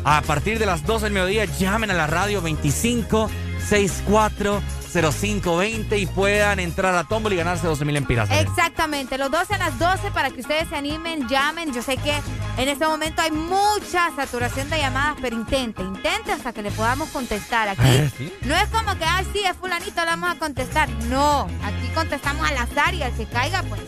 A 0.04 0.22
partir 0.22 0.60
de 0.60 0.66
las 0.66 0.86
12 0.86 1.06
del 1.06 1.14
mediodía, 1.14 1.46
llamen 1.46 1.92
a 1.92 1.94
la 1.94 2.08
radio 2.08 2.42
25 2.42 3.30
64 3.68 4.62
0520 4.92 5.98
y 5.98 6.06
puedan 6.06 6.60
entrar 6.60 6.94
a 6.96 7.04
Tómbola 7.04 7.36
y 7.36 7.38
ganarse 7.38 7.68
12 7.68 7.86
mil 7.86 7.96
empiras. 7.98 8.30
Exactamente, 8.32 9.18
los 9.18 9.32
12 9.32 9.54
a 9.56 9.58
las 9.58 9.80
12 9.80 10.12
para 10.12 10.30
que 10.30 10.42
ustedes 10.42 10.68
se 10.70 10.76
animen, 10.76 11.28
llamen. 11.28 11.74
Yo 11.74 11.82
sé 11.82 11.98
que 11.98 12.14
en 12.58 12.70
este 12.70 12.86
momento 12.86 13.22
hay 13.22 13.32
mucha 13.32 14.10
saturación 14.16 14.70
de 14.70 14.78
llamadas, 14.80 15.16
pero 15.22 15.36
intente, 15.36 15.82
intente 15.82 16.32
hasta 16.32 16.54
que 16.54 16.62
le 16.62 16.72
podamos 16.72 17.10
contestar 17.10 17.70
aquí. 17.70 18.10
Sí. 18.18 18.34
No 18.42 18.56
es 18.56 18.68
como 18.70 18.98
que, 18.98 19.06
ay, 19.06 19.26
sí, 19.34 19.40
es 19.40 19.56
fulanito, 19.58 20.02
le 20.02 20.08
vamos 20.08 20.32
a 20.32 20.36
contestar. 20.40 20.90
No, 21.10 21.48
aquí 21.64 21.88
contestamos 21.94 22.48
al 22.50 22.58
azar 22.58 22.94
y 22.94 23.04
al 23.04 23.14
que 23.14 23.26
caiga, 23.26 23.64
pues, 23.64 23.82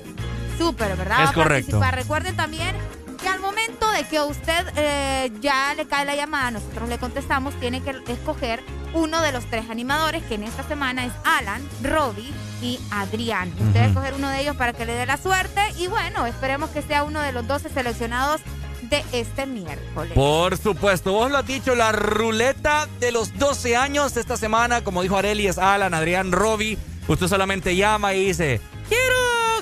súper, 0.58 0.96
¿verdad? 0.96 1.24
Es 1.24 1.30
Va 1.30 1.34
correcto. 1.34 1.72
participar. 1.80 1.96
Recuerden 1.96 2.36
también 2.36 2.76
que 3.24 3.30
al 3.30 3.40
momento 3.40 3.90
de 3.92 4.04
que 4.04 4.22
usted 4.22 4.66
eh, 4.76 5.32
ya 5.42 5.74
le 5.76 5.86
cae 5.88 6.06
la 6.06 6.16
llamada, 6.16 6.52
nosotros 6.52 6.90
le 6.90 6.98
contestamos, 6.98 7.54
tiene 7.60 7.82
que 7.82 7.96
escoger 8.12 8.62
uno 8.94 9.22
de 9.22 9.32
los 9.32 9.46
tres 9.46 9.70
animadores, 9.70 10.24
que 10.24 10.36
en 10.36 10.44
esta 10.44 10.64
semana 10.64 11.06
es 11.06 11.14
Alan, 11.24 11.62
Robbie 11.82 12.32
y 12.62 12.80
Adrián. 12.92 13.50
Usted 13.60 13.80
Ujú. 13.82 13.90
escoger 13.90 14.14
uno 14.16 14.30
de 14.30 14.42
ellos 14.42 14.56
para 14.56 14.74
que 14.74 14.86
le 14.86 14.94
dé 14.94 15.06
la 15.06 15.18
suerte 15.18 15.62
y 15.78 15.88
bueno, 15.88 16.26
esperemos 16.28 16.70
que 16.70 16.82
sea 16.82 17.04
uno 17.04 17.22
de 17.22 17.32
los 17.32 17.48
12 17.48 17.70
seleccionados 17.70 18.42
de 18.84 19.04
este 19.14 19.46
miércoles. 19.46 20.14
Por 20.14 20.58
supuesto, 20.58 21.14
vos 21.14 21.32
lo 21.32 21.38
has 21.38 21.48
dicho, 21.48 21.74
la 21.76 21.92
ruleta 21.94 22.88
de 23.00 23.12
los 23.12 23.36
12 23.40 23.76
años 23.78 24.18
esta 24.18 24.38
semana, 24.38 24.84
como 24.84 25.02
dijo 25.02 25.18
Areli, 25.18 25.48
es 25.48 25.58
Alan, 25.58 25.94
Adrián, 25.94 26.32
Robbie. 26.32 26.78
Usted 27.08 27.28
solamente 27.28 27.76
llama 27.76 28.14
y 28.14 28.26
dice, 28.28 28.62
quiero 28.90 29.16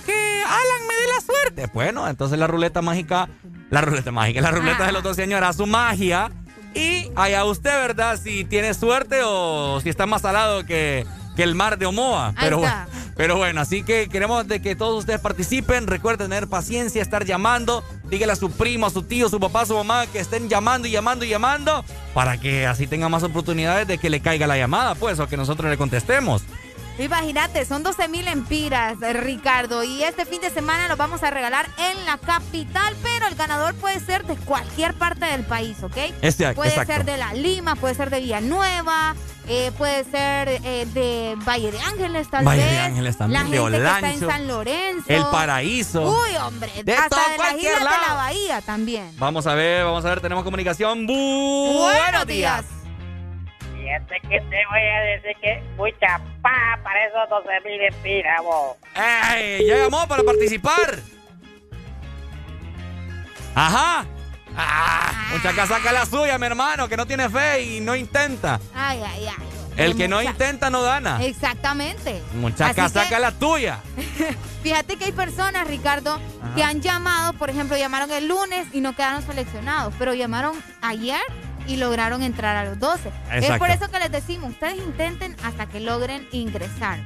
que 0.05 0.43
Alan 0.43 0.87
me 0.87 0.93
dé 0.95 1.07
la 1.15 1.21
suerte. 1.21 1.69
Bueno, 1.73 2.07
entonces 2.07 2.37
la 2.37 2.47
ruleta 2.47 2.81
mágica, 2.81 3.29
la 3.71 3.81
ruleta 3.81 4.11
mágica, 4.11 4.41
la 4.41 4.51
ruleta 4.51 4.85
de 4.85 4.91
los 4.91 5.01
12 5.01 5.23
años 5.23 5.37
hará 5.37 5.53
su 5.53 5.65
magia. 5.65 6.31
Y 6.75 7.09
allá 7.15 7.43
usted, 7.45 7.71
¿verdad? 7.71 8.19
Si 8.21 8.45
tiene 8.45 8.73
suerte 8.73 9.21
o 9.25 9.79
si 9.81 9.89
está 9.89 10.05
más 10.05 10.21
salado 10.21 10.65
que, 10.65 11.05
que 11.35 11.43
el 11.43 11.55
mar 11.55 11.77
de 11.77 11.85
Omoa. 11.85 12.33
Pero 12.39 12.59
bueno. 12.59 12.75
Pero 13.15 13.37
bueno, 13.37 13.61
así 13.61 13.83
que 13.83 14.07
queremos 14.09 14.47
de 14.47 14.61
que 14.61 14.75
todos 14.75 14.99
ustedes 14.99 15.19
participen. 15.19 15.87
Recuerden 15.87 16.29
tener 16.29 16.47
paciencia, 16.47 17.01
estar 17.01 17.25
llamando. 17.25 17.83
Dígale 18.09 18.31
a 18.31 18.35
su 18.35 18.51
primo, 18.51 18.87
a 18.87 18.89
su 18.89 19.03
tío, 19.03 19.27
a 19.27 19.29
su 19.29 19.39
papá, 19.39 19.61
a 19.61 19.65
su 19.65 19.75
mamá 19.75 20.07
que 20.07 20.19
estén 20.19 20.49
llamando 20.49 20.87
y 20.87 20.91
llamando 20.91 21.25
y 21.25 21.29
llamando 21.29 21.83
para 22.13 22.37
que 22.39 22.65
así 22.67 22.87
tengan 22.87 23.11
más 23.11 23.23
oportunidades 23.23 23.87
de 23.87 23.97
que 23.97 24.09
le 24.09 24.21
caiga 24.21 24.47
la 24.47 24.57
llamada, 24.57 24.95
pues, 24.95 25.19
o 25.19 25.27
que 25.27 25.37
nosotros 25.37 25.69
le 25.69 25.77
contestemos. 25.77 26.43
Imagínate, 27.01 27.65
son 27.65 27.83
12 27.83 28.07
mil 28.07 28.27
empiras, 28.27 28.97
Ricardo. 28.99 29.83
Y 29.83 30.03
este 30.03 30.25
fin 30.25 30.41
de 30.41 30.49
semana 30.49 30.87
los 30.87 30.97
vamos 30.97 31.23
a 31.23 31.29
regalar 31.29 31.67
en 31.77 32.05
la 32.05 32.17
capital, 32.17 32.95
pero 33.03 33.27
el 33.27 33.35
ganador 33.35 33.73
puede 33.75 33.99
ser 33.99 34.25
de 34.25 34.35
cualquier 34.37 34.93
parte 34.93 35.25
del 35.25 35.43
país, 35.43 35.77
¿ok? 35.83 35.97
Este- 36.21 36.53
puede 36.53 36.69
exacto. 36.69 36.93
ser 36.93 37.05
de 37.05 37.17
La 37.17 37.33
Lima, 37.33 37.75
puede 37.75 37.95
ser 37.95 38.09
de 38.09 38.19
Villanueva, 38.19 39.15
eh, 39.47 39.71
puede 39.77 40.03
ser 40.05 40.49
eh, 40.63 40.85
de 40.93 41.35
Valle 41.47 41.71
de 41.71 41.79
Ángeles, 41.81 42.29
tal 42.29 42.45
Valle 42.45 42.63
vez. 42.63 42.71
de 42.71 42.79
Ángeles 42.79 43.17
también, 43.17 43.43
La 43.43 43.49
de 43.49 43.57
gente 43.57 43.71
que 43.71 43.77
está 43.83 43.97
Olancho, 43.97 44.25
en 44.25 44.31
San 44.31 44.47
Lorenzo. 44.47 45.05
El 45.07 45.25
Paraíso. 45.25 46.01
Uy, 46.11 46.35
hombre. 46.37 46.71
De 46.83 46.93
hasta 46.93 47.09
todo, 47.09 47.29
de 47.31 47.37
las 47.37 47.53
islas 47.57 47.79
de 47.79 48.07
la 48.07 48.13
Bahía 48.13 48.61
también. 48.61 49.11
Vamos 49.17 49.47
a 49.47 49.55
ver, 49.55 49.83
vamos 49.85 50.05
a 50.05 50.09
ver, 50.09 50.21
tenemos 50.21 50.43
comunicación. 50.43 51.07
Bu- 51.07 51.73
Buenos 51.93 52.27
días. 52.27 52.63
Fíjate 53.91 54.21
que 54.21 54.39
te 54.39 54.65
voy 54.69 54.81
a 54.81 54.99
decir 55.01 55.35
que 55.41 55.61
mucha 55.75 56.17
pa 56.41 56.79
para 56.81 57.05
esos 57.07 57.29
12 57.29 57.49
mil 57.65 57.81
empiras, 57.81 58.41
vos. 58.41 58.77
¡Ey! 58.95 59.67
Ya 59.67 59.77
llamó 59.79 60.07
para 60.07 60.23
participar. 60.23 60.99
Ajá. 63.53 64.05
Ah, 64.55 65.11
muchacha 65.31 65.65
saca 65.65 65.91
la 65.91 66.05
suya, 66.05 66.37
mi 66.37 66.45
hermano, 66.45 66.87
que 66.87 66.95
no 66.97 67.05
tiene 67.05 67.29
fe 67.29 67.61
y 67.63 67.79
no 67.81 67.95
intenta. 67.95 68.59
Ay, 68.73 69.01
ay, 69.05 69.27
ay. 69.27 69.47
El 69.77 69.95
que 69.97 70.07
no 70.07 70.17
Mucha- 70.17 70.31
intenta 70.31 70.69
no 70.69 70.81
gana. 70.81 71.23
Exactamente. 71.23 72.21
Muchacha 72.33 72.85
Así 72.85 72.93
que- 72.93 72.99
saca 73.03 73.19
la 73.19 73.31
tuya. 73.31 73.79
Fíjate 74.63 74.97
que 74.97 75.05
hay 75.05 75.11
personas, 75.13 75.67
Ricardo, 75.67 76.19
que 76.55 76.63
han 76.63 76.81
llamado, 76.81 77.33
por 77.33 77.49
ejemplo, 77.49 77.75
llamaron 77.77 78.11
el 78.11 78.27
lunes 78.27 78.67
y 78.73 78.81
no 78.81 78.93
quedaron 78.95 79.21
seleccionados, 79.25 79.93
pero 79.97 80.13
llamaron 80.13 80.61
ayer 80.81 81.21
y 81.67 81.77
lograron 81.77 82.21
entrar 82.23 82.55
a 82.57 82.65
los 82.65 82.79
12. 82.79 83.11
Es 83.33 83.57
por 83.57 83.69
eso 83.69 83.89
que 83.89 83.99
les 83.99 84.11
decimos, 84.11 84.51
ustedes 84.51 84.77
intenten 84.77 85.35
hasta 85.43 85.65
que 85.67 85.79
logren 85.79 86.27
ingresar. 86.31 86.99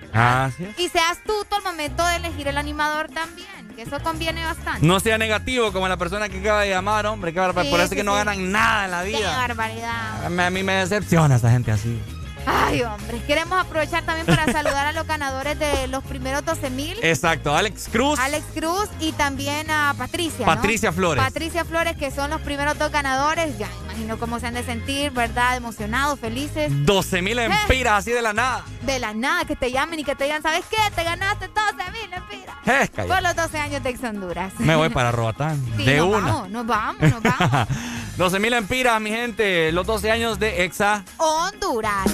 Sí. 0.58 0.68
Y 0.78 0.90
sea 0.90 1.10
astuto 1.12 1.56
al 1.58 1.64
momento 1.64 2.06
de 2.06 2.16
elegir 2.18 2.48
el 2.48 2.58
animador 2.58 3.10
también, 3.10 3.48
que 3.76 3.84
eso 3.84 4.00
conviene 4.02 4.44
bastante. 4.44 4.86
No 4.86 5.00
sea 5.00 5.18
negativo 5.18 5.72
como 5.72 5.88
la 5.88 5.98
persona 5.98 6.30
que 6.30 6.40
acaba 6.40 6.62
de 6.62 6.70
llamar, 6.70 7.06
hombre. 7.06 7.34
qué 7.34 7.40
barbar- 7.40 7.66
Sí, 7.66 7.72
Por 7.72 7.80
eso 7.80 7.90
sí, 7.90 7.96
que 7.96 8.04
no 8.04 8.14
ganan 8.16 8.52
nada 8.52 8.86
en 8.86 8.92
la 8.92 9.04
Qué 9.04 9.18
vida. 9.18 9.38
barbaridad. 9.38 10.26
A 10.26 10.50
mí, 10.50 10.64
me 10.64 10.74
decepciona 10.74 11.36
esa 11.36 11.50
gente 11.52 11.72
así. 11.72 12.00
Ay, 12.46 12.82
hombre, 12.84 13.22
queremos 13.26 13.60
aprovechar 13.60 14.04
también 14.04 14.26
para 14.26 14.52
saludar 14.52 14.88
a 14.88 14.92
los 14.92 15.08
ganadores 15.08 15.58
de 15.58 15.88
los 15.88 16.04
primeros 16.04 16.46
12 16.46 16.70
mil. 16.70 16.98
Exacto, 17.02 17.56
Alex 17.56 17.90
Cruz. 17.92 18.20
Alex 18.20 18.46
Cruz 18.54 18.90
y 19.00 19.12
también 19.14 19.70
a 19.72 19.94
Patricia. 19.98 20.46
¿no? 20.46 20.54
Patricia 20.54 20.92
Flores. 20.92 21.24
Patricia 21.24 21.66
Flores, 21.66 21.98
que 21.98 22.12
son 22.12 22.30
los 22.30 22.42
primeros 22.42 22.78
dos 22.78 22.92
ganadores. 22.92 23.58
Ya 23.58 23.68
imagino 23.86 24.18
cómo 24.20 24.40
se 24.40 24.48
han 24.48 24.54
de 24.54 24.64
sentir, 24.64 25.12
¿verdad? 25.12 25.56
Emocionados, 25.56 26.20
felices. 26.20 26.72
12 26.86 27.22
mil 27.22 27.40
empiras 27.40 28.00
así 28.00 28.12
de 28.12 28.22
la 28.22 28.34
nada. 28.34 28.64
De 28.82 29.00
la 29.00 29.14
nada, 29.14 29.46
que 29.46 29.56
te 29.56 29.72
llamen 29.72 30.00
y 30.00 30.04
que 30.04 30.16
te 30.16 30.26
digan, 30.26 30.42
¿sabes 30.42 30.66
qué? 30.70 30.78
Te 30.96 31.04
ganaste 31.04 31.48
12 31.48 31.92
mil 31.92 32.14
empiras. 32.14 32.56
Eh. 32.66 33.08
Por 33.08 33.22
los 33.22 33.36
12 33.36 33.58
años 33.58 33.84
de 33.84 33.90
Ex 33.90 34.04
Honduras. 34.04 34.54
Me 34.60 34.76
voy 34.76 34.90
para 34.90 35.12
Roatán. 35.12 35.64
Sí, 35.78 35.84
de 35.84 35.98
nos 35.98 36.08
una. 36.08 36.18
Vamos, 36.20 36.50
nos 36.50 36.66
vamos, 36.66 37.02
nos 37.02 37.22
vamos. 37.22 37.68
12 38.18 38.40
mil 38.40 38.54
empiras, 38.54 39.02
mi 39.02 39.10
gente. 39.10 39.72
Los 39.72 39.86
12 39.86 40.12
años 40.12 40.40
de 40.40 40.64
EXA. 40.64 41.04
Honduras. 41.18 42.06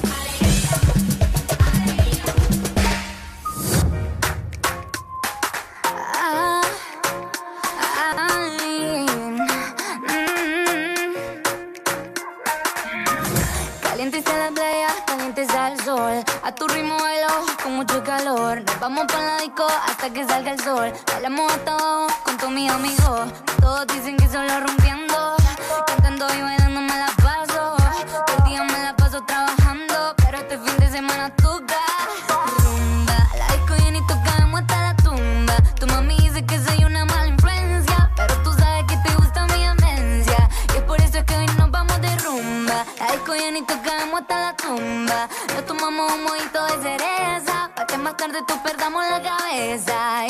A 16.02 16.52
tu 16.56 16.68
ritmo 16.68 16.98
bailo 16.98 17.28
con 17.62 17.76
mucho 17.76 18.04
calor. 18.04 18.64
Nos 18.64 18.80
vamos 18.80 19.06
para 19.06 19.36
la 19.36 19.38
disco 19.38 19.68
hasta 19.88 20.10
que 20.10 20.26
salga 20.26 20.52
el 20.54 20.60
sol. 20.60 20.92
Bailamos 21.14 21.52
hasta 21.54 21.74
abajo 21.74 22.08
con 22.24 22.38
todos 22.38 22.52
mis 22.52 22.72
amigos. 22.72 23.30
Todos 23.62 23.86
dicen 23.86 24.18
que 24.18 24.28
solo 24.28 24.62
rompiendo. 24.62 25.36
Cantando 25.86 26.26
y 26.34 26.42
bailando 26.42 26.82
me 26.82 26.98
la 26.98 27.12
paso. 27.22 27.76
Todo 28.26 28.38
el 28.40 28.44
día 28.46 28.64
me 28.64 28.80
la 28.80 28.96
paso 28.96 29.22
trabajando. 29.22 29.51
Hasta 44.22 44.40
la 44.40 44.56
tumba. 44.56 45.28
Nos 45.54 45.66
tomamos 45.66 46.12
un 46.14 46.24
mojito 46.24 46.66
de 46.66 46.84
cereza. 46.84 47.72
Pa' 47.76 47.86
que 47.86 47.98
más 47.98 48.16
tarde 48.18 48.40
tú 48.48 48.54
perdamos 48.64 49.04
la 49.10 49.22
cabeza. 49.22 50.26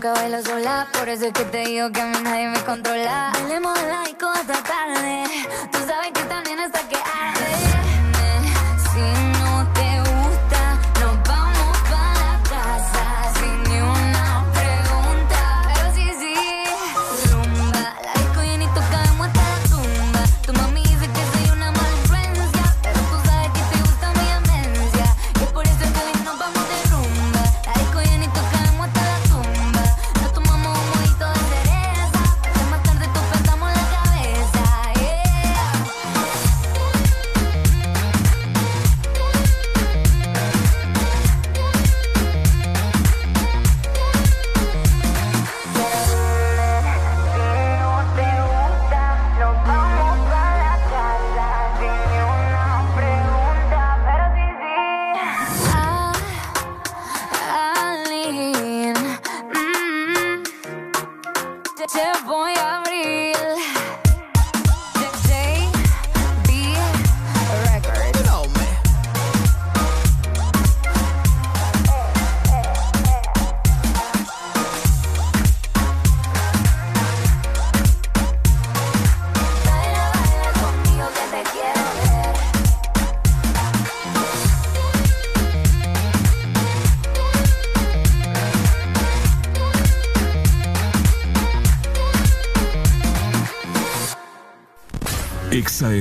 nunca 0.00 0.18
bailo 0.18 0.42
sola, 0.42 0.88
por 0.94 1.10
eso 1.10 1.26
es 1.26 1.32
que 1.34 1.44
te 1.44 1.58
digo 1.58 1.92
que 1.92 2.00
a 2.00 2.06
mí 2.06 2.16
nadie 2.22 2.48
me 2.48 2.60
controla. 2.60 3.32
Bailemos 3.34 3.78
laico 3.82 4.28
hasta 4.28 4.62
tarde, 4.62 5.24
tú 5.70 5.78
sabes 5.86 6.12
que 6.14 6.22
también 6.22 6.58
hasta 6.58 6.80
que 6.88 6.96
hay. 6.96 7.29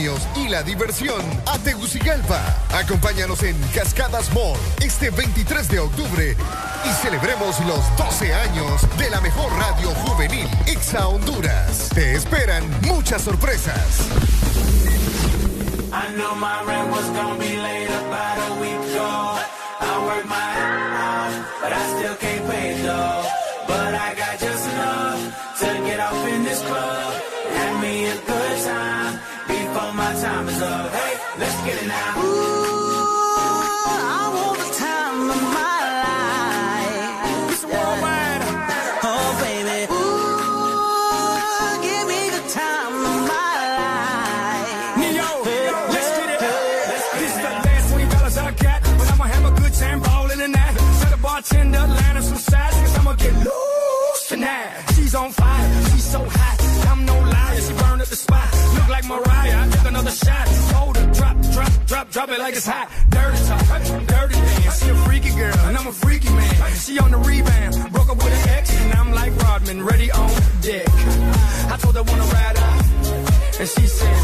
y 0.00 0.48
la 0.48 0.62
diversión 0.62 1.20
a 1.44 1.58
Tegucigalpa. 1.58 2.40
Acompáñanos 2.72 3.42
en 3.42 3.54
Cascadas 3.74 4.32
Mall 4.32 4.58
este 4.80 5.10
23 5.10 5.68
de 5.68 5.78
octubre 5.78 6.36
y 6.84 6.88
celebremos 7.02 7.60
los 7.66 7.96
12 7.98 8.32
años 8.32 8.80
de 8.96 9.10
la 9.10 9.20
mejor 9.20 9.52
radio 9.52 9.90
juvenil 9.90 10.48
Exa 10.66 11.06
Honduras. 11.06 11.90
Te 11.94 12.14
esperan 12.14 12.64
muchas 12.86 13.20
sorpresas. 13.20 14.08
it's 62.60 62.66
hot, 62.66 62.90
dirty 63.08 63.38
talk, 63.46 64.06
dirty 64.06 64.34
dance. 64.34 64.84
She 64.84 64.90
a 64.90 64.94
freaky 64.94 65.30
girl, 65.30 65.56
and 65.60 65.78
I'm 65.78 65.86
a 65.86 65.92
freaky 65.92 66.28
man. 66.28 66.72
She 66.74 66.98
on 66.98 67.10
the 67.10 67.16
rebound, 67.16 67.74
broke 67.90 68.10
up 68.10 68.18
with 68.18 68.26
an 68.26 68.48
ex, 68.50 68.70
and 68.76 68.92
I'm 68.92 69.12
like 69.12 69.34
Rodman, 69.42 69.82
ready 69.82 70.10
on 70.10 70.28
deck. 70.60 70.86
I 71.72 71.78
told 71.80 71.94
her 71.94 72.02
wanna 72.02 72.24
ride 72.24 72.58
out, 72.58 73.60
and 73.60 73.68
she 73.68 73.86
said. 73.86 74.19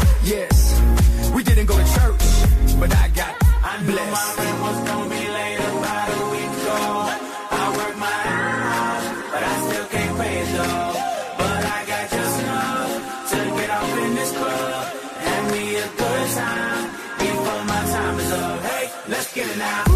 Let's 19.17 19.33
get 19.33 19.49
it 19.49 19.57
now. 19.57 19.86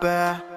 bad. 0.00 0.53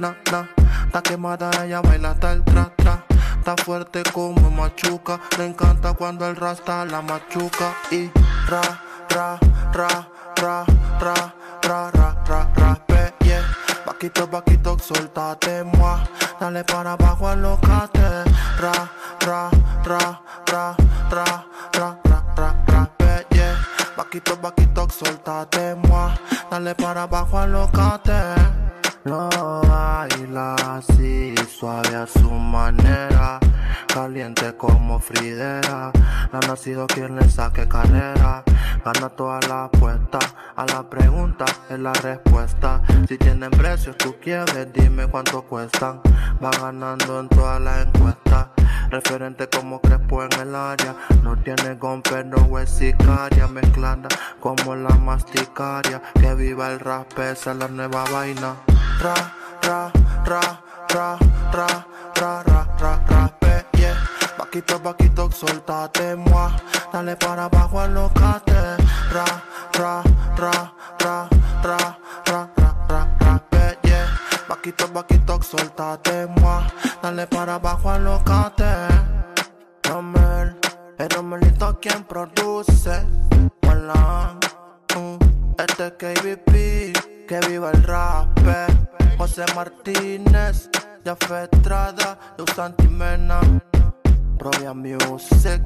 na, 0.00 0.16
na. 0.32 0.48
Está 0.86 1.02
quemada, 1.02 1.50
ella 1.64 1.80
baila 1.82 2.10
hasta 2.12 2.32
el 2.32 2.42
tra, 2.42 2.72
tra. 2.76 3.04
Está 3.38 3.54
fuerte 3.62 4.02
como 4.12 4.50
machuca. 4.50 5.20
Le 5.38 5.46
encanta 5.46 5.92
cuando 5.92 6.26
el 6.26 6.36
rasta 6.36 6.84
la 6.86 7.02
machuca. 7.02 7.74
Y 7.90 8.10
ra, 8.48 8.62
ra, 9.10 9.38
ra, 9.72 10.08
ra, 10.36 10.64
ra, 11.00 11.14
ra, 11.62 11.90
ra, 11.92 12.24
ra, 12.26 12.50
ra, 12.56 12.74
pe, 12.86 13.14
yeah. 13.20 13.44
Paquito, 13.84 14.28
paquito, 14.28 14.76
soltate, 14.78 15.62
moi. 15.64 16.00
Dale 16.40 16.64
para 16.64 16.92
abajo, 16.92 17.28
alocate. 17.28 18.24
Ra, 18.58 18.72
ra, 19.20 19.50
ra, 19.84 20.20
ra, 20.46 20.76
ra, 21.12 21.46
ra, 21.74 21.98
ra, 22.04 22.24
ra, 22.36 22.54
ra, 22.66 22.90
pe, 22.96 23.26
yeah. 23.30 23.54
Paquito, 23.96 24.36
paquito, 24.40 24.88
soltate, 24.90 25.74
moi. 25.86 26.10
Dale 26.50 26.74
para 26.74 27.02
abajo, 27.02 27.38
alocate. 27.38 28.39
su 32.10 32.30
manera. 32.30 33.38
Caliente 33.92 34.56
como 34.56 35.00
Fridera, 35.00 35.90
no 36.32 36.38
ha 36.38 36.46
nacido 36.46 36.86
quien 36.86 37.16
le 37.16 37.28
saque 37.28 37.66
carrera. 37.66 38.44
Gana 38.84 39.08
toda 39.10 39.40
la 39.48 39.64
apuesta, 39.64 40.18
a 40.54 40.64
la 40.66 40.88
pregunta 40.88 41.44
es 41.68 41.78
la 41.78 41.92
respuesta. 41.92 42.82
Si 43.08 43.18
tienen 43.18 43.50
precios, 43.50 43.96
tú 43.98 44.14
quieres, 44.22 44.72
dime 44.72 45.06
cuánto 45.08 45.42
cuestan. 45.42 46.00
Va 46.42 46.50
ganando 46.50 47.20
en 47.20 47.28
todas 47.28 47.60
las 47.60 47.86
encuestas. 47.86 48.46
Referente 48.90 49.48
como 49.48 49.80
Crespo 49.80 50.24
en 50.24 50.32
el 50.40 50.54
área, 50.54 50.94
no 51.22 51.36
tiene 51.36 51.78
con 51.78 52.02
no 52.26 52.58
es 52.58 52.70
sicaria, 52.70 53.46
mezclada 53.48 54.08
como 54.40 54.74
la 54.76 54.94
masticaria. 54.96 56.00
Que 56.14 56.34
viva 56.34 56.70
el 56.70 56.80
rap, 56.80 57.18
esa 57.18 57.52
es 57.52 57.56
la 57.56 57.68
nueva 57.68 58.04
vaina. 58.12 58.54
Ra, 59.00 59.14
ra, 59.62 59.92
ra, 60.24 60.62
ra, 60.88 61.18
ra 61.52 61.86
ra, 62.20 62.42
ra, 62.42 62.66
ra, 62.78 63.02
ra, 63.08 63.32
yeah. 63.72 63.96
Vaquito, 64.38 64.78
vaquito, 64.78 65.30
soltate, 65.30 66.14
moi. 66.16 66.50
Dale 66.92 67.16
para 67.16 67.44
abajo, 67.44 67.80
alocate. 67.80 68.76
Ra, 69.10 69.24
ra, 69.72 70.02
ra, 70.36 70.72
ra, 70.98 71.28
ra, 71.64 71.98
ra, 72.26 72.50
ra, 72.56 72.76
ra, 72.88 73.06
ra, 73.20 73.76
yeah. 73.82 74.06
Vaquito, 74.48 74.86
vaquito, 74.92 75.40
soltate, 75.42 76.26
moi. 76.40 76.62
Dale 77.02 77.26
para 77.26 77.54
abajo, 77.54 77.90
alocate. 77.90 78.88
Romel, 79.84 80.58
el 80.98 81.08
Romelito 81.08 81.78
quien 81.80 82.04
produce. 82.04 83.02
Hola, 83.66 84.36
mm, 84.94 85.16
este 85.58 85.86
es 85.86 85.92
KBP, 85.92 87.26
que 87.26 87.40
viva 87.48 87.70
el 87.70 87.82
rap. 87.84 88.28
José 89.16 89.44
Martínez, 89.54 90.70
ya 91.04 91.16
Estrada, 91.44 92.18
Luz 92.38 92.58
Antimena, 92.58 93.40
Royal 94.38 94.74
Music, 94.74 95.62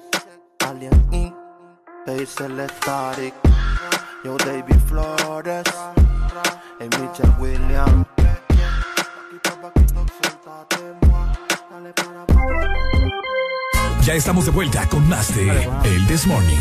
Alien 0.67 1.09
Inc., 1.13 1.35
Hazel 2.07 2.69
Static, 2.69 3.35
Yo 4.25 4.37
David 4.37 4.79
Flores, 4.87 5.65
y 6.81 6.85
Mitchell 6.85 7.33
Williams. 7.39 8.07
Ya 14.03 14.15
estamos 14.15 14.45
de 14.45 14.51
vuelta 14.51 14.87
con 14.89 15.09
más 15.09 15.35
de 15.35 15.65
El 15.85 16.07
This 16.07 16.27
Morning. 16.27 16.59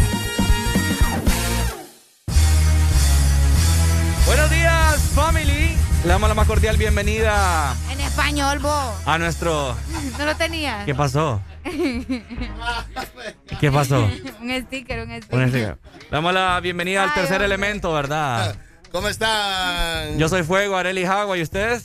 Buenos 4.25 4.49
días, 4.49 4.97
family. 5.13 5.92
Le 6.03 6.09
damos 6.09 6.27
la 6.27 6.35
más 6.35 6.47
cordial 6.47 6.75
bienvenida 6.77 7.73
En 7.89 7.99
español, 8.01 8.59
vos. 8.59 8.93
a 9.05 9.17
nuestro. 9.17 9.75
No 10.17 10.25
lo 10.25 10.35
tenía. 10.35 10.83
¿Qué 10.85 10.93
pasó? 10.93 11.41
¿Qué 13.59 13.71
pasó? 13.71 14.09
un 14.41 14.61
sticker, 14.65 15.07
un 15.07 15.21
sticker. 15.21 15.39
Un 15.39 15.47
sticker. 15.49 15.77
Le 16.01 16.07
damos 16.11 16.33
la 16.33 16.59
bienvenida 16.59 17.03
al 17.03 17.13
tercer 17.13 17.35
hombre. 17.37 17.45
elemento, 17.45 17.93
¿verdad? 17.93 18.55
¿Cómo 18.91 19.07
están? 19.07 20.17
Yo 20.17 20.27
soy 20.27 20.43
Fuego, 20.43 20.75
Areli 20.75 21.05
Jagua, 21.05 21.37
¿y 21.37 21.41
ustedes? 21.41 21.83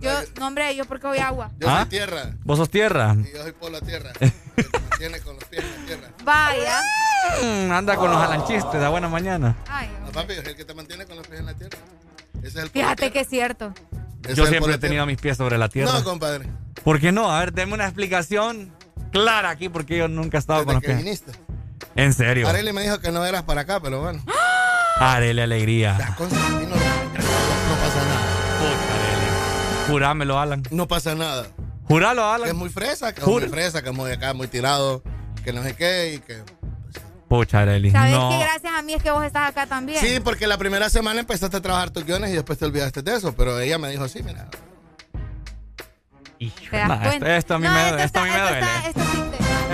Yo, 0.00 0.10
no, 0.38 0.46
hombre, 0.46 0.74
yo 0.74 0.84
porque 0.86 1.06
voy 1.06 1.18
agua. 1.18 1.50
Yo 1.58 1.68
¿Ah? 1.68 1.80
soy 1.80 1.88
tierra. 1.90 2.30
¿Vos 2.44 2.58
sos 2.58 2.70
tierra? 2.70 3.14
Y 3.18 3.32
yo 3.34 3.42
soy 3.42 3.52
por 3.52 3.70
la 3.70 3.80
tierra. 3.80 4.10
Mantiene 4.90 5.20
con 5.20 5.34
los 5.34 5.44
pies 5.44 5.64
en 5.64 5.80
la 5.80 5.86
tierra. 5.86 6.08
Vaya. 6.24 6.80
Mm, 7.42 7.72
anda 7.72 7.96
con 7.96 8.10
los 8.10 8.20
alanchistes, 8.20 8.80
da 8.80 8.88
buena 8.88 9.08
mañana. 9.08 9.54
Ay, 9.68 9.90
No, 10.04 10.10
papi, 10.12 10.32
es 10.32 10.46
el 10.46 10.56
que 10.56 10.64
te 10.64 10.72
mantiene 10.72 11.04
con 11.04 11.16
los 11.16 11.26
pies 11.26 11.40
en 11.40 11.46
la 11.46 11.54
tierra. 11.54 11.76
Ese 12.42 12.48
es 12.48 12.56
el 12.56 12.70
fíjate 12.70 13.10
que 13.10 13.20
es 13.20 13.28
cierto. 13.28 13.72
Ese 14.24 14.34
Yo 14.34 14.44
es 14.44 14.50
siempre 14.50 14.74
he 14.74 14.78
tenido 14.78 15.06
mis 15.06 15.18
pies 15.18 15.36
sobre 15.36 15.58
la 15.58 15.68
tierra. 15.68 15.92
No, 15.92 16.04
compadre. 16.04 16.46
¿Por 16.84 17.00
qué 17.00 17.12
no? 17.12 17.30
A 17.30 17.40
ver, 17.40 17.52
denme 17.52 17.74
una 17.74 17.84
explicación 17.84 18.72
clara 19.12 19.50
aquí 19.50 19.68
porque 19.68 19.96
yo 19.96 20.08
nunca 20.08 20.38
he 20.38 20.40
estado 20.40 20.64
con 20.64 20.74
los 20.74 20.82
que 20.82 20.88
pies. 20.88 20.98
viniste. 20.98 21.32
En 21.94 22.12
serio. 22.12 22.48
Arely 22.48 22.72
me 22.72 22.82
dijo 22.82 23.00
que 23.00 23.10
no 23.10 23.24
eras 23.24 23.42
para 23.44 23.62
acá, 23.62 23.80
pero 23.80 24.00
bueno. 24.00 24.22
Arele 24.96 25.42
alegría. 25.42 26.14
Constantino, 26.16 26.70
no 26.70 27.76
pasa 27.80 28.04
nada. 28.04 28.38
Jurámelo, 29.88 30.38
Alan. 30.38 30.62
No 30.70 30.86
pasa 30.88 31.14
nada. 31.14 31.46
Juralo, 31.84 32.24
Alan. 32.24 32.44
Que 32.44 32.50
es 32.50 32.56
muy 32.56 32.68
fresa, 32.68 33.14
que 33.14 33.20
es 33.22 33.26
muy 33.26 33.48
fresa, 33.48 33.82
que 33.82 33.88
es 33.88 33.94
muy 33.94 34.10
acá, 34.10 34.34
muy 34.34 34.46
tirado, 34.48 35.02
que 35.44 35.52
no 35.52 35.62
sé 35.62 35.74
qué 35.74 36.14
y 36.14 36.18
que... 36.18 36.42
Pucha, 37.28 37.60
Areli. 37.60 37.90
¿Sabes 37.90 38.12
No. 38.14 38.30
que 38.30 38.38
gracias 38.38 38.72
a 38.72 38.82
mí 38.82 38.94
es 38.94 39.02
que 39.02 39.10
vos 39.10 39.22
estás 39.24 39.50
acá 39.50 39.66
también? 39.66 40.00
Sí, 40.00 40.18
porque 40.24 40.46
la 40.46 40.56
primera 40.56 40.88
semana 40.88 41.20
empezaste 41.20 41.56
a 41.58 41.60
trabajar 41.60 41.90
tus 41.90 42.04
guiones 42.04 42.30
y 42.30 42.34
después 42.34 42.58
te 42.58 42.64
olvidaste 42.64 43.02
de 43.02 43.16
eso, 43.16 43.34
pero 43.34 43.58
ella 43.60 43.76
me 43.78 43.90
dijo 43.90 44.04
así, 44.04 44.22
mira. 44.22 44.46
¿Te 46.38 46.76
das 46.76 46.88
Nah, 46.88 46.94
esto, 46.94 47.08
cuenta? 47.08 47.36
esto 47.36 47.54
a 47.54 47.58
mí 47.58 47.66
No, 47.66 47.72
me, 47.74 47.80
esto 47.88 47.98
esto 47.98 48.20
a 48.20 48.24
mí 48.24 48.30
me 48.30 48.40
duele. 48.40 48.58
está- 48.60 48.88
esto 48.88 49.00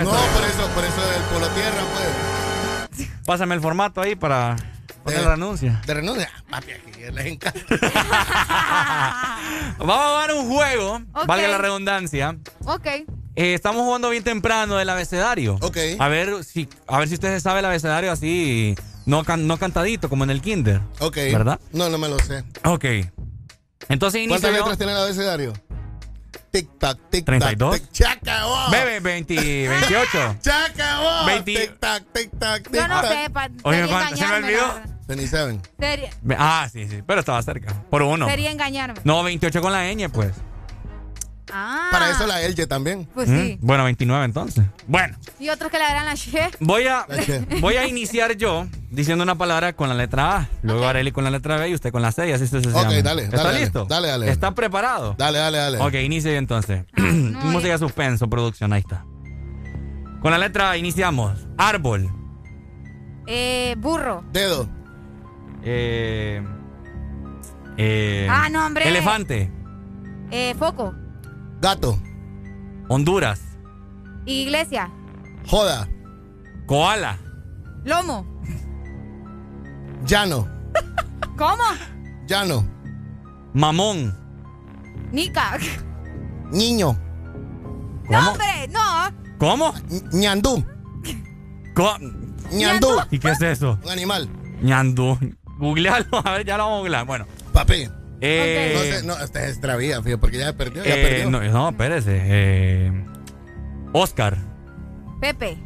No, 0.03 0.09
por 0.09 0.43
eso, 0.43 0.67
por 0.73 0.83
eso 0.83 1.13
el 1.15 1.23
polo 1.33 1.47
tierra, 1.49 1.81
pues. 1.93 3.07
Pásame 3.25 3.55
el 3.55 3.61
formato 3.61 4.01
ahí 4.01 4.15
para 4.15 4.55
poner 5.03 5.21
la 5.23 5.29
renuncia. 5.31 5.81
De 5.85 5.93
renuncia, 5.93 6.29
papi, 6.49 6.71
aquí 6.71 6.91
les 7.13 7.25
encanta. 7.27 7.59
Vamos 9.77 9.95
a 9.95 10.07
jugar 10.09 10.33
un 10.33 10.49
juego, 10.49 10.95
Ok. 11.13 11.25
valga 11.27 11.47
la 11.47 11.57
redundancia. 11.57 12.35
Ok. 12.65 12.87
Eh, 13.35 13.53
estamos 13.53 13.81
jugando 13.83 14.09
bien 14.09 14.23
temprano 14.23 14.75
del 14.77 14.89
abecedario. 14.89 15.57
Ok. 15.61 15.77
A 15.99 16.07
ver 16.07 16.43
si, 16.43 16.69
a 16.87 16.99
ver 16.99 17.07
si 17.09 17.15
usted 17.15 17.33
se 17.33 17.41
sabe 17.41 17.59
el 17.59 17.65
abecedario 17.65 18.11
así, 18.11 18.75
no, 19.05 19.23
can- 19.25 19.45
no 19.47 19.57
cantadito, 19.57 20.07
como 20.09 20.23
en 20.23 20.29
el 20.29 20.41
kinder. 20.41 20.81
Ok. 20.99 21.15
¿Verdad? 21.17 21.59
No, 21.73 21.89
no 21.89 21.97
me 21.97 22.07
lo 22.07 22.17
sé. 22.19 22.43
Ok. 22.63 22.85
Entonces 23.89 24.21
inicio 24.21 24.39
¿Cuántas 24.41 24.51
yo. 24.51 24.57
letras 24.57 24.77
tiene 24.77 24.93
el 24.93 24.97
abecedario? 24.99 25.53
Tic 26.51 26.69
tac, 26.79 26.97
tic 27.09 27.25
tac. 27.25 27.39
32. 27.39 27.75
tic- 27.75 27.87
¡Se 27.91 28.05
acabó! 28.07 28.71
Bebe, 28.71 29.01
20, 29.01 29.67
28. 29.67 30.35
¡Se 30.39 30.51
acabó! 30.51 31.25
20. 31.25 31.43
Tic 31.53 31.79
tac, 31.79 32.03
tic 32.13 32.29
tac, 32.39 32.63
tic 32.63 32.73
Yo 32.73 32.87
no 32.87 33.01
tac. 33.01 33.11
sé, 33.11 33.29
pa- 33.29 33.49
Oye, 33.63 33.77
sería 33.81 33.91
¿cuánto? 33.91 34.15
¿Se 34.15 34.21
me 34.21 34.27
engañarme, 34.37 34.47
olvidó? 34.47 34.67
la 34.67 34.73
verdad. 34.75 34.95
27. 35.07 35.59
Sería, 35.77 36.09
Ve- 36.21 36.35
Ah, 36.39 36.69
sí, 36.71 36.87
sí, 36.87 37.03
pero 37.05 37.19
estaba 37.19 37.41
cerca. 37.43 37.73
Por 37.89 38.01
uno. 38.01 38.27
sería 38.29 38.49
engañarme. 38.51 39.01
No, 39.03 39.21
28 39.23 39.61
con 39.61 39.73
la 39.73 39.83
ñ, 39.93 40.09
pues. 40.09 40.31
Ah. 41.57 41.87
Para 41.91 42.09
eso 42.11 42.27
la 42.27 42.41
Elche 42.41 42.67
también. 42.67 43.07
Pues 43.13 43.29
sí. 43.29 43.57
Mm, 43.61 43.65
Bueno, 43.65 43.85
29 43.85 44.25
entonces. 44.25 44.65
Bueno, 44.87 45.15
Y 45.39 45.47
otros 45.49 45.71
que 45.71 45.77
le 45.77 45.83
darán 45.85 46.05
la 46.05 46.15
che. 46.15 46.49
voy 46.59 46.87
a, 46.87 47.05
voy 47.61 47.75
a 47.75 47.87
iniciar 47.87 48.35
yo 48.35 48.67
diciendo 48.91 49.23
una 49.23 49.35
palabra 49.35 49.71
con 49.73 49.87
la 49.87 49.95
letra 49.95 50.37
A, 50.37 50.49
luego 50.63 50.85
Areli 50.85 51.11
con 51.13 51.23
la 51.23 51.29
letra 51.29 51.55
B 51.57 51.69
y 51.69 51.73
usted 51.73 51.91
con 51.91 52.01
la 52.01 52.11
C 52.11 52.27
y 52.27 52.31
así 52.33 52.45
sucesivamente. 52.47 52.97
Ok, 52.99 53.03
dale, 53.05 53.23
¿Está 53.23 53.37
dale, 53.37 53.49
dale. 53.49 53.59
listo? 53.61 53.85
Dale, 53.85 54.07
dale. 54.09 54.29
¿Está 54.31 54.51
preparado? 54.53 55.15
Dale, 55.17 55.37
dale, 55.39 55.57
dale. 55.57 55.79
Ok, 55.79 55.93
inicie 56.03 56.35
entonces. 56.35 56.83
Música 56.97 57.77
suspenso, 57.77 58.29
producción, 58.29 58.73
ahí 58.73 58.81
está. 58.81 59.05
Con 60.21 60.31
la 60.31 60.37
letra 60.37 60.71
A 60.71 60.77
iniciamos. 60.77 61.47
Árbol. 61.57 62.09
Eh, 63.27 63.75
burro. 63.77 64.23
Dedo. 64.33 64.67
Eh, 65.63 66.43
eh, 67.77 68.27
Ah, 68.29 68.49
no, 68.49 68.65
hombre. 68.65 68.87
Elefante. 68.87 69.51
Eh, 70.31 70.53
foco. 70.57 70.93
Gato. 71.65 71.97
Honduras. 72.89 73.41
Iglesia. 74.27 74.91
Joda. 75.47 75.89
Koala. 76.67 77.17
Lomo. 77.83 78.23
Llano. 80.05 80.47
¿Cómo? 81.35 81.63
Llano. 82.27 82.63
Mamón. 83.55 84.15
Nica. 85.11 85.57
Niño. 86.51 86.95
No, 88.11 88.29
hombre, 88.29 88.67
no. 88.69 89.11
¿Cómo? 89.39 89.73
Ñandú. 90.13 90.63
Co- 91.73 91.97
Ñandú. 92.51 92.89
¿Y 93.09 93.17
qué 93.17 93.31
es 93.31 93.41
eso? 93.41 93.79
Un 93.83 93.89
animal. 93.89 94.29
Ñandú. 94.61 95.17
Googlealo, 95.57 96.05
a 96.23 96.31
ver, 96.33 96.45
ya 96.45 96.57
lo 96.57 96.65
vamos 96.65 96.75
a 96.75 96.79
googlear. 96.81 97.05
Bueno. 97.07 97.25
Papi. 97.51 97.89
Eh, 98.25 98.71
No 98.73 98.79
sé, 98.81 99.03
no, 99.05 99.23
esta 99.23 99.43
es 99.43 99.49
extravía, 99.51 99.97
fíjate, 100.01 100.17
porque 100.17 100.37
ya 100.37 100.53
perdió, 100.53 100.83
ya 100.83 100.95
eh, 100.95 101.03
perdió. 101.03 101.29
no, 101.29 101.41
no, 101.43 101.69
espérese. 101.69 102.19
Eh, 102.23 103.05
Oscar. 103.93 104.37
Pepe. 105.21 105.57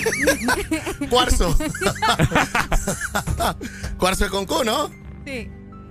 Cuarzo. 1.10 1.56
Cuarzo 3.98 4.24
de 4.24 4.30
Concu, 4.30 4.64
¿no? 4.64 4.90
Sí. 5.24 5.50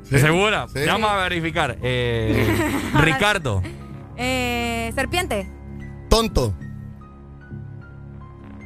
¿Segura? 0.10 0.68
Sí. 0.74 0.80
Ya 0.86 0.94
Vamos 0.94 1.12
a 1.12 1.18
verificar. 1.24 1.78
Eh, 1.82 2.72
Ricardo. 3.02 3.62
Eh, 4.18 4.92
serpiente. 4.96 5.48
Tonto. 6.10 6.56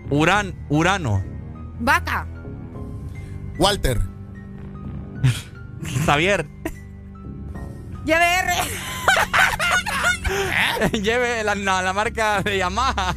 Uran, 0.10 0.54
Urano. 0.70 1.24
Vaca. 1.80 2.28
Walter. 3.58 4.00
Xavier. 6.06 6.46
Lleve 8.06 8.26
R. 8.40 8.54
Lleve 11.02 11.44
la, 11.44 11.56
la- 11.56 11.82
la 11.82 11.94
marca 11.94 12.42
de 12.42 12.58
Yamaha. 12.58 13.16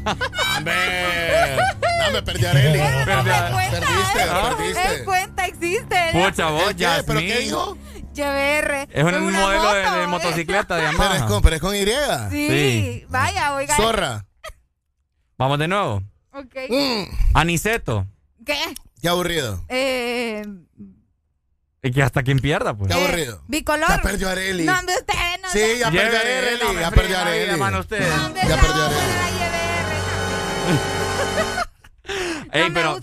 ¡Hombre! 0.56 1.56
No, 2.04 2.12
me 2.12 2.22
perdí 2.22 2.44
a 2.46 2.50
Areli. 2.50 2.78
Perdí 3.04 3.30
a- 3.30 3.50
Perdiste, 3.70 4.22
El 4.22 4.56
perdiste. 4.56 5.04
cuenta 5.04 5.46
existe. 5.46 5.96
Pucha, 6.12 6.50
vos, 6.50 6.70
¿El 6.70 6.76
qué? 6.76 6.88
¿Pero 7.06 7.18
qué 7.20 7.38
dijo? 7.38 7.76
YBR. 8.14 8.88
Es 8.92 9.04
un 9.04 9.14
una 9.14 9.40
modelo 9.40 9.72
de, 9.74 9.82
moto, 9.82 9.96
de 9.96 10.02
eh. 10.02 10.06
motocicleta 10.06 10.76
de 10.76 10.82
Pero 10.82 10.92
es 10.92 10.98
Yamaha. 10.98 11.26
con, 11.26 11.42
pero 11.42 11.56
es 11.56 11.62
con 11.62 11.74
Y. 11.76 11.84
Sí, 11.84 12.48
Sí. 12.48 13.06
vaya, 13.08 13.54
oiga. 13.54 13.76
Zorra. 13.76 14.24
Vamos 15.38 15.58
de 15.58 15.68
nuevo. 15.68 16.02
Ok. 16.32 16.54
Aniceto. 17.34 18.06
¿Qué? 18.44 18.56
Qué 19.02 19.08
aburrido. 19.08 19.62
Eh, 19.68 20.44
Y 21.86 21.92
que 21.92 22.02
hasta 22.02 22.23
quien 22.23 22.39
pierda, 22.40 22.74
pues. 22.76 22.89
Qué 22.92 22.94
aburrido. 23.00 23.42
bicolor. 23.47 23.89
Ya 23.89 23.98
perdió 24.02 24.28
Areli. 24.28 24.65
No, 24.65 24.78
hombre, 24.78 24.94
ustedes 24.98 25.20
no 25.42 25.48
Sí, 25.50 25.78
ya 25.78 25.90
perdió 25.90 26.18
Areli. 26.20 26.58
no 26.74 26.81
Ya 26.81 26.90
perdió 26.90 27.18
Areli. 27.18 27.50
No, 27.52 27.56
Ya 27.58 27.70
perdió 27.70 28.84
Areli. 28.86 29.00
de 29.00 29.16
la 29.16 29.31
YBR. 29.31 29.97
Ey, 32.52 32.62
me 32.65 32.70
pero 32.70 32.97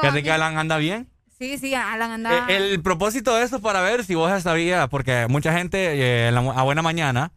fíjate 0.00 0.22
que. 0.22 0.30
Alan 0.30 0.56
anda 0.58 0.76
bien. 0.78 1.08
Sí, 1.38 1.58
sí, 1.58 1.74
Alan 1.74 2.12
anda. 2.12 2.46
Eh, 2.48 2.56
el 2.56 2.82
propósito 2.82 3.34
de 3.36 3.44
esto 3.44 3.56
es 3.56 3.62
para 3.62 3.80
ver 3.82 4.04
si 4.04 4.14
vos 4.14 4.30
ya 4.30 4.40
sabías, 4.40 4.88
porque 4.88 5.26
mucha 5.28 5.52
gente 5.52 6.26
eh, 6.28 6.32
la- 6.32 6.40
a 6.40 6.62
buena 6.62 6.80
mañana, 6.82 7.32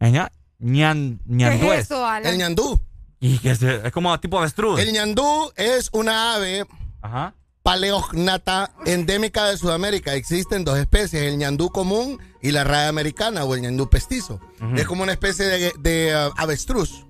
eh, 0.00 0.10
ña- 0.10 0.30
ñan, 0.60 1.18
¿Qué 1.26 1.34
ñandúes. 1.34 1.78
es 1.80 1.84
eso, 1.86 2.06
Alan? 2.06 2.32
El 2.32 2.38
ñandú. 2.38 2.80
Y 3.20 3.38
que 3.38 3.54
se- 3.56 3.86
es 3.86 3.92
como 3.92 4.18
tipo 4.20 4.38
avestruz. 4.38 4.78
El 4.80 4.92
ñandú 4.92 5.52
es 5.56 5.88
una 5.92 6.34
ave 6.34 6.64
Ajá. 7.00 7.34
Paleognata 7.62 8.72
endémica 8.86 9.46
de 9.46 9.56
Sudamérica. 9.56 10.14
Existen 10.14 10.64
dos 10.64 10.78
especies, 10.78 11.22
el 11.22 11.38
ñandú 11.38 11.70
común 11.70 12.18
y 12.40 12.50
la 12.50 12.64
raya 12.64 12.88
americana 12.88 13.44
o 13.44 13.54
el 13.54 13.62
ñandú 13.62 13.88
pestizo. 13.88 14.40
Es 14.76 14.86
como 14.86 15.02
una 15.02 15.12
especie 15.12 15.44
de, 15.46 15.72
de, 15.78 16.14
uh, 16.14 16.32
avestruz, 16.36 17.04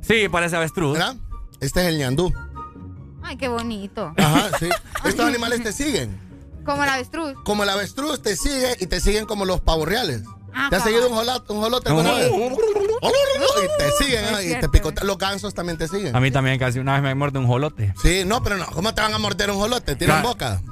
Sí, 0.00 0.28
parece 0.28 0.56
avestruz. 0.56 0.92
¿verdad? 0.98 1.16
Este 1.60 1.80
es 1.80 1.86
el 1.86 1.98
ñandú. 1.98 2.32
Ay, 3.22 3.36
qué 3.36 3.48
bonito. 3.48 4.12
Ajá, 4.18 4.50
sí. 4.58 4.68
Estos 5.04 5.24
animales 5.26 5.62
te 5.62 5.72
siguen. 5.72 6.20
Como 6.64 6.82
el 6.82 6.90
avestruz. 6.90 7.34
Como 7.44 7.62
el 7.62 7.68
avestruz 7.70 8.20
te 8.20 8.36
sigue 8.36 8.76
y 8.80 8.86
te 8.86 9.00
siguen 9.00 9.24
como 9.24 9.44
los 9.46 9.60
pavos 9.60 9.88
reales. 9.88 10.22
Ah, 10.26 10.36
¿Te 10.54 10.60
ha 10.60 10.70
cabal. 10.70 10.82
seguido 10.82 11.08
un 11.08 11.14
jolote, 11.14 11.52
un 11.52 11.60
jolote 11.60 11.90
No. 11.90 12.18
Y 12.18 13.78
te 13.78 13.90
siguen, 14.04 14.32
¿no? 14.32 14.40
y 14.40 14.54
te 14.60 14.68
picotan. 14.68 15.06
Los 15.06 15.18
gansos 15.18 15.52
también 15.54 15.76
te 15.78 15.88
siguen. 15.88 16.14
A 16.14 16.20
mí 16.20 16.30
también 16.30 16.58
casi 16.58 16.78
una 16.78 16.94
vez 16.94 17.02
me 17.02 17.14
muerde 17.14 17.38
un 17.38 17.46
jolote. 17.46 17.92
Sí, 18.00 18.22
no, 18.24 18.42
pero 18.42 18.56
no. 18.56 18.66
¿Cómo 18.66 18.94
te 18.94 19.02
van 19.02 19.12
a 19.14 19.18
morder 19.18 19.50
un 19.50 19.58
jolote? 19.58 19.96
Tienen 19.96 20.16
Claro. 20.16 20.28
boca. 20.28 20.62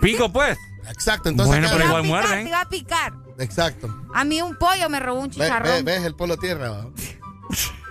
Pico, 0.00 0.32
pues. 0.32 0.56
Exacto, 0.88 1.28
entonces. 1.28 1.48
Bueno, 1.52 1.68
¿qué 1.68 1.72
pero 1.76 1.84
Te 1.84 1.88
igual 1.88 2.02
picar, 2.02 2.22
muerden. 2.22 2.44
te 2.44 2.48
iba 2.50 2.60
a 2.60 2.68
picar. 2.68 3.12
Exacto. 3.38 4.02
A 4.14 4.24
mí 4.24 4.40
un 4.40 4.56
pollo 4.56 4.88
me 4.88 5.00
robó 5.00 5.20
un 5.20 5.30
chicharrón. 5.30 5.84
¿Ves 5.84 6.04
el 6.04 6.14
polo 6.14 6.36
tierra? 6.36 6.86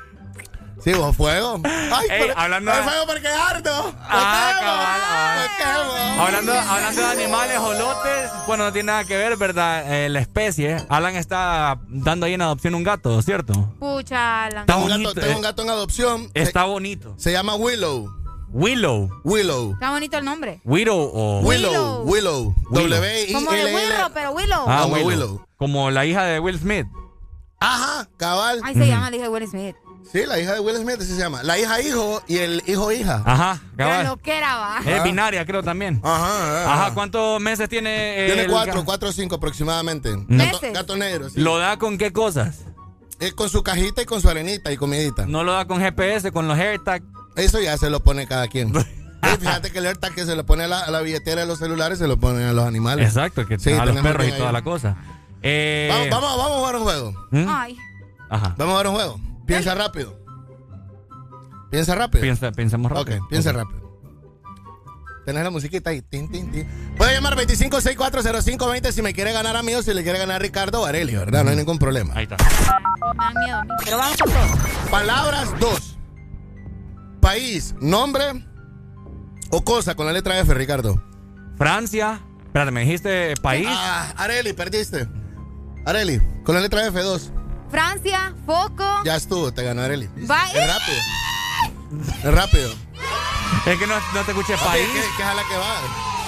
Sí, 0.85 0.93
vos 0.93 1.15
fuego. 1.15 1.59
Ay, 1.65 2.07
Ey, 2.11 2.22
pero- 2.27 2.38
hablando 2.39 2.72
el 2.72 2.77
de- 2.77 2.83
fuego 2.83 3.05
porque 3.07 3.27
ardo. 3.27 3.83
Me 3.91 3.99
Ah, 4.07 4.53
cabal, 4.61 5.01
ah. 5.03 6.25
Hablando, 6.25 6.53
hablando 6.53 7.01
de 7.01 7.07
animales, 7.23 7.57
jolotes, 7.57 8.30
bueno, 8.47 8.64
no 8.65 8.72
tiene 8.72 8.88
nada 8.88 9.03
que 9.03 9.17
ver, 9.17 9.35
¿verdad? 9.35 9.91
Eh, 9.93 10.09
la 10.09 10.19
especie. 10.19 10.77
Alan 10.88 11.15
está 11.15 11.80
dando 11.89 12.25
ahí 12.27 12.35
en 12.35 12.41
adopción 12.43 12.75
un 12.75 12.83
gato, 12.83 13.22
¿cierto? 13.23 13.73
Pucha, 13.80 14.45
Alan. 14.45 14.61
Está 14.61 14.73
Tengo 14.73 14.85
un, 14.85 14.91
bonito. 14.91 15.09
gato, 15.09 15.22
tengo 15.22 15.33
eh. 15.33 15.35
un 15.38 15.41
gato 15.41 15.61
en 15.64 15.69
adopción. 15.72 16.23
Se- 16.33 16.41
Está 16.41 16.64
bonito. 16.65 17.15
Se, 17.17 17.31
llama 17.31 17.55
Willow. 17.55 18.07
Willow. 18.49 19.09
Willow. 19.25 19.73
Está 19.73 19.89
bonito 19.91 20.17
el 20.17 20.23
nombre. 20.23 20.61
Widow 20.64 21.11
o. 21.14 21.41
Willow. 21.41 22.03
Willow. 22.05 22.55
Willow. 22.69 22.89
W 22.89 23.23
I 23.27 23.33
Como 23.33 23.51
de. 23.51 23.65
Willow, 23.65 24.09
pero 24.14 24.31
Willow. 24.31 24.65
Ah, 24.67 24.81
Como 24.83 24.93
Willow. 24.95 25.07
Willow. 25.09 25.45
Como 25.57 25.91
la 25.91 26.05
hija 26.05 26.23
de 26.23 26.39
Will 26.39 26.57
Smith. 26.59 26.85
Ajá, 27.59 28.07
cabal. 28.17 28.61
Ahí 28.64 28.75
se 28.75 28.88
llama, 28.88 29.09
le 29.09 29.17
dije 29.17 29.30
Will 29.30 29.47
Smith. 29.49 29.75
Sí, 30.11 30.24
la 30.25 30.40
hija 30.40 30.53
de 30.53 30.59
Will 30.61 30.77
Smith 30.77 30.95
así 31.00 31.08
se 31.14 31.17
llama. 31.17 31.43
La 31.43 31.58
hija 31.59 31.82
hijo 31.82 32.22
y 32.27 32.38
el 32.38 32.64
hijo 32.67 32.92
hija. 32.92 33.22
Ajá, 33.25 33.59
Pero 33.75 33.90
cabal. 33.90 34.06
lo 34.08 34.17
que 34.17 34.38
era, 34.38 34.56
va. 34.58 34.80
Es 34.85 35.03
binaria, 35.03 35.45
creo 35.45 35.61
también. 35.64 36.00
Ajá, 36.03 36.61
ajá. 36.64 36.74
Ajá, 36.74 36.93
¿cuántos 36.93 37.42
meses 37.42 37.67
tiene? 37.67 38.24
eh, 38.24 38.27
Tiene 38.27 38.43
el 38.43 38.51
cuatro, 38.51 38.85
cuatro 38.85 39.09
o 39.09 39.11
cinco 39.11 39.35
aproximadamente. 39.35 40.11
Gato, 40.11 40.25
¿Meses? 40.27 40.74
gato 40.74 40.95
negro. 40.95 41.30
sí. 41.30 41.42
¿Lo 41.42 41.58
da 41.58 41.77
con 41.77 41.98
qué 41.98 42.14
cosas? 42.14 42.59
Es 43.19 43.34
con 43.34 43.50
su 43.50 43.64
cajita 43.64 44.01
y 44.01 44.06
con 44.06 44.22
su 44.22 44.30
arenita 44.30 44.72
y 44.72 44.77
comidita. 44.77 45.25
No 45.25 45.43
lo 45.43 45.53
da 45.53 45.66
con 45.66 45.80
GPS, 45.82 46.32
con 46.32 46.48
los 46.48 46.58
AirTag. 46.58 47.01
Eso 47.35 47.59
ya 47.59 47.77
se 47.77 47.90
lo 47.90 48.01
pone 48.03 48.27
cada 48.27 48.48
quien. 48.48 48.72
Sí, 49.25 49.38
fíjate 49.40 49.72
que 49.72 49.80
el 49.80 49.88
AirTag 49.88 50.14
que 50.14 50.24
se 50.24 50.35
le 50.35 50.43
pone 50.43 50.66
a 50.66 50.67
la, 50.67 50.82
a 50.82 50.92
la 50.92 51.01
billetera 51.01 51.42
de 51.42 51.48
los 51.48 51.58
celulares 51.58 51.98
se 51.98 52.08
lo 52.08 52.17
ponen 52.17 52.43
a 52.43 52.53
los 52.53 52.64
animales. 52.67 53.08
Exacto, 53.08 53.48
que 53.48 53.58
Sí, 53.58 53.72
a 53.72 53.77
los 53.84 53.88
tenemos 53.95 54.11
perros 54.11 54.27
y 54.27 54.32
toda 54.34 54.50
ahí. 54.50 54.53
la 54.53 54.61
cosa. 54.64 54.98
Eh, 55.42 55.88
Vamos, 55.92 56.09
vamos, 56.11 56.38
vamos 56.38 56.51
a 56.51 56.59
jugar 56.59 56.75
un 56.75 56.84
juego. 56.84 57.27
¿Mm? 57.32 57.45
Ay. 57.50 57.77
Ajá. 58.30 58.53
Vamos 58.56 58.61
a 58.61 58.77
jugar 58.77 58.88
un 58.88 58.93
juego. 58.93 59.19
Piensa 59.45 59.75
rápido. 59.75 60.19
Piensa 61.72 61.95
rápido. 61.95 62.22
Piensa, 62.22 62.51
pensemos 62.51 62.91
Ok, 62.91 62.98
rápido. 63.09 63.27
piensa 63.30 63.49
Ok. 63.51 63.56
rápido. 63.57 63.85
Tenés 65.25 65.43
la 65.43 65.49
musiquita 65.49 65.90
ahí. 65.90 66.01
Tin, 66.03 66.30
tin, 66.30 66.51
tin. 66.51 66.67
Puede 66.98 67.14
llamar 67.15 67.35
25640520 67.35 68.91
si 68.91 69.01
me 69.01 69.14
quiere 69.14 69.33
ganar 69.33 69.56
a 69.57 69.64
mí 69.64 69.74
o 69.74 69.82
si 69.82 69.91
le 69.93 70.03
quiere 70.03 70.19
ganar 70.19 70.35
a 70.35 70.40
Ricardo 70.40 70.82
o 70.82 70.85
a 70.85 70.90
Areli, 70.90 71.15
¿verdad? 71.15 71.43
No 71.43 71.49
hay 71.49 71.56
ningún 71.56 71.80
problema. 71.80 72.14
Ahí 72.15 72.24
está. 72.24 72.38
Miedo. 73.43 73.59
Pero 73.83 73.98
vamos 73.98 74.17
con 74.17 74.32
todo. 74.32 74.90
Palabras 74.91 75.59
dos. 75.59 75.98
País, 77.22 77.74
nombre 77.82 78.45
o 79.49 79.64
cosa 79.64 79.95
con 79.95 80.06
la 80.06 80.14
letra 80.14 80.38
F, 80.40 80.53
Ricardo. 80.53 81.01
Francia. 81.57 82.22
Espérate, 82.45 82.72
me 82.72 82.82
dijiste 82.82 83.33
país. 83.41 83.65
Ah, 83.67 84.14
Areli, 84.17 84.53
perdiste. 84.53 85.07
Areli, 85.85 86.22
con 86.43 86.53
la 86.53 86.61
letra 86.61 86.85
F, 86.88 86.99
dos. 87.01 87.32
Francia, 87.75 88.33
foco. 88.45 88.85
Ya 89.03 89.17
estuvo, 89.17 89.51
te 89.53 89.61
ganó 89.61 89.81
Areli. 89.81 90.07
Va- 90.31 90.47
Es 90.53 90.65
rápido. 90.65 90.97
Es 92.23 92.33
rápido. 92.33 92.71
Es 93.65 93.77
que 93.77 93.85
no, 93.85 93.95
no 94.13 94.21
te 94.23 94.31
escuché 94.31 94.55
país. 94.55 94.87
¿Qué, 94.93 95.01
qué 95.17 95.23
es 95.23 95.27
a 95.27 95.33
la 95.33 95.43
que 95.43 95.57
va? 95.57 95.75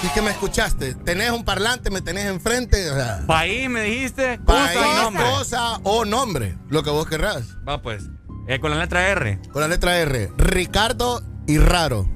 Si 0.02 0.06
es 0.08 0.12
que 0.12 0.20
me 0.20 0.30
escuchaste. 0.30 0.94
Tenés 0.94 1.30
un 1.30 1.46
parlante, 1.46 1.88
me 1.90 2.02
tenés 2.02 2.26
enfrente. 2.26 2.90
O 2.90 2.94
sea, 2.94 3.22
País, 3.26 3.70
me 3.70 3.80
dijiste. 3.80 4.38
Cosa 4.44 4.64
país, 4.74 5.02
nombre. 5.02 5.24
cosa 5.30 5.80
o 5.84 6.04
nombre. 6.04 6.58
Lo 6.68 6.82
que 6.82 6.90
vos 6.90 7.06
querrás. 7.06 7.44
Va 7.66 7.80
pues. 7.80 8.04
Eh, 8.46 8.60
con 8.60 8.70
la 8.70 8.76
letra 8.76 9.08
R. 9.08 9.40
Con 9.50 9.62
la 9.62 9.68
letra 9.68 9.96
R. 9.96 10.30
Ricardo 10.36 11.22
y 11.46 11.56
raro. 11.56 12.06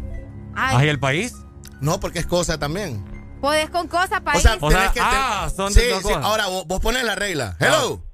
Ay, 0.54 0.88
el 0.88 1.00
país. 1.00 1.34
No, 1.80 2.00
porque 2.00 2.18
es 2.18 2.26
cosa 2.26 2.58
también. 2.58 3.02
podés 3.40 3.70
con 3.70 3.88
cosas, 3.88 4.20
O 4.20 4.24
país. 4.24 4.42
sea, 4.42 4.58
O 4.60 4.68
tenés 4.68 4.82
sea, 4.84 4.92
que. 4.92 5.00
ah, 5.02 5.44
ten- 5.48 5.56
son 5.56 5.72
sí, 5.72 5.80
dos 5.88 5.98
sí. 5.98 6.02
cosas. 6.04 6.22
Ahora 6.22 6.48
vos, 6.48 6.66
vos 6.66 6.80
pones 6.80 7.02
la 7.02 7.14
regla. 7.14 7.56
Hello. 7.58 8.04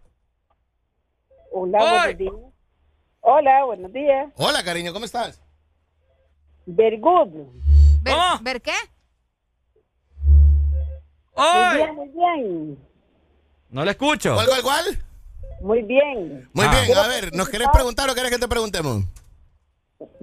Hola, 1.60 1.78
Hoy. 1.82 1.90
buenos 2.14 2.18
días. 2.18 2.34
Hola, 3.20 3.64
buenos 3.64 3.92
días. 3.92 4.32
Hola, 4.36 4.62
cariño, 4.62 4.92
¿cómo 4.92 5.04
estás? 5.04 5.40
Very 6.66 6.98
good. 7.00 7.28
¿Ver, 8.02 8.14
¿Cómo? 8.14 8.38
¿Ver 8.42 8.62
qué? 8.62 8.72
Muy 11.36 11.92
muy 11.94 12.08
bien. 12.08 12.78
No 13.70 13.84
le 13.84 13.90
escucho. 13.90 14.34
¿Cuál, 14.34 14.46
cuál, 14.46 14.62
cuál? 14.62 14.84
Muy 15.60 15.82
bien. 15.82 16.48
Muy 16.52 16.64
Ah. 16.66 16.80
bien, 16.86 16.96
a 16.96 17.06
ver, 17.08 17.34
¿nos 17.34 17.48
querés 17.48 17.68
preguntar 17.72 18.08
o 18.08 18.14
querés 18.14 18.30
que 18.30 18.38
te 18.38 18.48
preguntemos? 18.48 19.04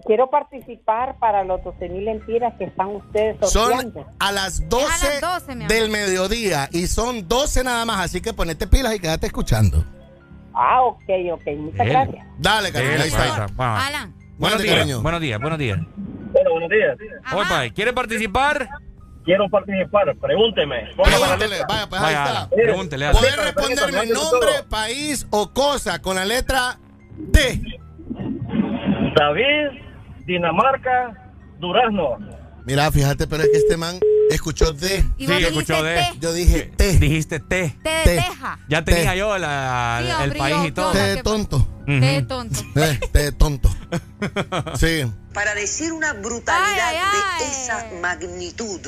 Quiero 0.05 0.29
participar 0.29 1.17
para 1.19 1.43
los 1.43 1.61
12 1.63 1.89
mil 1.89 2.07
empiras 2.07 2.53
que 2.57 2.63
están 2.65 2.95
ustedes 2.95 3.37
Son 3.41 3.49
sorteando. 3.71 4.05
a 4.19 4.31
las 4.31 4.69
12, 4.69 4.85
Es 4.85 5.03
a 5.03 5.09
las 5.09 5.41
12, 5.43 5.55
mi 5.55 5.65
amor. 5.65 5.75
del 5.75 5.89
mediodía 5.89 6.69
y 6.71 6.87
son 6.87 7.27
12 7.27 7.63
nada 7.65 7.83
más, 7.83 8.05
así 8.05 8.21
que 8.21 8.33
ponete 8.33 8.67
pilas 8.67 8.95
y 8.95 8.99
quédate 8.99 9.27
escuchando. 9.27 9.83
Ah, 10.55 10.81
ok, 10.83 11.03
ok. 11.33 11.41
Muchas 11.57 11.79
Él. 11.85 11.89
gracias. 11.91 12.25
Dale, 12.39 12.71
cariño, 12.71 12.91
Él, 12.93 13.01
ahí 13.01 13.09
ahí 13.17 13.29
está. 13.29 13.87
Alan. 13.87 14.13
Buenos 14.37 14.61
días, 14.61 14.75
cariño. 14.75 15.01
buenos 15.01 15.21
días, 15.21 15.39
buenos 15.39 15.59
días. 15.59 15.79
Bueno, 16.31 16.51
buenos 16.51 16.69
días. 16.69 16.97
Ajá. 17.23 17.35
Opa, 17.37 17.69
¿quiere 17.73 17.93
participar? 17.93 18.67
Quiero 19.23 19.49
participar. 19.49 20.15
Pregúnteme. 20.17 20.83
La 20.97 21.03
Pregúntele, 21.03 21.49
letra. 21.49 21.65
vaya, 21.67 21.87
pues 21.89 22.01
ahí 22.01 22.15
Vaya, 22.15 22.25
está. 22.33 22.49
Pregúntele. 22.49 23.05
Alan. 23.05 23.17
Poder 23.21 23.35
Permítame, 23.35 23.67
responderme 23.67 24.13
nombre, 24.13 24.51
todo. 24.59 24.69
país 24.69 25.27
o 25.31 25.53
cosa 25.53 26.01
con 26.01 26.15
la 26.15 26.25
letra 26.25 26.77
T. 27.31 27.61
David, 29.15 29.79
Dinamarca, 30.25 31.31
Durazno. 31.59 32.17
Mira, 32.65 32.91
fíjate, 32.91 33.27
pero 33.27 33.43
es 33.43 33.49
que 33.49 33.57
este 33.57 33.77
man 33.77 33.99
escuchó 34.29 34.71
D. 34.73 35.05
Sí, 35.17 35.25
escuchó 35.31 35.81
té. 35.83 36.11
Yo 36.19 36.33
dije 36.33 36.71
T. 36.75 36.93
Dijiste 36.97 37.39
T. 37.39 37.77
Té 37.83 37.89
de 37.89 38.03
teja. 38.03 38.59
Ya 38.69 38.83
tenía 38.83 39.11
T. 39.11 39.17
yo 39.17 39.37
la- 39.37 40.21
el 40.23 40.35
país 40.35 40.57
y 40.67 40.71
todo. 40.71 40.93
yo- 40.93 40.99
T 40.99 41.05
de 41.15 41.23
tonto. 41.23 41.67
Té 41.85 41.91
de 41.99 42.21
tonto. 42.23 42.59
Eh, 42.75 42.99
T 43.11 43.19
de 43.19 43.31
tonto. 43.31 43.69
Sí. 44.79 45.05
Para 45.33 45.53
decir 45.53 45.91
una 45.93 46.13
brutalidad 46.13 46.91
de 47.39 47.45
esa 47.45 47.87
magnitud, 48.01 48.79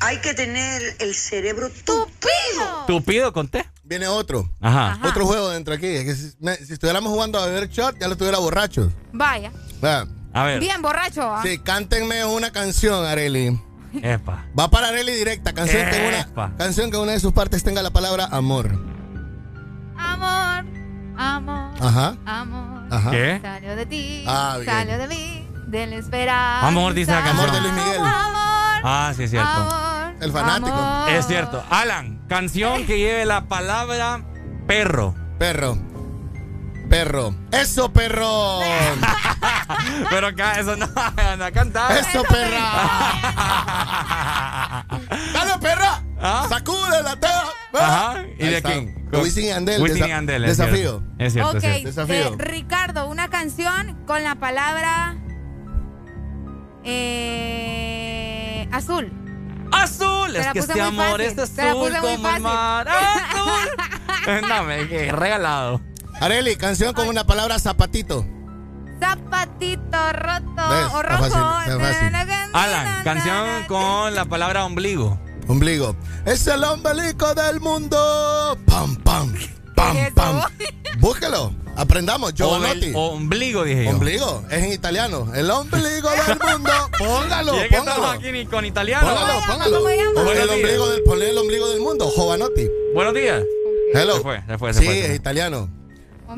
hay 0.00 0.18
que 0.18 0.34
tener 0.34 0.96
el 0.98 1.14
cerebro 1.14 1.70
tupido. 1.84 2.84
Tupido 2.86 3.32
con 3.32 3.48
T. 3.48 3.64
Viene 3.84 4.06
otro. 4.06 4.48
Ajá. 4.60 4.98
Otro 5.04 5.26
juego 5.26 5.50
dentro 5.50 5.74
aquí. 5.74 5.86
Es 5.86 6.04
que 6.04 6.14
si, 6.14 6.32
me- 6.40 6.56
si 6.56 6.72
estuviéramos 6.74 7.10
jugando 7.12 7.38
a 7.38 7.46
beber 7.46 7.68
shot, 7.68 7.98
ya 7.98 8.06
lo 8.06 8.12
estuviera 8.14 8.38
borrachos. 8.38 8.92
Vaya. 9.12 9.52
Vea. 9.80 10.06
A 10.34 10.44
ver. 10.44 10.60
Bien 10.60 10.80
borracho. 10.82 11.22
¿ah? 11.22 11.40
Sí, 11.42 11.58
cántenme 11.58 12.24
una 12.24 12.50
canción, 12.52 13.04
Areli. 13.06 13.58
Epa. 14.02 14.44
Va 14.58 14.68
para 14.70 14.88
Areli 14.88 15.12
directa. 15.12 15.52
Canción 15.52 15.88
que, 15.90 16.06
una, 16.08 16.54
canción 16.56 16.90
que 16.90 16.96
en 16.96 17.02
una 17.02 17.12
de 17.12 17.20
sus 17.20 17.32
partes 17.32 17.62
tenga 17.64 17.82
la 17.82 17.90
palabra 17.90 18.26
amor. 18.30 18.70
Amor, 19.96 20.64
amor, 21.16 21.70
Ajá. 21.80 22.16
amor. 22.26 22.82
Ajá. 22.90 23.10
¿Qué? 23.10 23.38
Salió 23.42 23.76
de 23.76 23.86
ti, 23.86 24.24
Ah, 24.26 24.54
bien. 24.60 24.66
salió 24.72 24.98
de 24.98 25.08
mí, 25.08 25.48
de 25.66 25.86
la 25.86 25.96
esperanza. 25.96 26.66
Amor, 26.68 26.94
dice 26.94 27.10
la 27.12 27.22
canción. 27.22 27.48
Amor 27.48 27.54
de 27.54 27.60
Luis 27.60 27.72
Miguel. 27.74 28.00
Amor, 28.00 28.80
Ah, 28.84 29.12
sí, 29.16 29.24
es 29.24 29.30
cierto. 29.30 29.48
amor, 29.50 30.14
El 30.20 30.32
fanático. 30.32 31.06
Es 31.08 31.26
cierto. 31.26 31.62
Alan, 31.70 32.20
canción 32.28 32.86
que 32.86 32.98
lleve 32.98 33.24
la 33.26 33.46
palabra 33.48 34.22
perro. 34.66 35.14
Perro. 35.38 35.78
Perro. 36.88 37.34
Eso, 37.52 37.92
perro. 37.92 38.60
Pero 40.10 40.26
acá 40.28 40.58
eso 40.58 40.74
no, 40.76 40.86
anda 41.16 41.46
a 41.46 41.52
cantar. 41.52 41.92
Eso, 41.98 42.22
perra. 42.24 42.70
Dale, 45.34 45.58
perra. 45.60 46.02
¿Ah? 46.20 46.46
Sacude 46.48 47.02
la 47.02 47.16
tela. 47.20 47.44
Ajá. 47.74 48.22
¿Y 48.38 48.42
Ahí 48.42 48.50
de 48.50 48.56
está. 48.56 48.72
quién? 48.72 49.08
Wisin 49.12 49.44
y 49.44 49.48
Yandel, 49.48 49.82
Wisin 49.82 49.96
y 49.98 50.00
desa- 50.00 50.08
Yandel, 50.08 50.44
es 50.44 50.56
desafío. 50.56 50.74
cierto. 51.00 51.02
Es 51.18 51.32
cierto, 51.32 51.50
ok, 51.50 51.56
es 51.56 51.62
cierto. 51.62 51.88
Desafío. 51.88 52.14
eh, 52.14 52.36
Ricardo, 52.38 53.06
una 53.08 53.28
canción 53.28 54.04
con 54.06 54.22
la 54.24 54.34
palabra 54.36 55.16
eh, 56.84 58.68
azul. 58.72 59.12
Azul, 59.72 60.32
Te 60.32 60.38
es 60.40 60.46
la 60.46 60.52
que 60.54 60.60
puse 60.60 60.72
este 60.72 60.82
muy 60.90 61.00
amor 61.04 61.20
fácil, 61.20 61.38
es 61.40 61.58
azul 61.58 61.92
como 62.00 62.28
el 62.30 62.40
mar. 62.40 62.88
Azul. 62.88 64.42
no, 64.48 64.62
me 64.64 64.88
que 64.88 65.12
regalado. 65.12 65.80
Areli, 66.20 66.56
canción 66.56 66.92
con 66.94 67.08
una 67.08 67.24
palabra 67.24 67.58
zapatito. 67.58 68.26
Zapatito 69.00 70.12
roto 70.12 70.68
¿Ves? 70.70 70.86
o 70.92 71.02
rojo. 71.02 71.18
fácil, 71.30 71.72
está 71.72 71.78
fácil. 71.80 72.50
Alan, 72.54 73.04
canción 73.04 73.64
con 73.68 74.14
la 74.14 74.24
palabra 74.24 74.64
ombligo. 74.64 75.18
Ombligo. 75.46 75.94
Es 76.26 76.46
el 76.48 76.64
ombligo 76.64 77.34
del 77.34 77.60
mundo. 77.60 78.58
Pam, 78.66 78.96
pam. 78.96 79.32
Pam, 79.76 79.96
pam. 80.14 80.42
Búsquelo. 80.98 81.54
Aprendamos. 81.76 82.34
Giovanotti. 82.34 82.90
O- 82.94 83.10
ombligo, 83.12 83.62
dije 83.62 83.84
yo. 83.84 83.90
Ombligo. 83.90 84.44
Es 84.50 84.64
en 84.64 84.72
italiano. 84.72 85.32
El 85.34 85.48
ombligo 85.50 86.10
del 86.10 86.38
mundo. 86.52 86.72
Póngalo, 86.98 87.54
Y 87.54 87.58
es 87.60 87.68
que 87.68 87.76
póngalo. 87.76 87.96
estamos 88.02 88.18
aquí 88.18 88.32
ni 88.32 88.46
con 88.46 88.64
italiano. 88.64 89.06
Póngalo, 89.08 89.40
póngalo. 89.46 89.76
¿Cómo 89.78 89.88
se 89.88 89.96
llama? 89.96 90.10
O 90.20 90.24
Buenos 90.24 90.42
el 90.44 90.50
ombligo 90.50 90.88
del, 90.90 91.02
ponle 91.04 91.30
el 91.30 91.38
ombligo 91.38 91.68
del 91.68 91.80
mundo. 91.80 92.10
Jovanotti. 92.10 92.68
Buenos 92.94 93.14
días. 93.14 93.42
Hello. 93.94 94.16
Se 94.16 94.20
fue, 94.22 94.42
se 94.46 94.58
fue, 94.58 94.74
se 94.74 94.80
sí, 94.80 94.86
fue, 94.86 94.94
se 94.96 95.00
fue. 95.02 95.10
es 95.12 95.16
italiano. 95.16 95.70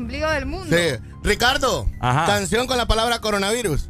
Ombligo 0.01 0.29
del 0.29 0.45
mundo. 0.47 0.75
Sí. 0.75 0.97
Ricardo. 1.23 1.87
Ajá. 1.99 2.25
Canción 2.25 2.65
con 2.67 2.77
la 2.77 2.87
palabra 2.87 3.19
coronavirus. 3.19 3.89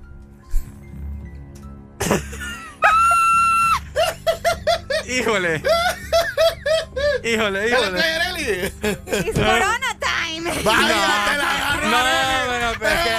Híjole. 5.07 5.61
Híjole, 7.23 7.69
híjole. 7.69 8.71
It's 8.81 9.33
Corona 9.33 9.97
time. 9.99 10.51
Vaya, 10.63 10.87
te 10.87 10.93
la 11.37 11.51
agarró, 11.51 11.89
No, 11.89 11.97
Areli. 11.97 12.77
pero, 12.79 12.93
es 12.93 13.01
que-. 13.01 13.11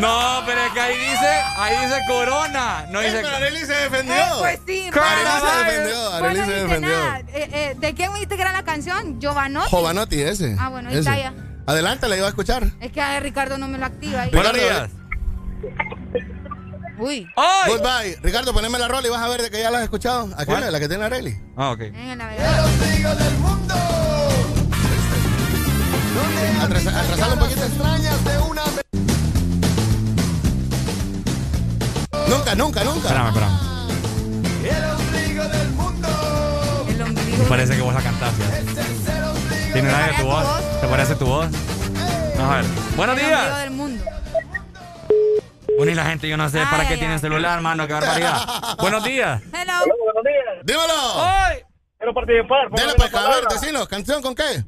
No, 0.00 0.42
pero 0.46 0.60
es 0.62 0.72
que 0.72 0.80
ahí 0.80 0.96
dice, 0.98 1.28
ahí 1.58 1.76
dice 1.86 1.98
corona. 2.08 2.86
No 2.90 3.00
dice. 3.00 3.20
pero 3.22 3.36
Areli 3.36 3.60
se 3.60 3.72
defendió. 3.74 4.14
Eh, 4.14 4.18
pues 4.38 4.60
sí, 4.66 4.90
Areli 4.92 5.30
se 5.40 5.46
defendió. 5.64 6.20
No 6.20 6.34
se 6.46 6.52
defendió. 6.52 6.90
nada. 6.90 7.18
Eh, 7.20 7.24
eh, 7.52 7.74
¿De 7.78 7.94
quién 7.94 8.08
me 8.10 8.14
dijiste 8.16 8.36
que 8.36 8.42
era 8.42 8.52
la 8.52 8.64
canción? 8.64 9.20
Giovanotti. 9.20 9.70
Jovanotti, 9.70 10.20
ese. 10.22 10.56
Ah, 10.58 10.68
bueno, 10.68 10.90
ahí 10.90 10.98
está 10.98 11.16
ya. 11.18 11.32
Adelante, 11.66 12.08
la 12.08 12.16
iba 12.16 12.26
a 12.26 12.28
escuchar. 12.28 12.64
Es 12.80 12.92
que 12.92 13.00
a 13.00 13.18
Ricardo 13.20 13.58
no 13.58 13.66
me 13.68 13.78
lo 13.78 13.86
activa 13.86 14.22
ahí. 14.22 14.30
Buenos 14.32 14.52
días. 14.54 14.90
Uy. 16.98 17.26
¡Ay! 17.36 17.72
Goodbye. 17.72 18.18
Ricardo, 18.22 18.52
poneme 18.54 18.78
la 18.78 18.88
rola 18.88 19.06
y 19.06 19.10
vas 19.10 19.20
a 19.20 19.28
ver 19.28 19.42
de 19.42 19.50
que 19.50 19.60
ya 19.60 19.70
la 19.70 19.78
has 19.78 19.84
escuchado. 19.84 20.28
Aquí 20.36 20.46
¿Cuál? 20.46 20.60
la, 20.62 20.70
la 20.70 20.80
que 20.80 20.88
tiene 20.88 21.04
Areli. 21.04 21.36
Ah, 21.56 21.70
ok. 21.72 21.80
En 21.80 21.94
el 21.96 22.18
navegador. 22.18 22.70
Atrasa- 26.62 27.00
Atrasalo 27.00 27.32
un 27.34 27.38
poquito. 27.38 27.60
Nunca, 32.28 32.54
nunca, 32.54 32.84
nunca. 32.84 33.08
Espérame, 33.08 33.28
espérame. 33.28 33.56
El 36.88 37.02
ombligo. 37.02 37.38
Me 37.38 37.44
parece 37.48 37.76
que 37.76 37.82
vos 37.82 37.94
la 37.94 38.00
cantaste. 38.02 38.42
¿Tiene 39.76 39.88
de 39.88 39.94
parece 39.94 40.22
tu 40.22 40.26
voz? 40.28 40.44
voz? 40.46 40.80
¿Te 40.80 40.86
parece 40.88 41.14
tu 41.16 41.26
voz? 41.26 41.48
Vamos 42.38 42.50
a 42.50 42.56
ver. 42.56 42.64
Buenos 42.96 43.16
días. 43.16 43.60
del 43.60 43.70
mundo. 43.72 44.04
Bueno, 45.76 45.92
y 45.92 45.94
la 45.94 46.04
gente, 46.06 46.28
yo 46.30 46.38
no 46.38 46.48
sé 46.48 46.60
para 46.70 46.84
Ay, 46.84 46.86
qué 46.88 46.94
ay, 46.94 46.98
tiene 46.98 47.14
ay. 47.14 47.20
celular, 47.20 47.60
mano, 47.60 47.86
qué 47.86 47.92
barbaridad. 47.92 48.38
Buenos 48.78 49.04
días. 49.04 49.42
Hello. 49.52 49.74
Buenos 50.04 50.24
días. 50.24 50.64
Dímelo. 50.64 51.22
¡Ay! 51.22 51.58
Quiero 51.98 52.14
participar. 52.14 52.70
Dale 52.70 52.94
pues, 52.96 53.12
la 53.12 53.20
a 53.20 53.28
ver, 53.34 53.44
decinos. 53.48 53.86
¿Canción 53.86 54.22
con 54.22 54.34
qué? 54.34 54.64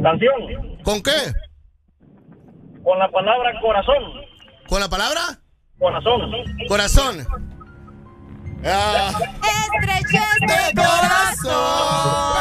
Canción. 0.00 0.78
¿Con 0.84 1.02
qué? 1.02 1.32
Con 2.84 3.00
la 3.00 3.10
palabra 3.10 3.50
corazón. 3.60 4.04
¿Con 4.68 4.78
la 4.80 4.88
palabra? 4.88 5.40
Corazón. 5.76 6.30
Corazón. 6.68 7.26
Ah, 8.64 9.10
Estrechez 9.72 10.40
de 10.40 10.74
corazón. 10.80 12.37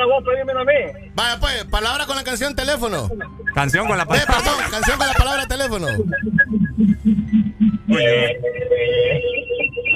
Ahora, 0.00 0.06
vos 0.06 0.24
a 0.56 0.64
mí. 0.64 1.10
vaya 1.14 1.40
pues, 1.40 1.64
palabra 1.64 2.06
con 2.06 2.16
la 2.16 2.24
canción 2.24 2.54
teléfono. 2.54 3.08
Canción 3.54 3.86
con 3.86 3.96
la 3.98 4.04
Eh, 4.04 4.06
palabra. 4.06 4.34
perdón, 4.38 4.54
canción 4.70 4.98
con 4.98 5.06
la 5.06 5.12
palabra 5.14 5.46
teléfono. 5.46 5.86
A 5.88 5.96
ver. 7.94 8.36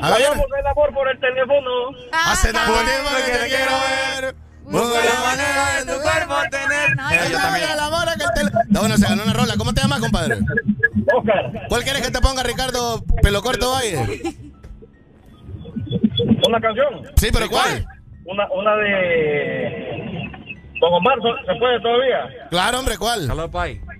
Hagamos 0.03 0.47
el 0.59 0.67
amor 0.67 0.93
por 0.95 1.09
el 1.09 1.21
teléfono. 1.21 1.71
Hace 2.13 2.53
tanto 2.53 2.75
Ah, 2.77 2.85
tiempo 2.85 3.11
que 3.17 3.39
te 3.39 3.47
quiero 3.47 3.73
ver. 3.73 4.35
Busco 4.65 4.95
la 4.95 5.21
manera 5.25 5.85
de 5.85 5.93
tu 5.95 6.01
cuerpo 6.03 6.35
tener. 6.51 6.97
No, 6.97 7.11
Eh, 7.11 7.19
yo 7.31 7.39
también. 7.39 7.67
que 7.67 7.73
el 7.73 8.47
Está 8.47 8.81
bueno, 8.81 8.97
se 8.97 9.07
ganó 9.07 9.23
una 9.23 9.33
rola. 9.33 9.55
¿Cómo 9.57 9.73
te 9.73 9.81
llamas, 9.81 10.01
compadre? 10.01 10.37
Oscar, 11.15 11.53
¿Cuál 11.69 11.85
quieres 11.85 12.03
que 12.03 12.11
te 12.11 12.21
ponga, 12.21 12.43
Ricardo 12.43 13.03
Pelo 13.23 13.43
Corto 13.43 13.71
Valle? 13.73 13.99
una 16.47 16.61
canción. 16.61 17.03
Sí, 17.17 17.29
pero 17.33 17.49
¿cuál? 17.49 17.87
Una, 18.27 18.49
una 18.53 18.77
de 18.77 20.31
Don 20.81 20.93
Omar, 20.95 21.15
¿so- 21.23 21.37
¿se 21.53 21.59
puede 21.59 21.81
todavía? 21.81 22.49
Claro, 22.51 22.79
hombre, 22.81 22.97
¿cuál? 22.99 23.31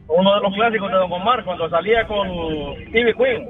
Uno 0.07 0.35
de 0.35 0.41
los 0.43 0.55
clásicos 0.55 0.91
de 0.91 0.97
Don 0.97 1.13
Omar 1.13 1.45
cuando 1.45 1.69
salía 1.71 2.07
con 2.07 2.29
TV 2.93 3.15
Queen. 3.15 3.49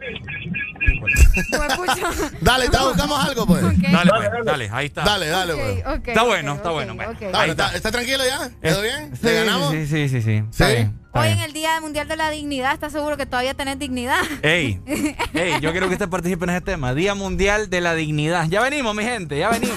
Huepucha. 1.53 2.09
Dale, 2.41 2.69
te 2.69 2.79
buscamos 2.79 3.25
algo, 3.29 3.47
pues. 3.47 3.65
Ok. 3.65 3.73
Dale, 3.91 4.11
pues, 4.11 4.45
dale, 4.45 4.71
ahí 4.73 4.87
está. 4.87 5.03
Dale, 5.05 5.27
dale, 5.29 5.53
Ok, 5.55 5.59
pues. 5.61 5.87
ok, 5.99 6.09
Está 6.09 6.23
bueno, 6.25 6.55
está 6.55 6.71
bueno. 6.71 6.93
Está, 6.93 7.41
Ahí 7.43 7.51
está, 7.51 7.65
está. 7.67 7.77
¿está 7.77 7.93
tranquilo 7.93 8.23
ya? 8.29 8.51
¿Quedó 8.61 8.83
bien? 8.83 9.17
Sí, 9.17 9.27
¿Le 9.27 9.35
ganamos? 9.35 9.71
Sí, 9.73 9.87
sí, 9.87 10.09
sí, 10.09 10.23
sí. 10.23 10.37
Está 10.51 10.67
¿Sí? 10.69 10.73
bien. 10.75 11.01
está 11.07 11.21
Hoy 11.21 11.29
en 11.29 11.39
el 11.41 11.53
Día 11.53 11.81
Mundial 11.81 12.09
de 12.09 12.17
la 12.17 12.31
Dignidad, 12.31 12.73
¿estás 12.75 12.93
seguro 12.93 13.17
que 13.17 13.27
todavía 13.27 13.55
tenés 13.55 13.79
dignidad? 13.79 14.21
Ey, 14.43 14.81
ey, 15.35 15.61
yo 15.61 15.71
quiero 15.73 15.89
que 15.89 15.95
usted 15.95 16.09
participe 16.09 16.45
en 16.45 16.51
ese 16.51 16.61
tema. 16.61 16.95
Día 16.95 17.15
Mundial 17.15 17.71
de 17.71 17.81
la 17.81 17.95
Dignidad. 17.95 18.47
Ya 18.49 18.61
venimos, 18.63 18.95
mi 18.95 19.03
gente, 19.05 19.39
ya 19.39 19.51
venimos. 19.51 19.77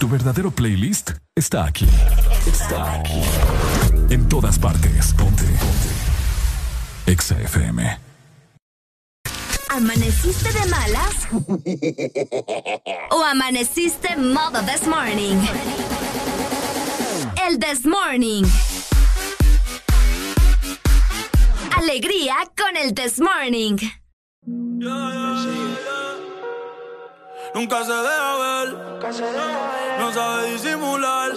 Tu 0.00 0.08
verdadero 0.08 0.50
playlist 0.50 1.10
está 1.36 1.66
aquí. 1.66 1.86
Está 2.46 2.94
aquí. 2.94 3.20
En 4.08 4.30
todas 4.30 4.58
partes. 4.58 5.12
Ponte. 5.12 5.44
Ponte. 5.44 5.90
Exa 7.04 7.38
FM. 7.38 7.98
¿Amaneciste 9.68 10.50
de 10.54 10.66
malas? 10.70 11.28
¿O 13.10 13.22
amaneciste 13.22 14.16
modo 14.16 14.62
this 14.62 14.86
morning? 14.86 15.36
El 17.46 17.58
this 17.58 17.84
morning. 17.84 18.44
Alegría 21.76 22.36
con 22.56 22.74
el 22.78 22.94
this 22.94 23.20
morning. 23.20 23.76
Nunca 27.54 27.84
se 27.84 27.92
deja 27.92 28.36
ver, 28.36 28.68
no 29.98 30.12
sabe 30.12 30.52
disimular. 30.52 31.32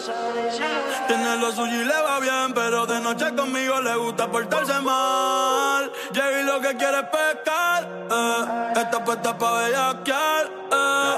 Tiene 1.07 1.37
lo 1.37 1.51
suyo 1.51 1.81
y 1.81 1.85
le 1.85 2.01
va 2.01 2.19
bien, 2.19 2.53
pero 2.53 2.85
de 2.85 2.99
noche 2.99 3.33
conmigo 3.35 3.81
le 3.81 3.95
gusta 3.95 4.27
portarse 4.27 4.79
mal. 4.81 5.91
Llega 6.11 6.41
y 6.41 6.43
lo 6.43 6.61
que 6.61 6.77
quiere 6.77 6.99
es 6.99 7.05
pescar, 7.05 7.83
eh. 8.11 8.97
puesta 9.05 9.37
pa' 9.37 9.51
bellaquear. 9.63 10.45
eh. 10.71 11.15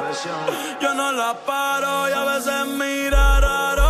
Yo 0.79 0.93
no 0.93 1.11
la 1.11 1.33
paro 1.45 2.09
y 2.09 2.13
a 2.13 2.23
veces 2.25 2.65
mira 2.67 3.39
raro. 3.41 3.84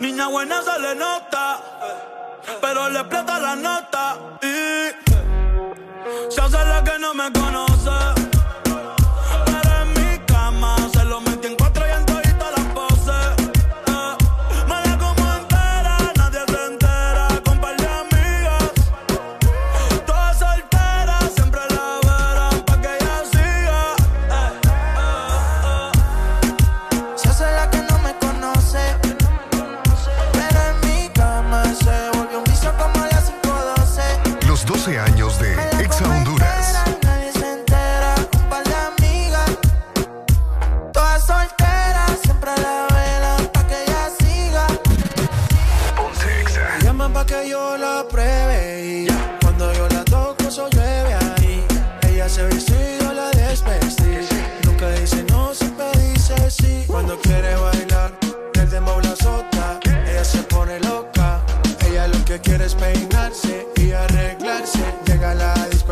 Niña 0.00 0.28
buena 0.28 0.62
se 0.62 0.78
le 0.78 0.94
nota. 0.94 1.60
Pero 2.60 2.88
le 2.88 3.00
explota 3.00 3.38
la 3.40 3.56
nota. 3.56 4.16
Y 4.42 6.30
se 6.30 6.40
hace 6.40 6.64
la 6.64 6.84
que 6.84 6.98
no 6.98 7.14
me 7.14 7.32
conoce. 7.32 8.17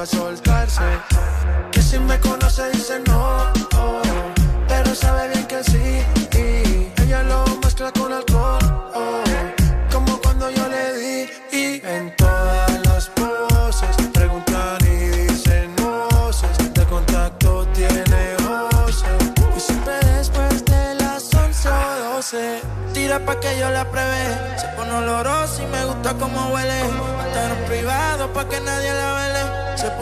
Soltarse. 0.07 0.83
Que 1.73 1.83
si 1.83 1.99
me 1.99 2.18
conoce 2.20 2.70
dice 2.70 3.01
no, 3.07 3.56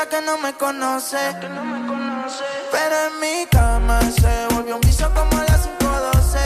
la 0.00 0.06
que 0.06 0.20
no 0.22 0.38
me 0.38 0.52
conoce. 0.54 1.18
Pero 2.72 2.96
en 3.06 3.14
mi 3.20 3.46
cama 3.50 4.00
se 4.00 4.54
volvió 4.54 4.76
un 4.76 4.80
vicio 4.80 5.12
como 5.12 5.36
las 5.48 5.62
512. 5.66 6.38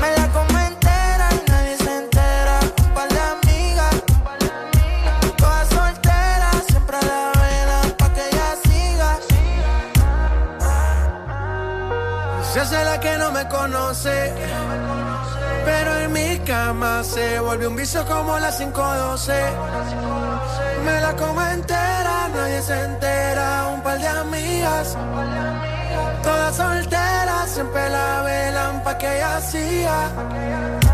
Me 0.00 0.08
la 0.16 0.26
come 0.28 0.66
entera 0.72 1.28
y 1.38 1.50
nadie 1.50 1.76
se 1.76 1.96
entera. 2.04 2.60
Un 2.84 2.94
par 2.94 3.08
de 3.16 3.20
amigas. 3.36 3.94
Todas 5.36 5.68
solteras, 5.68 6.56
siempre 6.68 6.96
la 7.10 7.32
velan 7.42 7.90
pa' 7.98 8.10
que 8.14 8.22
ella 8.30 8.48
siga. 8.64 9.10
Se 12.50 12.60
hace 12.60 12.84
la 12.84 12.98
que 13.00 13.18
no 13.18 13.30
me 13.32 13.46
conoce. 13.48 14.32
Pero 15.66 15.97
cama 16.48 17.04
se 17.04 17.38
volvió 17.40 17.68
un 17.68 17.76
vicio 17.76 18.02
como 18.06 18.38
las 18.38 18.56
512. 18.56 19.32
Me 20.82 21.00
la 21.02 21.14
como 21.14 21.42
entera, 21.42 22.28
nadie 22.34 22.62
se 22.62 22.84
entera. 22.84 23.66
Un 23.74 23.82
par 23.82 23.98
de 24.00 24.08
amigas. 24.08 24.96
Todas 26.22 26.56
solteras, 26.56 27.50
siempre 27.50 27.90
la 27.90 28.22
velan 28.22 28.82
pa' 28.82 28.96
que 28.96 29.16
ella 29.16 29.40
siga. 29.42 30.87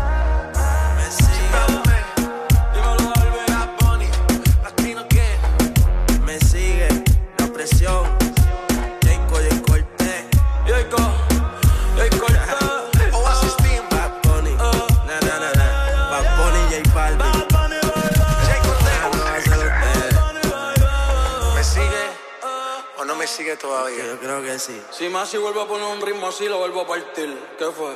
Sigue 23.55 23.57
todavía? 23.57 24.05
Yo 24.05 24.19
creo 24.19 24.41
que 24.41 24.59
sí. 24.59 24.81
Si 24.91 25.09
más 25.09 25.29
si 25.29 25.37
vuelvo 25.37 25.61
a 25.61 25.67
poner 25.67 25.85
un 25.85 26.01
ritmo 26.01 26.27
así, 26.27 26.47
lo 26.47 26.59
vuelvo 26.59 26.81
a 26.81 26.87
partir. 26.87 27.37
¿Qué 27.57 27.65
fue? 27.65 27.95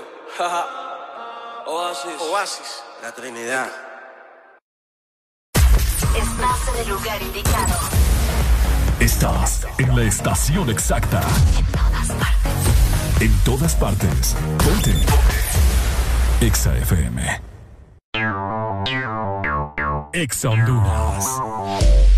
Oasis. 1.65 2.21
Oasis. 2.21 2.83
La 3.01 3.11
Trinidad. 3.11 3.69
Estás 6.15 6.67
en 6.73 6.81
el 6.81 6.89
lugar 6.89 7.21
indicado. 7.21 7.75
Estás 8.99 9.65
en 9.77 9.95
la 9.95 10.03
estación 10.03 10.69
exacta. 10.69 11.21
En 13.19 13.37
todas 13.43 13.75
partes. 13.75 14.35
Ponte. 14.63 14.93
Exa 16.41 16.77
FM. 16.77 17.41
Exa 20.13 20.49
Honduras. 20.49 22.08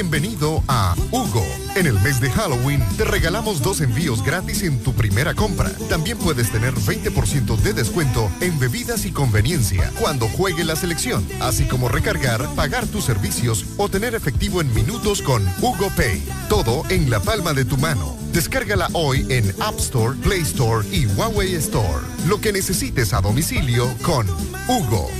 Bienvenido 0.00 0.64
a 0.66 0.96
Hugo. 1.10 1.44
En 1.74 1.86
el 1.86 2.00
mes 2.00 2.22
de 2.22 2.30
Halloween 2.30 2.82
te 2.96 3.04
regalamos 3.04 3.60
dos 3.60 3.82
envíos 3.82 4.24
gratis 4.24 4.62
en 4.62 4.82
tu 4.82 4.94
primera 4.94 5.34
compra. 5.34 5.68
También 5.90 6.16
puedes 6.16 6.50
tener 6.50 6.72
20% 6.72 7.58
de 7.58 7.74
descuento 7.74 8.30
en 8.40 8.58
bebidas 8.58 9.04
y 9.04 9.12
conveniencia 9.12 9.92
cuando 10.00 10.26
juegue 10.26 10.64
la 10.64 10.74
selección, 10.74 11.28
así 11.38 11.66
como 11.66 11.88
recargar, 11.88 12.48
pagar 12.54 12.86
tus 12.86 13.04
servicios 13.04 13.66
o 13.76 13.90
tener 13.90 14.14
efectivo 14.14 14.62
en 14.62 14.72
minutos 14.72 15.20
con 15.20 15.46
Hugo 15.60 15.90
Pay. 15.94 16.26
Todo 16.48 16.82
en 16.88 17.10
la 17.10 17.20
palma 17.20 17.52
de 17.52 17.66
tu 17.66 17.76
mano. 17.76 18.16
Descárgala 18.32 18.88
hoy 18.94 19.26
en 19.28 19.54
App 19.60 19.78
Store, 19.78 20.16
Play 20.22 20.40
Store 20.40 20.88
y 20.90 21.08
Huawei 21.08 21.56
Store. 21.56 22.06
Lo 22.26 22.40
que 22.40 22.54
necesites 22.54 23.12
a 23.12 23.20
domicilio 23.20 23.86
con 24.02 24.26
Hugo. 24.66 25.10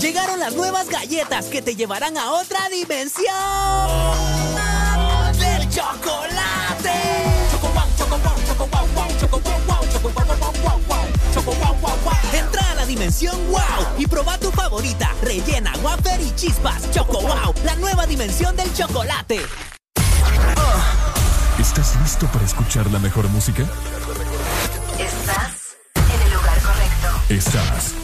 Llegaron 0.00 0.38
las 0.40 0.54
nuevas 0.54 0.88
galletas 0.88 1.46
que 1.46 1.62
te 1.62 1.76
llevarán 1.76 2.18
a 2.18 2.32
otra 2.32 2.68
dimensión 2.68 3.24
del 5.38 5.68
chocolate. 5.70 6.92
Choco 7.50 7.68
wow, 7.68 7.84
choco 7.96 8.18
wow, 8.18 8.34
choco 8.46 8.66
wow, 8.66 8.86
wow, 8.94 9.08
choco 9.18 9.40
wow, 9.40 9.60
wow, 9.66 9.86
choco 9.92 10.08
wow, 10.10 10.26
wow, 10.26 10.52
wow, 10.62 10.80
wow, 10.88 11.06
choco 11.32 11.52
wow, 11.52 11.74
wow, 11.80 11.96
wow. 12.04 12.14
Entra 12.32 12.70
a 12.70 12.74
la 12.74 12.86
dimensión 12.86 13.36
wow 13.50 13.86
y 13.98 14.06
proba 14.06 14.38
tu 14.38 14.50
favorita, 14.50 15.10
rellena, 15.22 15.72
wafer 15.82 16.20
y 16.20 16.34
chispas. 16.34 16.90
Choco 16.90 17.20
wow, 17.20 17.54
la 17.64 17.74
nueva 17.76 18.06
dimensión 18.06 18.56
del 18.56 18.72
chocolate. 18.74 19.40
¿Estás 21.58 21.96
listo 22.02 22.26
para 22.28 22.44
escuchar 22.44 22.90
la 22.90 22.98
mejor 22.98 23.28
música? 23.28 23.62
Estás 24.98 25.76
en 25.94 26.22
el 26.22 26.32
lugar 26.34 26.60
correcto. 26.60 27.08
Estás. 27.30 28.03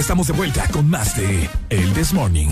Estamos 0.00 0.26
de 0.26 0.32
vuelta 0.32 0.66
con 0.68 0.88
más 0.88 1.14
de 1.14 1.50
El 1.68 1.92
This 1.92 2.14
Morning. 2.14 2.48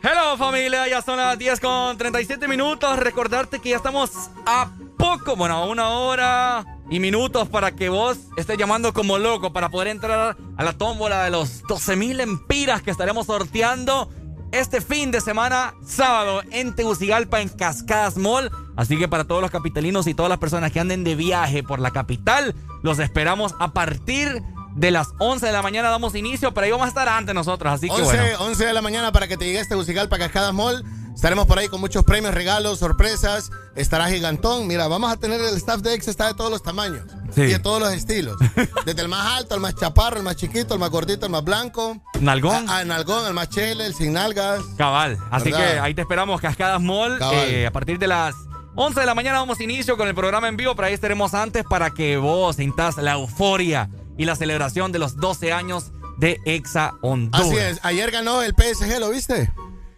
Hello 0.00 0.36
familia, 0.38 0.86
ya 0.86 1.02
son 1.02 1.16
las 1.16 1.36
10 1.36 1.58
con 1.58 1.98
37 1.98 2.46
minutos. 2.46 3.00
Recordarte 3.00 3.58
que 3.58 3.70
ya 3.70 3.76
estamos 3.76 4.30
a 4.46 4.70
poco, 4.96 5.34
bueno, 5.34 5.56
a 5.56 5.66
una 5.66 5.88
hora 5.88 6.64
y 6.88 7.00
minutos 7.00 7.48
para 7.48 7.72
que 7.72 7.88
vos 7.88 8.16
estés 8.36 8.56
llamando 8.56 8.92
como 8.92 9.18
loco 9.18 9.52
para 9.52 9.70
poder 9.70 9.88
entrar 9.88 10.36
a 10.56 10.62
la 10.62 10.72
tómbola 10.72 11.24
de 11.24 11.30
los 11.30 11.62
12 11.62 11.96
mil 11.96 12.20
empiras 12.20 12.80
que 12.80 12.92
estaremos 12.92 13.26
sorteando 13.26 14.08
este 14.52 14.80
fin 14.80 15.10
de 15.10 15.20
semana, 15.20 15.74
sábado, 15.84 16.42
en 16.52 16.76
Tegucigalpa, 16.76 17.40
en 17.40 17.48
Cascadas 17.48 18.16
Mall. 18.16 18.51
Así 18.82 18.98
que 18.98 19.06
para 19.06 19.22
todos 19.22 19.40
los 19.40 19.52
capitalinos 19.52 20.08
y 20.08 20.14
todas 20.14 20.28
las 20.28 20.40
personas 20.40 20.72
que 20.72 20.80
anden 20.80 21.04
de 21.04 21.14
viaje 21.14 21.62
por 21.62 21.78
la 21.78 21.92
capital, 21.92 22.56
los 22.82 22.98
esperamos 22.98 23.54
a 23.60 23.72
partir 23.72 24.42
de 24.74 24.90
las 24.90 25.10
11 25.20 25.46
de 25.46 25.52
la 25.52 25.62
mañana. 25.62 25.88
Damos 25.88 26.16
inicio, 26.16 26.52
pero 26.52 26.64
ahí 26.64 26.72
vamos 26.72 26.86
a 26.86 26.88
estar 26.88 27.08
antes 27.08 27.32
nosotros. 27.32 27.72
Así 27.72 27.86
que 27.86 28.02
11, 28.02 28.04
bueno. 28.04 28.38
11 28.40 28.66
de 28.66 28.72
la 28.72 28.82
mañana 28.82 29.12
para 29.12 29.28
que 29.28 29.36
te 29.36 29.44
llegues 29.44 29.68
Tegucigalpa, 29.68 30.18
Cascadas 30.18 30.52
Mall. 30.52 30.84
Estaremos 31.14 31.46
por 31.46 31.60
ahí 31.60 31.68
con 31.68 31.80
muchos 31.80 32.02
premios, 32.02 32.34
regalos, 32.34 32.80
sorpresas. 32.80 33.52
Estará 33.76 34.08
gigantón. 34.08 34.66
Mira, 34.66 34.88
vamos 34.88 35.12
a 35.12 35.16
tener 35.16 35.40
el 35.40 35.56
staff 35.58 35.80
de 35.80 35.94
Ex, 35.94 36.08
está 36.08 36.26
de 36.26 36.34
todos 36.34 36.50
los 36.50 36.64
tamaños. 36.64 37.04
Sí. 37.32 37.42
Y 37.42 37.46
de 37.46 37.60
todos 37.60 37.80
los 37.80 37.92
estilos. 37.92 38.36
Desde 38.84 39.00
el 39.00 39.08
más 39.08 39.38
alto, 39.38 39.54
el 39.54 39.60
más 39.60 39.76
chaparro, 39.76 40.16
el 40.16 40.24
más 40.24 40.34
chiquito, 40.34 40.74
el 40.74 40.80
más 40.80 40.90
gordito, 40.90 41.26
el 41.26 41.30
más 41.30 41.44
blanco. 41.44 42.02
Nalgón. 42.18 42.66
Ah, 42.68 42.78
ah, 42.78 42.84
nalgón, 42.84 43.28
el 43.28 43.34
más 43.34 43.48
chele, 43.48 43.86
el 43.86 43.94
sin 43.94 44.14
nalgas. 44.14 44.60
Cabal. 44.76 45.18
Así 45.30 45.52
¿Verdad? 45.52 45.72
que 45.74 45.78
ahí 45.78 45.94
te 45.94 46.00
esperamos, 46.00 46.40
Cascadas 46.40 46.80
Mall. 46.80 47.20
Eh, 47.32 47.66
a 47.66 47.70
partir 47.70 48.00
de 48.00 48.08
las 48.08 48.34
11 48.74 49.00
de 49.00 49.06
la 49.06 49.14
mañana 49.14 49.38
damos 49.38 49.60
inicio 49.60 49.96
con 49.96 50.08
el 50.08 50.14
programa 50.14 50.48
en 50.48 50.56
vivo, 50.56 50.74
pero 50.74 50.88
ahí 50.88 50.94
estaremos 50.94 51.34
antes 51.34 51.64
para 51.64 51.90
que 51.90 52.16
vos 52.16 52.56
sintas 52.56 52.96
la 52.96 53.12
euforia 53.12 53.90
y 54.16 54.24
la 54.24 54.34
celebración 54.36 54.92
de 54.92 54.98
los 54.98 55.16
12 55.16 55.52
años 55.52 55.92
de 56.18 56.38
Exa 56.46 56.94
Honduras. 57.02 57.46
Así 57.48 57.56
es. 57.58 57.80
Ayer 57.82 58.10
ganó 58.10 58.42
el 58.42 58.54
PSG, 58.54 58.98
¿lo 59.00 59.10
viste? 59.10 59.50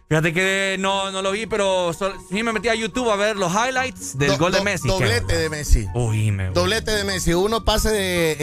Fíjate 0.07 0.33
que 0.33 0.75
no, 0.79 1.09
no 1.11 1.21
lo 1.21 1.31
vi, 1.31 1.45
pero 1.47 1.91
sí 1.93 2.43
me 2.43 2.53
metí 2.53 2.67
a 2.69 2.75
YouTube 2.75 3.09
a 3.09 3.15
ver 3.15 3.37
los 3.37 3.51
highlights 3.51 4.17
del 4.17 4.29
Do- 4.31 4.37
gol 4.37 4.51
de 4.51 4.59
do- 4.59 4.63
Messi. 4.63 4.87
Doblete 4.87 5.37
de 5.37 5.49
Messi. 5.49 5.87
Uy, 5.95 6.31
me 6.31 6.49
Doblete 6.51 6.91
de 6.91 7.03
Messi. 7.05 7.33
Uno 7.33 7.65
pase 7.65 7.89
de 7.91 8.35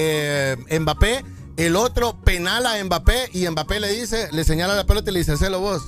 eh, 0.71 0.79
Mbappé, 0.81 1.25
el 1.57 1.77
otro 1.77 2.21
penal 2.23 2.67
a 2.67 2.83
Mbappé 2.83 3.29
y 3.33 3.49
Mbappé 3.49 3.79
le 3.81 3.93
dice, 3.93 4.29
le 4.33 4.43
señala 4.45 4.75
la 4.75 4.85
pelota 4.87 5.11
y 5.11 5.15
le 5.15 5.21
dice, 5.21 5.33
hacelo 5.33 5.61
vos. 5.61 5.83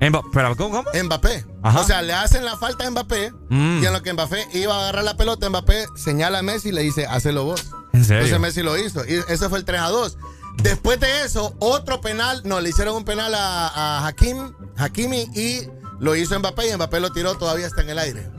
Pero, 0.00 0.56
¿cómo, 0.56 0.84
cómo? 0.84 0.84
Mbappé. 1.04 1.46
Ajá. 1.62 1.80
O 1.80 1.84
sea, 1.84 2.02
le 2.02 2.12
hacen 2.12 2.44
la 2.44 2.56
falta 2.56 2.86
a 2.86 2.90
Mbappé 2.90 3.32
Mm. 3.48 3.82
y 3.82 3.86
en 3.86 3.92
lo 3.92 4.02
que 4.02 4.12
Mbappé 4.12 4.46
iba 4.54 4.74
a 4.74 4.78
agarrar 4.80 5.04
la 5.04 5.16
pelota, 5.16 5.48
Mbappé 5.48 5.86
señala 5.96 6.40
a 6.40 6.42
Messi 6.42 6.68
y 6.68 6.72
le 6.72 6.82
dice, 6.82 7.06
hacelo 7.06 7.44
vos. 7.44 7.64
¿En 7.92 8.04
serio? 8.04 8.24
Entonces 8.24 8.40
Messi 8.40 8.62
lo 8.62 8.76
hizo. 8.78 9.04
Y 9.06 9.22
ese 9.28 9.48
fue 9.48 9.58
el 9.58 9.64
3 9.64 9.80
a 9.80 9.88
2. 9.88 10.18
Después 10.62 11.00
de 11.00 11.22
eso, 11.24 11.54
otro 11.58 12.00
penal, 12.00 12.42
no, 12.44 12.60
le 12.60 12.68
hicieron 12.70 12.94
un 12.96 13.04
penal 13.04 13.34
a, 13.34 13.68
a 13.68 14.06
Hakim, 14.06 14.52
Hakimi 14.76 15.28
y 15.34 15.68
lo 16.00 16.14
hizo 16.16 16.38
Mbappé 16.38 16.68
y 16.70 16.74
Mbappé 16.76 17.00
lo 17.00 17.10
tiró, 17.12 17.36
todavía 17.36 17.66
está 17.66 17.82
en 17.82 17.90
el 17.90 17.98
aire. 17.98 18.30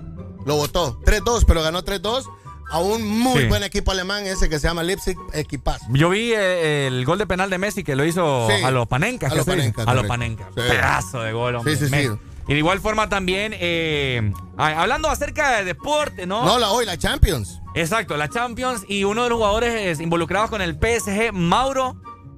Lo 0.45 0.55
votó. 0.57 0.99
3-2, 1.01 1.45
pero 1.47 1.63
ganó 1.63 1.83
3-2 1.83 2.25
a 2.71 2.79
un 2.79 3.07
muy 3.07 3.41
Sí. 3.43 3.47
buen 3.47 3.63
equipo 3.63 3.91
alemán 3.91 4.25
ese 4.25 4.49
que 4.49 4.59
se 4.59 4.67
llama 4.67 4.83
Leipzig 4.83 5.17
Equipaz. 5.33 5.81
Yo 5.89 6.09
vi 6.09 6.33
eh, 6.33 6.87
el 6.87 7.05
gol 7.05 7.17
de 7.17 7.27
penal 7.27 7.49
de 7.49 7.57
Messi 7.57 7.83
que 7.83 7.95
lo 7.95 8.05
hizo 8.05 8.47
Sí. 8.49 8.63
a 8.63 8.71
los 8.71 8.87
Panenka. 8.87 9.27
A 9.27 9.29
¿qué 9.29 9.35
los? 9.37 9.45
Panenka, 9.45 9.83
A 9.83 9.93
los. 9.93 10.05
Panenka. 10.05 10.45
Sí. 10.55 10.61
Pedazo 10.67 11.21
de 11.21 11.31
gol, 11.33 11.55
hombre. 11.55 11.75
Sí, 11.77 11.87
sí, 11.87 11.93
sí. 11.93 12.09
Y 12.47 12.53
de 12.53 12.59
igual 12.59 12.79
forma 12.79 13.09
también, 13.09 13.53
eh, 13.55 14.31
hablando 14.57 15.09
acerca 15.09 15.57
de 15.57 15.63
deporte, 15.65 16.27
¿no? 16.27 16.45
No, 16.45 16.59
la 16.59 16.69
hoy, 16.71 16.85
la 16.85 16.95
Champions. 16.97 17.59
Exacto, 17.73 18.17
la 18.17 18.29
Champions 18.29 18.83
y 18.87 19.03
uno 19.03 19.23
de 19.23 19.29
los 19.29 19.37
jugadores 19.37 19.99
eh, 19.99 20.03
involucrados 20.03 20.49
con 20.51 20.61
el 20.61 20.75
PSG, 20.79 21.31
Mauro 21.33 21.95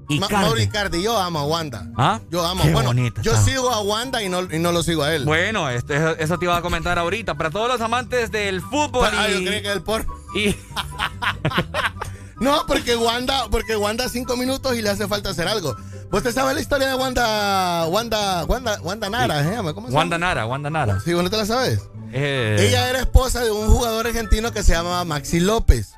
Icardi. 0.10 0.34
Ma- 0.36 0.42
Mauro 0.42 0.60
Icardi, 0.62 1.02
yo 1.04 1.18
amo 1.18 1.40
a 1.40 1.44
Wanda. 1.46 1.88
¿Ah? 1.98 2.20
Yo 2.32 2.46
amo. 2.46 2.64
Qué 2.64 2.72
bueno, 2.72 2.94
yo 3.22 3.32
está. 3.34 3.44
sigo 3.44 3.70
a 3.72 3.82
Wanda 3.82 4.22
y 4.24 4.30
no, 4.30 4.42
y 4.44 4.60
no 4.60 4.72
lo 4.72 4.84
sigo 4.84 5.04
a 5.04 5.14
él. 5.14 5.26
Bueno, 5.26 5.70
esto- 5.70 5.94
eso, 5.94 6.38
te 6.40 6.46
iba 6.46 6.56
a 6.56 6.62
comentar 6.62 6.98
ahorita. 6.98 7.36
Para 7.36 7.50
todos 7.50 7.68
los 7.68 7.82
amantes 7.82 8.32
del 8.32 8.62
fútbol 8.62 9.10
Ah, 9.14 9.28
y... 9.30 9.44
yo 9.44 9.50
creí 9.50 9.62
que 9.62 9.72
el 9.72 9.82
por. 9.82 10.06
y- 10.36 10.56
No, 12.40 12.66
porque 12.68 12.96
Wanda, 12.96 13.50
porque 13.50 13.76
Wanda 13.76 14.08
cinco 14.10 14.38
minutos 14.38 14.76
y 14.76 14.82
le 14.84 14.90
hace 14.92 15.08
falta 15.08 15.32
hacer 15.32 15.48
algo. 15.48 15.76
¿Vos 16.12 16.22
te 16.24 16.32
sabes 16.32 16.54
la 16.54 16.62
historia 16.62 16.88
de 16.88 16.94
Wanda, 16.96 17.86
Wanda, 17.88 18.46
Wanda, 18.46 18.80
Wanda 18.82 19.10
Nara, 19.10 19.44
se 19.44 19.60
Wanda? 19.92 20.18
Nara, 20.20 20.46
Wanda 20.46 20.70
Nara. 20.70 21.00
Sí, 21.04 21.14
¿vos 21.14 21.24
no 21.24 21.30
te 21.32 21.38
la 21.38 21.46
sabes? 21.46 21.82
Eh, 22.14 22.56
Ella 22.60 22.90
era 22.90 23.00
esposa 23.00 23.42
de 23.44 23.50
un 23.52 23.68
jugador 23.68 24.06
argentino 24.08 24.52
que 24.52 24.62
se 24.64 24.74
llamaba 24.74 25.04
Maxi 25.04 25.40
López. 25.40 25.94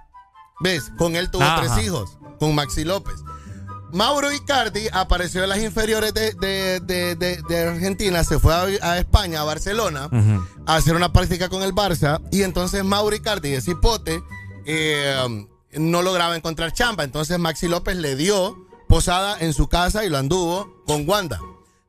¿Ves? 0.62 0.92
Con 0.98 1.16
él 1.16 1.30
tuvo 1.30 1.44
Ajá. 1.44 1.62
tres 1.62 1.86
hijos, 1.86 2.18
con 2.40 2.56
Maxi 2.56 2.86
López. 2.86 3.16
Mauro 3.92 4.32
Icardi 4.32 4.88
apareció 4.92 5.44
en 5.44 5.50
las 5.50 5.60
inferiores 5.60 6.14
de, 6.14 6.34
de- 6.34 7.16
de- 7.16 7.68
Argentina, 7.68 8.24
se 8.24 8.40
fue 8.40 8.54
a, 8.54 8.62
a 8.82 8.98
España, 9.00 9.42
a 9.42 9.44
Barcelona, 9.44 10.10
a 10.66 10.76
hacer 10.76 10.96
una 10.96 11.12
práctica 11.12 11.50
con 11.50 11.64
el 11.64 11.74
Barça. 11.74 12.22
Y 12.32 12.44
entonces 12.44 12.84
Mauro 12.84 13.16
Icardi, 13.16 13.50
de 13.52 13.62
cipote, 13.62 14.22
eh, 14.66 15.48
no 15.74 16.02
lograba 16.02 16.36
encontrar 16.36 16.72
chamba. 16.74 17.04
Entonces 17.04 17.40
Maxi 17.40 17.68
López 17.68 17.96
le 17.98 18.16
dio 18.16 18.58
posada 18.88 19.38
en 19.40 19.54
su 19.54 19.68
casa 19.68 20.04
y 20.06 20.10
lo 20.10 20.18
anduvo 20.18 20.84
con 20.86 21.08
Wanda. 21.10 21.40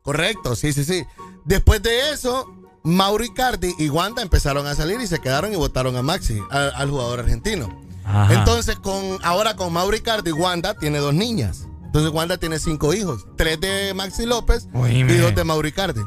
Correcto, 0.01 0.55
sí, 0.55 0.73
sí, 0.73 0.83
sí. 0.83 1.03
Después 1.45 1.81
de 1.83 2.11
eso, 2.11 2.51
Mauro 2.83 3.23
Icardi 3.23 3.73
y 3.77 3.89
Wanda 3.89 4.21
empezaron 4.23 4.65
a 4.65 4.73
salir 4.75 4.99
y 5.01 5.07
se 5.07 5.19
quedaron 5.19 5.53
y 5.53 5.55
votaron 5.55 5.95
a 5.95 6.01
Maxi, 6.01 6.39
a- 6.49 6.69
al 6.75 6.89
jugador 6.89 7.19
argentino. 7.19 7.69
Ajá. 8.03 8.33
Entonces, 8.33 8.77
con, 8.77 9.19
ahora 9.23 9.55
con 9.55 9.71
Mauro 9.71 9.95
Icardi, 9.95 10.31
Wanda 10.31 10.73
tiene 10.73 10.97
dos 10.97 11.13
niñas. 11.13 11.67
Entonces, 11.91 12.11
Wanda 12.13 12.37
tiene 12.37 12.57
cinco 12.57 12.93
hijos. 12.93 13.25
Tres 13.35 13.59
de 13.59 13.93
Maxi 13.93 14.25
López 14.25 14.67
Oíme. 14.73 15.11
y 15.13 15.17
dos 15.17 15.35
de 15.35 15.43
Mauro 15.43 15.67
Icardi. 15.67 16.01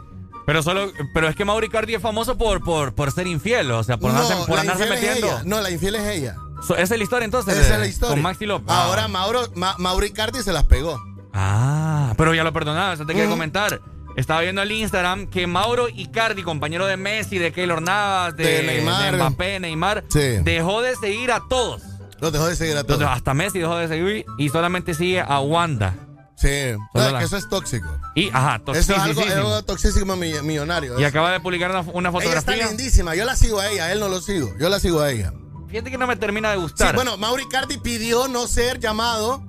Pero 0.46 0.62
solo, 0.62 0.90
pero 1.12 1.28
es 1.28 1.36
que 1.36 1.44
Mauro 1.44 1.64
Icardi 1.66 1.94
es 1.94 2.02
famoso 2.02 2.36
por, 2.38 2.62
por, 2.62 2.94
por 2.94 3.12
ser 3.12 3.26
infiel, 3.26 3.70
o 3.70 3.82
sea, 3.84 3.96
por 3.98 4.12
no, 4.12 4.20
andarse, 4.20 4.46
por 4.46 4.58
andarse 4.58 4.84
es 4.84 4.90
metiendo. 4.90 5.42
No, 5.44 5.60
la 5.60 5.70
infiel 5.70 5.94
es 5.96 6.06
ella. 6.08 6.36
So, 6.66 6.74
esa 6.76 6.94
es 6.94 6.98
la 6.98 7.04
historia 7.04 7.24
entonces. 7.26 7.54
Esa 7.56 7.68
de- 7.68 7.74
es 7.74 7.80
la 7.80 7.86
historia. 7.86 8.14
Con 8.14 8.22
Maxi 8.22 8.46
López. 8.46 8.70
Ahora 8.70 9.08
Mauro, 9.08 9.42
Ma- 9.54 9.74
Mauro 9.78 10.04
Icardi 10.06 10.42
se 10.42 10.52
las 10.52 10.64
pegó. 10.64 10.98
Ah, 11.32 12.14
pero 12.16 12.32
ya 12.34 12.44
lo 12.44 12.52
perdonaba, 12.52 12.94
eso 12.94 13.04
te 13.04 13.12
quería 13.12 13.24
Ujú. 13.26 13.34
comentar. 13.34 13.80
Estaba 14.16 14.42
viendo 14.42 14.62
el 14.62 14.70
Instagram 14.70 15.26
que 15.26 15.46
Mauro 15.46 15.88
Icardi, 15.88 16.42
compañero 16.44 16.86
de 16.86 16.96
Messi, 16.96 17.38
de 17.38 17.52
Keylor 17.52 17.82
Navas, 17.82 18.36
de, 18.36 18.44
De 18.44 18.62
Neymar. 18.62 19.10
de 19.10 19.16
Mbappé, 19.18 19.60
Neymar, 19.60 20.04
Sí. 20.08 20.20
dejó 20.44 20.82
de 20.82 20.94
seguir 20.96 21.32
a 21.32 21.40
todos. 21.48 21.82
Los 22.24 22.32
dejó 22.32 22.46
de 22.46 22.56
seguir 22.56 22.76
a 22.76 22.82
todos. 22.84 23.00
Entonces, 23.00 23.16
hasta 23.18 23.34
Messi 23.34 23.58
dejó 23.58 23.76
de 23.76 23.86
seguir 23.88 24.24
y 24.38 24.48
solamente 24.48 24.94
sigue 24.94 25.20
a 25.20 25.40
Wanda. 25.40 25.94
Sí. 26.36 26.48
No, 26.72 26.88
Solo 26.94 27.06
es 27.06 27.12
la- 27.12 27.18
que 27.20 27.24
eso 27.26 27.36
es 27.36 27.48
tóxico. 27.48 27.86
Y, 28.14 28.28
ajá, 28.30 28.60
Eso 28.68 28.72
es 28.72 28.98
algo, 28.98 29.20
es 29.22 29.32
algo 29.34 29.62
toxísimo 29.64 30.16
mi- 30.16 30.32
millonario. 30.42 30.94
Y 30.98 31.02
eso. 31.02 31.08
acaba 31.08 31.30
de 31.32 31.40
publicar 31.40 31.70
una, 31.70 31.80
una 31.80 32.08
Ella 32.08 32.18
está 32.18 32.30
fotografía. 32.40 32.66
lindísima. 32.68 33.14
Yo 33.14 33.24
la 33.24 33.36
sigo 33.36 33.60
a 33.60 33.68
ella. 33.70 33.84
A 33.84 33.92
él 33.92 34.00
no 34.00 34.08
lo 34.08 34.20
sigo. 34.20 34.52
Yo 34.58 34.68
la 34.68 34.80
sigo 34.80 35.00
a 35.00 35.10
ella. 35.10 35.32
Fíjate 35.68 35.90
que 35.90 35.98
no 35.98 36.06
me 36.06 36.16
termina 36.16 36.50
de 36.50 36.56
Sí, 36.56 36.62
gustar. 36.62 36.94
bueno, 36.94 37.16
Mauro 37.18 37.42
Icardi 37.42 37.78
pidió 37.78 38.26
no 38.28 38.46
ser 38.46 38.80
llamado 38.80 39.42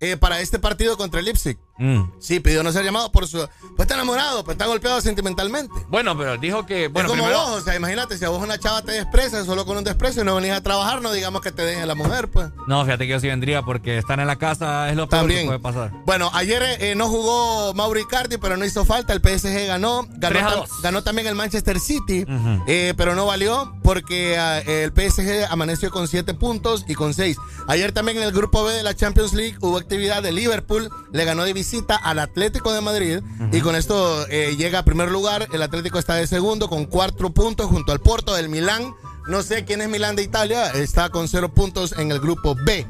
eh, 0.00 0.16
para 0.16 0.40
este 0.40 0.58
partido 0.58 0.96
contra 0.96 1.20
el 1.20 1.26
Leipzig. 1.26 1.58
Mm. 1.78 2.02
Sí, 2.20 2.40
pidió 2.40 2.62
no 2.62 2.70
ser 2.72 2.84
llamado 2.84 3.10
por 3.10 3.26
su... 3.26 3.38
Pues 3.38 3.80
está 3.80 3.94
enamorado, 3.94 4.44
pues 4.44 4.54
está 4.56 4.66
golpeado 4.66 5.00
sentimentalmente. 5.00 5.74
Bueno, 5.88 6.16
pero 6.16 6.36
dijo 6.38 6.64
que. 6.66 6.88
Bueno, 6.88 7.08
es 7.08 7.12
como 7.12 7.24
primero. 7.24 7.46
vos, 7.48 7.60
o 7.60 7.64
sea, 7.64 7.74
imagínate, 7.74 8.18
si 8.18 8.24
a 8.24 8.28
vos 8.28 8.42
una 8.42 8.58
chava 8.58 8.82
te 8.82 8.92
desprecia 8.92 9.44
solo 9.44 9.64
con 9.64 9.76
un 9.76 9.84
desprecio 9.84 10.22
y 10.22 10.24
no 10.24 10.34
venís 10.36 10.52
a 10.52 10.60
trabajar, 10.62 11.00
no 11.02 11.12
digamos 11.12 11.40
que 11.42 11.50
te 11.52 11.62
deje 11.64 11.84
la 11.86 11.94
mujer, 11.94 12.28
pues. 12.30 12.48
No, 12.66 12.84
fíjate 12.84 13.04
que 13.06 13.12
yo 13.12 13.20
sí 13.20 13.28
vendría 13.28 13.62
porque 13.62 13.98
estar 13.98 14.20
en 14.20 14.26
la 14.26 14.36
casa 14.36 14.88
es 14.90 14.96
lo 14.96 15.08
peor 15.08 15.22
También. 15.22 15.40
que 15.40 15.46
puede 15.46 15.58
pasar. 15.60 15.90
Bueno, 16.04 16.30
ayer 16.34 16.62
eh, 16.80 16.94
no 16.94 17.08
jugó 17.08 17.72
Mauro 17.74 17.98
Icardi, 18.00 18.36
pero 18.38 18.56
no 18.56 18.64
hizo 18.64 18.84
falta. 18.84 19.12
El 19.12 19.20
PSG 19.20 19.66
ganó. 19.66 20.06
Ganó, 20.16 20.38
3 20.38 20.42
a 20.44 20.48
tam- 20.50 20.56
2. 20.68 20.70
ganó 20.82 21.02
también 21.02 21.26
el 21.28 21.34
Manchester 21.34 21.80
City, 21.80 22.24
eh, 22.66 22.94
pero 22.96 23.14
no 23.14 23.26
valió 23.26 23.74
porque 23.82 24.36
ah, 24.38 24.58
el 24.60 24.92
PSG 24.92 25.50
amaneció 25.50 25.90
con 25.90 26.06
7 26.08 26.34
puntos 26.34 26.84
y 26.86 26.94
con 26.94 27.14
6. 27.14 27.36
Ayer 27.68 27.92
también 27.92 28.18
en 28.18 28.24
el 28.24 28.32
grupo 28.32 28.64
B 28.64 28.72
de 28.74 28.82
la 28.82 28.94
Champions 28.94 29.32
League 29.32 29.56
hubo 29.60 29.76
actividad 29.78 30.22
de 30.22 30.32
Liverpool. 30.32 30.90
Le 31.12 31.24
ganó 31.24 31.44
de 31.44 31.52
visita 31.62 31.94
al 31.94 32.18
Atlético 32.18 32.72
de 32.72 32.80
Madrid 32.80 33.20
y 33.52 33.60
con 33.60 33.76
esto 33.76 34.26
eh, 34.28 34.56
llega 34.56 34.80
a 34.80 34.84
primer 34.84 35.10
lugar. 35.12 35.46
El 35.52 35.62
Atlético 35.62 35.98
está 36.00 36.14
de 36.14 36.26
segundo 36.26 36.68
con 36.68 36.86
4 36.86 37.30
puntos 37.32 37.66
junto 37.66 37.92
al 37.92 38.00
Porto 38.00 38.34
del 38.34 38.48
Milán. 38.48 38.94
No 39.28 39.42
sé 39.44 39.64
quién 39.64 39.80
es 39.80 39.88
Milán 39.88 40.16
de 40.16 40.24
Italia, 40.24 40.70
está 40.72 41.08
con 41.10 41.28
0 41.28 41.52
puntos 41.54 41.92
en 41.96 42.10
el 42.10 42.18
grupo 42.18 42.56
B. 42.66 42.84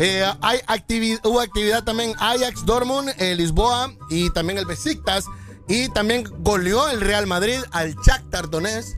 Eh, 0.00 0.24
hay 0.40 0.58
activi- 0.66 1.20
hubo 1.24 1.40
actividad 1.40 1.84
también 1.84 2.14
Ajax 2.18 2.66
Dortmund, 2.66 3.10
eh, 3.18 3.36
Lisboa 3.36 3.92
y 4.10 4.30
también 4.30 4.58
el 4.58 4.66
Besiktas. 4.66 5.24
Y 5.68 5.88
también 5.90 6.24
goleó 6.40 6.88
el 6.88 7.00
Real 7.00 7.26
Madrid 7.28 7.58
al 7.70 7.94
Shakhtar 8.04 8.50
Donetsk. 8.50 8.96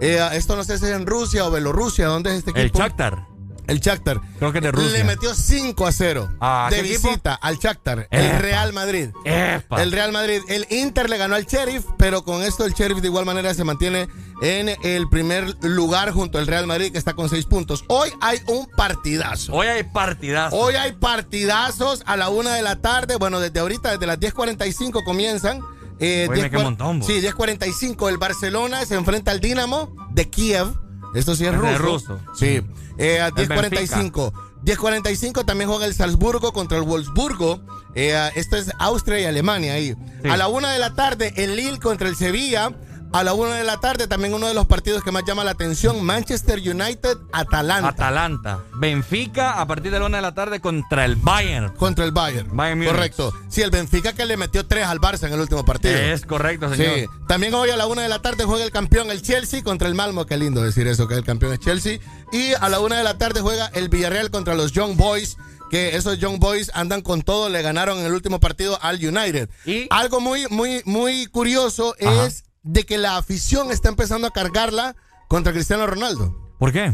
Eh, 0.00 0.18
esto 0.32 0.56
no 0.56 0.64
sé 0.64 0.78
si 0.78 0.86
es 0.86 0.90
en 0.92 1.06
Rusia 1.06 1.46
o 1.46 1.50
Bielorrusia. 1.50 2.06
¿Dónde 2.06 2.30
es 2.30 2.38
este 2.38 2.50
El 2.52 2.66
equipo? 2.66 2.78
Shakhtar. 2.78 3.26
El 3.70 3.78
Shakhtar. 3.80 4.20
Creo 4.38 4.52
que 4.52 4.60
de 4.60 4.72
Rusia. 4.72 4.90
Le 4.90 5.04
metió 5.04 5.32
5 5.32 5.86
a 5.86 5.92
0 5.92 6.28
Ah, 6.40 6.68
de 6.70 6.82
visita 6.82 7.34
al 7.34 7.56
Shakhtar. 7.58 8.08
El. 8.10 8.38
Real 8.40 8.72
Madrid. 8.72 9.10
Epa. 9.24 9.80
El 9.80 9.92
Real 9.92 10.10
Madrid. 10.10 10.40
El 10.48 10.66
Inter 10.70 11.08
le 11.08 11.16
ganó 11.18 11.36
al 11.36 11.46
Sheriff, 11.46 11.84
pero 11.96 12.24
con 12.24 12.42
esto 12.42 12.64
el 12.64 12.72
Sheriff 12.74 12.98
de 13.00 13.06
igual 13.06 13.24
manera 13.26 13.54
se 13.54 13.62
mantiene 13.62 14.08
en 14.42 14.70
el 14.82 15.08
primer 15.08 15.54
lugar 15.64 16.10
junto 16.10 16.38
al 16.38 16.46
Real 16.48 16.66
Madrid 16.66 16.90
que 16.90 16.98
está 16.98 17.14
con 17.14 17.28
6 17.28 17.46
puntos. 17.46 17.84
Hoy 17.88 18.10
hay 18.20 18.40
un 18.48 18.66
partidazo. 18.76 19.52
Hoy 19.54 19.68
hay 19.68 19.84
partidazo. 19.84 20.56
Hoy 20.56 20.74
hay 20.74 20.92
partidazos 20.92 22.02
a 22.06 22.16
la 22.16 22.28
una 22.28 22.54
de 22.54 22.62
la 22.62 22.76
tarde. 22.80 23.16
Bueno, 23.16 23.38
desde 23.38 23.60
ahorita, 23.60 23.92
desde 23.92 24.06
las 24.06 24.18
10.45 24.18 25.04
comienzan. 25.04 25.60
Eh, 26.00 26.26
Oíme, 26.28 26.48
10 26.48 26.50
qué 26.50 26.58
montón. 26.58 27.02
Sí, 27.04 27.20
10.45. 27.20 28.08
El 28.08 28.18
Barcelona 28.18 28.84
se 28.84 28.96
enfrenta 28.96 29.30
al 29.30 29.38
Dinamo 29.40 29.94
de 30.10 30.28
Kiev. 30.28 30.66
Esto 31.14 31.34
sí 31.34 31.44
es 31.46 31.52
Es 31.52 31.58
ruso. 31.58 31.78
ruso. 31.78 32.20
Sí. 32.34 32.62
Eh, 32.98 33.20
a 33.20 33.28
El 33.28 33.34
10.45. 33.34 34.32
10.45 34.64 35.44
también 35.44 35.70
juega 35.70 35.86
el 35.86 35.94
Salzburgo 35.94 36.52
contra 36.52 36.76
el 36.78 36.84
Wolfsburgo. 36.84 37.60
Eh, 37.94 38.30
esto 38.34 38.56
es 38.56 38.70
Austria 38.78 39.20
y 39.20 39.24
Alemania 39.24 39.72
ahí. 39.74 39.94
Sí. 40.22 40.28
A 40.28 40.36
la 40.36 40.48
una 40.48 40.70
de 40.72 40.78
la 40.78 40.94
tarde, 40.94 41.32
el 41.36 41.56
Lille 41.56 41.78
contra 41.78 42.08
el 42.08 42.16
Sevilla. 42.16 42.72
A 43.12 43.24
la 43.24 43.34
una 43.34 43.56
de 43.56 43.64
la 43.64 43.78
tarde, 43.78 44.06
también 44.06 44.34
uno 44.34 44.46
de 44.46 44.54
los 44.54 44.66
partidos 44.66 45.02
que 45.02 45.10
más 45.10 45.24
llama 45.26 45.42
la 45.42 45.50
atención, 45.50 46.04
Manchester 46.04 46.60
United-Atalanta. 46.60 47.88
Atalanta. 47.88 48.60
Benfica 48.74 49.60
a 49.60 49.66
partir 49.66 49.90
de 49.90 49.98
la 49.98 50.06
una 50.06 50.18
de 50.18 50.22
la 50.22 50.32
tarde 50.32 50.60
contra 50.60 51.04
el 51.04 51.16
Bayern. 51.16 51.74
Contra 51.74 52.04
el 52.04 52.12
Bayern. 52.12 52.56
Bayern. 52.56 52.84
Correcto. 52.84 53.34
Sí, 53.48 53.62
el 53.62 53.70
Benfica 53.70 54.12
que 54.12 54.24
le 54.26 54.36
metió 54.36 54.64
tres 54.64 54.86
al 54.86 55.00
Barça 55.00 55.26
en 55.26 55.32
el 55.32 55.40
último 55.40 55.64
partido. 55.64 55.96
Es 55.96 56.24
correcto, 56.24 56.72
señor. 56.72 56.94
Sí. 56.94 57.06
También 57.26 57.52
hoy 57.54 57.70
a 57.70 57.76
la 57.76 57.88
una 57.88 58.02
de 58.02 58.08
la 58.08 58.22
tarde 58.22 58.44
juega 58.44 58.64
el 58.64 58.70
campeón, 58.70 59.10
el 59.10 59.22
Chelsea, 59.22 59.64
contra 59.64 59.88
el 59.88 59.96
Malmo. 59.96 60.24
Qué 60.24 60.36
lindo 60.36 60.62
decir 60.62 60.86
eso, 60.86 61.08
que 61.08 61.14
el 61.14 61.24
campeón 61.24 61.52
es 61.52 61.58
Chelsea. 61.58 61.98
Y 62.30 62.52
a 62.60 62.68
la 62.68 62.78
una 62.78 62.96
de 62.96 63.04
la 63.04 63.18
tarde 63.18 63.40
juega 63.40 63.66
el 63.74 63.88
Villarreal 63.88 64.30
contra 64.30 64.54
los 64.54 64.70
Young 64.70 64.96
Boys. 64.96 65.36
Que 65.68 65.96
esos 65.96 66.18
Young 66.18 66.38
Boys 66.38 66.70
andan 66.74 67.00
con 67.00 67.22
todo, 67.22 67.48
le 67.48 67.62
ganaron 67.62 67.98
en 67.98 68.06
el 68.06 68.12
último 68.12 68.40
partido 68.40 68.78
al 68.82 68.96
United. 68.96 69.48
¿Y? 69.64 69.86
Algo 69.90 70.20
muy, 70.20 70.46
muy, 70.48 70.82
muy 70.84 71.26
curioso 71.26 71.94
es 71.96 72.44
de 72.62 72.84
que 72.84 72.98
la 72.98 73.16
afición 73.16 73.70
está 73.70 73.88
empezando 73.88 74.26
a 74.26 74.30
cargarla 74.32 74.96
contra 75.28 75.52
Cristiano 75.52 75.86
Ronaldo. 75.86 76.54
¿Por 76.58 76.72
qué? 76.72 76.92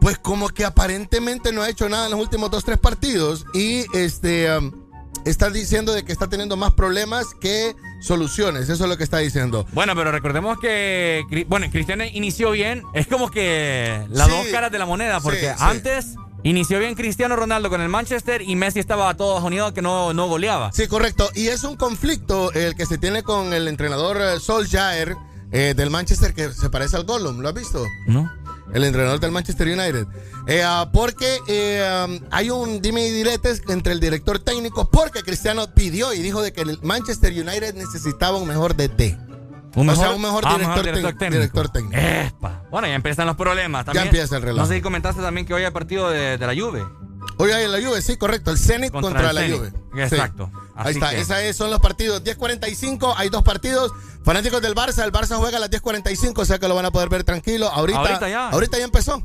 pues 0.00 0.18
como 0.18 0.48
que 0.48 0.64
aparentemente 0.64 1.52
no 1.52 1.62
ha 1.62 1.68
hecho 1.68 1.88
nada 1.88 2.06
en 2.06 2.10
los 2.10 2.20
últimos 2.20 2.50
dos, 2.50 2.64
tres 2.64 2.76
partidos 2.78 3.46
y 3.54 3.84
este 3.96 4.50
um, 4.56 4.72
está 5.24 5.48
diciendo 5.48 5.92
de 5.92 6.04
que 6.04 6.10
está 6.10 6.28
teniendo 6.28 6.56
más 6.56 6.72
problemas 6.72 7.26
que 7.40 7.76
soluciones. 8.00 8.68
Eso 8.68 8.82
es 8.84 8.90
lo 8.90 8.96
que 8.96 9.04
está 9.04 9.18
diciendo. 9.18 9.64
Bueno, 9.72 9.94
pero 9.94 10.10
recordemos 10.10 10.58
que, 10.58 11.22
bueno, 11.46 11.68
Cristiano 11.70 12.02
inició 12.04 12.50
bien. 12.50 12.82
Es 12.94 13.06
como 13.06 13.30
que 13.30 14.04
las 14.10 14.26
Sí. 14.28 14.34
dos 14.36 14.46
caras 14.48 14.72
de 14.72 14.80
la 14.80 14.86
moneda, 14.86 15.20
porque 15.20 15.50
Sí, 15.50 15.54
sí. 15.56 15.64
antes 15.64 16.06
inició 16.42 16.78
bien 16.78 16.94
Cristiano 16.94 17.36
Ronaldo 17.36 17.70
con 17.70 17.80
el 17.80 17.88
Manchester 17.88 18.42
y 18.42 18.56
Messi 18.56 18.80
estaba 18.80 19.08
a 19.08 19.16
todo 19.16 19.44
unido 19.44 19.72
que 19.74 19.82
no, 19.82 20.12
no 20.12 20.28
goleaba. 20.28 20.72
Sí, 20.72 20.86
correcto. 20.86 21.30
Y 21.34 21.48
es 21.48 21.64
un 21.64 21.76
conflicto 21.76 22.52
el 22.52 22.74
que 22.74 22.86
se 22.86 22.98
tiene 22.98 23.22
con 23.22 23.52
el 23.52 23.68
entrenador 23.68 24.18
eh, 24.20 24.40
Solskjaer 24.40 25.16
eh, 25.52 25.74
del 25.76 25.90
Manchester 25.90 26.32
que 26.34 26.50
se 26.52 26.70
parece 26.70 26.96
al 26.96 27.04
Gollum. 27.04 27.40
¿Lo 27.40 27.48
has 27.48 27.54
visto? 27.54 27.84
¿No? 28.06 28.32
El 28.72 28.84
entrenador 28.84 29.20
del 29.20 29.32
Manchester 29.32 29.68
United. 29.68 30.06
Eh, 30.46 30.62
ah, 30.64 30.90
porque 30.92 31.38
eh, 31.46 32.06
um, 32.06 32.18
hay 32.30 32.50
un 32.50 32.80
dime 32.80 33.06
y 33.06 33.10
diretes 33.10 33.62
entre 33.68 33.92
el 33.92 34.00
director 34.00 34.38
técnico 34.38 34.88
porque 34.90 35.22
Cristiano 35.22 35.72
pidió 35.74 36.14
y 36.14 36.22
dijo 36.22 36.40
de 36.40 36.52
que 36.52 36.62
el 36.62 36.78
Manchester 36.82 37.32
United 37.32 37.74
necesitaba 37.74 38.38
un 38.38 38.48
mejor 38.48 38.74
DT. 38.74 39.31
Un 39.74 39.88
o 39.88 39.96
sea, 39.96 40.10
un 40.10 40.20
mejor 40.22 40.44
Ah, 40.46 40.54
director, 40.58 40.82
técnico. 40.84 41.30
director 41.30 41.68
técnico. 41.70 41.96
Espa. 41.96 42.62
Bueno, 42.70 42.88
ya 42.88 42.94
empiezan 42.94 43.26
los 43.26 43.36
problemas. 43.36 43.84
También, 43.84 44.06
empieza 44.06 44.36
el 44.36 44.42
relajo. 44.42 44.58
No 44.60 44.66
sé 44.66 44.74
si 44.76 44.82
comentaste 44.82 45.22
también 45.22 45.46
que 45.46 45.54
hoy 45.54 45.64
hay 45.64 45.70
partido 45.70 46.10
de, 46.10 46.36
de 46.38 46.46
la 46.46 46.54
Juve. 46.54 46.84
Hoy 47.38 47.50
hay 47.52 47.66
la 47.68 47.80
Juve, 47.86 48.02
sí, 48.02 48.16
correcto. 48.16 48.50
El 48.50 48.58
Zenit 48.58 48.92
Contra 48.92 49.22
contra, 49.22 49.30
el 49.42 49.50
la. 49.50 49.56
Juve. 49.56 49.72
Exacto. 50.02 50.50
Sí. 50.52 50.58
Ahí 50.74 50.92
está, 50.94 51.10
que- 51.10 51.20
esos 51.20 51.56
son 51.56 51.70
los 51.70 51.80
partidos. 51.80 52.22
10.45, 52.24 53.14
hay 53.16 53.28
dos 53.30 53.42
partidos. 53.42 53.92
Fanáticos 54.24 54.60
del 54.62 54.74
Barça, 54.74 55.04
el 55.04 55.12
Barça 55.12 55.36
juega 55.36 55.56
a 55.56 55.60
las 55.60 55.70
10.45, 55.70 56.38
o 56.42 56.44
sea 56.44 56.58
que 56.58 56.68
lo 56.68 56.74
van 56.74 56.84
a 56.86 56.90
poder 56.90 57.08
ver 57.08 57.24
tranquilo. 57.24 57.68
Ahorita, 57.68 57.98
Ahorita 58.00 58.28
ya. 58.28 58.48
Ahorita 58.50 58.78
ya 58.78 58.84
empezó. 58.84 59.22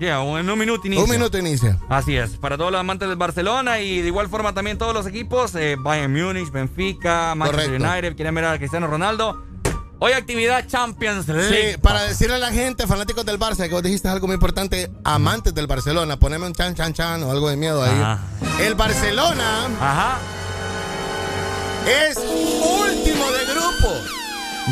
Ya, 0.00 0.20
en 0.22 0.50
un 0.50 0.58
minuto 0.58 0.86
inicia. 0.86 1.04
Un 1.04 1.10
minuto 1.10 1.38
inicia. 1.38 1.78
Así 1.88 2.16
es, 2.16 2.30
para 2.36 2.56
todos 2.56 2.72
los 2.72 2.80
amantes 2.80 3.08
del 3.08 3.16
Barcelona 3.18 3.78
y 3.80 4.00
de 4.00 4.08
igual 4.08 4.28
forma 4.28 4.52
también 4.52 4.76
todos 4.78 4.92
los 4.94 5.06
equipos, 5.06 5.54
eh, 5.54 5.76
Bayern 5.78 6.12
Múnich, 6.12 6.50
Benfica, 6.50 7.34
Manchester 7.36 7.66
Correcto. 7.66 7.88
United, 7.92 8.16
quieren 8.16 8.34
ver 8.34 8.44
a 8.46 8.58
Cristiano 8.58 8.86
Ronaldo. 8.88 9.44
Hoy 10.04 10.14
actividad 10.14 10.66
Champions 10.66 11.28
League. 11.28 11.74
Sí, 11.74 11.78
para 11.78 12.02
decirle 12.02 12.34
a 12.34 12.38
la 12.38 12.50
gente, 12.50 12.88
fanáticos 12.88 13.24
del 13.24 13.38
Barça, 13.38 13.68
que 13.68 13.72
vos 13.72 13.84
dijiste 13.84 14.08
algo 14.08 14.26
muy 14.26 14.34
importante, 14.34 14.90
amantes 15.04 15.54
del 15.54 15.68
Barcelona, 15.68 16.18
poneme 16.18 16.44
un 16.44 16.52
chan, 16.52 16.74
chan, 16.74 16.92
chan 16.92 17.22
o 17.22 17.30
algo 17.30 17.48
de 17.48 17.56
miedo 17.56 17.80
ahí. 17.84 17.92
Ajá. 17.92 18.18
El 18.58 18.74
Barcelona 18.74 19.68
Ajá. 19.80 20.18
es 21.86 22.16
último 22.16 23.30
de 23.30 23.44
grupo 23.46 23.94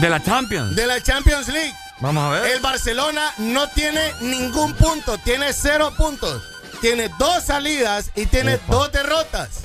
De 0.00 0.10
la 0.10 0.20
Champions. 0.20 0.74
de 0.74 0.86
la 0.88 1.00
Champions 1.00 1.46
League. 1.46 1.74
Vamos 2.00 2.24
a 2.24 2.30
ver. 2.30 2.50
El 2.50 2.60
Barcelona 2.60 3.32
no 3.38 3.68
tiene 3.68 4.12
ningún 4.22 4.74
punto, 4.74 5.16
tiene 5.18 5.52
cero 5.52 5.92
puntos. 5.96 6.42
Tiene 6.80 7.08
dos 7.20 7.44
salidas 7.44 8.10
y 8.16 8.26
tiene 8.26 8.58
dos 8.68 8.90
derrotas 8.90 9.60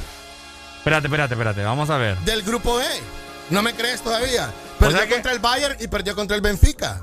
Espérate, 0.78 1.08
espérate, 1.08 1.34
espérate, 1.34 1.64
vamos 1.64 1.90
a 1.90 1.98
ver. 1.98 2.20
del 2.20 2.44
grupo 2.44 2.80
E. 2.80 2.86
¿No 3.50 3.64
me 3.64 3.74
crees 3.74 4.02
todavía? 4.02 4.52
Perdió 4.88 4.98
sea 5.00 5.08
que- 5.08 5.14
contra 5.16 5.32
el 5.32 5.40
Bayern 5.40 5.76
y 5.80 5.88
perdió 5.88 6.16
contra 6.16 6.36
el 6.36 6.42
Benfica. 6.42 7.02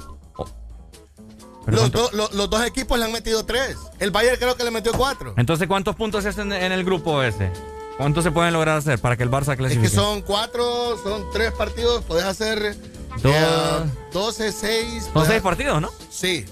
Pero 1.64 1.76
Los, 1.76 1.90
contra- 1.90 2.00
do- 2.02 2.10
lo- 2.12 2.30
los 2.32 2.50
dos 2.50 2.64
equipos 2.66 2.98
le 2.98 3.04
han 3.04 3.12
metido 3.12 3.44
tres. 3.46 3.76
El 4.00 4.10
Bayern 4.10 4.36
creo 4.36 4.56
que 4.56 4.64
le 4.64 4.70
metió 4.72 4.92
cuatro. 4.92 5.32
Entonces, 5.36 5.68
¿cuántos 5.68 5.94
puntos 5.94 6.24
se 6.24 6.30
hacen 6.30 6.52
en 6.52 6.72
el 6.72 6.84
grupo 6.84 7.22
ese? 7.22 7.52
¿Cuántos 7.98 8.24
se 8.24 8.32
pueden 8.32 8.52
lograr 8.52 8.78
hacer 8.78 8.98
para 8.98 9.16
que 9.16 9.22
el 9.22 9.30
Barça 9.30 9.52
Es 9.52 9.58
clasifique? 9.58 9.88
que 9.88 9.94
son 9.94 10.22
cuatro, 10.22 10.98
son 11.04 11.24
tres 11.32 11.52
partidos. 11.52 12.02
Puedes 12.04 12.24
hacer 12.24 12.76
Dos. 13.22 13.32
eh, 13.32 13.84
12, 14.12 14.50
6. 14.50 15.08
Son 15.12 15.24
seis 15.26 15.40
partidos, 15.40 15.80
¿no? 15.80 15.90
Sí. 16.10 16.46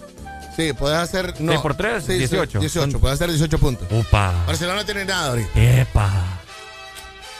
Sí, 0.54 0.72
puedes 0.74 0.98
hacer. 0.98 1.34
No. 1.40 1.52
Seis 1.52 1.60
por 1.62 1.74
tres, 1.76 2.04
Sí, 2.04 2.12
sí, 2.12 2.18
18. 2.18 2.60
18. 2.60 2.90
Son- 2.92 3.00
Puedes 3.00 3.14
hacer 3.14 3.30
18 3.30 3.58
puntos. 3.58 3.88
Upa. 3.90 4.32
Barcelona 4.46 4.80
no 4.80 4.84
tiene 4.84 5.04
nada 5.06 5.30
ahorita. 5.30 5.50
Epa. 5.54 6.40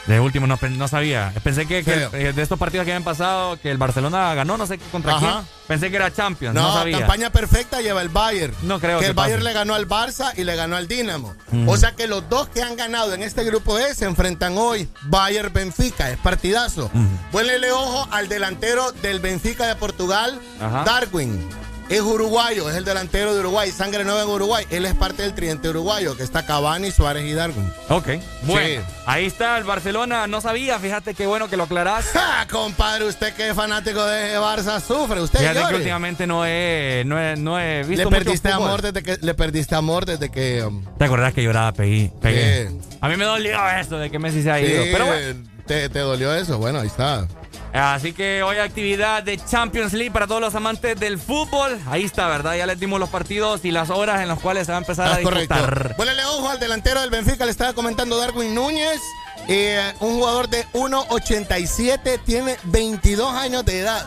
De 0.07 0.19
último, 0.19 0.47
no, 0.47 0.57
no 0.59 0.87
sabía. 0.87 1.31
Pensé 1.43 1.67
que, 1.67 1.83
que 1.83 2.09
eh, 2.13 2.33
de 2.33 2.41
estos 2.41 2.57
partidos 2.57 2.85
que 2.85 2.91
habían 2.91 3.03
pasado, 3.03 3.59
que 3.59 3.69
el 3.69 3.77
Barcelona 3.77 4.33
ganó, 4.33 4.57
no 4.57 4.65
sé 4.65 4.79
contra 4.91 5.15
Ajá. 5.15 5.19
quién. 5.19 5.47
Pensé 5.67 5.89
que 5.89 5.95
era 5.95 6.11
Champions, 6.11 6.55
no, 6.55 6.63
No, 6.63 6.73
sabía. 6.73 6.97
campaña 6.99 7.29
perfecta 7.29 7.81
lleva 7.81 8.01
el 8.01 8.09
Bayern. 8.09 8.53
No 8.63 8.79
creo 8.79 8.97
que 8.99 9.05
que 9.05 9.09
el 9.11 9.15
Bayern 9.15 9.39
pase. 9.41 9.49
le 9.49 9.53
ganó 9.53 9.75
al 9.75 9.87
Barça 9.87 10.33
y 10.35 10.43
le 10.43 10.55
ganó 10.55 10.75
al 10.75 10.87
Dinamo. 10.87 11.35
Ujú. 11.51 11.71
O 11.71 11.77
sea 11.77 11.91
que 11.91 12.07
los 12.07 12.27
dos 12.29 12.49
que 12.49 12.61
han 12.63 12.75
ganado 12.75 13.13
en 13.13 13.21
este 13.23 13.43
grupo 13.43 13.77
E 13.77 13.93
se 13.93 14.05
enfrentan 14.05 14.57
hoy. 14.57 14.89
Bayern 15.03 15.53
Benfica, 15.53 16.09
es 16.09 16.17
partidazo. 16.17 16.89
Ponle 17.31 17.71
ojo 17.71 18.07
al 18.11 18.27
delantero 18.27 18.91
del 18.91 19.19
Benfica 19.19 19.67
de 19.67 19.75
Portugal, 19.75 20.39
Ajá. 20.59 20.83
Darwin. 20.83 21.47
Es 21.91 21.99
uruguayo, 22.01 22.69
es 22.69 22.75
el 22.77 22.85
delantero 22.85 23.33
de 23.33 23.41
Uruguay, 23.41 23.69
sangre 23.69 24.05
nueva 24.05 24.23
en 24.23 24.29
Uruguay. 24.29 24.65
Él 24.69 24.85
es 24.85 24.95
parte 24.95 25.23
del 25.23 25.33
tridente 25.33 25.67
uruguayo, 25.69 26.15
que 26.15 26.23
está 26.23 26.45
Cavani, 26.45 26.89
Suárez 26.89 27.25
y 27.25 27.33
Darwin. 27.33 27.69
Ok. 27.89 28.07
Bueno, 28.43 28.81
Sí. 28.81 28.87
ahí 29.05 29.25
está 29.25 29.57
el 29.57 29.65
Barcelona. 29.65 30.25
No 30.25 30.39
sabía, 30.39 30.79
fíjate 30.79 31.13
qué 31.13 31.27
bueno 31.27 31.49
que 31.49 31.57
lo 31.57 31.63
aclarás. 31.63 32.05
¡Ja, 32.13 32.47
compadre! 32.49 33.05
Usted 33.05 33.33
que 33.33 33.49
es 33.49 33.55
fanático 33.55 34.05
de 34.05 34.37
Barça 34.39 34.79
sufre. 34.79 35.19
Usted 35.19 35.39
Fíjate 35.39 35.57
que 35.59 35.63
llore. 35.65 35.75
últimamente 35.75 36.25
no 36.27 36.45
he, 36.45 37.03
no 37.05 37.19
he, 37.19 37.35
no 37.35 37.59
he 37.59 37.79
visto 37.83 37.97
Le 37.97 38.05
mucho 38.05 38.17
perdiste 38.23 38.49
fútbol. 38.53 38.67
amor 38.67 38.81
desde 38.83 39.03
que 39.03 39.17
le 39.25 39.33
perdiste 39.33 39.75
amor 39.75 40.05
desde 40.05 40.31
que 40.31 40.63
um, 40.63 40.85
¿Te 40.97 41.03
acordás 41.05 41.33
que 41.33 41.43
lloraba? 41.43 41.73
Pegué. 41.73 42.09
pegué. 42.21 42.69
Sí. 42.69 42.79
A 43.01 43.09
mí 43.09 43.17
me 43.17 43.25
dolió 43.25 43.59
eso 43.69 43.97
de 43.97 44.09
que 44.09 44.17
Messi 44.17 44.43
se 44.43 44.49
ha 44.51 44.61
ido. 44.61 44.83
Sí, 44.83 44.89
Pero 44.93 45.05
bueno. 45.07 45.43
te, 45.67 45.89
te 45.89 45.99
dolió 45.99 46.33
eso. 46.33 46.57
Bueno, 46.57 46.79
ahí 46.79 46.87
está. 46.87 47.27
Así 47.73 48.11
que 48.13 48.43
hoy 48.43 48.57
actividad 48.57 49.23
de 49.23 49.37
Champions 49.37 49.93
League 49.93 50.11
para 50.11 50.27
todos 50.27 50.41
los 50.41 50.53
amantes 50.55 50.99
del 50.99 51.17
fútbol. 51.17 51.79
Ahí 51.89 52.03
está, 52.03 52.27
¿verdad? 52.27 52.55
Ya 52.57 52.65
les 52.65 52.79
dimos 52.79 52.99
los 52.99 53.09
partidos 53.09 53.63
y 53.63 53.71
las 53.71 53.89
horas 53.89 54.21
en 54.21 54.27
las 54.27 54.39
cuales 54.39 54.65
se 54.65 54.71
va 54.73 54.77
a 54.79 54.81
empezar 54.81 55.07
a 55.07 55.15
Ah, 55.15 55.19
correcto. 55.23 55.55
disputar. 55.55 55.95
Ponele 55.95 56.25
ojo 56.25 56.49
al 56.49 56.59
delantero 56.59 56.99
del 57.01 57.09
Benfica, 57.09 57.45
le 57.45 57.51
estaba 57.51 57.73
comentando 57.73 58.17
Darwin 58.17 58.53
Núñez. 58.53 58.99
eh, 59.47 59.93
un 60.01 60.19
jugador 60.19 60.49
de 60.49 60.65
1.87, 60.73 62.19
tiene 62.23 62.57
22 62.65 63.33
años 63.33 63.65
de 63.65 63.79
edad. 63.79 64.05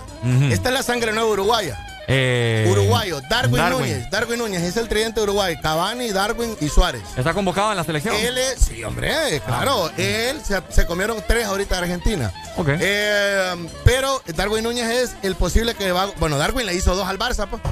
Esta 0.50 0.68
es 0.68 0.74
la 0.74 0.82
sangre 0.82 1.12
nueva 1.12 1.28
uruguaya. 1.30 1.76
Eh, 2.06 2.66
Uruguayo, 2.70 3.20
Darwin, 3.22 3.56
Darwin. 3.56 3.80
Núñez. 3.80 4.10
Darwin 4.10 4.38
Núñez 4.38 4.62
es 4.62 4.76
el 4.76 4.88
tridente 4.88 5.20
de 5.20 5.24
Uruguay. 5.24 5.56
Cavani, 5.60 6.10
Darwin 6.10 6.56
y 6.60 6.68
Suárez. 6.68 7.02
¿Está 7.16 7.32
convocado 7.32 7.70
en 7.70 7.76
la 7.76 7.84
selección? 7.84 8.14
Él 8.16 8.36
es, 8.36 8.58
sí, 8.58 8.84
hombre, 8.84 9.40
claro. 9.44 9.90
Él 9.96 10.40
se, 10.44 10.60
se 10.68 10.86
comieron 10.86 11.22
tres 11.26 11.46
ahorita 11.46 11.76
de 11.76 11.80
Argentina. 11.82 12.32
Ok. 12.56 12.68
Eh, 12.78 13.54
pero 13.84 14.22
Darwin 14.34 14.64
Núñez 14.64 14.88
es 14.88 15.16
el 15.22 15.34
posible 15.34 15.74
que 15.74 15.92
va. 15.92 16.06
Bueno, 16.18 16.36
Darwin 16.38 16.66
le 16.66 16.74
hizo 16.74 16.94
dos 16.94 17.06
al 17.08 17.18
Barça, 17.18 17.48
pues. 17.48 17.62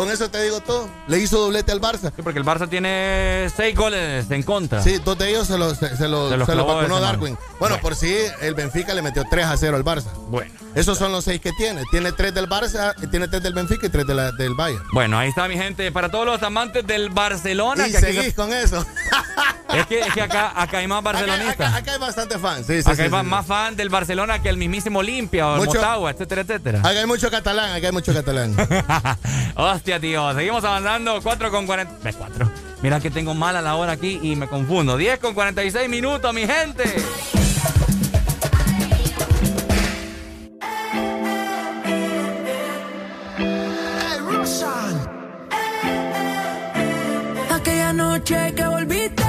Con 0.00 0.10
eso 0.10 0.30
te 0.30 0.42
digo 0.42 0.60
todo. 0.60 0.88
Le 1.08 1.18
hizo 1.18 1.38
doblete 1.38 1.72
al 1.72 1.80
Barça. 1.80 2.10
Sí, 2.16 2.22
porque 2.22 2.38
el 2.38 2.44
Barça 2.46 2.66
tiene 2.70 3.50
seis 3.54 3.76
goles 3.76 4.30
en 4.30 4.42
contra. 4.42 4.82
Sí, 4.82 4.96
dos 5.04 5.18
de 5.18 5.28
ellos 5.28 5.46
se 5.46 5.58
los, 5.58 5.76
se, 5.76 5.94
se 5.94 6.08
los, 6.08 6.30
Se 6.30 6.38
los 6.38 6.46
se 6.48 6.54
los 6.54 6.64
clavó 6.64 6.76
vacunó. 6.76 7.00
Darwin. 7.00 7.36
Bueno, 7.58 7.78
por 7.82 7.94
sí, 7.94 8.16
el 8.40 8.54
Benfica 8.54 8.94
le 8.94 9.02
metió 9.02 9.24
3 9.30 9.44
a 9.44 9.56
0 9.58 9.76
al 9.76 9.84
Barça. 9.84 10.10
Bueno. 10.28 10.50
Esos 10.74 10.96
son 10.96 11.12
los 11.12 11.24
seis 11.24 11.40
que 11.40 11.50
tiene. 11.52 11.82
Tiene 11.90 12.12
tres 12.12 12.32
del 12.32 12.48
Barça, 12.48 12.94
tiene 13.10 13.26
tres 13.28 13.42
del 13.42 13.52
Benfica 13.52 13.86
y 13.86 13.90
tres 13.90 14.06
de 14.06 14.14
la- 14.14 14.30
del 14.32 14.54
Bayern. 14.54 14.84
Bueno, 14.92 15.18
ahí 15.18 15.28
está 15.28 15.46
mi 15.48 15.56
gente. 15.58 15.90
Para 15.92 16.08
todos 16.10 16.24
los 16.24 16.42
amantes 16.44 16.86
del 16.86 17.10
Barcelona. 17.10 17.88
Y 17.88 17.92
que 17.92 17.98
seguís 18.00 18.24
se- 18.26 18.34
con 18.34 18.52
eso. 18.52 18.86
es, 19.74 19.86
que, 19.86 19.98
es 20.00 20.14
que 20.14 20.22
acá, 20.22 20.52
acá 20.54 20.78
hay 20.78 20.86
más 20.86 21.02
barcelonistas. 21.02 21.68
acá- 21.68 21.76
acá 21.76 21.92
hay 21.94 21.98
bastante 21.98 22.38
fans. 22.38 22.66
Sí, 22.68 22.74
sí, 22.82 22.88
acá 22.88 22.94
sí, 22.94 23.02
hay 23.02 23.08
más, 23.10 23.22
sí. 23.24 23.28
más 23.30 23.46
fan 23.46 23.74
del 23.74 23.88
Barcelona 23.88 24.40
que 24.40 24.48
el 24.48 24.56
mismísimo 24.58 25.00
Olimpia 25.00 25.48
o 25.48 25.54
el 25.56 25.58
Mucho- 25.66 25.74
Motagua, 25.80 26.12
etcétera, 26.12 26.42
etcétera. 26.42 26.78
Acá 26.78 26.90
hay 26.90 27.06
mucho 27.06 27.28
catalán, 27.32 27.72
acá 27.74 27.86
hay 27.88 27.92
mucho 27.92 28.14
catalán. 28.14 28.54
Hostia, 29.56 29.89
tío. 29.98 30.32
Seguimos 30.34 30.62
avanzando. 30.62 31.20
4 31.20 31.50
con 31.50 31.66
40. 31.66 31.94
Ve, 32.02 32.12
4. 32.12 32.50
Mira 32.82 33.00
que 33.00 33.10
tengo 33.10 33.34
mal 33.34 33.56
a 33.56 33.62
la 33.62 33.74
hora 33.74 33.92
aquí 33.92 34.20
y 34.22 34.36
me 34.36 34.46
confundo. 34.46 34.96
10 34.96 35.18
con 35.18 35.34
46 35.34 35.88
minutos, 35.88 36.32
mi 36.32 36.46
gente. 36.46 36.84
Aquella 47.50 47.92
noche 47.92 48.54
que 48.54 48.66
volviste, 48.66 49.19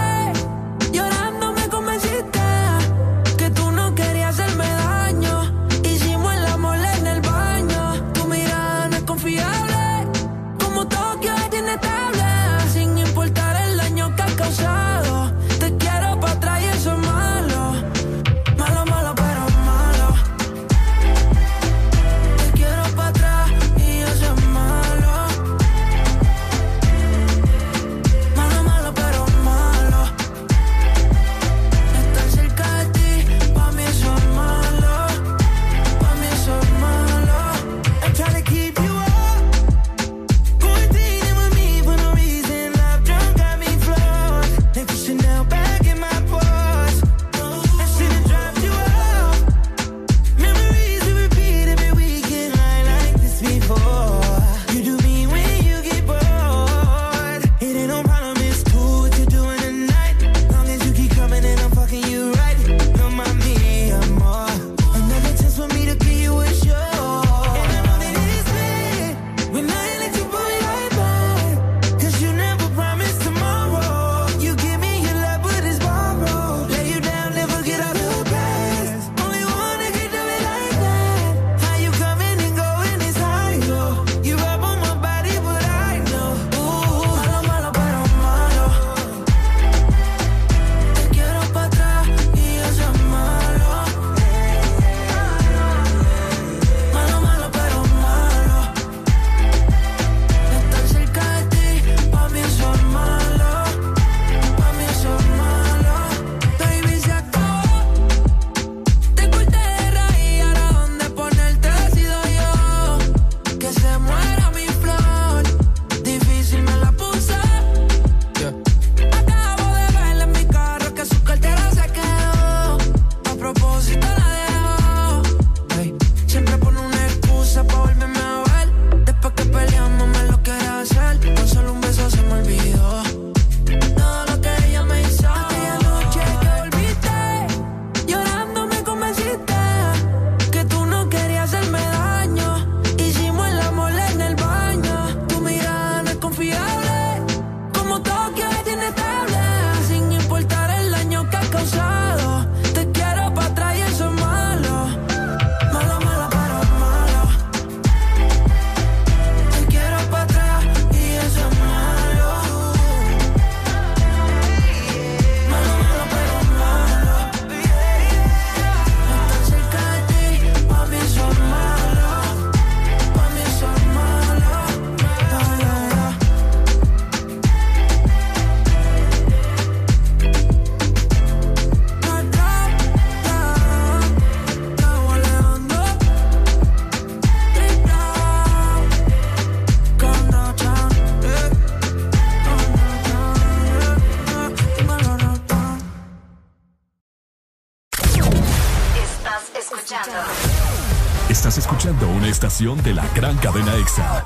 estación 202.41 202.81
de 202.81 202.95
la 202.95 203.07
gran 203.13 203.37
cadena 203.37 203.75
EXA. 203.75 204.25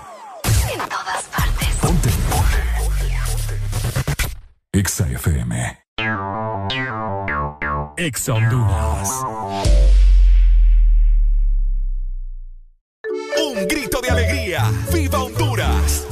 En 0.71 0.79
todas 0.87 1.23
partes. 1.25 1.67
Ponte. 1.81 2.09
EXA 4.71 5.07
FM. 5.09 5.79
EXA 7.97 8.33
Honduras. 8.35 9.09
Un 13.37 13.67
grito 13.67 13.99
de 13.99 14.09
alegría. 14.09 14.71
¡Viva 14.93 15.21
Honduras! 15.21 16.07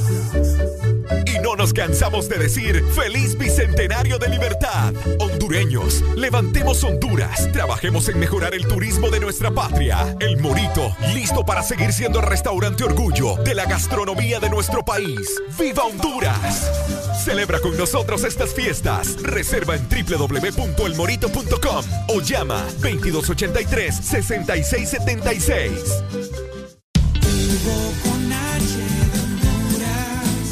Y 1.24 1.38
no 1.38 1.56
nos 1.56 1.72
cansamos 1.72 2.28
de 2.28 2.36
decir 2.36 2.84
feliz 2.94 3.38
bicentenario 3.38 4.18
de 4.18 4.28
libertad. 4.28 4.92
Hondureños, 5.20 6.04
levantemos 6.16 6.84
Honduras. 6.84 7.23
Trabajemos 7.64 8.06
en 8.10 8.18
mejorar 8.18 8.52
el 8.52 8.68
turismo 8.68 9.08
de 9.08 9.20
nuestra 9.20 9.50
patria. 9.50 10.14
El 10.20 10.38
Morito, 10.38 10.94
listo 11.14 11.46
para 11.46 11.62
seguir 11.62 11.94
siendo 11.94 12.20
el 12.20 12.26
restaurante 12.26 12.84
orgullo 12.84 13.36
de 13.36 13.54
la 13.54 13.64
gastronomía 13.64 14.38
de 14.38 14.50
nuestro 14.50 14.84
país. 14.84 15.40
¡Viva 15.58 15.84
Honduras! 15.84 16.70
Celebra 17.24 17.60
con 17.60 17.74
nosotros 17.78 18.22
estas 18.24 18.52
fiestas. 18.52 19.16
Reserva 19.22 19.76
en 19.76 19.88
www.elmorito.com 19.88 21.84
o 22.08 22.20
llama 22.20 22.62
2283 22.82 23.94
6676. 23.94 26.04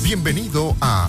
Bienvenido 0.02 0.74
a. 0.80 1.08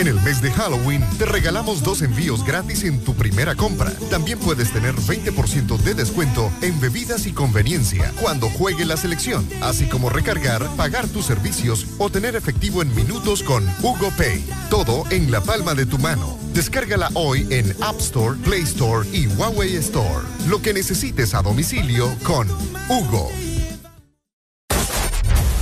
En 0.00 0.06
el 0.06 0.18
mes 0.22 0.40
de 0.40 0.50
Halloween 0.50 1.04
te 1.18 1.26
regalamos 1.26 1.82
dos 1.82 2.00
envíos 2.00 2.42
gratis 2.42 2.84
en 2.84 3.04
tu 3.04 3.14
primera 3.14 3.54
compra. 3.54 3.92
También 4.08 4.38
puedes 4.38 4.72
tener 4.72 4.94
20% 4.94 5.76
de 5.76 5.92
descuento 5.92 6.50
en 6.62 6.80
bebidas 6.80 7.26
y 7.26 7.32
conveniencia 7.32 8.10
cuando 8.18 8.48
juegue 8.48 8.86
la 8.86 8.96
selección, 8.96 9.46
así 9.60 9.84
como 9.90 10.08
recargar, 10.08 10.66
pagar 10.74 11.06
tus 11.06 11.26
servicios 11.26 11.84
o 11.98 12.08
tener 12.08 12.34
efectivo 12.34 12.80
en 12.80 12.94
minutos 12.94 13.42
con 13.42 13.62
Hugo 13.82 14.10
Pay. 14.16 14.42
Todo 14.70 15.04
en 15.10 15.30
la 15.30 15.42
palma 15.42 15.74
de 15.74 15.84
tu 15.84 15.98
mano. 15.98 16.38
Descárgala 16.54 17.10
hoy 17.12 17.46
en 17.50 17.70
App 17.82 18.00
Store, 18.00 18.38
Play 18.42 18.62
Store 18.62 19.06
y 19.12 19.26
Huawei 19.26 19.76
Store. 19.76 20.24
Lo 20.48 20.62
que 20.62 20.72
necesites 20.72 21.34
a 21.34 21.42
domicilio 21.42 22.08
con 22.22 22.48
Hugo. 22.88 23.30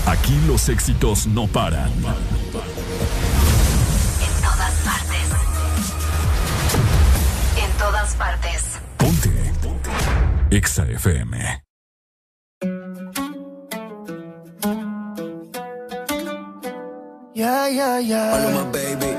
Aquí 0.07 0.39
los 0.47 0.69
éxitos 0.69 1.27
no 1.27 1.49
paran. 1.49 1.91
Todas 8.09 8.15
partes. 8.15 8.79
Ponte. 8.97 9.31
EXA 10.51 10.85
FM. 10.91 11.63
Yeah, 17.35 17.69
yeah, 17.69 17.99
yeah. 18.01 18.31
Paloma, 18.33 18.73
baby. 18.73 19.15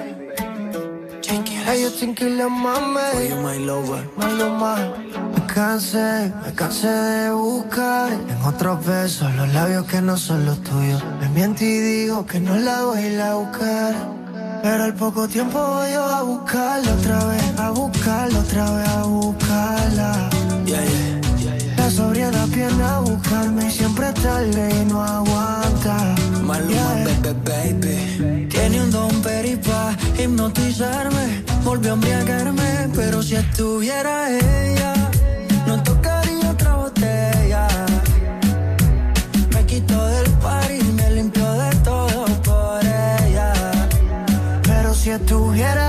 Ellos 1.71 1.97
tienen 1.97 2.15
que 2.15 2.29
la 2.29 2.49
mame. 2.49 2.99
For 3.11 3.23
you, 3.23 3.35
my 3.43 3.57
lover. 3.59 4.03
Maluma. 4.17 4.75
Me 5.33 5.53
cansé, 5.53 6.33
me 6.43 6.51
cansé 6.53 6.87
de 6.87 7.31
buscar 7.31 8.11
en 8.11 8.41
otros 8.43 8.83
besos 8.85 9.33
los 9.35 9.53
labios 9.53 9.85
que 9.85 10.01
no 10.01 10.17
son 10.17 10.45
los 10.45 10.61
tuyos. 10.63 11.03
Me 11.19 11.29
miento 11.29 11.63
y 11.63 11.77
digo 11.79 12.25
que 12.25 12.39
no 12.39 12.55
la 12.55 12.85
voy 12.85 12.97
a 12.97 13.07
ir 13.07 13.21
a 13.21 13.35
buscar. 13.35 14.18
Pero 14.61 14.83
al 14.83 14.93
poco 14.93 15.27
tiempo 15.27 15.57
voy 15.57 15.91
yo 15.93 16.03
a 16.03 16.21
buscarla 16.23 16.93
otra 16.93 17.25
vez, 17.25 17.59
a 17.59 17.69
buscarla 17.71 18.39
otra 18.39 18.71
vez, 18.71 18.89
a 18.89 19.03
buscarla. 19.03 20.29
Yeah, 20.65 20.83
yeah. 20.85 21.19
La 21.77 21.89
sobriedad 21.89 22.47
viene 22.47 22.83
a 22.83 22.99
buscarme 22.99 23.67
y 23.67 23.71
siempre 23.71 24.11
tarde 24.21 24.69
y 24.81 24.85
no 24.85 25.01
aguanta. 25.01 26.15
Maluma, 26.43 26.93
baby, 27.23 27.79
baby. 27.79 28.47
Tiene 28.49 28.81
un 28.83 28.91
don 28.91 29.21
peripa 29.21 29.95
hipnotizarme. 30.17 31.43
Volvió 31.63 31.91
a 31.91 31.93
embriagarme, 31.95 32.89
pero 32.93 33.23
si 33.23 33.35
estuviera 33.35 34.29
ella, 34.29 35.08
Pero 45.09 45.55
si 45.55 45.88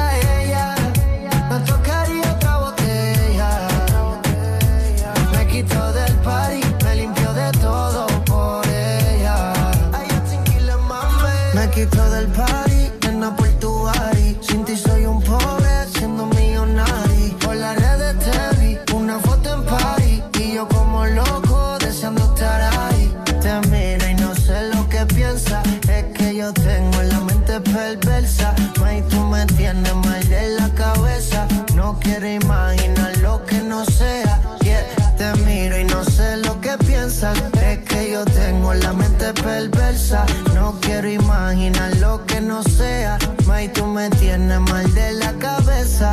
me 44.00 44.10
tienes 44.16 44.60
mal 44.60 44.94
de 44.94 45.12
la 45.12 45.32
cabeza. 45.34 46.10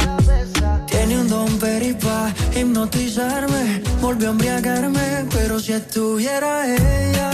Tiene 0.87 1.21
un 1.21 1.27
don 1.29 1.57
peripa 1.57 2.33
hipnotizarme. 2.53 3.81
Volvió 4.01 4.27
a 4.27 4.31
embriagarme, 4.31 5.25
pero 5.31 5.59
si 5.59 5.71
estuviera 5.71 6.51
ella, 6.65 7.31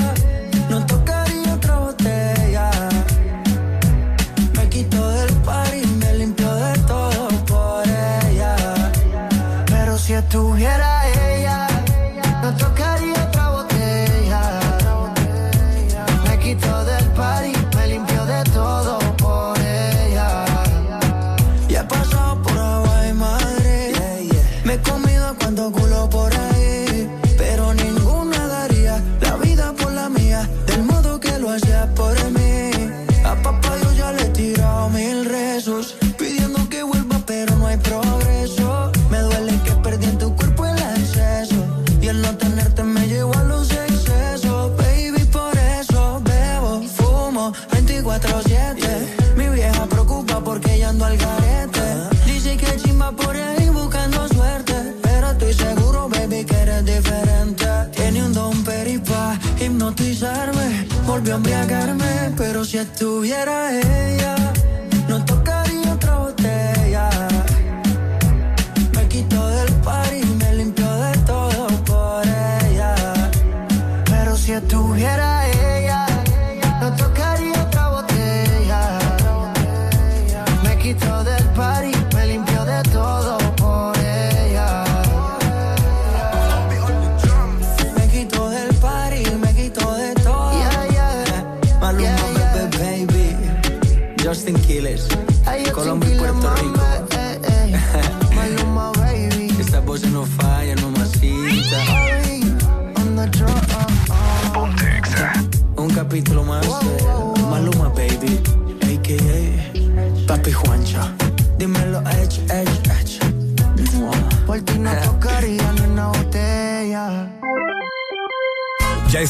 a 61.31 61.35
embriagarme, 61.35 62.33
pero 62.35 62.65
si 62.65 62.77
estuviera 62.77 63.71
ella, 63.71 64.22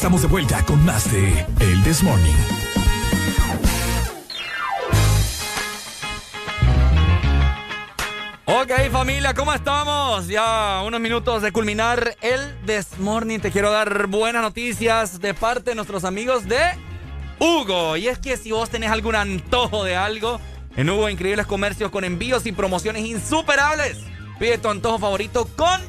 estamos 0.03 0.21
de 0.21 0.27
vuelta 0.27 0.61
con 0.65 0.83
más 0.83 1.09
de 1.13 1.45
El 1.61 1.81
This 1.81 2.03
Morning. 2.03 2.33
Ok, 8.43 8.71
familia, 8.91 9.33
¿cómo 9.33 9.53
estamos? 9.53 10.27
Ya 10.27 10.83
unos 10.85 10.99
minutos 10.99 11.41
de 11.41 11.53
culminar 11.53 12.17
el 12.19 12.53
This 12.65 12.99
Morning. 12.99 13.39
Te 13.39 13.49
quiero 13.49 13.71
dar 13.71 14.07
buenas 14.07 14.41
noticias 14.41 15.21
de 15.21 15.33
parte 15.33 15.69
de 15.69 15.75
nuestros 15.75 16.03
amigos 16.03 16.49
de 16.49 16.59
Hugo. 17.39 17.95
Y 17.95 18.09
es 18.09 18.19
que 18.19 18.35
si 18.35 18.51
vos 18.51 18.69
tenés 18.69 18.91
algún 18.91 19.15
antojo 19.15 19.85
de 19.85 19.95
algo, 19.95 20.41
en 20.75 20.89
Hugo 20.89 21.09
increíbles 21.09 21.47
comercios 21.47 21.91
con 21.91 22.03
envíos 22.03 22.45
y 22.45 22.51
promociones 22.51 23.05
insuperables. 23.05 23.99
Pide 24.37 24.57
tu 24.57 24.67
antojo 24.67 24.99
favorito 24.99 25.47
con 25.55 25.79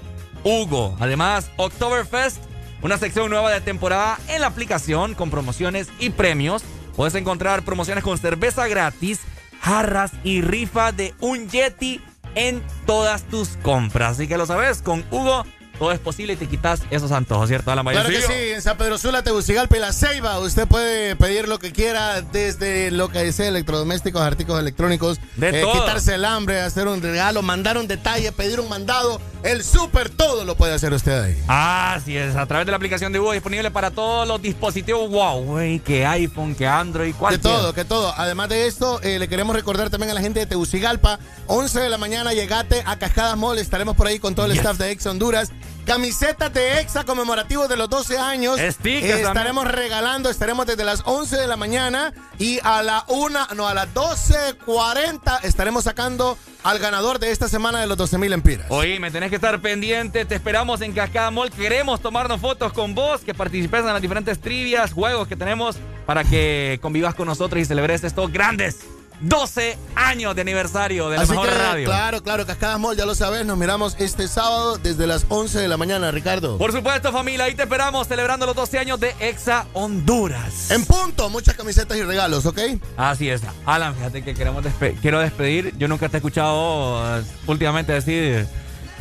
Hugo. 0.44 0.96
Además, 1.00 1.50
Oktoberfest, 1.56 2.53
una 2.84 2.98
sección 2.98 3.30
nueva 3.30 3.50
de 3.50 3.62
temporada 3.62 4.18
en 4.28 4.42
la 4.42 4.48
aplicación 4.48 5.14
con 5.14 5.30
promociones 5.30 5.88
y 5.98 6.10
premios. 6.10 6.62
Puedes 6.94 7.14
encontrar 7.14 7.62
promociones 7.62 8.04
con 8.04 8.18
cerveza 8.18 8.68
gratis, 8.68 9.20
jarras 9.62 10.12
y 10.22 10.42
rifa 10.42 10.92
de 10.92 11.14
un 11.20 11.48
Yeti 11.48 12.02
en 12.34 12.62
todas 12.84 13.22
tus 13.22 13.56
compras. 13.62 14.12
Así 14.12 14.28
que 14.28 14.36
lo 14.36 14.44
sabes, 14.44 14.82
con 14.82 15.02
Hugo 15.10 15.46
todo 15.78 15.92
es 15.92 15.98
posible 15.98 16.34
y 16.34 16.36
te 16.36 16.46
quitas 16.46 16.80
esos 16.90 17.12
antojos, 17.12 17.48
¿cierto? 17.48 17.70
A 17.70 17.76
la 17.76 17.82
Claro 17.82 18.08
que 18.08 18.22
sí, 18.22 18.32
en 18.54 18.62
San 18.62 18.76
Pedro 18.76 18.98
Sula, 18.98 19.22
Tegucigalpa 19.22 19.76
y 19.76 19.80
La 19.80 19.92
Ceiba. 19.92 20.38
Usted 20.38 20.66
puede 20.66 21.16
pedir 21.16 21.48
lo 21.48 21.58
que 21.58 21.72
quiera, 21.72 22.20
desde 22.22 22.90
lo 22.90 23.08
que 23.08 23.20
desee, 23.20 23.48
electrodomésticos, 23.48 24.22
artículos 24.22 24.60
electrónicos, 24.60 25.20
De 25.36 25.48
eh, 25.50 25.62
todo. 25.62 25.72
quitarse 25.72 26.14
el 26.14 26.24
hambre, 26.24 26.60
hacer 26.60 26.88
un 26.88 27.02
regalo, 27.02 27.42
mandar 27.42 27.76
un 27.78 27.86
detalle, 27.86 28.32
pedir 28.32 28.60
un 28.60 28.68
mandado. 28.68 29.20
El 29.42 29.62
súper 29.62 30.08
todo 30.08 30.44
lo 30.46 30.56
puede 30.56 30.72
hacer 30.72 30.92
usted 30.94 31.22
ahí. 31.22 31.42
Así 31.48 32.16
es, 32.16 32.34
a 32.34 32.46
través 32.46 32.66
de 32.66 32.70
la 32.72 32.76
aplicación 32.76 33.12
de 33.12 33.20
Hugo 33.20 33.32
disponible 33.32 33.70
para 33.70 33.90
todos 33.90 34.26
los 34.26 34.40
dispositivos 34.40 35.10
Huawei, 35.10 35.80
que 35.80 36.06
iPhone, 36.06 36.54
que 36.54 36.66
Android, 36.66 37.12
Que 37.12 37.18
cualquiera. 37.18 37.42
todo, 37.58 37.74
que 37.74 37.84
todo. 37.84 38.14
Además 38.16 38.48
de 38.48 38.66
esto, 38.66 39.00
eh, 39.02 39.18
le 39.18 39.28
queremos 39.28 39.54
recordar 39.54 39.90
también 39.90 40.10
a 40.10 40.14
la 40.14 40.20
gente 40.22 40.40
de 40.40 40.46
Tegucigalpa, 40.46 41.18
11 41.46 41.80
de 41.80 41.88
la 41.90 41.98
mañana, 41.98 42.32
llegate 42.32 42.82
a 42.86 42.98
Cascadas 42.98 43.36
Mall, 43.36 43.58
estaremos 43.58 43.96
por 43.96 44.06
ahí 44.06 44.18
con 44.18 44.34
todo 44.34 44.46
el 44.46 44.52
staff 44.52 44.78
de 44.78 44.90
Exa 44.90 45.10
Honduras. 45.10 45.50
Camisetas 45.86 46.52
de 46.54 46.80
Exa 46.80 47.04
conmemorativos 47.04 47.68
de 47.68 47.76
los 47.76 47.88
12 47.90 48.18
años. 48.18 48.58
Stickers 48.58 49.04
Eh, 49.04 49.08
también. 49.10 49.26
estaremos 49.28 49.68
regalando, 49.70 50.30
estaremos 50.30 50.66
desde 50.66 50.84
las 50.84 51.02
11 51.04 51.36
de 51.36 51.46
la 51.46 51.56
mañana 51.56 52.12
y 52.38 52.58
a 52.62 52.82
la 52.82 53.04
1, 53.08 53.48
no, 53.54 53.68
a 53.68 53.74
las 53.74 53.88
12.40 53.94 55.40
estaremos 55.44 55.84
sacando 55.84 56.38
al 56.62 56.78
ganador 56.78 57.18
de 57.18 57.30
esta 57.30 57.48
semana 57.48 57.80
de 57.80 57.86
los 57.86 57.96
12 57.98 58.16
mil 58.18 58.32
empiras. 58.32 58.66
Oye, 58.70 58.98
me 58.98 59.10
tenés 59.10 59.28
que 59.30 59.36
estar 59.36 59.60
pendiente. 59.60 60.24
Te 60.24 60.34
esperamos 60.34 60.80
en 60.80 60.92
Cascada 60.92 61.30
Mall. 61.30 61.50
Queremos 61.50 62.00
tomarnos 62.00 62.40
fotos 62.40 62.72
con 62.72 62.94
vos, 62.94 63.20
que 63.20 63.34
participes 63.34 63.80
en 63.80 63.86
las 63.86 64.00
diferentes 64.02 64.40
trivias, 64.40 64.92
juegos 64.92 65.28
que 65.28 65.36
tenemos 65.36 65.76
para 66.06 66.24
que 66.24 66.78
convivas 66.80 67.14
con 67.14 67.26
nosotros 67.26 67.60
y 67.60 67.64
celebres 67.66 68.04
estos 68.04 68.32
grandes 68.32 68.78
12 69.20 69.78
años 69.94 70.34
de 70.34 70.40
aniversario 70.42 71.08
de 71.08 71.16
la 71.16 71.22
Así 71.22 71.30
mejor 71.32 71.48
que, 71.48 71.54
radio. 71.54 71.86
claro, 71.86 72.22
claro, 72.22 72.46
Cascadas 72.46 72.78
Mall, 72.80 72.96
ya 72.96 73.06
lo 73.06 73.14
sabes, 73.14 73.46
nos 73.46 73.56
miramos 73.56 73.96
este 73.98 74.28
sábado 74.28 74.76
desde 74.76 75.06
las 75.06 75.24
11 75.28 75.60
de 75.60 75.68
la 75.68 75.76
mañana, 75.76 76.10
Ricardo. 76.10 76.58
Por 76.58 76.72
supuesto, 76.72 77.10
familia, 77.12 77.44
ahí 77.46 77.54
te 77.54 77.62
esperamos 77.62 78.06
celebrando 78.08 78.44
los 78.46 78.54
12 78.56 78.78
años 78.78 79.00
de 79.00 79.14
Exa 79.20 79.66
Honduras. 79.72 80.70
En 80.70 80.84
punto, 80.84 81.30
muchas 81.30 81.54
camisetas 81.54 81.96
y 81.96 82.02
regalos, 82.02 82.44
¿ok? 82.46 82.58
Así 82.96 83.30
es. 83.30 83.42
Alan, 83.64 83.94
fíjate 83.94 84.22
que 84.22 84.34
queremos 84.34 84.64
despe- 84.64 84.96
quiero 85.00 85.20
despedir. 85.20 85.74
Yo 85.78 85.88
nunca 85.88 86.08
te 86.08 86.16
he 86.16 86.18
escuchado 86.18 87.18
eh, 87.20 87.22
últimamente 87.46 87.92
decir. 87.92 88.46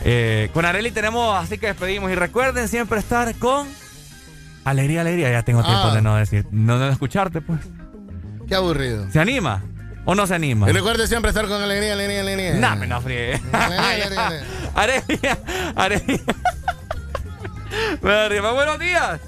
eh, 0.06 0.50
con 0.54 0.66
Areli 0.66 0.92
tenemos, 0.92 1.36
así 1.42 1.58
que 1.58 1.68
despedimos. 1.68 2.12
Y 2.12 2.16
recuerden 2.16 2.68
siempre 2.68 3.00
estar 3.00 3.34
con 3.36 3.68
alegría, 4.64 5.02
alegría. 5.02 5.32
Ya 5.32 5.44
tengo 5.44 5.64
tiempo 5.64 5.88
Ah. 5.88 5.96
de 5.96 6.02
no 6.02 6.16
decir, 6.16 6.46
no 6.52 6.78
de 6.80 6.92
escucharte, 6.92 7.42
pues. 7.42 7.60
Qué 8.48 8.56
aburrido. 8.56 9.10
¿Se 9.12 9.20
anima 9.20 9.64
o 10.06 10.16
no 10.16 10.28
se 10.28 10.36
anima? 10.36 10.70
Y 10.70 10.74
recuerde 10.74 11.08
siempre 11.08 11.30
estar 11.30 11.48
con 11.48 11.62
alegría, 11.62 11.94
alegría, 11.94 12.22
alegría. 12.22 12.54
No, 12.56 12.76
me 12.76 12.88
no 12.88 13.02
friegue. 13.02 13.42
Alegría, 14.76 15.38
alegría. 15.76 16.22
Bueno, 18.02 18.18
arriba, 18.26 18.52
buenos 18.52 18.80
días. 18.80 19.20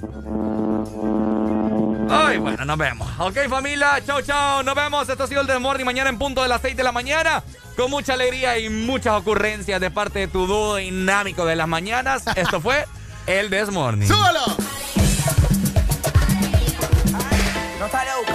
Ay, 2.09 2.37
bueno, 2.37 2.65
nos 2.65 2.77
vemos. 2.77 3.09
Ok, 3.19 3.37
familia, 3.49 3.99
chao, 4.05 4.21
chao. 4.21 4.63
Nos 4.63 4.75
vemos. 4.75 5.09
Esto 5.09 5.23
ha 5.23 5.27
sido 5.27 5.41
el 5.41 5.47
Desmorning 5.47 5.85
mañana 5.85 6.09
en 6.09 6.17
punto 6.17 6.43
de 6.43 6.47
las 6.47 6.61
6 6.61 6.77
de 6.77 6.83
la 6.83 6.91
mañana. 6.91 7.43
Con 7.75 7.89
mucha 7.89 8.13
alegría 8.13 8.57
y 8.59 8.69
muchas 8.69 9.13
ocurrencias 9.13 9.81
de 9.81 9.91
parte 9.91 10.19
de 10.19 10.27
tu 10.27 10.45
dúo 10.45 10.75
dinámico 10.75 11.45
de 11.45 11.55
las 11.55 11.67
mañanas. 11.67 12.23
Esto 12.35 12.61
fue 12.61 12.85
el 13.27 13.49
Desmorning. 13.49 14.07
¡Súbalo! 14.07 14.55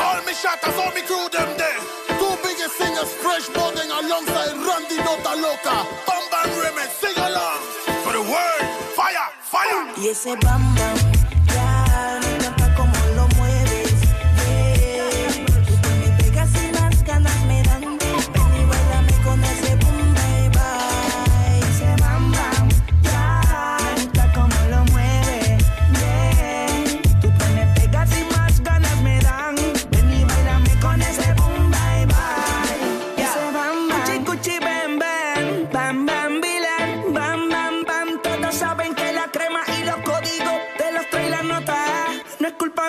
All 0.01 0.23
me 0.25 0.33
all 0.33 0.95
me 0.95 1.03
crew 1.03 1.29
them 1.31 1.60
Fresh 3.09 3.49
Bowden 3.51 3.91
alongside 3.91 4.53
Randy 4.67 4.97
Nota 4.99 5.35
Loca. 5.41 5.87
Bam 6.07 6.23
Bam 6.31 6.49
Remix, 6.61 6.91
sing 7.01 7.17
along. 7.17 7.61
For 8.05 8.13
the 8.13 8.21
world, 8.21 8.65
fire, 8.95 9.29
fire. 9.41 9.87
Y 9.97 10.09
ese 10.09 10.37
bam 10.43 10.63
bam, 10.75 11.10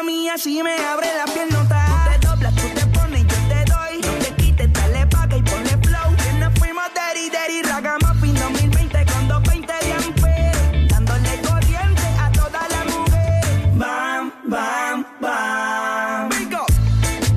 Mía 0.03 0.35
si 0.35 0.64
me 0.64 0.76
abre 0.78 1.08
la 1.16 1.26
piel. 1.32 1.50
Tú 1.50 1.58
te 1.67 2.28
doblas, 2.28 2.56
tú 2.56 2.67
te 2.74 2.85
pones, 2.88 3.22
yo 3.22 3.35
te 3.50 3.66
doy. 3.72 4.01
No 4.01 4.14
te 4.24 4.34
quites, 4.35 4.74
dale 4.74 5.06
paga 5.06 5.38
y 5.38 5.44
ponle 5.44 5.78
flow. 5.78 6.16
Que 6.17 6.34
nos 6.40 6.58
fuimos 6.58 6.85
daddy 6.96 7.30
daddy 7.30 7.62
ragamuffin 7.62 8.34
2020 8.34 9.06
con 9.06 9.28
220 9.28 9.74
de 9.85 9.94
amper. 9.94 10.88
Dándole 10.88 11.42
corriente 11.42 12.08
a 12.19 12.32
todas 12.32 12.69
las 12.72 12.85
mujeres. 12.98 13.78
Bam, 13.78 14.32
bam, 14.46 15.06
bam. 15.19 16.30
Bingo. 16.30 16.66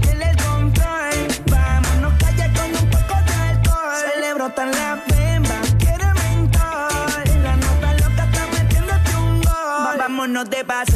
Tiene 0.00 0.30
el 0.30 0.36
control. 0.36 1.28
Vámonos 1.50 2.14
calle 2.18 2.50
con 2.54 2.82
un 2.82 2.90
poco 2.90 3.14
de 3.26 3.34
alcohol. 3.34 3.96
Se 4.00 4.20
le 4.20 4.34
brotan 4.34 4.70
las 4.70 5.06
bembas. 5.06 5.74
Quiere 5.78 6.14
mentor. 6.14 7.28
La 7.42 7.56
nota 7.56 7.92
loca 7.92 8.24
está 8.24 8.46
metiéndote 8.52 9.16
un 9.16 9.42
gol. 9.42 9.98
Vámonos 9.98 10.48
de 10.48 10.64
paseo. 10.64 10.93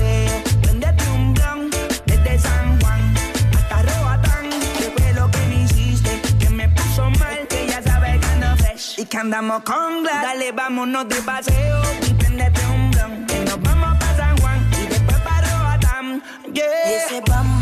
Y 8.98 9.04
que 9.04 9.16
andamos 9.16 9.62
con 9.62 10.02
glass. 10.02 10.22
Dale, 10.22 10.50
vámonos 10.50 11.08
de 11.08 11.22
paseo. 11.22 11.82
Y 12.04 12.14
prendete 12.14 12.66
un 12.66 12.90
blon. 12.90 13.26
Que 13.26 13.38
nos 13.44 13.62
vamos 13.62 13.96
para 13.96 14.16
San 14.16 14.36
Juan. 14.38 14.70
Y 14.72 14.86
después 14.88 15.20
para 15.20 15.58
Roatán. 15.60 16.22
Yeah. 16.52 16.64
Y 16.90 16.94
ese 16.94 17.20
bam 17.20 17.57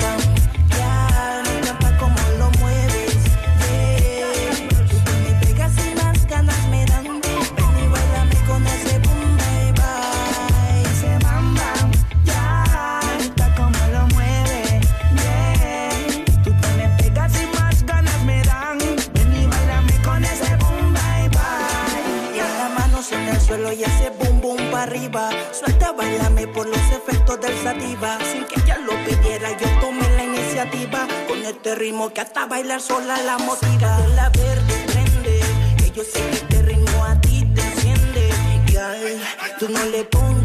suelo 23.47 23.73
y 23.73 23.85
ese 23.85 24.11
boom 24.11 24.41
boom 24.41 24.71
para 24.71 24.83
arriba. 24.83 25.31
Suelta, 25.53 25.93
bailame 25.93 26.47
por 26.49 26.67
los 26.67 26.85
efectos 26.91 27.41
del 27.41 27.57
sativa. 27.63 28.19
Sin 28.33 28.45
que 28.45 28.61
ella 28.61 28.79
lo 28.79 28.93
pidiera, 29.05 29.51
yo 29.59 29.69
tomé 29.81 30.09
la 30.17 30.25
iniciativa. 30.25 31.07
Con 31.29 31.45
este 31.45 31.75
ritmo 31.75 32.13
que 32.13 32.21
hasta 32.21 32.47
bailar 32.47 32.81
sola 32.81 33.17
la 33.23 33.39
motiva. 33.39 33.99
La 34.15 34.31
verde 34.31 34.75
prende, 34.87 35.41
que 35.79 35.91
yo 35.91 36.03
sé 36.03 36.21
que 36.31 36.37
este 36.37 36.63
ritmo 36.63 37.05
a 37.05 37.21
ti 37.21 37.47
te 37.55 37.63
enciende. 37.63 38.31
Y 38.69 39.59
tú 39.59 39.69
no 39.69 39.85
le 39.87 40.05
pones 40.05 40.36